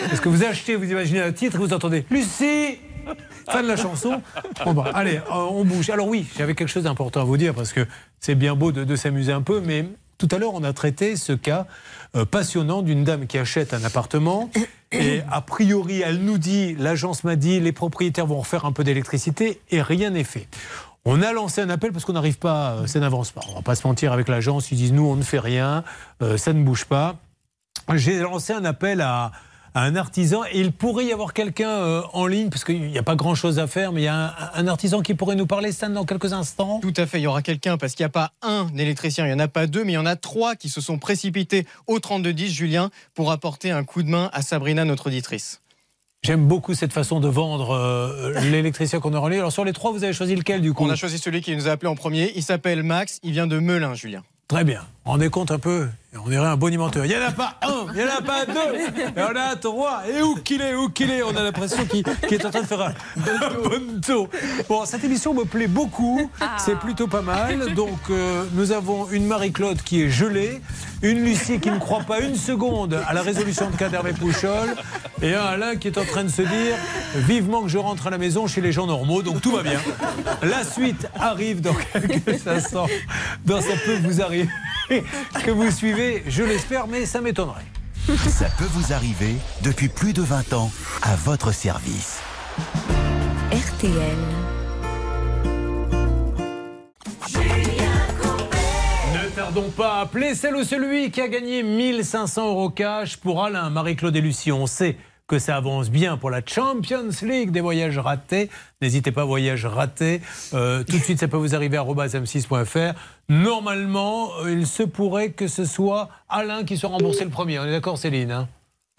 Parce 0.07 0.21
que 0.21 0.29
vous 0.29 0.43
achetez, 0.43 0.75
vous 0.75 0.89
imaginez 0.89 1.21
un 1.21 1.33
titre 1.33 1.57
et 1.57 1.59
vous 1.59 1.73
entendez 1.73 2.05
Lucie 2.09 2.79
Fin 3.49 3.63
de 3.63 3.67
la 3.67 3.75
chanson. 3.75 4.21
Bon, 4.63 4.73
bah, 4.73 4.91
allez, 4.93 5.17
euh, 5.17 5.33
on 5.51 5.65
bouge. 5.65 5.89
Alors 5.89 6.07
oui, 6.07 6.27
j'avais 6.37 6.53
quelque 6.53 6.69
chose 6.69 6.83
d'important 6.83 7.21
à 7.21 7.23
vous 7.23 7.37
dire, 7.37 7.53
parce 7.55 7.73
que 7.73 7.85
c'est 8.19 8.35
bien 8.35 8.55
beau 8.55 8.71
de, 8.71 8.83
de 8.83 8.95
s'amuser 8.95 9.31
un 9.31 9.41
peu, 9.41 9.61
mais 9.61 9.85
tout 10.17 10.27
à 10.31 10.37
l'heure, 10.37 10.53
on 10.53 10.63
a 10.63 10.73
traité 10.73 11.15
ce 11.15 11.33
cas 11.33 11.65
euh, 12.15 12.25
passionnant 12.25 12.83
d'une 12.83 13.03
dame 13.03 13.25
qui 13.25 13.37
achète 13.37 13.73
un 13.73 13.83
appartement. 13.83 14.49
Et 14.91 15.21
a 15.31 15.41
priori, 15.41 16.01
elle 16.01 16.19
nous 16.19 16.37
dit, 16.37 16.75
l'agence 16.75 17.23
m'a 17.23 17.35
dit, 17.35 17.59
les 17.59 17.71
propriétaires 17.71 18.25
vont 18.25 18.39
refaire 18.39 18.65
un 18.65 18.71
peu 18.71 18.83
d'électricité, 18.83 19.61
et 19.71 19.81
rien 19.81 20.09
n'est 20.11 20.23
fait. 20.23 20.47
On 21.05 21.21
a 21.21 21.31
lancé 21.31 21.61
un 21.61 21.69
appel 21.69 21.91
parce 21.91 22.05
qu'on 22.05 22.13
n'arrive 22.13 22.39
pas, 22.39 22.71
euh, 22.71 22.87
ça 22.87 22.99
n'avance 22.99 23.31
pas. 23.31 23.41
On 23.49 23.55
va 23.55 23.61
pas 23.61 23.75
se 23.75 23.87
mentir 23.87 24.11
avec 24.11 24.27
l'agence, 24.27 24.71
ils 24.71 24.77
disent 24.77 24.93
nous 24.93 25.05
on 25.05 25.15
ne 25.15 25.23
fait 25.23 25.39
rien, 25.39 25.83
euh, 26.21 26.37
ça 26.37 26.53
ne 26.53 26.63
bouge 26.63 26.85
pas. 26.85 27.15
J'ai 27.93 28.19
lancé 28.19 28.53
un 28.53 28.65
appel 28.65 29.01
à, 29.01 29.31
un 29.75 29.95
artisan 29.95 30.43
et 30.51 30.59
il 30.59 30.71
pourrait 30.71 31.05
y 31.05 31.13
avoir 31.13 31.33
quelqu'un 31.33 31.69
euh, 31.69 32.01
en 32.13 32.27
ligne 32.27 32.49
parce 32.49 32.63
qu'il 32.63 32.81
n'y 32.81 32.97
a 32.97 33.03
pas 33.03 33.15
grand 33.15 33.35
chose 33.35 33.59
à 33.59 33.67
faire, 33.67 33.91
mais 33.91 34.01
il 34.01 34.05
y 34.05 34.07
a 34.07 34.15
un, 34.15 34.33
un 34.55 34.67
artisan 34.67 35.01
qui 35.01 35.13
pourrait 35.13 35.35
nous 35.35 35.45
parler, 35.45 35.71
Stan, 35.71 35.89
dans 35.89 36.05
quelques 36.05 36.33
instants. 36.33 36.79
Tout 36.81 36.93
à 36.97 37.05
fait, 37.05 37.19
il 37.19 37.23
y 37.23 37.27
aura 37.27 37.41
quelqu'un 37.41 37.77
parce 37.77 37.93
qu'il 37.93 38.03
n'y 38.03 38.07
a 38.07 38.09
pas 38.09 38.31
un 38.41 38.67
électricien, 38.75 39.25
il 39.25 39.29
n'y 39.29 39.35
en 39.35 39.39
a 39.39 39.47
pas 39.47 39.67
deux, 39.67 39.85
mais 39.85 39.93
il 39.93 39.95
y 39.95 39.99
en 39.99 40.05
a 40.05 40.15
trois 40.15 40.55
qui 40.55 40.69
se 40.69 40.81
sont 40.81 40.97
précipités 40.97 41.65
au 41.87 41.99
3210, 41.99 42.51
Julien, 42.51 42.89
pour 43.13 43.31
apporter 43.31 43.71
un 43.71 43.83
coup 43.83 44.03
de 44.03 44.09
main 44.09 44.29
à 44.33 44.41
Sabrina, 44.41 44.85
notre 44.85 45.07
auditrice. 45.07 45.61
J'aime 46.21 46.47
beaucoup 46.47 46.73
cette 46.73 46.91
façon 46.91 47.21
de 47.21 47.29
vendre 47.29 47.71
euh, 47.71 48.39
l'électricien 48.51 48.99
qu'on 48.99 49.13
en 49.13 49.27
ligne. 49.27 49.39
Alors 49.39 49.53
sur 49.53 49.63
les 49.63 49.71
trois, 49.71 49.91
vous 49.91 50.03
avez 50.03 50.11
choisi 50.11 50.35
lequel 50.35 50.61
du 50.61 50.73
coup? 50.73 50.83
On 50.83 50.89
a 50.89 50.95
choisi 50.95 51.17
celui 51.17 51.41
qui 51.41 51.55
nous 51.55 51.67
a 51.67 51.71
appelé 51.71 51.87
en 51.89 51.95
premier. 51.95 52.33
Il 52.35 52.43
s'appelle 52.43 52.83
Max, 52.83 53.19
il 53.23 53.31
vient 53.31 53.47
de 53.47 53.57
Melun, 53.57 53.93
Julien. 53.93 54.23
Très 54.49 54.63
bien. 54.63 54.81
Rendez 55.09 55.31
compte 55.31 55.49
un 55.49 55.57
peu. 55.57 55.87
On 56.23 56.29
dirait 56.29 56.45
un 56.45 56.55
bonimenteur. 56.55 57.03
Il 57.03 57.09
n'y 57.09 57.17
en 57.17 57.27
a 57.27 57.31
pas 57.31 57.55
un, 57.63 57.87
il 57.95 58.03
n'y 58.03 58.03
en 58.03 58.15
a 58.15 58.21
pas 58.21 58.45
deux. 58.45 58.77
Et 58.77 59.23
on 59.23 59.35
a 59.35 59.55
trois. 59.55 60.03
Et 60.07 60.21
où 60.21 60.35
qu'il 60.35 60.61
est, 60.61 60.75
où 60.75 60.89
qu'il 60.89 61.09
est. 61.09 61.23
On 61.23 61.35
a 61.35 61.41
l'impression 61.41 61.83
qu'il 61.85 62.03
est 62.31 62.45
en 62.45 62.51
train 62.51 62.61
de 62.61 62.67
faire 62.67 62.81
un 62.81 62.93
bonto. 63.63 64.29
Bon, 64.67 64.85
cette 64.85 65.03
émission 65.03 65.33
me 65.33 65.45
plaît 65.45 65.65
beaucoup. 65.65 66.29
C'est 66.59 66.77
plutôt 66.77 67.07
pas 67.07 67.23
mal. 67.23 67.73
Donc, 67.73 67.97
euh, 68.11 68.45
nous 68.53 68.71
avons 68.71 69.09
une 69.09 69.25
Marie-Claude 69.25 69.81
qui 69.81 70.03
est 70.03 70.09
gelée, 70.11 70.61
une 71.01 71.23
Lucie 71.23 71.59
qui 71.59 71.71
ne 71.71 71.79
croit 71.79 72.03
pas 72.03 72.19
une 72.19 72.35
seconde 72.35 72.99
à 73.07 73.13
la 73.13 73.23
résolution 73.23 73.67
de 73.71 73.75
cas 73.75 73.89
d'Hervé 73.89 74.13
Pouchol, 74.13 74.75
et 75.23 75.33
un 75.33 75.43
Alain 75.43 75.75
qui 75.75 75.87
est 75.87 75.97
en 75.97 76.05
train 76.05 76.23
de 76.23 76.29
se 76.29 76.43
dire 76.43 76.75
vivement 77.15 77.63
que 77.63 77.69
je 77.69 77.79
rentre 77.79 78.05
à 78.05 78.09
la 78.11 78.19
maison 78.19 78.45
chez 78.45 78.61
les 78.61 78.71
gens 78.71 78.85
normaux. 78.85 79.23
Donc, 79.23 79.41
tout 79.41 79.51
va 79.51 79.63
bien. 79.63 79.79
La 80.43 80.63
suite 80.63 81.07
arrive 81.19 81.61
dans 81.61 81.73
quelques 81.73 82.45
instants. 82.47 82.87
Dans 83.43 83.59
ça 83.59 83.73
peut 83.85 83.97
vous 84.03 84.21
arriver 84.21 84.49
que 85.45 85.51
vous 85.51 85.71
suivez, 85.71 86.23
je 86.27 86.43
l'espère, 86.43 86.87
mais 86.87 87.05
ça 87.05 87.21
m'étonnerait. 87.21 87.65
Ça 88.07 88.47
peut 88.57 88.67
vous 88.71 88.91
arriver 88.93 89.35
depuis 89.61 89.87
plus 89.87 90.13
de 90.13 90.21
20 90.21 90.53
ans 90.53 90.71
à 91.03 91.15
votre 91.15 91.51
service. 91.53 92.19
RTL. 93.51 94.17
Ne 99.13 99.29
tardons 99.35 99.69
pas 99.69 99.95
à 99.95 100.01
appeler 100.01 100.33
celle 100.33 100.55
ou 100.55 100.63
celui 100.63 101.11
qui 101.11 101.21
a 101.21 101.27
gagné 101.27 101.61
1500 101.61 102.49
euros 102.49 102.69
cash 102.69 103.17
pour 103.17 103.43
Alain, 103.43 103.69
Marie-Claude 103.69 104.15
et 104.15 104.21
Lucie. 104.21 104.51
On 104.51 104.65
sait 104.65 104.97
que 105.29 105.39
ça 105.39 105.55
avance 105.55 105.89
bien 105.91 106.17
pour 106.17 106.31
la 106.31 106.41
Champions 106.45 107.07
League 107.21 107.51
des 107.51 107.61
voyages 107.61 107.97
ratés. 107.99 108.49
N'hésitez 108.81 109.11
pas, 109.11 109.23
voyages 109.23 109.65
ratés. 109.65 110.21
Euh, 110.53 110.83
tout 110.83 110.97
de 110.97 111.03
suite, 111.03 111.19
ça 111.19 111.27
peut 111.27 111.37
vous 111.37 111.53
arriver 111.55 111.77
à 111.77 111.83
m6.fr. 111.83 112.93
Normalement, 113.29 114.31
euh, 114.41 114.51
il 114.51 114.65
se 114.67 114.83
pourrait 114.83 115.29
que 115.31 115.47
ce 115.47 115.65
soit 115.65 116.09
Alain 116.29 116.63
qui 116.65 116.77
soit 116.77 116.89
remboursé 116.89 117.23
le 117.23 117.29
premier. 117.29 117.59
On 117.59 117.63
est 117.65 117.71
d'accord, 117.71 117.97
Céline 117.99 118.31
hein? 118.31 118.47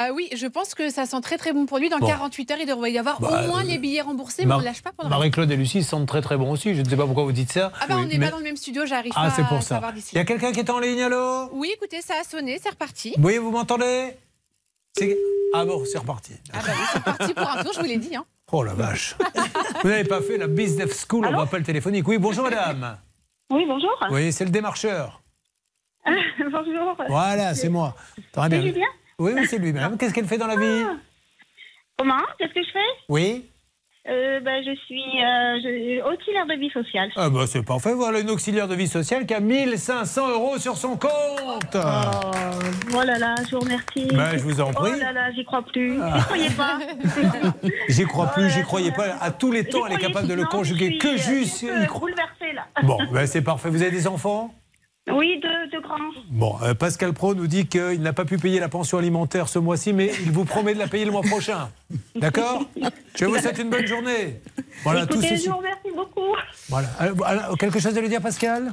Ah 0.02 0.12
oui, 0.14 0.30
je 0.34 0.46
pense 0.46 0.74
que 0.74 0.88
ça 0.88 1.04
sent 1.04 1.20
très 1.20 1.36
très 1.36 1.52
bon 1.52 1.66
pour 1.66 1.76
lui. 1.78 1.90
Dans 1.90 1.98
Bon. 1.98 2.06
48 2.06 2.50
heures, 2.52 2.58
il 2.60 2.66
devrait 2.66 2.90
y 2.92 2.98
avoir 2.98 3.20
Bah, 3.20 3.42
au 3.44 3.48
moins 3.48 3.60
euh, 3.60 3.66
les 3.66 3.76
billets 3.76 4.00
remboursés, 4.00 4.46
mais 4.46 4.54
on 4.54 4.60
ne 4.60 4.64
lâche 4.64 4.80
pas 4.82 4.92
pendant 4.96 5.10
Marie-Claude 5.10 5.50
et 5.50 5.56
Lucie 5.56 5.82
sentent 5.82 6.06
très 6.08 6.22
très 6.22 6.38
bon 6.38 6.52
aussi. 6.52 6.74
Je 6.74 6.80
ne 6.80 6.88
sais 6.88 6.96
pas 6.96 7.04
pourquoi 7.04 7.24
vous 7.24 7.32
dites 7.32 7.52
ça. 7.52 7.70
Ah 7.82 7.86
bah 7.86 7.96
on 7.98 8.06
n'est 8.06 8.16
Mais- 8.16 8.26
pas 8.26 8.30
dans 8.30 8.38
le 8.38 8.44
même 8.44 8.56
studio, 8.56 8.86
j'arrive 8.86 9.12
Ah, 9.14 9.28
pas 9.28 9.34
c'est 9.34 9.42
à 9.42 9.46
pour 9.46 9.62
ça. 9.62 9.74
savoir 9.74 9.92
d'ici. 9.92 10.10
Il 10.14 10.16
y 10.16 10.20
a 10.20 10.24
quelqu'un 10.24 10.52
qui 10.52 10.60
est 10.60 10.70
en 10.70 10.78
ligne, 10.78 11.02
allô? 11.02 11.50
Oui, 11.52 11.70
écoutez, 11.74 12.00
ça 12.00 12.14
a 12.18 12.24
sonné, 12.24 12.58
c'est 12.62 12.70
reparti. 12.70 13.14
Oui, 13.18 13.36
vous 13.36 13.50
m'entendez? 13.50 14.12
C'est- 14.96 15.16
Ah 15.54 15.64
bon, 15.64 15.84
c'est 15.84 15.98
reparti. 15.98 16.34
Ah 16.52 16.58
bah 16.64 16.72
oui, 16.76 16.84
c'est 16.92 17.02
parti 17.02 17.34
pour 17.34 17.48
un 17.48 17.62
tour, 17.64 17.72
je 17.72 17.80
vous 17.80 17.86
l'ai 17.86 17.96
dit. 17.96 18.14
Hein. 18.14 18.24
Oh 18.52 18.62
la 18.62 18.74
vache. 18.74 19.16
Vous 19.82 19.88
n'avez 19.88 20.04
pas 20.04 20.20
fait 20.20 20.36
la 20.38 20.46
business 20.46 21.04
school 21.08 21.26
en 21.26 21.38
appel 21.40 21.62
téléphonique. 21.62 22.06
Oui, 22.06 22.18
bonjour 22.18 22.44
madame. 22.44 22.98
Oui, 23.50 23.64
bonjour. 23.66 23.90
Oui, 24.10 24.32
c'est 24.32 24.44
le 24.44 24.50
démarcheur. 24.50 25.20
bonjour. 26.04 26.96
Voilà, 27.08 27.54
c'est 27.54 27.68
moi. 27.68 27.94
Très 28.32 28.48
bien. 28.48 28.60
C'est 28.60 28.66
Julien 28.68 28.86
Oui, 29.18 29.32
oui, 29.36 29.46
c'est 29.48 29.58
lui, 29.58 29.72
madame. 29.72 29.96
Qu'est-ce 29.98 30.14
qu'elle 30.14 30.26
fait 30.26 30.38
dans 30.38 30.46
la 30.46 30.56
vie? 30.56 30.84
Comment 31.98 32.18
Qu'est-ce 32.38 32.54
que 32.54 32.62
je 32.62 32.70
fais? 32.72 32.78
Oui 33.08 33.50
euh, 34.08 34.40
ben, 34.40 34.62
Je 34.64 34.74
suis 34.86 35.02
euh, 35.02 35.60
je- 35.62 36.02
auxiliaire 36.12 36.46
de 36.46 36.54
vie 36.54 36.70
sociale. 36.70 37.10
ah 37.16 37.28
bah, 37.30 37.44
C'est 37.46 37.62
parfait. 37.64 37.92
Voilà 37.94 38.20
une 38.20 38.30
auxiliaire 38.30 38.66
de 38.68 38.74
vie 38.74 38.88
sociale 38.88 39.26
qui 39.26 39.34
a 39.34 39.40
1500 39.40 40.30
euros 40.30 40.58
sur 40.58 40.76
son 40.76 40.96
compte. 40.96 41.10
Oh, 41.74 42.30
oh 42.96 43.02
là 43.04 43.18
là, 43.18 43.34
je 43.48 43.54
vous 43.56 43.60
remercie. 43.60 44.06
Ben, 44.12 44.32
je 44.32 44.42
vous 44.42 44.60
en 44.60 44.72
prie. 44.72 44.92
Oh 44.94 44.98
là 45.00 45.12
là, 45.12 45.30
j'y 45.32 45.44
crois 45.44 45.62
plus. 45.62 45.98
Ah. 46.02 46.16
J'y 46.18 46.24
croyais 46.24 46.50
pas. 46.50 46.78
J'y 47.88 48.04
crois 48.06 48.26
plus, 48.28 48.50
j'y 48.50 48.62
croyais 48.62 48.92
pas. 48.92 49.16
À 49.20 49.30
tous 49.30 49.52
les 49.52 49.64
temps, 49.64 49.86
elle 49.86 49.94
est 49.94 49.98
capable 49.98 50.28
de 50.28 50.34
le 50.34 50.44
conjuguer. 50.46 50.98
Que 50.98 51.16
juste. 51.16 51.60
Je 51.62 51.66
suis 51.66 51.82
y 51.82 51.86
croire. 51.86 52.00
bouleversée 52.00 52.52
là. 52.54 52.66
Bon, 52.82 52.98
ben, 53.12 53.26
c'est 53.26 53.42
parfait. 53.42 53.68
Vous 53.68 53.82
avez 53.82 53.90
des 53.90 54.06
enfants? 54.06 54.54
Oui, 55.14 55.40
de, 55.42 55.76
de 55.76 55.82
grand. 55.82 55.96
Bon, 56.30 56.56
euh, 56.62 56.74
Pascal 56.74 57.12
Pro 57.12 57.34
nous 57.34 57.46
dit 57.46 57.66
qu'il 57.66 58.00
n'a 58.02 58.12
pas 58.12 58.24
pu 58.24 58.38
payer 58.38 58.60
la 58.60 58.68
pension 58.68 58.98
alimentaire 58.98 59.48
ce 59.48 59.58
mois-ci, 59.58 59.92
mais 59.92 60.10
il 60.24 60.30
vous 60.30 60.44
promet 60.44 60.74
de 60.74 60.78
la 60.78 60.86
payer 60.88 61.04
le 61.04 61.10
mois 61.12 61.22
prochain. 61.22 61.70
D'accord 62.16 62.62
Je 63.18 63.24
vous 63.24 63.36
souhaite 63.38 63.58
une 63.58 63.70
bonne 63.70 63.86
journée. 63.86 64.40
Voilà, 64.84 65.06
tout 65.06 65.14
Écoutez, 65.14 65.30
ceci. 65.36 65.44
je 65.46 65.50
vous 65.50 65.56
remercie 65.58 65.90
beaucoup. 65.94 66.34
Voilà. 66.68 66.88
Alors, 67.24 67.58
quelque 67.58 67.80
chose 67.80 67.96
à 67.96 68.00
lui 68.00 68.08
dire, 68.08 68.20
Pascal? 68.20 68.72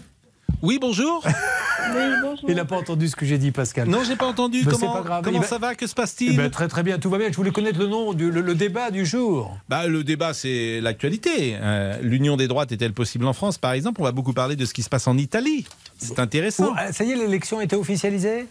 Oui, 0.63 0.79
bonjour. 0.81 1.23
Oui, 1.25 2.01
bonjour. 2.23 2.49
Il 2.49 2.55
n'a 2.55 2.65
pas 2.65 2.77
entendu 2.77 3.07
ce 3.07 3.15
que 3.15 3.25
j'ai 3.27 3.37
dit, 3.37 3.51
Pascal. 3.51 3.87
Non, 3.87 3.99
j'ai 4.03 4.15
pas 4.15 4.25
entendu. 4.25 4.63
Mais 4.65 4.71
comment 4.71 4.77
c'est 4.93 4.99
pas 5.01 5.03
grave. 5.05 5.23
comment 5.23 5.37
Il 5.37 5.41
va- 5.41 5.47
ça 5.47 5.59
va? 5.59 5.75
Que 5.75 5.85
se 5.85 5.91
Eh 5.93 5.95
passe-t-il 5.95 6.35
ben, 6.35 6.49
Très 6.49 6.67
très 6.67 6.81
bien, 6.81 6.97
tout 6.97 7.11
va 7.11 7.19
bien. 7.19 7.27
Je 7.29 7.35
voulais 7.37 7.51
connaître 7.51 7.77
le 7.77 7.85
nom, 7.85 8.13
du, 8.13 8.31
le, 8.31 8.41
le 8.41 8.55
débat 8.55 8.89
du 8.89 9.05
jour. 9.05 9.55
Bah, 9.69 9.85
le 9.87 10.03
débat, 10.03 10.33
c'est 10.33 10.81
l'actualité. 10.81 11.55
Euh, 11.61 11.99
L'union 12.01 12.37
des 12.37 12.47
droites 12.47 12.71
est-elle 12.71 12.93
possible 12.93 13.25
en 13.27 13.33
France, 13.33 13.59
par 13.59 13.73
exemple 13.73 14.01
On 14.01 14.03
va 14.05 14.11
beaucoup 14.11 14.33
parler 14.33 14.55
de 14.55 14.65
ce 14.65 14.73
qui 14.73 14.81
se 14.81 14.89
passe 14.89 15.07
en 15.07 15.15
Italie. 15.17 15.67
C'est 15.97 16.19
intéressant. 16.19 16.69
Oh, 16.71 16.75
euh, 16.79 16.91
ça 16.91 17.03
y 17.03 17.11
est, 17.11 17.15
l'élection 17.15 17.59
a 17.59 17.63
été 17.63 17.75
officialisée? 17.75 18.47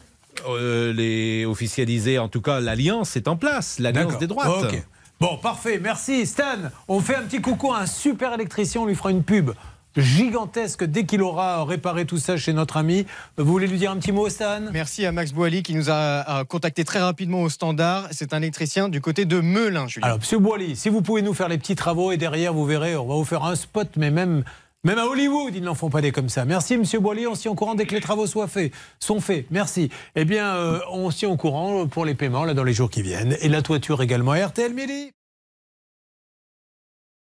Euh, 0.49 0.93
les 0.93 1.47
officialisés, 1.47 2.19
en 2.19 2.29
tout 2.29 2.41
cas, 2.41 2.61
l'alliance 2.61 3.17
est 3.17 3.29
en 3.29 3.37
place, 3.37 3.79
l'alliance 3.79 4.19
des 4.19 4.27
droites. 4.27 4.65
Ok. 4.73 4.83
Bon, 5.19 5.39
parfait, 5.39 5.81
merci. 5.83 6.27
Stan, 6.27 6.59
on 6.89 7.01
fait 7.01 7.17
un 7.17 7.23
petit 7.23 7.41
coucou 7.41 7.73
à 7.73 7.81
un 7.81 7.87
super 7.87 8.35
électricien, 8.35 8.83
on 8.83 8.87
lui 8.87 8.95
fera 8.95 9.11
une 9.11 9.23
pub 9.23 9.53
gigantesque 9.97 10.85
dès 10.85 11.07
qu'il 11.07 11.23
aura 11.23 11.65
réparé 11.65 12.05
tout 12.05 12.19
ça 12.19 12.37
chez 12.37 12.53
notre 12.53 12.77
ami. 12.77 13.07
Vous 13.39 13.47
voulez 13.47 13.67
lui 13.67 13.79
dire 13.79 13.91
un 13.91 13.97
petit 13.97 14.13
mot, 14.13 14.29
Stan? 14.29 14.61
Merci 14.71 15.07
à 15.07 15.13
Max 15.13 15.33
Boily 15.33 15.63
qui 15.63 15.75
nous 15.75 15.89
a 15.89 16.45
contacté 16.45 16.85
très 16.85 17.01
rapidement 17.01 17.41
au 17.41 17.49
standard. 17.49 18.07
C'est 18.11 18.35
un 18.35 18.43
électricien 18.43 18.91
du 18.91 19.01
côté 19.01 19.25
de 19.25 19.41
Melun, 19.41 19.89
Julien. 19.89 20.09
Alors, 20.09 20.19
Monsieur 20.19 20.39
Boily, 20.39 20.77
si 20.77 20.91
vous 20.91 21.01
pouvez 21.01 21.23
nous 21.23 21.33
faire 21.33 21.49
les 21.49 21.57
petits 21.57 21.77
travaux 21.77 22.13
et 22.13 22.19
derrière, 22.19 22.53
vous 22.53 22.67
verrez, 22.67 22.95
on 22.95 23.07
va 23.07 23.15
vous 23.15 23.25
faire 23.25 23.45
un 23.45 23.57
spot, 23.57 23.89
mais 23.97 24.11
même, 24.11 24.45
même 24.87 24.99
à 25.01 25.07
Hollywood, 25.07 25.53
ils 25.53 25.65
n'en 25.65 25.75
font 25.75 25.91
pas 25.91 26.01
des 26.01 26.13
comme 26.13 26.29
ça. 26.29 26.45
Merci, 26.45 26.79
Monsieur 26.79 27.01
Boily, 27.01 27.27
on 27.27 27.35
s'y 27.35 27.49
au 27.49 27.57
courant 27.57 27.75
dès 27.75 27.87
que 27.87 27.95
les 27.95 28.01
travaux 28.01 28.29
soient 28.29 28.47
faits, 28.47 28.73
sont 29.01 29.21
faits. 29.21 29.47
Merci. 29.51 29.91
Eh 30.15 30.25
bien, 30.25 30.55
euh, 30.55 30.79
on 30.93 31.11
s'y 31.11 31.27
au 31.27 31.37
courant 31.37 31.89
pour 31.89 32.05
les 32.05 32.15
paiements 32.15 32.45
là 32.45 32.55
dans 32.55 32.63
les 32.63 32.73
jours 32.73 32.89
qui 32.89 33.03
viennent 33.03 33.37
et 33.41 33.49
la 33.49 33.63
toiture 33.63 34.01
également. 34.01 34.33
RTL 34.33 34.73
Midi. 34.73 35.16